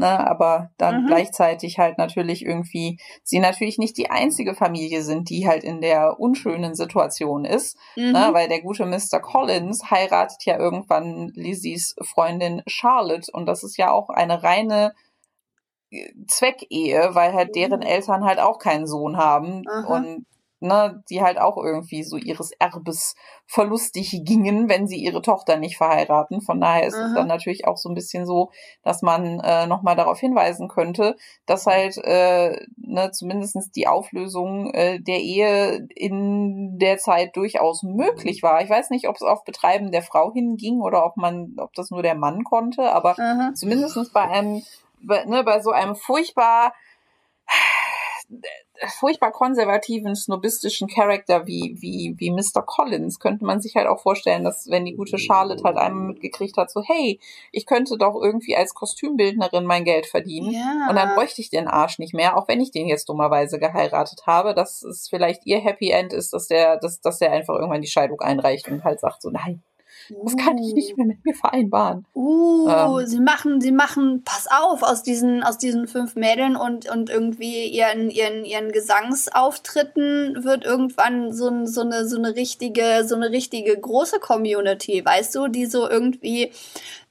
Ne, 0.01 0.27
aber 0.27 0.71
dann 0.77 1.03
mhm. 1.03 1.07
gleichzeitig 1.07 1.77
halt 1.77 1.99
natürlich 1.99 2.43
irgendwie, 2.43 2.97
sie 3.23 3.37
natürlich 3.37 3.77
nicht 3.77 3.97
die 3.97 4.09
einzige 4.09 4.55
Familie 4.55 5.03
sind, 5.03 5.29
die 5.29 5.47
halt 5.47 5.63
in 5.63 5.79
der 5.79 6.19
unschönen 6.19 6.73
Situation 6.73 7.45
ist, 7.45 7.77
ne, 7.95 8.07
mhm. 8.07 8.11
ne, 8.13 8.29
weil 8.31 8.47
der 8.47 8.61
gute 8.61 8.87
Mr. 8.87 9.19
Collins 9.21 9.91
heiratet 9.91 10.43
ja 10.45 10.57
irgendwann 10.57 11.31
Lizzies 11.35 11.95
Freundin 12.01 12.63
Charlotte 12.65 13.31
und 13.31 13.45
das 13.45 13.63
ist 13.63 13.77
ja 13.77 13.91
auch 13.91 14.09
eine 14.09 14.41
reine 14.41 14.93
äh, 15.91 16.11
Zweckehe, 16.27 17.11
weil 17.13 17.33
halt 17.33 17.55
deren 17.55 17.81
mhm. 17.81 17.85
Eltern 17.85 18.25
halt 18.25 18.39
auch 18.39 18.57
keinen 18.57 18.87
Sohn 18.87 19.17
haben 19.17 19.61
Aha. 19.69 19.87
und 19.87 20.25
ne, 20.61 21.03
die 21.09 21.21
halt 21.21 21.39
auch 21.39 21.57
irgendwie 21.57 22.03
so 22.03 22.17
ihres 22.17 22.51
Erbes 22.51 23.15
verlustig 23.47 24.21
gingen, 24.23 24.69
wenn 24.69 24.87
sie 24.87 24.97
ihre 24.97 25.21
Tochter 25.21 25.57
nicht 25.57 25.75
verheiraten. 25.75 26.41
Von 26.41 26.61
daher 26.61 26.87
ist 26.87 26.95
Aha. 26.95 27.07
es 27.07 27.13
dann 27.15 27.27
natürlich 27.27 27.67
auch 27.67 27.77
so 27.77 27.89
ein 27.89 27.95
bisschen 27.95 28.25
so, 28.25 28.51
dass 28.83 29.01
man 29.01 29.39
äh, 29.39 29.65
nochmal 29.65 29.95
darauf 29.95 30.19
hinweisen 30.19 30.67
könnte, 30.67 31.17
dass 31.47 31.65
halt 31.65 31.97
äh, 31.97 32.55
ne, 32.77 33.11
zumindestens 33.11 33.71
die 33.71 33.87
Auflösung 33.87 34.71
äh, 34.73 34.99
der 34.99 35.19
Ehe 35.19 35.87
in 35.95 36.77
der 36.77 36.99
Zeit 36.99 37.35
durchaus 37.35 37.81
möglich 37.83 38.43
war. 38.43 38.61
Ich 38.61 38.69
weiß 38.69 38.91
nicht, 38.91 39.09
ob 39.09 39.15
es 39.15 39.23
auf 39.23 39.43
Betreiben 39.43 39.91
der 39.91 40.03
Frau 40.03 40.31
hinging 40.31 40.81
oder 40.81 41.05
ob 41.05 41.17
man, 41.17 41.55
ob 41.57 41.73
das 41.73 41.89
nur 41.89 42.03
der 42.03 42.15
Mann 42.15 42.43
konnte, 42.43 42.93
aber 42.93 43.17
Aha. 43.19 43.51
zumindestens 43.55 44.11
bei 44.11 44.21
einem, 44.21 44.61
bei, 45.01 45.25
ne, 45.25 45.43
bei 45.43 45.59
so 45.61 45.71
einem 45.71 45.95
furchtbar 45.95 46.73
furchtbar 48.87 49.31
konservativen, 49.31 50.15
snobistischen 50.15 50.87
Charakter 50.87 51.45
wie, 51.45 51.77
wie, 51.79 52.15
wie 52.17 52.31
Mr. 52.31 52.63
Collins 52.65 53.19
könnte 53.19 53.45
man 53.45 53.61
sich 53.61 53.75
halt 53.75 53.87
auch 53.87 54.01
vorstellen, 54.01 54.43
dass 54.43 54.69
wenn 54.69 54.85
die 54.85 54.95
gute 54.95 55.17
Charlotte 55.17 55.63
halt 55.63 55.77
einmal 55.77 56.07
mitgekriegt 56.07 56.57
hat, 56.57 56.71
so, 56.71 56.81
hey, 56.83 57.19
ich 57.51 57.65
könnte 57.65 57.97
doch 57.97 58.15
irgendwie 58.21 58.55
als 58.55 58.73
Kostümbildnerin 58.73 59.65
mein 59.65 59.83
Geld 59.83 60.07
verdienen 60.07 60.51
ja. 60.51 60.87
und 60.89 60.95
dann 60.95 61.13
bräuchte 61.13 61.41
ich 61.41 61.49
den 61.49 61.67
Arsch 61.67 61.99
nicht 61.99 62.13
mehr, 62.13 62.37
auch 62.37 62.47
wenn 62.47 62.61
ich 62.61 62.71
den 62.71 62.87
jetzt 62.87 63.07
dummerweise 63.09 63.59
geheiratet 63.59 64.23
habe, 64.25 64.55
dass 64.55 64.81
es 64.81 65.07
vielleicht 65.07 65.45
ihr 65.45 65.59
Happy 65.59 65.91
End 65.91 66.13
ist, 66.13 66.33
dass 66.33 66.47
der, 66.47 66.77
dass, 66.77 67.01
dass 67.01 67.19
der 67.19 67.31
einfach 67.31 67.55
irgendwann 67.55 67.81
die 67.81 67.87
Scheidung 67.87 68.19
einreicht 68.21 68.67
und 68.67 68.83
halt 68.83 68.99
sagt 68.99 69.21
so, 69.21 69.29
nein, 69.29 69.61
das 70.23 70.37
kann 70.37 70.57
ich 70.57 70.73
nicht 70.73 70.97
mehr 70.97 71.05
mit 71.05 71.23
mir 71.23 71.33
vereinbaren. 71.33 72.05
Uh, 72.13 72.67
ähm. 72.69 73.07
sie 73.07 73.19
machen, 73.19 73.61
sie 73.61 73.71
machen, 73.71 74.23
pass 74.23 74.47
auf, 74.47 74.83
aus 74.83 75.03
diesen, 75.03 75.43
aus 75.43 75.57
diesen 75.57 75.87
fünf 75.87 76.15
Mädeln 76.15 76.55
und, 76.55 76.89
und 76.89 77.09
irgendwie 77.09 77.65
ihren, 77.65 78.09
ihren, 78.09 78.45
ihren 78.45 78.71
Gesangsauftritten 78.71 80.43
wird 80.43 80.65
irgendwann 80.65 81.33
so, 81.33 81.65
so 81.65 81.81
eine, 81.81 82.07
so 82.07 82.17
eine 82.17 82.35
richtige, 82.35 83.03
so 83.05 83.15
eine 83.15 83.31
richtige 83.31 83.77
große 83.77 84.19
Community, 84.19 85.03
weißt 85.03 85.35
du, 85.35 85.47
die 85.47 85.65
so 85.65 85.89
irgendwie 85.89 86.51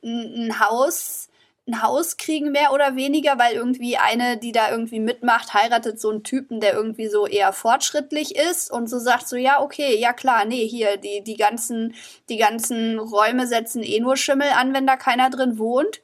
ein, 0.02 0.48
ein 0.48 0.60
Haus 0.60 1.29
ein 1.70 1.82
Haus 1.82 2.16
kriegen, 2.16 2.52
mehr 2.52 2.72
oder 2.72 2.96
weniger, 2.96 3.38
weil 3.38 3.54
irgendwie 3.54 3.96
eine, 3.96 4.36
die 4.36 4.52
da 4.52 4.70
irgendwie 4.70 5.00
mitmacht, 5.00 5.54
heiratet 5.54 6.00
so 6.00 6.10
einen 6.10 6.22
Typen, 6.22 6.60
der 6.60 6.74
irgendwie 6.74 7.08
so 7.08 7.26
eher 7.26 7.52
fortschrittlich 7.52 8.36
ist 8.36 8.70
und 8.70 8.88
so 8.88 8.98
sagt 8.98 9.28
so, 9.28 9.36
ja, 9.36 9.60
okay, 9.60 9.96
ja 9.98 10.12
klar, 10.12 10.44
nee, 10.44 10.66
hier, 10.66 10.96
die, 10.96 11.22
die 11.22 11.36
ganzen, 11.36 11.94
die 12.28 12.36
ganzen 12.36 12.98
Räume 12.98 13.46
setzen 13.46 13.82
eh 13.82 14.00
nur 14.00 14.16
Schimmel 14.16 14.48
an, 14.50 14.74
wenn 14.74 14.86
da 14.86 14.96
keiner 14.96 15.30
drin 15.30 15.58
wohnt. 15.58 16.02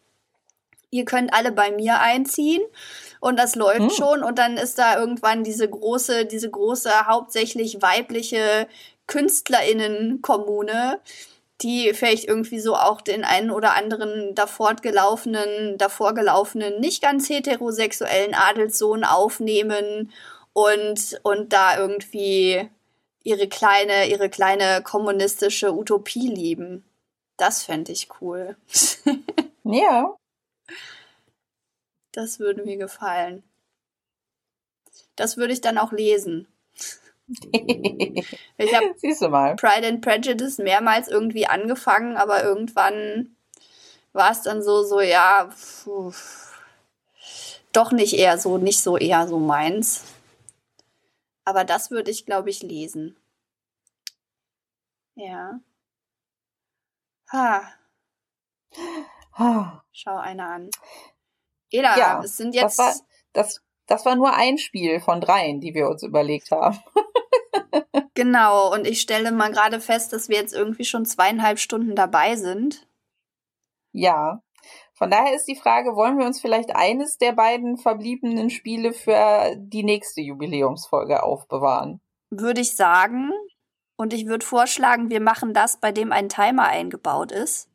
Ihr 0.90 1.04
könnt 1.04 1.34
alle 1.34 1.52
bei 1.52 1.72
mir 1.72 2.00
einziehen 2.00 2.62
und 3.20 3.38
das 3.38 3.56
läuft 3.56 3.80
hm. 3.80 3.90
schon 3.90 4.22
und 4.22 4.38
dann 4.38 4.56
ist 4.56 4.78
da 4.78 4.98
irgendwann 4.98 5.42
diese 5.44 5.68
große, 5.68 6.26
diese 6.26 6.48
große, 6.48 7.06
hauptsächlich 7.06 7.82
weibliche 7.82 8.68
KünstlerInnen-Kommune, 9.06 11.00
die 11.62 11.94
vielleicht 11.94 12.24
irgendwie 12.24 12.60
so 12.60 12.74
auch 12.74 13.00
den 13.00 13.24
einen 13.24 13.50
oder 13.50 13.74
anderen 13.74 14.34
davor 14.34 14.74
gelaufenen, 14.74 15.78
davor 15.78 16.14
gelaufenen, 16.14 16.80
nicht 16.80 17.02
ganz 17.02 17.28
heterosexuellen 17.28 18.34
Adelssohn 18.34 19.04
aufnehmen 19.04 20.12
und, 20.52 21.18
und 21.22 21.52
da 21.52 21.78
irgendwie 21.78 22.68
ihre 23.22 23.48
kleine, 23.48 24.08
ihre 24.08 24.28
kleine 24.28 24.82
kommunistische 24.82 25.72
Utopie 25.74 26.28
lieben. 26.28 26.84
Das 27.36 27.62
fände 27.64 27.92
ich 27.92 28.08
cool. 28.20 28.56
ja. 29.64 30.14
Das 32.12 32.38
würde 32.38 32.64
mir 32.64 32.76
gefallen. 32.76 33.42
Das 35.16 35.36
würde 35.36 35.52
ich 35.52 35.60
dann 35.60 35.78
auch 35.78 35.92
lesen. 35.92 36.46
ich 37.28 38.74
habe 38.74 38.94
Pride 39.56 39.86
and 39.86 40.00
Prejudice 40.00 40.58
mehrmals 40.58 41.08
irgendwie 41.08 41.46
angefangen, 41.46 42.16
aber 42.16 42.44
irgendwann 42.44 43.36
war 44.12 44.30
es 44.30 44.42
dann 44.42 44.62
so, 44.62 44.82
so, 44.84 45.00
ja, 45.00 45.48
pfuh, 45.50 46.12
doch 47.72 47.92
nicht 47.92 48.14
eher 48.14 48.38
so, 48.38 48.58
nicht 48.58 48.80
so 48.80 48.96
eher 48.96 49.26
so 49.28 49.38
meins. 49.38 50.04
Aber 51.44 51.64
das 51.64 51.90
würde 51.90 52.10
ich, 52.10 52.26
glaube 52.26 52.50
ich, 52.50 52.62
lesen. 52.62 53.16
Ja. 55.14 55.60
Ha. 57.32 57.72
Schau 59.92 60.16
einer 60.16 60.48
an. 60.48 60.70
Ela, 61.70 61.98
ja, 61.98 62.22
es 62.22 62.36
sind 62.36 62.54
jetzt. 62.54 62.78
Das 62.78 63.00
war, 63.00 63.06
das, 63.32 63.62
das 63.86 64.04
war 64.04 64.16
nur 64.16 64.34
ein 64.34 64.58
Spiel 64.58 65.00
von 65.00 65.20
dreien, 65.20 65.60
die 65.60 65.74
wir 65.74 65.88
uns 65.88 66.02
überlegt 66.02 66.50
haben. 66.50 66.78
genau, 68.14 68.72
und 68.72 68.86
ich 68.86 69.00
stelle 69.00 69.32
mal 69.32 69.52
gerade 69.52 69.80
fest, 69.80 70.12
dass 70.12 70.28
wir 70.28 70.36
jetzt 70.36 70.54
irgendwie 70.54 70.84
schon 70.84 71.06
zweieinhalb 71.06 71.58
Stunden 71.58 71.94
dabei 71.94 72.36
sind. 72.36 72.86
Ja. 73.92 74.42
Von 74.94 75.10
daher 75.10 75.34
ist 75.34 75.44
die 75.44 75.56
Frage, 75.56 75.94
wollen 75.94 76.18
wir 76.18 76.26
uns 76.26 76.40
vielleicht 76.40 76.74
eines 76.74 77.18
der 77.18 77.32
beiden 77.32 77.76
verbliebenen 77.76 78.50
Spiele 78.50 78.92
für 78.92 79.54
die 79.56 79.84
nächste 79.84 80.22
Jubiläumsfolge 80.22 81.22
aufbewahren? 81.22 82.00
Würde 82.30 82.62
ich 82.62 82.74
sagen. 82.76 83.30
Und 83.96 84.12
ich 84.12 84.26
würde 84.26 84.44
vorschlagen, 84.44 85.10
wir 85.10 85.20
machen 85.20 85.54
das, 85.54 85.78
bei 85.78 85.92
dem 85.92 86.12
ein 86.12 86.28
Timer 86.28 86.64
eingebaut 86.64 87.30
ist. 87.30 87.68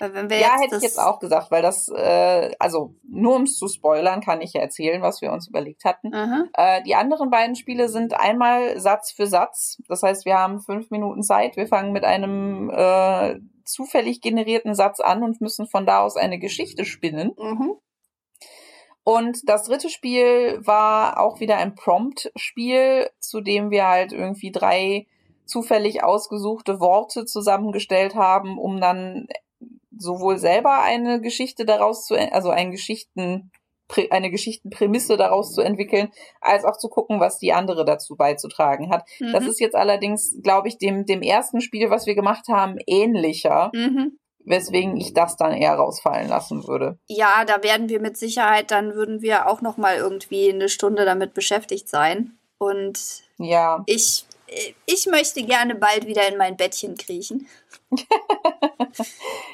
Ja, 0.00 0.60
hätte 0.60 0.76
ich 0.76 0.82
jetzt 0.82 0.98
auch 0.98 1.20
gesagt, 1.20 1.50
weil 1.50 1.62
das, 1.62 1.88
äh, 1.88 2.52
also 2.58 2.94
nur 3.08 3.36
um 3.36 3.42
es 3.42 3.56
zu 3.56 3.68
spoilern, 3.68 4.20
kann 4.20 4.40
ich 4.40 4.52
ja 4.52 4.60
erzählen, 4.60 5.02
was 5.02 5.20
wir 5.20 5.32
uns 5.32 5.48
überlegt 5.48 5.84
hatten. 5.84 6.08
Mhm. 6.08 6.50
Äh, 6.54 6.82
die 6.82 6.94
anderen 6.94 7.30
beiden 7.30 7.54
Spiele 7.54 7.88
sind 7.88 8.18
einmal 8.18 8.78
Satz 8.80 9.12
für 9.12 9.26
Satz. 9.26 9.78
Das 9.88 10.02
heißt, 10.02 10.24
wir 10.24 10.38
haben 10.38 10.60
fünf 10.60 10.90
Minuten 10.90 11.22
Zeit. 11.22 11.56
Wir 11.56 11.66
fangen 11.66 11.92
mit 11.92 12.04
einem 12.04 12.70
äh, 12.70 13.38
zufällig 13.64 14.20
generierten 14.20 14.74
Satz 14.74 15.00
an 15.00 15.22
und 15.22 15.40
müssen 15.40 15.66
von 15.66 15.86
da 15.86 16.00
aus 16.00 16.16
eine 16.16 16.38
Geschichte 16.38 16.84
spinnen. 16.84 17.32
Mhm. 17.38 17.74
Und 19.04 19.48
das 19.48 19.64
dritte 19.64 19.90
Spiel 19.90 20.60
war 20.64 21.20
auch 21.20 21.38
wieder 21.38 21.58
ein 21.58 21.74
Prompt-Spiel, 21.74 23.10
zu 23.20 23.42
dem 23.42 23.70
wir 23.70 23.86
halt 23.86 24.12
irgendwie 24.12 24.50
drei 24.50 25.06
zufällig 25.44 26.02
ausgesuchte 26.02 26.80
Worte 26.80 27.26
zusammengestellt 27.26 28.14
haben, 28.14 28.58
um 28.58 28.80
dann 28.80 29.26
sowohl 29.98 30.38
selber 30.38 30.82
eine 30.82 31.20
Geschichte 31.20 31.64
daraus 31.64 32.06
zu, 32.06 32.14
also 32.14 32.50
einen 32.50 32.70
Geschichten, 32.70 33.50
eine 34.10 34.30
Geschichtenprämisse 34.30 35.16
daraus 35.16 35.52
zu 35.52 35.60
entwickeln, 35.60 36.10
als 36.40 36.64
auch 36.64 36.78
zu 36.78 36.88
gucken, 36.88 37.20
was 37.20 37.38
die 37.38 37.52
andere 37.52 37.84
dazu 37.84 38.16
beizutragen 38.16 38.90
hat. 38.90 39.06
Mhm. 39.20 39.32
Das 39.32 39.46
ist 39.46 39.60
jetzt 39.60 39.76
allerdings, 39.76 40.36
glaube 40.42 40.68
ich, 40.68 40.78
dem, 40.78 41.04
dem 41.06 41.22
ersten 41.22 41.60
Spiel, 41.60 41.90
was 41.90 42.06
wir 42.06 42.14
gemacht 42.14 42.48
haben, 42.48 42.76
ähnlicher. 42.86 43.70
Mhm. 43.74 44.18
Weswegen 44.46 44.98
ich 44.98 45.14
das 45.14 45.38
dann 45.38 45.54
eher 45.54 45.74
rausfallen 45.74 46.28
lassen 46.28 46.66
würde. 46.66 46.98
Ja, 47.06 47.46
da 47.46 47.62
werden 47.62 47.88
wir 47.88 47.98
mit 47.98 48.18
Sicherheit, 48.18 48.70
dann 48.70 48.94
würden 48.94 49.22
wir 49.22 49.48
auch 49.48 49.62
noch 49.62 49.78
mal 49.78 49.96
irgendwie 49.96 50.52
eine 50.52 50.68
Stunde 50.68 51.06
damit 51.06 51.32
beschäftigt 51.32 51.88
sein. 51.88 52.36
Und 52.58 53.22
ja. 53.38 53.82
ich 53.86 54.26
ich 54.86 55.06
möchte 55.06 55.42
gerne 55.44 55.74
bald 55.74 56.06
wieder 56.06 56.28
in 56.28 56.36
mein 56.36 56.56
Bettchen 56.56 56.96
kriechen. 56.96 57.46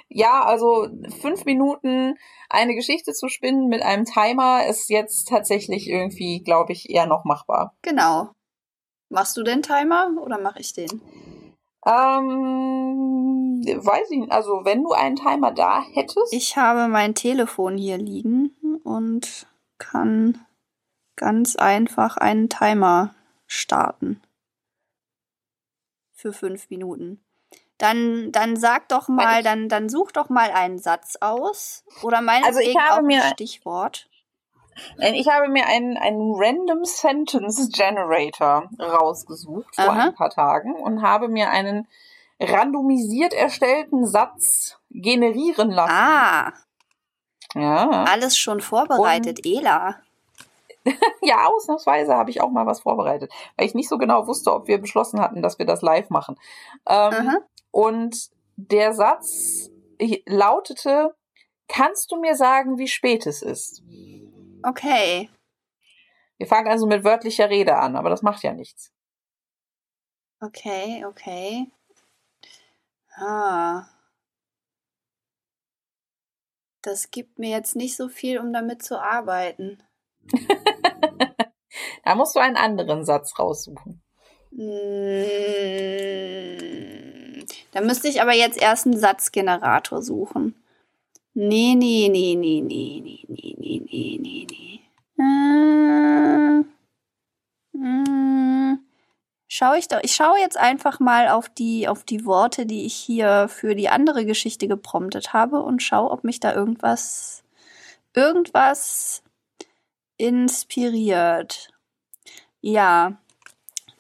ja, 0.09 0.45
also 0.45 0.89
fünf 1.21 1.45
Minuten 1.45 2.17
eine 2.49 2.75
Geschichte 2.75 3.13
zu 3.13 3.29
spinnen 3.29 3.69
mit 3.69 3.83
einem 3.83 4.05
Timer 4.05 4.67
ist 4.67 4.89
jetzt 4.91 5.29
tatsächlich 5.29 5.89
irgendwie, 5.89 6.43
glaube 6.43 6.73
ich, 6.73 6.91
eher 6.91 7.07
noch 7.07 7.25
machbar. 7.25 7.77
Genau. 7.83 8.31
Machst 9.09 9.37
du 9.37 9.43
den 9.43 9.63
Timer 9.63 10.11
oder 10.23 10.39
mache 10.39 10.61
ich 10.61 10.73
den? 10.73 11.01
Ähm, 11.87 13.63
weiß 13.65 14.11
ich 14.11 14.19
nicht. 14.19 14.33
Also, 14.33 14.65
wenn 14.65 14.83
du 14.83 14.93
einen 14.93 15.17
Timer 15.17 15.53
da 15.53 15.83
hättest. 15.93 16.33
Ich 16.33 16.57
habe 16.57 16.89
mein 16.89 17.15
Telefon 17.15 17.77
hier 17.77 17.99
liegen 17.99 18.55
und 18.85 19.47
kann 19.79 20.45
ganz 21.17 21.57
einfach 21.57 22.17
einen 22.17 22.49
Timer 22.49 23.15
starten 23.47 24.21
für 26.21 26.33
fünf 26.33 26.71
Minuten. 26.71 27.25
Dann, 27.79 28.31
dann 28.31 28.57
sag 28.57 28.89
doch 28.89 29.09
mal, 29.09 29.43
dann, 29.43 29.71
dann 29.71 29.89
such 29.89 30.13
doch 30.13 30.29
mal 30.29 30.51
einen 30.51 30.79
Satz 30.79 31.17
aus. 31.21 31.83
Oder 32.03 32.21
meinetwegen 32.21 32.57
also 32.57 32.71
ich 32.71 32.77
habe 32.77 33.01
auch 33.01 33.07
mir, 33.07 33.25
ein 33.25 33.33
Stichwort. 33.33 34.07
Ich 34.99 35.29
habe 35.29 35.49
mir 35.49 35.67
einen, 35.67 35.97
einen 35.97 36.35
Random 36.35 36.85
Sentence 36.85 37.71
Generator 37.73 38.69
rausgesucht 38.79 39.75
vor 39.75 39.91
Aha. 39.91 40.05
ein 40.05 40.15
paar 40.15 40.31
Tagen 40.31 40.75
und 40.75 41.03
habe 41.03 41.29
mir 41.29 41.51
einen 41.51 41.89
randomisiert 42.39 43.33
erstellten 43.33 44.07
Satz 44.07 44.79
generieren 44.91 45.71
lassen. 45.71 45.93
Ah. 45.93 46.53
Ja. 47.55 48.05
Alles 48.05 48.39
schon 48.39 48.61
vorbereitet, 48.61 49.39
und, 49.39 49.47
Ela. 49.47 49.97
ja, 51.23 51.47
ausnahmsweise 51.47 52.15
habe 52.15 52.31
ich 52.31 52.41
auch 52.41 52.51
mal 52.51 52.67
was 52.67 52.81
vorbereitet, 52.81 53.33
weil 53.57 53.67
ich 53.67 53.75
nicht 53.75 53.89
so 53.89 53.99
genau 53.99 54.27
wusste, 54.27 54.53
ob 54.53 54.67
wir 54.67 54.79
beschlossen 54.79 55.21
hatten, 55.21 55.43
dass 55.43 55.59
wir 55.59 55.67
das 55.67 55.83
live 55.83 56.11
machen. 56.11 56.37
Ähm, 56.87 57.39
und 57.71 58.31
der 58.57 58.93
Satz 58.95 59.71
lautete, 60.27 61.15
kannst 61.69 62.11
du 62.11 62.21
mir 62.21 62.35
sagen, 62.35 62.79
wie 62.79 62.89
spät 62.89 63.27
es 63.27 63.43
ist? 63.43 63.83
Okay. 64.63 65.31
Wir 66.39 66.47
fangen 66.47 66.69
also 66.69 66.87
mit 66.87 67.05
wörtlicher 67.05 67.51
Rede 67.51 67.77
an, 67.77 67.97
aber 67.97 68.09
das 68.09 68.23
macht 68.23 68.43
ja 68.43 68.53
nichts. 68.53 68.93
Okay, 70.41 71.05
okay. 71.05 71.71
Ah. 73.17 73.85
Das 76.83 77.11
gibt 77.11 77.39
mir 77.39 77.51
jetzt 77.51 77.77
nicht 77.77 77.95
so 77.95 78.09
viel, 78.09 78.39
um 78.39 78.53
damit 78.53 78.83
zu 78.83 78.99
arbeiten. 78.99 79.83
da 82.05 82.15
musst 82.15 82.35
du 82.35 82.41
einen 82.41 82.57
anderen 82.57 83.05
Satz 83.05 83.39
raussuchen. 83.39 84.03
Hm, 84.53 85.31
da 87.73 87.81
müsste 87.81 88.09
ich 88.09 88.21
aber 88.21 88.35
jetzt 88.35 88.61
erst 88.61 88.87
einen 88.87 88.99
Satzgenerator 88.99 90.03
suchen. 90.03 90.55
Nee, 91.35 91.75
nee, 91.77 92.09
nee, 92.11 92.35
nee, 92.35 92.61
nee, 92.61 93.01
nee, 93.03 93.27
nee, 93.29 93.57
nee, 93.59 93.81
nee, 93.89 94.19
nee, 94.21 94.47
nee. 94.51 94.81
Äh, 95.19 96.61
äh, 97.79 98.77
schau 99.47 99.75
ich 99.75 99.87
doch, 99.87 100.01
ich 100.03 100.15
schaue 100.15 100.41
jetzt 100.41 100.57
einfach 100.57 100.99
mal 100.99 101.29
auf 101.29 101.49
die, 101.49 101.87
auf 101.87 102.03
die 102.03 102.27
Worte, 102.27 102.67
die 102.67 102.85
ich 102.85 102.95
hier 102.95 103.47
für 103.49 103.77
die 103.77 103.89
andere 103.89 104.25
Geschichte 104.25 104.67
gepromptet 104.67 105.33
habe 105.33 105.61
und 105.63 105.83
schau, 105.83 106.11
ob 106.11 106.25
mich 106.25 106.41
da 106.41 106.53
irgendwas, 106.53 107.45
irgendwas 108.15 109.23
inspiriert. 110.21 111.71
Ja, 112.61 113.19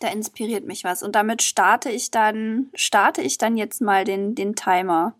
da 0.00 0.08
inspiriert 0.08 0.66
mich 0.66 0.84
was. 0.84 1.02
Und 1.02 1.16
damit 1.16 1.42
starte 1.42 1.90
ich 1.90 2.10
dann, 2.10 2.70
starte 2.74 3.22
ich 3.22 3.38
dann 3.38 3.56
jetzt 3.56 3.80
mal 3.80 4.04
den, 4.04 4.34
den 4.34 4.54
Timer. 4.54 5.14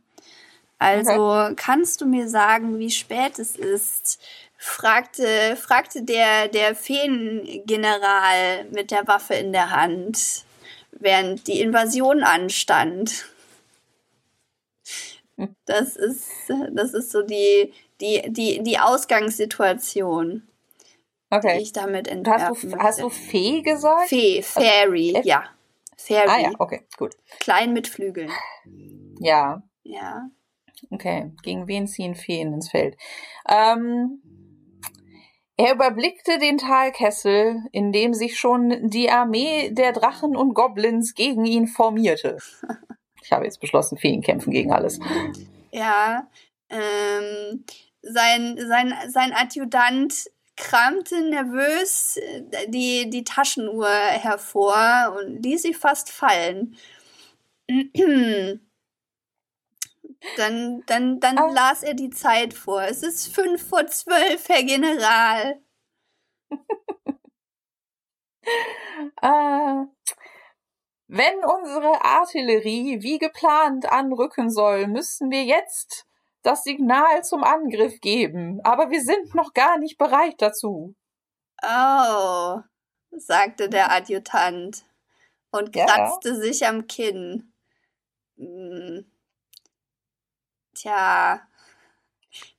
Also 0.79 1.11
okay. 1.11 1.55
kannst 1.57 2.01
du 2.01 2.07
mir 2.07 2.29
sagen, 2.29 2.79
wie 2.79 2.91
spät 2.91 3.39
es 3.39 3.57
ist? 3.57 4.21
fragte, 4.63 5.57
fragte 5.57 6.03
der, 6.03 6.49
der 6.49 6.75
Feengeneral 6.75 8.67
mit 8.71 8.91
der 8.91 9.09
Waffe 9.09 9.33
in 9.35 9.53
der 9.53 9.71
Hand, 9.71 10.45
während 10.93 11.47
die 11.47 11.61
Invasion 11.61 12.23
anstand. 12.23 13.25
Das 15.65 15.97
ist, 15.97 16.29
das 16.73 16.93
ist 16.93 17.11
so 17.11 17.23
die, 17.23 17.73
die, 18.03 18.31
die, 18.31 18.63
die 18.63 18.79
Ausgangssituation. 18.79 20.47
Okay. 21.31 21.59
Ich 21.61 21.73
damit 21.73 22.11
hast 22.27 22.65
du, 22.65 22.79
hast 22.79 23.01
du 23.01 23.09
Fee 23.09 23.63
gesagt? 23.63 24.09
Fee, 24.09 24.39
also 24.39 24.61
Fairy, 24.61 25.15
also, 25.17 25.29
ja. 25.29 25.45
Fairy. 25.97 26.29
Ah 26.29 26.39
ja, 26.41 26.51
okay, 26.59 26.83
gut. 26.97 27.15
Klein 27.39 27.73
mit 27.73 27.87
Flügeln. 27.87 28.31
Ja. 29.21 29.63
Ja. 29.85 30.29
Okay, 30.91 31.31
gegen 31.43 31.69
wen 31.69 31.87
ziehen 31.87 32.15
Feen 32.15 32.53
ins 32.53 32.71
Feld? 32.71 32.97
Ähm, 33.49 34.23
er 35.57 35.75
überblickte 35.75 36.39
den 36.39 36.57
Talkessel, 36.57 37.63
in 37.71 37.93
dem 37.93 38.15
sich 38.15 38.39
schon 38.39 38.89
die 38.89 39.11
Armee 39.11 39.71
der 39.71 39.93
Drachen 39.93 40.35
und 40.35 40.55
Goblins 40.55 41.15
gegen 41.15 41.45
ihn 41.45 41.67
formierte. 41.67 42.39
Ich 43.23 43.33
habe 43.33 43.45
jetzt 43.45 43.61
beschlossen, 43.61 43.99
Feen 43.99 44.23
kämpfen 44.23 44.51
gegen 44.51 44.73
alles. 44.73 44.99
Ja, 45.71 46.27
ähm, 46.71 47.65
sein, 48.03 48.59
sein, 48.67 48.95
sein 49.09 49.33
Adjutant 49.35 50.25
kramte 50.61 51.23
nervös 51.23 52.19
äh, 52.19 52.69
die, 52.69 53.11
die 53.11 53.25
Taschenuhr 53.25 53.89
hervor 53.89 55.17
und 55.19 55.43
ließ 55.43 55.63
sie 55.63 55.75
fast 55.75 56.11
fallen. 56.11 56.77
Dann, 60.37 60.83
dann, 60.85 61.19
dann 61.19 61.39
ah. 61.39 61.51
las 61.51 61.83
er 61.83 61.95
die 61.95 62.11
Zeit 62.11 62.53
vor. 62.53 62.83
Es 62.83 63.03
ist 63.03 63.35
fünf 63.35 63.67
vor 63.67 63.87
zwölf, 63.87 64.47
Herr 64.51 64.63
General. 64.65 65.63
äh, 69.23 69.87
wenn 71.09 71.39
unsere 71.43 72.05
Artillerie 72.05 73.01
wie 73.01 73.19
geplant 73.19 73.91
anrücken 73.91 74.51
soll, 74.51 74.89
müssen 74.89 75.31
wir 75.31 75.45
jetzt 75.45 76.07
das 76.43 76.65
Signal 76.65 77.25
zum 77.25 77.45
Angriff 77.45 78.01
geben, 78.01 78.61
aber 78.65 78.91
wir 78.91 79.03
sind 79.03 79.35
noch 79.35 79.53
gar 79.53 79.79
nicht 79.79 79.99
bereit 79.99 80.37
dazu. 80.39 80.95
Oh. 81.63 82.61
sagte 83.13 83.69
der 83.69 83.93
Adjutant 83.93 84.85
und 85.51 85.73
kratzte 85.73 86.31
ja. 86.31 86.35
sich 86.37 86.67
am 86.67 86.87
Kinn. 86.87 87.53
Hm. 88.39 89.11
Tja, 90.75 91.43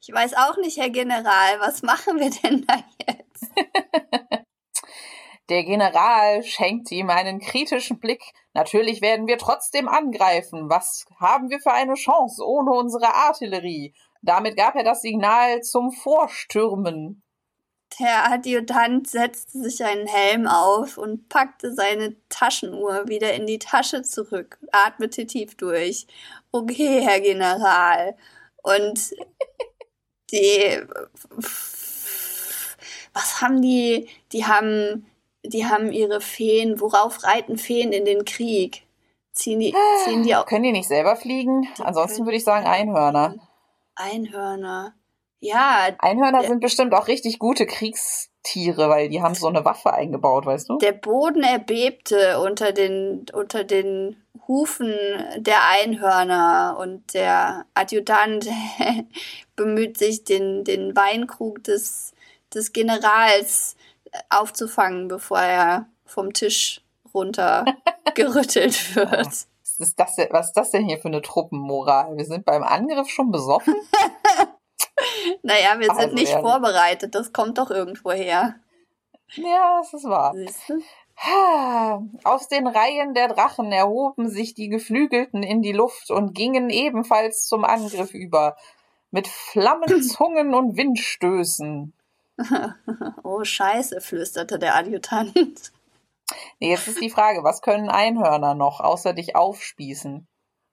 ich 0.02 0.12
weiß 0.12 0.36
auch 0.36 0.58
nicht, 0.58 0.78
Herr 0.78 0.90
General, 0.90 1.60
was 1.60 1.82
machen 1.84 2.20
wir 2.20 2.30
denn 2.30 2.66
da 2.66 2.84
jetzt? 3.08 3.52
Der 5.52 5.66
General 5.66 6.42
schenkt 6.44 6.90
ihm 6.94 7.10
einen 7.10 7.42
kritischen 7.42 8.00
Blick. 8.00 8.24
Natürlich 8.54 9.02
werden 9.02 9.28
wir 9.28 9.38
trotzdem 9.38 9.90
angreifen. 9.90 10.70
Was 10.70 11.06
haben 11.20 11.50
wir 11.50 11.60
für 11.60 11.74
eine 11.74 11.96
Chance 11.96 12.42
ohne 12.48 12.72
unsere 12.72 13.14
Artillerie? 13.14 13.94
Damit 14.22 14.56
gab 14.56 14.76
er 14.78 14.86
das 14.86 15.02
Signal 15.02 15.62
zum 15.62 15.92
Vorstürmen. 15.92 17.22
Der 18.00 18.32
Adjutant 18.32 19.10
setzte 19.10 19.60
sich 19.60 19.84
einen 19.84 20.08
Helm 20.08 20.48
auf 20.48 20.98
und 20.98 21.28
packte 21.28 21.74
seine 21.74 22.16
Taschenuhr 22.30 23.10
wieder 23.10 23.34
in 23.34 23.46
die 23.46 23.60
Tasche 23.60 24.04
zurück, 24.04 24.58
atmete 24.72 25.28
tief 25.28 25.58
durch. 25.58 26.08
Okay, 26.54 27.02
Herr 27.02 27.20
General. 27.20 28.16
Und 28.64 29.12
die. 30.32 30.82
Was 33.12 33.42
haben 33.42 33.62
die? 33.62 34.08
Die 34.32 34.46
haben. 34.46 35.11
Die 35.44 35.66
haben 35.66 35.92
ihre 35.92 36.22
Feen. 36.22 36.80
Worauf 36.80 37.24
reiten 37.24 37.58
Feen 37.58 37.92
in 37.92 38.06
den 38.06 38.26
Krieg? 38.26 38.84
Ziehen 39.34 39.60
die, 39.60 39.74
ziehen 40.04 40.24
die 40.24 40.36
auch. 40.36 40.46
Können 40.46 40.64
die 40.64 40.72
nicht 40.72 40.88
selber 40.88 41.16
fliegen? 41.16 41.68
Ansonsten 41.80 42.26
würde 42.26 42.38
ich 42.38 42.44
sagen 42.44 42.66
Einhörner. 42.68 43.36
Einhörner. 43.96 44.94
Ja. 45.40 45.90
Einhörner 46.00 46.44
sind 46.44 46.60
bestimmt 46.60 46.94
auch 46.94 47.08
richtig 47.08 47.40
gute 47.40 47.66
Kriegstiere, 47.66 48.90
weil 48.90 49.10
die 49.10 49.22
haben 49.22 49.34
so 49.34 49.48
eine 49.48 49.66
Waffe 49.66 49.94
eingebaut, 49.94 50.46
weißt 50.46 50.70
du? 50.70 50.78
Der 50.78 50.92
Boden 50.92 51.44
erbebte 51.44 52.40
unter 52.40 52.74
den, 52.74 53.26
unter 53.34 53.64
den 53.64 54.18
Hufen 54.48 54.94
der 55.38 55.68
Einhörner 55.68 56.78
und 56.80 57.14
der 57.14 57.66
Adjutant 57.74 58.48
bemüht 59.56 59.98
sich, 59.98 60.24
den, 60.24 60.64
den 60.64 60.96
Weinkrug 60.96 61.64
des, 61.64 62.14
des 62.54 62.74
Generals 62.74 63.76
aufzufangen, 64.30 65.08
bevor 65.08 65.40
er 65.40 65.88
vom 66.06 66.34
Tisch 66.34 66.82
runtergerüttelt 67.14 68.96
wird. 68.96 69.12
Was 69.12 69.80
ist, 69.80 70.00
das 70.00 70.16
denn, 70.16 70.28
was 70.32 70.48
ist 70.48 70.54
das 70.54 70.72
denn 70.72 70.86
hier 70.86 70.98
für 70.98 71.08
eine 71.08 71.22
Truppenmoral? 71.22 72.18
Wir 72.18 72.26
sind 72.26 72.46
beim 72.46 72.64
Angriff 72.64 73.10
schon 73.10 73.32
besoffen? 73.32 73.76
naja, 75.44 75.80
wir 75.80 75.90
also 75.90 76.02
sind 76.02 76.14
nicht 76.14 76.30
ehrlich. 76.30 76.46
vorbereitet. 76.46 77.16
Das 77.16 77.34
kommt 77.34 77.58
doch 77.58 77.72
irgendwo 77.72 78.12
her. 78.12 78.56
Ja, 79.34 79.80
das 79.80 79.94
ist 79.94 80.04
wahr. 80.06 80.36
Aus 82.24 82.48
den 82.48 82.68
Reihen 82.68 83.14
der 83.14 83.28
Drachen 83.30 83.72
erhoben 83.72 84.30
sich 84.30 84.54
die 84.56 84.70
Geflügelten 84.70 85.44
in 85.44 85.62
die 85.62 85.72
Luft 85.72 86.12
und 86.12 86.34
gingen 86.34 86.70
ebenfalls 86.70 87.46
zum 87.46 87.64
Angriff 87.64 88.14
über, 88.14 88.58
mit 89.12 89.28
Flammenzungen 89.28 90.54
und 90.54 90.78
Windstößen. 90.78 91.94
oh 93.24 93.44
Scheiße, 93.44 94.02
flüsterte 94.02 94.60
der 94.60 94.76
Adjutant. 94.76 95.34
Jetzt 96.60 96.88
ist 96.88 97.02
die 97.02 97.10
Frage, 97.10 97.44
was 97.44 97.62
können 97.62 97.90
Einhörner 97.90 98.56
noch, 98.56 98.80
außer 98.80 99.14
dich 99.14 99.36
aufspießen? 99.36 100.28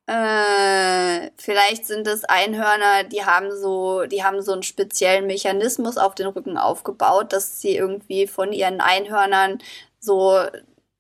Äh, 0.07 1.31
vielleicht 1.37 1.87
sind 1.87 2.07
es 2.07 2.25
Einhörner, 2.25 3.05
die 3.05 3.25
haben 3.25 3.55
so, 3.55 4.07
die 4.07 4.25
haben 4.25 4.41
so 4.41 4.53
einen 4.53 4.63
speziellen 4.63 5.27
Mechanismus 5.27 5.99
auf 5.99 6.15
den 6.15 6.29
Rücken 6.29 6.57
aufgebaut, 6.57 7.33
dass 7.33 7.61
sie 7.61 7.77
irgendwie 7.77 8.27
von 8.27 8.53
ihren 8.53 8.81
Einhörnern 8.81 9.59
so 10.01 10.41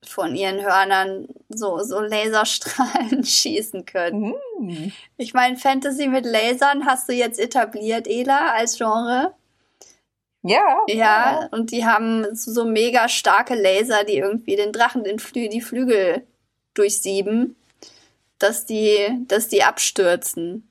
von 0.04 0.34
ihren 0.34 0.60
Hörnern 0.62 1.28
so, 1.48 1.82
so 1.82 2.00
Laserstrahlen 2.00 3.24
schießen 3.24 3.84
können. 3.84 4.34
Mm. 4.58 4.92
Ich 5.16 5.34
meine, 5.34 5.56
Fantasy 5.56 6.06
mit 6.06 6.24
Lasern 6.24 6.86
hast 6.86 7.08
du 7.08 7.12
jetzt 7.12 7.38
etabliert, 7.38 8.06
Ela, 8.06 8.52
als 8.52 8.78
Genre. 8.78 9.34
Ja. 10.42 10.78
Ja, 10.88 11.48
und 11.50 11.72
die 11.72 11.84
haben 11.84 12.34
so 12.34 12.64
mega 12.64 13.08
starke 13.08 13.54
Laser, 13.54 14.04
die 14.04 14.18
irgendwie 14.18 14.56
den 14.56 14.72
Drachen 14.72 15.04
den 15.04 15.18
Flü 15.18 15.48
die 15.48 15.60
Flügel 15.60 16.26
durchsieben 16.74 17.56
dass 18.38 18.66
die, 18.66 19.24
dass 19.26 19.48
die 19.48 19.62
abstürzen. 19.64 20.70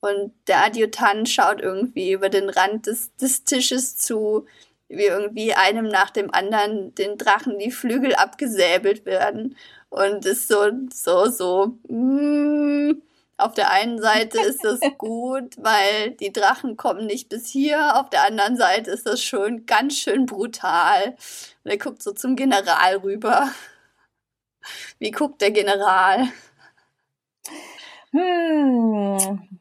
Und 0.00 0.32
der 0.46 0.64
Adjutant 0.64 1.28
schaut 1.28 1.60
irgendwie 1.60 2.12
über 2.12 2.28
den 2.28 2.48
Rand 2.48 2.86
des, 2.86 3.14
des 3.16 3.44
Tisches 3.44 3.96
zu, 3.96 4.46
wie 4.88 5.04
irgendwie 5.04 5.54
einem 5.54 5.88
nach 5.88 6.10
dem 6.10 6.32
anderen 6.32 6.94
den 6.94 7.18
Drachen 7.18 7.58
die 7.58 7.70
Flügel 7.70 8.14
abgesäbelt 8.14 9.04
werden. 9.04 9.56
Und 9.90 10.24
ist 10.24 10.48
so, 10.48 10.70
so, 10.92 11.26
so, 11.26 11.78
mm, 11.88 13.02
auf 13.40 13.54
der 13.54 13.70
einen 13.70 14.00
Seite 14.00 14.40
ist 14.40 14.64
das 14.64 14.80
gut, 14.98 15.56
weil 15.58 16.12
die 16.12 16.32
Drachen 16.32 16.76
kommen 16.76 17.06
nicht 17.06 17.28
bis 17.28 17.48
hier. 17.48 17.98
Auf 17.98 18.10
der 18.10 18.24
anderen 18.24 18.56
Seite 18.56 18.90
ist 18.90 19.06
das 19.06 19.22
schon 19.22 19.66
ganz 19.66 19.96
schön 19.96 20.26
brutal. 20.26 21.16
Und 21.64 21.70
er 21.70 21.78
guckt 21.78 22.02
so 22.02 22.12
zum 22.12 22.36
General 22.36 22.96
rüber. 22.96 23.50
Wie 24.98 25.10
guckt 25.10 25.40
der 25.40 25.50
General? 25.50 26.28
Hm. 28.12 29.58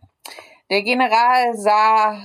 Der 0.69 0.83
General 0.83 1.57
sah 1.57 2.21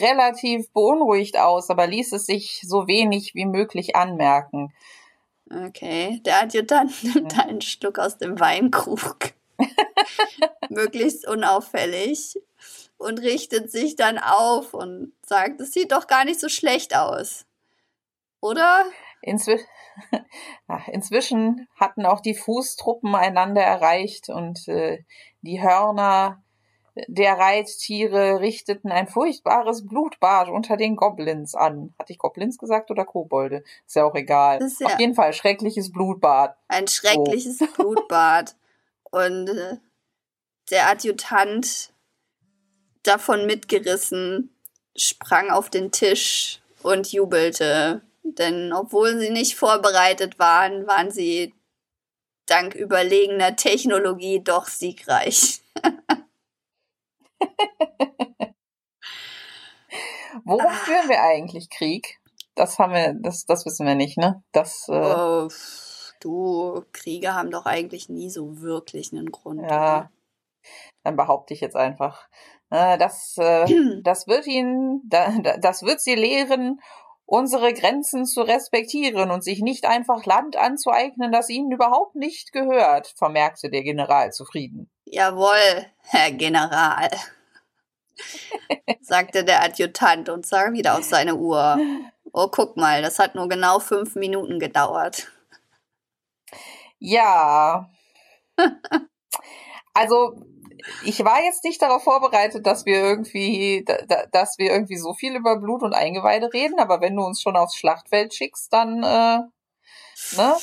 relativ 0.00 0.70
beunruhigt 0.72 1.38
aus, 1.38 1.70
aber 1.70 1.86
ließ 1.86 2.12
es 2.12 2.26
sich 2.26 2.60
so 2.62 2.86
wenig 2.86 3.34
wie 3.34 3.46
möglich 3.46 3.96
anmerken. 3.96 4.72
Okay, 5.50 6.20
der 6.24 6.42
Adjutant 6.42 6.92
nimmt 7.02 7.38
einen 7.44 7.60
Schluck 7.60 7.98
aus 7.98 8.18
dem 8.18 8.38
Weinkrug. 8.38 9.32
Möglichst 10.68 11.26
unauffällig. 11.26 12.38
Und 12.98 13.20
richtet 13.20 13.72
sich 13.72 13.96
dann 13.96 14.18
auf 14.18 14.74
und 14.74 15.14
sagt, 15.24 15.60
es 15.62 15.72
sieht 15.72 15.92
doch 15.92 16.06
gar 16.06 16.26
nicht 16.26 16.38
so 16.38 16.50
schlecht 16.50 16.94
aus. 16.94 17.46
Oder? 18.40 18.84
Inzwi 19.22 19.58
Inzwischen 20.92 21.66
hatten 21.76 22.06
auch 22.06 22.20
die 22.20 22.34
Fußtruppen 22.34 23.14
einander 23.14 23.62
erreicht 23.62 24.28
und 24.28 24.68
äh, 24.68 25.04
die 25.42 25.62
Hörner 25.62 26.42
der 27.06 27.38
Reittiere 27.38 28.40
richteten 28.40 28.90
ein 28.90 29.06
furchtbares 29.06 29.86
Blutbad 29.86 30.48
unter 30.48 30.76
den 30.76 30.96
Goblins 30.96 31.54
an. 31.54 31.94
Hatte 31.98 32.12
ich 32.12 32.18
Goblins 32.18 32.58
gesagt 32.58 32.90
oder 32.90 33.04
Kobolde? 33.04 33.62
Ist 33.86 33.96
ja 33.96 34.04
auch 34.04 34.14
egal. 34.14 34.58
Ja 34.80 34.86
Auf 34.86 34.98
jeden 34.98 35.14
Fall 35.14 35.32
schreckliches 35.32 35.92
Blutbad. 35.92 36.56
Ein 36.68 36.88
schreckliches 36.88 37.58
so. 37.58 37.66
Blutbad. 37.66 38.56
Und 39.10 39.48
äh, 39.48 39.76
der 40.70 40.88
Adjutant, 40.88 41.92
davon 43.02 43.46
mitgerissen, 43.46 44.54
sprang 44.96 45.50
auf 45.50 45.70
den 45.70 45.90
Tisch 45.90 46.60
und 46.82 47.10
jubelte. 47.12 48.02
Denn 48.22 48.72
obwohl 48.72 49.18
sie 49.18 49.30
nicht 49.30 49.56
vorbereitet 49.56 50.38
waren, 50.38 50.86
waren 50.86 51.10
sie 51.10 51.54
dank 52.46 52.74
überlegener 52.74 53.56
Technologie 53.56 54.40
doch 54.42 54.66
siegreich. 54.66 55.62
Worauf 60.44 60.70
ah. 60.70 60.84
führen 60.84 61.08
wir 61.08 61.22
eigentlich 61.22 61.70
Krieg? 61.70 62.20
Das 62.54 62.78
haben 62.78 62.92
wir, 62.92 63.14
das, 63.14 63.46
das 63.46 63.64
wissen 63.66 63.86
wir 63.86 63.94
nicht, 63.94 64.18
ne? 64.18 64.42
Das, 64.52 64.86
äh 64.88 64.92
oh, 64.92 65.48
du, 66.20 66.84
Kriege 66.92 67.34
haben 67.34 67.50
doch 67.50 67.66
eigentlich 67.66 68.08
nie 68.08 68.30
so 68.30 68.60
wirklich 68.60 69.12
einen 69.12 69.30
Grund. 69.30 69.62
Ja. 69.62 70.10
Dann 71.04 71.16
behaupte 71.16 71.54
ich 71.54 71.60
jetzt 71.60 71.76
einfach. 71.76 72.28
Äh, 72.70 72.98
das, 72.98 73.36
äh, 73.38 73.66
das 74.02 74.26
wird 74.26 74.46
ihn, 74.46 75.02
das 75.04 75.82
wird 75.82 76.00
sie 76.00 76.14
lehren 76.14 76.80
unsere 77.30 77.72
Grenzen 77.72 78.26
zu 78.26 78.42
respektieren 78.42 79.30
und 79.30 79.44
sich 79.44 79.60
nicht 79.60 79.86
einfach 79.86 80.26
Land 80.26 80.56
anzueignen, 80.56 81.30
das 81.30 81.48
ihnen 81.48 81.70
überhaupt 81.70 82.16
nicht 82.16 82.50
gehört, 82.50 83.14
vermerkte 83.16 83.70
der 83.70 83.84
General 83.84 84.32
zufrieden. 84.32 84.90
Jawohl, 85.04 85.86
Herr 86.02 86.32
General, 86.32 87.08
sagte 89.00 89.44
der 89.44 89.62
Adjutant 89.62 90.28
und 90.28 90.44
sah 90.44 90.72
wieder 90.72 90.98
auf 90.98 91.04
seine 91.04 91.36
Uhr. 91.36 91.78
Oh, 92.32 92.48
guck 92.50 92.76
mal, 92.76 93.00
das 93.00 93.20
hat 93.20 93.36
nur 93.36 93.48
genau 93.48 93.78
fünf 93.78 94.16
Minuten 94.16 94.58
gedauert. 94.58 95.30
Ja. 97.00 97.90
Also 99.92 100.36
ich 101.04 101.22
war 101.24 101.42
jetzt 101.42 101.64
nicht 101.64 101.82
darauf 101.82 102.04
vorbereitet, 102.04 102.66
dass 102.66 102.86
wir 102.86 103.00
irgendwie, 103.00 103.84
dass 104.32 104.56
wir 104.56 104.70
irgendwie 104.70 104.96
so 104.96 105.14
viel 105.14 105.34
über 105.34 105.58
Blut 105.58 105.82
und 105.82 105.94
Eingeweide 105.94 106.52
reden, 106.52 106.78
aber 106.78 107.00
wenn 107.00 107.16
du 107.16 107.22
uns 107.22 107.42
schon 107.42 107.56
aufs 107.56 107.76
Schlachtfeld 107.76 108.32
schickst, 108.32 108.72
dann, 108.72 109.02
äh, 109.02 109.38
ne? 110.36 110.56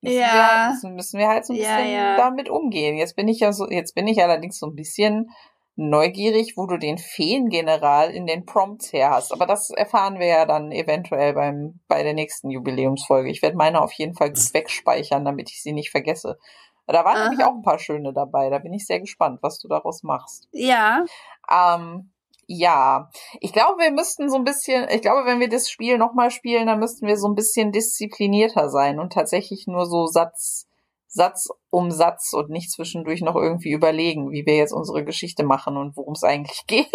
Müssen 0.00 0.18
ja. 0.18 0.66
Wir, 0.66 0.72
müssen, 0.72 0.94
müssen 0.94 1.18
wir 1.18 1.28
halt 1.28 1.46
so 1.46 1.52
ein 1.52 1.58
bisschen 1.58 1.78
ja, 1.78 1.84
ja. 1.84 2.16
damit 2.16 2.50
umgehen. 2.50 2.96
Jetzt 2.96 3.16
bin 3.16 3.28
ich 3.28 3.40
ja 3.40 3.52
so, 3.52 3.70
jetzt 3.70 3.94
bin 3.94 4.06
ich 4.06 4.22
allerdings 4.22 4.58
so 4.58 4.66
ein 4.66 4.74
bisschen 4.74 5.30
neugierig, 5.76 6.54
wo 6.56 6.66
du 6.66 6.78
den 6.78 6.98
Feengeneral 6.98 8.10
in 8.10 8.26
den 8.26 8.46
Prompts 8.46 8.92
her 8.92 9.10
hast. 9.10 9.32
Aber 9.32 9.46
das 9.46 9.70
erfahren 9.70 10.18
wir 10.18 10.26
ja 10.26 10.46
dann 10.46 10.70
eventuell 10.70 11.34
beim, 11.34 11.80
bei 11.88 12.02
der 12.02 12.14
nächsten 12.14 12.50
Jubiläumsfolge. 12.50 13.30
Ich 13.30 13.42
werde 13.42 13.56
meine 13.56 13.80
auf 13.80 13.92
jeden 13.92 14.14
Fall 14.14 14.30
wegspeichern, 14.30 15.24
damit 15.24 15.50
ich 15.50 15.62
sie 15.62 15.72
nicht 15.72 15.90
vergesse. 15.90 16.38
Da 16.86 17.04
waren 17.04 17.16
Aha. 17.16 17.28
nämlich 17.28 17.44
auch 17.46 17.54
ein 17.54 17.62
paar 17.62 17.78
schöne 17.78 18.12
dabei. 18.12 18.50
Da 18.50 18.58
bin 18.58 18.72
ich 18.72 18.86
sehr 18.86 19.00
gespannt, 19.00 19.38
was 19.42 19.58
du 19.58 19.68
daraus 19.68 20.02
machst. 20.02 20.48
Ja. 20.52 21.04
Ähm, 21.50 22.10
ja, 22.46 23.10
ich 23.40 23.52
glaube, 23.52 23.80
wir 23.82 23.90
müssten 23.90 24.28
so 24.28 24.36
ein 24.36 24.44
bisschen, 24.44 24.86
ich 24.90 25.00
glaube, 25.00 25.24
wenn 25.24 25.40
wir 25.40 25.48
das 25.48 25.70
Spiel 25.70 25.96
nochmal 25.96 26.30
spielen, 26.30 26.66
dann 26.66 26.78
müssten 26.78 27.06
wir 27.06 27.16
so 27.16 27.26
ein 27.26 27.34
bisschen 27.34 27.72
disziplinierter 27.72 28.68
sein 28.68 28.98
und 29.00 29.14
tatsächlich 29.14 29.66
nur 29.66 29.86
so 29.86 30.06
Satz, 30.06 30.68
Satz 31.14 31.48
um 31.70 31.92
Satz 31.92 32.32
und 32.32 32.50
nicht 32.50 32.72
zwischendurch 32.72 33.20
noch 33.22 33.36
irgendwie 33.36 33.70
überlegen, 33.70 34.32
wie 34.32 34.44
wir 34.46 34.56
jetzt 34.56 34.72
unsere 34.72 35.04
Geschichte 35.04 35.44
machen 35.44 35.76
und 35.76 35.96
worum 35.96 36.14
es 36.14 36.24
eigentlich 36.24 36.62
geht. 36.66 36.88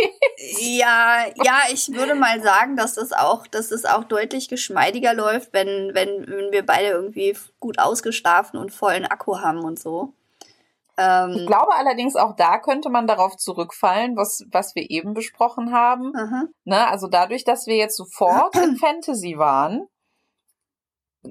Ja, 0.59 1.25
ja, 1.43 1.59
ich 1.72 1.93
würde 1.93 2.15
mal 2.15 2.41
sagen, 2.41 2.75
dass 2.75 2.95
das 2.95 3.14
auch, 3.14 3.48
dass 3.48 3.72
es 3.72 3.85
auch 3.85 4.03
deutlich 4.03 4.49
geschmeidiger 4.49 5.14
läuft, 5.14 5.53
wenn, 5.53 5.91
wenn, 5.93 6.27
wenn 6.27 6.51
wir 6.51 6.65
beide 6.65 6.89
irgendwie 6.89 7.35
gut 7.59 7.80
ausgeschlafen 7.80 8.59
und 8.59 8.73
vollen 8.73 9.06
Akku 9.06 9.39
haben 9.39 9.64
und 9.64 9.80
so. 9.80 10.14
Ähm, 10.98 11.31
ich 11.31 11.48
glaube 11.48 11.73
allerdings 11.75 12.17
auch 12.17 12.35
da 12.35 12.59
könnte 12.59 12.89
man 12.89 13.07
darauf 13.07 13.38
zurückfallen, 13.38 14.17
was, 14.17 14.43
was 14.51 14.75
wir 14.75 14.89
eben 14.89 15.14
besprochen 15.14 15.72
haben. 15.72 16.11
Ne, 16.65 16.88
also 16.88 17.07
dadurch, 17.07 17.45
dass 17.45 17.67
wir 17.67 17.77
jetzt 17.77 17.95
sofort 17.95 18.56
in 18.57 18.75
Fantasy 18.81 19.38
waren, 19.38 19.88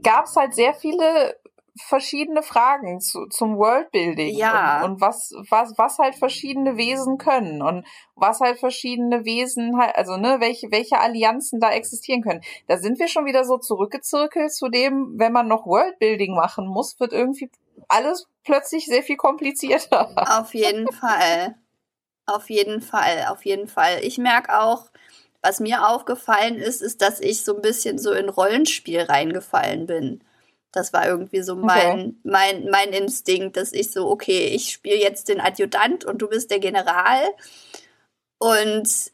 gab 0.02 0.24
es 0.24 0.36
halt 0.36 0.54
sehr 0.54 0.72
viele 0.72 1.36
verschiedene 1.80 2.42
Fragen 2.42 3.00
zu, 3.00 3.26
zum 3.26 3.56
Worldbuilding 3.58 4.36
ja. 4.36 4.84
und, 4.84 4.92
und 4.92 5.00
was, 5.00 5.32
was, 5.48 5.74
was 5.76 5.98
halt 5.98 6.14
verschiedene 6.14 6.76
Wesen 6.76 7.18
können 7.18 7.62
und 7.62 7.86
was 8.14 8.40
halt 8.40 8.58
verschiedene 8.58 9.24
Wesen 9.24 9.78
halt, 9.78 9.96
also 9.96 10.16
ne, 10.16 10.36
welche, 10.40 10.70
welche 10.70 10.98
Allianzen 10.98 11.60
da 11.60 11.70
existieren 11.70 12.22
können. 12.22 12.42
Da 12.66 12.78
sind 12.78 12.98
wir 12.98 13.08
schon 13.08 13.26
wieder 13.26 13.44
so 13.44 13.58
zurückgezirkelt 13.58 14.52
zu 14.52 14.68
dem, 14.68 15.14
wenn 15.16 15.32
man 15.32 15.48
noch 15.48 15.66
Worldbuilding 15.66 16.34
machen 16.34 16.66
muss, 16.66 16.98
wird 17.00 17.12
irgendwie 17.12 17.50
alles 17.88 18.26
plötzlich 18.44 18.86
sehr 18.86 19.02
viel 19.02 19.16
komplizierter. 19.16 20.10
Auf 20.40 20.54
jeden 20.54 20.90
Fall. 20.92 21.54
Auf 22.26 22.50
jeden 22.50 22.82
Fall, 22.82 23.26
auf 23.30 23.44
jeden 23.44 23.68
Fall. 23.68 24.00
Ich 24.02 24.18
merke 24.18 24.60
auch, 24.60 24.90
was 25.40 25.60
mir 25.60 25.88
aufgefallen 25.88 26.56
ist, 26.56 26.82
ist, 26.82 27.00
dass 27.00 27.20
ich 27.20 27.44
so 27.44 27.56
ein 27.56 27.62
bisschen 27.62 27.98
so 27.98 28.12
in 28.12 28.28
Rollenspiel 28.28 29.00
reingefallen 29.00 29.86
bin. 29.86 30.24
Das 30.72 30.92
war 30.92 31.06
irgendwie 31.06 31.42
so 31.42 31.56
mein, 31.56 32.00
okay. 32.00 32.14
mein, 32.24 32.70
mein 32.70 32.90
Instinkt, 32.90 33.56
dass 33.56 33.72
ich 33.72 33.90
so, 33.90 34.08
okay, 34.08 34.48
ich 34.48 34.70
spiele 34.70 34.98
jetzt 34.98 35.28
den 35.28 35.40
Adjutant 35.40 36.04
und 36.04 36.18
du 36.18 36.28
bist 36.28 36.50
der 36.50 36.58
General. 36.58 37.22
Und 38.38 39.12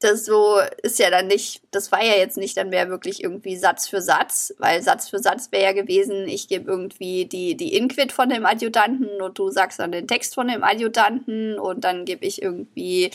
das 0.00 0.26
so 0.26 0.58
ist 0.82 0.98
ja 0.98 1.10
dann 1.10 1.26
nicht, 1.26 1.62
das 1.70 1.90
war 1.90 2.04
ja 2.04 2.14
jetzt 2.14 2.36
nicht 2.36 2.56
dann 2.56 2.68
mehr 2.68 2.90
wirklich 2.90 3.22
irgendwie 3.22 3.56
Satz 3.56 3.88
für 3.88 4.02
Satz, 4.02 4.54
weil 4.58 4.82
Satz 4.82 5.08
für 5.08 5.18
Satz 5.18 5.50
wäre 5.52 5.64
ja 5.64 5.72
gewesen, 5.72 6.28
ich 6.28 6.48
gebe 6.48 6.70
irgendwie 6.70 7.24
die, 7.24 7.56
die 7.56 7.74
Inquit 7.74 8.12
von 8.12 8.28
dem 8.28 8.44
Adjutanten 8.44 9.22
und 9.22 9.38
du 9.38 9.50
sagst 9.50 9.78
dann 9.78 9.92
den 9.92 10.06
Text 10.06 10.34
von 10.34 10.48
dem 10.48 10.62
Adjutanten 10.62 11.58
und 11.58 11.84
dann 11.84 12.04
gebe 12.04 12.26
ich 12.26 12.42
irgendwie 12.42 13.10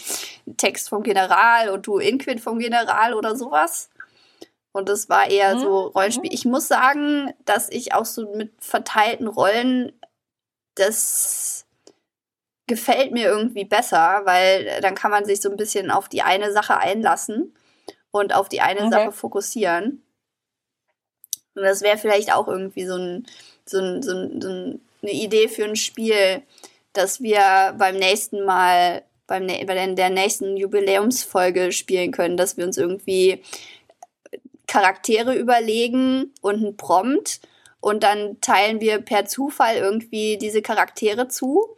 einen 0.47 0.57
Text 0.57 0.89
vom 0.89 1.03
General 1.03 1.69
und 1.69 1.85
du 1.85 1.99
Inquit 1.99 2.39
vom 2.39 2.57
General 2.57 3.13
oder 3.13 3.35
sowas. 3.35 3.89
Und 4.73 4.87
das 4.87 5.09
war 5.09 5.29
eher 5.29 5.59
so 5.59 5.87
mhm. 5.87 5.91
Rollenspiel. 5.91 6.33
Ich 6.33 6.45
muss 6.45 6.67
sagen, 6.67 7.33
dass 7.45 7.69
ich 7.69 7.93
auch 7.93 8.05
so 8.05 8.33
mit 8.35 8.51
verteilten 8.59 9.27
Rollen, 9.27 9.91
das 10.75 11.65
gefällt 12.67 13.11
mir 13.11 13.25
irgendwie 13.25 13.65
besser, 13.65 14.21
weil 14.23 14.79
dann 14.81 14.95
kann 14.95 15.11
man 15.11 15.25
sich 15.25 15.41
so 15.41 15.49
ein 15.49 15.57
bisschen 15.57 15.91
auf 15.91 16.07
die 16.07 16.21
eine 16.21 16.53
Sache 16.53 16.77
einlassen 16.77 17.53
und 18.11 18.33
auf 18.33 18.47
die 18.47 18.61
eine 18.61 18.81
okay. 18.81 18.91
Sache 18.91 19.11
fokussieren. 19.11 20.01
Und 21.53 21.63
das 21.63 21.81
wäre 21.81 21.97
vielleicht 21.97 22.33
auch 22.33 22.47
irgendwie 22.47 22.85
so, 22.85 22.95
ein, 22.95 23.27
so, 23.65 23.79
ein, 23.79 24.01
so, 24.01 24.15
ein, 24.15 24.41
so 24.41 24.49
eine 24.49 25.11
Idee 25.11 25.49
für 25.49 25.65
ein 25.65 25.75
Spiel, 25.75 26.43
dass 26.93 27.21
wir 27.21 27.75
beim 27.77 27.97
nächsten 27.97 28.45
Mal, 28.45 29.03
beim, 29.27 29.47
bei 29.47 29.93
der 29.93 30.09
nächsten 30.09 30.55
Jubiläumsfolge 30.55 31.73
spielen 31.73 32.11
können, 32.11 32.37
dass 32.37 32.55
wir 32.55 32.65
uns 32.65 32.77
irgendwie 32.77 33.41
Charaktere 34.71 35.35
überlegen 35.35 36.33
und 36.39 36.55
einen 36.55 36.77
Prompt 36.77 37.41
und 37.81 38.03
dann 38.03 38.39
teilen 38.39 38.79
wir 38.79 39.01
per 39.01 39.25
Zufall 39.25 39.75
irgendwie 39.75 40.37
diese 40.37 40.61
Charaktere 40.61 41.27
zu. 41.27 41.75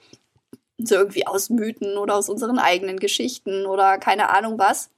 So 0.77 0.93
irgendwie 0.93 1.25
aus 1.25 1.49
Mythen 1.49 1.97
oder 1.97 2.13
aus 2.15 2.29
unseren 2.29 2.59
eigenen 2.59 2.99
Geschichten 2.99 3.65
oder 3.65 3.97
keine 3.97 4.29
Ahnung 4.29 4.59
was. 4.59 4.91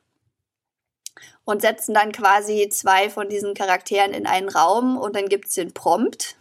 Und 1.45 1.61
setzen 1.61 1.93
dann 1.93 2.11
quasi 2.11 2.67
zwei 2.67 3.09
von 3.09 3.30
diesen 3.30 3.53
Charakteren 3.53 4.14
in 4.14 4.27
einen 4.27 4.49
Raum 4.49 4.98
und 4.98 5.15
dann 5.15 5.30
gibt 5.30 5.48
es 5.48 5.53
den 5.53 5.74
Prompt. 5.74 6.35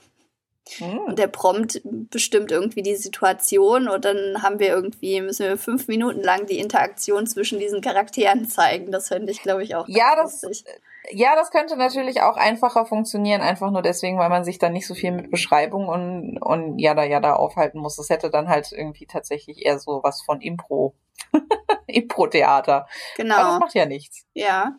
Hm. 0.78 0.98
Und 1.00 1.20
der 1.20 1.28
Prompt 1.28 1.82
bestimmt 1.84 2.50
irgendwie 2.50 2.82
die 2.82 2.96
Situation 2.96 3.86
und 3.86 4.04
dann 4.04 4.42
haben 4.42 4.58
wir 4.58 4.70
irgendwie, 4.70 5.20
müssen 5.20 5.46
wir 5.46 5.56
fünf 5.56 5.86
Minuten 5.86 6.22
lang 6.22 6.46
die 6.46 6.58
Interaktion 6.58 7.28
zwischen 7.28 7.60
diesen 7.60 7.80
Charakteren 7.80 8.48
zeigen. 8.48 8.90
Das 8.90 9.06
fände 9.06 9.30
ich, 9.30 9.42
glaube 9.42 9.62
ich, 9.62 9.76
auch. 9.76 9.86
Ja, 9.86 10.16
das, 10.16 10.42
lustig. 10.42 10.80
Ja, 11.10 11.34
das 11.36 11.50
könnte 11.50 11.76
natürlich 11.76 12.22
auch 12.22 12.36
einfacher 12.36 12.86
funktionieren, 12.86 13.42
einfach 13.42 13.70
nur 13.70 13.82
deswegen, 13.82 14.18
weil 14.18 14.30
man 14.30 14.44
sich 14.44 14.58
dann 14.58 14.72
nicht 14.72 14.86
so 14.86 14.94
viel 14.94 15.12
mit 15.12 15.30
Beschreibung 15.30 15.88
und, 15.88 16.38
und 16.38 16.78
jada 16.78 17.04
jada 17.04 17.34
aufhalten 17.36 17.78
muss. 17.78 17.96
Das 17.96 18.08
hätte 18.08 18.30
dann 18.30 18.48
halt 18.48 18.72
irgendwie 18.72 19.06
tatsächlich 19.06 19.64
eher 19.66 19.78
so 19.78 20.00
was 20.02 20.22
von 20.22 20.40
Impro. 20.40 20.94
Impro-Theater. 21.86 22.86
Genau. 23.16 23.34
Aber 23.34 23.48
das 23.50 23.60
macht 23.60 23.74
ja 23.74 23.86
nichts. 23.86 24.26
Ja. 24.34 24.76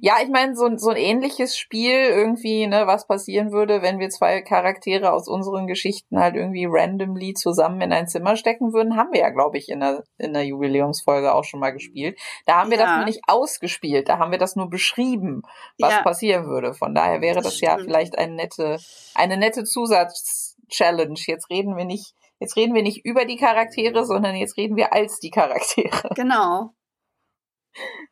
Ja, 0.00 0.14
ich 0.22 0.28
meine, 0.28 0.54
so, 0.54 0.68
so 0.76 0.90
ein 0.90 0.96
ähnliches 0.96 1.56
Spiel 1.56 1.92
irgendwie, 1.92 2.66
ne, 2.66 2.86
was 2.86 3.06
passieren 3.06 3.50
würde, 3.52 3.82
wenn 3.82 3.98
wir 3.98 4.10
zwei 4.10 4.40
Charaktere 4.42 5.12
aus 5.12 5.28
unseren 5.28 5.66
Geschichten 5.66 6.20
halt 6.20 6.36
irgendwie 6.36 6.66
randomly 6.68 7.34
zusammen 7.34 7.80
in 7.80 7.92
ein 7.92 8.06
Zimmer 8.06 8.36
stecken 8.36 8.72
würden, 8.72 8.96
haben 8.96 9.12
wir 9.12 9.20
ja, 9.20 9.30
glaube 9.30 9.58
ich, 9.58 9.68
in 9.68 9.80
der, 9.80 10.04
in 10.18 10.32
der 10.32 10.44
Jubiläumsfolge 10.44 11.34
auch 11.34 11.44
schon 11.44 11.60
mal 11.60 11.72
gespielt. 11.72 12.18
Da 12.46 12.60
haben 12.60 12.70
wir 12.70 12.78
ja. 12.78 12.84
das 12.84 12.96
nur 12.96 13.04
nicht 13.06 13.22
ausgespielt, 13.26 14.08
da 14.08 14.18
haben 14.18 14.30
wir 14.30 14.38
das 14.38 14.56
nur 14.56 14.70
beschrieben, 14.70 15.42
was 15.78 15.92
ja. 15.92 16.02
passieren 16.02 16.46
würde. 16.46 16.74
Von 16.74 16.94
daher 16.94 17.20
wäre 17.20 17.36
das, 17.36 17.44
das 17.44 17.60
ja 17.60 17.76
vielleicht 17.78 18.16
eine 18.18 18.34
nette, 18.34 18.78
eine 19.14 19.36
nette 19.36 19.64
Zusatz-Challenge. 19.64 21.18
Jetzt 21.26 21.50
reden 21.50 21.76
wir 21.76 21.84
nicht 21.84 22.14
jetzt 22.38 22.56
reden 22.56 22.74
wir 22.74 22.82
nicht 22.82 23.04
über 23.04 23.24
die 23.24 23.36
Charaktere, 23.36 24.04
sondern 24.04 24.36
jetzt 24.36 24.56
reden 24.56 24.76
wir 24.76 24.92
als 24.92 25.18
die 25.18 25.30
Charaktere. 25.30 26.10
Genau. 26.14 26.72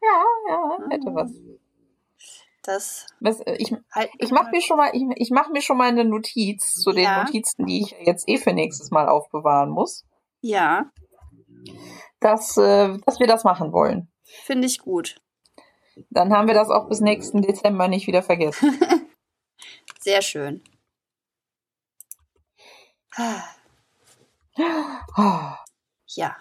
Ja, 0.03 0.25
ja, 0.49 0.78
hätte 0.91 1.15
was. 1.15 1.33
Das. 2.62 3.07
Äh, 3.23 3.57
ich 3.57 3.75
ich 4.19 4.31
mache 4.31 4.51
mir 4.51 4.61
schon 4.61 4.77
mal, 4.77 4.91
ich, 4.93 5.03
ich 5.17 5.31
mache 5.31 5.53
mir 5.53 5.62
schon 5.62 5.78
mal 5.78 5.89
eine 5.89 6.05
Notiz 6.05 6.75
zu 6.75 6.93
den 6.93 7.05
ja. 7.05 7.25
Notizen, 7.25 7.67
die 7.67 7.81
ich 7.81 7.94
jetzt 8.01 8.28
eh 8.28 8.36
für 8.36 8.53
nächstes 8.53 8.91
Mal 8.91 9.09
aufbewahren 9.09 9.70
muss. 9.70 10.05
Ja. 10.41 10.91
Dass, 12.20 12.57
äh, 12.59 12.99
dass 13.07 13.20
wir 13.20 13.27
das 13.27 13.44
machen 13.44 13.73
wollen. 13.73 14.11
Finde 14.25 14.67
ich 14.67 14.81
gut. 14.81 15.17
Dann 16.11 16.33
haben 16.33 16.49
wir 16.49 16.55
das 16.55 16.70
auch 16.70 16.89
bis 16.89 17.01
nächsten 17.01 17.43
Dezember 17.43 17.89
nicht 17.89 18.07
wieder 18.07 18.23
vergessen. 18.23 18.78
Sehr 20.01 20.23
schön. 20.23 20.62
Ja. 24.57 26.36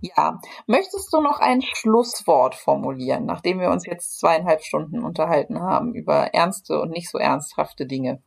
Ja. 0.00 0.40
Möchtest 0.66 1.12
du 1.12 1.20
noch 1.20 1.40
ein 1.40 1.62
Schlusswort 1.62 2.54
formulieren, 2.54 3.24
nachdem 3.24 3.60
wir 3.60 3.70
uns 3.70 3.86
jetzt 3.86 4.18
zweieinhalb 4.18 4.62
Stunden 4.62 5.02
unterhalten 5.02 5.60
haben 5.60 5.94
über 5.94 6.34
ernste 6.34 6.80
und 6.80 6.90
nicht 6.90 7.10
so 7.10 7.18
ernsthafte 7.18 7.86
Dinge? 7.86 8.22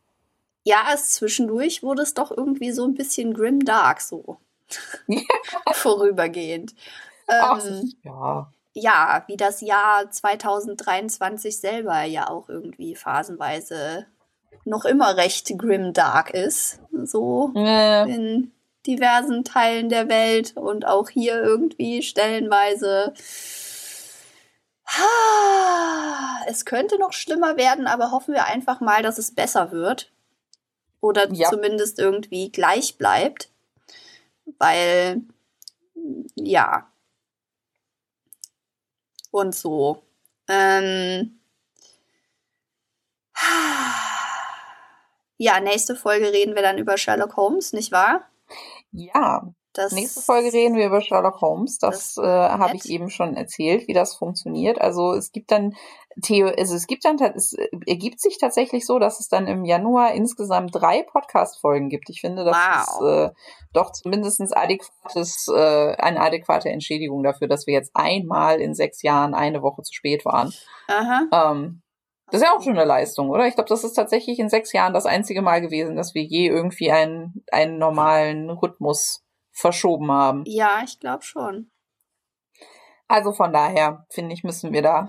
Ja, 0.62 0.88
es 0.92 1.12
zwischendurch 1.12 1.82
wurde 1.82 2.02
es 2.02 2.14
doch 2.14 2.30
irgendwie 2.30 2.72
so 2.72 2.84
ein 2.84 2.94
bisschen 2.94 3.32
grim 3.32 3.64
dark 3.64 4.00
so. 4.00 4.38
Vorübergehend. 5.72 6.74
Ach, 7.26 7.64
ähm, 7.64 7.92
ja. 8.02 8.52
Ja, 8.72 9.24
wie 9.26 9.36
das 9.36 9.62
Jahr 9.62 10.10
2023 10.10 11.58
selber 11.58 12.02
ja 12.04 12.28
auch 12.28 12.48
irgendwie 12.48 12.94
phasenweise 12.94 14.06
noch 14.64 14.84
immer 14.84 15.16
recht 15.16 15.50
grim 15.58 15.92
dark 15.92 16.30
ist. 16.30 16.80
So 17.04 17.52
äh. 17.56 18.02
in 18.12 18.52
diversen 18.90 19.44
Teilen 19.44 19.88
der 19.88 20.08
Welt 20.08 20.56
und 20.56 20.84
auch 20.84 21.08
hier 21.08 21.40
irgendwie 21.40 22.02
stellenweise. 22.02 23.14
Es 26.48 26.64
könnte 26.64 26.98
noch 26.98 27.12
schlimmer 27.12 27.56
werden, 27.56 27.86
aber 27.86 28.10
hoffen 28.10 28.34
wir 28.34 28.46
einfach 28.46 28.80
mal, 28.80 29.02
dass 29.02 29.18
es 29.18 29.32
besser 29.34 29.70
wird. 29.70 30.10
Oder 31.00 31.32
ja. 31.32 31.48
zumindest 31.48 31.98
irgendwie 31.98 32.50
gleich 32.50 32.98
bleibt. 32.98 33.50
Weil, 34.58 35.22
ja. 36.34 36.90
Und 39.30 39.54
so. 39.54 40.02
Ähm. 40.48 41.40
Ja, 45.38 45.60
nächste 45.60 45.96
Folge 45.96 46.32
reden 46.32 46.54
wir 46.54 46.62
dann 46.62 46.76
über 46.76 46.98
Sherlock 46.98 47.36
Holmes, 47.36 47.72
nicht 47.72 47.92
wahr? 47.92 48.28
Ja, 48.92 49.42
Das, 49.72 49.92
Nächste 49.92 50.20
Folge 50.20 50.52
reden 50.52 50.74
wir 50.74 50.86
über 50.86 51.00
Sherlock 51.00 51.40
Holmes. 51.40 51.78
Das, 51.78 52.14
das 52.14 52.24
äh, 52.24 52.28
habe 52.28 52.74
ich 52.74 52.90
eben 52.90 53.08
schon 53.08 53.36
erzählt, 53.36 53.86
wie 53.86 53.92
das 53.92 54.16
funktioniert. 54.16 54.80
Also 54.80 55.14
es 55.14 55.30
gibt 55.30 55.52
dann 55.52 55.74
Theo, 56.22 56.48
also 56.48 56.74
es 56.74 56.88
gibt 56.88 57.04
dann, 57.04 57.18
es 57.36 57.54
ergibt 57.86 58.20
sich 58.20 58.38
tatsächlich 58.38 58.84
so, 58.84 58.98
dass 58.98 59.20
es 59.20 59.28
dann 59.28 59.46
im 59.46 59.64
Januar 59.64 60.12
insgesamt 60.12 60.74
drei 60.74 61.04
Podcast-Folgen 61.04 61.88
gibt. 61.88 62.10
Ich 62.10 62.20
finde, 62.20 62.44
das 62.44 62.56
wow. 62.56 63.00
ist 63.00 63.30
äh, 63.30 63.34
doch 63.72 63.92
zumindest 63.92 64.40
adäquates, 64.56 65.46
äh, 65.54 65.94
eine 65.96 66.20
adäquate 66.20 66.68
Entschädigung 66.68 67.22
dafür, 67.22 67.46
dass 67.46 67.68
wir 67.68 67.74
jetzt 67.74 67.92
einmal 67.94 68.60
in 68.60 68.74
sechs 68.74 69.02
Jahren 69.02 69.34
eine 69.34 69.62
Woche 69.62 69.82
zu 69.82 69.94
spät 69.94 70.24
waren. 70.24 70.52
Aha. 70.88 71.52
Ähm, 71.52 71.82
das 72.30 72.40
ist 72.40 72.46
ja 72.46 72.54
auch 72.54 72.62
schon 72.62 72.76
eine 72.76 72.84
Leistung, 72.84 73.30
oder? 73.30 73.46
Ich 73.46 73.54
glaube, 73.54 73.68
das 73.68 73.84
ist 73.84 73.94
tatsächlich 73.94 74.38
in 74.38 74.48
sechs 74.48 74.72
Jahren 74.72 74.94
das 74.94 75.06
einzige 75.06 75.42
Mal 75.42 75.60
gewesen, 75.60 75.96
dass 75.96 76.14
wir 76.14 76.22
je 76.22 76.48
irgendwie 76.48 76.90
einen, 76.90 77.44
einen 77.50 77.78
normalen 77.78 78.50
Rhythmus 78.50 79.24
verschoben 79.52 80.10
haben. 80.10 80.44
Ja, 80.46 80.82
ich 80.84 80.98
glaube 81.00 81.22
schon. 81.22 81.70
Also 83.08 83.32
von 83.32 83.52
daher, 83.52 84.06
finde 84.10 84.34
ich, 84.34 84.44
müssen 84.44 84.72
wir 84.72 84.82
da, 84.82 85.08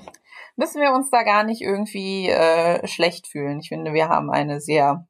müssen 0.56 0.82
wir 0.82 0.91
uns 0.91 1.09
da 1.11 1.24
gar 1.24 1.43
nicht 1.43 1.61
irgendwie 1.61 2.30
äh, 2.30 2.85
schlecht 2.88 3.27
fühlen. 3.27 3.59
Ich 3.59 3.69
finde, 3.69 3.93
wir 3.93 4.09
haben 4.09 4.32
eine 4.32 4.59
sehr, 4.59 5.08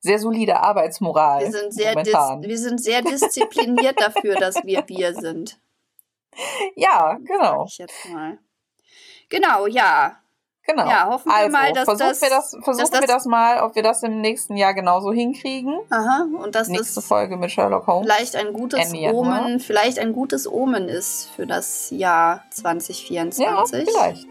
sehr 0.00 0.18
solide 0.18 0.60
Arbeitsmoral. 0.60 1.42
Wir 1.42 1.52
sind 1.52 1.72
sehr, 1.72 1.94
wir 1.94 2.58
sind 2.58 2.82
sehr 2.82 3.02
diszipliniert 3.02 4.00
dafür, 4.00 4.34
dass 4.34 4.56
wir 4.64 4.82
wir 4.88 5.14
sind. 5.14 5.60
Ja, 6.74 7.18
genau. 7.24 7.66
Sag 7.66 7.68
ich 7.68 7.78
jetzt 7.78 8.08
mal. 8.08 8.38
Genau, 9.28 9.66
ja. 9.66 10.18
Genau. 10.68 10.86
Ja, 10.86 11.08
hoffen 11.08 11.30
also, 11.30 11.44
wir 11.44 11.50
mal, 11.50 11.72
dass 11.72 11.84
versuchen 11.84 12.08
das, 12.10 12.20
wir 12.20 12.28
das, 12.28 12.50
versuchen 12.62 12.90
das, 12.90 13.00
wir 13.00 13.08
das 13.08 13.24
mal, 13.24 13.62
ob 13.62 13.74
wir 13.74 13.82
das 13.82 14.02
im 14.02 14.20
nächsten 14.20 14.54
Jahr 14.54 14.74
genauso 14.74 15.12
hinkriegen. 15.12 15.80
Aha, 15.88 16.26
und 16.42 16.54
dass 16.54 16.68
Nächste 16.68 16.96
das 16.96 17.06
Folge 17.06 17.38
mit 17.38 17.50
Sherlock 17.50 17.86
Holmes. 17.86 18.06
Vielleicht 18.06 18.36
ein 18.36 18.52
gutes 18.52 18.92
Ende 18.92 19.14
Omen, 19.14 19.30
Januar. 19.32 19.60
vielleicht 19.60 19.98
ein 19.98 20.12
gutes 20.12 20.46
Omen 20.46 20.90
ist 20.90 21.30
für 21.34 21.46
das 21.46 21.88
Jahr 21.88 22.44
2024. 22.50 23.46
Ja, 23.46 23.64
vielleicht. 23.64 24.26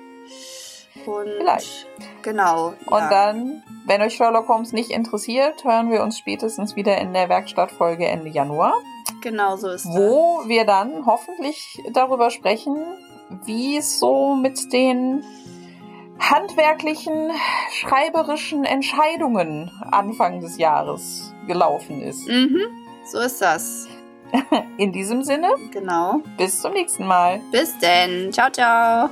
Und 1.07 1.27
vielleicht. 1.39 1.87
Genau. 2.21 2.73
Und 2.85 2.99
ja. 2.99 3.09
dann, 3.09 3.63
wenn 3.87 4.03
euch 4.03 4.13
Sherlock 4.15 4.47
Holmes 4.47 4.73
nicht 4.73 4.91
interessiert, 4.91 5.63
hören 5.63 5.89
wir 5.89 6.03
uns 6.03 6.19
spätestens 6.19 6.75
wieder 6.75 6.99
in 6.99 7.13
der 7.13 7.29
Werkstattfolge 7.29 8.05
Ende 8.05 8.29
Januar. 8.29 8.75
Genau 9.21 9.55
so 9.55 9.69
ist 9.69 9.87
Wo 9.87 10.41
das. 10.41 10.49
wir 10.49 10.65
dann 10.65 11.07
hoffentlich 11.07 11.81
darüber 11.93 12.29
sprechen, 12.29 12.77
wie 13.45 13.77
es 13.77 13.97
so 13.97 14.35
mit 14.35 14.71
den 14.71 15.23
handwerklichen, 16.19 17.31
schreiberischen 17.71 18.63
Entscheidungen 18.63 19.71
Anfang 19.91 20.41
des 20.41 20.57
Jahres 20.57 21.33
gelaufen 21.47 22.01
ist. 22.01 22.27
Mhm, 22.27 22.61
so 23.05 23.19
ist 23.19 23.41
das. 23.41 23.87
In 24.77 24.91
diesem 24.91 25.23
Sinne. 25.23 25.49
Genau. 25.71 26.21
Bis 26.37 26.61
zum 26.61 26.73
nächsten 26.73 27.05
Mal. 27.05 27.39
Bis 27.51 27.77
denn. 27.79 28.31
Ciao, 28.31 28.49
ciao. 28.51 29.09